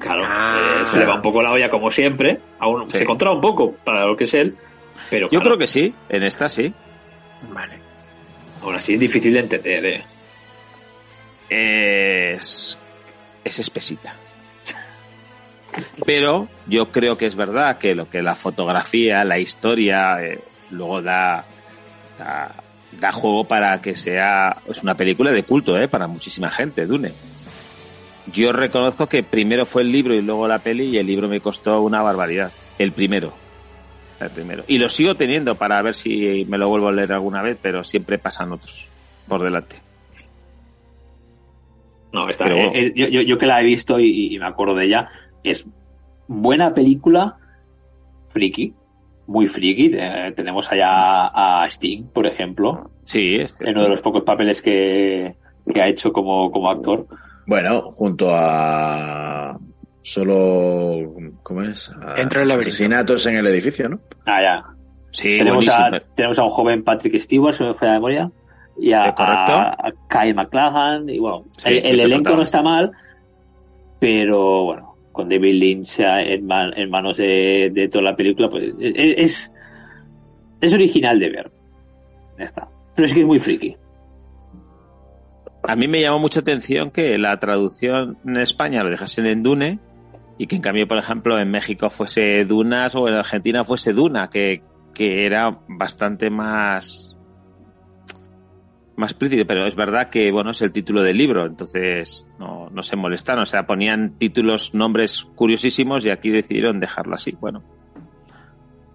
Claro, 0.00 0.22
Ah. 0.26 0.78
eh, 0.80 0.84
se 0.84 0.98
le 0.98 1.06
va 1.06 1.14
un 1.16 1.22
poco 1.22 1.42
la 1.42 1.52
olla 1.52 1.70
como 1.70 1.90
siempre. 1.90 2.40
Aún 2.58 2.90
Sí. 2.90 2.98
se 2.98 3.04
controla 3.04 3.34
un 3.36 3.40
poco 3.40 3.72
para 3.84 4.04
lo 4.06 4.16
que 4.16 4.24
es 4.24 4.34
él. 4.34 4.56
Pero 5.10 5.26
Yo 5.26 5.38
claro, 5.40 5.44
creo 5.44 5.58
que 5.58 5.66
sí, 5.66 5.94
en 6.08 6.22
esta 6.22 6.48
sí. 6.48 6.72
Vale. 7.52 7.78
aún 8.62 8.74
así 8.74 8.94
es 8.94 9.00
difícil 9.00 9.32
de 9.34 9.40
entender. 9.40 9.86
¿eh? 9.86 10.04
Es, 11.48 12.78
es 13.44 13.58
espesita. 13.58 14.14
Pero 16.04 16.48
yo 16.66 16.90
creo 16.90 17.16
que 17.18 17.26
es 17.26 17.36
verdad 17.36 17.78
que 17.78 17.94
lo 17.94 18.08
que 18.08 18.22
la 18.22 18.34
fotografía, 18.34 19.22
la 19.24 19.38
historia, 19.38 20.16
eh, 20.22 20.40
luego 20.70 21.02
da, 21.02 21.44
da, 22.18 22.54
da 22.92 23.12
juego 23.12 23.44
para 23.44 23.80
que 23.82 23.94
sea. 23.94 24.56
Es 24.68 24.82
una 24.82 24.94
película 24.94 25.30
de 25.32 25.42
culto, 25.42 25.78
¿eh? 25.78 25.86
Para 25.86 26.06
muchísima 26.06 26.50
gente, 26.50 26.86
Dune. 26.86 27.12
Yo 28.32 28.52
reconozco 28.52 29.06
que 29.08 29.22
primero 29.22 29.66
fue 29.66 29.82
el 29.82 29.92
libro 29.92 30.14
y 30.14 30.22
luego 30.22 30.48
la 30.48 30.58
peli, 30.58 30.84
y 30.84 30.98
el 30.98 31.06
libro 31.06 31.28
me 31.28 31.40
costó 31.40 31.80
una 31.82 32.02
barbaridad. 32.02 32.52
El 32.78 32.92
primero. 32.92 33.32
El 34.20 34.30
primero. 34.30 34.64
Y 34.66 34.78
lo 34.78 34.88
sigo 34.88 35.14
teniendo 35.14 35.54
para 35.56 35.80
ver 35.82 35.94
si 35.94 36.44
me 36.48 36.58
lo 36.58 36.68
vuelvo 36.68 36.88
a 36.88 36.92
leer 36.92 37.12
alguna 37.12 37.42
vez, 37.42 37.56
pero 37.60 37.84
siempre 37.84 38.18
pasan 38.18 38.52
otros 38.52 38.88
por 39.28 39.42
delante. 39.42 39.76
No, 42.12 42.28
está, 42.28 42.44
bueno. 42.46 42.70
eh, 42.74 42.92
yo, 42.94 43.08
yo- 43.08 43.20
yo 43.22 43.38
que 43.38 43.46
la 43.46 43.60
he 43.60 43.64
visto 43.64 43.98
y, 44.00 44.34
y 44.34 44.38
me 44.38 44.46
acuerdo 44.46 44.74
de 44.74 44.86
ella, 44.86 45.08
es 45.42 45.66
buena 46.28 46.72
película, 46.72 47.36
friki, 48.30 48.72
muy 49.26 49.46
friki. 49.46 49.90
Eh, 49.94 50.32
tenemos 50.34 50.70
allá 50.72 51.26
a 51.26 51.66
Sting, 51.68 52.04
por 52.12 52.26
ejemplo, 52.26 52.90
Sí, 53.04 53.36
es 53.36 53.56
en 53.60 53.70
uno 53.74 53.82
de 53.84 53.88
los 53.90 54.00
pocos 54.00 54.22
papeles 54.24 54.62
que, 54.62 55.34
que 55.72 55.80
ha 55.82 55.88
hecho 55.88 56.12
como, 56.12 56.50
como 56.50 56.70
actor. 56.70 57.06
Bueno, 57.46 57.82
junto 57.92 58.28
a 58.32 59.56
solo 60.02 61.12
¿cómo 61.42 61.62
es? 61.62 61.90
A 62.02 62.14
Dentro 62.14 62.40
del 62.40 62.48
laberinto. 62.48 62.74
asesinatos 62.74 63.26
en 63.26 63.36
el 63.36 63.46
edificio, 63.46 63.88
¿no? 63.88 64.00
Ah, 64.24 64.42
ya. 64.42 64.64
Sí, 65.12 65.38
tenemos, 65.38 65.68
a, 65.68 65.90
tenemos 66.14 66.38
a 66.38 66.44
un 66.44 66.50
joven 66.50 66.84
Patrick 66.84 67.18
Stewart, 67.18 67.54
se 67.54 67.64
me 67.64 67.74
fue 67.74 67.88
la 67.88 67.94
memoria, 67.94 68.30
y 68.78 68.92
a, 68.92 69.04
a, 69.16 69.70
a 69.70 69.92
Kyle 70.08 70.34
y 71.08 71.18
bueno, 71.18 71.44
Sí, 71.50 71.68
el, 71.70 71.76
el 71.78 71.86
el 71.86 72.00
elenco 72.00 72.36
no 72.36 72.42
está 72.42 72.62
mal, 72.62 72.92
pero 73.98 74.64
bueno, 74.64 74.94
con 75.12 75.28
David 75.28 75.54
Lynch 75.54 75.98
en, 76.00 76.46
man- 76.46 76.72
en 76.76 76.90
manos 76.90 77.16
de, 77.16 77.70
de 77.72 77.88
toda 77.88 78.04
la 78.04 78.16
película, 78.16 78.50
pues 78.50 78.64
es, 78.78 79.14
es, 79.16 79.52
es 80.60 80.72
original 80.74 81.18
de 81.18 81.30
ver. 81.30 81.50
Ya 82.38 82.44
está. 82.44 82.68
Pero 82.94 83.06
es 83.06 83.14
que 83.14 83.20
es 83.20 83.26
muy 83.26 83.38
friki. 83.38 83.76
A 85.68 85.76
mí 85.76 85.88
me 85.88 86.00
llamó 86.00 86.18
mucha 86.18 86.40
atención 86.40 86.90
que 86.90 87.18
la 87.18 87.38
traducción 87.38 88.18
en 88.24 88.36
España 88.36 88.82
lo 88.82 88.90
dejasen 88.90 89.26
en 89.26 89.42
Dune 89.42 89.80
y 90.38 90.46
que 90.46 90.56
en 90.56 90.62
cambio, 90.62 90.86
por 90.86 90.98
ejemplo, 90.98 91.38
en 91.38 91.50
México 91.50 91.90
fuese 91.90 92.44
Dunas 92.44 92.94
o 92.94 93.08
en 93.08 93.14
Argentina 93.14 93.64
fuese 93.64 93.92
Duna, 93.92 94.28
que, 94.28 94.62
que 94.94 95.26
era 95.26 95.58
bastante 95.68 96.30
más 96.30 97.16
más 98.96 99.10
explícito, 99.10 99.46
pero 99.46 99.66
es 99.66 99.76
verdad 99.76 100.08
que 100.08 100.32
bueno 100.32 100.52
es 100.52 100.62
el 100.62 100.72
título 100.72 101.02
del 101.02 101.18
libro, 101.18 101.46
entonces 101.46 102.26
no, 102.38 102.70
no, 102.70 102.82
se 102.82 102.96
molestaron. 102.96 103.42
O 103.42 103.46
sea, 103.46 103.66
ponían 103.66 104.16
títulos, 104.18 104.74
nombres 104.74 105.26
curiosísimos 105.34 106.04
y 106.04 106.10
aquí 106.10 106.30
decidieron 106.30 106.80
dejarlo 106.80 107.14
así. 107.14 107.36
Bueno, 107.38 107.62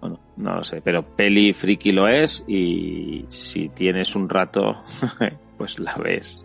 bueno, 0.00 0.18
no 0.36 0.56
lo 0.56 0.64
sé, 0.64 0.80
pero 0.82 1.06
peli 1.14 1.52
friki 1.52 1.92
lo 1.92 2.08
es 2.08 2.44
y 2.48 3.24
si 3.28 3.68
tienes 3.68 4.16
un 4.16 4.28
rato, 4.28 4.82
pues 5.56 5.78
la 5.78 5.94
ves. 5.96 6.44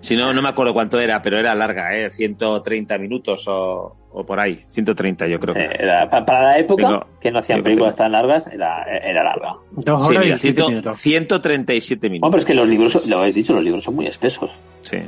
Si 0.00 0.16
no, 0.16 0.32
no 0.34 0.42
me 0.42 0.48
acuerdo 0.50 0.72
cuánto 0.74 1.00
era, 1.00 1.20
pero 1.22 1.38
era 1.38 1.54
larga, 1.54 1.96
¿eh? 1.96 2.10
130 2.10 2.98
minutos 2.98 3.46
o, 3.48 3.96
o 4.12 4.24
por 4.26 4.38
ahí. 4.38 4.62
130 4.68 5.26
yo 5.28 5.40
creo. 5.40 5.54
Sí, 5.54 5.60
era- 5.78 6.08
para 6.10 6.42
la 6.42 6.58
época, 6.58 6.82
Tengo- 6.88 7.06
que 7.20 7.30
no 7.30 7.38
hacían 7.38 7.62
películas 7.62 7.96
tan 7.96 8.12
largas, 8.12 8.46
era, 8.48 8.82
era 8.84 9.24
larga. 9.24 9.54
Dos 9.70 10.02
Sí, 10.02 10.08
horas 10.10 10.22
mira, 10.24 10.34
y 10.36 10.38
siete 10.38 10.56
100 10.60 10.70
minutos. 10.70 10.98
137 10.98 12.08
minutos. 12.10 12.20
Bueno, 12.20 12.30
pero 12.32 12.40
es 12.40 12.44
que 12.46 12.54
los 12.54 12.68
libros, 12.68 13.06
lo 13.06 13.18
habéis 13.18 13.34
dicho, 13.34 13.54
los 13.54 13.64
libros 13.64 13.82
son 13.84 13.94
muy 13.96 14.06
espesos. 14.06 14.50
Sí. 14.82 14.98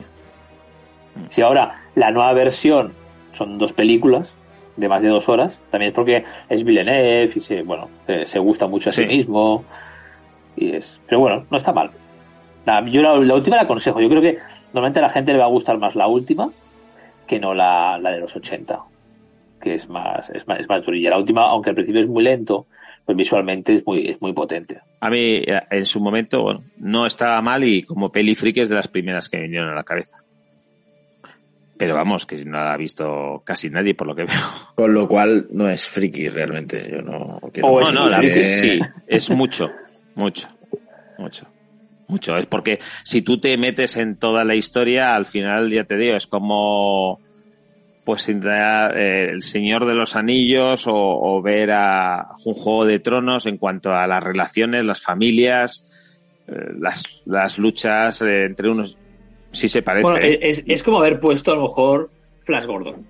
Si 1.31 1.43
ahora 1.43 1.83
la 1.95 2.11
nueva 2.11 2.33
versión 2.33 2.93
son 3.33 3.59
dos 3.59 3.73
películas 3.73 4.33
de 4.77 4.89
más 4.89 5.03
de 5.03 5.09
dos 5.09 5.29
horas, 5.29 5.59
también 5.71 5.91
es 5.91 5.95
porque 5.95 6.25
es 6.49 6.65
Villeneuve 6.65 7.31
y 7.35 7.41
se, 7.41 7.63
bueno, 7.63 7.89
se, 8.07 8.27
se 8.27 8.39
gusta 8.39 8.67
mucho 8.67 8.91
a 8.91 8.93
sí. 8.93 9.03
Sí. 9.03 9.09
mismo. 9.09 9.65
Y 10.57 10.75
es, 10.75 11.01
pero 11.07 11.21
bueno, 11.21 11.45
no 11.51 11.57
está 11.57 11.73
mal. 11.73 11.91
Yo 12.87 13.03
la, 13.03 13.17
la 13.17 13.35
última 13.35 13.57
la 13.57 13.63
aconsejo. 13.63 14.01
Yo 14.01 14.09
creo 14.09 14.23
que 14.23 14.39
normalmente 14.73 14.99
a 14.99 15.03
la 15.03 15.09
gente 15.09 15.33
le 15.33 15.39
va 15.39 15.45
a 15.45 15.49
gustar 15.49 15.79
más 15.79 15.95
la 15.95 16.09
última 16.09 16.51
que 17.27 17.39
no 17.39 17.55
la, 17.55 17.99
la 17.99 18.11
de 18.11 18.21
los 18.21 18.35
80, 18.35 18.79
que 19.61 19.75
es 19.75 19.89
más, 19.89 20.31
es 20.31 20.47
más, 20.47 20.61
es 20.61 20.69
más 20.69 20.85
durilla. 20.85 21.11
La 21.11 21.19
última, 21.19 21.43
aunque 21.43 21.71
al 21.71 21.77
principio 21.77 22.03
es 22.03 22.09
muy 22.09 22.23
lento, 22.23 22.67
pues 23.05 23.17
visualmente 23.17 23.75
es 23.75 23.87
muy, 23.87 24.09
es 24.09 24.21
muy 24.21 24.33
potente. 24.33 24.81
A 25.01 25.11
mí, 25.11 25.37
eh, 25.37 25.63
en 25.71 25.87
su 25.87 26.01
momento, 26.01 26.43
bueno, 26.43 26.65
no 26.79 27.07
estaba 27.07 27.41
mal 27.41 27.65
y 27.65 27.83
como 27.83 28.11
peli 28.11 28.35
friki 28.35 28.61
es 28.61 28.69
de 28.69 28.77
las 28.77 28.89
primeras 28.89 29.29
que 29.29 29.37
me 29.39 29.45
vinieron 29.45 29.71
a 29.71 29.75
la 29.75 29.85
cabeza. 29.85 30.19
Pero 31.79 31.95
vamos, 31.95 32.25
que 32.25 32.45
no 32.45 32.59
la 32.59 32.73
ha 32.73 32.77
visto 32.77 33.43
casi 33.45 33.69
nadie 33.69 33.95
por 33.95 34.07
lo 34.07 34.15
que 34.15 34.25
veo. 34.25 34.41
Con 34.75 34.95
lo 34.95 35.07
cual 35.07 35.47
no 35.51 35.69
es 35.69 35.87
friki 35.87 36.29
realmente. 36.29 36.89
Yo 36.91 37.03
no 37.03 37.39
quiero 37.53 37.81
no, 37.81 37.93
no, 37.93 38.09
la 38.09 38.19
friki 38.19 38.43
sí, 38.43 38.81
es 39.07 39.31
mucho, 39.31 39.71
mucho, 40.15 40.49
mucho. 41.19 41.47
Mucho, 42.09 42.37
es 42.37 42.47
porque 42.47 42.79
si 43.03 43.23
tú 43.23 43.39
te 43.41 43.57
metes 43.59 43.97
en 43.97 44.17
toda 44.17 44.45
la 44.45 44.55
historia, 44.55 45.17
al 45.17 45.27
final, 45.27 45.71
ya 45.71 45.85
te 45.85 45.97
digo, 45.97 46.17
es 46.17 46.27
como 46.27 47.21
pues 48.05 48.29
intentar, 48.29 48.97
eh, 48.97 49.31
el 49.31 49.43
Señor 49.43 49.85
de 49.85 49.97
los 49.97 50.15
Anillos 50.15 50.87
o, 50.87 50.95
o 50.95 51.43
ver 51.43 51.73
a 51.73 52.29
un 52.45 52.55
Juego 52.55 52.85
de 52.87 53.01
Tronos 53.01 53.47
en 53.47 53.57
cuanto 53.59 53.91
a 53.93 54.07
las 54.07 54.23
relaciones, 54.23 54.85
las 54.85 55.03
familias, 55.03 55.85
eh, 56.47 56.53
las, 56.79 57.03
las 57.25 57.59
luchas 57.59 58.23
eh, 58.23 58.45
entre 58.45 58.71
unos. 58.71 58.97
Sí 59.51 59.69
se 59.69 59.83
parece. 59.83 60.03
Bueno, 60.05 60.21
es, 60.25 60.63
es 60.65 60.83
como 60.85 60.99
haber 61.01 61.19
puesto 61.19 61.51
a 61.51 61.57
lo 61.57 61.63
mejor 61.63 62.11
Flash 62.45 62.67
Gordon. 62.67 63.05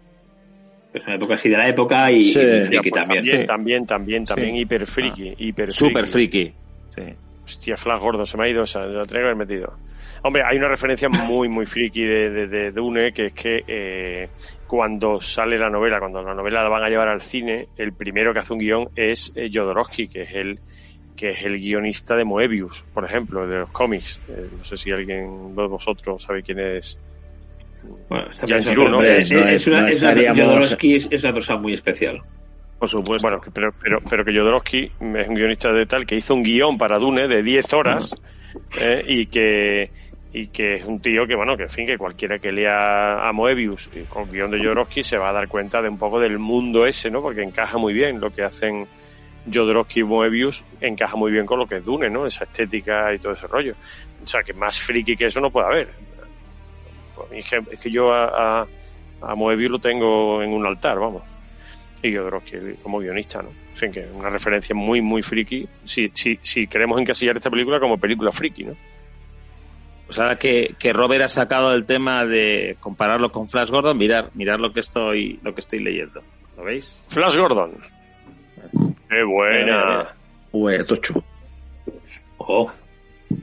Es 0.95 1.05
una 1.07 1.17
época 1.17 1.35
así 1.35 1.51
de 1.51 1.59
la 1.59 1.69
época 1.69 2.11
y, 2.11 2.21
Sí. 2.21 2.41
friki 2.41 2.89
pues, 2.91 3.05
también. 3.05 3.21
también, 3.23 3.41
Sí. 3.41 3.47
también, 3.47 3.87
también, 3.87 4.25
también 4.25 4.51
Sí. 4.55 4.61
hiper 4.63 4.87
friki, 4.87 5.35
hiper 5.37 5.73
Super 5.73 6.07
friki. 6.07 6.55
friki. 6.95 7.11
Sí. 7.13 7.17
Hostia, 7.47 7.77
Flash 7.77 8.01
gordo, 8.01 8.27
se 8.27 8.37
me 8.37 8.45
ha 8.47 8.49
ido 8.51 8.65
esa, 8.65 8.81
la 8.81 9.05
tenía 9.05 9.23
que 9.23 9.27
haber 9.31 9.37
metido. 9.37 9.73
Hombre, 10.23 10.43
hay 10.45 10.57
una 10.59 10.69
referencia 10.69 11.09
muy, 11.09 11.49
muy 11.49 11.65
friki 11.65 12.03
de, 12.03 12.31
de, 12.31 12.47
de 12.49 12.71
Dune, 12.73 13.13
que 13.13 13.27
es 13.27 13.33
que 13.33 13.63
eh, 13.67 14.29
cuando 14.67 15.21
sale 15.21 15.57
la 15.59 15.71
novela, 15.71 16.01
cuando 16.01 16.23
la 16.23 16.35
novela 16.35 16.63
la 16.65 16.69
van 16.69 16.83
a 16.83 16.89
llevar 16.89 17.09
al 17.09 17.21
cine, 17.21 17.69
el 17.77 17.93
primero 17.93 18.33
que 18.33 18.41
hace 18.41 18.53
un 18.53 18.59
guion 18.59 18.89
es 18.97 19.33
eh, 19.37 19.49
Jodorowsky, 19.53 20.09
que 20.09 20.23
es 20.23 20.35
el 20.35 20.59
que 21.17 21.31
es 21.31 21.43
el 21.45 21.57
guionista 21.57 22.15
de 22.15 22.25
Moebius, 22.25 22.85
por 22.93 23.05
ejemplo, 23.05 23.47
de 23.47 23.61
los 23.61 23.71
cómics. 23.71 24.21
Eh, 24.29 24.49
no 24.59 24.63
sé 24.65 24.77
si 24.77 24.91
alguien 24.91 25.55
de 25.55 25.67
vosotros 25.67 26.23
sabe 26.23 26.43
quién 26.43 26.59
es. 26.59 26.99
Bueno, 28.09 28.27
Giroux, 28.75 28.91
¿no? 28.91 29.03
es, 29.03 29.33
no 29.33 29.39
es 29.39 29.47
es- 29.63 29.67
una, 29.69 29.81
no 29.83 29.89
estaríamos- 29.89 30.41
Jodorowsky 30.45 30.95
es, 30.97 31.09
es 31.11 31.25
una 31.25 31.33
persona 31.33 31.59
muy 31.61 31.73
especial. 31.73 32.21
Por 32.79 32.89
supuesto. 32.89 33.27
Bueno, 33.27 33.43
pero, 33.55 33.73
pero, 33.81 33.99
pero 34.09 34.25
que 34.25 34.33
Jodorowsky 34.37 34.85
es 34.85 35.29
un 35.29 35.35
guionista 35.35 35.73
de 35.73 35.87
tal 35.87 36.05
que 36.05 36.17
hizo 36.17 36.35
un 36.35 36.43
guion 36.43 36.77
para 36.77 36.99
Dune 36.99 37.27
de 37.27 37.43
10 37.43 37.73
horas 37.73 38.15
eh, 38.81 39.03
y 39.07 39.27
que 39.27 39.91
y 40.33 40.49
que 40.49 40.75
es 40.75 40.85
un 40.85 41.01
tío 41.01 41.27
que, 41.27 41.35
bueno, 41.35 41.57
que 41.57 41.63
en 41.63 41.71
fin, 41.71 41.87
que 41.87 41.97
cualquiera 41.97 42.39
que 42.39 42.53
lea 42.53 43.27
a 43.27 43.33
Moebius 43.33 43.89
con 44.11 44.31
guion 44.31 44.51
de 44.51 44.59
Jodorowsky 44.59 45.03
se 45.03 45.17
va 45.17 45.31
a 45.31 45.33
dar 45.33 45.49
cuenta 45.49 45.81
de 45.81 45.89
un 45.89 45.97
poco 45.97 46.21
del 46.21 46.39
mundo 46.39 46.85
ese, 46.85 47.11
¿no? 47.11 47.23
Porque 47.23 47.43
encaja 47.43 47.79
muy 47.79 47.95
bien 47.95 48.21
lo 48.21 48.31
que 48.31 48.43
hacen 48.43 48.87
Jodorowsky 49.51 50.01
y 50.01 50.05
Moebius, 50.05 50.63
encaja 50.83 51.17
muy 51.17 51.33
bien 51.33 51.47
con 51.47 51.59
lo 51.59 51.67
que 51.67 51.77
es 51.77 51.87
Dune, 51.87 52.11
¿no? 52.11 52.27
Esa 52.27 52.45
estética 52.45 53.15
y 53.15 53.19
todo 53.19 53.33
ese 53.33 53.47
rollo. 53.47 53.75
O 54.23 54.27
sea, 54.27 54.43
que 54.43 54.53
más 54.53 54.79
friki 54.79 55.17
que 55.17 55.27
eso 55.27 55.41
no 55.41 55.51
puede 55.51 55.67
haber. 55.69 55.89
Pues, 57.15 57.29
es, 57.33 57.49
que, 57.49 57.57
es 57.71 57.81
que 57.81 57.91
yo 57.91 58.13
a, 58.13 58.61
a, 58.61 58.67
a 59.23 59.35
Moebius 59.35 59.71
lo 59.71 59.79
tengo 59.79 60.43
en 60.43 60.53
un 60.53 60.67
altar, 60.67 60.99
vamos 60.99 61.23
y 62.03 62.15
Jodorowsky 62.15 62.57
como 62.83 62.99
guionista, 62.99 63.43
¿no? 63.43 63.49
En 63.49 63.77
fin, 63.77 63.93
que 63.93 64.07
una 64.15 64.29
referencia 64.29 64.75
muy, 64.75 65.01
muy 65.01 65.23
friki, 65.23 65.69
si, 65.85 66.11
si, 66.15 66.39
si 66.43 66.67
queremos 66.67 67.01
encasillar 67.01 67.37
esta 67.37 67.51
película 67.51 67.81
como 67.81 67.99
película 67.99 68.33
friki, 68.33 68.65
¿no? 68.65 68.77
Pues 70.07 70.19
ahora 70.21 70.39
que, 70.39 70.75
que 70.79 70.93
Robert 70.93 71.25
ha 71.25 71.29
sacado 71.29 71.75
el 71.75 71.85
tema 71.85 72.25
de 72.25 72.77
compararlo 72.79 73.33
con 73.33 73.49
Flash 73.49 73.71
Gordon, 73.71 73.99
mirar, 73.99 74.31
mirar 74.35 74.61
lo 74.61 74.73
que 74.73 74.81
estoy, 74.81 75.41
lo 75.43 75.53
que 75.55 75.61
estoy 75.61 75.81
leyendo. 75.81 76.23
¿Lo 76.57 76.65
veis? 76.65 76.97
Flash 77.09 77.37
Gordon. 77.37 77.73
¡Qué 79.09 79.23
buena! 79.25 80.15
Ué, 80.53 80.85
tocho. 80.85 81.23
Oh, 82.39 82.71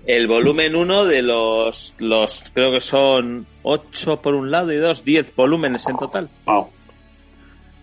El 0.06 0.28
volumen 0.28 0.76
1 0.76 1.06
de 1.06 1.22
los, 1.22 1.94
los, 1.98 2.44
creo 2.54 2.72
que 2.72 2.80
son 2.80 3.46
8 3.64 4.22
por 4.22 4.34
un 4.34 4.50
lado 4.50 4.72
y 4.72 4.78
2, 4.78 5.04
10 5.04 5.36
volúmenes 5.36 5.88
en 5.90 5.98
total. 5.98 6.30
wow. 6.46 6.70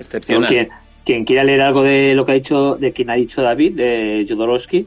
Excepcional. 0.00 0.48
quien, 0.48 0.68
quien 1.04 1.24
quiera 1.24 1.44
leer 1.44 1.60
algo 1.60 1.82
de 1.82 2.14
lo 2.14 2.26
que 2.26 2.32
ha 2.32 2.34
dicho, 2.34 2.74
de 2.76 2.92
quien 2.92 3.10
ha 3.10 3.14
dicho 3.14 3.42
David, 3.42 3.74
de 3.76 4.26
Jodorowsky, 4.28 4.86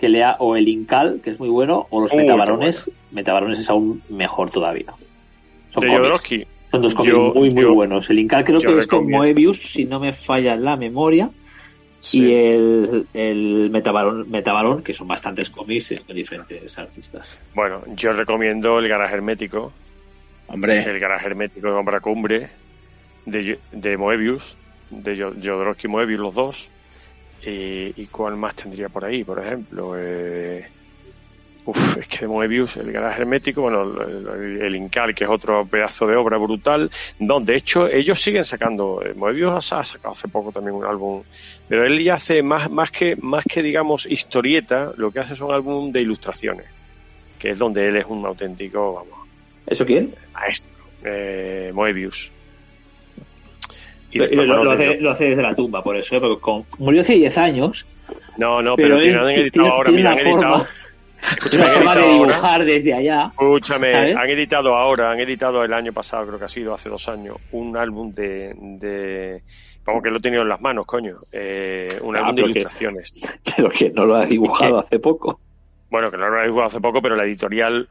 que 0.00 0.08
lea 0.08 0.36
o 0.40 0.56
el 0.56 0.66
Incal, 0.68 1.20
que 1.22 1.30
es 1.30 1.38
muy 1.38 1.48
bueno, 1.48 1.86
o 1.90 2.00
los 2.00 2.10
Uy, 2.12 2.18
qué 2.18 2.24
Metabarones. 2.24 2.90
Metabarones 3.12 3.58
es 3.60 3.70
aún 3.70 4.02
mejor 4.08 4.50
todavía. 4.50 4.92
Son 5.70 5.82
De. 5.82 5.88
Jodorowsky. 5.90 6.46
Son 6.70 6.82
dos 6.82 6.94
cómics 6.94 7.14
Yo- 7.14 7.32
muy, 7.34 7.50
muy 7.50 7.62
yo- 7.62 7.74
buenos. 7.74 8.10
El 8.10 8.18
Incal 8.18 8.44
creo 8.44 8.60
que 8.60 8.76
es 8.78 8.86
con. 8.86 9.08
Moebius, 9.08 9.72
si 9.72 9.84
no 9.84 10.00
me 10.00 10.12
falla 10.12 10.56
la 10.56 10.76
memoria. 10.76 11.30
Sí. 12.00 12.18
Y 12.26 12.34
el, 12.34 13.06
el 13.14 13.70
Metabarón, 13.70 14.30
Metabarón, 14.30 14.82
que 14.82 14.92
son 14.92 15.08
bastantes 15.08 15.48
cómics 15.48 15.94
de 16.06 16.12
diferentes 16.14 16.76
artistas. 16.78 17.38
Bueno, 17.54 17.80
yo 17.96 18.12
recomiendo 18.12 18.78
el 18.78 18.88
garaje 18.88 19.14
hermético, 19.14 19.72
Hombre, 20.48 20.82
el 20.82 20.98
garaje 20.98 21.28
hermético 21.28 21.68
de 21.68 21.72
Sombra 21.72 22.00
Cumbre, 22.00 22.48
de, 23.24 23.64
de 23.70 23.96
Moebius, 23.96 24.58
de 24.88 25.16
Jo- 25.20 25.32
Jodorowsky 25.34 25.86
y 25.86 25.90
Moebius, 25.90 26.20
los 26.20 26.34
dos. 26.34 26.72
Y, 27.40 28.02
¿Y 28.02 28.08
cuál 28.08 28.36
más 28.36 28.54
tendría 28.56 28.88
por 28.90 29.04
ahí? 29.04 29.24
Por 29.24 29.44
ejemplo, 29.44 29.94
eh, 29.98 30.66
uf, 31.64 31.96
es 31.98 32.08
que 32.08 32.18
de 32.20 32.28
Moebius, 32.28 32.76
el 32.76 32.92
garaje 32.92 33.22
hermético, 33.22 33.62
bueno, 33.62 33.82
el, 33.82 34.62
el 34.62 34.76
Incal, 34.76 35.14
que 35.14 35.24
es 35.24 35.30
otro 35.30 35.68
pedazo 35.68 36.06
de 36.06 36.16
obra 36.16 36.38
brutal. 36.38 36.90
No, 37.18 37.40
de 37.40 37.56
hecho, 37.56 37.86
ellos 37.88 38.20
siguen 38.20 38.44
sacando, 38.44 39.02
eh, 39.02 39.14
Moebius 39.14 39.72
ha, 39.72 39.80
ha 39.80 39.84
sacado 39.84 40.12
hace 40.14 40.28
poco 40.28 40.52
también 40.52 40.76
un 40.76 40.84
álbum, 40.86 41.24
pero 41.66 41.86
él 41.86 42.02
ya 42.04 42.14
hace 42.14 42.42
más, 42.42 42.70
más 42.70 42.90
que, 42.90 43.16
más 43.20 43.44
que 43.46 43.62
digamos 43.62 44.06
historieta, 44.06 44.92
lo 44.96 45.12
que 45.12 45.20
hace 45.20 45.36
son 45.36 45.52
álbum 45.52 45.90
de 45.92 46.02
ilustraciones, 46.02 46.66
que 47.38 47.50
es 47.50 47.58
donde 47.58 47.88
él 47.88 47.96
es 47.98 48.06
un 48.06 48.26
auténtico, 48.26 48.94
vamos, 48.94 49.18
¿Eso 49.66 49.84
quién? 49.86 50.14
maestro, 50.32 50.94
eh, 51.04 51.70
Moebius. 51.74 52.34
Y 54.14 54.18
Y 54.18 54.20
después, 54.20 54.48
lo, 54.48 54.70
hace, 54.70 55.00
lo 55.00 55.10
hace 55.10 55.24
desde 55.26 55.42
la 55.42 55.54
tumba, 55.54 55.82
por 55.82 55.96
eso, 55.96 56.16
¿eh? 56.16 56.20
porque 56.20 56.40
con- 56.40 56.64
murió 56.78 57.00
hace 57.02 57.14
10 57.14 57.36
años, 57.38 57.86
no, 58.38 58.62
no, 58.62 58.76
pero 58.76 58.88
pero, 58.90 58.96
él 58.96 59.02
tienen, 59.02 59.20
han 59.20 59.30
editado 59.30 59.50
tiene, 59.50 59.68
ahora, 59.68 59.84
tiene 59.84 59.98
mira, 59.98 60.10
han 60.12 60.18
editado, 60.18 60.58
forma, 60.58 60.64
escúchame, 61.36 61.64
han 61.64 61.70
forma 61.74 61.94
de 61.94 62.00
editado 62.00 62.14
ahora- 62.16 62.32
dibujar 62.34 62.64
desde 62.64 62.94
allá. 62.94 63.24
Escúchame, 63.26 63.92
¿sabes? 63.92 64.16
han 64.16 64.30
editado 64.30 64.74
ahora, 64.76 65.10
han 65.10 65.20
editado 65.20 65.64
el 65.64 65.72
año 65.72 65.92
pasado, 65.92 66.26
creo 66.26 66.38
que 66.38 66.44
ha 66.44 66.48
sido 66.48 66.72
hace 66.74 66.88
dos 66.88 67.08
años, 67.08 67.36
un 67.52 67.76
álbum 67.76 68.12
de, 68.12 68.54
de 68.56 69.42
vamos 69.84 70.02
que 70.02 70.10
lo 70.10 70.16
he 70.18 70.20
tenido 70.20 70.42
en 70.42 70.48
las 70.48 70.60
manos, 70.60 70.86
coño, 70.86 71.16
eh, 71.32 71.98
un 72.02 72.16
Ah, 72.16 72.20
álbum 72.20 72.36
de 72.36 72.42
pero 72.42 72.52
que- 72.52 72.58
ilustraciones. 72.60 73.12
Pero 73.56 73.68
que 73.70 73.90
no 73.90 74.06
lo 74.06 74.14
ha 74.16 74.26
dibujado 74.26 74.78
hace 74.78 74.98
poco. 74.98 75.40
Bueno, 75.90 76.10
que 76.10 76.16
no 76.16 76.28
lo 76.28 76.40
he 76.40 76.44
dibujado 76.44 76.68
hace 76.68 76.80
poco, 76.80 77.00
pero 77.00 77.14
la 77.14 77.22
editorial, 77.24 77.86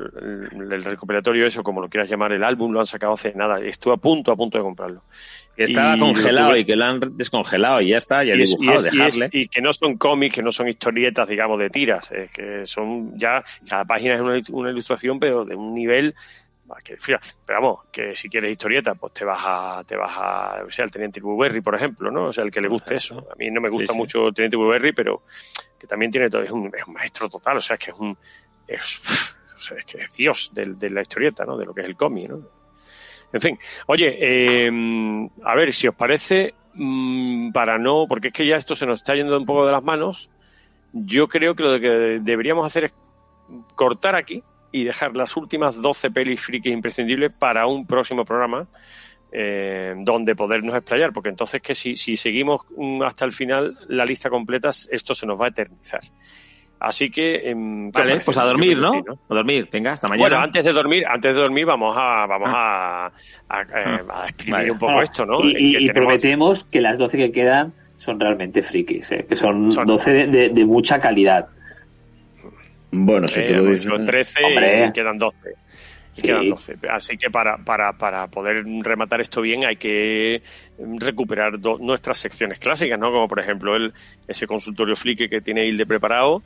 el, 0.51 0.73
el 0.73 0.83
recopilatorio, 0.83 1.45
eso, 1.45 1.63
como 1.63 1.79
lo 1.79 1.87
quieras 1.87 2.09
llamar, 2.09 2.33
el 2.33 2.43
álbum 2.43 2.73
lo 2.73 2.81
han 2.81 2.85
sacado 2.85 3.13
hace 3.13 3.31
nada. 3.33 3.61
Estuve 3.61 3.93
a 3.93 3.97
punto, 3.97 4.29
a 4.31 4.35
punto 4.35 4.57
de 4.57 4.63
comprarlo. 4.63 5.03
Que 5.55 5.65
estaba 5.65 5.95
Y 5.95 5.99
congelado 5.99 6.51
tuve- 6.51 6.59
y 6.61 6.65
que 6.65 6.75
lo 6.75 6.85
han 6.85 6.99
descongelado 7.17 7.79
y 7.81 7.89
ya 7.89 7.97
está, 7.97 8.23
ya 8.23 8.35
y, 8.35 8.41
es- 8.41 8.49
dibujado, 8.57 8.73
y 8.73 8.77
es- 8.87 8.91
dejarle. 8.91 9.29
y 9.31 9.47
que 9.47 9.61
no 9.61 9.71
son 9.71 9.97
cómics, 9.97 10.35
que 10.35 10.41
no 10.41 10.51
son 10.51 10.67
historietas, 10.67 11.27
digamos, 11.27 11.59
de 11.59 11.69
tiras, 11.69 12.11
es 12.11 12.31
que 12.31 12.65
son 12.65 13.17
ya, 13.19 13.43
cada 13.69 13.85
página 13.85 14.15
es 14.15 14.21
una, 14.21 14.39
una 14.51 14.71
ilustración, 14.71 15.19
pero 15.19 15.45
de 15.45 15.55
un 15.55 15.73
nivel 15.75 16.15
que, 16.83 16.97
fíjate, 16.97 17.27
pero 17.45 17.61
vamos, 17.61 17.79
que 17.91 18.15
si 18.15 18.27
quieres 18.29 18.49
historieta, 18.51 18.95
pues 18.95 19.13
te 19.13 19.23
vas 19.25 19.39
a, 19.43 19.83
te 19.87 19.95
vas 19.95 20.11
a, 20.15 20.63
o 20.67 20.71
sea, 20.71 20.85
el 20.85 20.89
Teniente 20.91 21.21
Burberry, 21.21 21.61
por 21.61 21.75
ejemplo, 21.75 22.09
¿no? 22.09 22.25
O 22.29 22.33
sea, 22.33 22.43
el 22.43 22.49
que 22.49 22.61
le 22.61 22.67
guste 22.67 22.95
eso. 22.95 23.27
A 23.31 23.35
mí 23.35 23.51
no 23.51 23.61
me 23.61 23.69
gusta 23.69 23.87
Sí, 23.87 23.93
sí. 23.93 23.99
mucho 23.99 24.27
el 24.29 24.33
Teniente 24.33 24.57
Burberry, 24.57 24.91
pero 24.91 25.21
que 25.79 25.85
también 25.85 26.11
tiene 26.11 26.31
todo, 26.31 26.41
es 26.41 26.49
un, 26.49 26.71
es 26.75 26.87
un 26.87 26.93
maestro 26.93 27.29
total, 27.29 27.57
o 27.57 27.61
sea, 27.61 27.75
es 27.75 27.79
que 27.85 27.91
es 27.91 27.97
un, 27.99 28.17
es, 28.67 29.01
o 29.55 29.59
sea, 29.59 29.77
es 29.77 29.85
que 29.85 29.99
es 29.99 30.15
Dios 30.15 30.49
del- 30.51 30.79
de, 30.79 30.89
la 30.89 31.01
historieta, 31.01 31.45
¿no? 31.45 31.57
De 31.57 31.65
lo 31.65 31.75
que 31.75 31.81
es 31.81 31.87
el 31.87 31.95
cómic, 31.95 32.29
¿no? 32.29 32.39
En 33.33 33.41
fin, 33.41 33.59
oye, 33.87 34.15
eh, 34.19 34.71
a 35.43 35.55
ver 35.55 35.73
si 35.73 35.87
os 35.87 35.95
parece, 35.95 36.53
mm, 36.75 37.51
para 37.51 37.79
no, 37.79 38.05
porque 38.07 38.27
es 38.27 38.33
que 38.33 38.47
ya 38.47 38.57
esto 38.57 38.75
se 38.75 38.85
nos 38.85 38.99
está 38.99 39.15
yendo 39.15 39.37
un 39.37 39.45
poco 39.45 39.65
de 39.65 39.71
las 39.71 39.83
manos, 39.83 40.29
yo 40.93 41.27
creo 41.27 41.55
que 41.55 41.63
lo 41.63 41.79
que 41.79 42.19
deberíamos 42.21 42.65
hacer 42.65 42.85
es 42.85 42.93
cortar 43.75 44.15
aquí 44.15 44.43
y 44.71 44.83
dejar 44.83 45.15
las 45.15 45.35
últimas 45.35 45.81
12 45.81 46.11
pelis 46.11 46.41
frikis 46.41 46.71
imprescindibles 46.71 47.31
para 47.31 47.65
un 47.65 47.85
próximo 47.87 48.23
programa 48.23 48.67
eh, 49.31 49.95
donde 49.97 50.35
podernos 50.35 50.75
explayar, 50.75 51.11
porque 51.11 51.29
entonces 51.29 51.59
que 51.59 51.73
si, 51.73 51.95
si 51.95 52.15
seguimos 52.15 52.61
mm, 52.77 53.01
hasta 53.01 53.25
el 53.25 53.31
final 53.31 53.75
la 53.87 54.05
lista 54.05 54.29
completa, 54.29 54.69
esto 54.69 55.15
se 55.15 55.25
nos 55.25 55.41
va 55.41 55.45
a 55.45 55.49
eternizar. 55.49 56.01
Así 56.85 57.09
que 57.09 57.49
em, 57.49 57.91
¿qué 57.93 58.01
os 58.01 58.07
Vale, 58.09 58.21
pues 58.25 58.37
a 58.37 58.43
dormir, 58.43 58.77
¿no? 58.77 58.91
A 59.29 59.33
dormir, 59.33 59.69
venga, 59.71 59.93
hasta 59.93 60.07
mañana. 60.09 60.27
Bueno, 60.27 60.43
antes 60.43 60.65
de 60.65 60.73
dormir, 60.73 61.05
antes 61.07 61.33
de 61.33 61.39
dormir 61.41 61.65
vamos 61.65 61.95
a 61.97 62.25
vamos 62.25 62.49
a, 62.51 63.05
a, 63.07 63.61
eh, 63.61 64.01
a 64.09 64.25
exprimir 64.27 64.51
Vale. 64.53 64.71
un 64.71 64.79
poco 64.79 64.99
Ah, 64.99 65.03
esto, 65.03 65.25
¿no? 65.25 65.39
Y, 65.45 65.51
y- 65.51 65.53
Que 65.53 65.59
y 65.83 65.87
tenemos- 65.87 65.93
prometemos 65.93 66.63
que 66.65 66.81
las 66.81 66.97
12 66.97 67.17
que 67.17 67.31
quedan 67.31 67.71
son 67.95 68.19
realmente 68.19 68.61
frikis, 68.61 69.09
¿eh? 69.13 69.25
que 69.29 69.35
son, 69.37 69.71
Son- 69.71 69.85
12 69.85 70.11
de, 70.11 70.27
de- 70.27 70.49
de 70.49 70.65
mucha 70.65 70.99
calidad. 70.99 71.47
Bueno, 72.91 73.27
si 73.27 73.39
Eh, 73.39 73.47
tú 73.47 73.53
lo 73.55 73.63
dices. 73.71 73.85
hecho 73.87 74.05
13 74.05 74.43
Hombre. 74.43 74.85
y 74.87 74.91
quedan 74.91 75.17
12. 75.17 75.37
Y 76.15 76.21
Sí. 76.21 76.27
quedan 76.27 76.49
12. 76.49 76.75
Así 76.89 77.17
que 77.17 77.29
para, 77.31 77.57
para, 77.57 77.93
para 77.93 78.27
poder 78.27 78.63
rematar 78.83 79.21
esto 79.21 79.41
bien 79.41 79.65
hay 79.65 79.77
que 79.77 80.43
recuperar 80.99 81.59
do- 81.59 81.79
nuestras 81.79 82.19
secciones 82.19 82.59
clásicas, 82.59 82.99
¿no? 82.99 83.11
Como 83.11 83.27
por 83.27 83.39
ejemplo 83.39 83.75
el, 83.75 83.93
ese 84.27 84.45
consultorio 84.45 84.95
flique 84.95 85.27
que 85.29 85.41
tiene 85.41 85.65
Hilde 85.65 85.85
preparado 85.85 86.43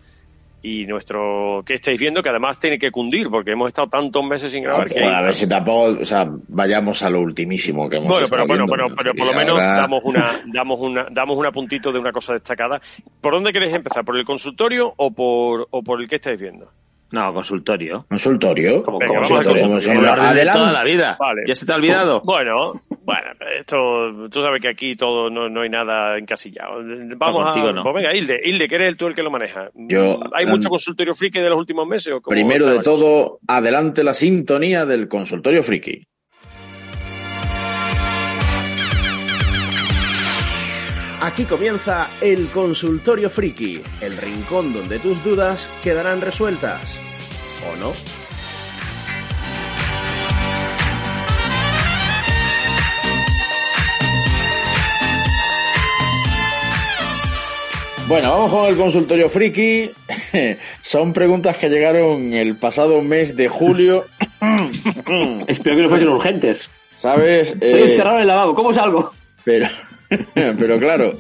y 0.61 0.85
nuestro 0.85 1.61
que 1.65 1.75
estáis 1.75 1.99
viendo 1.99 2.21
que 2.23 2.29
además 2.29 2.59
tiene 2.59 2.79
que 2.79 2.91
cundir 2.91 3.29
porque 3.29 3.51
hemos 3.51 3.67
estado 3.67 3.87
tantos 3.87 4.25
meses 4.25 4.51
sin 4.51 4.63
grabar 4.63 4.87
que 4.89 4.99
Joder, 4.99 5.15
a 5.15 5.21
ver 5.21 5.35
si 5.35 5.47
tampoco, 5.47 6.01
o 6.01 6.05
sea, 6.05 6.27
vayamos 6.47 7.03
a 7.03 7.09
lo 7.09 7.19
ultimísimo 7.21 7.87
que 7.89 7.97
hemos 7.97 8.09
bueno, 8.09 8.27
pero 8.29 8.47
bueno, 8.47 8.65
pero, 8.67 8.87
pero 8.95 9.13
por 9.13 9.27
lo 9.27 9.33
menos 9.33 9.51
ahora- 9.59 9.75
damos 9.77 10.03
una, 10.03 10.23
damos 10.53 10.79
una, 10.79 11.07
damos 11.11 11.37
una 11.37 11.51
puntito 11.51 11.91
de 11.91 11.99
una 11.99 12.11
cosa 12.11 12.33
destacada. 12.33 12.81
¿Por 13.21 13.33
dónde 13.33 13.53
queréis 13.53 13.73
empezar? 13.75 14.03
¿Por 14.03 14.17
el 14.17 14.25
consultorio 14.25 14.93
o 14.97 15.11
por, 15.11 15.67
o 15.69 15.83
por 15.83 16.01
el 16.01 16.07
que 16.07 16.15
estáis 16.15 16.41
viendo? 16.41 16.69
No, 17.11 17.33
consultorio. 17.33 18.05
¿Consultorio? 18.09 18.83
Venga, 18.83 18.83
como 18.83 18.99
consultorio. 18.99 19.63
como 19.63 20.07
Adelante. 20.07 20.59
toda 20.59 20.71
la 20.73 20.83
vida. 20.83 21.15
Vale. 21.19 21.43
¿Ya 21.47 21.55
se 21.55 21.65
te 21.65 21.71
ha 21.71 21.75
olvidado? 21.75 22.21
Bueno, 22.25 22.81
bueno, 23.03 23.31
esto, 23.57 23.77
tú 24.29 24.41
sabes 24.41 24.61
que 24.61 24.67
aquí 24.67 24.95
todo 24.95 25.29
no, 25.29 25.47
no 25.49 25.61
hay 25.61 25.69
nada 25.69 26.17
encasillado. 26.17 26.81
Vamos 27.17 27.45
contigo 27.45 27.69
a, 27.69 27.73
no. 27.73 27.83
pues 27.83 27.95
venga, 27.95 28.13
Hilde, 28.15 28.39
Hilde, 28.43 28.67
que 28.67 28.75
eres 28.75 28.89
el 28.89 28.97
tú 28.97 29.07
el 29.07 29.15
que 29.15 29.23
lo 29.23 29.31
maneja. 29.31 29.69
Yo- 29.75 30.19
¿Hay 30.33 30.45
um, 30.45 30.51
mucho 30.51 30.69
consultorio 30.69 31.13
friki 31.13 31.39
de 31.39 31.49
los 31.49 31.57
últimos 31.57 31.87
meses? 31.87 32.13
O 32.13 32.21
Primero 32.21 32.65
de 32.67 32.79
todo, 32.79 33.39
adelante 33.47 34.03
la 34.03 34.13
sintonía 34.13 34.85
del 34.85 35.07
consultorio 35.07 35.63
friki. 35.63 36.03
Aquí 41.27 41.43
comienza 41.45 42.09
el 42.21 42.47
consultorio 42.49 43.29
friki, 43.29 43.81
el 44.01 44.15
rincón 44.17 44.71
donde 44.71 44.97
tus 44.99 45.21
dudas 45.25 45.69
quedarán 45.83 46.21
resueltas. 46.21 46.81
¿O 47.69 47.75
no? 47.75 47.91
Bueno, 58.07 58.29
vamos 58.31 58.51
con 58.51 58.65
el 58.67 58.77
consultorio 58.77 59.27
friki. 59.27 59.91
Son 60.81 61.11
preguntas 61.11 61.57
que 61.57 61.69
llegaron 61.69 62.33
el 62.33 62.55
pasado 62.55 63.01
mes 63.01 63.35
de 63.35 63.49
julio. 63.49 64.05
Espero 65.47 65.75
que 65.75 65.81
no 65.83 65.89
fuesen 65.89 66.07
urgentes. 66.09 66.69
¿Sabes? 66.95 67.49
Estoy 67.51 67.69
Eh, 67.69 67.83
encerrado 67.83 68.15
en 68.17 68.21
el 68.21 68.27
lavabo, 68.29 68.53
¿cómo 68.55 68.73
salgo? 68.73 69.11
pero, 69.43 69.67
pero 70.33 70.79
claro, 70.79 71.13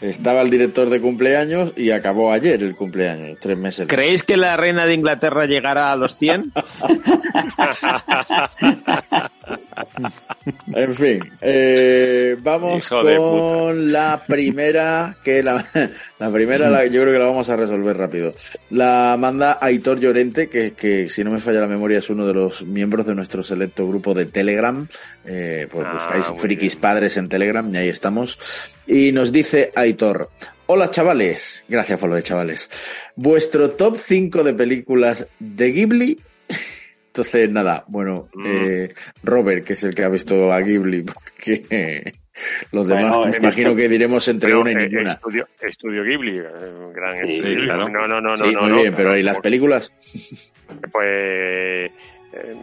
estaba 0.00 0.42
el 0.42 0.50
director 0.50 0.90
de 0.90 1.00
cumpleaños 1.00 1.72
y 1.76 1.90
acabó 1.90 2.32
ayer 2.32 2.62
el 2.62 2.76
cumpleaños, 2.76 3.38
tres 3.40 3.56
meses. 3.56 3.88
¿Creéis 3.88 4.22
que 4.22 4.36
la 4.36 4.56
reina 4.56 4.86
de 4.86 4.94
Inglaterra 4.94 5.46
llegará 5.46 5.92
a 5.92 5.96
los 5.96 6.16
100? 6.18 6.52
En 10.74 10.94
fin, 10.94 11.20
eh, 11.40 12.36
vamos 12.40 12.84
Hijo 12.84 13.02
con 13.02 13.92
la 13.92 14.22
primera, 14.26 15.16
que 15.24 15.42
la, 15.42 15.66
la 16.18 16.32
primera 16.32 16.68
la- 16.70 16.86
yo 16.86 17.00
creo 17.02 17.12
que 17.12 17.18
la 17.18 17.26
vamos 17.26 17.48
a 17.50 17.56
resolver 17.56 17.96
rápido. 17.96 18.34
La 18.70 19.16
manda 19.18 19.58
Aitor 19.60 19.98
Llorente, 20.00 20.48
que, 20.48 20.72
que 20.72 21.08
si 21.08 21.24
no 21.24 21.30
me 21.30 21.38
falla 21.40 21.60
la 21.60 21.66
memoria 21.66 21.98
es 21.98 22.10
uno 22.10 22.26
de 22.26 22.34
los 22.34 22.62
miembros 22.62 23.06
de 23.06 23.14
nuestro 23.14 23.42
selecto 23.42 23.88
grupo 23.88 24.14
de 24.14 24.26
Telegram. 24.26 24.86
Eh, 25.24 25.66
pues 25.70 25.86
Ah, 25.88 25.92
buscáis 25.94 26.40
Frikis 26.40 26.76
Padres 26.76 27.16
en 27.16 27.28
Telegram 27.28 27.72
y 27.74 27.76
ahí 27.78 27.88
estamos. 27.88 28.38
Y 28.86 29.12
nos 29.12 29.32
dice 29.32 29.72
Aitor, 29.74 30.28
hola 30.66 30.90
chavales, 30.90 31.64
gracias 31.68 31.98
por 31.98 32.08
lo 32.10 32.16
de 32.16 32.22
chavales. 32.22 32.70
Vuestro 33.16 33.70
top 33.70 33.96
5 33.98 34.42
de 34.44 34.52
películas 34.54 35.26
de 35.38 35.70
Ghibli 35.72 36.18
entonces, 37.14 37.48
nada, 37.50 37.84
bueno, 37.86 38.28
Mm. 38.34 38.44
eh, 38.46 38.94
Robert, 39.22 39.64
que 39.64 39.74
es 39.74 39.82
el 39.84 39.94
que 39.94 40.02
ha 40.02 40.08
visto 40.08 40.52
a 40.52 40.60
Ghibli, 40.60 41.04
porque 41.14 42.12
los 42.72 42.88
demás 42.88 43.10
Bueno, 43.16 43.24
me 43.26 43.30
es 43.30 43.38
imagino 43.38 43.76
que 43.76 43.88
diremos 43.88 44.26
entre 44.26 44.56
una 44.56 44.72
y 44.72 44.74
eh, 44.74 44.88
ninguna. 44.88 45.12
Estudio, 45.12 45.46
estudio 45.60 46.02
Ghibli, 46.02 46.38
eh, 46.38 46.42
un 46.84 46.92
gran 46.92 47.16
Sí, 47.18 47.36
estudio 47.36 47.60
claro. 47.64 47.88
No, 47.88 48.08
no, 48.08 48.20
no, 48.20 48.34
no, 48.34 48.36
sí, 48.36 48.52
no, 48.52 48.60
muy 48.62 48.70
no, 48.70 48.76
bien, 48.82 48.94
pero 48.96 49.16
¿y 49.16 49.22
las 49.22 49.38
películas? 49.38 49.92
Pues 50.90 51.08
eh, 51.12 51.90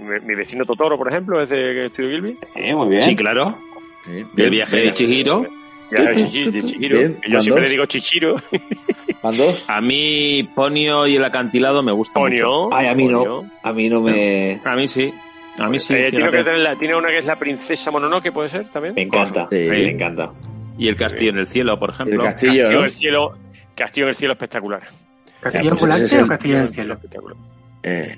mi, 0.02 0.20
mi 0.28 0.36
vecino 0.36 0.66
Totoro, 0.66 0.98
por 0.98 1.08
ejemplo, 1.10 1.42
es 1.42 1.50
de 1.50 1.86
Estudio 1.86 2.10
Ghibli. 2.10 2.38
Eh, 2.56 2.76
muy 2.76 2.90
bien. 2.90 3.02
Sí, 3.02 3.16
claro. 3.16 3.58
Sí, 4.04 4.12
El 4.20 4.26
bien, 4.36 4.50
viaje 4.52 4.78
de. 4.78 4.92
Chihiro. 4.92 5.46
De 6.52 6.64
Chihiro. 6.64 6.98
Bien, 7.00 7.16
que 7.22 7.30
yo 7.30 7.34
¿van 7.36 7.42
siempre 7.44 7.62
dos? 7.64 7.64
le 7.64 7.70
digo 7.70 7.86
Chichiro. 7.86 8.36
¿Van 9.24 9.38
dos? 9.38 9.66
A 9.68 9.82
mí 9.82 10.50
Ponio 10.56 11.06
y 11.08 11.16
el 11.16 11.24
acantilado 11.24 11.84
me 11.84 11.92
gustan 11.92 12.24
mucho. 12.24 12.44
Ponio. 12.46 12.74
Ay, 12.74 12.88
a 12.88 12.96
mí 12.96 13.04
Ponyo. 13.04 13.26
no. 13.44 13.52
A 13.64 13.72
mí 13.74 13.90
no 13.90 14.02
me... 14.02 14.60
A 14.64 14.76
mí 14.76 14.88
sí. 14.88 15.14
A 15.60 15.68
mí 15.70 15.80
sí. 15.80 15.94
Eh, 15.94 16.08
tiene, 16.10 16.32
que 16.32 16.44
tener 16.44 16.60
la- 16.62 16.76
tiene 16.76 16.96
una 16.96 17.10
que 17.10 17.20
es 17.20 17.26
la 17.26 17.36
princesa 17.36 17.92
Mononoke, 17.92 18.32
¿puede 18.32 18.50
ser 18.50 18.68
también? 18.70 18.96
Me 18.96 19.04
encanta. 19.04 19.48
Sí. 19.52 19.58
Me 19.58 19.90
encanta. 19.90 20.32
Y 20.78 20.88
el 20.88 20.96
castillo 20.96 21.32
en 21.32 21.38
el 21.40 21.48
cielo, 21.48 21.78
por 21.78 21.90
El 21.90 21.96
ejemplo. 21.96 22.24
castillo, 22.24 22.52
Castillo 22.54 22.72
¿no? 22.72 22.78
en 22.80 22.84
el 22.86 22.92
cielo, 22.92 23.38
Castillo 23.76 24.06
en 24.06 24.10
el 24.10 24.16
cielo 24.16 24.34
espectacular. 24.34 24.82
¿Castillo 25.42 25.64
Ya, 25.66 25.70
pues 25.72 25.84
o 25.84 25.86
el- 25.86 26.28
castillo 26.28 26.56
en 26.56 26.62
el 26.62 26.68
cielo? 26.70 26.94
Espectacular. 26.96 27.38
Eh, 27.84 28.18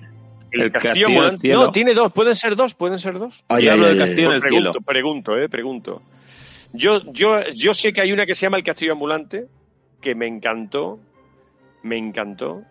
El, 0.52 0.62
El 0.62 0.72
castillo 0.72 0.94
castillo 1.08 1.08
en 1.28 1.34
el 1.34 1.40
cielo. 1.40 1.62
No, 1.66 1.72
tiene 1.72 1.94
dos, 1.96 2.14
pueden 2.14 2.36
ser 2.36 2.56
dos, 2.56 2.76
pueden 2.76 3.00
ser 3.00 3.18
dos. 3.20 3.44
ay, 3.50 3.64
Yo 3.66 3.72
ay, 3.72 3.74
hablo 3.74 3.86
ay, 3.88 3.94
del 3.96 4.02
ay. 4.04 4.08
castillo 4.08 4.28
en 4.30 4.36
el 4.36 4.42
pregunto, 4.42 4.72
cielo. 4.72 4.86
pregunto, 4.86 5.38
eh, 5.38 5.50
pregunto. 5.50 6.02
Yo, 6.74 7.02
yo, 7.12 7.42
yo 7.54 7.74
sé 7.74 7.94
que 7.94 8.02
hay 8.02 8.12
una 8.12 8.26
que 8.26 8.34
se 8.34 8.46
llama 8.46 8.58
El 8.58 8.64
Castillo 8.64 8.94
Ambulante, 8.94 9.48
que 10.02 10.16
me 10.16 10.28
encantó, 10.28 11.00
me 11.84 11.98
encantó, 11.98 12.64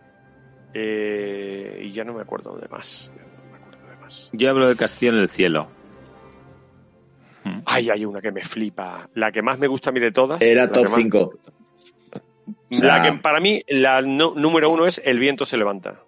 eh, 0.75 1.81
y 1.85 1.93
ya 1.93 2.05
no 2.05 2.13
me 2.15 2.23
acuerdo 2.23 2.57
de 2.59 2.69
más. 2.69 3.11
ya 3.17 3.23
no 3.23 3.51
me 3.51 3.57
acuerdo 3.59 3.89
de 3.89 3.97
más. 3.97 4.31
Yo 4.33 4.51
hablo 4.51 4.69
del 4.69 4.77
castillo 4.77 5.13
en 5.13 5.19
el 5.19 5.29
cielo. 5.29 5.69
Ay, 7.65 7.91
hay 7.91 8.05
una 8.05 8.21
que 8.21 8.31
me 8.33 8.45
flipa. 8.45 9.09
La 9.15 9.33
que 9.33 9.43
más 9.43 9.59
me 9.59 9.67
gusta 9.67 9.91
a 9.91 9.93
mí 9.93 10.01
de 10.01 10.13
todas. 10.13 10.41
Era 10.43 10.69
top 10.71 10.85
que 10.85 10.91
más- 10.91 11.01
5. 11.01 11.33
La 12.71 13.03
que 13.03 13.13
para 13.19 13.41
mí, 13.41 13.63
la 13.69 14.01
número 14.03 14.71
uno 14.71 14.87
es 14.87 15.01
El 15.05 15.19
viento 15.19 15.45
se 15.45 15.57
levanta. 15.57 16.01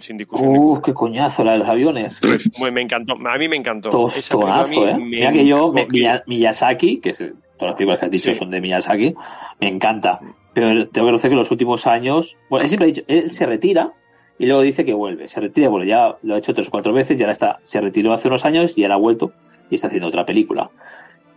Sin 0.00 0.16
discusión. 0.16 0.56
Uf, 0.56 0.80
qué 0.84 0.92
coñazo, 0.94 1.42
la 1.44 1.52
de 1.52 1.58
los 1.58 1.68
aviones. 1.68 2.20
Me, 2.60 2.70
me 2.70 2.82
encantó, 2.82 3.14
a 3.14 3.38
mí 3.38 3.48
me 3.48 3.56
encantó. 3.56 3.88
Tostonazo, 3.90 4.86
¿eh? 4.88 4.96
Mira 4.98 5.32
que 5.32 5.46
yo. 5.46 5.72
Miya- 5.72 6.22
Miyazaki, 6.26 6.98
que 7.00 7.10
es- 7.10 7.18
todas 7.18 7.72
las 7.72 7.74
películas 7.74 7.98
que 8.00 8.06
has 8.06 8.12
dicho 8.12 8.32
Sí. 8.32 8.38
son 8.38 8.50
de 8.50 8.60
Miyazaki, 8.60 9.14
me 9.60 9.68
encanta. 9.68 10.20
Pero 10.54 10.68
tengo 10.68 10.90
que 10.90 11.00
reconocer 11.00 11.30
que 11.30 11.34
en 11.34 11.38
los 11.38 11.50
últimos 11.50 11.86
años, 11.86 12.36
bueno, 12.50 12.62
él 12.64 12.68
siempre 12.68 12.86
ha 12.86 12.88
dicho, 12.88 13.02
él 13.08 13.30
se 13.30 13.46
retira 13.46 13.92
y 14.38 14.46
luego 14.46 14.62
dice 14.62 14.84
que 14.84 14.92
vuelve. 14.94 15.26
Se 15.28 15.40
retira 15.40 15.68
vuelve. 15.68 15.88
Ya 15.88 16.16
lo 16.22 16.34
ha 16.34 16.38
hecho 16.38 16.52
tres 16.54 16.68
o 16.68 16.70
cuatro 16.70 16.92
veces 16.92 17.18
y 17.18 17.22
ahora 17.22 17.32
está, 17.32 17.58
se 17.62 17.80
retiró 17.80 18.12
hace 18.12 18.28
unos 18.28 18.44
años 18.44 18.76
y 18.78 18.82
ahora 18.84 18.94
ha 18.94 18.98
vuelto 18.98 19.32
y 19.70 19.74
está 19.74 19.86
haciendo 19.88 20.08
otra 20.08 20.24
película. 20.24 20.70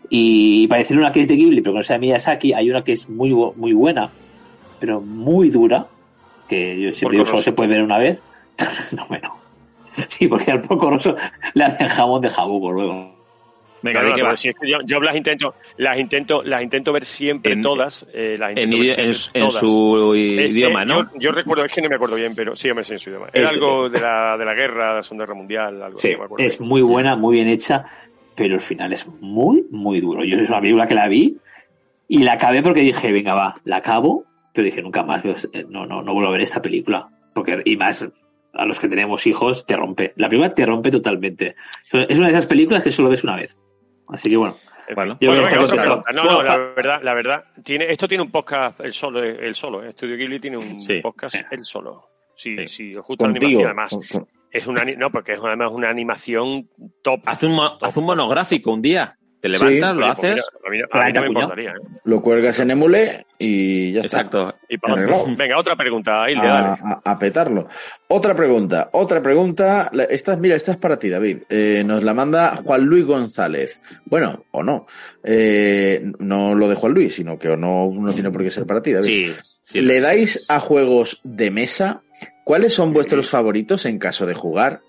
Y 0.09 0.67
para 0.67 0.79
decirle 0.79 1.01
una 1.03 1.11
que 1.11 1.21
es 1.21 1.27
de 1.27 1.35
Ghibli, 1.35 1.61
pero 1.61 1.73
que 1.73 1.77
no 1.79 1.83
sea 1.83 1.95
de 1.95 2.01
Miyazaki, 2.01 2.53
hay 2.53 2.69
una 2.69 2.83
que 2.83 2.91
es 2.91 3.09
muy, 3.09 3.29
muy 3.55 3.73
buena, 3.73 4.09
pero 4.79 4.99
muy 5.01 5.49
dura, 5.49 5.87
que 6.49 6.79
yo 6.81 6.91
siempre 6.91 7.17
digo 7.17 7.25
solo 7.25 7.41
se 7.41 7.53
puede 7.53 7.69
ver 7.69 7.81
una 7.83 7.97
vez. 7.97 8.21
no, 8.91 9.05
bueno. 9.07 9.37
Sí, 10.07 10.27
porque 10.27 10.51
al 10.51 10.61
poco 10.61 10.89
roso 10.89 11.15
le 11.53 11.63
hacen 11.63 11.87
jamón 11.87 12.21
de 12.21 12.29
jabugo 12.29 12.71
luego. 12.71 13.19
Venga, 13.83 14.13
que 14.13 14.53
yo, 14.69 14.77
yo 14.85 14.99
las 15.01 15.15
intento, 15.15 15.55
las 15.77 15.97
intento, 15.97 16.43
las 16.43 16.61
intento 16.61 16.93
ver 16.93 17.03
siempre 17.03 17.53
En- 17.53 17.63
todas. 17.63 18.05
eh, 18.13 18.37
las 18.37 18.51
En, 18.51 18.71
intento 18.71 18.77
ver 18.77 18.85
idi- 18.85 18.93
siempre 18.93 19.41
en- 19.41 19.47
todas. 19.47 19.59
su 19.59 20.15
idioma, 20.15 20.85
¿no? 20.85 20.99
Yo, 21.13 21.19
yo 21.19 21.31
recuerdo, 21.31 21.65
es 21.65 21.73
que 21.73 21.81
no 21.81 21.89
me 21.89 21.95
acuerdo 21.95 22.15
bien, 22.15 22.33
pero 22.35 22.55
sí, 22.55 22.69
hombre, 22.69 22.85
sí, 22.85 22.93
en 22.93 22.99
su 22.99 23.09
idioma. 23.09 23.29
Era 23.33 23.45
Es- 23.45 23.53
algo 23.53 23.89
de 23.89 23.99
la, 23.99 24.37
de 24.37 24.45
la 24.45 24.53
guerra, 24.53 24.89
de 24.91 24.95
la 24.97 25.03
Segunda 25.03 25.25
Guerra 25.25 25.35
Mundial, 25.35 25.81
algo 25.81 25.97
Sí, 25.97 26.11
no 26.11 26.19
me 26.19 26.25
acuerdo 26.25 26.45
es 26.45 26.59
bien. 26.59 26.69
muy 26.69 26.81
buena, 26.83 27.15
muy 27.15 27.35
bien 27.37 27.47
hecha, 27.47 27.85
pero 28.35 28.53
el 28.53 28.61
final 28.61 28.93
es 28.93 29.07
muy, 29.19 29.65
muy 29.71 29.99
duro. 29.99 30.23
Yo 30.23 30.37
es 30.37 30.47
una 30.49 30.61
película 30.61 30.85
que 30.85 30.95
la 30.95 31.07
vi 31.07 31.37
y 32.07 32.19
la 32.19 32.33
acabé 32.33 32.61
porque 32.61 32.81
dije, 32.81 33.11
venga, 33.11 33.33
va, 33.33 33.55
la 33.63 33.77
acabo, 33.77 34.25
pero 34.53 34.63
dije, 34.65 34.83
nunca 34.83 35.01
más, 35.01 35.25
eh, 35.25 35.65
no, 35.67 35.87
no, 35.87 36.03
no 36.03 36.13
vuelvo 36.13 36.29
a 36.29 36.33
ver 36.33 36.41
esta 36.41 36.61
película. 36.61 37.07
Porque, 37.33 37.61
y 37.65 37.77
más, 37.77 38.07
a 38.53 38.65
los 38.65 38.79
que 38.79 38.87
tenemos 38.87 39.25
hijos, 39.27 39.65
te 39.65 39.75
rompe. 39.75 40.13
La 40.17 40.27
película 40.29 40.53
te 40.53 40.65
rompe 40.65 40.91
totalmente. 40.91 41.55
Es 41.91 42.17
una 42.17 42.27
de 42.27 42.33
esas 42.33 42.45
películas 42.47 42.83
que 42.83 42.91
solo 42.91 43.09
ves 43.09 43.23
una 43.23 43.35
vez. 43.35 43.57
Así 44.09 44.29
que 44.29 44.37
bueno. 44.37 44.55
Bueno, 44.93 45.17
Yo 45.21 45.29
Bueno, 45.29 45.47
que 45.47 45.55
venga, 45.57 45.73
otra. 45.73 45.85
No, 46.13 46.23
Bueno, 46.23 46.33
no, 46.33 46.43
la 46.43 46.57
verdad, 46.75 47.01
la 47.01 47.13
verdad, 47.13 47.45
tiene, 47.63 47.85
esto 47.89 48.09
tiene 48.09 48.23
un 48.25 48.31
podcast 48.31 48.81
el 48.81 48.91
solo, 48.91 49.23
el 49.23 49.55
solo. 49.55 49.83
¿eh? 49.85 49.91
Studio 49.93 50.17
Ghibli 50.17 50.39
tiene 50.41 50.57
un 50.57 50.83
Sí. 50.83 50.99
podcast 51.01 51.35
el 51.49 51.63
solo. 51.63 52.03
Sí, 52.35 52.67
sí, 52.67 52.93
Contigo. 52.95 53.61
animación, 53.61 53.65
además. 53.65 53.97
Es 54.51 54.67
una, 54.67 54.83
no, 54.83 55.09
porque 55.11 55.31
es 55.33 55.39
además 55.41 55.71
una 55.71 55.89
animación 55.89 56.67
top. 57.01 57.21
Haz 57.25 57.41
un, 57.43 57.53
mo- 57.53 57.77
haz 57.79 57.95
un 57.95 58.03
monográfico 58.03 58.73
un 58.73 58.81
día. 58.81 59.17
Te 59.41 59.49
levantas, 59.49 59.95
lo 59.95 60.05
Oye, 60.05 60.13
pues 60.15 60.31
haces. 60.31 60.45
mira, 60.69 60.85
a 60.91 60.97
mí, 60.97 61.01
a 61.01 61.05
mí 61.05 61.11
no 61.13 61.21
me 61.21 61.27
importaría. 61.27 61.69
¿eh? 61.71 61.99
Lo 62.03 62.21
cuelgas 62.21 62.59
en 62.59 62.71
Emule 62.71 63.25
y 63.39 63.91
ya 63.93 64.01
Exacto. 64.01 64.49
está. 64.49 64.59
Y 64.69 64.77
para. 64.77 64.95
Venga, 65.35 65.57
otra 65.57 65.75
pregunta, 65.75 66.29
Hilde, 66.29 66.47
a, 66.47 66.51
dale. 66.51 66.67
a- 66.83 67.01
a 67.03 67.19
petarlo. 67.19 67.67
Otra 68.07 68.35
pregunta, 68.35 68.89
otra 68.93 69.21
pregunta. 69.21 69.89
Esta, 70.09 70.35
mira, 70.37 70.55
esta 70.55 70.71
es 70.73 70.77
para 70.77 70.97
ti, 70.99 71.09
David. 71.09 71.39
Eh, 71.49 71.83
nos 71.83 72.03
la 72.03 72.13
manda 72.13 72.55
Juan 72.63 72.81
Luis 72.83 73.05
González. 73.05 73.81
Bueno, 74.05 74.45
o 74.51 74.61
no. 74.61 74.85
Eh, 75.23 76.03
no 76.19 76.53
lo 76.53 76.67
de 76.67 76.75
Juan 76.75 76.93
Luis, 76.93 77.15
sino 77.15 77.39
que 77.39 77.49
o 77.49 77.57
no, 77.57 77.91
no 77.91 78.13
tiene 78.13 78.29
por 78.31 78.43
qué 78.43 78.49
ser 78.49 78.65
para 78.65 78.81
ti, 78.81 78.91
David. 78.93 79.05
Sí, 79.05 79.33
sí. 79.63 79.81
¿Le 79.81 79.99
dais 80.01 80.45
a 80.49 80.59
juegos 80.59 81.19
de 81.23 81.49
mesa? 81.51 82.03
¿Cuáles 82.43 82.73
son 82.73 82.91
vuestros 82.93 83.29
favoritos 83.29 83.85
en 83.85 83.97
caso 83.97 84.25
de 84.25 84.33
jugar? 84.33 84.81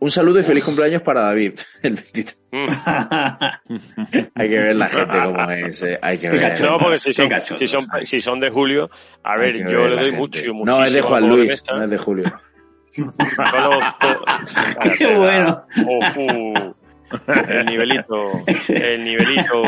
Un 0.00 0.10
saludo 0.12 0.38
y 0.38 0.44
feliz 0.44 0.62
cumpleaños 0.64 1.02
para 1.02 1.22
David. 1.22 1.54
El 1.82 1.94
23. 1.94 2.38
Hay 4.34 4.48
que 4.48 4.58
ver 4.58 4.76
la 4.76 4.88
gente 4.88 5.18
como 5.22 5.50
es. 5.50 5.82
eh, 5.82 5.98
Hay 6.00 6.18
que 6.18 6.30
ver. 6.30 6.60
No, 6.62 6.78
porque 6.78 6.98
si 6.98 7.12
son, 7.12 7.28
si, 7.56 7.66
son, 7.66 7.86
si 8.04 8.20
son 8.20 8.40
de 8.40 8.50
julio, 8.50 8.88
a 9.24 9.36
ver, 9.36 9.56
yo 9.58 9.64
ver 9.82 9.90
le 9.90 9.96
doy 9.96 10.04
gente. 10.06 10.18
mucho, 10.18 10.38
muchísimo. 10.54 10.64
No, 10.64 10.84
es 10.84 10.92
de 10.92 11.02
Juan 11.02 11.28
Luis, 11.28 11.62
no 11.70 11.82
es 11.84 11.90
de 11.90 11.98
Julio. 11.98 12.24
Qué 14.98 15.16
bueno. 15.16 15.64
Ofu. 15.86 16.74
el 17.26 17.66
nivelito. 17.66 18.22
El 18.68 19.04
nivelito. 19.04 19.62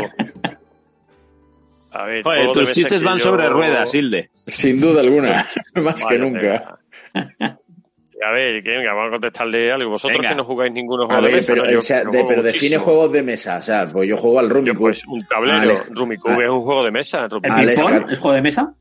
A 1.92 2.04
ver, 2.04 2.22
Joder, 2.22 2.52
tus 2.52 2.72
chistes 2.72 3.02
van 3.02 3.18
yo- 3.18 3.24
sobre 3.24 3.48
ruedas, 3.48 3.92
Hilde. 3.94 4.30
Sin 4.32 4.80
duda 4.80 5.00
alguna. 5.00 5.46
Más 5.74 6.04
que 6.04 6.18
nunca. 6.18 6.78
A 8.26 8.32
ver, 8.32 8.62
que 8.62 8.70
venga, 8.70 8.92
vamos 8.92 9.08
a 9.08 9.10
contestarle 9.12 9.72
algo. 9.72 9.90
Vosotros 9.92 10.18
Venga. 10.18 10.30
que 10.30 10.36
no 10.36 10.44
jugáis 10.44 10.72
ninguno 10.72 11.04
A 11.04 11.06
juego 11.06 11.26
de 11.26 11.32
mesa, 11.32 11.52
pero, 11.54 11.64
¿no? 11.64 11.70
Yo 11.72 11.78
o 11.78 11.80
sea, 11.80 12.04
no 12.04 12.10
de- 12.10 12.18
juego 12.18 12.28
pero 12.28 12.42
define 12.42 12.76
juegos 12.78 13.12
de 13.12 13.22
mesa. 13.22 13.56
O 13.58 13.62
sea, 13.62 13.86
pues 13.90 14.08
yo 14.08 14.16
juego 14.16 14.38
al 14.40 14.50
Rummikub. 14.50 14.78
Pues 14.80 15.02
un 15.06 15.26
tablero, 15.26 15.74
Rumicube 15.90 16.32
Ah. 16.34 16.44
es 16.44 16.50
un 16.50 16.62
juego 16.62 16.84
de 16.84 16.90
mesa. 16.90 17.24
¿El 17.24 17.40
ping-pong 17.40 18.10
es 18.10 18.18
juego 18.18 18.34
de 18.34 18.42
mesa? 18.42 18.74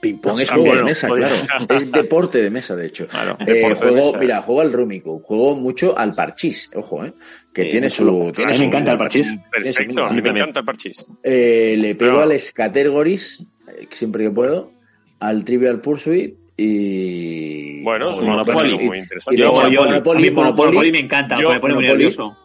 Ping-pong 0.00 0.40
es 0.40 0.48
También, 0.48 0.68
juego 0.70 0.78
de 0.84 0.90
mesa, 0.90 1.08
claro. 1.08 1.34
Es 1.76 1.92
deporte 1.92 2.42
de 2.42 2.50
mesa, 2.50 2.74
de 2.74 2.86
hecho. 2.86 3.06
Claro. 3.06 3.36
Eh, 3.46 3.74
juego, 3.76 3.94
mesa. 3.96 4.18
mira, 4.18 4.42
juego 4.42 4.60
al 4.60 4.72
Rummikub. 4.72 5.22
Juego 5.22 5.54
mucho 5.54 5.96
al 5.96 6.14
parchís, 6.14 6.70
ojo, 6.74 7.04
eh. 7.04 7.12
Que 7.54 7.62
Sí, 7.64 7.68
tiene 7.68 7.88
su. 7.88 8.32
Tiene 8.34 8.52
A 8.52 8.54
mí 8.54 8.60
me 8.60 8.66
encanta 8.66 8.90
el 8.92 8.98
parchís. 8.98 9.36
Perfecto, 9.52 10.04
a 10.04 10.10
mí 10.12 10.20
me 10.20 10.30
encanta 10.30 10.60
el 10.60 10.66
parchís. 10.66 11.06
Eh, 11.22 11.76
le 11.78 11.94
pego 11.94 12.14
Pero- 12.14 12.22
al 12.32 12.40
Scatergories, 12.40 13.46
eh, 13.68 13.86
siempre 13.92 14.24
que 14.24 14.30
puedo. 14.30 14.72
Al 15.20 15.44
Trivial 15.44 15.80
Pursuit 15.80 16.34
y. 16.56 17.82
Bueno, 17.82 18.10
es 18.10 18.18
un 18.18 18.26
Monopoly. 18.26 18.78
muy 18.78 18.96
Y, 18.96 19.00
interesante. 19.00 19.36
y 19.36 19.42
Yo, 19.42 19.52
yo, 19.70 19.82
a 19.82 19.84
Monopoly, 19.86 20.22
mí 20.22 20.30
Monopoly, 20.30 20.66
Monopoly 20.68 20.92
me 20.92 20.98
encanta, 21.00 21.36
Yo- 21.40 21.50
me 21.50 21.60
pone 21.60 21.74
muy 21.74 21.84
Monopoly- 21.84 22.04
nervioso. 22.04 22.36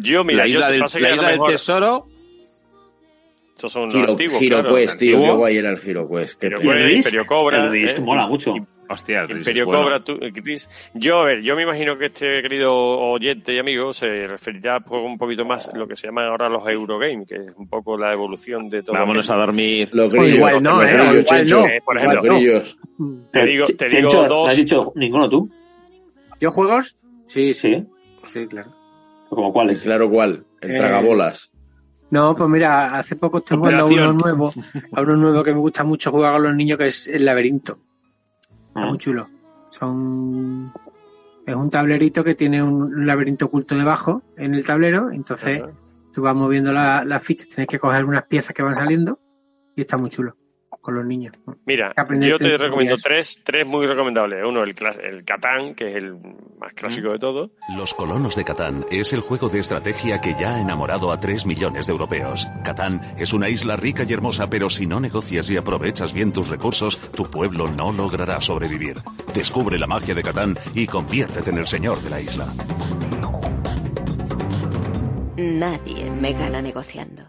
Yo, 0.00 0.24
mira, 0.24 0.38
la 0.38 0.46
yo 0.46 0.52
isla, 0.54 0.70
del, 0.70 0.84
que 0.84 1.00
la 1.00 1.28
a 1.28 1.46
tesoro. 1.46 2.06
Estos 3.56 3.72
son 3.72 3.84
los 3.84 3.94
Hero, 3.94 4.10
antiguos, 4.10 4.42
Hero 4.42 4.60
claro, 4.60 4.74
Quest, 4.76 4.98
tío. 4.98 5.36
guay 5.36 5.56
era 5.56 5.70
el 5.70 5.78
Hero 5.82 6.08
Quest. 6.08 6.38
Qué 6.40 6.46
Hero 6.48 6.58
pena. 6.60 6.72
¿El 6.74 6.78
Quest, 6.82 6.92
Risk? 6.96 7.06
Imperio 7.08 7.26
Cobra. 7.26 7.64
El 7.64 7.70
Risk 7.72 7.98
eh, 7.98 8.00
mola 8.02 8.26
mucho. 8.26 8.54
Hostia, 8.88 9.22
el 9.22 9.28
Risk 9.28 9.40
es 9.40 9.46
Imperio 9.48 9.66
bueno. 9.66 9.82
Cobra, 9.82 10.04
tú, 10.04 10.18
Chris. 10.42 10.68
Yo, 10.94 11.18
a 11.20 11.24
ver, 11.24 11.42
yo 11.42 11.56
me 11.56 11.64
imagino 11.64 11.98
que 11.98 12.06
este 12.06 12.40
querido 12.42 12.72
oyente 12.74 13.52
y 13.54 13.58
amigo 13.58 13.92
se 13.92 14.06
referirá 14.28 14.80
pues, 14.80 15.02
un 15.04 15.18
poquito 15.18 15.44
más 15.44 15.68
a 15.68 15.76
lo 15.76 15.88
que 15.88 15.96
se 15.96 16.06
llaman 16.06 16.26
ahora 16.26 16.48
los 16.48 16.66
Eurogames, 16.68 17.26
que 17.28 17.34
es 17.34 17.52
un 17.56 17.68
poco 17.68 17.98
la 17.98 18.12
evolución 18.12 18.68
de 18.68 18.82
todo. 18.82 18.96
Vámonos 18.96 19.28
a 19.30 19.34
dormir. 19.36 19.88
Los 19.92 20.14
O 20.14 20.16
grillos. 20.18 20.36
igual 20.36 20.62
no, 20.62 20.82
los 20.82 20.90
¿eh? 20.90 20.92
grillos, 20.92 21.08
O 21.08 21.18
igual 21.18 21.24
Chencho. 21.40 21.60
no. 21.60 21.66
Eh, 21.66 21.82
por 21.84 21.94
Los 21.96 22.04
ejemplo, 22.04 22.34
grillos. 22.34 22.76
Te 23.32 23.44
digo, 23.46 23.64
te 23.66 23.84
digo 23.86 24.08
Chencho, 24.08 24.22
¿no 24.22 24.28
dos. 24.28 24.50
has 24.50 24.56
dicho 24.56 24.92
ninguno 24.94 25.28
tú? 25.28 25.50
¿Yo 26.40 26.50
juegos? 26.50 26.96
Sí, 27.24 27.54
sí. 27.54 27.74
Sí. 27.74 27.86
Sí, 28.24 28.46
claro. 28.46 28.70
¿Como 29.28 29.52
cuáles? 29.52 29.82
Claro 29.82 30.08
cuál. 30.10 30.44
El 30.60 30.70
Eh, 30.70 30.76
tragabolas. 30.78 31.50
No, 32.10 32.36
pues 32.36 32.48
mira, 32.48 32.96
hace 32.96 33.16
poco 33.16 33.38
estoy 33.38 33.56
jugando 33.58 33.82
a 33.82 33.86
uno 33.86 34.12
nuevo, 34.12 34.52
a 34.92 35.00
uno 35.02 35.16
nuevo 35.16 35.42
que 35.42 35.52
me 35.52 35.58
gusta 35.58 35.82
mucho 35.82 36.12
jugar 36.12 36.34
con 36.34 36.44
los 36.44 36.54
niños, 36.54 36.78
que 36.78 36.86
es 36.86 37.08
el 37.08 37.24
laberinto. 37.24 37.78
Está 38.76 38.88
muy 38.88 38.98
chulo. 38.98 39.28
Son 39.70 40.72
es 41.46 41.54
un 41.54 41.70
tablerito 41.70 42.24
que 42.24 42.34
tiene 42.34 42.62
un 42.62 43.06
laberinto 43.06 43.46
oculto 43.46 43.76
debajo 43.76 44.22
en 44.36 44.54
el 44.54 44.64
tablero, 44.66 45.10
entonces 45.12 45.60
Ajá. 45.62 45.70
tú 46.12 46.22
vas 46.22 46.34
moviendo 46.34 46.72
la- 46.72 47.04
las 47.04 47.22
fichas, 47.22 47.46
tienes 47.48 47.68
que 47.68 47.78
coger 47.78 48.04
unas 48.04 48.24
piezas 48.24 48.52
que 48.54 48.62
van 48.64 48.74
saliendo 48.74 49.20
y 49.76 49.82
está 49.82 49.96
muy 49.96 50.10
chulo 50.10 50.36
con 50.86 50.94
los 50.94 51.04
niños. 51.04 51.32
Mira, 51.66 51.92
yo 52.20 52.36
te 52.38 52.56
recomiendo 52.56 52.94
tres, 53.02 53.42
tres 53.44 53.66
muy 53.66 53.86
recomendables. 53.86 54.44
Uno, 54.46 54.62
el, 54.62 54.74
el 55.02 55.24
Catán, 55.24 55.74
que 55.74 55.88
es 55.90 55.96
el 55.96 56.14
más 56.58 56.72
clásico 56.74 57.10
de 57.10 57.18
todos. 57.18 57.50
Los 57.76 57.92
colonos 57.92 58.36
de 58.36 58.44
Catán 58.44 58.86
es 58.90 59.12
el 59.12 59.20
juego 59.20 59.48
de 59.48 59.58
estrategia 59.58 60.20
que 60.20 60.34
ya 60.38 60.54
ha 60.54 60.60
enamorado 60.60 61.10
a 61.10 61.18
3 61.18 61.44
millones 61.44 61.86
de 61.88 61.92
europeos. 61.92 62.46
Catán 62.62 63.00
es 63.18 63.32
una 63.32 63.48
isla 63.48 63.74
rica 63.74 64.04
y 64.08 64.12
hermosa, 64.12 64.48
pero 64.48 64.70
si 64.70 64.86
no 64.86 65.00
negocias 65.00 65.50
y 65.50 65.56
aprovechas 65.56 66.12
bien 66.12 66.32
tus 66.32 66.48
recursos, 66.50 66.96
tu 67.12 67.24
pueblo 67.28 67.66
no 67.68 67.90
logrará 67.92 68.40
sobrevivir. 68.40 68.96
Descubre 69.34 69.78
la 69.78 69.88
magia 69.88 70.14
de 70.14 70.22
Catán 70.22 70.56
y 70.74 70.86
conviértete 70.86 71.50
en 71.50 71.58
el 71.58 71.66
señor 71.66 72.00
de 72.00 72.10
la 72.10 72.20
isla. 72.20 72.46
Nadie 75.36 76.10
me 76.10 76.32
gana 76.32 76.62
negociando. 76.62 77.22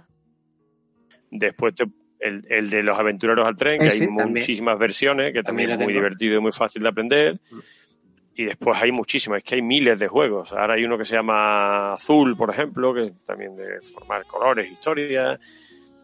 Después 1.29 1.75
te- 1.75 1.85
el, 2.19 2.45
el 2.49 2.69
de 2.69 2.83
los 2.83 2.97
aventureros 2.97 3.45
al 3.47 3.55
tren, 3.55 3.79
que 3.79 3.87
Ese 3.87 4.03
hay 4.03 4.07
también. 4.15 4.29
muchísimas 4.41 4.77
versiones, 4.79 5.33
que 5.33 5.43
también, 5.43 5.69
es 5.71 5.79
muy 5.79 5.93
divertido 5.93 6.37
y 6.37 6.41
muy 6.41 6.51
fácil 6.51 6.83
de 6.83 6.89
aprender. 6.89 7.39
Y 8.35 8.45
después 8.45 8.79
hay 8.81 8.91
muchísimas, 8.91 9.37
es 9.39 9.43
que 9.43 9.55
hay 9.55 9.61
miles 9.63 9.99
de 9.99 10.07
juegos. 10.07 10.51
Ahora 10.51 10.75
hay 10.75 10.83
uno 10.83 10.97
que 10.97 11.05
se 11.05 11.15
llama 11.15 11.93
Azul, 11.93 12.37
por 12.37 12.51
ejemplo, 12.51 12.93
que 12.93 13.11
también 13.25 13.55
de 13.55 13.81
formar 13.93 14.25
colores, 14.25 14.71
historias. 14.71 15.39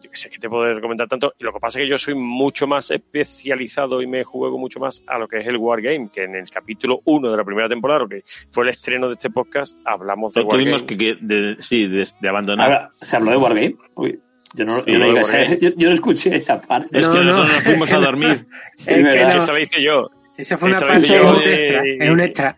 Yo 0.02 0.10
que 0.10 0.16
sé, 0.16 0.28
que 0.28 0.38
te 0.38 0.48
puedo 0.50 0.72
recomendar 0.74 1.06
tanto. 1.08 1.32
Y 1.38 1.44
lo 1.44 1.52
que 1.52 1.60
pasa 1.60 1.78
es 1.78 1.84
que 1.84 1.88
yo 1.90 1.96
soy 1.96 2.14
mucho 2.14 2.66
más 2.66 2.90
especializado 2.90 4.02
y 4.02 4.06
me 4.06 4.22
juego 4.24 4.58
mucho 4.58 4.78
más 4.80 5.02
a 5.06 5.16
lo 5.18 5.26
que 5.28 5.38
es 5.38 5.46
el 5.46 5.56
Wargame, 5.56 6.10
que 6.12 6.24
en 6.24 6.34
el 6.34 6.50
capítulo 6.50 7.00
1 7.04 7.30
de 7.30 7.36
la 7.36 7.44
primera 7.44 7.68
temporada, 7.68 8.00
lo 8.00 8.08
que 8.08 8.22
fue 8.50 8.64
el 8.64 8.70
estreno 8.70 9.06
de 9.06 9.14
este 9.14 9.30
podcast, 9.30 9.76
hablamos 9.84 10.34
de 10.34 10.42
No 10.42 10.48
tuvimos 10.48 10.82
Wargame. 10.82 10.86
que, 10.86 10.96
que- 10.98 11.18
de, 11.24 11.56
sí, 11.62 11.86
de, 11.86 12.06
de 12.20 12.28
abandonar. 12.28 12.66
Ahora, 12.72 12.90
¿se 13.00 13.16
habló 13.16 13.30
de 13.30 13.36
Wargame? 13.38 13.76
Uy, 13.94 14.20
yo 14.54 14.64
no, 14.64 14.84
yo, 14.86 14.98
no 14.98 15.18
esa- 15.18 15.54
yo, 15.60 15.70
yo 15.76 15.88
no 15.88 15.94
escuché 15.94 16.34
esa 16.36 16.60
parte. 16.60 16.88
es 16.98 17.08
que 17.08 17.14
no, 17.18 17.24
no. 17.24 17.30
nosotros 17.32 17.52
nos 17.54 17.62
fuimos 17.64 17.92
a 17.92 17.98
dormir. 17.98 18.46
Es 18.86 19.02
que 19.02 19.18
Esa 19.18 19.52
la 19.52 19.60
hice 19.60 19.82
yo. 19.82 20.10
esa 20.36 20.56
fue 20.56 20.68
una 20.68 20.78
Eso 20.78 20.86
lo 20.86 20.92
parte, 20.92 21.08
yo 21.08 21.30
un 21.36 21.38
de- 21.44 21.50
extra, 21.52 21.82
un 22.12 22.20
extra. 22.20 22.56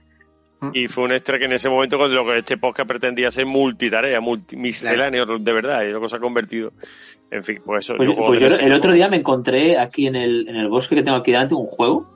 Y 0.72 0.88
fue 0.88 1.04
un 1.04 1.12
extra 1.12 1.38
que 1.38 1.44
en 1.44 1.52
ese 1.52 1.68
momento 1.68 1.98
con 1.98 2.12
lo 2.12 2.24
que 2.26 2.38
este 2.38 2.56
podcast 2.56 2.88
pretendía 2.88 3.30
ser 3.30 3.44
multitarea, 3.46 4.20
multi, 4.20 4.56
misceláneo, 4.56 5.26
de 5.38 5.52
verdad, 5.52 5.82
y 5.82 5.90
luego 5.90 6.08
se 6.08 6.16
ha 6.16 6.18
convertido. 6.18 6.70
En 7.30 7.44
fin, 7.44 7.60
pues 7.64 7.84
eso. 7.84 7.94
Pues, 7.96 8.08
yo 8.08 8.14
pues 8.16 8.40
yo 8.40 8.46
el 8.46 8.72
otro 8.72 8.92
día 8.92 9.08
me 9.08 9.16
encontré 9.18 9.78
aquí 9.78 10.06
en 10.06 10.16
el, 10.16 10.48
en 10.48 10.56
el 10.56 10.68
bosque 10.68 10.94
que 10.96 11.02
tengo 11.02 11.18
aquí 11.18 11.30
delante 11.32 11.54
un 11.54 11.66
juego 11.66 12.06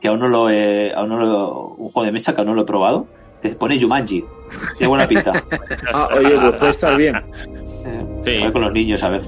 que 0.00 0.08
aún 0.08 0.18
no 0.18 0.28
lo 0.28 0.50
he, 0.50 0.92
aún 0.94 1.10
no 1.10 1.18
lo, 1.20 1.68
un 1.76 1.90
juego 1.90 2.06
de 2.06 2.12
mesa 2.12 2.34
que 2.34 2.40
aún 2.40 2.48
no 2.48 2.54
lo 2.54 2.62
he 2.62 2.66
probado 2.66 3.06
que 3.42 3.50
se 3.50 3.54
pone 3.54 3.80
Jumanji 3.80 4.24
tiene 4.76 4.88
buena 4.88 5.06
pinta 5.06 5.32
Ah, 5.92 6.08
oye, 6.14 6.30
pues 6.40 6.52
puede 6.54 6.70
estar 6.72 6.96
bien. 6.96 7.14
Eh, 7.84 8.04
Sí. 8.24 8.36
a 8.36 8.44
ver 8.44 8.52
con 8.52 8.62
los 8.62 8.72
niños 8.72 9.02
a 9.02 9.08
ver 9.10 9.22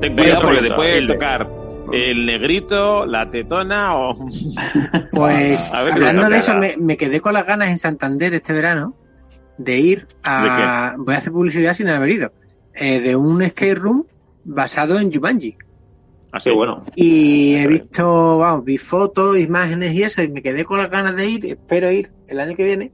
Ten 0.00 0.14
cuidado 0.14 0.42
porque 0.42 0.60
te 0.60 0.74
puede 0.74 1.06
tocar 1.06 1.48
el 1.92 2.26
negrito, 2.26 3.04
la 3.06 3.30
tetona 3.30 3.96
o... 3.96 4.26
Pues 5.12 5.74
A 5.74 5.82
ver 5.82 5.94
qué 5.94 6.00
hablando 6.00 6.28
de 6.28 6.38
eso, 6.38 6.56
me, 6.56 6.76
me 6.78 6.96
quedé 6.96 7.20
con 7.20 7.34
las 7.34 7.46
ganas 7.46 7.68
en 7.68 7.78
Santander 7.78 8.32
este 8.34 8.52
verano 8.52 8.94
de 9.58 9.78
ir 9.78 10.06
a. 10.24 10.94
Voy 10.98 11.14
a 11.14 11.18
hacer 11.18 11.32
publicidad 11.32 11.74
sin 11.74 11.88
haber 11.88 12.10
ido. 12.10 12.32
eh, 12.74 12.98
de 13.00 13.14
un 13.14 13.46
skate 13.46 13.78
room 13.78 14.04
basado 14.44 14.98
en 14.98 15.12
Jumanji. 15.12 15.56
Así, 16.32 16.50
qué 16.50 16.56
bueno 16.56 16.84
Y 16.96 17.54
he 17.54 17.66
visto, 17.68 18.38
vamos, 18.38 18.64
vi 18.64 18.76
fotos, 18.78 19.38
imágenes 19.38 19.94
y 19.94 20.02
eso, 20.02 20.22
y 20.22 20.28
me 20.28 20.42
quedé 20.42 20.64
con 20.64 20.78
las 20.78 20.90
ganas 20.90 21.14
de 21.14 21.26
ir. 21.28 21.46
Espero 21.46 21.92
ir 21.92 22.10
el 22.26 22.40
año 22.40 22.56
que 22.56 22.64
viene, 22.64 22.90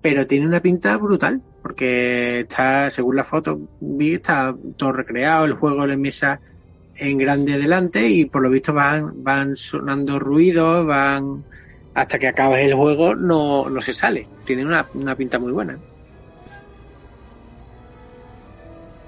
pero 0.00 0.24
tiene 0.26 0.46
una 0.46 0.60
pinta 0.60 0.96
brutal, 0.96 1.42
porque 1.66 2.40
está, 2.42 2.88
según 2.90 3.16
la 3.16 3.24
foto, 3.24 3.58
vi, 3.80 4.12
está 4.12 4.54
todo 4.76 4.92
recreado, 4.92 5.46
el 5.46 5.54
juego 5.54 5.84
de 5.84 5.96
mesa 5.96 6.38
en 6.94 7.18
grande 7.18 7.58
delante, 7.58 8.08
y 8.08 8.26
por 8.26 8.40
lo 8.42 8.50
visto 8.50 8.72
van, 8.72 9.24
van 9.24 9.56
sonando 9.56 10.20
ruidos, 10.20 10.86
van. 10.86 11.44
Hasta 11.92 12.20
que 12.20 12.28
acabes 12.28 12.66
el 12.66 12.74
juego, 12.74 13.16
no, 13.16 13.68
no 13.68 13.80
se 13.80 13.92
sale. 13.92 14.28
Tiene 14.44 14.64
una, 14.64 14.86
una 14.94 15.16
pinta 15.16 15.40
muy 15.40 15.50
buena. 15.50 15.76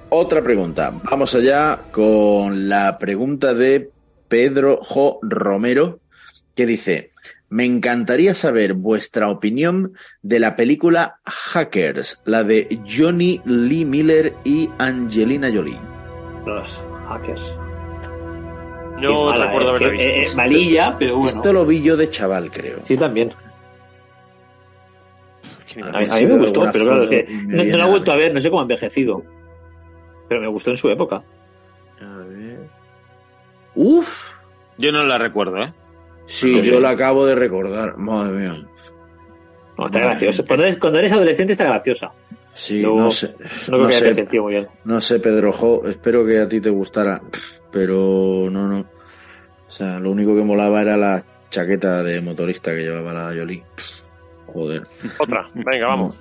Otra 0.09 0.43
pregunta. 0.43 0.93
Vamos 1.05 1.33
allá 1.37 1.79
con 1.93 2.69
la 2.69 2.99
pregunta 2.99 3.55
de 3.55 3.89
Pedro 4.27 4.81
Jo 4.83 5.21
Romero, 5.23 6.01
que 6.57 6.67
dice: 6.67 7.13
Me 7.51 7.65
encantaría 7.65 8.35
saber 8.35 8.75
vuestra 8.75 9.31
opinión 9.31 9.93
de 10.23 10.39
la 10.39 10.55
película 10.55 11.19
Hackers, 11.25 12.21
la 12.27 12.45
de 12.45 12.81
Johnny 12.87 13.41
Lee 13.47 13.85
Miller 13.87 14.35
y 14.45 14.69
Angelina 14.79 15.49
Jolie. 15.53 15.79
Los 16.45 16.85
hackers. 17.09 17.55
No 19.01 19.27
mala, 19.27 19.47
recuerdo 19.47 19.69
eh, 19.69 19.71
haberla 19.71 19.89
que- 19.91 19.93
visto. 19.97 20.11
eh, 20.11 20.25
eh, 20.25 20.37
malilla, 20.37 20.97
pero 20.99 21.17
bueno. 21.19 21.29
Esto 21.29 21.53
lo 21.53 21.65
vi 21.65 21.83
yo 21.83 21.97
de 21.97 22.11
chaval, 22.11 22.51
creo. 22.51 22.83
Sí, 22.83 22.97
también. 22.99 23.31
A, 25.83 25.99
a 25.99 26.19
mí 26.19 26.27
me 26.27 26.39
gustó, 26.39 26.69
pero 26.73 26.85
claro, 26.87 27.09
que 27.09 27.27
no, 27.47 27.65
no 27.65 27.77
la 27.77 27.85
a 27.85 27.87
he 27.87 27.91
vuelto 27.91 28.13
a 28.13 28.17
ver, 28.17 28.35
no 28.35 28.41
sé 28.41 28.49
cómo 28.51 28.61
ha 28.61 28.65
envejecido. 28.65 29.23
Pero 30.29 30.41
me 30.41 30.49
gustó 30.49 30.71
en 30.71 30.77
su 30.77 30.91
época. 30.91 31.23
Uf. 33.75 34.31
Yo 34.77 34.93
no 34.93 35.05
la 35.05 35.19
recuerdo, 35.19 35.59
¿eh? 35.59 35.73
Sí, 36.29 36.63
yo 36.63 36.79
la 36.79 36.91
acabo 36.91 37.27
de 37.27 37.35
recordar. 37.35 37.97
Madre 37.97 38.39
mía. 38.39 38.69
No, 39.77 39.87
está 39.87 39.99
graciosa. 40.01 40.45
Cuando 40.47 40.65
eres, 40.65 40.77
cuando 40.77 40.99
eres 40.99 41.13
adolescente 41.13 41.53
está 41.53 41.65
graciosa. 41.65 42.13
Sí, 42.53 42.81
Luego, 42.83 43.01
no 43.01 43.11
sé. 43.11 43.29
No 43.29 43.39
creo 43.67 43.79
no 43.79 43.89
que 43.89 44.27
sé. 44.27 44.41
muy 44.41 44.53
bien. 44.55 44.69
No 44.85 45.01
sé, 45.01 45.21
Pedro 45.21 45.53
Jo, 45.53 45.83
espero 45.87 46.27
que 46.27 46.39
a 46.39 46.49
ti 46.49 46.61
te 46.61 46.71
gustara, 46.71 47.21
pero 47.71 48.49
no, 48.51 48.69
no. 48.69 48.81
O 48.81 49.71
sea, 49.71 49.99
lo 49.99 50.11
único 50.11 50.35
que 50.35 50.43
molaba 50.43 50.83
era 50.83 50.97
la 50.97 51.25
chaqueta 51.51 52.03
de 52.03 52.21
motorista 52.21 52.73
que 52.75 52.83
llevaba 52.83 53.13
la 53.13 53.35
Yoli. 53.35 53.63
Joder. 54.47 54.83
Otra, 55.19 55.47
venga, 55.55 55.87
vamos. 55.89 56.19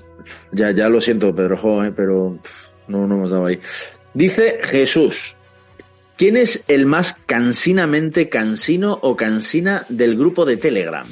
Ya, 0.51 0.71
ya 0.71 0.89
lo 0.89 0.99
siento, 0.99 1.33
Pedro 1.33 1.57
Jo, 1.57 1.83
eh, 1.83 1.91
pero 1.95 2.37
no, 2.87 3.07
no 3.07 3.15
hemos 3.15 3.31
dado 3.31 3.45
ahí. 3.45 3.59
Dice 4.13 4.59
Jesús. 4.63 5.36
¿Quién 6.17 6.35
es 6.37 6.65
el 6.67 6.85
más 6.85 7.13
cansinamente 7.25 8.27
cansino 8.29 8.97
o 9.01 9.15
cansina 9.15 9.83
del 9.89 10.17
grupo 10.17 10.45
de 10.45 10.57
Telegram? 10.57 11.05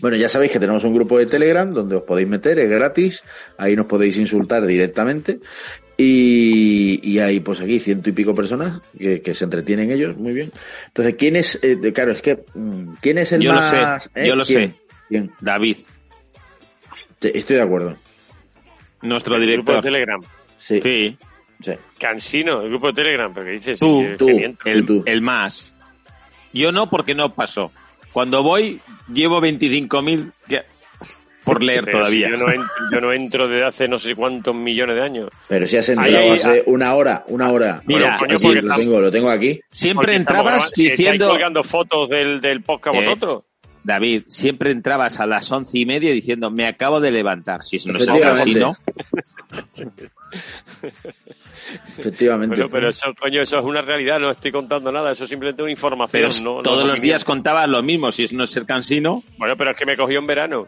Bueno, 0.00 0.16
ya 0.16 0.28
sabéis 0.28 0.52
que 0.52 0.60
tenemos 0.60 0.84
un 0.84 0.94
grupo 0.94 1.18
de 1.18 1.26
Telegram 1.26 1.72
donde 1.72 1.96
os 1.96 2.04
podéis 2.04 2.28
meter, 2.28 2.58
es 2.58 2.70
gratis, 2.70 3.22
ahí 3.58 3.74
nos 3.76 3.86
podéis 3.86 4.16
insultar 4.16 4.64
directamente 4.64 5.40
y, 5.96 7.00
y 7.02 7.18
hay 7.18 7.40
pues 7.40 7.60
aquí 7.60 7.80
ciento 7.80 8.08
y 8.08 8.12
pico 8.12 8.32
personas 8.32 8.80
que, 8.96 9.20
que 9.20 9.34
se 9.34 9.44
entretienen 9.44 9.90
ellos, 9.90 10.16
muy 10.16 10.32
bien. 10.32 10.52
Entonces, 10.86 11.16
¿quién 11.18 11.34
es, 11.36 11.58
eh, 11.64 11.76
claro, 11.92 12.12
es 12.12 12.22
que, 12.22 12.44
mm, 12.54 12.94
¿quién 13.02 13.18
es 13.18 13.32
el 13.32 13.40
Yo 13.42 13.50
lo 13.52 13.56
más... 13.56 14.04
sé, 14.04 14.10
eh? 14.22 14.28
yo 14.28 14.36
lo 14.36 14.44
¿Quién? 14.44 14.70
sé. 14.70 14.74
¿Quién? 15.08 15.30
David, 15.40 15.76
Estoy 17.20 17.56
de 17.56 17.62
acuerdo. 17.62 17.96
nuestro 19.02 19.34
El 19.36 19.40
grupo 19.52 19.72
de 19.72 19.78
director. 19.78 19.82
Telegram. 19.82 20.20
Sí. 20.60 20.80
Sí. 20.80 21.18
Cansino, 21.98 22.62
el 22.62 22.68
grupo 22.70 22.88
de 22.88 22.92
Telegram, 22.94 23.32
pero 23.32 23.46
que 23.46 23.52
dices, 23.52 23.78
Tú, 23.78 24.04
Sí, 24.10 24.16
tú, 24.18 24.26
que 24.26 24.34
miento. 24.34 24.62
el, 24.66 25.02
el 25.06 25.20
más. 25.22 25.72
Yo 26.52 26.72
no, 26.72 26.88
porque 26.88 27.14
no 27.14 27.34
pasó. 27.34 27.70
Cuando 28.12 28.42
voy, 28.42 28.80
llevo 29.12 29.40
25.000 29.40 30.32
que- 30.48 30.62
por 31.44 31.62
leer 31.62 31.84
Pero 31.84 31.98
todavía. 31.98 32.26
si 32.28 32.32
yo, 32.32 32.38
no 32.46 32.52
entro, 32.52 32.68
yo 32.92 33.00
no 33.00 33.12
entro 33.12 33.48
desde 33.48 33.64
hace 33.66 33.88
no 33.88 33.98
sé 33.98 34.14
cuántos 34.14 34.54
millones 34.54 34.96
de 34.96 35.02
años. 35.02 35.28
Pero 35.48 35.66
si 35.66 35.76
has 35.76 35.88
entrado 35.88 36.16
ahí, 36.18 36.30
hace 36.30 36.62
una 36.66 36.94
hora, 36.94 37.24
una 37.28 37.50
hora. 37.50 37.82
Mira, 37.86 38.00
Bueno, 38.00 38.16
coño, 38.18 38.36
sí, 38.38 38.46
porque 38.46 38.60
lo 38.62 38.68
estamos- 38.68 38.86
tengo, 38.86 39.00
lo 39.00 39.10
tengo 39.10 39.30
aquí. 39.30 39.60
Siempre 39.70 40.14
entrabas 40.16 40.44
grabando- 40.44 40.70
si 40.74 40.90
diciendo... 40.90 41.28
colgando 41.28 41.62
fotos 41.62 42.08
del, 42.10 42.40
del 42.40 42.62
podcast 42.62 42.96
Eh, 42.96 42.98
vosotros. 43.04 43.44
David, 43.84 44.24
siempre 44.26 44.70
entrabas 44.70 45.18
a 45.20 45.26
las 45.26 45.50
once 45.50 45.78
y 45.78 45.86
media 45.86 46.12
diciendo, 46.12 46.50
me 46.50 46.66
acabo 46.66 47.00
de 47.00 47.10
levantar. 47.10 47.62
Si 47.62 47.76
eso 47.76 47.90
no 47.90 47.98
es 47.98 48.06
el 48.06 48.16
Efectivamente. 48.16 48.78
Efectivamente. 51.98 52.56
Bueno, 52.56 52.70
pero 52.70 52.88
eso, 52.90 53.06
coño, 53.18 53.42
eso 53.42 53.58
es 53.58 53.64
una 53.64 53.82
realidad, 53.82 54.18
no 54.18 54.30
estoy 54.30 54.52
contando 54.52 54.90
nada, 54.92 55.12
eso 55.12 55.24
es 55.24 55.30
simplemente 55.30 55.62
una 55.62 55.72
información. 55.72 56.30
pero 56.30 56.44
no- 56.56 56.62
todos 56.62 56.82
es 56.82 56.88
los 56.88 57.00
días 57.00 57.24
contabas 57.24 57.68
lo 57.68 57.82
mismo. 57.82 58.10
Si 58.12 58.24
eso 58.24 58.36
no 58.36 58.44
es 58.44 58.50
ser 58.50 58.64
cansino, 58.64 59.22
Bueno, 59.36 59.56
pero 59.56 59.72
es 59.72 59.76
que 59.76 59.86
me 59.86 59.96
cogió 59.96 60.18
en 60.18 60.26
verano. 60.26 60.66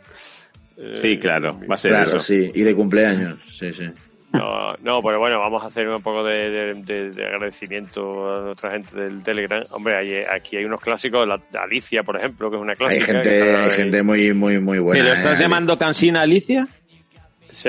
Eh, 0.76 0.94
sí, 0.96 1.18
claro, 1.18 1.58
va 1.70 1.74
a 1.74 1.78
ser 1.78 1.92
Claro, 1.92 2.08
eso. 2.10 2.18
sí. 2.20 2.50
Y 2.54 2.62
de 2.62 2.74
cumpleaños. 2.74 3.38
Sí, 3.52 3.72
sí. 3.72 3.84
No, 4.32 4.74
no, 4.84 5.02
pero 5.02 5.18
bueno, 5.18 5.40
vamos 5.40 5.60
a 5.64 5.66
hacer 5.66 5.88
un 5.88 6.00
poco 6.02 6.22
de, 6.22 6.50
de- 6.50 6.74
de- 6.74 7.10
de 7.10 7.26
agradecimiento 7.26 8.28
a 8.30 8.50
otra 8.52 8.70
gente 8.70 8.96
del 8.96 9.24
Telegram. 9.24 9.60
Hombre, 9.72 9.96
hay- 9.96 10.22
aquí 10.30 10.56
hay 10.56 10.64
unos 10.64 10.80
clásicos, 10.80 11.26
la, 11.26 11.40
Alicia, 11.60 12.04
por 12.04 12.16
ejemplo, 12.16 12.48
que 12.48 12.56
es 12.56 12.62
una 12.62 12.76
clásica. 12.76 13.06
gente, 13.06 13.42
hay 13.42 13.64
ahí. 13.64 13.72
gente 13.72 14.02
muy, 14.04 14.32
muy, 14.32 14.60
muy 14.60 14.78
buena. 14.78 15.02
¿Pero 15.02 15.14
estás 15.14 15.38
eh, 15.40 15.42
llamando 15.42 15.76
cansina 15.76 16.20
a 16.20 16.22
Alicia? 16.22 16.68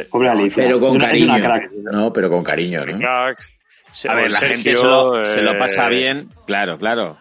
Pobre 0.09 0.29
Alicia. 0.29 0.63
Pero 0.63 0.75
Es 0.77 0.81
con 0.81 0.95
una- 0.95 1.11
es 1.11 1.21
una 1.21 1.33
cariño. 1.41 1.47
crack. 1.47 1.71
No, 1.91 2.13
pero 2.13 2.29
con 2.29 2.43
cariño, 2.43 2.85
¿no? 2.85 2.97
Cracks, 2.97 3.51
se- 3.91 4.09
A 4.09 4.15
ver, 4.15 4.31
la 4.31 4.39
Sergio, 4.39 4.55
gente 4.55 4.75
se 4.75 4.83
lo, 4.83 5.25
se 5.25 5.41
lo 5.41 5.51
eh, 5.51 5.55
pasa 5.59 5.89
bien, 5.89 6.29
claro, 6.45 6.77
claro. 6.77 7.17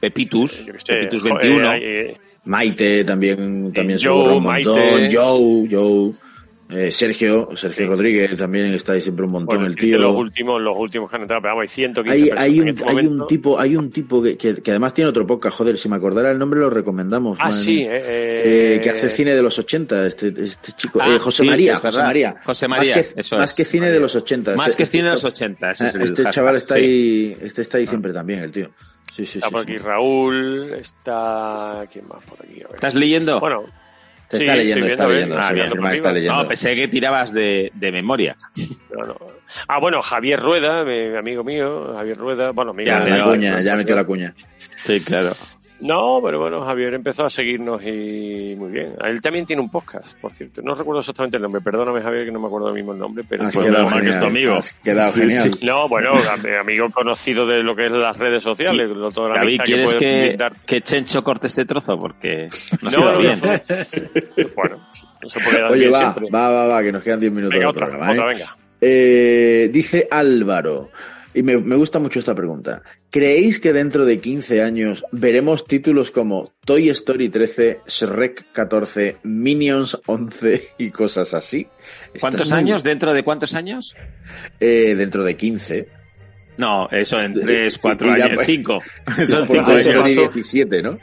Pepitus, 0.00 0.52
sé, 0.52 0.72
Pepitus 0.86 1.22
jo- 1.22 1.28
21. 1.38 1.72
eh, 1.74 1.80
eh, 2.10 2.16
Maite 2.44 3.02
también, 3.04 3.72
también 3.72 3.98
se 3.98 4.06
Joe, 4.08 4.22
curra 4.22 4.34
un 4.36 4.42
montón. 4.44 4.76
Maite. 4.78 5.16
Joe, 5.16 5.68
Joe. 5.70 6.12
Eh, 6.68 6.90
Sergio, 6.90 7.48
Sergio 7.54 7.86
Rodríguez 7.86 8.36
también 8.36 8.66
está 8.74 8.94
ahí 8.94 9.00
siempre 9.00 9.24
un 9.24 9.30
montón, 9.30 9.46
bueno, 9.56 9.66
el 9.66 9.74
decirte 9.76 9.98
los 9.98 10.10
tío. 10.12 10.18
últimos, 10.18 10.60
los 10.60 10.76
últimos 10.76 11.08
que 11.08 11.14
han 11.16 11.22
entrado, 11.22 11.40
pero 11.42 11.54
vamos, 11.54 11.62
hay 11.62 11.68
115 11.68 12.12
Hay, 12.12 12.30
hay, 12.36 12.60
un, 12.60 12.68
este 12.70 12.84
hay 12.88 13.06
un 13.06 13.26
tipo, 13.28 13.60
hay 13.60 13.76
un 13.76 13.90
tipo 13.90 14.20
que, 14.20 14.36
que, 14.36 14.56
que 14.56 14.70
además 14.72 14.92
tiene 14.92 15.08
otro 15.10 15.24
podcast, 15.24 15.56
joder, 15.56 15.78
si 15.78 15.88
me 15.88 15.94
acordara 15.94 16.30
el 16.32 16.38
nombre 16.40 16.58
lo 16.58 16.68
recomendamos. 16.68 17.38
Ah, 17.40 17.52
sí, 17.52 17.76
mía. 17.76 17.96
eh, 17.96 18.74
Eh, 18.76 18.80
que 18.82 18.90
hace 18.90 19.08
cine 19.08 19.34
de 19.34 19.42
los 19.42 19.56
80, 19.56 20.06
este, 20.06 20.28
este 20.36 20.72
chico. 20.72 20.98
Ah, 21.00 21.14
Eh, 21.14 21.18
José 21.20 21.44
sí, 21.44 21.48
María, 21.48 21.74
es 21.74 21.80
José. 21.80 22.02
María. 22.02 22.34
José 22.44 22.66
María, 22.68 22.96
más 22.96 23.12
que, 23.14 23.20
eso 23.20 23.36
más 23.38 23.50
es. 23.50 23.56
que 23.56 23.64
cine 23.64 23.90
de 23.92 24.00
los 24.00 24.16
80. 24.16 24.56
Más 24.56 24.68
Este- 24.68 24.82
que 24.82 24.90
cine 24.90 25.04
de 25.04 25.10
los 25.10 25.24
este- 25.24 25.44
80, 25.44 25.70
ese 25.70 25.86
es 25.86 25.94
el 25.94 26.02
este 26.02 26.30
chaval 26.30 26.56
está 26.56 26.74
sí. 26.74 26.80
ahí, 26.80 27.36
este 27.42 27.62
está 27.62 27.78
ahí 27.78 27.86
siempre 27.86 28.12
también, 28.12 28.40
el 28.40 28.50
tío. 28.50 28.70
Sí, 29.12 29.24
sí, 29.24 29.38
Está 29.38 29.48
sí, 29.48 29.54
por 29.54 29.64
sí. 29.64 29.72
aquí 29.72 29.78
Raúl, 29.82 30.72
está... 30.74 31.86
¿Quién 31.90 32.06
más 32.08 32.22
por 32.24 32.38
aquí? 32.44 32.60
A 32.60 32.66
ver. 32.66 32.74
¿Estás 32.74 32.94
leyendo? 32.94 33.40
Bueno, 33.40 33.64
Te 34.28 34.38
sí, 34.38 34.42
está 34.44 34.56
leyendo, 34.56 34.86
está 34.86 35.06
leyendo. 35.06 35.36
sí, 35.36 35.42
Ah, 35.42 35.92
está 35.94 36.12
leyendo. 36.12 36.42
No, 36.42 36.48
pensé 36.48 36.74
que 36.74 36.88
tirabas 36.88 37.32
de, 37.32 37.70
de 37.74 37.92
memoria. 37.92 38.36
No, 38.92 39.06
no. 39.06 39.16
Ah, 39.68 39.78
bueno, 39.78 40.02
Javier 40.02 40.40
Rueda, 40.40 40.84
mi 40.84 41.16
amigo 41.16 41.44
mío, 41.44 41.94
Javier 41.96 42.16
Rueda, 42.18 42.50
bueno, 42.50 42.72
amigo 42.72 42.88
ya, 42.88 42.98
la 43.04 43.24
cuña, 43.24 43.60
ya 43.60 43.72
no, 43.72 43.78
metió 43.78 43.94
la 43.94 44.04
cuña. 44.04 44.34
Sí, 44.76 45.00
claro. 45.00 45.32
No, 45.78 46.20
pero 46.24 46.38
bueno, 46.40 46.62
Javier 46.64 46.94
empezó 46.94 47.26
a 47.26 47.30
seguirnos 47.30 47.82
y 47.82 48.54
muy 48.56 48.70
bien. 48.72 48.94
Él 49.04 49.20
también 49.20 49.44
tiene 49.44 49.60
un 49.60 49.68
podcast, 49.70 50.18
por 50.20 50.32
cierto. 50.32 50.62
No 50.62 50.74
recuerdo 50.74 51.00
exactamente 51.00 51.36
el 51.36 51.42
nombre. 51.42 51.60
Perdóname, 51.60 52.00
Javier, 52.00 52.24
que 52.24 52.32
no 52.32 52.40
me 52.40 52.46
acuerdo 52.46 52.72
mismo 52.72 52.92
el 52.92 52.98
nombre, 52.98 53.24
pero... 53.28 53.44
Has 53.44 53.54
Pues 53.54 53.66
quedado 53.66 53.98
es 54.00 54.18
tu 54.18 54.24
amigo. 54.24 54.54
has 54.54 54.72
quedado 54.72 55.10
Sí, 55.12 55.20
genial. 55.20 55.52
sí. 55.52 55.66
No, 55.66 55.86
bueno, 55.86 56.12
am- 56.14 56.40
amigo 56.62 56.90
conocido 56.90 57.46
de 57.46 57.62
lo 57.62 57.76
que 57.76 57.86
es 57.86 57.92
las 57.92 58.16
redes 58.18 58.42
sociales. 58.42 58.88
lo- 58.88 59.10
toda 59.10 59.28
la 59.30 59.34
David, 59.40 59.60
¿quieres 59.64 59.94
que, 59.94 60.38
que 60.66 60.80
Chencho 60.80 61.22
corte 61.22 61.46
este 61.48 61.66
trozo? 61.66 61.98
Porque 61.98 62.48
nos 62.80 62.92
No, 62.94 62.98
queda 62.98 63.12
no, 63.12 63.18
bien. 63.18 63.40
no. 63.42 64.46
Bueno, 64.56 64.78
no 65.22 65.28
se 65.28 65.40
puede 65.40 65.60
dar 65.60 65.70
Oye, 65.72 65.80
bien 65.80 65.92
va, 65.92 65.98
siempre. 66.00 66.26
va, 66.34 66.50
va, 66.50 66.66
va, 66.68 66.82
que 66.82 66.92
nos 66.92 67.02
quedan 67.04 67.20
10 67.20 67.32
minutos 67.32 67.52
Venga, 67.52 67.64
de 67.66 67.70
otra, 67.70 67.86
programa. 67.86 68.12
otra, 68.12 68.24
¿eh? 68.24 68.28
venga. 68.34 68.56
Eh, 68.80 69.68
dice 69.72 70.08
Álvaro, 70.10 70.88
y 71.34 71.42
me, 71.42 71.58
me 71.58 71.76
gusta 71.76 71.98
mucho 71.98 72.18
esta 72.18 72.34
pregunta. 72.34 72.80
¿Creéis 73.20 73.58
que 73.60 73.72
dentro 73.72 74.04
de 74.04 74.20
15 74.20 74.60
años 74.60 75.02
veremos 75.10 75.66
títulos 75.66 76.10
como 76.10 76.52
Toy 76.66 76.90
Story 76.90 77.30
13, 77.30 77.80
Shrek 77.86 78.52
14, 78.52 79.16
Minions 79.22 79.98
11 80.04 80.68
y 80.76 80.90
cosas 80.90 81.32
así? 81.32 81.66
¿Cuántos 82.20 82.50
muy- 82.50 82.58
años? 82.58 82.82
¿Dentro 82.82 83.14
de 83.14 83.22
cuántos 83.22 83.54
años? 83.54 83.94
Eh, 84.60 84.94
dentro 84.96 85.24
de 85.24 85.34
15. 85.34 85.88
No, 86.58 86.90
eso 86.90 87.18
en 87.18 87.32
3, 87.40 87.78
4 87.78 88.06
Y 88.14 88.18
ya, 88.18 88.24
años, 88.26 88.34
pues, 88.34 88.46
5. 88.48 88.80
Ya 89.16 89.24
Son 89.26 89.46
por 89.46 89.56
5 89.56 89.64
Toy 89.70 89.80
Story 89.80 89.98
años. 90.12 90.34
17, 90.34 90.82
¿no? 90.82 90.98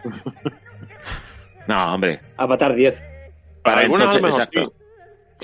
No, 1.67 1.95
hombre. 1.95 2.19
Avatar 2.38 2.75
10. 2.75 3.01
Para 3.64 3.82
Algunas 3.82 4.08
a 4.09 4.11
lo 4.11 4.16
entonces, 4.17 4.40
exacto. 4.40 4.74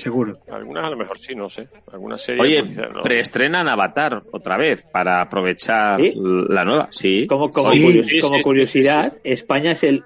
Seguro. 0.00 0.34
Algunas 0.50 0.84
a 0.84 0.90
lo 0.90 0.96
mejor 0.96 1.18
sí, 1.20 1.34
no 1.34 1.48
sé. 1.50 1.68
Algunas 1.92 2.22
series... 2.22 2.42
Oye, 2.42 2.62
pues, 2.64 2.76
no. 2.94 3.02
preestrenan 3.02 3.68
Avatar 3.68 4.22
otra 4.32 4.56
vez 4.56 4.86
para 4.90 5.20
aprovechar 5.20 6.00
¿Sí? 6.00 6.14
la 6.48 6.64
nueva. 6.64 6.88
Sí. 6.90 7.26
Como, 7.28 7.50
como, 7.50 7.70
Sí. 7.70 7.82
curios- 7.82 8.06
Sí, 8.06 8.20
como 8.20 8.36
sí, 8.36 8.42
curiosidad, 8.42 9.12
España 9.24 9.72
es 9.72 9.82
el 9.84 10.02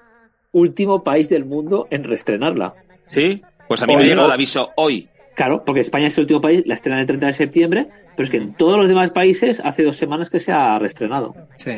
último 0.53 1.03
país 1.03 1.29
del 1.29 1.45
mundo 1.45 1.87
en 1.91 2.05
reestrenarla. 2.05 2.75
¿Sí? 3.07 3.43
Pues 3.69 3.83
a 3.83 3.87
mí 3.87 3.95
Hoy 3.95 4.03
me 4.03 4.09
llegó 4.09 4.25
el 4.27 4.31
aviso 4.33 4.71
hoy. 4.77 5.09
Claro, 5.35 5.65
porque 5.65 5.81
España 5.81 6.07
es 6.07 6.17
el 6.19 6.23
último 6.23 6.41
país, 6.41 6.63
la 6.67 6.75
estrenan 6.75 7.01
el 7.01 7.07
30 7.07 7.27
de 7.27 7.33
septiembre, 7.33 7.87
pero 8.17 8.25
es 8.25 8.31
que 8.31 8.37
en 8.37 8.55
todos 8.55 8.77
los 8.77 8.87
demás 8.89 9.11
países 9.11 9.61
hace 9.65 9.83
dos 9.83 9.97
semanas 9.97 10.31
que 10.31 10.39
se 10.39 10.53
ha 10.53 10.79
reestrenado. 10.79 11.35
Sí. 11.57 11.73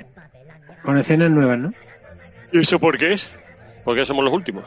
Con 0.82 0.98
escenas 0.98 1.30
nuevas, 1.30 1.58
¿no? 1.58 1.72
¿Y 2.52 2.58
eso 2.60 2.78
por 2.78 2.98
qué 2.98 3.14
es? 3.14 3.30
Porque 3.84 4.04
somos 4.04 4.24
los 4.24 4.34
últimos. 4.34 4.64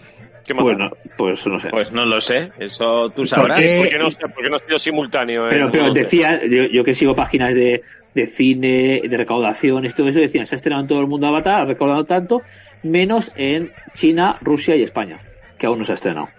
¿Qué 0.50 0.54
más 0.56 0.66
da? 0.66 0.72
Bueno, 0.74 0.92
pues 1.16 1.46
no 1.46 1.60
sé. 1.60 1.70
Pues 1.70 1.92
no 1.92 2.06
lo 2.06 2.20
sé. 2.20 2.50
Eso 2.58 3.08
tú 3.12 3.24
sabrás. 3.24 3.60
qué? 3.60 3.78
¿Por 3.82 3.90
qué 3.90 3.98
no, 4.00 4.10
sé? 4.10 4.18
¿Por 4.20 4.44
qué 4.44 4.50
no 4.50 4.56
ha 4.56 4.60
sido 4.60 4.80
simultáneo? 4.80 5.44
en 5.48 5.70
Pero, 5.70 5.94
decía, 5.94 6.42
yo, 6.44 6.64
yo 6.66 6.84
que 6.84 6.96
sigo 6.96 7.14
páginas 7.14 7.54
de, 7.54 7.84
de 8.16 8.26
cine, 8.26 9.00
de 9.08 9.16
recaudación, 9.16 9.86
y 9.86 9.90
todo 9.90 10.08
eso, 10.08 10.20
decían, 10.20 10.48
se 10.48 10.56
ha 10.56 10.58
estrenado 10.58 10.82
en 10.82 10.88
todo 10.88 11.02
el 11.02 11.06
mundo 11.08 11.28
Avatar, 11.28 11.62
ha 11.62 11.66
recaudado 11.66 12.04
tanto, 12.04 12.42
menos 12.82 13.32
en 13.36 13.70
China, 13.94 14.38
Rusia 14.42 14.76
y 14.76 14.82
España, 14.82 15.20
que 15.60 15.68
aún 15.68 15.78
no 15.78 15.84
se 15.86 15.92
ha 15.92 15.96
estrenado. 15.96 16.30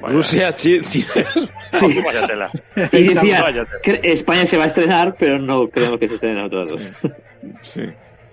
Vaya. 0.00 0.14
Rusia, 0.14 0.52
Chi- 0.56 0.80
Chi- 0.80 1.04
Sí. 1.70 1.86
Y 2.92 3.04
decía 3.04 3.44
España 4.02 4.44
se 4.46 4.56
va 4.56 4.64
a 4.64 4.66
estrenar, 4.66 5.14
pero 5.16 5.38
no 5.38 5.68
creo 5.68 5.96
que 5.98 6.08
se 6.08 6.14
estrenen 6.14 6.50
todos. 6.50 6.90
Sí. 7.62 7.82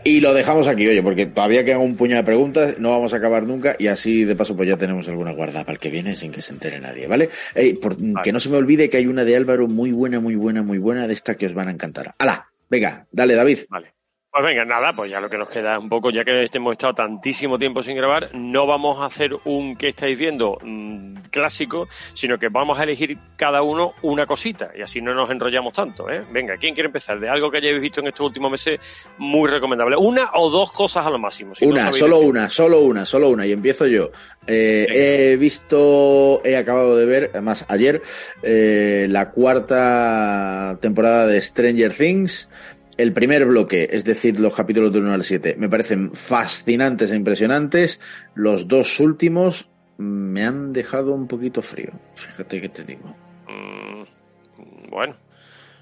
Y 0.07 0.19
lo 0.19 0.35
dejamos 0.35 0.67
aquí, 0.67 0.87
oye, 0.87 1.01
porque 1.01 1.25
todavía 1.25 1.65
quedan 1.65 1.81
un 1.81 1.95
puño 1.95 2.15
de 2.15 2.21
preguntas, 2.23 2.77
no 2.77 2.91
vamos 2.91 3.15
a 3.15 3.17
acabar 3.17 3.47
nunca 3.47 3.75
y 3.79 3.87
así 3.87 4.23
de 4.23 4.35
paso 4.35 4.55
pues 4.55 4.69
ya 4.69 4.77
tenemos 4.77 5.07
alguna 5.07 5.31
guardada 5.31 5.65
para 5.65 5.73
el 5.73 5.79
que 5.79 5.89
viene 5.89 6.15
sin 6.15 6.31
que 6.31 6.43
se 6.43 6.53
entere 6.53 6.79
nadie, 6.79 7.07
¿vale? 7.07 7.29
Ey, 7.55 7.73
por- 7.73 7.97
Que 8.21 8.31
no 8.31 8.39
se 8.39 8.49
me 8.49 8.57
olvide 8.57 8.87
que 8.87 8.97
hay 8.97 9.07
una 9.07 9.23
de 9.25 9.35
Álvaro 9.35 9.67
muy 9.67 9.91
buena, 9.91 10.19
muy 10.19 10.35
buena, 10.35 10.61
muy 10.61 10.77
buena 10.77 11.07
de 11.07 11.13
esta 11.13 11.35
que 11.35 11.47
os 11.47 11.55
van 11.55 11.69
a 11.69 11.71
encantar. 11.71 12.13
¡Hala! 12.19 12.47
Venga, 12.69 13.07
dale 13.11 13.33
David. 13.33 13.59
Vale. 13.67 13.93
Pues 14.35 14.47
venga, 14.47 14.65
nada, 14.65 14.91
pues 14.91 15.09
ya 15.09 15.21
lo 15.21 15.29
que 15.29 15.37
nos 15.37 15.47
queda 15.47 15.77
es 15.77 15.81
un 15.81 15.87
poco, 15.87 16.09
ya 16.09 16.25
que 16.25 16.45
hemos 16.51 16.73
estado 16.73 16.93
tantísimo 16.93 17.57
tiempo 17.57 17.81
sin 17.81 17.95
grabar, 17.95 18.31
no 18.33 18.67
vamos 18.67 18.99
a 18.99 19.05
hacer 19.05 19.31
un 19.45 19.77
que 19.77 19.87
estáis 19.87 20.19
viendo 20.19 20.57
mm, 20.61 21.15
clásico, 21.31 21.87
sino 22.11 22.37
que 22.37 22.49
vamos 22.49 22.77
a 22.77 22.83
elegir 22.83 23.17
cada 23.37 23.61
uno 23.61 23.93
una 24.01 24.25
cosita 24.25 24.71
y 24.77 24.81
así 24.81 24.99
no 24.99 25.13
nos 25.13 25.31
enrollamos 25.31 25.71
tanto. 25.71 26.09
¿eh? 26.09 26.21
Venga, 26.33 26.57
¿quién 26.57 26.73
quiere 26.73 26.87
empezar? 26.87 27.17
De 27.17 27.29
algo 27.29 27.49
que 27.49 27.59
hayáis 27.59 27.79
visto 27.79 28.01
en 28.01 28.07
estos 28.07 28.27
últimos 28.27 28.51
meses, 28.51 28.77
muy 29.19 29.49
recomendable. 29.49 29.95
Una 29.95 30.29
o 30.33 30.49
dos 30.49 30.73
cosas 30.73 31.05
a 31.05 31.09
lo 31.09 31.17
máximo. 31.17 31.55
si 31.55 31.65
una, 31.65 31.93
solo 31.93 32.17
decir. 32.17 32.29
una, 32.29 32.49
solo 32.49 32.79
una, 32.81 33.05
solo 33.05 33.29
una. 33.29 33.47
Y 33.47 33.53
empiezo 33.53 33.87
yo. 33.87 34.09
Eh, 34.45 35.31
he 35.31 35.37
visto, 35.37 36.41
he 36.43 36.57
acabado 36.57 36.97
de 36.97 37.05
ver, 37.05 37.29
además 37.31 37.65
ayer, 37.69 38.01
eh, 38.43 39.07
la 39.09 39.31
cuarta 39.31 40.77
temporada 40.81 41.25
de 41.25 41.39
Stranger 41.39 41.93
Things. 41.93 42.49
El 42.97 43.11
primer 43.11 43.45
bloque, 43.45 43.89
es 43.91 44.03
decir, 44.05 44.39
los 44.39 44.53
capítulos 44.55 44.93
del 44.93 45.03
1 45.03 45.13
al 45.13 45.23
7, 45.23 45.55
me 45.57 45.67
parecen 45.67 46.11
fascinantes 46.13 47.11
e 47.11 47.15
impresionantes. 47.15 47.99
Los 48.35 48.67
dos 48.69 48.99
últimos 49.01 49.69
me 49.97 50.43
han 50.45 50.71
dejado 50.71 51.13
un 51.13 51.27
poquito 51.27 51.61
frío. 51.61 51.91
Fíjate 52.15 52.61
que 52.61 52.69
te 52.69 52.83
digo. 52.83 53.13
Mm, 53.49 54.89
bueno, 54.89 55.15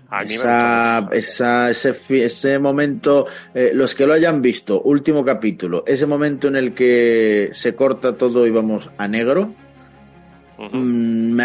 a 0.10 0.22
mí 0.24 0.30
me 0.30 0.36
Esa, 0.36 1.08
esa- 1.12 1.70
ese, 1.70 1.96
ese 2.26 2.58
momento, 2.60 3.28
eh, 3.54 3.72
los 3.74 3.94
que 3.94 4.08
lo 4.08 4.14
hayan 4.14 4.42
visto, 4.42 4.82
último 4.82 5.24
capítulo, 5.24 5.84
ese 5.86 6.08
momento 6.08 6.48
en 6.48 6.56
el 6.56 6.74
que 6.74 7.50
se 7.54 7.76
corta 7.76 8.18
todo 8.18 8.48
y 8.48 8.50
vamos 8.52 8.90
a 8.98 9.08
negro, 9.08 9.54
mm, 10.58 11.40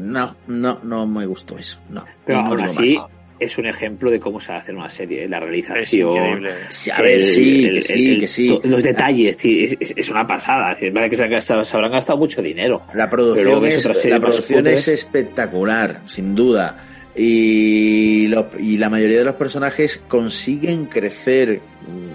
no, 0.00 0.36
no, 0.46 0.80
no 0.82 1.06
me 1.06 1.26
gustó 1.26 1.58
eso, 1.58 1.78
no. 1.90 2.04
Pero 2.24 2.42
no 2.42 2.48
aún 2.48 2.60
así. 2.62 2.98
Es 3.40 3.58
un 3.58 3.66
ejemplo 3.66 4.10
de 4.10 4.20
cómo 4.20 4.38
se 4.38 4.52
hace 4.52 4.72
una 4.72 4.88
serie, 4.88 5.24
¿eh? 5.24 5.28
la 5.28 5.40
realización. 5.40 6.46
Sí, 6.68 6.90
a 6.90 7.00
ver, 7.02 7.26
sí, 7.26 7.70
que 7.72 7.82
sí, 7.82 8.18
que 8.20 8.28
sí. 8.28 8.48
to- 8.48 8.60
Los 8.64 8.82
detalles, 8.82 9.36
sí, 9.38 9.62
es, 9.64 9.76
es- 9.80 9.94
es 9.96 10.08
una 10.10 10.26
pasada. 10.26 10.72
Es 10.72 10.80
verdad 10.80 11.08
que 11.10 11.16
se, 11.16 11.24
han 11.24 11.30
gastado- 11.30 11.64
se 11.64 11.76
habrán 11.76 11.92
gastado 11.92 12.18
mucho 12.18 12.40
dinero. 12.42 12.82
La 12.94 13.08
producción, 13.10 13.64
es, 13.64 13.78
otra 13.78 13.94
serie 13.94 14.18
la 14.18 14.20
producción 14.24 14.66
es 14.66 14.86
espectacular, 14.88 16.02
sin 16.06 16.34
duda. 16.34 16.86
Y, 17.16 18.28
lo- 18.28 18.50
y 18.58 18.76
la 18.76 18.88
mayoría 18.88 19.18
de 19.18 19.24
los 19.24 19.34
personajes 19.34 20.02
consiguen 20.06 20.86
crecer. 20.86 21.60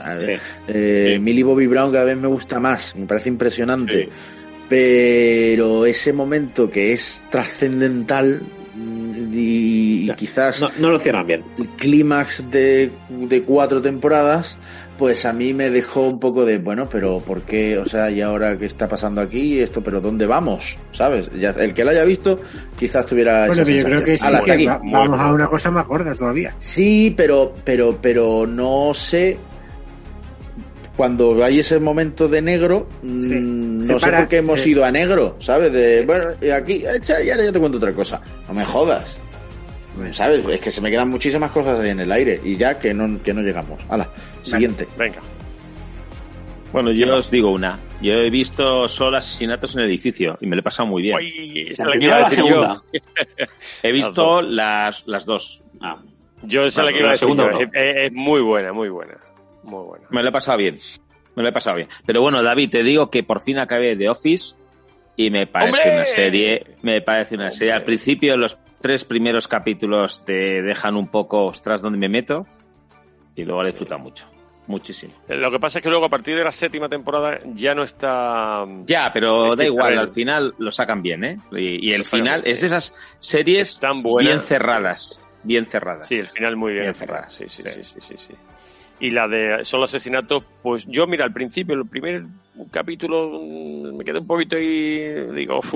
A 0.01 0.15
ver, 0.15 0.39
eh, 0.67 1.17
Millie 1.21 1.43
Bobby 1.43 1.67
Brown 1.67 1.91
cada 1.91 2.05
vez 2.05 2.17
me 2.17 2.27
gusta 2.27 2.59
más, 2.59 2.95
me 2.95 3.05
parece 3.05 3.29
impresionante. 3.29 4.07
Pero 4.67 5.85
ese 5.85 6.11
momento 6.11 6.69
que 6.71 6.91
es 6.93 7.23
trascendental 7.29 8.41
y, 9.15 10.09
y 10.09 10.13
quizás 10.15 10.61
no, 10.61 10.69
no 10.79 10.91
lo 10.91 10.99
cierran 10.99 11.25
bien. 11.27 11.41
el 11.57 11.67
clímax 11.69 12.49
de, 12.51 12.91
de 13.09 13.43
cuatro 13.43 13.81
temporadas, 13.81 14.57
pues 14.97 15.25
a 15.25 15.33
mí 15.33 15.53
me 15.53 15.69
dejó 15.69 16.01
un 16.07 16.19
poco 16.19 16.45
de, 16.45 16.57
bueno, 16.57 16.87
pero 16.91 17.19
¿por 17.19 17.41
qué? 17.43 17.77
O 17.77 17.85
sea, 17.85 18.09
¿y 18.11 18.21
ahora 18.21 18.57
qué 18.57 18.65
está 18.65 18.87
pasando 18.87 19.21
aquí? 19.21 19.59
Esto, 19.59 19.81
pero 19.81 19.99
¿dónde 20.01 20.25
vamos? 20.25 20.77
¿Sabes? 20.91 21.29
Ya, 21.37 21.49
el 21.51 21.73
que 21.73 21.83
lo 21.83 21.91
haya 21.91 22.05
visto, 22.05 22.39
quizás 22.77 23.05
tuviera 23.05 23.47
Bueno, 23.47 23.61
esa 23.61 23.65
pero 23.65 23.77
yo 23.77 23.85
creo 23.85 24.03
que 24.03 24.17
sí 24.17 24.65
va- 24.65 24.79
vamos 24.83 25.19
a 25.19 25.33
una 25.33 25.47
cosa 25.47 25.71
más 25.71 25.85
gorda 25.87 26.15
todavía. 26.15 26.55
Sí, 26.59 27.13
pero, 27.15 27.53
pero, 27.63 27.97
pero 28.01 28.45
no 28.47 28.93
sé. 28.93 29.37
Cuando 30.97 31.43
hay 31.43 31.59
ese 31.59 31.79
momento 31.79 32.27
de 32.29 32.41
negro, 32.41 32.87
mm, 33.03 33.21
Se 33.21 33.35
no 33.35 33.83
sé 33.83 33.95
para, 33.99 34.19
por 34.19 34.27
qué 34.29 34.37
hemos 34.37 34.61
sí. 34.61 34.69
ido 34.71 34.85
a 34.85 34.91
negro, 34.91 35.35
¿sabes? 35.39 35.71
De, 35.73 36.05
bueno, 36.05 36.27
y 36.41 36.49
aquí, 36.49 36.83
echa, 36.87 37.21
y 37.21 37.29
ahora 37.29 37.43
ya 37.45 37.51
te 37.51 37.59
cuento 37.59 37.77
otra 37.77 37.91
cosa. 37.93 38.21
No 38.47 38.53
me 38.53 38.63
jodas. 38.63 39.19
¿Sabes? 40.11 40.45
Es 40.45 40.59
que 40.61 40.71
se 40.71 40.81
me 40.81 40.89
quedan 40.91 41.09
muchísimas 41.09 41.51
cosas 41.51 41.79
ahí 41.79 41.89
en 41.89 41.99
el 42.01 42.11
aire 42.11 42.39
y 42.43 42.57
ya 42.57 42.77
que 42.79 42.93
no, 42.93 43.21
que 43.23 43.33
no 43.33 43.41
llegamos. 43.41 43.81
Hala, 43.89 44.09
siguiente. 44.43 44.87
Venga. 44.97 45.19
Bueno, 46.73 46.91
yo 46.91 47.15
os 47.15 47.31
digo 47.31 47.51
una. 47.51 47.79
Yo 48.01 48.13
he 48.15 48.29
visto 48.29 48.89
solo 48.89 49.15
asesinatos 49.17 49.75
en 49.75 49.81
el 49.83 49.87
edificio 49.87 50.37
y 50.41 50.47
me 50.47 50.55
lo 50.57 50.59
he 50.59 50.63
pasado 50.63 50.87
muy 50.87 51.01
bien. 51.03 51.15
Uy, 51.17 51.67
esa 51.71 51.85
¿La 51.85 51.95
la 51.95 52.03
iba 52.03 52.15
a 52.15 52.19
la 52.19 52.29
decir 52.29 52.43
segunda? 52.45 52.83
yo. 52.91 52.99
He 53.83 53.91
visto 53.93 54.41
las, 54.41 55.03
las 55.07 55.25
dos. 55.25 55.63
Yo 56.43 56.65
esa 56.65 56.81
es 56.81 56.85
la 56.87 56.91
que 56.91 56.97
iba 56.99 57.07
a 57.07 57.13
La 57.13 57.57
decir 57.57 57.69
es- 57.73 58.07
es 58.07 58.11
muy 58.11 58.41
buena, 58.41 58.73
muy 58.73 58.89
buena. 58.89 59.13
Muy 59.65 59.83
buena. 59.83 60.07
Me 60.09 60.21
lo 60.23 60.29
he 60.29 60.31
pasado 60.31 60.57
bien. 60.57 60.79
Me 61.35 61.43
lo 61.43 61.49
he 61.49 61.51
pasado 61.51 61.75
bien. 61.75 61.89
Pero 62.05 62.21
bueno, 62.21 62.41
David, 62.41 62.69
te 62.69 62.83
digo 62.83 63.09
que 63.09 63.23
por 63.23 63.41
fin 63.41 63.57
acabé 63.59 63.95
The 63.95 64.09
Office 64.09 64.55
y 65.17 65.29
me 65.29 65.47
parece 65.47 65.71
¡Hombre! 65.77 65.95
una 65.95 66.05
serie. 66.05 66.77
Me 66.81 67.01
parece 67.01 67.35
una 67.35 67.51
serie. 67.51 67.73
Al 67.73 67.83
principio, 67.83 68.37
los 68.37 68.57
tres 68.79 69.03
primeros 69.05 69.47
capítulos 69.47 70.23
te 70.25 70.61
dejan 70.61 70.95
un 70.95 71.09
poco, 71.09 71.45
ostras, 71.45 71.81
donde 71.81 71.97
me 71.97 72.07
meto. 72.09 72.45
Y 73.35 73.43
luego 73.43 73.61
la 73.63 73.67
disfruta 73.69 73.97
mucho. 73.97 74.27
Muchísimo. 74.67 75.13
Lo 75.27 75.51
que 75.51 75.59
pasa 75.59 75.77
es 75.77 75.83
que 75.83 75.89
luego 75.89 76.05
a 76.05 76.09
partir 76.09 76.35
de 76.35 76.43
la 76.43 76.51
séptima 76.51 76.89
temporada 76.89 77.37
ya 77.53 77.75
no 77.75 77.83
está. 77.83 78.65
Ya, 78.87 79.11
pero 79.13 79.55
da 79.55 79.63
igual, 79.63 79.95
al 79.97 80.07
final 80.07 80.55
lo 80.57 80.71
sacan 80.71 81.03
bien, 81.03 81.23
¿eh? 81.23 81.37
Y, 81.51 81.89
y 81.89 81.91
el 81.93 81.99
Lo 81.99 82.05
final 82.05 82.41
bien, 82.41 82.53
es 82.53 82.59
sí. 82.59 82.63
de 82.63 82.67
esas 82.67 82.93
series 83.19 83.79
buenas. 84.01 84.31
bien 84.33 84.41
cerradas. 84.41 85.19
Bien 85.43 85.65
cerradas. 85.67 86.07
Sí, 86.07 86.15
el 86.15 86.27
final 86.29 86.55
muy 86.55 86.71
bien, 86.71 86.85
Bien 86.85 86.95
cerrado. 86.95 87.29
Sí, 87.29 87.43
sí, 87.47 87.61
sí, 87.63 87.83
sí, 87.83 87.99
sí, 88.01 88.15
sí. 88.17 88.33
Y 88.99 89.11
la 89.11 89.27
de 89.27 89.65
solo 89.65 89.83
asesinatos, 89.85 90.43
pues 90.63 90.85
yo, 90.87 91.05
mira, 91.05 91.25
al 91.25 91.33
principio, 91.33 91.75
el 91.75 91.85
primer 91.87 92.23
capítulo 92.71 93.29
mm, 93.41 93.97
me 93.97 94.03
quedé 94.05 94.19
un 94.19 94.27
poquito 94.27 94.55
ahí, 94.55 95.27
digo, 95.33 95.59
uff. 95.59 95.75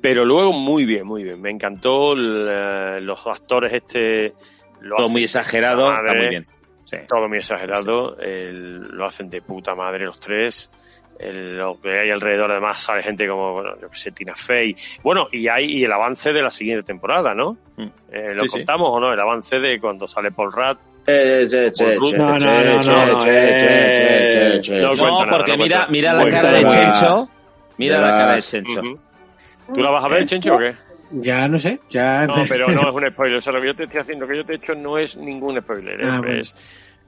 Pero 0.00 0.24
luego 0.24 0.52
muy 0.52 0.84
bien, 0.84 1.06
muy 1.06 1.22
bien. 1.22 1.40
Me 1.40 1.50
encantó 1.50 2.14
eh, 2.16 3.00
los 3.00 3.24
actores 3.26 3.72
este. 3.72 4.32
Lo 4.80 4.96
Todo 4.96 5.08
muy 5.10 5.22
exagerado, 5.24 5.84
puta 5.86 5.98
está 5.98 6.06
madre. 6.08 6.18
muy 6.20 6.28
bien. 6.30 6.46
Sí. 6.84 6.96
Todo 7.08 7.28
muy 7.28 7.38
exagerado. 7.38 8.18
el- 8.18 8.78
lo 8.80 9.04
hacen 9.06 9.30
de 9.30 9.42
puta 9.42 9.74
madre 9.76 10.04
los 10.06 10.18
tres. 10.18 10.72
El- 11.20 11.56
lo 11.58 11.80
que 11.80 12.00
hay 12.00 12.10
alrededor, 12.10 12.50
además, 12.50 12.82
sale 12.82 13.02
gente 13.02 13.28
como, 13.28 13.52
bueno, 13.52 13.74
yo 13.80 13.88
que 13.90 13.96
sé, 13.96 14.10
Tina 14.10 14.34
Fey. 14.34 14.74
Bueno, 15.04 15.28
y 15.30 15.46
hay 15.46 15.66
y 15.66 15.84
el 15.84 15.92
avance 15.92 16.32
de 16.32 16.42
la 16.42 16.50
siguiente 16.50 16.82
temporada, 16.82 17.32
¿no? 17.34 17.56
Eh, 18.10 18.34
¿Lo 18.34 18.42
Mm. 18.42 18.46
Sí, 18.46 18.48
sí. 18.48 18.52
contamos 18.56 18.88
o 18.90 18.98
no? 18.98 19.12
El 19.12 19.20
avance 19.20 19.60
de 19.60 19.78
cuando 19.78 20.08
sale 20.08 20.32
Paul 20.32 20.50
Rudd. 20.52 20.78
Eh, 21.04 21.46
No, 21.50 21.58
no, 21.58 22.38
che, 22.38 22.44
no, 22.46 23.20
che, 24.62 24.80
no, 24.80 25.26
porque 25.30 25.56
no 25.56 25.62
mira, 25.64 25.86
mira 25.90 26.12
la 26.12 26.28
cara 26.28 26.50
de. 26.52 26.64
Chencho. 26.66 27.28
Mira 27.78 27.98
la 28.00 28.10
cara 28.18 28.34
de. 28.36 28.42
Chencho. 28.42 28.80
¿Tú 29.74 29.80
la 29.80 29.90
vas 29.90 30.04
a 30.04 30.08
ver, 30.08 30.26
Chencho, 30.26 30.54
o 30.54 30.58
qué? 30.58 30.74
Ya 31.14 31.46
no 31.48 31.58
sé, 31.58 31.80
ya. 31.90 32.26
No, 32.26 32.34
pero 32.48 32.68
no 32.68 32.72
es 32.74 32.94
un 32.94 33.06
spoiler. 33.12 33.36
O 33.38 33.40
sea, 33.40 33.52
lo 33.52 33.60
que 33.60 33.66
yo 33.68 33.74
te 33.76 33.84
estoy 33.84 34.00
haciendo, 34.00 34.26
que 34.26 34.36
yo 34.36 34.44
te 34.46 34.52
he 34.52 34.56
hecho, 34.56 34.74
no 34.74 34.96
es 34.96 35.16
ningún 35.16 35.60
spoiler. 35.60 36.00
¿eh? 36.00 36.04
Ah, 36.08 36.18
bueno. 36.18 36.40
Es 36.40 36.54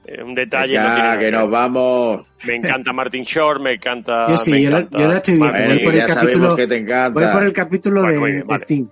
eh, 0.05 0.21
un 0.21 0.35
detalle. 0.35 0.73
Ya, 0.73 0.87
no 0.89 0.95
tiene 0.95 1.19
que 1.19 1.31
nos 1.31 1.49
vamos. 1.49 2.27
Me 2.47 2.55
encanta 2.57 2.91
Martin 2.93 3.23
Short, 3.23 3.61
me 3.61 3.73
encanta. 3.73 4.27
Yo 4.29 4.37
sí, 4.37 4.51
me 4.51 4.61
yo 4.61 4.71
la, 4.71 4.77
encanta 4.79 4.99
yo 4.99 5.07
la 5.07 5.15
estoy 5.15 5.37
viendo. 5.37 5.57
Voy 5.67 5.79
por 5.83 5.93
el 5.93 5.99
ya 5.99 6.07
sabemos 6.07 6.25
capítulo. 6.31 6.55
que 6.55 6.67
te 6.67 6.75
encanta. 6.77 7.19
Voy 7.21 7.31
por 7.33 7.43
el 7.43 7.53
capítulo 7.53 8.01
Vale, 8.03 8.13
de, 8.13 8.19
bien, 8.25 8.37
de 8.39 8.43
vale. 8.43 8.59
Steam. 8.59 8.89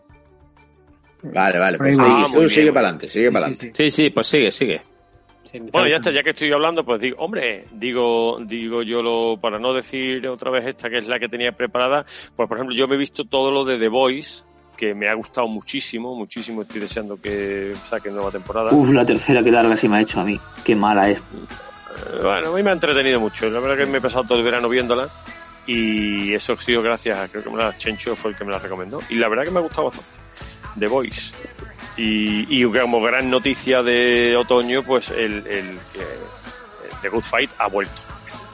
Vale, 1.25 1.57
vale, 1.59 1.77
pues 1.77 1.95
sigue, 1.95 2.06
Ah, 2.09 2.25
sigue 2.27 2.61
bien. 2.64 2.73
para 2.73 2.88
adelante, 2.88 3.07
sigue 3.07 3.27
Sí, 3.27 3.33
para 3.33 3.45
sí, 3.45 3.51
adelante. 3.53 3.83
sí. 3.83 3.91
Sí, 3.91 3.91
sí, 4.03 4.09
pues 4.09 4.27
sigue, 4.27 4.51
sigue. 4.51 4.82
Bueno, 5.53 5.88
ya 5.88 5.98
está 5.98 6.09
está, 6.09 6.11
ya 6.11 6.23
que 6.23 6.32
estoy 6.32 6.51
hablando, 6.51 6.83
pues 6.83 6.99
digo, 6.99 7.17
hombre, 7.19 7.67
digo, 7.72 8.40
digo 8.41 8.82
yo 8.82 9.03
lo, 9.03 9.38
para 9.40 9.59
no 9.59 9.73
decir 9.73 10.27
otra 10.27 10.49
vez 10.49 10.65
esta 10.65 10.90
que 10.90 10.98
es 10.98 11.07
la 11.07 11.19
que 11.19 11.30
tenía 11.30 11.51
preparada, 11.51 12.06
pues 12.35 12.49
por 12.49 12.57
ejemplo, 12.57 12.75
yo 12.75 12.88
me 12.88 12.95
he 12.95 12.98
visto 12.98 13.25
todo 13.25 13.51
lo 13.51 13.64
de 13.64 13.77
The 13.77 13.88
Voice, 13.88 14.43
que 14.75 14.95
me 14.95 15.07
ha 15.07 15.14
gustado 15.14 15.48
muchísimo, 15.48 16.15
muchísimo, 16.15 16.64
estoy 16.64 16.82
deseando 16.82 17.17
que 17.22 17.73
saquen 17.88 18.15
nueva 18.15 18.32
temporada. 18.32 18.73
Uf, 18.73 18.90
la 18.90 19.06
tercera 19.06 19.43
que 19.43 19.51
larga 19.51 19.77
se 19.77 19.88
me 19.88 19.98
ha 19.98 20.01
hecho 20.01 20.19
a 20.19 20.23
mí. 20.23 20.40
Qué 20.64 20.75
mala 20.75 21.09
es. 21.11 21.19
Eh, 21.19 21.22
Bueno, 22.23 22.49
a 22.49 22.56
mí 22.56 22.64
me 22.64 22.72
ha 22.72 22.73
entretenido 22.73 23.19
mucho, 23.19 23.48
la 23.49 23.59
verdad 23.59 23.77
que 23.77 23.85
me 23.85 23.99
he 23.99 24.01
pasado 24.01 24.23
todo 24.23 24.40
el 24.40 24.43
verano 24.43 24.67
viéndola 24.67 25.07
y 25.67 26.33
eso 26.33 26.53
ha 26.53 26.57
sido 26.57 26.82
gracias 26.82 27.17
a, 27.17 27.27
creo 27.27 27.43
que 27.43 27.49
me 27.51 27.57
la 27.57 27.77
Chencho 27.77 28.15
fue 28.15 28.32
el 28.32 28.38
que 28.38 28.43
me 28.43 28.51
la 28.51 28.59
recomendó 28.59 28.99
y 29.09 29.15
la 29.15 29.30
verdad 29.30 29.43
que 29.43 29.51
me 29.51 29.59
ha 29.59 29.64
gustado 29.64 29.85
bastante. 29.85 30.17
The 30.80 30.88
Voice. 30.88 31.32
Y, 31.96 32.48
y 32.50 32.64
como 32.66 33.02
gran 33.02 33.30
noticia 33.30 33.84
de 33.84 34.36
otoño, 34.36 34.82
pues 34.84 35.10
el, 35.10 35.46
el, 35.48 35.66
el 35.68 35.78
The 37.02 37.10
Good 37.10 37.24
Fight 37.24 37.50
ha 37.60 37.68
vuelto. 37.68 37.94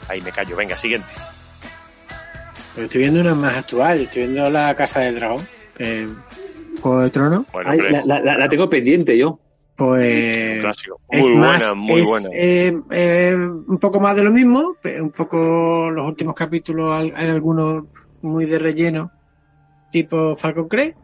Ahí 0.09 0.21
me 0.21 0.31
callo. 0.31 0.55
Venga, 0.55 0.75
siguiente. 0.75 1.07
Pero 2.75 2.85
estoy 2.85 3.01
viendo 3.01 3.21
una 3.21 3.35
más 3.35 3.57
actual. 3.57 3.99
Estoy 4.01 4.23
viendo 4.23 4.49
La 4.49 4.75
Casa 4.75 5.01
del 5.01 5.15
Dragón. 5.15 5.47
Eh, 5.77 6.07
Juego 6.81 7.01
de 7.01 7.09
Tronos. 7.09 7.45
Bueno, 7.53 7.69
Ay, 7.71 7.79
hombre, 7.79 7.91
la, 7.91 8.05
la- 8.05 8.21
la- 8.21 8.37
la 8.37 8.49
tengo 8.49 8.69
pendiente 8.69 9.17
yo. 9.17 9.39
Pues. 9.75 10.35
un 10.55 10.59
clásico. 10.61 10.99
Muy 11.09 11.19
es 11.21 11.27
buena, 11.29 11.39
más, 11.47 11.75
muy 11.75 12.01
es, 12.01 12.07
buena. 12.09 12.27
eh, 12.33 12.77
eh, 12.91 13.35
un 13.35 13.77
poco 13.79 14.01
más 14.01 14.15
de 14.17 14.23
lo 14.25 14.31
mismo, 14.31 14.75
un 14.99 15.11
poco 15.11 15.89
los 15.89 16.05
últimos 16.05 16.35
capítulos 16.35 16.93
hay, 17.15 17.29
algunos 17.29 17.83
muy 18.21 18.43
de 18.45 18.59
relleno, 18.59 19.09
tipo 19.89 20.35
Falcon 20.35 20.67
Crest. 20.67 20.97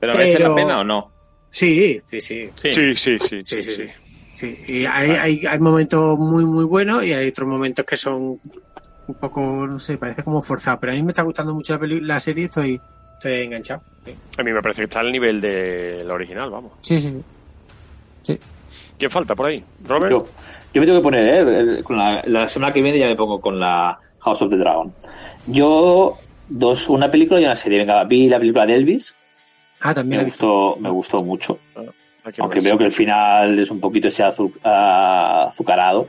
¿Pero 0.00 0.14
merece 0.14 0.36
Pero- 0.38 0.48
la 0.48 0.54
pena 0.56 0.80
o 0.80 0.84
no? 0.84 1.12
Sí, 1.50 2.00
sí, 2.04 2.20
sí. 2.20 2.50
Sí. 2.54 2.72
Sí, 2.72 2.96
sí, 2.96 3.18
sí, 3.18 3.18
sí, 3.20 3.42
Sí, 3.44 3.62
sí, 3.62 3.72
sí. 3.72 3.72
sí. 3.86 3.92
Sí, 4.32 4.56
y 4.68 4.84
hay, 4.86 5.10
hay, 5.10 5.40
hay 5.46 5.58
momentos 5.58 6.16
muy, 6.18 6.46
muy 6.46 6.64
buenos 6.64 7.04
y 7.04 7.12
hay 7.12 7.28
otros 7.28 7.48
momentos 7.48 7.84
que 7.84 7.96
son 7.96 8.40
un 9.06 9.14
poco, 9.18 9.40
no 9.66 9.78
sé, 9.78 9.98
parece 9.98 10.22
como 10.22 10.40
forzado. 10.40 10.78
Pero 10.80 10.92
a 10.92 10.96
mí 10.96 11.02
me 11.02 11.08
está 11.10 11.22
gustando 11.22 11.52
mucho 11.52 11.72
la, 11.74 11.78
peli- 11.80 12.00
la 12.00 12.20
serie, 12.20 12.44
estoy, 12.44 12.80
estoy 13.12 13.32
enganchado. 13.42 13.82
Sí, 14.06 14.14
A 14.38 14.42
mí 14.44 14.52
me 14.52 14.62
parece 14.62 14.82
que 14.82 14.84
está 14.84 15.00
al 15.00 15.10
nivel 15.12 15.40
de 15.40 16.04
la 16.04 16.14
original, 16.14 16.48
vamos. 16.50 16.74
sí. 16.80 16.98
sí. 16.98 18.38
¿Quién 18.96 19.10
falta 19.10 19.34
por 19.34 19.46
ahí? 19.46 19.64
¿Robert? 19.84 20.12
Yo, 20.12 20.26
yo 20.74 20.80
me 20.80 20.86
tengo 20.86 20.98
que 21.00 21.02
poner, 21.02 21.26
¿eh? 21.26 21.82
Con 21.82 21.96
la, 21.98 22.22
la 22.26 22.48
semana 22.48 22.72
que 22.72 22.82
viene 22.82 22.98
ya 22.98 23.06
me 23.08 23.16
pongo 23.16 23.40
con 23.40 23.58
la 23.58 23.98
House 24.20 24.42
of 24.42 24.50
the 24.50 24.56
Dragon. 24.56 24.94
Yo, 25.46 26.18
dos, 26.46 26.88
una 26.88 27.10
película 27.10 27.40
y 27.40 27.44
una 27.44 27.56
serie. 27.56 27.78
Venga, 27.78 28.04
vi 28.04 28.28
la 28.28 28.38
película 28.38 28.66
de 28.66 28.74
Elvis. 28.74 29.14
Ah, 29.80 29.94
también 29.94 30.20
Me 30.22 30.24
gustó, 30.26 30.76
me 30.78 30.90
gustó 30.90 31.18
mucho. 31.18 31.58
Aunque 32.38 32.60
veo 32.60 32.76
que 32.76 32.84
el 32.84 32.92
final 32.92 33.58
es 33.58 33.70
un 33.70 33.80
poquito 33.80 34.08
ese 34.08 34.22
azu- 34.24 34.52
azucarado. 34.62 36.08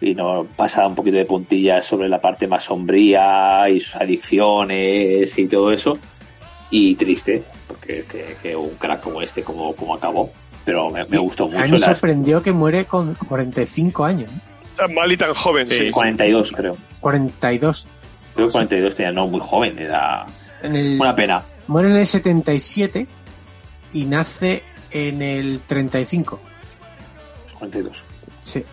Y 0.00 0.14
no 0.14 0.46
pasa 0.56 0.86
un 0.86 0.94
poquito 0.94 1.16
de 1.18 1.26
puntillas 1.26 1.84
sobre 1.84 2.08
la 2.08 2.20
parte 2.20 2.46
más 2.46 2.64
sombría 2.64 3.68
y 3.68 3.80
sus 3.80 3.96
adicciones 3.96 5.38
y 5.38 5.46
todo 5.46 5.72
eso. 5.72 5.98
Y 6.70 6.94
triste, 6.94 7.42
porque 7.66 8.04
que, 8.10 8.36
que 8.42 8.56
un 8.56 8.70
crack 8.76 9.00
como 9.02 9.20
este, 9.20 9.42
como, 9.42 9.74
como 9.74 9.94
acabó. 9.96 10.30
Pero 10.64 10.88
me, 10.90 11.04
me 11.06 11.18
gustó 11.18 11.44
A 11.44 11.48
mí 11.48 11.52
mucho. 11.54 11.72
me 11.74 11.78
las- 11.80 11.98
sorprendió 11.98 12.42
que 12.42 12.52
muere 12.52 12.84
con 12.86 13.14
45 13.14 14.04
años. 14.04 14.30
¿eh? 14.30 14.40
Tan 14.76 14.94
mal 14.94 15.10
y 15.12 15.16
tan 15.16 15.34
joven, 15.34 15.66
sí. 15.66 15.74
sí. 15.74 15.90
42, 15.90 16.52
creo. 16.52 16.76
42. 17.00 17.88
Creo 18.34 18.46
que 18.46 18.52
42 18.52 18.94
tenía, 18.94 19.12
no, 19.12 19.26
muy 19.26 19.40
joven, 19.42 19.78
era 19.78 20.24
el, 20.62 20.98
una 21.00 21.14
pena. 21.14 21.42
Muere 21.70 21.88
en 21.90 21.96
el 21.98 22.06
77 22.06 23.06
y 23.92 24.04
nace 24.04 24.64
en 24.90 25.22
el 25.22 25.60
35. 25.60 26.40
42. 27.58 28.02
Sí. 28.42 28.64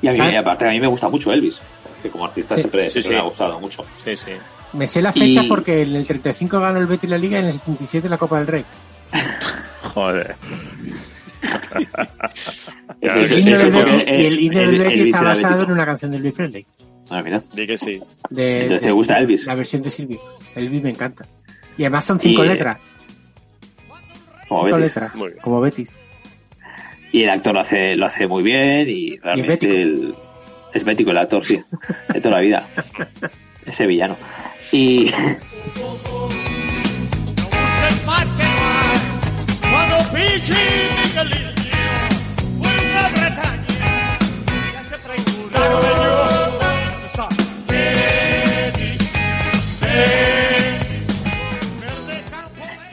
Y 0.00 0.08
a 0.08 0.12
mí, 0.12 0.16
¿Sabes? 0.16 0.36
aparte, 0.36 0.66
a 0.66 0.70
mí 0.70 0.80
me 0.80 0.86
gusta 0.86 1.08
mucho 1.10 1.30
Elvis. 1.34 1.60
Que 2.02 2.08
como 2.08 2.24
artista 2.24 2.54
Sí. 2.56 2.62
siempre, 2.62 2.88
Sí, 2.88 2.92
siempre 3.02 3.10
sí. 3.10 3.14
me 3.14 3.20
ha 3.20 3.24
gustado 3.24 3.60
mucho. 3.60 3.84
Sí, 4.04 4.16
sí. 4.16 4.30
Me 4.72 4.86
sé 4.86 5.02
la 5.02 5.12
fecha 5.12 5.42
Y- 5.44 5.48
porque 5.48 5.82
en 5.82 5.96
el 5.96 6.06
35 6.06 6.58
ganó 6.60 6.78
el 6.80 6.86
Betis 6.86 7.10
la 7.10 7.18
Liga 7.18 7.36
y 7.36 7.40
en 7.42 7.46
el 7.48 7.52
77 7.52 8.08
la 8.08 8.16
Copa 8.16 8.38
del 8.38 8.46
Rey. 8.46 8.64
Joder. 9.94 10.34
El 13.02 13.38
himno 13.38 13.58
del 13.58 13.70
Betis, 13.70 14.04
y 14.06 14.24
el 14.24 14.40
himno 14.40 14.58
del 14.60 14.68
el- 14.70 14.78
Betis 14.78 14.98
Elvis 15.00 15.14
está 15.14 15.22
basado 15.26 15.62
en 15.64 15.70
una 15.72 15.84
canción 15.84 16.10
de 16.10 16.16
Elvis 16.16 16.32
Presley. 16.34 16.66
Ah, 17.10 17.20
mira. 17.22 17.42
Di 17.52 17.66
que 17.66 17.76
sí. 17.76 18.00
De, 18.30 18.62
Entonces, 18.62 18.80
de- 18.82 18.86
¿te 18.88 18.92
gusta 18.94 19.18
Elvis? 19.18 19.44
La 19.46 19.54
versión 19.54 19.82
de 19.82 19.90
Silvio. 19.90 20.20
Elvis 20.54 20.82
me 20.82 20.88
encanta. 20.90 21.26
Y 21.76 21.82
además 21.84 22.04
son 22.04 22.18
cinco 22.18 22.44
Y- 22.44 22.48
letras. 22.48 22.78
Como 24.48 24.64
cinco 24.64 24.76
Betis. 24.76 24.94
letras. 24.94 25.14
Muy 25.14 25.28
bien. 25.28 25.40
Como 25.40 25.60
Betis. 25.60 25.96
Y 27.12 27.22
el 27.22 27.30
actor 27.30 27.54
lo 27.54 27.60
hace, 27.60 27.94
lo 27.96 28.06
hace 28.06 28.26
muy 28.26 28.42
bien 28.42 28.88
y 28.88 29.16
realmente 29.18 29.66
bético. 29.68 29.72
el- 29.72 30.14
es 30.72 30.84
bético 30.84 31.10
el 31.12 31.18
actor, 31.18 31.44
sí, 31.44 31.60
de 32.12 32.20
toda 32.20 32.36
la 32.36 32.40
vida. 32.40 32.66
Ese 33.66 33.86
villano. 33.86 34.16
Y 34.72 35.10
más 38.06 38.34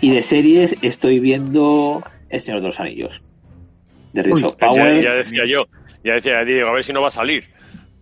Y 0.01 0.09
de 0.11 0.23
series 0.23 0.75
estoy 0.81 1.19
viendo 1.19 2.03
El 2.29 2.39
Señor 2.39 2.61
de 2.61 2.67
los 2.67 2.79
Anillos. 2.79 3.21
De 4.13 4.23
Rings 4.23 4.43
of 4.43 4.51
Ya, 4.59 4.67
Power. 4.67 5.01
ya 5.03 5.13
decía 5.13 5.43
yo. 5.47 5.65
Ya 6.03 6.13
decía 6.15 6.43
Diego, 6.43 6.69
a 6.69 6.73
ver 6.73 6.83
si 6.83 6.91
no 6.93 7.01
va 7.01 7.07
a 7.09 7.11
salir. 7.11 7.43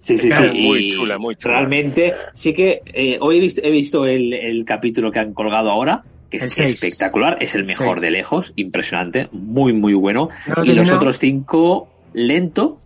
Sí, 0.02 0.18
sí, 0.18 0.32
sí. 0.32 0.44
muy 0.54 0.88
y 0.88 0.92
chula, 0.94 1.18
muy 1.18 1.36
chula. 1.36 1.56
Realmente, 1.56 2.14
sí 2.34 2.54
que 2.54 2.82
eh, 2.86 3.18
hoy 3.20 3.38
he 3.38 3.40
visto, 3.42 3.62
he 3.64 3.70
visto 3.72 4.06
el, 4.06 4.34
el 4.34 4.64
capítulo 4.64 5.12
que 5.12 5.20
han 5.20 5.34
colgado 5.34 5.70
ahora, 5.70 6.04
que 6.32 6.38
El 6.38 6.44
es 6.44 6.54
seis. 6.54 6.82
espectacular, 6.82 7.38
es 7.42 7.54
el 7.56 7.66
mejor 7.66 8.00
Seis. 8.00 8.02
de 8.10 8.18
lejos, 8.18 8.54
impresionante, 8.56 9.28
muy, 9.34 9.74
muy 9.74 9.94
bueno. 9.94 10.30
No 10.56 10.64
y 10.64 10.70
los 10.72 10.90
otros 10.90 11.20
cinco, 11.20 11.90
lento, 12.14 12.80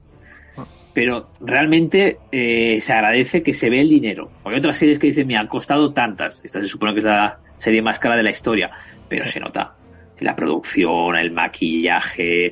pero 0.94 1.30
realmente 1.40 2.18
eh, 2.32 2.80
se 2.82 2.94
agradece 2.94 3.44
que 3.44 3.54
se 3.54 3.70
ve 3.70 3.82
el 3.82 3.90
dinero. 3.90 4.32
Porque 4.42 4.56
hay 4.56 4.60
otras 4.60 4.78
series 4.78 4.98
que 4.98 5.08
dicen, 5.08 5.28
me 5.28 5.38
han 5.38 5.48
costado 5.48 5.94
tantas. 5.94 6.42
Esta 6.44 6.62
se 6.62 6.68
supone 6.68 6.94
que 6.94 7.00
es 7.00 7.06
la 7.06 7.38
serie 7.58 7.84
más 7.84 8.00
cara 8.00 8.16
de 8.18 8.24
la 8.24 8.32
historia, 8.32 8.72
pero 9.18 9.26
se 9.30 9.40
nota. 9.40 9.76
La 10.22 10.36
producción, 10.36 11.18
el 11.18 11.32
maquillaje, 11.32 12.52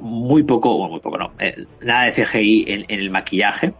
muy 0.00 0.42
poco, 0.42 0.76
bueno, 0.76 0.92
muy 0.92 1.00
poco 1.00 1.18
no, 1.18 1.32
eh, 1.38 1.64
nada 1.80 2.04
de 2.04 2.12
CGI 2.12 2.64
en, 2.68 2.84
en 2.88 3.00
el 3.00 3.10
maquillaje 3.10 3.72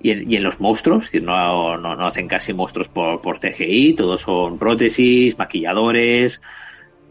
y 0.00 0.10
en, 0.10 0.30
y 0.30 0.36
en 0.36 0.42
los 0.42 0.60
monstruos, 0.60 1.04
es 1.04 1.12
decir, 1.12 1.22
no, 1.22 1.76
no, 1.78 1.96
no 1.96 2.06
hacen 2.06 2.28
casi 2.28 2.52
monstruos 2.52 2.88
por, 2.88 3.20
por 3.20 3.38
CGI, 3.38 3.94
todos 3.94 4.20
son 4.20 4.58
prótesis, 4.58 5.38
maquilladores 5.38 6.40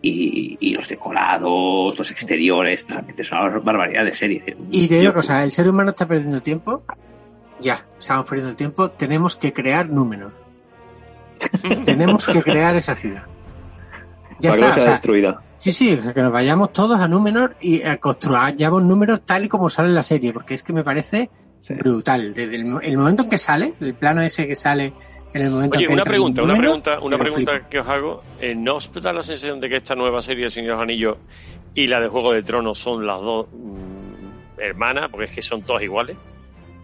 y, 0.01 0.57
y 0.59 0.73
los 0.73 0.87
decorados, 0.87 1.97
los 1.97 2.11
exteriores, 2.11 2.85
realmente 2.87 3.23
es 3.23 3.31
una 3.31 3.49
barbaridad 3.59 4.05
de 4.05 4.13
serie. 4.13 4.55
Y 4.71 4.87
te 4.87 4.99
digo 4.99 5.13
cosa, 5.13 5.43
el 5.43 5.51
ser 5.51 5.67
humano 5.69 5.89
está 5.89 6.07
perdiendo 6.07 6.37
el 6.37 6.43
tiempo. 6.43 6.83
Ya, 7.59 7.85
estamos 7.97 8.29
perdiendo 8.29 8.51
el 8.51 8.57
tiempo. 8.57 8.91
Tenemos 8.91 9.35
que 9.35 9.51
crear 9.51 9.89
números. 9.89 10.31
Tenemos 11.85 12.27
que 12.27 12.41
crear 12.41 12.75
esa 12.75 12.95
ciudad. 12.95 13.23
Ya 14.40 14.49
para 14.51 14.61
que 14.61 14.66
está, 14.66 14.66
no 14.66 14.69
o 14.69 14.74
sea 14.74 14.82
sea, 14.83 14.91
destruida. 14.91 15.41
Sí, 15.59 15.72
sí, 15.72 15.93
o 15.93 16.01
sea, 16.01 16.14
que 16.14 16.22
nos 16.22 16.32
vayamos 16.32 16.72
todos 16.72 16.99
a 16.99 17.07
Númenor 17.07 17.56
y 17.61 17.82
a 17.82 17.98
construyamos 17.98 18.83
números 18.83 19.22
tal 19.25 19.45
y 19.45 19.49
como 19.49 19.69
sale 19.69 19.88
en 19.90 19.95
la 19.95 20.03
serie, 20.03 20.32
porque 20.32 20.53
es 20.53 20.61
que 20.64 20.72
me 20.72 20.83
parece 20.83 21.30
brutal. 21.82 22.33
Desde 22.33 22.56
el, 22.56 22.66
mo- 22.66 22.80
el 22.80 22.95
momento 22.98 23.24
en 23.24 23.30
que 23.30 23.38
sale, 23.40 23.74
el 23.80 23.95
plano 23.95 24.22
ese 24.22 24.48
que 24.48 24.53
sale 24.56 24.93
en 25.33 25.41
el 25.41 25.49
momento 25.49 25.77
Oye, 25.77 25.85
en 25.85 25.88
que 25.88 25.93
una 25.93 26.01
entra 26.03 26.11
pregunta, 26.11 26.41
un 26.43 26.49
una 26.51 26.57
pregunta, 26.59 26.99
una 26.99 27.17
pregunta 27.17 27.51
flipo. 27.53 27.69
que 27.69 27.80
os 27.80 27.88
hago. 27.88 28.24
Eh, 28.40 28.53
¿No 28.56 28.75
os 28.75 28.91
da 29.01 29.11
la 29.11 29.22
sensación 29.24 29.59
de 29.59 29.67
que 29.69 29.77
esta 29.77 29.95
nueva 29.95 30.22
serie 30.22 30.45
de 30.45 30.51
Señor 30.51 30.69
de 30.69 30.74
los 30.75 30.83
Anillos 30.83 31.17
y 31.74 31.88
la 31.88 31.99
de 31.99 32.07
Juego 32.07 32.33
de 32.33 32.43
Tronos 32.43 32.77
son 32.77 33.06
las 33.07 33.19
dos 33.22 33.48
mm, 33.51 34.59
hermanas? 34.61 35.09
Porque 35.09 35.25
es 35.25 35.32
que 35.32 35.41
son 35.41 35.64
todas 35.64 35.82
iguales. 35.82 36.16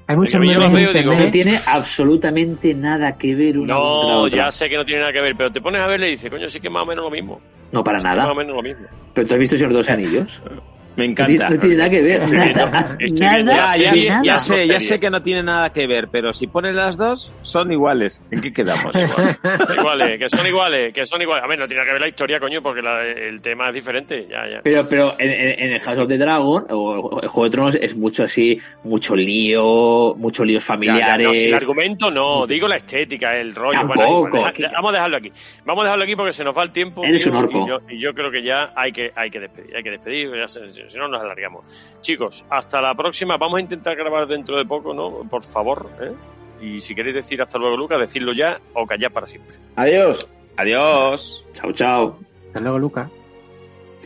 Hay 0.07 0.15
muchos 0.17 0.39
memes 0.39 0.57
en 0.57 0.75
digo, 0.75 0.91
internet. 0.91 1.25
No 1.25 1.31
tiene 1.31 1.59
absolutamente 1.65 2.73
nada 2.73 3.17
que 3.17 3.35
ver 3.35 3.57
una 3.57 3.73
contra 3.75 4.09
No, 4.13 4.21
otra. 4.23 4.37
ya 4.45 4.51
sé 4.51 4.67
que 4.69 4.75
no 4.77 4.85
tiene 4.85 5.01
nada 5.01 5.13
que 5.13 5.21
ver, 5.21 5.33
pero 5.37 5.51
te 5.51 5.61
pones 5.61 5.81
a 5.81 5.87
ver 5.87 5.99
y 6.01 6.03
le 6.03 6.09
dices, 6.11 6.29
coño, 6.29 6.49
sí 6.49 6.59
que 6.59 6.67
es 6.67 6.73
más 6.73 6.83
o 6.83 6.85
menos 6.85 7.05
lo 7.05 7.11
mismo. 7.11 7.39
No, 7.71 7.83
para 7.83 7.99
Sí 7.99 8.03
nada. 8.03 8.23
más 8.23 8.31
o 8.31 8.35
menos 8.35 8.55
lo 8.55 8.61
mismo. 8.61 8.85
Pero 9.13 9.27
tú 9.27 9.33
has 9.33 9.39
visto 9.39 9.55
Señor 9.55 9.71
de 9.71 9.77
los 9.77 9.89
Anillos. 9.89 10.41
Me 10.95 11.05
encanta. 11.05 11.49
no 11.49 11.59
tiene 11.59 11.75
nada 11.75 11.89
que 11.89 12.01
ver. 12.01 12.21
Nada, 12.29 12.97
Ya, 13.09 13.37
sé- 13.37 13.43
nada. 13.43 13.77
ya 13.77 13.93
sé, 13.95 14.17
ya 14.23 14.39
Series. 14.39 14.87
sé 14.87 14.99
que 14.99 15.09
no 15.09 15.21
tiene 15.23 15.43
nada 15.43 15.71
que 15.71 15.87
ver, 15.87 16.07
pero 16.11 16.33
si 16.33 16.47
pones 16.47 16.75
las 16.75 16.97
dos, 16.97 17.33
son 17.41 17.71
iguales. 17.71 18.21
¿En 18.31 18.41
qué 18.41 18.51
quedamos? 18.53 18.93
iguales, 19.77 20.19
que 20.19 20.29
son 20.29 20.45
iguales, 20.45 20.93
que 20.93 21.05
son 21.05 21.21
iguales. 21.21 21.43
A 21.43 21.47
ver, 21.47 21.59
no 21.59 21.65
tiene 21.65 21.79
nada 21.81 21.87
que 21.87 21.93
ver 21.93 22.01
la 22.01 22.07
historia, 22.07 22.39
coño, 22.39 22.61
porque 22.61 22.81
la- 22.81 23.03
el 23.03 23.41
tema 23.41 23.69
es 23.69 23.73
diferente. 23.75 24.27
Ya, 24.29 24.47
ya. 24.49 24.61
Pero, 24.63 24.87
pero 24.89 25.13
en, 25.19 25.29
en- 25.31 25.63
en 25.63 25.73
el 25.73 25.79
House 25.79 25.97
of 25.97 26.07
the 26.07 26.17
Dragon 26.17 26.65
o 26.69 27.21
el 27.21 27.27
Juego 27.27 27.43
de 27.45 27.49
Tronos 27.51 27.75
es 27.75 27.95
mucho 27.95 28.23
así, 28.23 28.59
mucho 28.83 29.15
lío, 29.15 30.15
muchos 30.15 30.45
líos 30.45 30.63
Ya, 30.63 30.67
ya, 30.67 30.73
familiares. 30.77 31.27
no, 31.27 31.33
si 31.33 31.45
el 31.45 31.53
argumento 31.53 32.11
no, 32.11 32.45
digo 32.47 32.67
la 32.67 32.77
estética, 32.77 33.35
el 33.35 33.53
rollo. 33.55 33.71
Tampoco. 33.79 34.19
Bueno, 34.21 34.37
igual, 34.37 34.53
deja- 34.55 34.71
vamos 34.73 34.89
a 34.91 34.93
dejarlo 34.95 35.17
aquí. 35.17 35.31
Vamos 35.65 35.81
a 35.81 35.85
dejarlo 35.85 36.03
aquí 36.03 36.15
porque 36.15 36.33
se 36.33 36.43
nos 36.43 36.57
va 36.57 36.63
el 36.63 36.71
tiempo. 36.71 37.03
Eres 37.03 37.23
tío, 37.23 37.31
un 37.31 37.37
orco. 37.39 37.65
Y 37.65 37.69
yo, 37.69 37.77
y 37.89 37.99
yo 37.99 38.13
creo 38.13 38.31
que 38.31 38.43
ya 38.43 38.71
hay 38.75 38.91
que, 38.91 39.11
hay 39.15 39.29
que 39.29 39.39
despedir, 39.39 39.75
hay 39.75 39.83
que 39.83 39.91
despedir, 39.91 40.29
ya 40.35 40.47
se- 40.47 40.82
si 40.89 40.97
no 40.97 41.07
nos 41.07 41.21
alargamos. 41.21 41.65
Chicos, 42.01 42.45
hasta 42.49 42.81
la 42.81 42.95
próxima. 42.95 43.37
Vamos 43.37 43.57
a 43.57 43.61
intentar 43.61 43.95
grabar 43.95 44.27
dentro 44.27 44.57
de 44.57 44.65
poco, 44.65 44.93
¿no? 44.93 45.27
Por 45.29 45.43
favor, 45.43 45.89
¿eh? 46.01 46.13
Y 46.61 46.79
si 46.79 46.95
queréis 46.95 47.15
decir 47.15 47.41
hasta 47.41 47.57
luego, 47.57 47.75
Lucas, 47.75 47.99
decidlo 47.99 48.33
ya 48.33 48.59
o 48.73 48.85
callar 48.85 49.11
para 49.11 49.27
siempre. 49.27 49.57
Adiós. 49.75 50.27
Adiós. 50.57 51.45
Chao, 51.53 51.71
chao. 51.73 52.19
Hasta 52.47 52.59
luego, 52.59 52.79
Luca. 52.79 53.09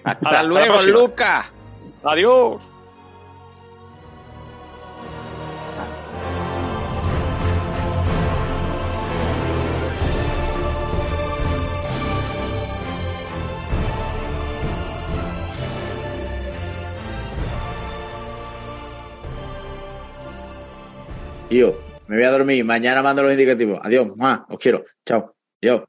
Hasta 0.04 0.12
hasta 0.12 0.44
luego, 0.44 0.74
próxima. 0.74 0.98
Luca. 0.98 1.52
Adiós. 2.04 2.62
Tío, 21.50 21.76
me 22.08 22.18
voy 22.18 22.26
a 22.26 22.32
dormir. 22.32 22.66
Mañana 22.66 23.02
mando 23.02 23.24
los 23.24 23.32
indicativos. 23.32 23.80
Adiós. 23.82 24.10
Os 24.50 24.60
quiero. 24.60 24.84
Chao. 25.06 25.34
Adiós. 25.62 25.84